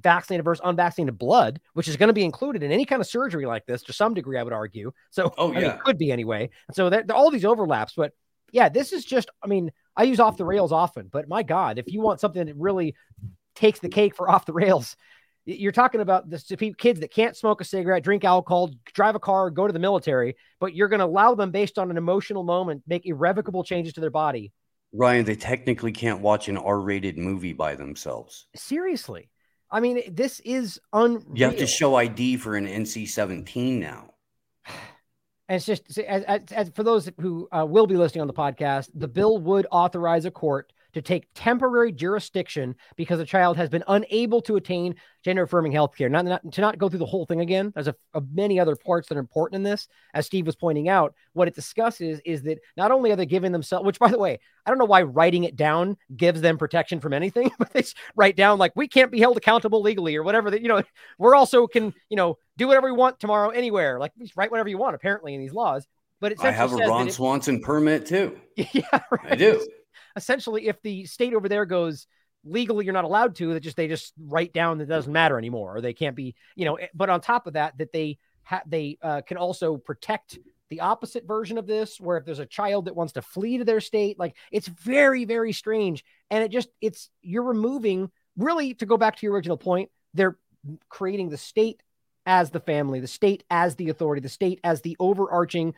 vaccinated 0.00 0.44
versus 0.44 0.62
unvaccinated 0.64 1.18
blood, 1.18 1.60
which 1.74 1.88
is 1.88 1.96
going 1.96 2.08
to 2.08 2.14
be 2.14 2.24
included 2.24 2.62
in 2.62 2.72
any 2.72 2.84
kind 2.84 3.00
of 3.00 3.06
surgery 3.06 3.46
like 3.46 3.66
this 3.66 3.82
to 3.84 3.92
some 3.92 4.14
degree, 4.14 4.38
I 4.38 4.42
would 4.42 4.52
argue. 4.52 4.92
So, 5.10 5.32
oh, 5.38 5.52
yeah. 5.52 5.58
I 5.58 5.60
mean, 5.62 5.78
could 5.84 5.98
be 5.98 6.10
anyway. 6.10 6.50
And 6.68 6.74
so 6.74 6.90
there, 6.90 7.04
all 7.12 7.30
these 7.30 7.44
overlaps, 7.44 7.94
but 7.96 8.12
yeah, 8.52 8.68
this 8.68 8.92
is 8.92 9.04
just, 9.04 9.30
I 9.42 9.46
mean, 9.46 9.72
I 9.96 10.04
use 10.04 10.20
off 10.20 10.36
the 10.36 10.44
rails 10.44 10.72
often, 10.72 11.08
but 11.10 11.28
my 11.28 11.42
God, 11.42 11.78
if 11.78 11.92
you 11.92 12.00
want 12.00 12.20
something 12.20 12.46
that 12.46 12.56
really 12.56 12.94
takes 13.54 13.78
the 13.78 13.88
cake 13.88 14.16
for 14.16 14.28
off 14.30 14.46
the 14.46 14.52
rails, 14.52 14.96
you're 15.46 15.72
talking 15.72 16.00
about 16.00 16.30
the 16.30 16.74
kids 16.78 17.00
that 17.00 17.10
can't 17.10 17.36
smoke 17.36 17.60
a 17.60 17.64
cigarette, 17.64 18.02
drink 18.02 18.24
alcohol, 18.24 18.70
drive 18.94 19.14
a 19.14 19.20
car, 19.20 19.50
go 19.50 19.66
to 19.66 19.72
the 19.72 19.78
military, 19.78 20.36
but 20.58 20.74
you're 20.74 20.88
going 20.88 21.00
to 21.00 21.04
allow 21.04 21.34
them 21.34 21.50
based 21.50 21.78
on 21.78 21.90
an 21.90 21.98
emotional 21.98 22.44
moment, 22.44 22.82
make 22.86 23.04
irrevocable 23.04 23.62
changes 23.62 23.92
to 23.92 24.00
their 24.00 24.10
body. 24.10 24.52
Ryan, 24.92 25.24
they 25.24 25.34
technically 25.34 25.92
can't 25.92 26.20
watch 26.20 26.48
an 26.48 26.56
R 26.56 26.80
rated 26.80 27.18
movie 27.18 27.52
by 27.52 27.74
themselves. 27.74 28.46
Seriously. 28.54 29.28
I 29.74 29.80
mean, 29.80 30.02
this 30.14 30.38
is 30.44 30.80
unreal. 30.92 31.24
You 31.34 31.46
have 31.46 31.56
to 31.56 31.66
show 31.66 31.96
ID 31.96 32.36
for 32.36 32.54
an 32.54 32.64
NC 32.64 33.08
17 33.08 33.80
now. 33.80 34.10
And 35.46 35.56
it's 35.56 35.66
just 35.66 35.98
as, 35.98 36.22
as, 36.22 36.40
as 36.52 36.70
for 36.74 36.82
those 36.82 37.10
who 37.20 37.46
uh, 37.52 37.66
will 37.68 37.86
be 37.86 37.98
listening 37.98 38.22
on 38.22 38.28
the 38.28 38.32
podcast, 38.32 38.88
the 38.94 39.06
bill 39.06 39.36
would 39.40 39.66
authorize 39.70 40.24
a 40.24 40.30
court 40.30 40.72
to 40.94 41.02
take 41.02 41.26
temporary 41.34 41.92
jurisdiction 41.92 42.74
because 42.96 43.20
a 43.20 43.24
child 43.26 43.56
has 43.56 43.68
been 43.68 43.84
unable 43.88 44.40
to 44.42 44.56
attain 44.56 44.94
gender 45.22 45.42
affirming 45.42 45.72
healthcare. 45.72 46.10
Not, 46.10 46.24
not 46.24 46.52
to 46.52 46.60
not 46.60 46.78
go 46.78 46.88
through 46.88 47.00
the 47.00 47.06
whole 47.06 47.26
thing 47.26 47.40
again. 47.40 47.72
There's 47.74 47.88
a, 47.88 47.94
a, 48.14 48.22
many 48.32 48.58
other 48.58 48.76
parts 48.76 49.08
that 49.08 49.16
are 49.16 49.20
important 49.20 49.56
in 49.56 49.62
this. 49.62 49.88
As 50.14 50.26
Steve 50.26 50.46
was 50.46 50.56
pointing 50.56 50.88
out, 50.88 51.14
what 51.32 51.48
it 51.48 51.54
discusses 51.54 52.20
is 52.24 52.42
that 52.44 52.60
not 52.76 52.90
only 52.90 53.10
are 53.10 53.16
they 53.16 53.26
giving 53.26 53.52
themselves, 53.52 53.84
which 53.84 53.98
by 53.98 54.10
the 54.10 54.18
way, 54.18 54.38
I 54.64 54.70
don't 54.70 54.78
know 54.78 54.84
why 54.84 55.02
writing 55.02 55.44
it 55.44 55.56
down 55.56 55.96
gives 56.16 56.40
them 56.40 56.58
protection 56.58 57.00
from 57.00 57.12
anything, 57.12 57.50
but 57.58 57.72
they 57.72 57.84
write 58.16 58.36
down 58.36 58.58
like 58.58 58.72
we 58.76 58.88
can't 58.88 59.10
be 59.10 59.20
held 59.20 59.36
accountable 59.36 59.82
legally 59.82 60.16
or 60.16 60.22
whatever 60.22 60.50
that 60.50 60.62
you 60.62 60.68
know. 60.68 60.82
We're 61.18 61.34
also 61.34 61.66
can 61.66 61.92
you 62.08 62.16
know 62.16 62.38
do 62.56 62.66
whatever 62.66 62.86
we 62.86 62.96
want 62.96 63.20
tomorrow 63.20 63.50
anywhere. 63.50 63.98
Like 63.98 64.12
write 64.36 64.50
whatever 64.50 64.68
you 64.68 64.78
want 64.78 64.94
apparently 64.94 65.34
in 65.34 65.40
these 65.40 65.52
laws. 65.52 65.86
But 66.20 66.32
it 66.32 66.38
I 66.40 66.52
have 66.52 66.72
a 66.72 66.76
Ron 66.76 67.10
Swanson 67.10 67.60
permit 67.60 68.06
too. 68.06 68.38
Yeah, 68.72 68.84
right. 69.10 69.32
I 69.32 69.34
do 69.34 69.60
essentially 70.16 70.68
if 70.68 70.80
the 70.82 71.04
state 71.06 71.34
over 71.34 71.48
there 71.48 71.66
goes 71.66 72.06
legally 72.44 72.84
you're 72.84 72.94
not 72.94 73.04
allowed 73.04 73.34
to 73.34 73.54
that 73.54 73.60
just 73.60 73.76
they 73.76 73.88
just 73.88 74.12
write 74.18 74.52
down 74.52 74.78
that 74.78 74.88
doesn't 74.88 75.12
matter 75.12 75.38
anymore 75.38 75.76
or 75.76 75.80
they 75.80 75.92
can't 75.92 76.16
be 76.16 76.34
you 76.56 76.64
know 76.64 76.74
eh, 76.74 76.86
but 76.94 77.10
on 77.10 77.20
top 77.20 77.46
of 77.46 77.54
that 77.54 77.76
that 77.78 77.92
they 77.92 78.18
ha- 78.42 78.62
they 78.66 78.98
uh, 79.02 79.22
can 79.22 79.36
also 79.36 79.76
protect 79.76 80.38
the 80.70 80.80
opposite 80.80 81.26
version 81.26 81.58
of 81.58 81.66
this 81.66 82.00
where 82.00 82.16
if 82.16 82.24
there's 82.24 82.38
a 82.38 82.46
child 82.46 82.86
that 82.86 82.96
wants 82.96 83.14
to 83.14 83.22
flee 83.22 83.58
to 83.58 83.64
their 83.64 83.80
state 83.80 84.18
like 84.18 84.36
it's 84.50 84.68
very 84.68 85.24
very 85.24 85.52
strange 85.52 86.04
and 86.30 86.42
it 86.42 86.50
just 86.50 86.68
it's 86.80 87.10
you're 87.22 87.42
removing 87.42 88.10
really 88.36 88.74
to 88.74 88.86
go 88.86 88.96
back 88.96 89.16
to 89.16 89.26
your 89.26 89.34
original 89.34 89.56
point 89.56 89.90
they're 90.12 90.36
creating 90.88 91.28
the 91.28 91.36
state 91.38 91.82
as 92.26 92.50
the 92.50 92.60
family 92.60 93.00
the 93.00 93.06
state 93.06 93.44
as 93.50 93.76
the 93.76 93.90
authority 93.90 94.20
the 94.20 94.28
state 94.28 94.60
as 94.64 94.80
the 94.80 94.96
overarching 94.98 95.74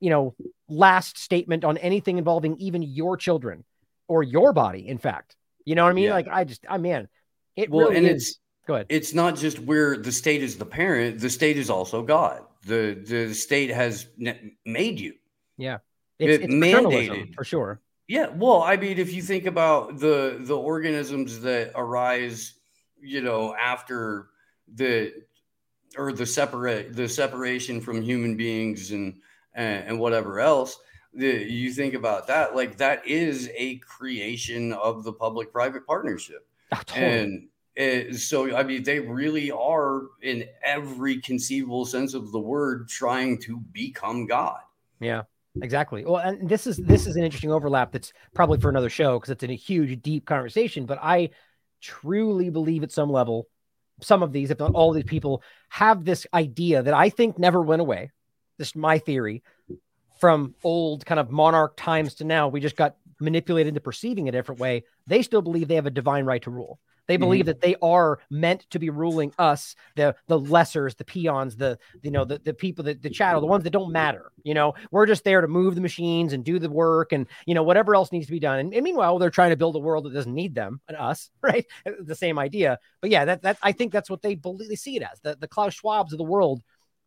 you 0.00 0.10
know, 0.10 0.34
last 0.68 1.18
statement 1.18 1.64
on 1.64 1.78
anything 1.78 2.18
involving 2.18 2.56
even 2.58 2.82
your 2.82 3.16
children 3.16 3.64
or 4.08 4.22
your 4.22 4.52
body, 4.52 4.88
in 4.88 4.98
fact. 4.98 5.36
You 5.64 5.74
know 5.74 5.84
what 5.84 5.90
I 5.90 5.94
mean? 5.94 6.04
Yeah. 6.06 6.14
Like 6.14 6.28
I 6.28 6.44
just 6.44 6.64
I 6.68 6.78
man, 6.78 7.08
it 7.56 7.70
well, 7.70 7.88
really 7.88 7.98
and 7.98 8.06
is. 8.06 8.28
It's, 8.28 8.38
Go 8.64 8.74
ahead. 8.74 8.86
It's 8.90 9.12
not 9.12 9.36
just 9.36 9.58
where 9.58 9.96
the 9.96 10.12
state 10.12 10.40
is 10.40 10.56
the 10.56 10.64
parent, 10.64 11.18
the 11.18 11.30
state 11.30 11.56
is 11.56 11.68
also 11.68 12.02
God. 12.02 12.42
The 12.64 12.94
the 13.04 13.34
state 13.34 13.70
has 13.70 14.06
made 14.64 15.00
you. 15.00 15.14
Yeah. 15.56 15.78
It's, 16.18 16.44
it 16.44 16.44
it's 16.44 16.54
mandated 16.54 17.34
for 17.34 17.42
sure. 17.42 17.80
Yeah, 18.06 18.28
well, 18.28 18.62
I 18.62 18.76
mean, 18.76 18.98
if 18.98 19.12
you 19.12 19.22
think 19.22 19.46
about 19.46 19.98
the 19.98 20.38
the 20.40 20.56
organisms 20.56 21.40
that 21.40 21.72
arise, 21.74 22.54
you 23.00 23.20
know, 23.20 23.54
after 23.54 24.28
the 24.72 25.12
or 25.96 26.12
the 26.12 26.26
separate 26.26 26.94
the 26.94 27.08
separation 27.08 27.80
from 27.80 28.02
human 28.02 28.36
beings 28.36 28.90
and 28.92 29.20
and, 29.54 29.88
and 29.88 30.00
whatever 30.00 30.40
else 30.40 30.78
the, 31.14 31.26
you 31.26 31.72
think 31.72 31.94
about 31.94 32.26
that 32.26 32.56
like 32.56 32.76
that 32.78 33.06
is 33.06 33.50
a 33.54 33.76
creation 33.78 34.72
of 34.72 35.04
the 35.04 35.12
public 35.12 35.52
private 35.52 35.86
partnership. 35.86 36.46
Oh, 36.72 36.80
totally. 36.86 37.06
and 37.06 37.48
it, 37.74 38.16
so 38.16 38.54
i 38.56 38.62
mean 38.62 38.82
they 38.82 39.00
really 39.00 39.50
are 39.50 40.02
in 40.22 40.44
every 40.64 41.20
conceivable 41.20 41.84
sense 41.86 42.14
of 42.14 42.32
the 42.32 42.38
word 42.38 42.88
trying 42.88 43.38
to 43.38 43.58
become 43.72 44.26
god. 44.26 44.60
Yeah 45.00 45.22
exactly. 45.60 46.04
Well 46.04 46.16
and 46.16 46.48
this 46.48 46.66
is 46.66 46.78
this 46.78 47.06
is 47.06 47.16
an 47.16 47.24
interesting 47.24 47.52
overlap 47.52 47.92
that's 47.92 48.12
probably 48.34 48.58
for 48.58 48.70
another 48.70 48.88
show 48.88 49.18
because 49.18 49.30
it's 49.30 49.44
in 49.44 49.50
a 49.50 49.56
huge 49.56 50.00
deep 50.00 50.24
conversation 50.24 50.86
but 50.86 50.98
i 51.02 51.30
truly 51.80 52.48
believe 52.48 52.82
at 52.82 52.92
some 52.92 53.10
level 53.10 53.48
some 54.00 54.22
of 54.22 54.32
these 54.32 54.50
if 54.50 54.58
not 54.58 54.72
all 54.72 54.92
these 54.92 55.04
people 55.04 55.42
have 55.68 56.04
this 56.04 56.26
idea 56.32 56.82
that 56.82 56.94
i 56.94 57.08
think 57.10 57.38
never 57.38 57.60
went 57.60 57.82
away 57.82 58.10
this 58.58 58.74
my 58.74 58.98
theory 58.98 59.42
from 60.20 60.54
old 60.62 61.04
kind 61.04 61.18
of 61.18 61.30
monarch 61.30 61.76
times 61.76 62.14
to 62.14 62.24
now 62.24 62.48
we 62.48 62.60
just 62.60 62.76
got 62.76 62.96
manipulated 63.20 63.68
into 63.68 63.80
perceiving 63.80 64.28
a 64.28 64.32
different 64.32 64.60
way. 64.60 64.84
They 65.06 65.22
still 65.22 65.42
believe 65.42 65.68
they 65.68 65.76
have 65.76 65.86
a 65.86 65.90
divine 65.90 66.24
right 66.24 66.42
to 66.42 66.50
rule. 66.50 66.78
They 67.08 67.16
believe 67.16 67.42
mm-hmm. 67.42 67.46
that 67.48 67.60
they 67.60 67.74
are 67.82 68.20
meant 68.30 68.66
to 68.70 68.78
be 68.78 68.88
ruling 68.88 69.34
us 69.38 69.74
the 69.96 70.14
the 70.28 70.38
lessers 70.38 70.96
the 70.96 71.04
peons 71.04 71.56
the 71.56 71.78
you 72.02 72.10
know 72.10 72.24
the, 72.24 72.38
the 72.38 72.54
people 72.54 72.84
that 72.84 73.02
the 73.02 73.10
chattel 73.10 73.40
the 73.40 73.46
ones 73.46 73.64
that 73.64 73.70
don't 73.70 73.92
matter 73.92 74.30
you 74.44 74.54
know? 74.54 74.74
We're 74.90 75.06
just 75.06 75.24
there 75.24 75.40
to 75.40 75.48
move 75.48 75.74
the 75.74 75.80
machines 75.80 76.32
and 76.32 76.44
do 76.44 76.58
the 76.58 76.70
work 76.70 77.12
and 77.12 77.26
you 77.46 77.54
know 77.54 77.62
whatever 77.62 77.94
else 77.94 78.12
needs 78.12 78.26
to 78.26 78.32
be 78.32 78.40
done. 78.40 78.58
And, 78.58 78.74
and 78.74 78.84
meanwhile 78.84 79.18
they're 79.18 79.30
trying 79.30 79.50
to 79.50 79.56
build 79.56 79.76
a 79.76 79.80
world 79.80 80.04
that 80.04 80.14
doesn't 80.14 80.34
need 80.34 80.54
them 80.54 80.80
and 80.88 80.96
us 80.96 81.30
right? 81.42 81.66
The 81.84 82.14
same 82.14 82.38
idea. 82.38 82.78
But 83.00 83.10
yeah 83.10 83.24
that, 83.24 83.42
that 83.42 83.58
i 83.62 83.72
think 83.72 83.92
that's 83.92 84.08
what 84.08 84.22
they 84.22 84.36
believe 84.36 84.68
they 84.68 84.76
see 84.76 84.96
it 84.96 85.02
as 85.02 85.20
the, 85.20 85.36
the 85.36 85.48
klaus 85.48 85.78
schwabs 85.80 86.12
of 86.12 86.18
the 86.18 86.24
world 86.24 86.62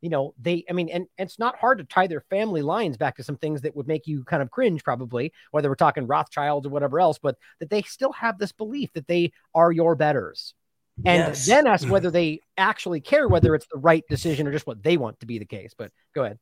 you 0.06 0.12
know, 0.12 0.36
they, 0.40 0.64
I 0.70 0.74
mean, 0.74 0.88
and, 0.90 1.08
and 1.18 1.28
it's 1.28 1.40
not 1.40 1.58
hard 1.58 1.80
to 1.80 1.84
tie 1.84 2.06
their 2.06 2.22
family 2.22 2.62
lines 2.62 2.96
back 2.96 3.16
to 3.16 3.24
some 3.24 3.38
things 3.38 3.62
that 3.62 3.76
would 3.76 3.88
make 3.88 4.06
you 4.06 4.24
kind 4.24 4.44
of 4.44 4.52
cringe, 4.52 4.84
probably, 4.84 5.34
whether 5.50 5.68
we're 5.68 5.74
talking 5.74 6.06
Rothschilds 6.06 6.68
or 6.68 6.70
whatever 6.70 7.00
else, 7.00 7.18
but 7.18 7.40
that 7.60 7.72
they 7.72 7.82
still 7.82 8.12
have 8.12 8.38
this 8.38 8.52
belief 8.52 8.94
that 8.94 9.08
they 9.08 9.32
are 9.56 9.72
your 9.72 9.96
betters. 9.96 10.54
And 11.08 11.30
yes. 11.30 11.48
then 11.48 11.66
ask 11.66 11.90
whether 11.90 12.12
they 12.20 12.42
actually 12.56 13.02
care 13.02 13.28
whether 13.28 13.56
it's 13.56 13.66
the 13.66 13.80
right 13.80 14.04
decision 14.08 14.46
or 14.46 14.52
just 14.52 14.68
what 14.68 14.84
they 14.84 14.96
want 14.96 15.22
to 15.22 15.26
be 15.26 15.40
the 15.40 15.46
case. 15.46 15.74
But 15.76 15.92
go 16.14 16.24
ahead. 16.24 16.38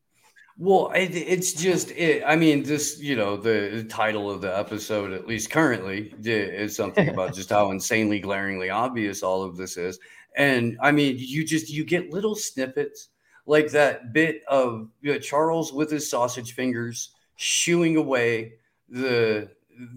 Well, 0.58 0.92
it, 0.94 1.16
it's 1.16 1.54
just, 1.54 1.92
it, 1.92 2.22
I 2.28 2.36
mean, 2.36 2.64
this, 2.64 3.00
you 3.00 3.16
know, 3.16 3.38
the 3.38 3.86
title 3.86 4.30
of 4.30 4.42
the 4.42 4.60
episode, 4.60 5.14
at 5.14 5.26
least 5.26 5.52
currently, 5.52 6.14
is 6.22 6.76
something 6.76 7.08
about 7.08 7.34
just 7.34 7.50
how 7.50 7.72
insanely 7.72 8.20
glaringly 8.20 8.70
obvious 8.70 9.24
all 9.24 9.42
of 9.42 9.56
this 9.56 9.78
is. 9.78 10.00
And 10.36 10.78
I 10.82 10.92
mean, 10.92 11.16
you 11.18 11.46
just, 11.46 11.70
you 11.70 11.86
get 11.86 12.12
little 12.12 12.36
snippets 12.36 13.08
like 13.46 13.72
that 13.72 14.14
bit 14.14 14.42
of 14.48 14.90
you 15.02 15.14
know, 15.14 15.20
Charles 15.20 15.74
with 15.74 15.92
his 15.92 16.10
sausage 16.10 16.54
fingers 16.54 17.10
shooing 17.36 17.98
away 17.98 18.54
the 18.90 19.50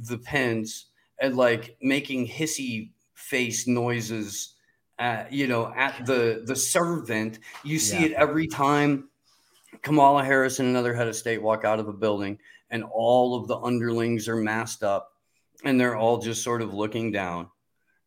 the 0.08 0.18
pens 0.18 0.86
and 1.20 1.36
like 1.36 1.76
making 1.80 2.26
hissy 2.26 2.90
face 3.14 3.66
noises 3.66 4.54
at 4.98 5.32
you 5.32 5.46
know 5.46 5.72
at 5.76 6.06
the 6.06 6.42
the 6.46 6.56
servant 6.56 7.38
you 7.62 7.78
see 7.78 8.00
yeah. 8.00 8.06
it 8.06 8.12
every 8.12 8.46
time 8.46 9.08
kamala 9.82 10.24
harris 10.24 10.58
and 10.58 10.68
another 10.68 10.94
head 10.94 11.06
of 11.06 11.14
state 11.14 11.42
walk 11.42 11.64
out 11.64 11.78
of 11.78 11.88
a 11.88 11.92
building 11.92 12.38
and 12.70 12.82
all 12.84 13.34
of 13.34 13.46
the 13.46 13.58
underlings 13.58 14.28
are 14.28 14.36
masked 14.36 14.82
up 14.82 15.12
and 15.64 15.78
they're 15.78 15.96
all 15.96 16.18
just 16.18 16.42
sort 16.42 16.62
of 16.62 16.72
looking 16.72 17.12
down 17.12 17.48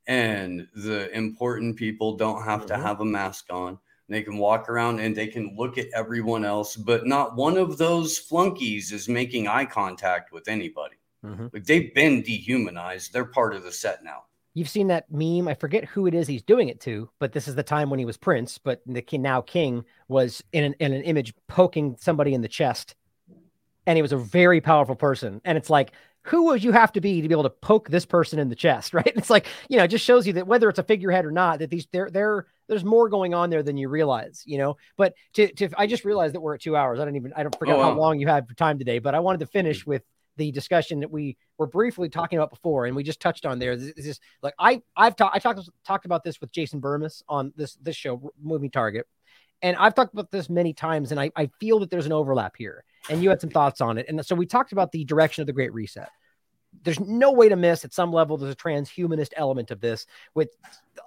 and 0.08 0.68
the 0.74 1.16
important 1.16 1.76
people 1.76 2.18
don't 2.18 2.44
have 2.44 2.62
mm-hmm. 2.62 2.70
to 2.70 2.78
have 2.78 3.02
a 3.02 3.06
mask 3.06 3.46
on 3.52 3.78
they 4.14 4.24
can 4.24 4.38
walk 4.38 4.70
around 4.70 5.00
and 5.00 5.16
they 5.16 5.28
can 5.28 5.56
look 5.56 5.78
at 5.78 5.88
everyone 5.94 6.44
else, 6.44 6.76
but 6.76 7.06
not 7.06 7.36
one 7.36 7.58
of 7.58 7.78
those 7.78 8.18
flunkies 8.18 8.92
is 8.92 9.08
making 9.08 9.48
eye 9.48 9.66
contact 9.66 10.32
with 10.32 10.48
anybody. 10.48 10.96
Mm-hmm. 11.26 11.48
Like 11.54 11.66
they've 11.66 11.94
been 11.94 12.22
dehumanized. 12.22 13.14
They're 13.14 13.26
part 13.26 13.54
of 13.54 13.64
the 13.64 13.72
set 13.72 14.04
now. 14.04 14.24
You've 14.54 14.70
seen 14.70 14.88
that 14.88 15.12
meme. 15.12 15.48
I 15.48 15.54
forget 15.54 15.86
who 15.86 16.08
it 16.08 16.14
is 16.14 16.28
he's 16.28 16.42
doing 16.42 16.70
it 16.70 16.82
to, 16.82 17.10
but 17.20 17.34
this 17.34 17.48
is 17.48 17.56
the 17.56 17.64
time 17.64 17.90
when 17.90 18.00
he 18.00 18.06
was 18.06 18.18
Prince, 18.18 18.58
but 18.58 18.82
the 18.86 19.02
king, 19.02 19.22
now 19.22 19.42
King 19.42 19.86
was 20.08 20.44
in 20.52 20.64
an, 20.64 20.76
in 20.80 20.92
an 20.92 21.04
image 21.04 21.34
poking 21.48 21.96
somebody 22.00 22.34
in 22.34 22.42
the 22.42 22.48
chest. 22.48 22.96
And 23.86 23.98
he 23.98 24.02
was 24.02 24.12
a 24.12 24.18
very 24.18 24.60
powerful 24.60 24.96
person. 24.96 25.42
And 25.46 25.58
it's 25.58 25.70
like, 25.70 25.92
who 26.24 26.46
would 26.46 26.64
you 26.64 26.72
have 26.72 26.92
to 26.94 27.02
be 27.02 27.22
to 27.22 27.28
be 27.28 27.34
able 27.34 27.44
to 27.44 27.50
poke 27.50 27.90
this 27.90 28.06
person 28.06 28.40
in 28.40 28.50
the 28.50 28.56
chest, 28.56 28.94
right? 28.94 29.12
It's 29.16 29.30
like, 29.30 29.48
you 29.68 29.78
know, 29.78 29.84
it 29.84 29.90
just 29.90 30.06
shows 30.06 30.26
you 30.28 30.34
that 30.34 30.48
whether 30.48 30.70
it's 30.70 30.80
a 30.80 30.84
figurehead 30.84 31.26
or 31.26 31.32
not, 31.32 31.60
that 31.60 31.70
these 31.70 31.88
they're 31.92 32.10
they're 32.10 32.46
there's 32.70 32.86
more 32.86 33.10
going 33.10 33.34
on 33.34 33.50
there 33.50 33.64
than 33.64 33.76
you 33.76 33.90
realize, 33.90 34.44
you 34.46 34.58
know. 34.58 34.78
But 34.96 35.16
to, 35.34 35.52
to 35.56 35.70
I 35.78 35.88
just 35.88 36.06
realized 36.06 36.36
that 36.36 36.40
we're 36.40 36.56
at 36.56 36.62
two 36.62 36.78
hours. 36.78 37.00
I 37.00 37.06
don't 37.06 37.16
even 37.16 37.34
I 37.36 37.44
don't 37.44 37.58
forget 37.58 37.76
oh, 37.76 37.80
wow. 37.80 37.84
how 37.86 37.98
long 37.98 38.20
you 38.20 38.28
had 38.28 38.48
for 38.48 38.54
time 38.54 38.78
today, 38.78 39.00
but 39.00 39.16
I 39.16 39.20
wanted 39.20 39.40
to 39.40 39.48
finish 39.48 39.84
mm. 39.84 39.88
with 39.88 40.04
the 40.38 40.52
discussion 40.52 41.02
that 41.02 41.12
we 41.12 41.36
were 41.58 41.68
briefly 41.68 42.08
talking 42.08 42.38
about 42.38 42.52
before, 42.52 42.86
and 42.86 42.96
we 42.96 43.04
just 43.04 43.20
touched 43.20 43.46
on 43.46 43.60
there. 43.60 43.76
This 43.76 43.94
is 43.98 44.20
like 44.42 44.54
I 44.58 44.82
I've 44.96 45.16
talked 45.16 45.36
I 45.36 45.40
talked 45.40 45.68
talked 45.86 46.06
about 46.06 46.24
this 46.24 46.40
with 46.40 46.52
Jason 46.52 46.80
Bermas 46.80 47.24
on 47.28 47.52
this 47.58 47.76
this 47.82 47.96
show, 47.96 48.32
Moving 48.42 48.70
Target, 48.70 49.08
and 49.62 49.76
I've 49.76 49.96
talked 49.96 50.14
about 50.14 50.32
this 50.32 50.50
many 50.50 50.74
times, 50.74 51.12
and 51.12 51.20
I 51.20 51.32
I 51.36 51.50
feel 51.60 51.80
that 51.80 51.90
there's 51.90 52.06
an 52.06 52.14
overlap 52.14 52.56
here, 52.56 52.86
and 53.10 53.24
you 53.24 53.30
had 53.30 53.42
some 53.42 53.50
thoughts 53.50 53.82
on 53.82 53.98
it, 53.98 54.06
and 54.08 54.24
so 54.24 54.36
we 54.36 54.46
talked 54.46 54.72
about 54.72 54.92
the 54.92 55.04
direction 55.04 55.42
of 55.42 55.48
the 55.48 55.54
Great 55.54 55.74
Reset 55.74 56.10
there's 56.84 57.00
no 57.00 57.32
way 57.32 57.50
to 57.50 57.56
miss 57.56 57.86
at 57.86 57.94
some 57.94 58.12
level. 58.12 58.38
There's 58.38 58.54
a 58.54 58.58
transhumanist 58.58 59.32
element 59.36 59.72
of 59.72 59.82
this 59.82 60.06
with 60.34 60.56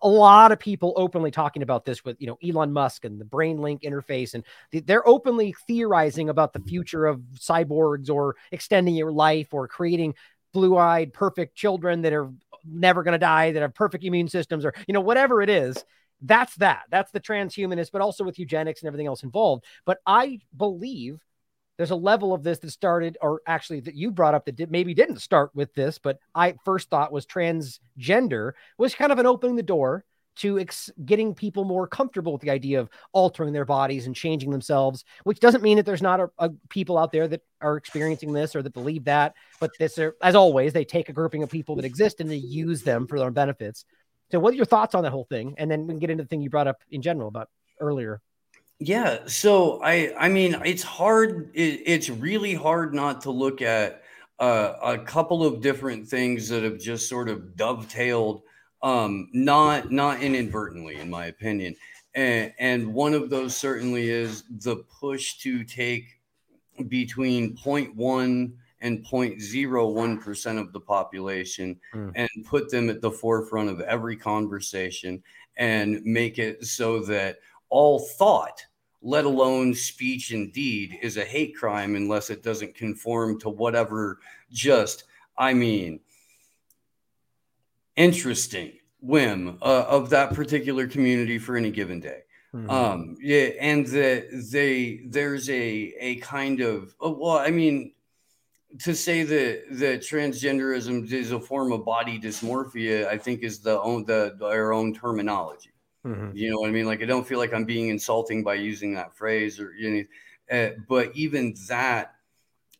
a 0.03 0.09
lot 0.09 0.53
of 0.53 0.59
people 0.59 0.93
openly 0.97 1.31
talking 1.31 1.63
about 1.63 1.85
this 1.85 2.05
with 2.05 2.21
you 2.21 2.27
know 2.27 2.39
Elon 2.47 2.73
Musk 2.73 3.05
and 3.05 3.21
the 3.21 3.25
BrainLink 3.25 3.83
interface. 3.83 4.35
And 4.35 4.45
they're 4.87 5.07
openly 5.07 5.55
theorizing 5.67 6.29
about 6.29 6.53
the 6.53 6.61
future 6.61 7.07
of 7.07 7.21
cyborgs 7.35 8.11
or 8.11 8.37
extending 8.51 8.95
your 8.95 9.13
life 9.13 9.53
or 9.53 9.69
creating 9.69 10.15
blue-eyed 10.53 11.13
perfect 11.13 11.55
children 11.55 12.03
that 12.03 12.13
are 12.13 12.31
never 12.65 13.03
going 13.03 13.13
to 13.13 13.19
die 13.19 13.53
that 13.53 13.63
have 13.63 13.75
perfect 13.75 14.05
immune 14.05 14.29
systems 14.29 14.65
or 14.65 14.75
you 14.87 14.95
know 14.95 15.01
whatever 15.01 15.43
it 15.43 15.51
is. 15.51 15.85
That's 16.25 16.55
that. 16.57 16.85
That's 16.91 17.11
the 17.11 17.21
transhumanist 17.21 17.91
but 17.93 18.03
also 18.03 18.25
with 18.25 18.39
eugenics 18.39 18.81
and 18.81 18.89
everything 18.89 19.07
else 19.07 19.23
involved. 19.23 19.65
But 19.85 19.99
i 20.07 20.39
believe 20.57 21.21
there's 21.77 21.91
a 21.91 21.97
level 21.97 22.33
of 22.33 22.43
this 22.43 22.59
that 22.61 22.71
started, 22.71 23.17
or 23.21 23.41
actually 23.47 23.81
that 23.81 23.95
you 23.95 24.11
brought 24.11 24.35
up 24.35 24.45
that 24.47 24.57
did, 24.57 24.71
maybe 24.71 24.95
didn't 24.95 25.21
start 25.21 25.51
with 25.55 25.73
this, 25.75 25.99
but 25.99 26.19
I 26.35 26.55
first 26.65 26.91
thought 26.91 27.13
was 27.13 27.27
transgender 27.27 28.53
was 28.79 28.95
kind 28.95 29.13
of 29.13 29.19
an 29.19 29.27
opening 29.27 29.57
the 29.57 29.63
door 29.63 30.05
to 30.35 30.59
ex- 30.59 30.91
getting 31.05 31.35
people 31.35 31.65
more 31.65 31.87
comfortable 31.87 32.33
with 32.33 32.41
the 32.41 32.51
idea 32.51 32.81
of 32.81 32.89
altering 33.13 33.53
their 33.53 33.65
bodies 33.65 34.07
and 34.07 34.17
changing 34.17 34.51
themselves, 34.51 35.05
which 35.25 35.41
doesn't 35.41 35.63
mean 35.63 35.77
that 35.77 35.87
there's 35.87 36.03
not 36.03 36.21
a, 36.21 36.31
a 36.39 36.51
people 36.71 36.97
out 36.97 37.13
there 37.13 37.29
that 37.29 37.43
are 37.61 37.77
experiencing 37.77 38.33
this 38.33 38.57
or 38.57 38.63
that 38.63 38.73
believe 38.73 39.05
that. 39.05 39.35
But 39.61 39.73
this, 39.79 39.99
are, 39.99 40.17
as 40.23 40.35
always, 40.35 40.73
they 40.73 40.85
take 40.85 41.09
a 41.09 41.13
grouping 41.13 41.43
of 41.43 41.51
people 41.51 41.77
that 41.77 41.85
exist 41.85 42.21
and 42.21 42.31
they 42.31 42.37
use 42.37 42.83
them 42.83 43.07
for 43.07 43.19
their 43.19 43.27
own 43.27 43.35
benefits. 43.35 43.85
So, 44.31 44.41
what 44.41 44.55
are 44.55 44.57
your 44.57 44.65
thoughts 44.65 44.95
on 44.95 45.03
that 45.03 45.13
whole 45.13 45.27
thing? 45.29 45.55
And 45.59 45.71
then 45.71 45.87
we 45.87 45.93
can 45.93 45.99
get 45.99 46.11
into 46.11 46.25
the 46.25 46.29
thing 46.29 46.41
you 46.41 46.51
brought 46.51 46.69
up 46.69 46.83
in 46.91 47.03
general 47.03 47.29
about 47.29 47.49
earlier. 47.79 48.23
Yeah, 48.85 49.21
so 49.27 49.81
I 49.81 50.13
I 50.19 50.29
mean 50.29 50.61
it's 50.65 50.83
hard 50.83 51.53
it, 51.55 51.83
it's 51.87 52.11
really 52.11 52.53
hard 52.55 52.93
not 52.93 53.21
to 53.23 53.31
look 53.31 53.63
at 53.63 54.03
uh, 54.41 54.75
a 54.83 54.99
couple 54.99 55.45
of 55.45 55.61
different 55.61 56.09
things 56.09 56.49
that 56.49 56.65
have 56.65 56.81
just 56.81 57.09
sort 57.09 57.29
of 57.29 57.55
dovetailed 57.55 58.43
um 58.83 59.29
not 59.33 59.93
not 59.93 60.21
inadvertently 60.21 60.97
in 60.97 61.09
my 61.09 61.27
opinion. 61.27 61.77
And 62.17 62.53
and 62.59 62.93
one 62.93 63.15
of 63.15 63.31
those 63.31 63.57
certainly 63.57 64.11
is 64.11 64.43
the 64.51 64.79
push 65.01 65.39
to 65.39 65.63
take 65.63 66.19
between 66.89 67.57
0.1 67.57 68.53
and 68.81 69.07
0.01% 69.07 70.59
of 70.61 70.73
the 70.73 70.81
population 70.81 71.79
mm. 71.95 72.11
and 72.17 72.29
put 72.45 72.69
them 72.69 72.91
at 72.91 73.01
the 73.01 73.13
forefront 73.13 73.71
of 73.71 73.81
every 73.83 74.17
conversation 74.17 75.23
and 75.57 76.03
make 76.05 76.41
it 76.41 76.65
so 76.65 76.99
that 76.99 77.37
all 77.69 78.01
thought 78.01 78.67
let 79.03 79.25
alone 79.25 79.75
speech 79.75 80.31
and 80.31 80.53
deed, 80.53 80.99
is 81.03 81.17
a 81.17 81.25
hate 81.25 81.57
crime 81.57 81.97
unless 81.97 82.31
it 82.31 82.43
doesn't 82.43 82.75
conform 82.75 83.39
to 83.41 83.49
whatever 83.49 84.21
just, 84.51 85.05
I 85.37 85.55
mean, 85.55 86.01
interesting 87.97 88.73
whim 89.01 89.59
uh, 89.61 89.85
of 89.89 90.11
that 90.11 90.33
particular 90.35 90.87
community 90.87 91.39
for 91.39 91.57
any 91.57 91.71
given 91.71 92.01
day. 92.01 92.21
Mm-hmm. 92.55 92.71
Um, 92.71 93.17
yeah, 93.21 93.51
and 93.61 93.87
that 93.89 94.49
they 94.53 95.03
there's 95.07 95.49
a 95.49 95.95
a 95.99 96.17
kind 96.17 96.61
of 96.61 96.95
oh, 97.01 97.17
well, 97.19 97.39
I 97.39 97.51
mean, 97.51 97.93
to 98.81 98.95
say 98.95 99.23
that 99.23 99.65
that 99.79 100.01
transgenderism 100.01 101.11
is 101.11 101.33
a 101.33 101.41
form 101.41 101.73
of 101.73 101.85
body 101.85 102.21
dysmorphia, 102.21 103.07
I 103.07 103.17
think 103.17 103.43
is 103.43 103.61
the 103.61 103.81
own 103.81 104.05
the 104.05 104.37
their 104.39 104.75
own 104.75 104.93
terminology. 104.93 105.72
Mm-hmm. 106.07 106.37
You 106.37 106.51
know 106.51 106.61
what 106.61 106.69
I 106.69 106.73
mean? 106.73 106.87
Like 106.87 107.03
I 107.03 107.07
don't 107.07 107.27
feel 107.27 107.39
like 107.39 107.53
I'm 107.53 107.65
being 107.65 107.89
insulting 107.89 108.43
by 108.43 108.55
using 108.55 108.95
that 108.95 109.15
phrase 109.15 109.61
or 109.61 109.73
anything. 109.79 110.09
uh, 110.51 110.71
but 110.89 111.15
even 111.15 111.55
that 111.69 112.15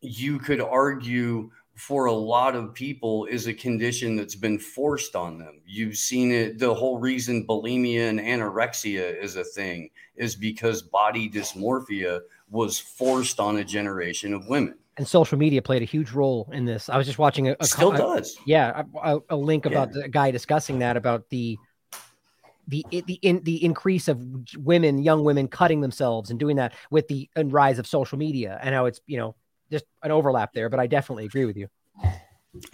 you 0.01 0.39
could 0.39 0.61
argue 0.61 1.51
for 1.75 2.07
a 2.07 2.13
lot 2.13 2.55
of 2.55 2.75
people 2.75 3.25
is 3.27 3.47
a 3.47 3.55
condition 3.55 4.17
that's 4.17 4.35
been 4.35 4.59
forced 4.59 5.17
on 5.17 5.39
them. 5.39 5.61
You've 5.67 5.97
seen 5.97 6.31
it. 6.31 6.59
The 6.59 6.75
whole 6.75 6.99
reason 6.99 7.47
bulimia 7.47 8.09
and 8.09 8.21
anorexia 8.21 9.21
is 9.21 9.37
a 9.37 9.45
thing 9.45 9.91
is 10.17 10.37
because 10.37 10.83
body 10.83 11.31
dysmorphia 11.31 12.21
was 12.51 12.79
forced 12.79 13.41
on 13.41 13.57
a 13.57 13.65
generation 13.65 14.35
of 14.35 14.47
women. 14.49 14.75
And 14.99 15.09
social 15.09 15.39
media 15.39 15.63
played 15.63 15.81
a 15.81 15.87
huge 15.87 16.11
role 16.13 16.51
in 16.53 16.67
this. 16.67 16.91
I 16.91 16.99
was 16.99 17.07
just 17.07 17.19
watching 17.19 17.49
a, 17.49 17.57
a 17.59 17.65
still 17.65 17.93
does. 17.93 18.37
yeah, 18.45 18.83
a, 19.03 19.19
a 19.31 19.37
link 19.37 19.65
about 19.65 19.89
yeah. 19.95 20.03
the 20.03 20.09
guy 20.09 20.31
discussing 20.31 20.81
that 20.81 20.99
about 20.99 21.31
the 21.31 21.57
the 22.69 22.85
the 22.91 23.19
in 23.23 23.43
the 23.43 23.65
increase 23.65 24.09
of 24.09 24.23
women, 24.57 25.03
young 25.03 25.25
women 25.25 25.49
cutting 25.49 25.81
themselves 25.81 26.31
and 26.31 26.39
doing 26.39 26.57
that 26.57 26.75
with 26.91 27.09
the 27.09 27.29
rise 27.37 27.79
of 27.79 27.87
social 27.87 28.19
media 28.19 28.59
and 28.63 28.75
how 28.75 28.87
it's 28.87 29.01
you 29.07 29.19
know 29.19 29.35
just 29.71 29.85
an 30.03 30.11
overlap 30.11 30.53
there. 30.53 30.69
But 30.69 30.81
I 30.81 30.87
definitely 30.87 31.25
agree 31.25 31.45
with 31.45 31.57
you. 31.57 31.69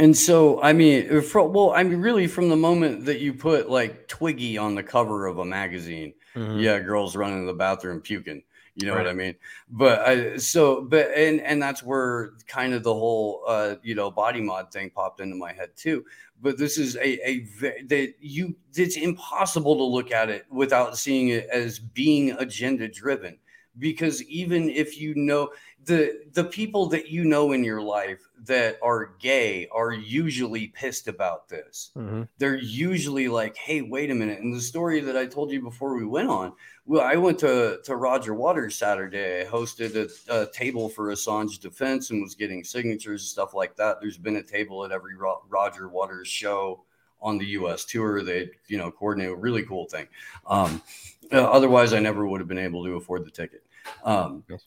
And 0.01 0.17
so, 0.17 0.61
I 0.61 0.73
mean, 0.73 1.23
for, 1.23 1.49
well, 1.49 1.71
I 1.71 1.85
mean, 1.85 2.01
really, 2.01 2.27
from 2.27 2.49
the 2.49 2.57
moment 2.57 3.05
that 3.05 3.21
you 3.21 3.33
put 3.33 3.71
like 3.71 4.09
Twiggy 4.09 4.59
on 4.59 4.75
the 4.75 4.83
cover 4.83 5.27
of 5.27 5.39
a 5.39 5.45
magazine, 5.45 6.15
mm-hmm. 6.35 6.59
yeah, 6.59 6.81
girls 6.81 7.15
running 7.15 7.43
to 7.43 7.47
the 7.47 7.57
bathroom 7.57 8.01
puking. 8.01 8.43
You 8.79 8.87
know 8.87 8.95
right. 8.95 9.07
what 9.07 9.11
I 9.11 9.15
mean? 9.15 9.35
But 9.69 9.99
I, 10.01 10.37
so, 10.37 10.83
but 10.83 11.11
and 11.17 11.41
and 11.41 11.61
that's 11.61 11.83
where 11.83 12.35
kind 12.47 12.73
of 12.75 12.85
the 12.85 12.95
whole 12.95 13.43
uh, 13.47 13.75
you 13.83 13.97
know 13.97 14.09
body 14.09 14.41
mod 14.41 14.71
thing 14.71 14.91
popped 14.91 15.21
into 15.21 15.35
my 15.35 15.53
head 15.53 15.71
too. 15.75 16.05
But 16.41 16.59
this 16.59 16.79
is 16.79 16.95
a 16.95 17.29
a 17.29 17.41
that 17.89 18.15
you 18.21 18.55
it's 18.77 18.97
impossible 18.97 19.77
to 19.77 19.83
look 19.83 20.13
at 20.13 20.31
it 20.31 20.47
without 20.49 20.97
seeing 20.97 21.31
it 21.31 21.49
as 21.51 21.81
being 21.81 22.31
agenda 22.39 22.87
driven 22.87 23.39
because 23.81 24.23
even 24.25 24.69
if 24.69 24.97
you 25.01 25.13
know 25.17 25.51
the 25.85 26.21
the 26.33 26.45
people 26.45 26.87
that 26.87 27.09
you 27.09 27.25
know 27.25 27.51
in 27.51 27.65
your 27.65 27.83
life 27.83 28.28
that 28.49 28.79
are 28.83 29.13
gay 29.21 29.69
are 29.71 29.93
usually 29.93 30.67
pissed 30.69 31.07
about 31.07 31.49
this. 31.49 31.91
Mm-hmm. 31.97 32.23
They're 32.39 32.59
usually 32.59 33.29
like, 33.29 33.57
"Hey, 33.57 33.83
wait 33.83 34.11
a 34.11 34.15
minute." 34.15 34.41
And 34.41 34.53
the 34.53 34.61
story 34.61 35.01
that 35.01 35.17
I 35.17 35.27
told 35.27 35.53
you 35.53 35.63
before 35.63 35.97
we 35.97 36.05
went 36.05 36.29
on, 36.29 36.53
well, 36.85 37.03
I 37.03 37.15
went 37.15 37.39
to 37.41 37.79
to 37.85 37.97
Roger 37.97 38.35
Waters 38.35 38.77
Saturday. 38.77 39.43
I 39.43 39.45
hosted 39.45 39.95
a, 40.29 40.43
a 40.43 40.47
table 40.51 40.89
for 40.89 41.13
Assange 41.13 41.61
defense 41.61 42.11
and 42.11 42.23
was 42.23 42.35
getting 42.35 42.65
signatures 42.65 43.23
and 43.23 43.29
stuff 43.29 43.55
like 43.55 43.77
that. 43.77 44.01
There's 44.01 44.19
been 44.19 44.37
a 44.37 44.43
table 44.43 44.85
at 44.85 44.93
every 44.93 45.15
Ro- 45.15 45.43
Roger 45.49 45.89
Waters 45.89 46.29
show 46.29 46.85
on 47.21 47.39
the 47.39 47.47
U.S. 47.47 47.85
tour. 47.85 48.23
They, 48.23 48.51
you 48.67 48.79
know, 48.79 48.91
coordinate 48.91 49.31
a 49.31 49.37
really 49.37 49.65
cool 49.65 49.87
thing. 49.87 50.09
Um, 50.47 50.83
uh, 51.33 51.45
otherwise, 51.45 51.93
I 51.93 52.01
never 52.01 52.27
would 52.27 52.41
have 52.41 52.49
been 52.49 52.59
able 52.59 52.85
to 52.85 52.93
afford 52.97 53.25
the 53.25 53.31
ticket. 53.31 53.63
Um, 54.05 54.45
yes. 54.49 54.65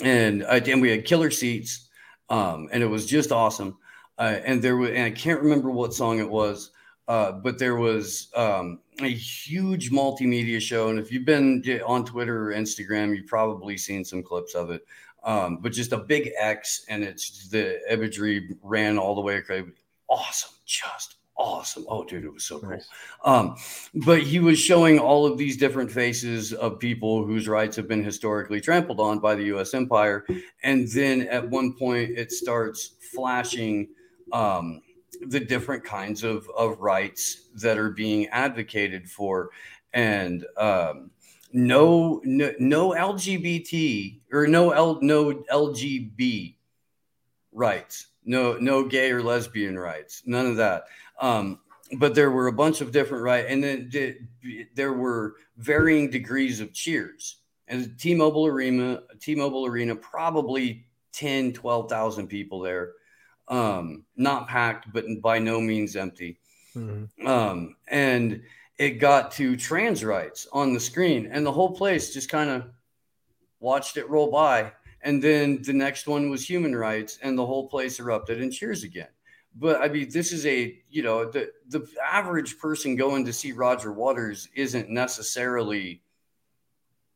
And 0.00 0.44
I, 0.44 0.58
and 0.58 0.80
we 0.80 0.90
had 0.90 1.04
killer 1.04 1.30
seats, 1.30 1.88
um, 2.28 2.68
and 2.72 2.82
it 2.82 2.86
was 2.86 3.06
just 3.06 3.32
awesome. 3.32 3.76
Uh, 4.18 4.40
and 4.44 4.62
there 4.62 4.76
was, 4.76 4.90
and 4.90 5.02
I 5.02 5.10
can't 5.10 5.40
remember 5.40 5.70
what 5.70 5.94
song 5.94 6.18
it 6.18 6.28
was, 6.28 6.70
uh, 7.08 7.32
but 7.32 7.58
there 7.58 7.76
was 7.76 8.28
um, 8.34 8.80
a 9.00 9.08
huge 9.08 9.90
multimedia 9.90 10.60
show. 10.60 10.88
And 10.88 10.98
if 10.98 11.12
you've 11.12 11.24
been 11.24 11.62
on 11.86 12.04
Twitter 12.04 12.50
or 12.50 12.54
Instagram, 12.54 13.14
you've 13.14 13.26
probably 13.26 13.76
seen 13.76 14.04
some 14.04 14.22
clips 14.22 14.54
of 14.54 14.70
it. 14.70 14.86
Um, 15.22 15.58
but 15.58 15.72
just 15.72 15.92
a 15.92 15.98
big 15.98 16.30
X, 16.38 16.84
and 16.88 17.02
it's 17.02 17.48
the 17.48 17.80
imagery 17.92 18.56
ran 18.62 18.96
all 18.96 19.14
the 19.14 19.20
way 19.20 19.36
across. 19.36 19.64
Awesome, 20.08 20.52
just 20.64 21.16
awesome. 21.38 21.84
Oh, 21.88 22.04
dude, 22.04 22.24
it 22.24 22.32
was 22.32 22.44
so 22.44 22.58
cool. 22.58 22.70
Nice. 22.70 22.88
Um, 23.24 23.56
but 23.94 24.22
he 24.22 24.40
was 24.40 24.58
showing 24.58 24.98
all 24.98 25.26
of 25.26 25.38
these 25.38 25.56
different 25.56 25.90
faces 25.90 26.52
of 26.52 26.78
people 26.78 27.24
whose 27.24 27.48
rights 27.48 27.76
have 27.76 27.88
been 27.88 28.02
historically 28.02 28.60
trampled 28.60 29.00
on 29.00 29.18
by 29.18 29.34
the 29.34 29.44
U.S. 29.44 29.74
empire, 29.74 30.24
and 30.62 30.88
then 30.88 31.22
at 31.22 31.48
one 31.48 31.74
point 31.74 32.10
it 32.16 32.32
starts 32.32 32.92
flashing 33.12 33.88
um, 34.32 34.82
the 35.28 35.40
different 35.40 35.84
kinds 35.84 36.24
of 36.24 36.48
of 36.56 36.80
rights 36.80 37.48
that 37.54 37.78
are 37.78 37.90
being 37.90 38.26
advocated 38.28 39.08
for, 39.10 39.50
and 39.92 40.44
um, 40.56 41.10
no, 41.52 42.20
no, 42.24 42.52
no 42.58 42.90
LGBT 42.90 44.20
or 44.32 44.46
no 44.46 44.70
L, 44.72 44.98
no 45.00 45.32
LGB 45.50 46.56
rights, 47.52 48.08
no, 48.24 48.58
no 48.58 48.84
gay 48.84 49.10
or 49.10 49.22
lesbian 49.22 49.78
rights, 49.78 50.22
none 50.26 50.46
of 50.46 50.56
that. 50.56 50.84
Um, 51.20 51.60
but 51.98 52.14
there 52.14 52.30
were 52.30 52.48
a 52.48 52.52
bunch 52.52 52.80
of 52.80 52.92
different 52.92 53.22
right, 53.22 53.46
and 53.46 53.62
then 53.62 53.90
there 54.74 54.92
were 54.92 55.34
varying 55.56 56.10
degrees 56.10 56.60
of 56.60 56.72
cheers. 56.72 57.36
And 57.68 57.98
T-Mobile 57.98 58.46
Arena, 58.46 59.02
T-Mobile 59.20 59.66
Arena, 59.66 59.94
probably 59.94 60.84
10, 61.12 61.52
12,000 61.52 62.26
people 62.26 62.60
there. 62.60 62.92
Um, 63.48 64.04
not 64.16 64.48
packed, 64.48 64.92
but 64.92 65.04
by 65.22 65.38
no 65.38 65.60
means 65.60 65.94
empty. 65.94 66.38
Mm-hmm. 66.76 67.26
Um, 67.26 67.76
and 67.88 68.42
it 68.78 68.98
got 68.98 69.30
to 69.32 69.56
trans 69.56 70.04
rights 70.04 70.48
on 70.52 70.72
the 70.74 70.80
screen, 70.80 71.28
and 71.30 71.46
the 71.46 71.52
whole 71.52 71.70
place 71.70 72.12
just 72.12 72.28
kind 72.28 72.50
of 72.50 72.64
watched 73.60 73.96
it 73.96 74.08
roll 74.10 74.30
by. 74.30 74.72
And 75.02 75.22
then 75.22 75.62
the 75.62 75.72
next 75.72 76.08
one 76.08 76.30
was 76.30 76.48
human 76.48 76.74
rights, 76.74 77.18
and 77.22 77.38
the 77.38 77.46
whole 77.46 77.68
place 77.68 78.00
erupted 78.00 78.40
in 78.40 78.50
cheers 78.50 78.82
again 78.82 79.08
but 79.58 79.80
I 79.80 79.88
mean, 79.88 80.10
this 80.10 80.32
is 80.32 80.44
a 80.46 80.78
you 80.90 81.02
know 81.02 81.30
the 81.30 81.50
the 81.68 81.86
average 82.04 82.58
person 82.58 82.94
going 82.94 83.24
to 83.24 83.32
see 83.32 83.52
Roger 83.52 83.90
Waters 83.90 84.48
isn't 84.54 84.90
necessarily 84.90 86.02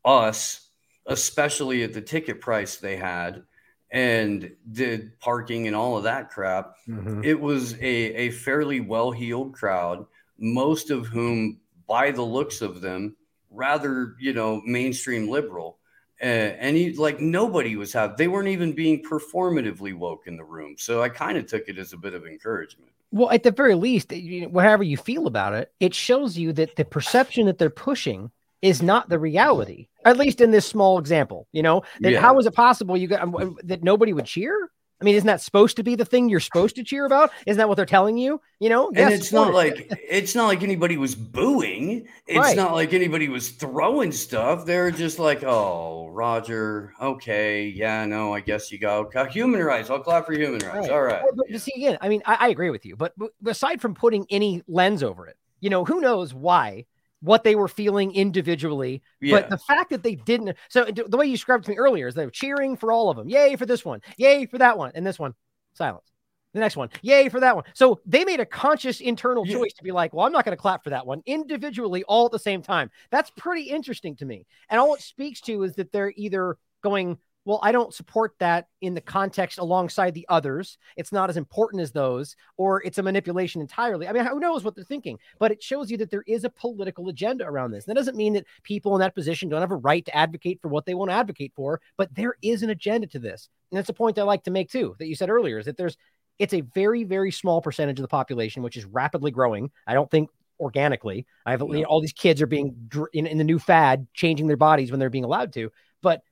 us, 0.04 0.68
especially 1.06 1.82
at 1.82 1.92
the 1.92 2.00
ticket 2.00 2.40
price 2.40 2.76
they 2.76 2.96
had 2.96 3.42
and 3.90 4.52
did 4.72 5.18
parking 5.18 5.66
and 5.66 5.76
all 5.76 5.98
of 5.98 6.04
that 6.04 6.30
crap. 6.30 6.76
Mm-hmm. 6.88 7.24
It 7.24 7.38
was 7.38 7.74
a 7.74 7.78
a 7.84 8.30
fairly 8.30 8.80
well 8.80 9.10
heeled 9.10 9.52
crowd, 9.52 10.06
most 10.38 10.90
of 10.90 11.06
whom, 11.06 11.60
by 11.86 12.10
the 12.10 12.22
looks 12.22 12.62
of 12.62 12.80
them, 12.80 13.16
rather 13.50 14.16
you 14.18 14.32
know 14.32 14.62
mainstream 14.64 15.28
liberal 15.28 15.79
uh, 16.22 16.24
and 16.24 16.76
he 16.76 16.92
like 16.94 17.20
nobody 17.20 17.76
was 17.76 17.92
have 17.92 18.16
they 18.16 18.28
weren't 18.28 18.48
even 18.48 18.72
being 18.72 19.02
performatively 19.02 19.94
woke 19.94 20.26
in 20.26 20.36
the 20.36 20.44
room 20.44 20.74
so 20.78 21.02
i 21.02 21.08
kind 21.08 21.38
of 21.38 21.46
took 21.46 21.68
it 21.68 21.78
as 21.78 21.92
a 21.92 21.96
bit 21.96 22.14
of 22.14 22.26
encouragement. 22.26 22.90
Well 23.12 23.30
at 23.30 23.42
the 23.42 23.50
very 23.50 23.74
least 23.74 24.12
you 24.12 24.42
know, 24.42 24.48
whatever 24.48 24.82
you 24.82 24.96
feel 24.96 25.26
about 25.26 25.54
it 25.54 25.72
it 25.80 25.94
shows 25.94 26.36
you 26.36 26.52
that 26.54 26.76
the 26.76 26.84
perception 26.84 27.46
that 27.46 27.58
they're 27.58 27.70
pushing 27.70 28.30
is 28.62 28.82
not 28.82 29.08
the 29.08 29.18
reality 29.18 29.88
at 30.04 30.16
least 30.18 30.40
in 30.40 30.50
this 30.50 30.66
small 30.66 30.98
example 30.98 31.48
you 31.52 31.62
know? 31.62 31.82
That 32.00 32.12
yeah. 32.12 32.20
how 32.20 32.38
is 32.38 32.46
it 32.46 32.54
possible 32.54 32.96
you 32.96 33.08
got 33.08 33.22
um, 33.22 33.56
that 33.64 33.82
nobody 33.82 34.12
would 34.12 34.26
cheer 34.26 34.70
I 35.00 35.04
mean, 35.04 35.14
isn't 35.14 35.26
that 35.26 35.40
supposed 35.40 35.76
to 35.76 35.82
be 35.82 35.94
the 35.94 36.04
thing 36.04 36.28
you're 36.28 36.40
supposed 36.40 36.76
to 36.76 36.84
cheer 36.84 37.06
about? 37.06 37.30
Isn't 37.46 37.56
that 37.56 37.68
what 37.68 37.76
they're 37.76 37.86
telling 37.86 38.18
you? 38.18 38.40
You 38.58 38.68
know, 38.68 38.88
and 38.88 38.96
yes, 38.98 39.12
it's 39.12 39.32
not 39.32 39.54
like 39.54 39.90
it's 39.90 40.34
not 40.34 40.46
like 40.46 40.62
anybody 40.62 40.98
was 40.98 41.14
booing. 41.14 42.06
It's 42.26 42.38
right. 42.38 42.56
not 42.56 42.72
like 42.74 42.92
anybody 42.92 43.28
was 43.28 43.48
throwing 43.48 44.12
stuff. 44.12 44.66
They're 44.66 44.90
just 44.90 45.18
like, 45.18 45.42
oh, 45.42 46.08
Roger, 46.08 46.92
okay, 47.00 47.66
yeah, 47.66 48.04
no, 48.04 48.34
I 48.34 48.40
guess 48.40 48.70
you 48.70 48.78
go 48.78 49.08
human 49.30 49.62
rights. 49.62 49.88
I'll 49.88 50.00
clap 50.00 50.26
for 50.26 50.32
human 50.32 50.60
rights. 50.60 50.88
Right. 50.88 50.90
All 50.90 51.02
right. 51.02 51.22
But, 51.34 51.46
but 51.50 51.60
see, 51.60 51.72
again, 51.76 51.96
I 52.00 52.08
mean, 52.08 52.22
I, 52.26 52.36
I 52.40 52.48
agree 52.48 52.70
with 52.70 52.84
you, 52.84 52.96
but, 52.96 53.14
but 53.16 53.32
aside 53.46 53.80
from 53.80 53.94
putting 53.94 54.26
any 54.30 54.62
lens 54.68 55.02
over 55.02 55.26
it, 55.26 55.36
you 55.60 55.70
know, 55.70 55.84
who 55.84 56.00
knows 56.00 56.34
why 56.34 56.84
what 57.20 57.44
they 57.44 57.54
were 57.54 57.68
feeling 57.68 58.12
individually. 58.14 59.02
Yeah. 59.20 59.40
But 59.40 59.50
the 59.50 59.58
fact 59.58 59.90
that 59.90 60.02
they 60.02 60.14
didn't, 60.14 60.56
so 60.68 60.84
the 60.84 61.16
way 61.16 61.26
you 61.26 61.32
described 61.32 61.64
to 61.64 61.70
me 61.70 61.76
earlier 61.76 62.08
is 62.08 62.14
they 62.14 62.24
were 62.24 62.30
cheering 62.30 62.76
for 62.76 62.92
all 62.92 63.10
of 63.10 63.16
them. 63.16 63.28
Yay 63.28 63.56
for 63.56 63.66
this 63.66 63.84
one. 63.84 64.00
Yay 64.16 64.46
for 64.46 64.58
that 64.58 64.78
one. 64.78 64.92
And 64.94 65.06
this 65.06 65.18
one, 65.18 65.34
silence. 65.74 66.06
The 66.52 66.58
next 66.58 66.76
one, 66.76 66.88
yay 67.02 67.28
for 67.28 67.38
that 67.38 67.54
one. 67.54 67.64
So 67.74 68.00
they 68.06 68.24
made 68.24 68.40
a 68.40 68.46
conscious 68.46 69.00
internal 69.00 69.46
yeah. 69.46 69.54
choice 69.54 69.72
to 69.74 69.84
be 69.84 69.92
like, 69.92 70.12
well, 70.12 70.26
I'm 70.26 70.32
not 70.32 70.44
going 70.44 70.56
to 70.56 70.60
clap 70.60 70.82
for 70.82 70.90
that 70.90 71.06
one 71.06 71.22
individually 71.24 72.02
all 72.04 72.26
at 72.26 72.32
the 72.32 72.40
same 72.40 72.60
time. 72.60 72.90
That's 73.10 73.30
pretty 73.30 73.70
interesting 73.70 74.16
to 74.16 74.24
me. 74.24 74.46
And 74.68 74.80
all 74.80 74.94
it 74.94 75.00
speaks 75.00 75.40
to 75.42 75.62
is 75.62 75.74
that 75.76 75.92
they're 75.92 76.12
either 76.16 76.56
going 76.82 77.18
well, 77.44 77.58
I 77.62 77.72
don't 77.72 77.94
support 77.94 78.34
that 78.38 78.68
in 78.80 78.94
the 78.94 79.00
context 79.00 79.58
alongside 79.58 80.14
the 80.14 80.26
others. 80.28 80.76
It's 80.96 81.12
not 81.12 81.30
as 81.30 81.36
important 81.36 81.82
as 81.82 81.90
those, 81.90 82.36
or 82.56 82.82
it's 82.82 82.98
a 82.98 83.02
manipulation 83.02 83.60
entirely. 83.60 84.06
I 84.06 84.12
mean, 84.12 84.26
who 84.26 84.40
knows 84.40 84.62
what 84.62 84.74
they're 84.74 84.84
thinking? 84.84 85.18
But 85.38 85.50
it 85.50 85.62
shows 85.62 85.90
you 85.90 85.96
that 85.98 86.10
there 86.10 86.24
is 86.26 86.44
a 86.44 86.50
political 86.50 87.08
agenda 87.08 87.46
around 87.46 87.70
this. 87.70 87.86
That 87.86 87.96
doesn't 87.96 88.16
mean 88.16 88.34
that 88.34 88.46
people 88.62 88.94
in 88.94 89.00
that 89.00 89.14
position 89.14 89.48
don't 89.48 89.62
have 89.62 89.70
a 89.70 89.76
right 89.76 90.04
to 90.04 90.16
advocate 90.16 90.60
for 90.60 90.68
what 90.68 90.84
they 90.84 90.94
want 90.94 91.10
to 91.10 91.14
advocate 91.14 91.52
for, 91.56 91.80
but 91.96 92.14
there 92.14 92.34
is 92.42 92.62
an 92.62 92.70
agenda 92.70 93.06
to 93.08 93.18
this. 93.18 93.48
And 93.70 93.78
that's 93.78 93.88
a 93.88 93.94
point 93.94 94.18
I 94.18 94.22
like 94.22 94.44
to 94.44 94.50
make 94.50 94.70
too, 94.70 94.94
that 94.98 95.06
you 95.06 95.14
said 95.14 95.30
earlier, 95.30 95.58
is 95.58 95.66
that 95.66 95.76
there's 95.76 95.96
it's 96.38 96.54
a 96.54 96.62
very, 96.62 97.04
very 97.04 97.30
small 97.30 97.60
percentage 97.60 97.98
of 97.98 98.02
the 98.02 98.08
population, 98.08 98.62
which 98.62 98.76
is 98.76 98.86
rapidly 98.86 99.30
growing. 99.30 99.70
I 99.86 99.92
don't 99.92 100.10
think 100.10 100.30
organically. 100.58 101.26
I 101.44 101.52
have 101.52 101.60
you 101.60 101.68
know, 101.68 101.84
all 101.84 102.00
these 102.00 102.12
kids 102.12 102.40
are 102.42 102.46
being 102.46 102.90
in, 103.12 103.26
in 103.26 103.38
the 103.38 103.44
new 103.44 103.58
fad, 103.58 104.06
changing 104.14 104.46
their 104.46 104.56
bodies 104.56 104.90
when 104.90 105.00
they're 105.00 105.10
being 105.10 105.24
allowed 105.24 105.52
to, 105.54 105.70
but 106.02 106.22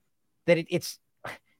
that 0.48 0.58
it, 0.58 0.66
it's 0.70 0.98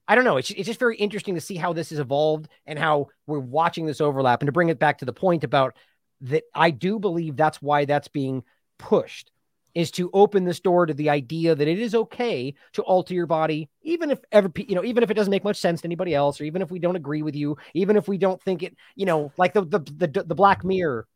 I 0.09 0.15
don't 0.15 0.25
know. 0.25 0.39
It's, 0.39 0.51
it's 0.51 0.67
just 0.67 0.81
very 0.81 0.97
interesting 0.97 1.35
to 1.35 1.41
see 1.41 1.57
how 1.57 1.75
this 1.75 1.91
has 1.91 1.99
evolved 1.99 2.49
and 2.67 2.79
how 2.79 3.09
we're 3.27 3.39
watching 3.39 3.85
this 3.85 4.01
overlap. 4.01 4.41
And 4.41 4.49
to 4.49 4.53
bring 4.53 4.71
it 4.71 4.79
back 4.79 4.99
to 4.99 5.05
the 5.05 5.13
point 5.13 5.45
about 5.45 5.77
that, 6.23 6.45
I 6.55 6.71
do 6.71 6.99
believe 6.99 7.37
that's 7.37 7.61
why 7.61 7.85
that's 7.85 8.09
being 8.09 8.43
pushed 8.79 9.31
is 9.75 9.91
to 9.93 10.11
open 10.15 10.45
this 10.45 10.61
door 10.61 10.87
to 10.87 10.95
the 10.95 11.11
idea 11.11 11.55
that 11.55 11.69
it 11.69 11.79
is 11.79 11.95
okay 11.95 12.55
to 12.73 12.83
alter 12.83 13.13
your 13.13 13.27
body, 13.27 13.69
even 13.83 14.11
if 14.11 14.19
ever, 14.33 14.51
you 14.57 14.75
know, 14.75 14.83
even 14.83 15.03
if 15.03 15.11
it 15.11 15.15
doesn't 15.15 15.31
make 15.31 15.45
much 15.45 15.59
sense 15.59 15.83
to 15.83 15.87
anybody 15.87 16.15
else, 16.15 16.41
or 16.41 16.45
even 16.45 16.63
if 16.63 16.71
we 16.71 16.79
don't 16.79 16.97
agree 16.97 17.23
with 17.23 17.37
you, 17.37 17.59
even 17.75 17.95
if 17.95 18.09
we 18.09 18.17
don't 18.17 18.43
think 18.43 18.63
it, 18.63 18.75
you 18.97 19.05
know, 19.05 19.31
like 19.37 19.53
the, 19.53 19.61
the, 19.61 19.79
the, 19.79 20.25
the 20.27 20.35
Black 20.35 20.65
Mirror 20.65 21.07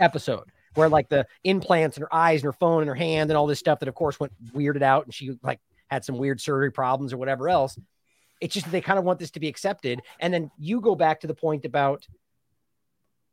episode 0.00 0.50
where 0.74 0.88
like 0.88 1.08
the 1.08 1.26
implants 1.44 1.96
in 1.96 2.02
her 2.02 2.14
eyes 2.14 2.40
and 2.40 2.46
her 2.46 2.52
phone 2.52 2.82
and 2.82 2.88
her 2.88 2.94
hand 2.94 3.30
and 3.30 3.36
all 3.36 3.46
this 3.46 3.58
stuff 3.58 3.80
that 3.80 3.88
of 3.88 3.94
course 3.94 4.20
went 4.20 4.32
weirded 4.52 4.82
out 4.82 5.04
and 5.04 5.14
she 5.14 5.32
like 5.42 5.60
had 5.90 6.04
some 6.04 6.16
weird 6.16 6.40
surgery 6.40 6.70
problems 6.70 7.12
or 7.12 7.18
whatever 7.18 7.48
else. 7.48 7.78
It's 8.40 8.54
just 8.54 8.70
they 8.70 8.80
kind 8.80 8.98
of 8.98 9.04
want 9.04 9.18
this 9.18 9.32
to 9.32 9.40
be 9.40 9.48
accepted. 9.48 10.00
And 10.18 10.32
then 10.32 10.50
you 10.58 10.80
go 10.80 10.94
back 10.94 11.20
to 11.20 11.26
the 11.26 11.34
point 11.34 11.64
about 11.64 12.06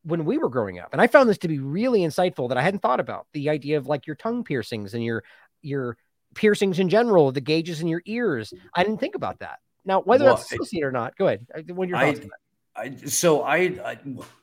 when 0.04 0.26
we 0.26 0.38
were 0.38 0.50
growing 0.50 0.80
up. 0.80 0.90
And 0.92 1.02
I 1.02 1.08
found 1.08 1.30
this 1.30 1.38
to 1.40 1.48
be 1.48 1.60
really 1.60 2.02
insightful 2.02 2.50
that 2.50 2.58
I 2.58 2.62
hadn't 2.62 2.82
thought 2.82 3.00
about 3.00 3.28
the 3.34 3.50
idea 3.50 3.78
of 3.78 3.88
like 3.88 4.08
your 4.08 4.16
tongue 4.16 4.44
piercings 4.44 4.94
and 4.94 5.04
your 5.04 5.24
your 5.62 5.98
piercings 6.36 6.80
in 6.80 6.90
general, 6.90 7.32
the 7.32 7.42
gauges 7.42 7.82
in 7.82 7.88
your 7.88 8.02
ears. 8.06 8.54
I 8.74 8.84
didn't 8.84 9.00
think 9.00 9.16
about 9.16 9.40
that. 9.40 9.60
Now, 9.86 10.02
whether 10.02 10.26
well, 10.26 10.36
that's 10.36 10.52
associated 10.52 10.88
or 10.88 10.92
not, 10.92 11.18
go 11.18 11.28
ahead. 11.28 11.46
When 11.74 11.90
you're 11.90 11.98
I, 11.98 12.96
so 13.06 13.42
I, 13.42 13.58
I, 13.84 14.00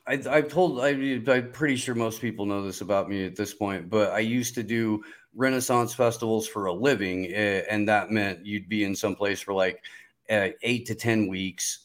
I, 0.07 0.17
have 0.17 0.49
told, 0.49 0.81
I, 0.81 0.89
I'm 0.89 1.53
pretty 1.53 1.77
sure 1.77 1.95
most 1.95 2.21
people 2.21 2.47
know 2.47 2.65
this 2.65 2.81
about 2.81 3.09
me 3.09 3.25
at 3.25 3.37
this 3.37 3.55
point, 3.55 3.89
but 3.89 4.11
I 4.11 4.21
used 4.21 4.57
to 4.57 4.63
do 4.63 5.05
Renaissance 5.35 5.95
festivals 5.95 6.47
for 6.47 6.67
a 6.67 6.73
living. 6.73 7.33
Eh, 7.33 7.63
and 7.71 7.89
that 7.89 8.11
meant 8.11 8.45
you'd 8.47 8.69
be 8.69 8.85
in 8.85 8.95
some 8.95 9.15
place 9.15 9.41
for 9.41 9.53
like 9.53 9.83
uh, 10.31 10.49
eight 10.63 10.87
to 10.87 10.95
10 10.95 11.29
weeks. 11.29 11.81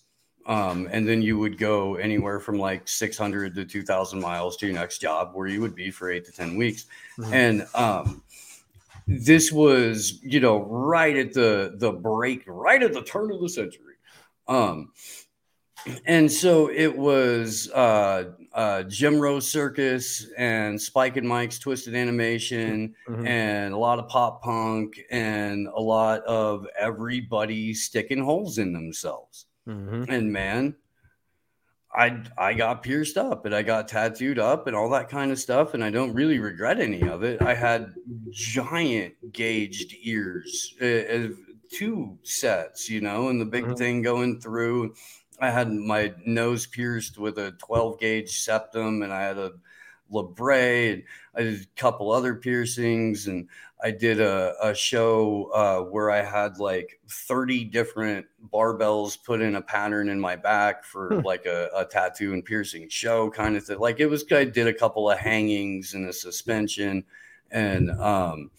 Um, 0.45 0.87
and 0.91 1.07
then 1.07 1.21
you 1.21 1.37
would 1.37 1.57
go 1.57 1.95
anywhere 1.95 2.39
from 2.39 2.57
like 2.57 2.87
600 2.87 3.53
to 3.55 3.65
2000 3.65 4.19
miles 4.19 4.57
to 4.57 4.65
your 4.65 4.75
next 4.75 4.99
job 4.99 5.31
where 5.33 5.47
you 5.47 5.61
would 5.61 5.75
be 5.75 5.91
for 5.91 6.09
eight 6.09 6.25
to 6.25 6.31
10 6.31 6.55
weeks. 6.55 6.85
Mm-hmm. 7.17 7.33
And, 7.33 7.67
um, 7.75 8.23
this 9.09 9.51
was, 9.51 10.21
you 10.21 10.39
know, 10.39 10.61
right 10.65 11.17
at 11.17 11.33
the 11.33 11.73
the 11.77 11.91
break, 11.91 12.43
right 12.45 12.81
at 12.83 12.93
the 12.93 13.01
turn 13.01 13.31
of 13.31 13.41
the 13.41 13.49
century. 13.49 13.95
Um, 14.47 14.91
and 16.05 16.31
so 16.31 16.69
it 16.69 16.95
was 16.95 17.71
uh, 17.71 18.31
uh, 18.53 18.83
Jim 18.83 19.19
Rose 19.19 19.47
Circus 19.47 20.27
and 20.37 20.81
Spike 20.81 21.17
and 21.17 21.27
Mike's 21.27 21.59
Twisted 21.59 21.95
Animation 21.95 22.95
mm-hmm. 23.07 23.27
and 23.27 23.73
a 23.73 23.77
lot 23.77 23.99
of 23.99 24.07
pop 24.07 24.41
punk 24.41 24.99
and 25.11 25.67
a 25.67 25.79
lot 25.79 26.23
of 26.23 26.65
everybody 26.77 27.73
sticking 27.73 28.23
holes 28.23 28.57
in 28.57 28.73
themselves. 28.73 29.45
Mm-hmm. 29.67 30.11
And 30.11 30.33
man, 30.33 30.75
I 31.93 32.23
I 32.37 32.53
got 32.53 32.83
pierced 32.83 33.17
up 33.17 33.45
and 33.45 33.55
I 33.55 33.61
got 33.61 33.87
tattooed 33.87 34.39
up 34.39 34.67
and 34.67 34.75
all 34.75 34.89
that 34.91 35.09
kind 35.09 35.31
of 35.31 35.39
stuff, 35.39 35.73
and 35.73 35.83
I 35.83 35.89
don't 35.89 36.13
really 36.13 36.39
regret 36.39 36.79
any 36.79 37.01
of 37.03 37.23
it. 37.23 37.41
I 37.41 37.53
had 37.55 37.93
giant 38.31 39.13
gauged 39.31 39.95
ears, 40.03 40.75
uh, 40.81 41.29
two 41.71 42.17
sets, 42.23 42.89
you 42.89 43.01
know, 43.01 43.29
and 43.29 43.39
the 43.39 43.45
big 43.45 43.63
mm-hmm. 43.65 43.75
thing 43.75 44.01
going 44.01 44.39
through 44.39 44.93
I 45.41 45.49
had 45.49 45.71
my 45.71 46.13
nose 46.25 46.65
pierced 46.65 47.17
with 47.17 47.37
a 47.37 47.51
12 47.51 47.99
gauge 47.99 48.39
septum, 48.39 49.01
and 49.01 49.13
I 49.13 49.23
had 49.23 49.37
a 49.37 49.53
labret, 50.11 50.93
and 50.93 51.03
I 51.35 51.43
did 51.43 51.61
a 51.61 51.79
couple 51.79 52.11
other 52.11 52.35
piercings, 52.35 53.27
and 53.27 53.47
I 53.81 53.91
did 53.91 54.19
a, 54.19 54.55
a 54.61 54.75
show 54.75 55.51
uh, 55.53 55.81
where 55.89 56.11
I 56.11 56.21
had 56.21 56.57
like 56.57 56.99
30 57.09 57.65
different 57.65 58.25
barbells 58.53 59.23
put 59.23 59.41
in 59.41 59.55
a 59.55 59.61
pattern 59.61 60.09
in 60.09 60.19
my 60.19 60.35
back 60.35 60.83
for 60.83 61.15
hmm. 61.15 61.25
like 61.25 61.45
a, 61.45 61.69
a, 61.75 61.85
tattoo 61.85 62.33
and 62.33 62.43
piercing 62.43 62.89
show 62.89 63.29
kind 63.29 63.55
of 63.55 63.63
thing. 63.63 63.79
Like 63.79 63.99
it 63.99 64.07
was, 64.07 64.25
I 64.31 64.43
did 64.43 64.67
a 64.67 64.73
couple 64.73 65.09
of 65.09 65.17
hangings 65.17 65.93
and 65.93 66.07
a 66.09 66.13
suspension, 66.13 67.05
and 67.51 67.89
um, 67.91 68.51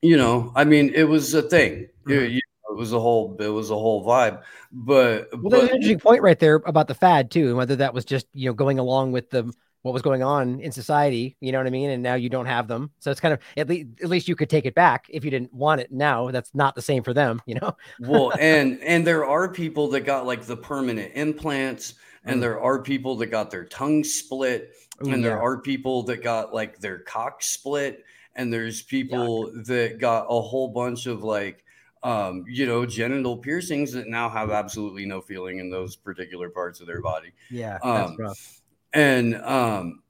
you 0.00 0.16
know, 0.16 0.52
I 0.54 0.64
mean, 0.64 0.92
it 0.94 1.04
was 1.04 1.34
a 1.34 1.42
thing. 1.42 1.88
Mm-hmm. 2.06 2.12
You, 2.12 2.20
you 2.20 2.40
was 2.76 2.92
a 2.92 3.00
whole 3.00 3.36
it 3.40 3.48
was 3.48 3.70
a 3.70 3.74
whole 3.74 4.04
vibe 4.04 4.42
but 4.72 5.28
well 5.38 5.50
there's 5.50 5.64
an 5.64 5.76
interesting 5.76 5.98
point 5.98 6.22
right 6.22 6.38
there 6.38 6.56
about 6.66 6.88
the 6.88 6.94
fad 6.94 7.30
too 7.30 7.48
and 7.48 7.56
whether 7.56 7.76
that 7.76 7.94
was 7.94 8.04
just 8.04 8.26
you 8.32 8.48
know 8.48 8.54
going 8.54 8.78
along 8.78 9.12
with 9.12 9.30
the 9.30 9.52
what 9.82 9.92
was 9.92 10.02
going 10.02 10.22
on 10.22 10.58
in 10.60 10.72
society 10.72 11.36
you 11.40 11.52
know 11.52 11.58
what 11.58 11.66
i 11.66 11.70
mean 11.70 11.90
and 11.90 12.02
now 12.02 12.14
you 12.14 12.28
don't 12.28 12.46
have 12.46 12.66
them 12.66 12.90
so 12.98 13.10
it's 13.10 13.20
kind 13.20 13.32
of 13.32 13.38
at 13.56 13.68
least 13.68 13.86
at 14.02 14.08
least 14.08 14.26
you 14.26 14.34
could 14.34 14.50
take 14.50 14.66
it 14.66 14.74
back 14.74 15.06
if 15.10 15.24
you 15.24 15.30
didn't 15.30 15.52
want 15.52 15.80
it 15.80 15.92
now 15.92 16.30
that's 16.30 16.52
not 16.54 16.74
the 16.74 16.82
same 16.82 17.02
for 17.02 17.14
them 17.14 17.40
you 17.46 17.54
know 17.54 17.76
well 18.00 18.32
and 18.40 18.80
and 18.80 19.06
there 19.06 19.24
are 19.24 19.48
people 19.48 19.88
that 19.88 20.00
got 20.00 20.26
like 20.26 20.42
the 20.42 20.56
permanent 20.56 21.12
implants 21.14 21.94
and 22.24 22.38
mm. 22.38 22.40
there 22.40 22.60
are 22.60 22.82
people 22.82 23.14
that 23.16 23.26
got 23.26 23.50
their 23.50 23.64
tongue 23.64 24.02
split 24.02 24.72
Ooh, 25.06 25.10
and 25.10 25.24
there 25.24 25.36
yeah. 25.36 25.42
are 25.42 25.58
people 25.58 26.02
that 26.02 26.22
got 26.22 26.52
like 26.52 26.80
their 26.80 26.98
cock 26.98 27.42
split 27.42 28.04
and 28.34 28.52
there's 28.52 28.82
people 28.82 29.46
Yuck. 29.46 29.66
that 29.66 29.98
got 29.98 30.26
a 30.28 30.40
whole 30.40 30.68
bunch 30.68 31.06
of 31.06 31.22
like 31.22 31.64
um, 32.06 32.44
you 32.46 32.66
know, 32.66 32.86
genital 32.86 33.36
piercings 33.36 33.90
that 33.92 34.06
now 34.06 34.28
have 34.28 34.52
absolutely 34.52 35.04
no 35.06 35.20
feeling 35.20 35.58
in 35.58 35.70
those 35.70 35.96
particular 35.96 36.48
parts 36.48 36.80
of 36.80 36.86
their 36.86 37.02
body. 37.02 37.32
Yeah, 37.50 37.78
um, 37.82 37.94
that's 37.94 38.18
rough. 38.18 38.60
And 38.92 39.34
um, 39.42 40.02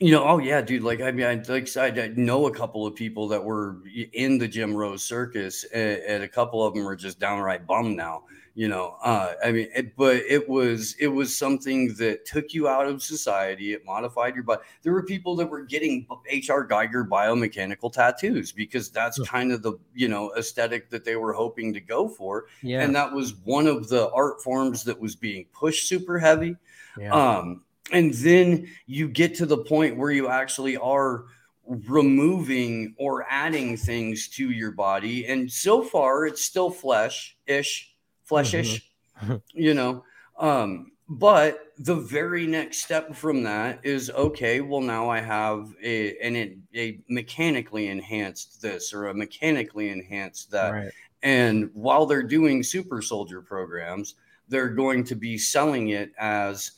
you 0.00 0.12
know, 0.12 0.24
oh 0.24 0.38
yeah, 0.38 0.60
dude. 0.60 0.82
Like 0.82 1.00
I 1.00 1.10
mean, 1.10 1.26
I 1.26 1.34
like 1.48 1.74
I, 1.76 1.86
I 1.86 2.08
know 2.16 2.46
a 2.46 2.50
couple 2.50 2.86
of 2.86 2.94
people 2.94 3.28
that 3.28 3.42
were 3.42 3.78
in 4.12 4.38
the 4.38 4.48
Jim 4.48 4.74
Rose 4.74 5.04
Circus, 5.04 5.64
and, 5.64 6.00
and 6.02 6.22
a 6.22 6.28
couple 6.28 6.64
of 6.64 6.74
them 6.74 6.86
are 6.86 6.96
just 6.96 7.18
downright 7.18 7.66
bummed 7.66 7.96
now 7.96 8.24
you 8.56 8.68
know 8.68 8.96
uh, 9.02 9.34
i 9.44 9.52
mean 9.52 9.68
it, 9.76 9.94
but 9.96 10.16
it 10.16 10.48
was 10.48 10.96
it 10.98 11.06
was 11.06 11.36
something 11.36 11.94
that 11.94 12.24
took 12.24 12.54
you 12.54 12.66
out 12.66 12.86
of 12.86 13.02
society 13.02 13.74
it 13.74 13.84
modified 13.84 14.34
your 14.34 14.42
body 14.42 14.62
there 14.82 14.92
were 14.92 15.02
people 15.02 15.36
that 15.36 15.46
were 15.46 15.62
getting 15.62 16.06
H.R. 16.28 16.66
Giger 16.66 17.06
biomechanical 17.06 17.92
tattoos 17.92 18.50
because 18.52 18.90
that's 18.90 19.20
kind 19.28 19.52
of 19.52 19.62
the 19.62 19.74
you 19.94 20.08
know 20.08 20.32
aesthetic 20.36 20.88
that 20.90 21.04
they 21.04 21.16
were 21.16 21.34
hoping 21.34 21.72
to 21.74 21.80
go 21.80 22.08
for 22.08 22.46
yeah. 22.62 22.80
and 22.82 22.96
that 22.96 23.12
was 23.12 23.34
one 23.44 23.66
of 23.66 23.88
the 23.88 24.10
art 24.12 24.42
forms 24.42 24.82
that 24.84 24.98
was 24.98 25.14
being 25.14 25.44
pushed 25.52 25.86
super 25.86 26.18
heavy 26.18 26.56
yeah. 26.98 27.12
um 27.12 27.62
and 27.92 28.12
then 28.14 28.68
you 28.86 29.08
get 29.08 29.34
to 29.36 29.46
the 29.46 29.58
point 29.58 29.96
where 29.96 30.10
you 30.10 30.28
actually 30.28 30.76
are 30.76 31.24
removing 31.66 32.94
or 32.98 33.26
adding 33.28 33.76
things 33.76 34.28
to 34.28 34.50
your 34.50 34.70
body 34.70 35.26
and 35.26 35.50
so 35.50 35.82
far 35.82 36.24
it's 36.24 36.44
still 36.44 36.70
flesh 36.70 37.36
ish 37.46 37.96
fleshish, 38.26 38.90
mm-hmm. 39.22 39.36
you 39.54 39.72
know. 39.72 40.04
Um, 40.38 40.92
but 41.08 41.72
the 41.78 41.94
very 41.94 42.46
next 42.46 42.78
step 42.78 43.14
from 43.14 43.44
that 43.44 43.78
is 43.84 44.10
okay. 44.10 44.60
Well, 44.60 44.80
now 44.80 45.08
I 45.08 45.20
have 45.20 45.72
a 45.82 46.18
an 46.18 46.62
a 46.74 47.00
mechanically 47.08 47.88
enhanced 47.88 48.60
this 48.60 48.92
or 48.92 49.06
a 49.06 49.14
mechanically 49.14 49.90
enhanced 49.90 50.50
that, 50.50 50.70
right. 50.70 50.92
and 51.22 51.70
while 51.74 52.06
they're 52.06 52.24
doing 52.24 52.62
super 52.62 53.00
soldier 53.00 53.40
programs, 53.40 54.16
they're 54.48 54.70
going 54.70 55.04
to 55.04 55.14
be 55.14 55.38
selling 55.38 55.90
it 55.90 56.12
as 56.18 56.72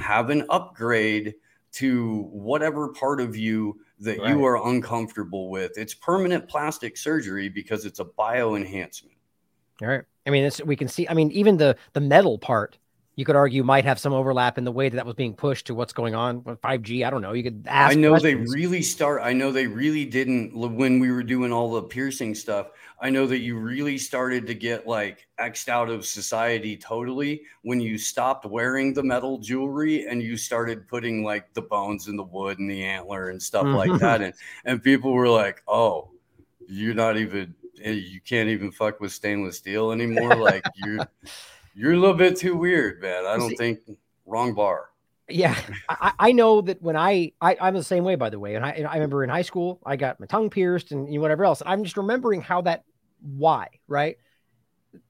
have 0.00 0.30
an 0.30 0.44
upgrade 0.50 1.34
to 1.72 2.28
whatever 2.30 2.88
part 2.88 3.20
of 3.20 3.36
you 3.36 3.80
that 4.00 4.18
right. 4.18 4.28
you 4.30 4.44
are 4.44 4.68
uncomfortable 4.68 5.48
with. 5.48 5.72
It's 5.76 5.94
permanent 5.94 6.48
plastic 6.48 6.96
surgery 6.96 7.48
because 7.48 7.84
it's 7.84 7.98
a 7.98 8.04
bio 8.04 8.56
enhancement. 8.56 9.16
All 9.80 9.88
right. 9.88 10.04
I 10.26 10.30
mean, 10.30 10.50
we 10.64 10.76
can 10.76 10.88
see. 10.88 11.08
I 11.08 11.14
mean, 11.14 11.30
even 11.32 11.56
the 11.56 11.76
the 11.94 12.00
metal 12.00 12.38
part, 12.38 12.78
you 13.14 13.24
could 13.26 13.36
argue 13.36 13.62
might 13.62 13.84
have 13.84 13.98
some 13.98 14.12
overlap 14.12 14.56
in 14.56 14.64
the 14.64 14.72
way 14.72 14.88
that 14.88 14.96
that 14.96 15.06
was 15.06 15.16
being 15.16 15.34
pushed 15.34 15.66
to 15.66 15.74
what's 15.74 15.92
going 15.92 16.14
on 16.14 16.44
with 16.44 16.60
5G. 16.62 17.04
I 17.04 17.10
don't 17.10 17.22
know. 17.22 17.32
You 17.32 17.42
could 17.42 17.64
ask. 17.66 17.96
I 17.96 18.00
know 18.00 18.10
questions. 18.10 18.52
they 18.52 18.56
really 18.56 18.82
start. 18.82 19.20
I 19.22 19.32
know 19.32 19.50
they 19.50 19.66
really 19.66 20.04
didn't 20.04 20.54
when 20.54 21.00
we 21.00 21.10
were 21.10 21.24
doing 21.24 21.52
all 21.52 21.72
the 21.72 21.82
piercing 21.82 22.34
stuff. 22.34 22.68
I 23.00 23.10
know 23.10 23.26
that 23.26 23.40
you 23.40 23.58
really 23.58 23.98
started 23.98 24.46
to 24.46 24.54
get 24.54 24.86
like 24.86 25.26
xed 25.40 25.68
out 25.68 25.90
of 25.90 26.06
society 26.06 26.76
totally 26.76 27.42
when 27.62 27.80
you 27.80 27.98
stopped 27.98 28.46
wearing 28.46 28.94
the 28.94 29.02
metal 29.02 29.38
jewelry 29.38 30.06
and 30.06 30.22
you 30.22 30.36
started 30.36 30.86
putting 30.86 31.24
like 31.24 31.52
the 31.52 31.62
bones 31.62 32.06
and 32.06 32.16
the 32.16 32.22
wood 32.22 32.60
and 32.60 32.70
the 32.70 32.84
antler 32.84 33.30
and 33.30 33.42
stuff 33.42 33.64
mm-hmm. 33.64 33.90
like 33.90 34.00
that. 34.00 34.22
And 34.22 34.34
and 34.64 34.82
people 34.82 35.12
were 35.12 35.28
like, 35.28 35.62
"Oh, 35.66 36.10
you're 36.68 36.94
not 36.94 37.16
even 37.16 37.54
you 37.84 38.20
can't 38.20 38.48
even 38.48 38.70
fuck 38.70 39.00
with 39.00 39.12
stainless 39.12 39.58
steel 39.58 39.90
anymore. 39.92 40.36
Like 40.36 40.64
you're 40.76 41.06
you're 41.74 41.92
a 41.92 41.96
little 41.96 42.16
bit 42.16 42.36
too 42.36 42.56
weird, 42.56 43.00
man. 43.00 43.24
I 43.26 43.36
don't 43.36 43.56
think 43.56 43.80
wrong 44.26 44.54
bar. 44.54 44.88
Yeah, 45.28 45.56
I, 45.88 46.12
I 46.18 46.32
know 46.32 46.60
that 46.62 46.82
when 46.82 46.96
I, 46.96 47.32
I 47.40 47.56
I'm 47.60 47.74
the 47.74 47.82
same 47.82 48.04
way 48.04 48.16
by 48.16 48.28
the 48.30 48.38
way, 48.38 48.54
and 48.54 48.64
I 48.64 48.84
I 48.88 48.94
remember 48.94 49.24
in 49.24 49.30
high 49.30 49.42
school 49.42 49.80
I 49.84 49.96
got 49.96 50.20
my 50.20 50.26
tongue 50.26 50.50
pierced 50.50 50.92
and 50.92 51.08
whatever 51.20 51.44
else. 51.44 51.62
I'm 51.64 51.84
just 51.84 51.96
remembering 51.96 52.42
how 52.42 52.62
that 52.62 52.84
why 53.22 53.68
right? 53.86 54.16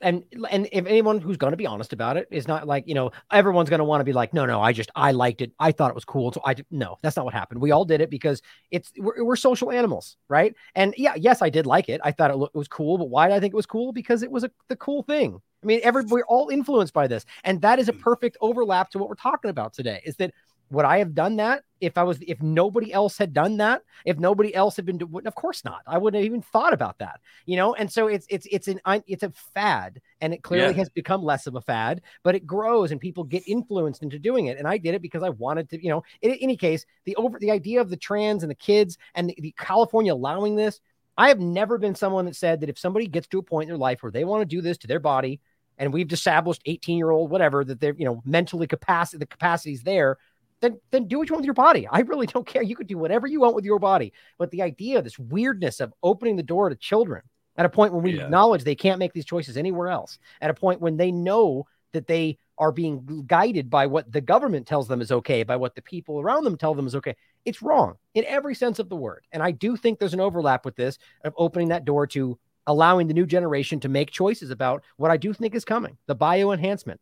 And 0.00 0.22
and 0.48 0.68
if 0.70 0.86
anyone 0.86 1.20
who's 1.20 1.36
going 1.36 1.52
to 1.52 1.56
be 1.56 1.66
honest 1.66 1.92
about 1.92 2.16
it 2.16 2.28
is 2.30 2.46
not 2.46 2.68
like 2.68 2.84
you 2.86 2.94
know 2.94 3.10
everyone's 3.32 3.68
going 3.68 3.78
to 3.78 3.84
want 3.84 4.00
to 4.00 4.04
be 4.04 4.12
like 4.12 4.32
no 4.32 4.46
no 4.46 4.60
i 4.60 4.72
just 4.72 4.90
i 4.94 5.10
liked 5.10 5.40
it. 5.40 5.50
I 5.58 5.72
thought 5.72 5.90
it 5.90 5.94
was 5.94 6.04
cool. 6.04 6.30
So 6.30 6.40
i 6.44 6.54
no 6.70 6.98
that's 7.02 7.16
not 7.16 7.24
what 7.24 7.34
happened. 7.34 7.60
We 7.60 7.72
all 7.72 7.84
did 7.84 8.00
it 8.00 8.08
because 8.08 8.42
it's 8.70 8.92
we're, 8.96 9.24
we're 9.24 9.34
social 9.34 9.72
animals 9.72 10.16
right? 10.28 10.54
And 10.76 10.94
yeah 10.96 11.14
yes 11.16 11.42
i 11.42 11.50
did 11.50 11.66
like 11.66 11.88
it. 11.88 12.00
I 12.04 12.12
thought 12.12 12.30
it, 12.30 12.36
looked, 12.36 12.54
it 12.54 12.58
was 12.58 12.68
cool 12.68 12.96
but 12.96 13.08
why 13.08 13.26
did 13.26 13.34
i 13.34 13.40
think 13.40 13.54
it 13.54 13.56
was 13.56 13.66
cool? 13.66 13.92
Because 13.92 14.22
it 14.22 14.30
was 14.30 14.44
a, 14.44 14.50
the 14.68 14.76
cool 14.76 15.02
thing 15.02 15.40
i 15.62 15.66
mean 15.66 15.80
every 15.82 16.02
we're 16.04 16.24
all 16.24 16.48
influenced 16.48 16.92
by 16.92 17.06
this 17.06 17.24
and 17.44 17.60
that 17.60 17.78
is 17.78 17.88
a 17.88 17.92
mm. 17.92 18.00
perfect 18.00 18.36
overlap 18.40 18.90
to 18.90 18.98
what 18.98 19.08
we're 19.08 19.14
talking 19.14 19.50
about 19.50 19.72
today 19.72 20.00
is 20.04 20.16
that 20.16 20.32
would 20.72 20.86
I 20.86 20.98
have 20.98 21.14
done 21.14 21.36
that 21.36 21.64
if 21.82 21.98
I 21.98 22.02
was 22.02 22.18
if 22.26 22.40
nobody 22.40 22.92
else 22.94 23.18
had 23.18 23.34
done 23.34 23.58
that? 23.58 23.82
If 24.06 24.18
nobody 24.18 24.54
else 24.54 24.74
had 24.74 24.86
been 24.86 24.96
doing, 24.96 25.26
of 25.26 25.34
course 25.34 25.64
not. 25.66 25.82
I 25.86 25.98
wouldn't 25.98 26.18
have 26.18 26.26
even 26.26 26.40
thought 26.40 26.72
about 26.72 26.98
that, 26.98 27.20
you 27.44 27.56
know. 27.56 27.74
And 27.74 27.92
so 27.92 28.08
it's 28.08 28.26
it's 28.30 28.46
it's 28.50 28.68
an 28.68 28.80
it's 29.06 29.22
a 29.22 29.30
fad, 29.30 30.00
and 30.22 30.32
it 30.32 30.42
clearly 30.42 30.72
yeah. 30.72 30.78
has 30.78 30.88
become 30.88 31.22
less 31.22 31.46
of 31.46 31.56
a 31.56 31.60
fad, 31.60 32.00
but 32.22 32.34
it 32.34 32.46
grows 32.46 32.90
and 32.90 33.00
people 33.00 33.22
get 33.22 33.46
influenced 33.46 34.02
into 34.02 34.18
doing 34.18 34.46
it. 34.46 34.56
And 34.56 34.66
I 34.66 34.78
did 34.78 34.94
it 34.94 35.02
because 35.02 35.22
I 35.22 35.28
wanted 35.28 35.68
to, 35.70 35.82
you 35.82 35.90
know. 35.90 36.02
In 36.22 36.32
any 36.40 36.56
case, 36.56 36.86
the 37.04 37.14
over 37.16 37.38
the 37.38 37.50
idea 37.50 37.82
of 37.82 37.90
the 37.90 37.96
trans 37.96 38.42
and 38.42 38.50
the 38.50 38.54
kids 38.54 38.96
and 39.14 39.28
the, 39.28 39.36
the 39.38 39.54
California 39.58 40.14
allowing 40.14 40.56
this, 40.56 40.80
I 41.18 41.28
have 41.28 41.38
never 41.38 41.76
been 41.76 41.94
someone 41.94 42.24
that 42.24 42.36
said 42.36 42.60
that 42.60 42.70
if 42.70 42.78
somebody 42.78 43.08
gets 43.08 43.26
to 43.28 43.38
a 43.38 43.42
point 43.42 43.64
in 43.64 43.68
their 43.68 43.78
life 43.78 44.02
where 44.02 44.12
they 44.12 44.24
want 44.24 44.40
to 44.40 44.56
do 44.56 44.62
this 44.62 44.78
to 44.78 44.86
their 44.86 45.00
body, 45.00 45.40
and 45.78 45.92
we've 45.92 46.12
established 46.12 46.62
18 46.66 46.98
year 46.98 47.10
old 47.10 47.30
whatever 47.30 47.64
that 47.64 47.80
they're 47.80 47.94
you 47.96 48.04
know 48.04 48.22
mentally 48.24 48.66
capacity 48.66 49.18
the 49.18 49.26
capacity's 49.26 49.82
there 49.82 50.18
then 50.62 50.80
then 50.90 51.06
do 51.06 51.18
what 51.18 51.28
you 51.28 51.34
want 51.34 51.42
with 51.42 51.46
your 51.46 51.54
body. 51.54 51.86
I 51.90 52.00
really 52.00 52.26
don't 52.26 52.46
care. 52.46 52.62
You 52.62 52.76
could 52.76 52.86
do 52.86 52.96
whatever 52.96 53.26
you 53.26 53.40
want 53.40 53.54
with 53.54 53.66
your 53.66 53.78
body. 53.78 54.14
But 54.38 54.50
the 54.50 54.62
idea, 54.62 55.02
this 55.02 55.18
weirdness 55.18 55.80
of 55.80 55.92
opening 56.02 56.36
the 56.36 56.42
door 56.42 56.70
to 56.70 56.76
children 56.76 57.22
at 57.56 57.66
a 57.66 57.68
point 57.68 57.92
when 57.92 58.02
we 58.02 58.16
yeah. 58.16 58.24
acknowledge 58.24 58.64
they 58.64 58.74
can't 58.74 58.98
make 58.98 59.12
these 59.12 59.26
choices 59.26 59.58
anywhere 59.58 59.88
else, 59.88 60.18
at 60.40 60.48
a 60.48 60.54
point 60.54 60.80
when 60.80 60.96
they 60.96 61.12
know 61.12 61.66
that 61.92 62.06
they 62.06 62.38
are 62.56 62.72
being 62.72 63.24
guided 63.26 63.68
by 63.68 63.86
what 63.86 64.10
the 64.10 64.20
government 64.20 64.66
tells 64.66 64.88
them 64.88 65.02
is 65.02 65.12
okay, 65.12 65.42
by 65.42 65.56
what 65.56 65.74
the 65.74 65.82
people 65.82 66.20
around 66.20 66.44
them 66.44 66.56
tell 66.56 66.74
them 66.74 66.86
is 66.86 66.94
okay. 66.94 67.14
It's 67.44 67.60
wrong 67.60 67.96
in 68.14 68.24
every 68.26 68.54
sense 68.54 68.78
of 68.78 68.88
the 68.88 68.96
word. 68.96 69.26
And 69.32 69.42
I 69.42 69.50
do 69.50 69.76
think 69.76 69.98
there's 69.98 70.14
an 70.14 70.20
overlap 70.20 70.64
with 70.64 70.76
this 70.76 70.98
of 71.24 71.34
opening 71.36 71.68
that 71.68 71.84
door 71.84 72.06
to 72.08 72.38
allowing 72.66 73.08
the 73.08 73.14
new 73.14 73.26
generation 73.26 73.80
to 73.80 73.88
make 73.88 74.10
choices 74.10 74.50
about 74.50 74.82
what 74.96 75.10
I 75.10 75.16
do 75.16 75.32
think 75.32 75.54
is 75.54 75.64
coming 75.64 75.98
the 76.06 76.14
bio 76.14 76.52
enhancement, 76.52 77.00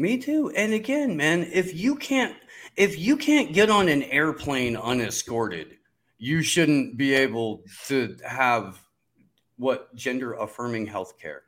me 0.00 0.16
too. 0.16 0.50
And 0.56 0.72
again, 0.72 1.16
man, 1.16 1.48
if 1.52 1.74
you 1.74 1.94
can't 1.94 2.34
if 2.76 2.98
you 2.98 3.16
can't 3.16 3.52
get 3.52 3.70
on 3.70 3.88
an 3.88 4.02
airplane 4.04 4.76
unescorted, 4.76 5.76
you 6.18 6.42
shouldn't 6.42 6.96
be 6.96 7.14
able 7.14 7.62
to 7.88 8.16
have 8.26 8.80
what 9.56 9.94
gender 9.94 10.32
affirming 10.32 10.86
health 10.86 11.18
care. 11.18 11.42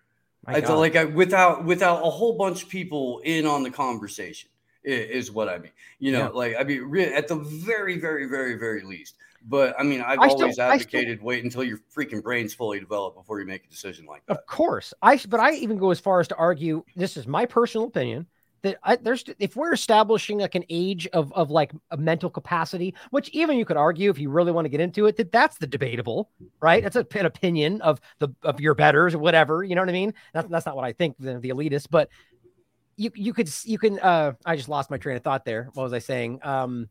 like 0.78 0.96
I, 0.96 1.04
without 1.04 1.64
without 1.64 2.06
a 2.06 2.10
whole 2.10 2.36
bunch 2.36 2.64
of 2.64 2.68
people 2.68 3.20
in 3.24 3.46
on 3.46 3.62
the 3.62 3.70
conversation 3.70 4.50
is, 4.84 5.26
is 5.28 5.32
what 5.32 5.48
I 5.48 5.58
mean. 5.58 5.72
You 5.98 6.12
know, 6.12 6.18
yeah. 6.18 6.28
like 6.28 6.56
I 6.58 6.64
mean, 6.64 6.94
at 7.14 7.28
the 7.28 7.36
very, 7.36 7.98
very, 7.98 8.26
very, 8.26 8.58
very 8.58 8.82
least. 8.82 9.14
But 9.46 9.74
I 9.78 9.82
mean, 9.82 10.00
I've 10.00 10.18
I 10.18 10.28
always 10.28 10.54
still, 10.54 10.64
advocated 10.64 11.18
still, 11.18 11.26
wait 11.26 11.44
until 11.44 11.64
your 11.64 11.78
freaking 11.94 12.22
brain's 12.22 12.54
fully 12.54 12.78
developed 12.80 13.16
before 13.16 13.40
you 13.40 13.46
make 13.46 13.64
a 13.64 13.68
decision 13.68 14.06
like 14.06 14.24
that. 14.26 14.38
Of 14.38 14.46
course, 14.46 14.94
I 15.02 15.18
but 15.28 15.40
I 15.40 15.52
even 15.54 15.78
go 15.78 15.90
as 15.90 16.00
far 16.00 16.20
as 16.20 16.28
to 16.28 16.36
argue. 16.36 16.84
This 16.94 17.16
is 17.16 17.26
my 17.26 17.46
personal 17.46 17.88
opinion 17.88 18.26
that 18.62 18.78
I, 18.82 18.96
there's 18.96 19.24
if 19.38 19.56
we're 19.56 19.72
establishing 19.72 20.38
like 20.38 20.54
an 20.54 20.64
age 20.70 21.06
of 21.08 21.32
of 21.32 21.50
like 21.50 21.72
a 21.90 21.96
mental 21.96 22.30
capacity, 22.30 22.94
which 23.10 23.28
even 23.30 23.58
you 23.58 23.64
could 23.64 23.76
argue 23.76 24.10
if 24.10 24.18
you 24.18 24.30
really 24.30 24.52
want 24.52 24.64
to 24.64 24.68
get 24.68 24.80
into 24.80 25.06
it, 25.06 25.16
that 25.16 25.32
that's 25.32 25.58
the 25.58 25.66
debatable, 25.66 26.30
right? 26.60 26.82
That's 26.82 26.96
a, 26.96 27.06
an 27.14 27.26
opinion 27.26 27.80
of 27.82 28.00
the 28.20 28.28
of 28.42 28.60
your 28.60 28.74
betters 28.74 29.14
or 29.14 29.18
whatever. 29.18 29.64
You 29.64 29.74
know 29.74 29.82
what 29.82 29.88
I 29.88 29.92
mean? 29.92 30.14
That's 30.32 30.48
that's 30.48 30.66
not 30.66 30.76
what 30.76 30.84
I 30.84 30.92
think 30.92 31.16
the, 31.18 31.38
the 31.38 31.50
elitists, 31.50 31.88
but 31.90 32.08
you 32.96 33.10
you 33.14 33.32
could 33.32 33.50
you 33.64 33.78
can. 33.78 33.98
uh 33.98 34.32
I 34.44 34.56
just 34.56 34.68
lost 34.68 34.90
my 34.90 34.96
train 34.96 35.16
of 35.16 35.24
thought 35.24 35.44
there. 35.44 35.70
What 35.74 35.82
was 35.82 35.92
I 35.92 35.98
saying? 35.98 36.40
Um, 36.42 36.88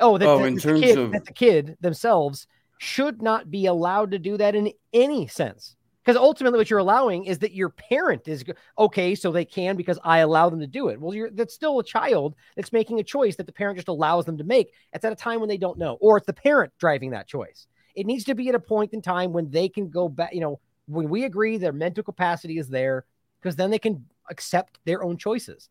oh, 0.00 0.18
that, 0.18 0.28
oh, 0.28 0.44
in 0.44 0.58
terms 0.58 0.80
kid, 0.80 0.98
of 0.98 1.12
that 1.12 1.24
the 1.24 1.32
kid 1.32 1.76
themselves 1.80 2.46
should 2.78 3.22
not 3.22 3.50
be 3.50 3.66
allowed 3.66 4.10
to 4.12 4.18
do 4.18 4.36
that 4.36 4.54
in 4.54 4.72
any 4.92 5.26
sense 5.26 5.76
because 6.08 6.22
ultimately, 6.22 6.56
what 6.56 6.70
you're 6.70 6.78
allowing 6.78 7.26
is 7.26 7.40
that 7.40 7.52
your 7.52 7.68
parent 7.68 8.28
is 8.28 8.42
okay, 8.78 9.14
so 9.14 9.30
they 9.30 9.44
can 9.44 9.76
because 9.76 9.98
I 10.02 10.20
allow 10.20 10.48
them 10.48 10.58
to 10.60 10.66
do 10.66 10.88
it. 10.88 10.98
Well, 10.98 11.12
you're 11.12 11.28
that's 11.28 11.52
still 11.52 11.80
a 11.80 11.84
child 11.84 12.34
that's 12.56 12.72
making 12.72 12.98
a 12.98 13.02
choice 13.02 13.36
that 13.36 13.44
the 13.44 13.52
parent 13.52 13.76
just 13.76 13.88
allows 13.88 14.24
them 14.24 14.38
to 14.38 14.44
make. 14.44 14.72
It's 14.94 15.04
at 15.04 15.12
a 15.12 15.14
time 15.14 15.38
when 15.38 15.50
they 15.50 15.58
don't 15.58 15.76
know, 15.76 15.98
or 16.00 16.16
it's 16.16 16.26
the 16.26 16.32
parent 16.32 16.72
driving 16.78 17.10
that 17.10 17.28
choice. 17.28 17.66
It 17.94 18.06
needs 18.06 18.24
to 18.24 18.34
be 18.34 18.48
at 18.48 18.54
a 18.54 18.58
point 18.58 18.94
in 18.94 19.02
time 19.02 19.34
when 19.34 19.50
they 19.50 19.68
can 19.68 19.90
go 19.90 20.08
back. 20.08 20.32
You 20.32 20.40
know, 20.40 20.60
when 20.86 21.10
we 21.10 21.24
agree 21.24 21.58
their 21.58 21.74
mental 21.74 22.02
capacity 22.02 22.56
is 22.56 22.70
there, 22.70 23.04
because 23.38 23.56
then 23.56 23.70
they 23.70 23.78
can 23.78 24.06
accept 24.30 24.78
their 24.86 25.04
own 25.04 25.18
choices. 25.18 25.68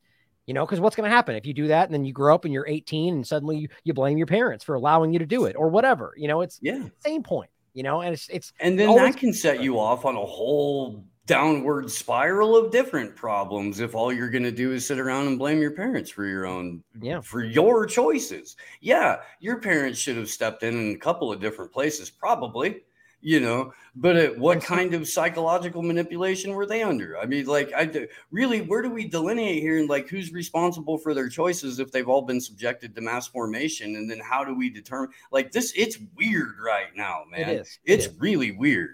You 0.47 0.53
know, 0.53 0.65
because 0.65 0.79
what's 0.79 0.95
going 0.95 1.09
to 1.09 1.15
happen? 1.15 1.35
If 1.35 1.45
you 1.45 1.53
do 1.53 1.67
that 1.67 1.85
and 1.85 1.93
then 1.93 2.05
you 2.05 2.13
grow 2.13 2.33
up 2.33 2.45
and 2.45 2.53
you're 2.53 2.67
18 2.67 3.13
and 3.13 3.27
suddenly 3.27 3.57
you, 3.57 3.67
you 3.83 3.93
blame 3.93 4.17
your 4.17 4.27
parents 4.27 4.63
for 4.63 4.75
allowing 4.75 5.13
you 5.13 5.19
to 5.19 5.25
do 5.25 5.45
it 5.45 5.55
or 5.55 5.67
whatever. 5.69 6.13
You 6.17 6.29
know, 6.29 6.41
it's 6.41 6.57
yeah, 6.61 6.87
same 7.03 7.21
point 7.21 7.49
you 7.77 7.83
know, 7.83 8.01
and 8.01 8.11
it's 8.11 8.27
it's 8.29 8.53
and 8.59 8.79
then 8.79 8.95
that 8.95 9.17
can 9.17 9.31
set 9.31 9.61
you 9.61 9.79
off 9.79 10.03
on 10.03 10.15
a 10.15 10.25
whole 10.25 11.05
downward 11.27 11.91
spiral 11.91 12.57
of 12.57 12.71
different 12.71 13.15
problems 13.15 13.79
if 13.81 13.93
all 13.93 14.11
you're 14.11 14.31
going 14.31 14.41
to 14.41 14.51
do 14.51 14.71
is 14.71 14.83
sit 14.83 14.97
around 14.97 15.27
and 15.27 15.37
blame 15.37 15.61
your 15.61 15.75
parents 15.75 16.09
for 16.09 16.25
your 16.25 16.47
own 16.47 16.81
yeah. 16.99 17.21
for 17.21 17.43
your 17.43 17.85
choices. 17.85 18.55
Yeah 18.81 19.17
your 19.39 19.59
parents 19.59 19.99
should 19.99 20.17
have 20.17 20.27
stepped 20.27 20.63
in 20.63 20.73
in 20.73 20.95
a 20.95 20.97
couple 20.97 21.31
of 21.31 21.39
different 21.39 21.71
places 21.71 22.09
probably 22.09 22.81
you 23.21 23.39
know 23.39 23.73
but 23.99 24.15
at 24.15 24.37
what 24.37 24.63
kind 24.63 24.93
of 24.93 25.07
psychological 25.07 25.81
manipulation 25.81 26.51
were 26.51 26.67
they 26.67 26.83
under? 26.83 27.17
I 27.17 27.25
mean 27.25 27.47
like 27.47 27.73
i 27.75 28.07
really 28.29 28.61
where 28.61 28.83
do 28.83 28.91
we 28.91 29.07
delineate 29.07 29.61
here 29.61 29.79
and 29.79 29.89
like 29.89 30.07
who's 30.07 30.31
responsible 30.31 30.99
for 30.99 31.15
their 31.15 31.29
choices 31.29 31.79
if 31.79 31.91
they've 31.91 32.07
all 32.07 32.21
been 32.21 32.39
subjected 32.39 32.95
to 32.95 33.01
mass 33.01 33.27
formation? 33.27 33.95
And 33.95 34.09
then 34.09 34.19
how 34.19 34.43
do 34.43 34.53
we 34.53 34.69
determine 34.69 35.09
like 35.31 35.51
this 35.51 35.73
it's 35.75 35.97
weird 36.15 36.59
right 36.63 36.95
now 36.95 37.23
man. 37.29 37.49
it 37.49 37.61
is. 37.61 37.79
it's 37.85 38.05
it 38.05 38.11
is. 38.11 38.19
really 38.19 38.51
weird. 38.51 38.91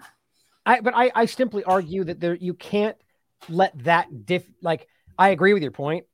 I 0.64 0.80
but 0.80 0.94
i 0.96 1.12
i 1.14 1.26
simply 1.26 1.62
argue 1.64 2.04
that 2.04 2.18
there 2.18 2.34
you 2.34 2.54
can't 2.54 2.96
let 3.50 3.78
that 3.84 4.24
diff 4.24 4.44
like 4.62 4.88
i 5.18 5.30
agree 5.30 5.52
with 5.52 5.62
your 5.62 5.72
point. 5.72 6.06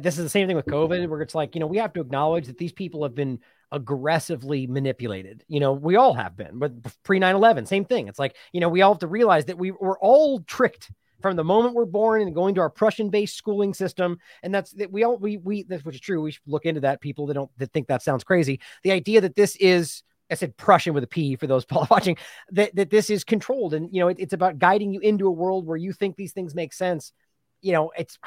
This 0.00 0.18
is 0.18 0.24
the 0.24 0.30
same 0.30 0.46
thing 0.46 0.56
with 0.56 0.66
covid 0.66 1.06
where 1.08 1.20
it's 1.20 1.34
like 1.34 1.54
you 1.54 1.60
know 1.60 1.66
we 1.66 1.76
have 1.76 1.92
to 1.92 2.00
acknowledge 2.00 2.46
that 2.46 2.56
these 2.56 2.72
people 2.72 3.02
have 3.02 3.14
been 3.14 3.40
aggressively 3.72 4.66
manipulated. 4.66 5.44
You 5.48 5.60
know, 5.60 5.72
we 5.72 5.96
all 5.96 6.14
have 6.14 6.36
been, 6.36 6.58
but 6.58 6.72
pre 7.02 7.18
9 7.18 7.34
11, 7.34 7.66
same 7.66 7.84
thing. 7.84 8.08
It's 8.08 8.18
like, 8.18 8.36
you 8.52 8.60
know, 8.60 8.68
we 8.68 8.82
all 8.82 8.94
have 8.94 9.00
to 9.00 9.06
realize 9.06 9.46
that 9.46 9.58
we 9.58 9.70
were 9.70 9.98
all 10.00 10.40
tricked 10.40 10.90
from 11.20 11.36
the 11.36 11.44
moment 11.44 11.74
we're 11.74 11.84
born 11.84 12.22
and 12.22 12.34
going 12.34 12.54
to 12.54 12.60
our 12.60 12.70
Prussian 12.70 13.10
based 13.10 13.36
schooling 13.36 13.74
system. 13.74 14.18
And 14.42 14.54
that's 14.54 14.72
that 14.72 14.90
we 14.90 15.04
all, 15.04 15.16
we, 15.18 15.36
we, 15.36 15.64
that's 15.64 15.84
which 15.84 15.96
is 15.96 16.00
true. 16.00 16.22
We 16.22 16.32
should 16.32 16.42
look 16.46 16.66
into 16.66 16.80
that. 16.80 17.00
People 17.00 17.26
that 17.26 17.34
don't, 17.34 17.50
that 17.58 17.72
think 17.72 17.88
that 17.88 18.02
sounds 18.02 18.24
crazy. 18.24 18.60
The 18.82 18.92
idea 18.92 19.20
that 19.20 19.36
this 19.36 19.56
is, 19.56 20.02
I 20.30 20.34
said 20.34 20.56
Prussian 20.56 20.94
with 20.94 21.04
a 21.04 21.08
P 21.08 21.36
for 21.36 21.46
those 21.46 21.66
watching 21.90 22.16
that, 22.52 22.74
that 22.76 22.90
this 22.90 23.10
is 23.10 23.24
controlled. 23.24 23.74
And, 23.74 23.88
you 23.92 24.00
know, 24.00 24.08
it, 24.08 24.16
it's 24.18 24.32
about 24.32 24.58
guiding 24.58 24.92
you 24.92 25.00
into 25.00 25.26
a 25.26 25.32
world 25.32 25.66
where 25.66 25.76
you 25.76 25.92
think 25.92 26.16
these 26.16 26.32
things 26.32 26.54
make 26.54 26.72
sense. 26.72 27.12
You 27.60 27.72
know, 27.72 27.92
it's, 27.96 28.18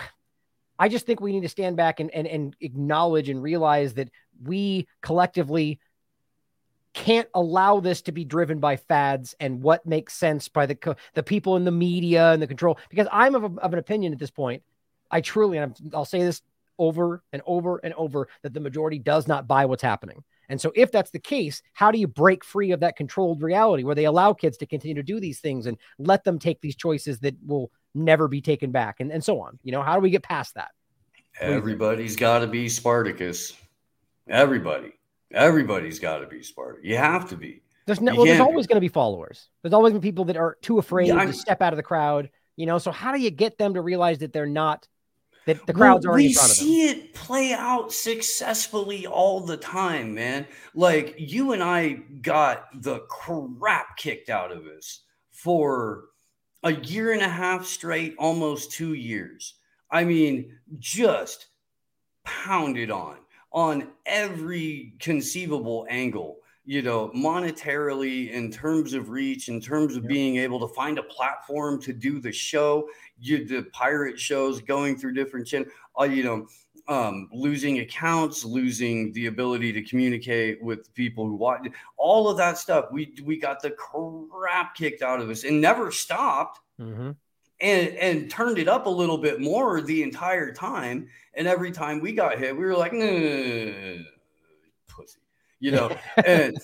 I 0.84 0.90
just 0.90 1.06
think 1.06 1.22
we 1.22 1.32
need 1.32 1.44
to 1.44 1.50
stand 1.50 1.78
back 1.78 2.02
and, 2.02 2.12
and, 2.12 2.28
and 2.28 2.58
acknowledge 2.60 3.30
and 3.30 3.42
realize 3.42 3.94
that 3.94 4.10
we 4.44 4.86
collectively 5.02 5.80
can't 6.94 7.30
allow 7.34 7.80
this 7.80 8.02
to 8.02 8.12
be 8.12 8.26
driven 8.26 8.60
by 8.60 8.76
fads 8.76 9.34
and 9.40 9.62
what 9.62 9.86
makes 9.86 10.14
sense 10.14 10.50
by 10.50 10.66
the 10.66 10.98
the 11.14 11.24
people 11.24 11.56
in 11.56 11.64
the 11.64 11.72
media 11.72 12.34
and 12.34 12.42
the 12.42 12.48
control. 12.48 12.78
Because 12.90 13.08
I'm 13.14 13.34
of, 13.34 13.44
a, 13.46 13.62
of 13.62 13.72
an 13.72 13.80
opinion 13.80 14.12
at 14.12 14.20
this 14.20 14.30
point. 14.30 14.62
I 15.10 15.22
truly, 15.22 15.58
and 15.58 15.74
i 15.94 15.98
will 15.98 16.04
say 16.04 16.20
this 16.20 16.42
over 16.78 17.24
and 17.32 17.42
over 17.46 17.78
and 17.78 17.94
over, 17.94 18.28
that 18.42 18.54
the 18.54 18.60
majority 18.60 19.00
does 19.00 19.26
not 19.26 19.48
buy 19.48 19.66
what's 19.66 19.84
happening. 19.84 20.22
And 20.50 20.60
so, 20.60 20.74
if 20.76 20.92
that's 20.92 21.12
the 21.12 21.20
case, 21.20 21.62
how 21.72 21.92
do 21.92 21.98
you 21.98 22.08
break 22.08 22.44
free 22.44 22.72
of 22.72 22.82
that 22.82 22.98
controlled 22.98 23.42
reality 23.42 23.86
where 23.86 23.96
they 23.96 24.04
allow 24.04 24.34
kids 24.34 24.58
to 24.58 24.66
continue 24.66 24.96
to 24.96 25.04
do 25.04 25.22
these 25.22 25.40
things 25.40 25.66
and 25.66 25.78
let 25.98 26.26
them 26.26 26.40
take 26.40 26.60
these 26.60 26.76
choices 26.76 27.20
that 27.20 27.38
will 27.48 27.72
never 27.94 28.28
be 28.28 28.42
taken 28.42 28.72
back 28.72 29.00
and, 29.00 29.12
and 29.12 29.24
so 29.24 29.40
on? 29.42 29.60
You 29.64 29.72
know, 29.72 29.82
how 29.82 29.96
do 29.96 30.02
we 30.02 30.10
get 30.10 30.24
past 30.24 30.56
that? 30.56 30.72
Everybody's 31.40 32.16
got 32.16 32.40
to 32.40 32.48
be 32.48 32.70
Spartacus. 32.70 33.54
Everybody, 34.28 34.94
everybody's 35.32 36.00
got 36.00 36.20
to 36.20 36.28
be 36.28 36.44
Spartacus. 36.44 36.86
You 36.86 36.98
have 36.98 37.30
to 37.30 37.36
be. 37.36 37.62
There's 37.86 38.00
no, 38.00 38.16
well, 38.16 38.26
there's 38.26 38.40
always 38.40 38.68
going 38.68 38.78
to 38.78 38.82
be 38.82 38.88
followers. 38.88 39.50
There's 39.62 39.74
always 39.74 39.94
been 39.94 40.02
people 40.02 40.26
that 40.26 40.38
are 40.38 40.58
too 40.62 40.80
afraid 40.80 41.08
yeah, 41.08 41.26
to 41.26 41.34
step 41.34 41.62
out 41.62 41.74
of 41.74 41.78
the 41.78 41.84
crowd. 41.84 42.30
You 42.56 42.66
know, 42.66 42.78
so 42.78 42.92
how 42.92 43.12
do 43.12 43.20
you 43.20 43.32
get 43.32 43.58
them 43.58 43.74
to 43.74 43.82
realize 43.82 44.20
that 44.20 44.32
they're 44.32 44.46
not 44.46 44.88
that 45.46 45.66
the 45.66 45.74
crowd's 45.74 46.06
well, 46.06 46.14
already 46.14 46.30
we 46.30 46.34
see 46.34 46.88
it 46.88 47.14
play 47.14 47.52
out 47.54 47.92
successfully 47.92 49.06
all 49.06 49.42
the 49.42 49.58
time, 49.58 50.14
man. 50.14 50.48
Like 50.74 51.16
you 51.18 51.52
and 51.52 51.62
I 51.62 51.94
got 52.22 52.82
the 52.82 53.00
crap 53.00 53.98
kicked 53.98 54.30
out 54.30 54.52
of 54.52 54.66
us 54.66 55.02
for 55.32 56.06
a 56.64 56.74
year 56.74 57.12
and 57.12 57.22
a 57.22 57.30
half 57.30 57.66
straight, 57.66 58.16
almost 58.18 58.72
two 58.72 58.94
years. 58.94 59.56
I 59.92 60.04
mean, 60.04 60.58
just 60.80 61.48
pounded 62.24 62.90
on 62.90 63.18
on 63.52 63.90
every 64.06 64.94
conceivable 65.00 65.86
angle 65.90 66.38
you 66.66 66.82
know 66.82 67.10
monetarily 67.10 68.32
in 68.32 68.50
terms 68.52 68.94
of 68.94 69.10
reach 69.10 69.50
in 69.50 69.60
terms 69.60 69.96
of 69.96 70.08
being 70.08 70.38
able 70.38 70.60
to 70.60 70.74
find 70.74 70.98
a 70.98 71.04
platform 71.04 71.82
to 71.82 71.92
do 71.92 72.20
the 72.20 72.32
show 72.32 72.88
you 73.20 73.46
the 73.46 73.64
pirate 73.74 74.20
shows 74.20 74.62
going 74.62 74.98
through 74.98 75.14
different 75.14 75.46
channels 75.46 75.72
uh, 76.00 76.04
you 76.04 76.24
know 76.24 76.48
um, 76.88 77.30
losing 77.32 77.80
accounts 77.80 78.44
losing 78.44 79.12
the 79.14 79.28
ability 79.28 79.72
to 79.72 79.82
communicate 79.82 80.62
with 80.62 80.94
people 80.94 81.26
who 81.26 81.36
watch 81.36 81.68
all 81.98 82.30
of 82.30 82.38
that 82.38 82.58
stuff 82.58 82.86
we 82.92 83.16
we 83.24 83.38
got 83.38 83.62
the 83.62 83.72
crap 83.72 84.76
kicked 84.76 85.02
out 85.02 85.22
of 85.22 85.30
us 85.30 85.44
and 85.44 85.62
never 85.62 85.92
stopped 85.92 86.60
mm-hmm 86.80 87.12
and 87.64 87.90
and 87.96 88.30
turned 88.30 88.60
it 88.60 88.68
up 88.68 88.86
a 88.86 88.90
little 88.90 89.18
bit 89.18 89.40
more 89.40 89.82
the 89.82 90.04
entire 90.04 90.54
time. 90.54 91.08
And 91.34 91.48
every 91.48 91.72
time 91.72 92.02
we 92.02 92.12
got 92.12 92.38
hit, 92.38 92.56
we 92.56 92.66
were 92.66 92.76
like, 92.76 92.92
pussy, 94.88 95.20
you 95.60 95.72
know, 95.72 95.96
and, 96.26 96.56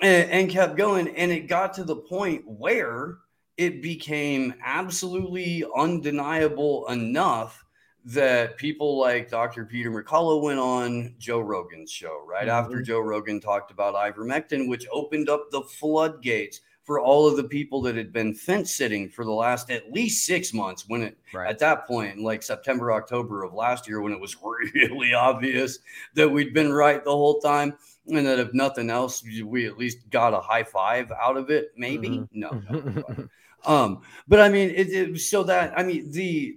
and 0.00 0.30
and 0.30 0.50
kept 0.50 0.76
going. 0.76 1.08
And 1.16 1.30
it 1.30 1.46
got 1.46 1.74
to 1.74 1.84
the 1.84 1.96
point 1.96 2.42
where 2.46 3.18
it 3.56 3.82
became 3.82 4.54
absolutely 4.64 5.64
undeniable 5.76 6.88
enough 6.88 7.64
that 8.06 8.56
people 8.56 8.98
like 8.98 9.28
Dr. 9.28 9.64
Peter 9.64 9.90
McCullough 9.90 10.40
went 10.40 10.60
on 10.60 11.14
Joe 11.18 11.40
Rogan's 11.40 11.90
show 11.90 12.24
right 12.24 12.46
mm-hmm. 12.46 12.50
after 12.50 12.80
Joe 12.80 13.00
Rogan 13.00 13.40
talked 13.40 13.72
about 13.72 13.94
ivermectin, 13.94 14.68
which 14.68 14.86
opened 14.92 15.28
up 15.28 15.50
the 15.50 15.62
floodgates 15.62 16.60
for 16.84 17.00
all 17.00 17.26
of 17.26 17.36
the 17.36 17.44
people 17.44 17.82
that 17.82 17.96
had 17.96 18.12
been 18.12 18.32
fence 18.32 18.76
sitting 18.76 19.08
for 19.08 19.24
the 19.24 19.32
last 19.32 19.72
at 19.72 19.92
least 19.92 20.24
six 20.24 20.54
months 20.54 20.84
when 20.86 21.02
it 21.02 21.18
right. 21.34 21.50
at 21.50 21.58
that 21.58 21.84
point 21.84 22.20
like 22.20 22.44
september 22.44 22.92
october 22.92 23.42
of 23.42 23.52
last 23.52 23.88
year 23.88 24.00
when 24.00 24.12
it 24.12 24.20
was 24.20 24.36
really 24.74 25.12
obvious 25.12 25.80
that 26.14 26.28
we'd 26.28 26.54
been 26.54 26.72
right 26.72 27.04
the 27.04 27.10
whole 27.10 27.40
time 27.40 27.74
and 28.06 28.24
that 28.24 28.38
if 28.38 28.54
nothing 28.54 28.88
else 28.88 29.24
we 29.44 29.66
at 29.66 29.76
least 29.76 30.08
got 30.10 30.32
a 30.32 30.38
high 30.38 30.62
five 30.62 31.10
out 31.20 31.36
of 31.36 31.50
it 31.50 31.72
maybe 31.76 32.08
mm-hmm. 32.08 32.38
no, 32.38 32.62
no 32.70 33.28
um 33.64 34.00
but 34.28 34.38
i 34.38 34.48
mean 34.48 34.70
it, 34.70 34.88
it 34.90 35.18
so 35.18 35.42
that 35.42 35.76
i 35.76 35.82
mean 35.82 36.08
the 36.12 36.56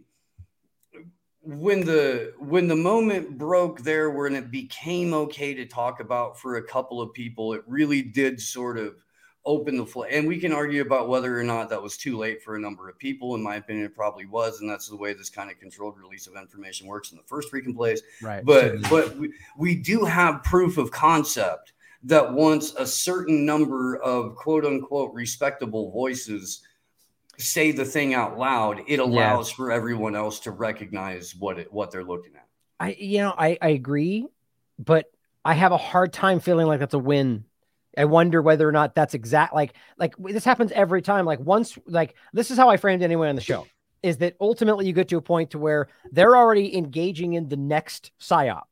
when 1.58 1.86
the 1.86 2.34
when 2.40 2.68
the 2.68 2.76
moment 2.76 3.38
broke 3.38 3.82
there 3.82 4.10
when 4.12 4.36
it 4.36 4.52
became 4.52 5.14
okay 5.14 5.54
to 5.54 5.66
talk 5.66 6.00
about 6.00 6.40
for 6.40 6.58
a 6.58 6.64
couple 6.64 7.02
of 7.02 7.14
people 7.14 7.54
it 7.54 7.64
really 7.66 8.02
did 8.02 8.40
sort 8.40 8.78
of 8.78 8.96
open 9.46 9.78
the 9.78 9.86
floor. 9.86 10.08
And 10.12 10.28
we 10.28 10.38
can 10.40 10.52
argue 10.54 10.82
about 10.82 11.10
whether 11.10 11.38
or 11.38 11.44
not 11.44 11.70
that 11.70 11.82
was 11.82 11.98
too 11.98 12.18
late 12.18 12.44
for 12.44 12.56
a 12.56 12.60
number 12.60 12.90
of 12.90 13.00
people. 13.00 13.36
In 13.36 13.42
my 13.42 13.56
opinion, 13.56 13.86
it 13.86 13.96
probably 13.96 14.26
was, 14.26 14.62
and 14.62 14.70
that's 14.70 14.88
the 14.88 14.96
way 14.96 15.14
this 15.14 15.30
kind 15.30 15.50
of 15.50 15.60
controlled 15.60 15.98
release 15.98 16.28
of 16.28 16.36
information 16.36 16.88
works 16.88 17.12
in 17.12 17.18
the 17.18 17.24
first 17.24 17.52
freaking 17.52 17.76
place. 17.76 18.02
Right. 18.22 18.46
But 18.46 18.82
but 18.90 19.16
we, 19.18 19.34
we 19.58 19.76
do 19.76 20.06
have 20.06 20.44
proof 20.44 20.78
of 20.78 20.92
concept 20.92 21.74
that 22.04 22.32
once 22.32 22.74
a 22.76 22.86
certain 22.86 23.46
number 23.46 23.98
of 23.98 24.36
quote 24.36 24.66
unquote 24.66 25.14
respectable 25.14 25.92
voices 25.92 26.62
say 27.40 27.72
the 27.72 27.86
thing 27.86 28.14
out 28.14 28.38
loud, 28.38 28.82
it 28.88 29.00
allows 29.00 29.50
yeah. 29.50 29.56
for 29.56 29.72
everyone 29.72 30.16
else 30.16 30.42
to 30.42 30.52
recognize 30.52 31.36
what 31.36 31.58
it 31.58 31.72
what 31.72 31.92
they're 31.92 32.04
looking 32.04 32.36
at. 32.36 32.46
I 32.80 32.96
you 33.00 33.20
know, 33.20 33.34
I, 33.38 33.58
I 33.62 33.70
agree, 33.70 34.28
but 34.78 35.06
I 35.44 35.54
have 35.54 35.72
a 35.72 35.78
hard 35.78 36.14
time 36.14 36.40
feeling 36.40 36.68
like 36.68 36.80
that's 36.80 36.94
a 36.94 37.00
win. 37.00 37.46
I 37.98 38.06
wonder 38.06 38.42
whether 38.42 38.68
or 38.68 38.72
not 38.72 38.94
that's 38.94 39.14
exact 39.14 39.54
like 39.54 39.74
like 39.98 40.16
this 40.18 40.46
happens 40.46 40.72
every 40.74 41.02
time. 41.02 41.26
Like 41.26 41.40
once 41.40 41.78
like 41.88 42.16
this 42.34 42.52
is 42.52 42.58
how 42.58 42.70
I 42.70 42.78
framed 42.78 43.02
anyway 43.02 43.30
on 43.30 43.36
the 43.36 43.42
show 43.42 43.66
is 44.04 44.18
that 44.18 44.36
ultimately 44.40 44.86
you 44.86 44.94
get 44.94 45.10
to 45.10 45.18
a 45.18 45.22
point 45.22 45.52
to 45.52 45.60
where 45.60 45.90
they're 46.12 46.38
already 46.38 46.78
engaging 46.78 47.34
in 47.34 47.50
the 47.50 47.58
next 47.58 48.12
psyop. 48.20 48.64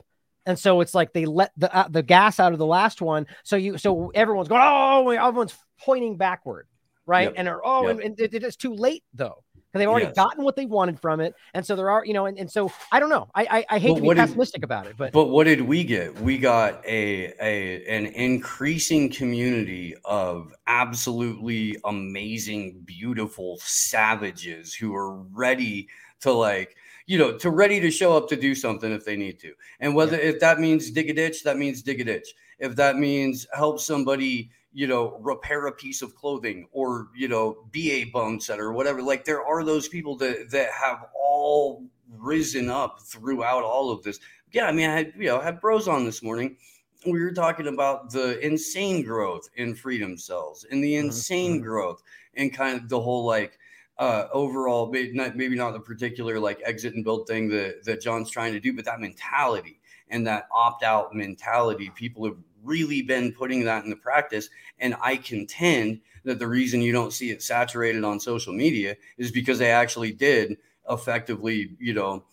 And 0.46 0.58
so 0.58 0.80
it's 0.80 0.94
like 0.94 1.12
they 1.12 1.26
let 1.26 1.52
the 1.58 1.74
uh, 1.76 1.88
the 1.90 2.04
gas 2.04 2.40
out 2.40 2.54
of 2.54 2.60
the 2.60 2.66
last 2.66 3.02
one. 3.02 3.28
So 3.44 3.56
you 3.56 3.78
so 3.78 4.12
everyone's 4.14 4.48
going, 4.50 4.62
oh, 4.64 5.10
everyone's 5.10 5.56
pointing 5.80 6.18
backward 6.18 6.68
right? 7.08 7.30
Yep. 7.30 7.34
And 7.38 7.48
are 7.48 7.62
oh, 7.66 7.88
yep. 7.88 8.00
and, 8.04 8.20
and 8.20 8.34
it 8.34 8.44
is 8.44 8.56
too 8.56 8.76
late 8.76 9.04
though 9.14 9.44
because 9.56 9.80
they've 9.80 9.90
already 9.90 10.06
yes. 10.08 10.16
gotten 10.16 10.44
what 10.44 10.56
they 10.56 10.66
wanted 10.66 11.00
from 11.00 11.20
it, 11.20 11.34
and 11.54 11.66
so 11.66 11.76
there 11.76 11.90
are 11.90 12.06
you 12.06 12.14
know, 12.14 12.26
and, 12.26 12.38
and 12.38 12.52
so 12.52 12.72
I 12.92 13.00
don't 13.00 13.10
know. 13.10 13.30
I 13.34 13.46
I, 13.70 13.76
I 13.76 13.80
hate 13.80 13.96
but 13.96 14.02
to 14.02 14.02
be 14.02 14.16
pessimistic 14.16 14.62
did, 14.62 14.66
about 14.66 14.88
it, 14.88 14.96
but 14.98 15.12
but 15.12 15.26
what 15.26 15.46
did 15.46 15.62
we 15.62 15.84
get? 15.84 16.20
We 16.22 16.38
got 16.38 16.86
a 16.86 17.34
a 17.42 17.86
an 17.88 18.08
increasing 18.08 19.10
community 19.10 19.96
of 20.06 20.54
absolutely 20.68 21.78
amazing, 21.86 22.82
beautiful 22.86 23.58
savages 23.60 24.74
who 24.74 24.96
are 24.96 25.16
ready 25.16 25.88
to 26.22 26.32
like 26.32 26.76
you 27.06 27.18
know 27.18 27.38
to 27.38 27.50
ready 27.50 27.80
to 27.80 27.92
show 27.92 28.16
up 28.16 28.28
to 28.30 28.36
do 28.36 28.56
something 28.56 28.92
if 28.92 29.06
they 29.06 29.16
need 29.16 29.40
to 29.40 29.54
and 29.80 29.96
whether 29.96 30.18
yeah. 30.18 30.24
if 30.30 30.40
that 30.40 30.60
means 30.60 30.92
dig 30.92 31.10
a 31.10 31.14
ditch 31.14 31.44
that 31.44 31.58
means 31.58 31.82
dig 31.82 32.02
a 32.02 32.04
ditch 32.04 32.34
if 32.60 32.76
that 32.76 32.98
means 32.98 33.48
help 33.54 33.80
somebody 33.80 34.50
you 34.74 34.88
know, 34.88 35.18
repair 35.22 35.68
a 35.68 35.72
piece 35.72 36.02
of 36.02 36.16
clothing 36.16 36.68
or, 36.72 37.08
you 37.16 37.28
know, 37.28 37.66
be 37.72 37.92
a 37.92 38.04
bone 38.06 38.40
setter 38.40 38.66
or 38.66 38.74
whatever. 38.74 39.02
Like 39.02 39.26
there 39.26 39.44
are 39.44 39.64
those 39.64 39.88
people 39.88 40.16
that 40.18 40.52
that 40.52 40.70
have 40.72 41.06
all 41.16 41.84
risen 42.10 42.70
up 42.70 43.02
throughout 43.02 43.64
all 43.64 43.92
of 43.92 44.04
this. 44.04 44.20
Yeah, 44.52 44.66
I 44.68 44.72
mean, 44.72 44.90
I 44.90 44.96
had 44.96 45.14
you 45.18 45.28
know 45.28 45.40
had 45.40 45.62
bros 45.62 45.88
on 45.88 46.06
this 46.06 46.24
morning. 46.24 46.58
We 47.06 47.22
were 47.22 47.32
talking 47.32 47.68
about 47.68 48.12
the 48.12 48.40
insane 48.46 49.04
growth 49.04 49.50
in 49.56 49.76
freedom 49.76 50.18
cells 50.18 50.66
and 50.70 50.84
the 50.84 50.94
mm-hmm, 50.96 51.08
insane 51.08 51.56
mm-hmm. 51.56 51.64
growth 51.64 52.02
and 52.34 52.54
kind 52.54 52.82
of 52.82 52.90
the 52.90 53.00
whole 53.00 53.26
like 53.26 53.60
uh, 53.98 54.28
overall, 54.32 54.92
maybe 54.92 55.14
not, 55.14 55.36
maybe 55.36 55.56
not 55.56 55.74
the 55.74 55.80
particular 55.80 56.40
like 56.40 56.62
exit 56.66 56.94
and 56.94 57.04
build 57.04 57.28
thing 57.28 57.50
that 57.50 57.84
that 57.86 58.02
John's 58.02 58.30
trying 58.30 58.54
to 58.54 58.60
do, 58.60 58.74
but 58.74 58.86
that 58.86 59.00
mentality 59.00 59.80
and 60.10 60.26
that 60.28 60.48
opt 60.52 60.84
out 60.84 61.14
mentality. 61.14 61.92
People 61.96 62.26
have 62.26 62.38
really 62.64 63.02
been 63.02 63.32
putting 63.32 63.64
that 63.66 63.84
into 63.84 63.96
practice. 63.96 64.50
And 64.80 64.96
I 65.02 65.18
contend 65.18 66.02
that 66.24 66.40
the 66.40 66.48
reason 66.48 66.82
you 66.82 66.92
don't 66.92 67.14
see 67.14 67.32
it 67.32 67.42
saturated 67.42 68.04
on 68.04 68.20
social 68.20 68.54
media 68.54 68.96
is 69.18 69.32
because 69.32 69.60
they 69.60 69.72
actually 69.72 70.12
did 70.12 70.58
effectively, 70.90 71.76
you 71.80 71.94
know, 71.94 72.26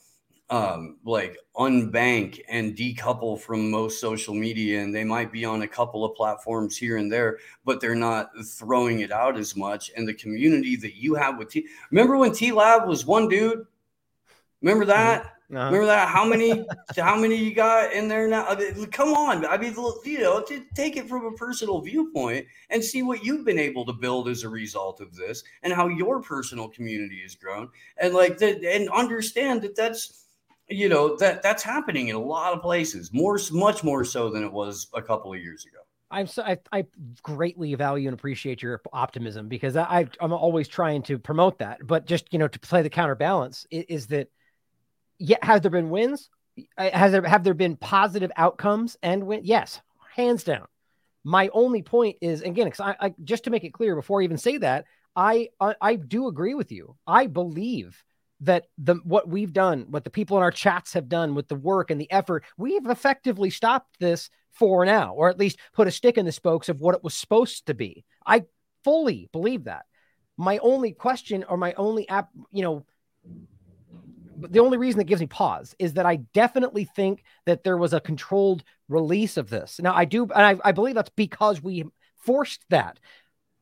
um, 0.50 0.98
like 1.04 1.38
unbank 1.56 2.40
and 2.48 2.76
decouple 2.76 3.40
from 3.40 3.70
most 3.70 4.00
social 4.00 4.34
media. 4.34 4.82
And 4.82 4.94
they 4.94 5.04
might 5.04 5.32
be 5.32 5.44
on 5.44 5.62
a 5.62 5.68
couple 5.68 6.04
of 6.04 6.14
platforms 6.14 6.76
here 6.76 6.98
and 6.98 7.10
there, 7.10 7.38
but 7.64 7.80
they're 7.80 7.94
not 7.94 8.30
throwing 8.44 9.00
it 9.00 9.10
out 9.10 9.38
as 9.38 9.56
much. 9.56 9.90
And 9.96 10.06
the 10.06 10.14
community 10.14 10.76
that 10.76 10.96
you 10.96 11.14
have 11.14 11.38
with 11.38 11.50
T, 11.50 11.66
remember 11.90 12.16
when 12.16 12.32
TLAV 12.32 12.86
was 12.86 13.06
one 13.06 13.28
dude? 13.28 13.66
Remember 14.60 14.84
that? 14.86 15.33
Uh-huh. 15.52 15.66
Remember 15.66 15.86
that? 15.86 16.08
How 16.08 16.24
many? 16.24 16.64
how 16.96 17.16
many 17.16 17.36
you 17.36 17.54
got 17.54 17.92
in 17.92 18.08
there 18.08 18.26
now? 18.26 18.46
I 18.46 18.56
mean, 18.56 18.86
come 18.86 19.12
on! 19.12 19.44
I 19.44 19.58
mean, 19.58 19.74
you 20.04 20.18
know, 20.20 20.42
to 20.42 20.64
take 20.74 20.96
it 20.96 21.06
from 21.06 21.26
a 21.26 21.32
personal 21.32 21.80
viewpoint 21.82 22.46
and 22.70 22.82
see 22.82 23.02
what 23.02 23.24
you've 23.24 23.44
been 23.44 23.58
able 23.58 23.84
to 23.84 23.92
build 23.92 24.28
as 24.28 24.42
a 24.42 24.48
result 24.48 25.02
of 25.02 25.14
this, 25.14 25.44
and 25.62 25.72
how 25.72 25.88
your 25.88 26.22
personal 26.22 26.68
community 26.68 27.20
has 27.22 27.34
grown, 27.34 27.68
and 27.98 28.14
like, 28.14 28.38
the, 28.38 28.58
and 28.74 28.88
understand 28.88 29.60
that 29.62 29.76
that's, 29.76 30.24
you 30.68 30.88
know, 30.88 31.14
that 31.16 31.42
that's 31.42 31.62
happening 31.62 32.08
in 32.08 32.16
a 32.16 32.22
lot 32.22 32.54
of 32.54 32.62
places, 32.62 33.12
more, 33.12 33.38
much 33.52 33.84
more 33.84 34.02
so 34.02 34.30
than 34.30 34.44
it 34.44 34.52
was 34.52 34.86
a 34.94 35.02
couple 35.02 35.32
of 35.34 35.40
years 35.40 35.66
ago. 35.66 35.80
I'm 36.10 36.26
so 36.26 36.42
I, 36.42 36.58
I 36.72 36.86
greatly 37.22 37.74
value 37.74 38.08
and 38.08 38.16
appreciate 38.16 38.62
your 38.62 38.80
optimism 38.92 39.48
because 39.48 39.76
I 39.76 40.06
I'm 40.20 40.32
always 40.32 40.68
trying 40.68 41.02
to 41.02 41.18
promote 41.18 41.58
that, 41.58 41.86
but 41.86 42.06
just 42.06 42.32
you 42.32 42.38
know 42.38 42.48
to 42.48 42.58
play 42.60 42.80
the 42.82 42.90
counterbalance 42.90 43.66
is, 43.70 43.84
is 43.88 44.06
that 44.08 44.28
yeah, 45.18 45.38
has 45.42 45.60
there 45.60 45.70
been 45.70 45.90
wins? 45.90 46.30
Uh, 46.78 46.90
has 46.90 47.12
there 47.12 47.22
have 47.22 47.44
there 47.44 47.54
been 47.54 47.76
positive 47.76 48.30
outcomes 48.36 48.96
and 49.02 49.24
win? 49.26 49.40
Yes, 49.44 49.80
hands 50.14 50.44
down. 50.44 50.66
My 51.24 51.48
only 51.52 51.82
point 51.82 52.16
is 52.20 52.42
again, 52.42 52.66
because 52.66 52.80
I, 52.80 52.96
I 53.00 53.14
just 53.24 53.44
to 53.44 53.50
make 53.50 53.64
it 53.64 53.72
clear 53.72 53.96
before 53.96 54.20
I 54.20 54.24
even 54.24 54.38
say 54.38 54.58
that, 54.58 54.84
I, 55.16 55.48
I 55.60 55.74
I 55.80 55.94
do 55.96 56.28
agree 56.28 56.54
with 56.54 56.70
you. 56.70 56.96
I 57.06 57.26
believe 57.26 58.02
that 58.40 58.66
the 58.78 58.96
what 59.04 59.28
we've 59.28 59.52
done, 59.52 59.86
what 59.90 60.04
the 60.04 60.10
people 60.10 60.36
in 60.36 60.42
our 60.42 60.50
chats 60.50 60.92
have 60.92 61.08
done 61.08 61.34
with 61.34 61.48
the 61.48 61.54
work 61.54 61.90
and 61.90 62.00
the 62.00 62.10
effort, 62.12 62.44
we've 62.56 62.86
effectively 62.86 63.50
stopped 63.50 63.98
this 64.00 64.28
for 64.52 64.84
now, 64.84 65.14
or 65.14 65.28
at 65.28 65.38
least 65.38 65.58
put 65.72 65.88
a 65.88 65.90
stick 65.90 66.18
in 66.18 66.26
the 66.26 66.32
spokes 66.32 66.68
of 66.68 66.80
what 66.80 66.94
it 66.94 67.02
was 67.02 67.14
supposed 67.14 67.66
to 67.66 67.74
be. 67.74 68.04
I 68.26 68.44
fully 68.84 69.28
believe 69.32 69.64
that. 69.64 69.86
My 70.36 70.58
only 70.58 70.92
question 70.92 71.44
or 71.48 71.56
my 71.56 71.72
only 71.74 72.08
app, 72.08 72.28
you 72.52 72.62
know, 72.62 72.84
the 74.36 74.60
only 74.60 74.78
reason 74.78 74.98
that 74.98 75.04
gives 75.04 75.20
me 75.20 75.26
pause 75.26 75.74
is 75.78 75.94
that 75.94 76.06
I 76.06 76.16
definitely 76.34 76.84
think 76.84 77.24
that 77.46 77.64
there 77.64 77.76
was 77.76 77.92
a 77.92 78.00
controlled 78.00 78.64
release 78.88 79.36
of 79.36 79.50
this. 79.50 79.80
Now, 79.80 79.94
I 79.94 80.04
do, 80.04 80.22
and 80.22 80.32
I, 80.62 80.68
I 80.68 80.72
believe 80.72 80.94
that's 80.94 81.10
because 81.10 81.62
we 81.62 81.84
forced 82.16 82.64
that. 82.70 82.98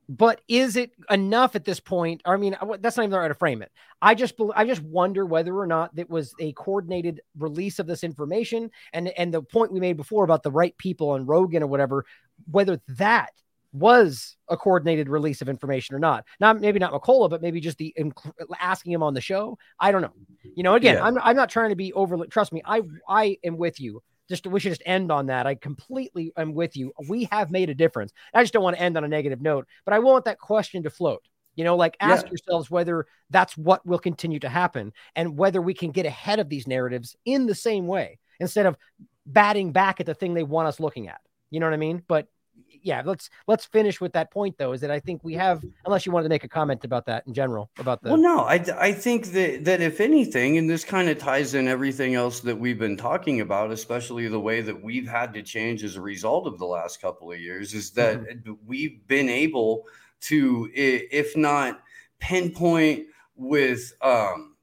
But 0.08 0.40
is 0.48 0.76
it 0.76 0.90
enough 1.08 1.54
at 1.54 1.64
this 1.64 1.80
point? 1.80 2.22
I 2.24 2.36
mean, 2.36 2.56
that's 2.80 2.96
not 2.96 3.04
even 3.04 3.10
the 3.10 3.18
right 3.18 3.28
to 3.28 3.34
frame 3.34 3.62
it. 3.62 3.70
I 4.02 4.14
just, 4.14 4.34
I 4.54 4.66
just 4.66 4.82
wonder 4.82 5.24
whether 5.24 5.56
or 5.56 5.66
not 5.66 5.92
it 5.96 6.10
was 6.10 6.34
a 6.40 6.52
coordinated 6.52 7.20
release 7.38 7.78
of 7.78 7.86
this 7.86 8.04
information, 8.04 8.70
and 8.92 9.08
and 9.08 9.32
the 9.32 9.42
point 9.42 9.72
we 9.72 9.80
made 9.80 9.96
before 9.96 10.24
about 10.24 10.42
the 10.42 10.50
right 10.50 10.76
people 10.76 11.14
and 11.14 11.26
Rogan 11.26 11.62
or 11.62 11.68
whatever, 11.68 12.04
whether 12.50 12.80
that 12.88 13.30
was 13.72 14.36
a 14.48 14.56
coordinated 14.56 15.08
release 15.08 15.40
of 15.40 15.48
information 15.48 15.94
or 15.94 15.98
not. 15.98 16.24
Not 16.40 16.60
maybe 16.60 16.78
not 16.78 16.92
McCullough, 16.92 17.30
but 17.30 17.42
maybe 17.42 17.60
just 17.60 17.78
the 17.78 17.94
asking 18.60 18.92
him 18.92 19.02
on 19.02 19.14
the 19.14 19.20
show. 19.20 19.58
I 19.80 19.92
don't 19.92 20.02
know. 20.02 20.12
You 20.54 20.62
know, 20.62 20.74
again, 20.74 20.96
yeah. 20.96 21.04
I'm 21.04 21.18
I'm 21.18 21.36
not 21.36 21.48
trying 21.48 21.70
to 21.70 21.76
be 21.76 21.92
overly. 21.92 22.28
Trust 22.28 22.52
me, 22.52 22.62
I 22.64 22.82
I 23.08 23.38
am 23.44 23.56
with 23.56 23.80
you. 23.80 24.02
Just 24.28 24.46
we 24.46 24.60
should 24.60 24.72
just 24.72 24.82
end 24.86 25.10
on 25.10 25.26
that. 25.26 25.46
I 25.46 25.54
completely 25.54 26.32
am 26.36 26.54
with 26.54 26.76
you. 26.76 26.92
We 27.08 27.24
have 27.32 27.50
made 27.50 27.70
a 27.70 27.74
difference. 27.74 28.12
I 28.34 28.42
just 28.42 28.52
don't 28.52 28.62
want 28.62 28.76
to 28.76 28.82
end 28.82 28.96
on 28.96 29.04
a 29.04 29.08
negative 29.08 29.40
note, 29.40 29.66
but 29.84 29.94
I 29.94 29.98
want 29.98 30.26
that 30.26 30.38
question 30.38 30.82
to 30.82 30.90
float. 30.90 31.22
You 31.54 31.64
know, 31.64 31.76
like 31.76 31.96
ask 32.00 32.24
yeah. 32.24 32.30
yourselves 32.30 32.70
whether 32.70 33.06
that's 33.30 33.56
what 33.56 33.84
will 33.84 33.98
continue 33.98 34.38
to 34.40 34.48
happen 34.48 34.92
and 35.16 35.36
whether 35.36 35.60
we 35.60 35.74
can 35.74 35.90
get 35.90 36.06
ahead 36.06 36.38
of 36.40 36.48
these 36.48 36.66
narratives 36.66 37.14
in 37.24 37.46
the 37.46 37.54
same 37.54 37.86
way 37.86 38.18
instead 38.40 38.64
of 38.64 38.76
batting 39.26 39.72
back 39.72 40.00
at 40.00 40.06
the 40.06 40.14
thing 40.14 40.34
they 40.34 40.42
want 40.42 40.68
us 40.68 40.80
looking 40.80 41.08
at. 41.08 41.20
You 41.50 41.60
know 41.60 41.66
what 41.66 41.74
I 41.74 41.78
mean? 41.78 42.02
But 42.08 42.28
yeah, 42.82 43.02
let's 43.04 43.30
let's 43.46 43.64
finish 43.64 44.00
with 44.00 44.12
that 44.12 44.30
point 44.30 44.56
though. 44.58 44.72
Is 44.72 44.80
that 44.80 44.90
I 44.90 45.00
think 45.00 45.22
we 45.24 45.34
have, 45.34 45.64
unless 45.84 46.06
you 46.06 46.12
wanted 46.12 46.24
to 46.24 46.28
make 46.28 46.44
a 46.44 46.48
comment 46.48 46.84
about 46.84 47.06
that 47.06 47.26
in 47.26 47.34
general 47.34 47.70
about 47.78 48.02
the. 48.02 48.10
Well, 48.10 48.18
no, 48.18 48.40
I 48.40 48.64
I 48.78 48.92
think 48.92 49.26
that 49.32 49.64
that 49.64 49.80
if 49.80 50.00
anything, 50.00 50.58
and 50.58 50.68
this 50.68 50.84
kind 50.84 51.08
of 51.08 51.18
ties 51.18 51.54
in 51.54 51.68
everything 51.68 52.14
else 52.14 52.40
that 52.40 52.58
we've 52.58 52.78
been 52.78 52.96
talking 52.96 53.40
about, 53.40 53.70
especially 53.70 54.28
the 54.28 54.40
way 54.40 54.60
that 54.60 54.82
we've 54.82 55.08
had 55.08 55.34
to 55.34 55.42
change 55.42 55.84
as 55.84 55.96
a 55.96 56.00
result 56.00 56.46
of 56.46 56.58
the 56.58 56.66
last 56.66 57.00
couple 57.00 57.30
of 57.30 57.40
years, 57.40 57.74
is 57.74 57.90
that 57.92 58.20
mm-hmm. 58.20 58.52
we've 58.66 59.06
been 59.06 59.28
able 59.28 59.84
to, 60.22 60.70
if 60.74 61.36
not 61.36 61.80
pinpoint 62.20 63.06
with, 63.34 63.92
um, 64.02 64.54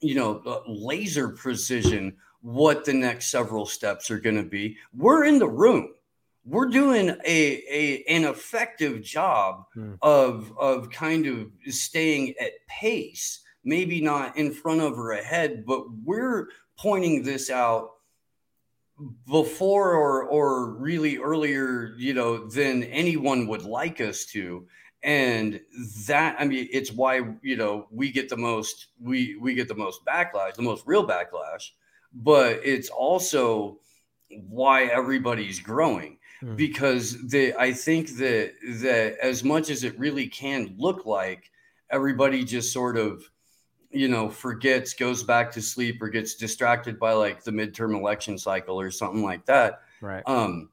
you 0.00 0.14
know, 0.14 0.40
uh, 0.46 0.60
laser 0.66 1.28
precision 1.28 2.16
what 2.40 2.84
the 2.84 2.92
next 2.92 3.30
several 3.30 3.66
steps 3.66 4.10
are 4.10 4.18
going 4.18 4.36
to 4.36 4.48
be. 4.48 4.76
We're 4.94 5.24
in 5.24 5.38
the 5.38 5.48
room 5.48 5.94
we're 6.46 6.68
doing 6.68 7.10
a, 7.24 7.62
a 7.70 8.04
an 8.08 8.24
effective 8.24 9.02
job 9.02 9.64
hmm. 9.74 9.94
of 10.02 10.52
of 10.58 10.90
kind 10.90 11.26
of 11.26 11.48
staying 11.72 12.34
at 12.40 12.52
pace 12.68 13.40
maybe 13.64 14.00
not 14.00 14.36
in 14.36 14.52
front 14.52 14.80
of 14.80 14.98
or 14.98 15.12
ahead 15.12 15.64
but 15.66 15.84
we're 16.04 16.48
pointing 16.78 17.22
this 17.22 17.50
out 17.50 17.90
before 19.26 19.92
or 19.94 20.24
or 20.24 20.70
really 20.74 21.16
earlier 21.18 21.94
you 21.96 22.14
know 22.14 22.46
than 22.48 22.84
anyone 22.84 23.46
would 23.46 23.62
like 23.62 24.00
us 24.00 24.24
to 24.24 24.66
and 25.02 25.60
that 26.06 26.36
i 26.38 26.44
mean 26.44 26.68
it's 26.70 26.92
why 26.92 27.20
you 27.42 27.56
know 27.56 27.86
we 27.90 28.12
get 28.12 28.28
the 28.28 28.36
most 28.36 28.88
we 29.00 29.36
we 29.40 29.54
get 29.54 29.66
the 29.66 29.74
most 29.74 30.04
backlash 30.04 30.54
the 30.54 30.62
most 30.62 30.84
real 30.86 31.06
backlash 31.06 31.70
but 32.12 32.60
it's 32.64 32.88
also 32.88 33.78
why 34.48 34.84
everybody's 34.84 35.58
growing 35.58 36.18
Hmm. 36.44 36.56
because 36.56 37.26
the 37.28 37.54
I 37.58 37.72
think 37.72 38.16
that 38.16 38.52
that 38.80 39.16
as 39.22 39.42
much 39.42 39.70
as 39.70 39.82
it 39.82 39.98
really 39.98 40.26
can 40.26 40.74
look 40.76 41.06
like 41.06 41.50
everybody 41.90 42.44
just 42.44 42.70
sort 42.70 42.98
of 42.98 43.30
you 43.90 44.08
know 44.08 44.28
forgets 44.28 44.92
goes 44.92 45.22
back 45.22 45.52
to 45.52 45.62
sleep 45.62 46.02
or 46.02 46.08
gets 46.10 46.34
distracted 46.34 47.00
by 47.00 47.12
like 47.12 47.44
the 47.44 47.50
midterm 47.50 47.96
election 47.96 48.36
cycle 48.36 48.78
or 48.78 48.90
something 48.90 49.22
like 49.22 49.46
that 49.46 49.80
right 50.02 50.22
um 50.26 50.68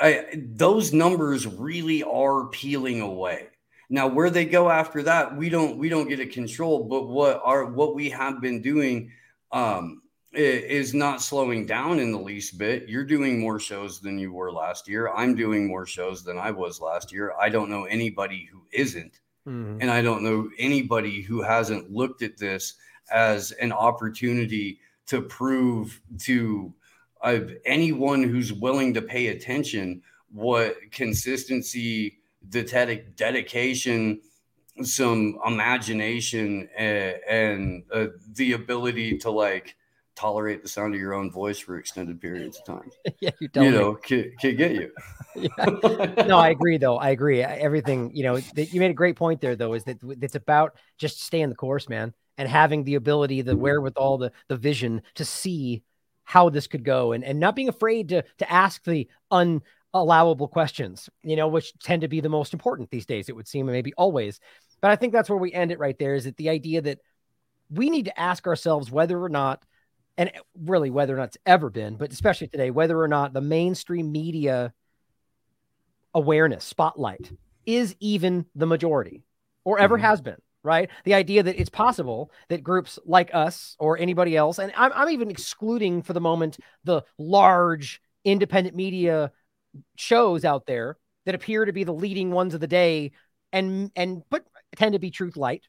I, 0.00 0.26
those 0.34 0.92
numbers 0.92 1.46
really 1.46 2.02
are 2.02 2.46
peeling 2.46 3.02
away. 3.02 3.50
Now, 3.88 4.08
where 4.08 4.30
they 4.30 4.44
go 4.44 4.68
after 4.68 5.04
that, 5.04 5.36
we 5.36 5.48
don't 5.48 5.78
we 5.78 5.88
don't 5.88 6.08
get 6.08 6.18
a 6.18 6.26
control. 6.26 6.82
But 6.82 7.06
what 7.06 7.40
are 7.44 7.66
what 7.66 7.94
we 7.94 8.10
have 8.10 8.40
been 8.40 8.62
doing 8.62 9.12
um, 9.52 10.01
is 10.32 10.94
not 10.94 11.20
slowing 11.20 11.66
down 11.66 11.98
in 11.98 12.10
the 12.10 12.18
least 12.18 12.56
bit. 12.58 12.88
You're 12.88 13.04
doing 13.04 13.38
more 13.38 13.58
shows 13.58 14.00
than 14.00 14.18
you 14.18 14.32
were 14.32 14.50
last 14.50 14.88
year. 14.88 15.10
I'm 15.10 15.34
doing 15.34 15.66
more 15.66 15.86
shows 15.86 16.24
than 16.24 16.38
I 16.38 16.50
was 16.50 16.80
last 16.80 17.12
year. 17.12 17.34
I 17.38 17.48
don't 17.48 17.68
know 17.70 17.84
anybody 17.84 18.48
who 18.50 18.62
isn't. 18.72 19.20
Mm-hmm. 19.46 19.78
And 19.80 19.90
I 19.90 20.02
don't 20.02 20.22
know 20.22 20.48
anybody 20.58 21.20
who 21.20 21.42
hasn't 21.42 21.90
looked 21.90 22.22
at 22.22 22.38
this 22.38 22.74
as 23.10 23.50
an 23.52 23.72
opportunity 23.72 24.80
to 25.06 25.20
prove 25.20 26.00
to 26.20 26.72
uh, 27.20 27.40
anyone 27.64 28.22
who's 28.22 28.52
willing 28.52 28.94
to 28.94 29.02
pay 29.02 29.28
attention 29.28 30.02
what 30.30 30.76
consistency, 30.90 32.18
dedic- 32.48 33.16
dedication, 33.16 34.20
some 34.82 35.38
imagination, 35.46 36.68
and, 36.76 37.16
and 37.28 37.82
uh, 37.92 38.06
the 38.34 38.52
ability 38.52 39.18
to 39.18 39.30
like 39.30 39.76
tolerate 40.14 40.62
the 40.62 40.68
sound 40.68 40.94
of 40.94 41.00
your 41.00 41.14
own 41.14 41.30
voice 41.30 41.58
for 41.58 41.78
extended 41.78 42.20
periods 42.20 42.58
of 42.58 42.64
time. 42.64 42.90
yeah, 43.20 43.30
you, 43.40 43.48
you 43.54 43.70
know, 43.70 43.94
can, 43.94 44.32
can 44.38 44.56
get 44.56 44.72
you. 44.72 44.90
yeah. 45.34 46.24
No, 46.26 46.38
I 46.38 46.50
agree 46.50 46.78
though. 46.78 46.96
I 46.96 47.10
agree. 47.10 47.42
Everything, 47.42 48.10
you 48.14 48.22
know, 48.22 48.38
that 48.38 48.72
you 48.72 48.80
made 48.80 48.90
a 48.90 48.94
great 48.94 49.16
point 49.16 49.40
there 49.40 49.56
though, 49.56 49.74
is 49.74 49.84
that 49.84 49.98
it's 50.20 50.34
about 50.34 50.76
just 50.98 51.22
staying 51.22 51.48
the 51.48 51.54
course, 51.54 51.88
man, 51.88 52.12
and 52.38 52.48
having 52.48 52.84
the 52.84 52.96
ability, 52.96 53.42
the 53.42 53.56
wherewithal, 53.56 54.18
the 54.18 54.32
the 54.48 54.56
vision 54.56 55.02
to 55.14 55.24
see 55.24 55.82
how 56.24 56.48
this 56.48 56.66
could 56.66 56.84
go 56.84 57.12
and, 57.12 57.24
and 57.24 57.40
not 57.40 57.56
being 57.56 57.68
afraid 57.68 58.10
to 58.10 58.22
to 58.38 58.52
ask 58.52 58.84
the 58.84 59.08
unallowable 59.32 60.50
questions, 60.50 61.08
you 61.22 61.36
know, 61.36 61.48
which 61.48 61.72
tend 61.78 62.02
to 62.02 62.08
be 62.08 62.20
the 62.20 62.28
most 62.28 62.52
important 62.52 62.90
these 62.90 63.06
days, 63.06 63.28
it 63.28 63.36
would 63.36 63.48
seem, 63.48 63.68
and 63.68 63.74
maybe 63.74 63.94
always. 63.94 64.40
But 64.80 64.90
I 64.90 64.96
think 64.96 65.12
that's 65.12 65.30
where 65.30 65.38
we 65.38 65.52
end 65.52 65.70
it 65.70 65.78
right 65.78 65.98
there 65.98 66.14
is 66.14 66.24
that 66.24 66.36
the 66.36 66.50
idea 66.50 66.82
that 66.82 66.98
we 67.70 67.88
need 67.88 68.06
to 68.06 68.20
ask 68.20 68.46
ourselves 68.46 68.90
whether 68.90 69.22
or 69.22 69.28
not 69.28 69.64
and 70.16 70.30
really 70.58 70.90
whether 70.90 71.14
or 71.14 71.18
not 71.18 71.28
it's 71.28 71.38
ever 71.46 71.70
been, 71.70 71.96
but 71.96 72.12
especially 72.12 72.48
today, 72.48 72.70
whether 72.70 73.00
or 73.00 73.08
not 73.08 73.32
the 73.32 73.40
mainstream 73.40 74.12
media 74.12 74.72
awareness 76.14 76.64
spotlight 76.64 77.32
is 77.64 77.96
even 78.00 78.46
the 78.54 78.66
majority 78.66 79.22
or 79.64 79.78
ever 79.78 79.96
mm-hmm. 79.96 80.04
has 80.04 80.20
been, 80.20 80.40
right? 80.62 80.90
The 81.04 81.14
idea 81.14 81.42
that 81.42 81.58
it's 81.58 81.70
possible 81.70 82.30
that 82.48 82.62
groups 82.62 82.98
like 83.06 83.30
us 83.32 83.76
or 83.78 83.98
anybody 83.98 84.36
else, 84.36 84.58
and 84.58 84.72
I'm, 84.76 84.92
I'm 84.94 85.10
even 85.10 85.30
excluding 85.30 86.02
for 86.02 86.12
the 86.12 86.20
moment 86.20 86.58
the 86.84 87.02
large 87.18 88.02
independent 88.24 88.76
media 88.76 89.32
shows 89.96 90.44
out 90.44 90.66
there 90.66 90.98
that 91.24 91.34
appear 91.34 91.64
to 91.64 91.72
be 91.72 91.84
the 91.84 91.94
leading 91.94 92.30
ones 92.30 92.54
of 92.54 92.60
the 92.60 92.66
day 92.66 93.12
and 93.52 93.90
and 93.96 94.22
but 94.30 94.44
tend 94.76 94.92
to 94.92 94.98
be 94.98 95.10
truth 95.10 95.36
light 95.36 95.62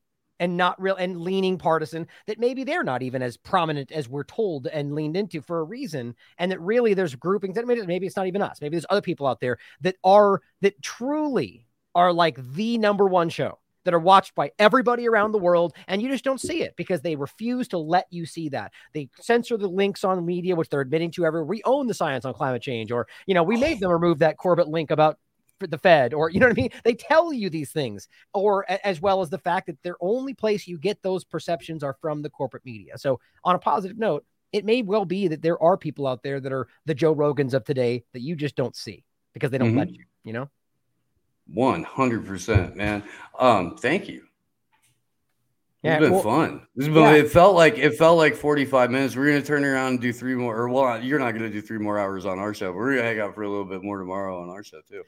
and 0.43 0.57
not 0.57 0.79
real 0.81 0.95
and 0.95 1.21
leaning 1.21 1.57
partisan 1.57 2.05
that 2.27 2.37
maybe 2.37 2.65
they're 2.65 2.83
not 2.83 3.01
even 3.01 3.21
as 3.21 3.37
prominent 3.37 3.93
as 3.93 4.09
we're 4.09 4.25
told 4.25 4.67
and 4.67 4.93
leaned 4.93 5.15
into 5.15 5.41
for 5.41 5.61
a 5.61 5.63
reason 5.63 6.13
and 6.37 6.51
that 6.51 6.59
really 6.59 6.93
there's 6.93 7.15
groupings 7.15 7.55
that 7.55 7.65
maybe, 7.65 7.85
maybe 7.87 8.05
it's 8.05 8.17
not 8.17 8.27
even 8.27 8.41
us. 8.41 8.59
Maybe 8.59 8.75
there's 8.75 8.85
other 8.89 9.01
people 9.01 9.25
out 9.25 9.39
there 9.39 9.57
that 9.79 9.95
are 10.03 10.41
that 10.59 10.81
truly 10.81 11.65
are 11.95 12.11
like 12.11 12.37
the 12.55 12.77
number 12.77 13.05
one 13.05 13.29
show 13.29 13.57
that 13.85 13.93
are 13.93 13.99
watched 13.99 14.35
by 14.35 14.51
everybody 14.59 15.07
around 15.07 15.31
the 15.31 15.37
world 15.37 15.73
and 15.87 16.01
you 16.01 16.09
just 16.09 16.25
don't 16.25 16.41
see 16.41 16.61
it 16.61 16.75
because 16.75 17.01
they 17.01 17.15
refuse 17.15 17.69
to 17.69 17.77
let 17.77 18.07
you 18.09 18.25
see 18.25 18.49
that. 18.49 18.73
They 18.93 19.07
censor 19.21 19.55
the 19.55 19.69
links 19.69 20.03
on 20.03 20.25
media 20.25 20.57
which 20.57 20.67
they're 20.67 20.81
admitting 20.81 21.11
to 21.11 21.25
ever 21.25 21.45
we 21.45 21.61
own 21.63 21.87
the 21.87 21.93
science 21.93 22.25
on 22.25 22.33
climate 22.33 22.61
change 22.61 22.91
or 22.91 23.07
you 23.27 23.33
know 23.33 23.43
we 23.43 23.55
oh. 23.55 23.61
made 23.61 23.79
them 23.79 23.91
remove 23.91 24.19
that 24.19 24.37
corbett 24.37 24.67
link 24.67 24.91
about 24.91 25.19
the 25.71 25.77
Fed, 25.77 26.13
or 26.13 26.29
you 26.29 26.39
know 26.39 26.47
what 26.47 26.57
I 26.57 26.61
mean? 26.61 26.71
They 26.83 26.93
tell 26.93 27.33
you 27.33 27.49
these 27.49 27.71
things, 27.71 28.07
or 28.33 28.65
as 28.69 29.01
well 29.01 29.21
as 29.21 29.29
the 29.29 29.37
fact 29.37 29.67
that 29.67 29.81
the 29.83 29.95
only 30.01 30.33
place 30.33 30.67
you 30.67 30.77
get 30.77 31.01
those 31.01 31.23
perceptions 31.23 31.83
are 31.83 31.97
from 32.01 32.21
the 32.21 32.29
corporate 32.29 32.65
media. 32.65 32.97
So, 32.97 33.19
on 33.43 33.55
a 33.55 33.59
positive 33.59 33.97
note, 33.97 34.25
it 34.51 34.65
may 34.65 34.81
well 34.83 35.05
be 35.05 35.27
that 35.27 35.41
there 35.41 35.61
are 35.61 35.77
people 35.77 36.07
out 36.07 36.23
there 36.23 36.39
that 36.39 36.53
are 36.53 36.67
the 36.85 36.93
Joe 36.93 37.15
Rogans 37.15 37.53
of 37.53 37.65
today 37.65 38.03
that 38.13 38.21
you 38.21 38.35
just 38.35 38.55
don't 38.55 38.75
see 38.75 39.03
because 39.33 39.49
they 39.49 39.57
don't 39.57 39.69
mm-hmm. 39.69 39.79
let 39.79 39.91
you, 39.91 40.05
you 40.23 40.33
know? 40.33 40.49
100%, 41.53 42.75
man. 42.75 43.03
Um, 43.37 43.75
thank 43.75 44.07
you. 44.07 44.23
Yeah, 45.81 45.95
it's 45.95 46.01
been 46.01 46.13
well, 46.13 46.21
fun. 46.21 46.67
This 46.75 46.87
has 46.87 46.93
been, 46.93 47.03
yeah. 47.03 47.15
It 47.15 47.29
felt 47.29 47.55
like 47.55 47.77
it 47.77 47.95
felt 47.97 48.17
like 48.17 48.35
45 48.35 48.89
minutes. 48.89 49.17
We're 49.17 49.27
gonna 49.27 49.41
turn 49.41 49.65
around 49.65 49.87
and 49.87 50.01
do 50.01 50.13
three 50.13 50.33
more. 50.33 50.55
Or 50.55 50.69
well, 50.69 51.03
you're 51.03 51.19
not 51.19 51.33
gonna 51.33 51.49
do 51.49 51.61
three 51.61 51.77
more 51.77 51.99
hours 51.99 52.25
on 52.25 52.39
our 52.39 52.53
show. 52.53 52.71
We're 52.71 52.95
gonna 52.95 53.05
hang 53.05 53.19
out 53.19 53.35
for 53.35 53.43
a 53.43 53.49
little 53.49 53.65
bit 53.65 53.83
more 53.83 53.99
tomorrow 53.99 54.41
on 54.41 54.49
our 54.49 54.63
show 54.63 54.79
too. 54.89 55.03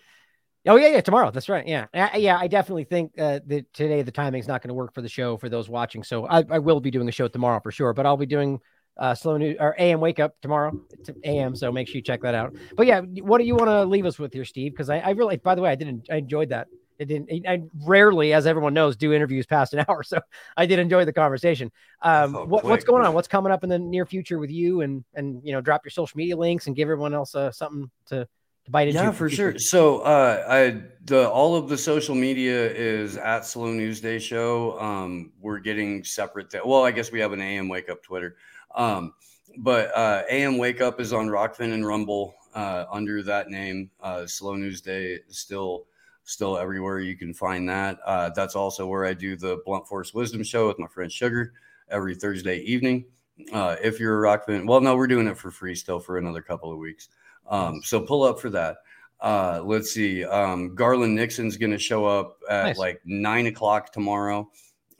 Oh 0.67 0.77
yeah, 0.77 0.87
yeah, 0.87 1.01
tomorrow. 1.01 1.29
That's 1.31 1.47
right. 1.47 1.67
Yeah, 1.67 1.87
yeah. 1.93 2.37
I 2.37 2.47
definitely 2.47 2.85
think 2.85 3.11
uh, 3.19 3.39
that 3.45 3.71
today 3.73 4.01
the 4.01 4.11
timing's 4.11 4.47
not 4.47 4.63
going 4.63 4.69
to 4.69 4.73
work 4.73 4.93
for 4.93 5.01
the 5.01 5.09
show 5.09 5.37
for 5.37 5.47
those 5.47 5.69
watching. 5.69 6.03
So 6.03 6.25
I, 6.25 6.43
I 6.49 6.59
will 6.59 6.79
be 6.79 6.89
doing 6.89 7.07
a 7.07 7.11
show 7.11 7.27
tomorrow 7.27 7.59
for 7.61 7.71
sure. 7.71 7.93
But 7.93 8.05
I'll 8.05 8.17
be 8.17 8.25
doing 8.25 8.59
uh, 8.97 9.13
slow 9.13 9.37
news 9.37 9.57
or 9.59 9.75
AM 9.77 9.99
wake 9.99 10.19
up 10.19 10.35
tomorrow. 10.41 10.79
It's 10.91 11.09
AM, 11.23 11.55
so 11.55 11.71
make 11.71 11.87
sure 11.87 11.97
you 11.97 12.01
check 12.01 12.21
that 12.21 12.33
out. 12.33 12.55
But 12.75 12.87
yeah, 12.87 13.01
what 13.01 13.37
do 13.37 13.43
you 13.43 13.55
want 13.55 13.69
to 13.69 13.85
leave 13.85 14.05
us 14.05 14.17
with 14.17 14.33
here, 14.33 14.45
Steve? 14.45 14.71
Because 14.71 14.89
I, 14.89 14.99
I 14.99 15.09
really, 15.11 15.37
by 15.37 15.53
the 15.53 15.61
way, 15.61 15.69
I 15.69 15.75
didn't. 15.75 16.07
I 16.09 16.15
enjoyed 16.15 16.49
that. 16.49 16.67
It 16.97 17.05
didn't. 17.05 17.47
I 17.47 17.61
rarely, 17.85 18.33
as 18.33 18.47
everyone 18.47 18.73
knows, 18.73 18.95
do 18.95 19.13
interviews 19.13 19.45
past 19.45 19.73
an 19.73 19.85
hour, 19.89 20.01
so 20.01 20.19
I 20.55 20.65
did 20.65 20.79
enjoy 20.79 21.05
the 21.05 21.13
conversation. 21.13 21.71
Um, 22.01 22.35
oh, 22.35 22.45
what, 22.45 22.63
what's 22.63 22.85
going 22.85 23.05
on? 23.05 23.13
What's 23.13 23.27
coming 23.27 23.51
up 23.51 23.63
in 23.63 23.69
the 23.69 23.77
near 23.79 24.05
future 24.05 24.39
with 24.39 24.49
you? 24.49 24.81
And 24.81 25.03
and 25.13 25.41
you 25.43 25.51
know, 25.51 25.61
drop 25.61 25.83
your 25.83 25.91
social 25.91 26.17
media 26.17 26.37
links 26.37 26.67
and 26.67 26.75
give 26.75 26.87
everyone 26.87 27.13
else 27.13 27.35
uh, 27.35 27.51
something 27.51 27.91
to 28.07 28.27
to 28.65 28.71
bite 28.71 28.87
into. 28.87 28.99
Yeah, 28.99 29.11
for 29.11 29.29
sure. 29.29 29.57
So, 29.57 29.99
uh, 29.99 30.45
I 30.47 30.81
the 31.05 31.29
all 31.29 31.55
of 31.55 31.69
the 31.69 31.77
social 31.77 32.15
media 32.15 32.69
is 32.71 33.17
at 33.17 33.45
Slow 33.45 33.71
News 33.71 34.01
Day 34.01 34.19
Show. 34.19 34.79
Um, 34.79 35.31
we're 35.39 35.59
getting 35.59 36.03
separate. 36.03 36.49
Th- 36.49 36.63
well, 36.65 36.83
I 36.83 36.91
guess 36.91 37.11
we 37.11 37.19
have 37.19 37.31
an 37.31 37.41
AM 37.41 37.69
Wake 37.69 37.89
Up 37.89 38.03
Twitter, 38.03 38.37
um, 38.75 39.13
but 39.59 39.95
uh, 39.95 40.23
AM 40.29 40.57
Wake 40.57 40.81
Up 40.81 40.99
is 40.99 41.13
on 41.13 41.27
Rokfin 41.27 41.73
and 41.73 41.85
Rumble 41.85 42.33
uh, 42.53 42.85
under 42.91 43.21
that 43.23 43.49
name. 43.49 43.89
Uh, 44.01 44.25
Slow 44.25 44.55
News 44.55 44.81
Day 44.81 45.19
is 45.27 45.37
still 45.37 45.85
still 46.23 46.57
everywhere 46.57 46.99
you 46.99 47.15
can 47.15 47.33
find 47.33 47.69
that. 47.69 47.99
Uh, 48.03 48.31
that's 48.31 48.55
also 48.55 48.87
where 48.87 49.05
I 49.05 49.13
do 49.13 49.35
the 49.35 49.61
Blunt 49.63 49.87
Force 49.87 50.13
Wisdom 50.13 50.43
Show 50.43 50.67
with 50.67 50.79
my 50.79 50.87
friend 50.87 51.11
Sugar 51.11 51.53
every 51.89 52.15
Thursday 52.15 52.59
evening. 52.61 53.05
Uh, 53.53 53.75
if 53.83 53.99
you're 53.99 54.25
a 54.25 54.27
Rokfin, 54.27 54.65
well, 54.65 54.81
no, 54.81 54.95
we're 54.95 55.07
doing 55.07 55.27
it 55.27 55.37
for 55.37 55.51
free 55.51 55.75
still 55.75 55.99
for 55.99 56.17
another 56.17 56.41
couple 56.41 56.71
of 56.71 56.79
weeks. 56.79 57.09
Um, 57.47 57.81
so 57.83 58.01
pull 58.01 58.23
up 58.23 58.39
for 58.39 58.49
that. 58.51 58.77
Uh, 59.21 59.61
let's 59.63 59.91
see. 59.91 60.23
Um, 60.23 60.75
Garland 60.75 61.15
Nixon's 61.15 61.57
going 61.57 61.71
to 61.71 61.79
show 61.79 62.05
up 62.05 62.37
at 62.49 62.63
nice. 62.63 62.77
like 62.77 63.01
nine 63.05 63.47
o'clock 63.47 63.91
tomorrow. 63.91 64.49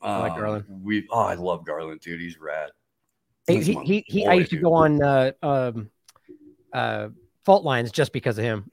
Um, 0.02 0.12
I 0.12 0.18
like 0.20 0.32
um, 0.34 0.40
Garland. 0.40 0.66
We 0.82 1.08
oh, 1.12 1.20
I 1.20 1.36
love 1.36 1.66
Garland, 1.66 2.02
dude. 2.02 2.22
He's 2.22 2.40
rad. 2.40 2.72
He, 3.48 3.62
he, 3.62 3.74
he, 3.84 4.04
he, 4.08 4.26
I 4.26 4.34
used 4.34 4.50
to 4.52 4.58
go 4.58 4.74
on 4.74 5.04
uh, 5.04 5.32
um, 5.44 5.92
uh, 6.74 7.10
fault 7.46 7.64
lines 7.64 7.92
just 7.92 8.12
because 8.12 8.38
of 8.38 8.44
him. 8.44 8.70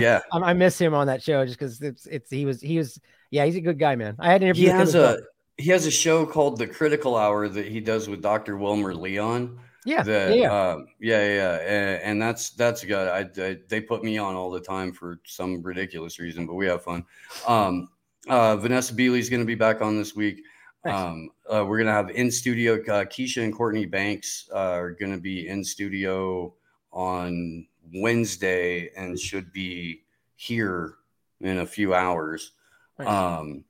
yeah, 0.00 0.20
I, 0.32 0.38
I, 0.38 0.52
miss 0.52 0.80
him 0.80 0.94
on 0.94 1.06
that 1.06 1.22
show 1.22 1.44
just 1.44 1.58
because 1.58 1.80
it's 1.80 2.06
it's 2.06 2.30
he 2.30 2.44
was 2.44 2.60
he 2.60 2.76
was 2.78 3.00
yeah 3.30 3.44
he's 3.44 3.56
a 3.56 3.60
good 3.60 3.78
guy, 3.78 3.94
man. 3.94 4.16
I 4.18 4.32
had 4.32 4.42
an 4.42 4.48
interview. 4.48 4.64
He 4.64 4.70
has 4.70 4.94
a 4.94 5.00
well. 5.00 5.18
he 5.58 5.70
has 5.70 5.86
a 5.86 5.90
show 5.90 6.26
called 6.26 6.58
The 6.58 6.66
Critical 6.66 7.16
Hour 7.16 7.48
that 7.48 7.66
he 7.66 7.80
does 7.80 8.08
with 8.08 8.20
Dr. 8.20 8.56
Wilmer 8.56 8.94
Leon. 8.94 9.60
Yeah, 9.84 10.02
that, 10.02 10.36
yeah, 10.36 10.70
um, 10.70 10.86
yeah, 10.98 11.26
yeah, 11.26 11.54
and, 11.56 12.02
and, 12.02 12.22
that's 12.22 12.50
that's 12.50 12.82
good. 12.82 13.06
I, 13.06 13.42
I, 13.42 13.58
they 13.68 13.82
put 13.82 14.02
me 14.02 14.16
on 14.16 14.34
all 14.34 14.50
the 14.50 14.60
time 14.60 14.92
for 14.92 15.20
some 15.26 15.62
ridiculous 15.62 16.18
reason, 16.18 16.46
but 16.46 16.54
we 16.54 16.66
have 16.66 16.82
fun. 16.82 17.04
Um, 17.46 17.90
uh, 18.28 18.56
Vanessa 18.56 18.94
Beeley's 18.94 19.28
going 19.28 19.42
to 19.42 19.46
be 19.46 19.54
back 19.54 19.82
on 19.82 19.98
this 19.98 20.16
week. 20.16 20.42
Nice. 20.84 20.94
Um, 20.94 21.30
uh, 21.50 21.64
we're 21.66 21.78
going 21.78 21.86
to 21.86 21.92
have 21.92 22.10
in 22.10 22.30
studio. 22.30 22.74
Uh, 22.74 23.04
Keisha 23.04 23.42
and 23.42 23.54
Courtney 23.54 23.84
Banks 23.84 24.48
uh, 24.54 24.72
are 24.72 24.92
going 24.92 25.12
to 25.12 25.20
be 25.20 25.48
in 25.48 25.62
studio 25.62 26.54
on 26.92 27.66
Wednesday 27.94 28.90
and 28.96 29.18
should 29.18 29.52
be 29.52 30.02
here 30.36 30.94
in 31.40 31.58
a 31.58 31.66
few 31.66 31.94
hours. 31.94 32.52
Nice. 32.98 33.08
Um, 33.08 33.64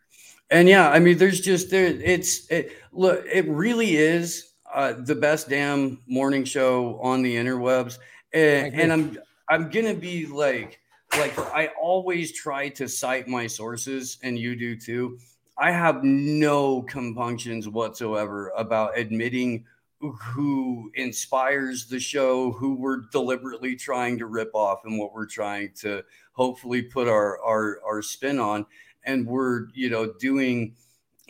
and 0.51 0.69
yeah, 0.69 0.91
I 0.91 0.99
mean, 0.99 1.19
there's 1.19 1.41
just 1.41 1.71
there. 1.71 1.87
It's 1.87 2.49
it. 2.51 2.73
Look, 2.93 3.25
it 3.27 3.49
really 3.49 3.97
is 3.97 4.54
uh, 4.75 4.95
the 4.99 5.15
best 5.15 5.49
damn 5.49 6.01
morning 6.07 6.45
show 6.45 6.99
on 7.01 7.23
the 7.23 7.37
interwebs, 7.37 7.99
and, 8.33 8.75
and 8.75 8.93
I'm 8.93 9.19
I'm 9.49 9.71
gonna 9.71 9.95
be 9.95 10.27
like 10.27 10.81
like 11.17 11.39
I 11.39 11.71
always 11.81 12.33
try 12.33 12.69
to 12.71 12.89
cite 12.89 13.29
my 13.29 13.47
sources, 13.47 14.19
and 14.23 14.37
you 14.39 14.57
do 14.57 14.77
too. 14.77 15.19
I 15.57 15.71
have 15.71 16.03
no 16.03 16.83
compunctions 16.83 17.69
whatsoever 17.69 18.53
about 18.57 18.99
admitting 18.99 19.65
who 20.01 20.91
inspires 20.95 21.87
the 21.87 22.01
show, 22.01 22.51
who 22.51 22.75
we're 22.75 23.03
deliberately 23.13 23.77
trying 23.77 24.19
to 24.19 24.27
rip 24.27 24.51
off, 24.55 24.85
and 24.85 24.99
what 24.99 25.15
we're 25.15 25.27
trying 25.27 25.71
to 25.77 26.03
hopefully 26.33 26.83
put 26.83 27.07
our 27.07 27.41
our, 27.43 27.79
our 27.87 28.03
spin 28.03 28.41
on. 28.41 28.67
And 29.05 29.25
we're 29.25 29.69
you 29.73 29.91
know 29.91 30.13
doing 30.19 30.75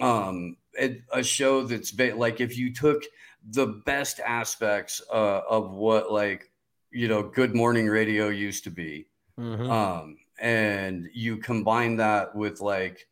um, 0.00 0.56
a, 0.80 1.02
a 1.12 1.22
show 1.22 1.64
that's 1.64 1.90
ba- 1.90 2.14
like 2.16 2.40
if 2.40 2.56
you 2.56 2.72
took 2.72 3.04
the 3.50 3.66
best 3.84 4.20
aspects 4.20 5.02
uh, 5.12 5.40
of 5.48 5.72
what 5.72 6.10
like 6.12 6.50
you 6.90 7.08
know 7.08 7.22
good 7.22 7.54
morning 7.54 7.88
radio 7.88 8.28
used 8.28 8.64
to 8.64 8.70
be 8.70 9.06
Mm-hmm. 9.38 9.70
Um, 9.70 10.16
and 10.38 11.08
you 11.12 11.36
combine 11.38 11.96
that 11.96 12.34
with 12.34 12.60
like 12.60 13.06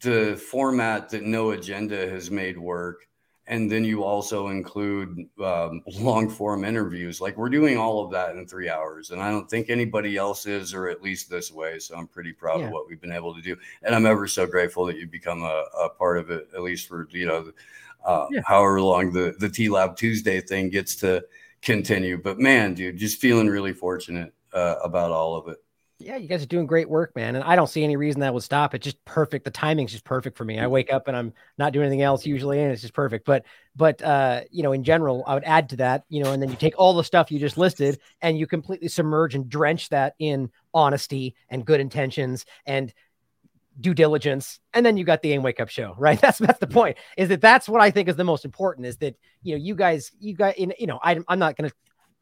the 0.00 0.36
format 0.36 1.10
that 1.10 1.22
no 1.22 1.50
agenda 1.50 2.08
has 2.08 2.30
made 2.30 2.58
work 2.58 3.06
and 3.46 3.70
then 3.70 3.84
you 3.84 4.04
also 4.04 4.48
include 4.48 5.28
um, 5.42 5.82
long 5.98 6.30
form 6.30 6.64
interviews 6.64 7.20
like 7.20 7.36
we're 7.36 7.48
doing 7.48 7.76
all 7.76 8.04
of 8.04 8.10
that 8.10 8.36
in 8.36 8.46
three 8.46 8.70
hours 8.70 9.10
and 9.10 9.20
i 9.20 9.30
don't 9.30 9.50
think 9.50 9.68
anybody 9.68 10.16
else 10.16 10.46
is 10.46 10.72
or 10.72 10.88
at 10.88 11.02
least 11.02 11.28
this 11.28 11.52
way 11.52 11.78
so 11.78 11.96
i'm 11.96 12.06
pretty 12.06 12.32
proud 12.32 12.60
yeah. 12.60 12.66
of 12.66 12.72
what 12.72 12.88
we've 12.88 13.00
been 13.00 13.12
able 13.12 13.34
to 13.34 13.42
do 13.42 13.56
and 13.82 13.94
i'm 13.94 14.06
ever 14.06 14.26
so 14.26 14.46
grateful 14.46 14.86
that 14.86 14.96
you've 14.96 15.10
become 15.10 15.42
a, 15.42 15.64
a 15.80 15.88
part 15.90 16.18
of 16.18 16.30
it 16.30 16.48
at 16.54 16.62
least 16.62 16.88
for 16.88 17.06
you 17.10 17.26
know 17.26 17.52
uh, 18.04 18.26
yeah. 18.30 18.40
however 18.46 18.80
long 18.80 19.12
the 19.12 19.34
the 19.38 19.48
TLAV 19.48 19.96
tuesday 19.96 20.40
thing 20.40 20.68
gets 20.70 20.96
to 20.96 21.24
continue 21.60 22.18
but 22.18 22.38
man 22.38 22.74
dude 22.74 22.96
just 22.96 23.20
feeling 23.20 23.48
really 23.48 23.72
fortunate 23.72 24.32
uh, 24.52 24.76
about 24.82 25.10
all 25.10 25.36
of 25.36 25.48
it 25.48 25.58
yeah, 26.02 26.16
you 26.16 26.28
guys 26.28 26.42
are 26.42 26.46
doing 26.46 26.66
great 26.66 26.88
work, 26.88 27.14
man. 27.14 27.36
And 27.36 27.44
I 27.44 27.56
don't 27.56 27.68
see 27.68 27.84
any 27.84 27.96
reason 27.96 28.20
that 28.20 28.34
would 28.34 28.42
stop. 28.42 28.74
It's 28.74 28.84
just 28.84 29.02
perfect. 29.04 29.44
The 29.44 29.50
timing's 29.50 29.92
just 29.92 30.04
perfect 30.04 30.36
for 30.36 30.44
me. 30.44 30.58
I 30.58 30.66
wake 30.66 30.92
up 30.92 31.08
and 31.08 31.16
I'm 31.16 31.32
not 31.58 31.72
doing 31.72 31.86
anything 31.86 32.02
else 32.02 32.26
usually, 32.26 32.60
and 32.60 32.72
it's 32.72 32.82
just 32.82 32.94
perfect. 32.94 33.24
But 33.24 33.44
but 33.76 34.02
uh, 34.02 34.42
you 34.50 34.62
know, 34.62 34.72
in 34.72 34.84
general, 34.84 35.24
I 35.26 35.34
would 35.34 35.44
add 35.44 35.68
to 35.70 35.76
that, 35.76 36.04
you 36.08 36.22
know, 36.22 36.32
and 36.32 36.42
then 36.42 36.50
you 36.50 36.56
take 36.56 36.74
all 36.76 36.94
the 36.94 37.04
stuff 37.04 37.30
you 37.30 37.38
just 37.38 37.56
listed 37.56 38.00
and 38.20 38.38
you 38.38 38.46
completely 38.46 38.88
submerge 38.88 39.34
and 39.34 39.48
drench 39.48 39.88
that 39.90 40.14
in 40.18 40.50
honesty 40.74 41.34
and 41.48 41.64
good 41.64 41.80
intentions 41.80 42.44
and 42.66 42.92
due 43.80 43.94
diligence 43.94 44.60
and 44.74 44.84
then 44.84 44.96
you 44.96 45.04
got 45.04 45.22
the 45.22 45.32
AM 45.32 45.42
Wake 45.42 45.60
Up 45.60 45.68
show 45.68 45.94
right 45.98 46.20
that's 46.20 46.38
that's 46.38 46.58
the 46.58 46.66
point 46.66 46.96
is 47.16 47.28
that 47.28 47.40
that's 47.40 47.68
what 47.68 47.80
i 47.80 47.90
think 47.90 48.08
is 48.08 48.16
the 48.16 48.24
most 48.24 48.44
important 48.44 48.86
is 48.86 48.96
that 48.98 49.16
you 49.42 49.54
know 49.54 49.62
you 49.62 49.74
guys 49.74 50.12
you 50.20 50.34
guys 50.34 50.54
you 50.58 50.86
know 50.86 51.00
I, 51.02 51.18
i'm 51.28 51.38
not 51.38 51.56
gonna 51.56 51.70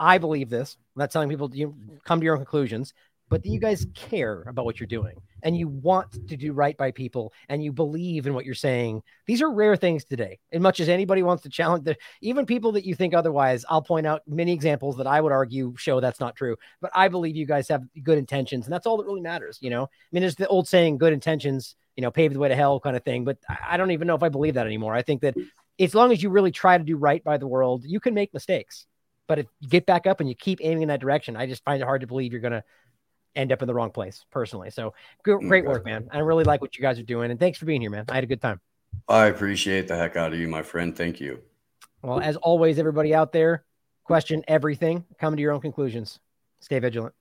I 0.00 0.16
believe 0.16 0.48
this. 0.48 0.78
I'm 0.96 1.00
not 1.00 1.10
telling 1.10 1.28
people 1.28 1.54
you 1.54 1.76
come 2.06 2.20
to 2.20 2.24
your 2.24 2.34
own 2.34 2.40
conclusions, 2.40 2.94
but 3.30 3.46
you 3.46 3.58
guys 3.58 3.86
mm-hmm. 3.86 4.10
care 4.10 4.42
about 4.42 4.66
what 4.66 4.78
you're 4.78 4.86
doing 4.86 5.16
and 5.42 5.56
you 5.56 5.68
want 5.68 6.28
to 6.28 6.36
do 6.36 6.52
right 6.52 6.76
by 6.76 6.90
people 6.90 7.32
and 7.48 7.64
you 7.64 7.72
believe 7.72 8.26
in 8.26 8.34
what 8.34 8.44
you're 8.44 8.54
saying. 8.54 9.02
These 9.24 9.40
are 9.40 9.50
rare 9.50 9.76
things 9.76 10.04
today. 10.04 10.38
As 10.52 10.60
much 10.60 10.80
as 10.80 10.90
anybody 10.90 11.22
wants 11.22 11.44
to 11.44 11.48
challenge 11.48 11.84
the 11.84 11.96
even 12.20 12.44
people 12.44 12.72
that 12.72 12.84
you 12.84 12.94
think 12.94 13.14
otherwise, 13.14 13.64
I'll 13.70 13.80
point 13.80 14.06
out 14.06 14.22
many 14.26 14.52
examples 14.52 14.98
that 14.98 15.06
I 15.06 15.20
would 15.20 15.32
argue 15.32 15.74
show 15.78 16.00
that's 16.00 16.20
not 16.20 16.36
true. 16.36 16.56
But 16.82 16.90
I 16.94 17.08
believe 17.08 17.36
you 17.36 17.46
guys 17.46 17.68
have 17.68 17.84
good 18.02 18.18
intentions, 18.18 18.66
and 18.66 18.72
that's 18.72 18.86
all 18.86 18.98
that 18.98 19.06
really 19.06 19.22
matters. 19.22 19.58
You 19.62 19.70
know, 19.70 19.84
I 19.84 19.88
mean, 20.12 20.20
there's 20.20 20.34
the 20.34 20.48
old 20.48 20.68
saying, 20.68 20.98
good 20.98 21.12
intentions, 21.12 21.76
you 21.96 22.02
know, 22.02 22.10
pave 22.10 22.32
the 22.32 22.38
way 22.38 22.48
to 22.48 22.56
hell 22.56 22.80
kind 22.80 22.96
of 22.96 23.04
thing. 23.04 23.24
But 23.24 23.38
I 23.66 23.76
don't 23.76 23.92
even 23.92 24.06
know 24.06 24.16
if 24.16 24.22
I 24.22 24.28
believe 24.28 24.54
that 24.54 24.66
anymore. 24.66 24.94
I 24.94 25.02
think 25.02 25.22
that 25.22 25.36
as 25.78 25.94
long 25.94 26.12
as 26.12 26.22
you 26.22 26.30
really 26.30 26.50
try 26.50 26.76
to 26.76 26.84
do 26.84 26.96
right 26.96 27.22
by 27.22 27.38
the 27.38 27.46
world, 27.46 27.84
you 27.86 28.00
can 28.00 28.12
make 28.12 28.34
mistakes. 28.34 28.86
But 29.26 29.38
if 29.38 29.46
you 29.60 29.68
get 29.68 29.86
back 29.86 30.08
up 30.08 30.18
and 30.18 30.28
you 30.28 30.34
keep 30.34 30.58
aiming 30.60 30.82
in 30.82 30.88
that 30.88 31.00
direction, 31.00 31.36
I 31.36 31.46
just 31.46 31.64
find 31.64 31.80
it 31.80 31.84
hard 31.84 32.00
to 32.00 32.08
believe 32.08 32.32
you're 32.32 32.40
gonna 32.40 32.64
end 33.36 33.52
up 33.52 33.62
in 33.62 33.68
the 33.68 33.74
wrong 33.74 33.90
place 33.90 34.24
personally. 34.30 34.70
So 34.70 34.94
mm, 35.26 35.48
great 35.48 35.64
work, 35.64 35.84
man. 35.84 36.08
I 36.10 36.18
really 36.18 36.44
like 36.44 36.60
what 36.60 36.76
you 36.76 36.82
guys 36.82 36.98
are 36.98 37.04
doing. 37.04 37.30
And 37.30 37.38
thanks 37.38 37.58
for 37.58 37.64
being 37.64 37.80
here, 37.80 37.90
man. 37.90 38.04
I 38.08 38.14
had 38.14 38.24
a 38.24 38.28
good 38.28 38.40
time. 38.40 38.60
I 39.08 39.26
appreciate 39.26 39.88
the 39.88 39.96
heck 39.96 40.16
out 40.16 40.32
of 40.32 40.38
you, 40.38 40.48
my 40.48 40.62
friend. 40.62 40.96
Thank 40.96 41.20
you. 41.20 41.40
Well, 42.02 42.20
as 42.20 42.36
always, 42.36 42.78
everybody 42.78 43.14
out 43.14 43.32
there, 43.32 43.64
question 44.04 44.42
everything, 44.48 45.04
come 45.18 45.36
to 45.36 45.42
your 45.42 45.52
own 45.52 45.60
conclusions. 45.60 46.18
Stay 46.60 46.78
vigilant. 46.78 47.14